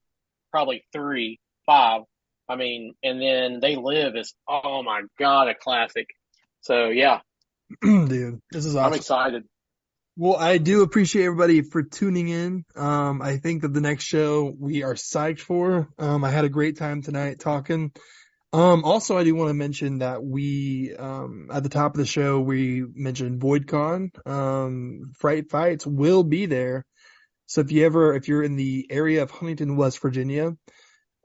probably 0.50 0.84
three, 0.92 1.40
five. 1.66 2.02
I 2.48 2.56
mean, 2.56 2.94
and 3.02 3.20
then 3.20 3.60
They 3.60 3.76
Live 3.76 4.16
is, 4.16 4.34
oh 4.48 4.82
my 4.82 5.02
God, 5.18 5.48
a 5.48 5.54
classic. 5.54 6.06
So 6.62 6.88
yeah, 6.88 7.20
Dude, 7.82 8.40
this 8.50 8.64
is 8.64 8.74
awesome. 8.76 8.92
I'm 8.92 8.98
excited. 8.98 9.44
Well, 10.16 10.36
I 10.36 10.58
do 10.58 10.82
appreciate 10.82 11.26
everybody 11.26 11.62
for 11.62 11.82
tuning 11.82 12.28
in. 12.28 12.64
Um, 12.74 13.22
I 13.22 13.36
think 13.36 13.62
that 13.62 13.72
the 13.72 13.80
next 13.80 14.04
show 14.04 14.52
we 14.58 14.82
are 14.82 14.94
psyched 14.94 15.40
for. 15.40 15.88
Um, 15.98 16.24
I 16.24 16.30
had 16.30 16.44
a 16.44 16.48
great 16.48 16.76
time 16.76 17.02
tonight 17.02 17.38
talking. 17.38 17.92
Um, 18.52 18.84
also, 18.84 19.16
I 19.16 19.24
do 19.24 19.34
want 19.34 19.50
to 19.50 19.54
mention 19.54 19.98
that 19.98 20.24
we, 20.24 20.92
um, 20.98 21.50
at 21.52 21.62
the 21.62 21.68
top 21.68 21.94
of 21.94 21.98
the 21.98 22.06
show, 22.06 22.40
we 22.40 22.82
mentioned 22.94 23.40
VoidCon. 23.40 24.26
Um, 24.26 25.12
Fright 25.18 25.50
Fights 25.50 25.86
will 25.86 26.24
be 26.24 26.46
there. 26.46 26.84
So 27.48 27.62
if 27.62 27.72
you 27.72 27.86
ever, 27.86 28.14
if 28.14 28.28
you're 28.28 28.42
in 28.42 28.56
the 28.56 28.86
area 28.90 29.22
of 29.22 29.30
Huntington, 29.30 29.76
West 29.76 30.00
Virginia, 30.02 30.54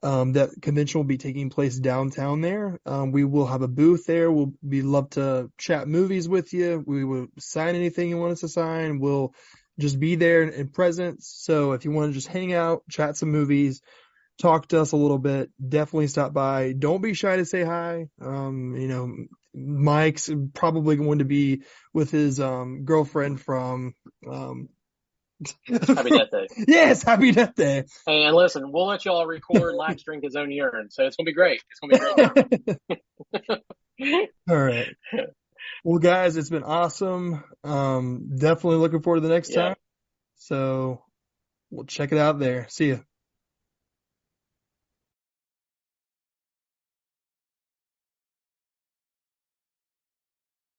um, 0.03 0.33
that 0.33 0.51
convention 0.61 0.99
will 0.99 1.05
be 1.05 1.17
taking 1.17 1.49
place 1.49 1.77
downtown 1.77 2.39
there. 2.39 2.79
Um, 2.85 3.11
we 3.11 3.25
will 3.25 3.45
have 3.45 3.61
a 3.61 3.67
booth 3.67 4.05
there. 4.05 4.31
We'll 4.31 4.53
be 4.67 4.81
love 4.81 5.09
to 5.11 5.51
chat 5.57 5.87
movies 5.87 6.29
with 6.29 6.53
you. 6.53 6.81
We 6.85 7.03
will 7.03 7.27
sign 7.39 7.75
anything 7.75 8.07
you 8.09 8.17
want 8.17 8.31
us 8.31 8.39
to 8.39 8.47
sign. 8.47 8.99
We'll 8.99 9.33
just 9.77 9.99
be 9.99 10.15
there 10.15 10.43
in, 10.43 10.69
presence. 10.69 11.29
So 11.35 11.73
if 11.73 11.83
you 11.83 11.91
want 11.91 12.11
to 12.11 12.13
just 12.13 12.29
hang 12.29 12.53
out, 12.53 12.83
chat 12.89 13.17
some 13.17 13.31
movies, 13.31 13.81
talk 14.41 14.67
to 14.69 14.79
us 14.79 14.93
a 14.93 14.97
little 14.97 15.19
bit, 15.19 15.51
definitely 15.65 16.07
stop 16.07 16.33
by. 16.33 16.71
Don't 16.71 17.01
be 17.01 17.13
shy 17.13 17.35
to 17.35 17.45
say 17.45 17.63
hi. 17.63 18.07
Um, 18.21 18.77
you 18.77 18.87
know, 18.87 19.13
Mike's 19.53 20.29
probably 20.53 20.95
going 20.95 21.19
to 21.19 21.25
be 21.25 21.63
with 21.93 22.11
his 22.11 22.39
um 22.39 22.85
girlfriend 22.85 23.41
from 23.41 23.93
um 24.29 24.69
Happy 25.67 26.09
Death 26.09 26.31
Day. 26.31 26.47
Yes, 26.67 27.03
happy 27.03 27.31
death 27.31 27.55
day. 27.55 27.83
And 28.07 28.35
listen, 28.35 28.71
we'll 28.71 28.87
let 28.87 29.05
y'all 29.05 29.25
record 29.25 29.75
Lax 29.77 30.03
drink 30.03 30.23
his 30.23 30.35
own 30.35 30.51
urine. 30.51 30.89
So 30.91 31.05
it's 31.05 31.15
going 31.15 31.25
to 31.25 31.29
be 31.29 31.33
great. 31.33 31.61
It's 31.71 31.79
going 31.79 31.93
to 31.93 32.77
be 33.39 33.53
great. 33.99 34.29
All 34.49 34.57
right. 34.57 34.87
Well, 35.83 35.99
guys, 35.99 36.35
it's 36.37 36.49
been 36.49 36.63
awesome. 36.63 37.43
Um, 37.63 38.29
definitely 38.37 38.77
looking 38.77 39.01
forward 39.01 39.21
to 39.21 39.27
the 39.27 39.33
next 39.33 39.49
Yeah. 39.51 39.69
time. 39.69 39.75
So 40.35 41.03
we'll 41.71 41.85
check 41.85 42.11
it 42.11 42.17
out 42.17 42.39
there. 42.39 42.67
See 42.69 42.89
ya. 42.89 42.97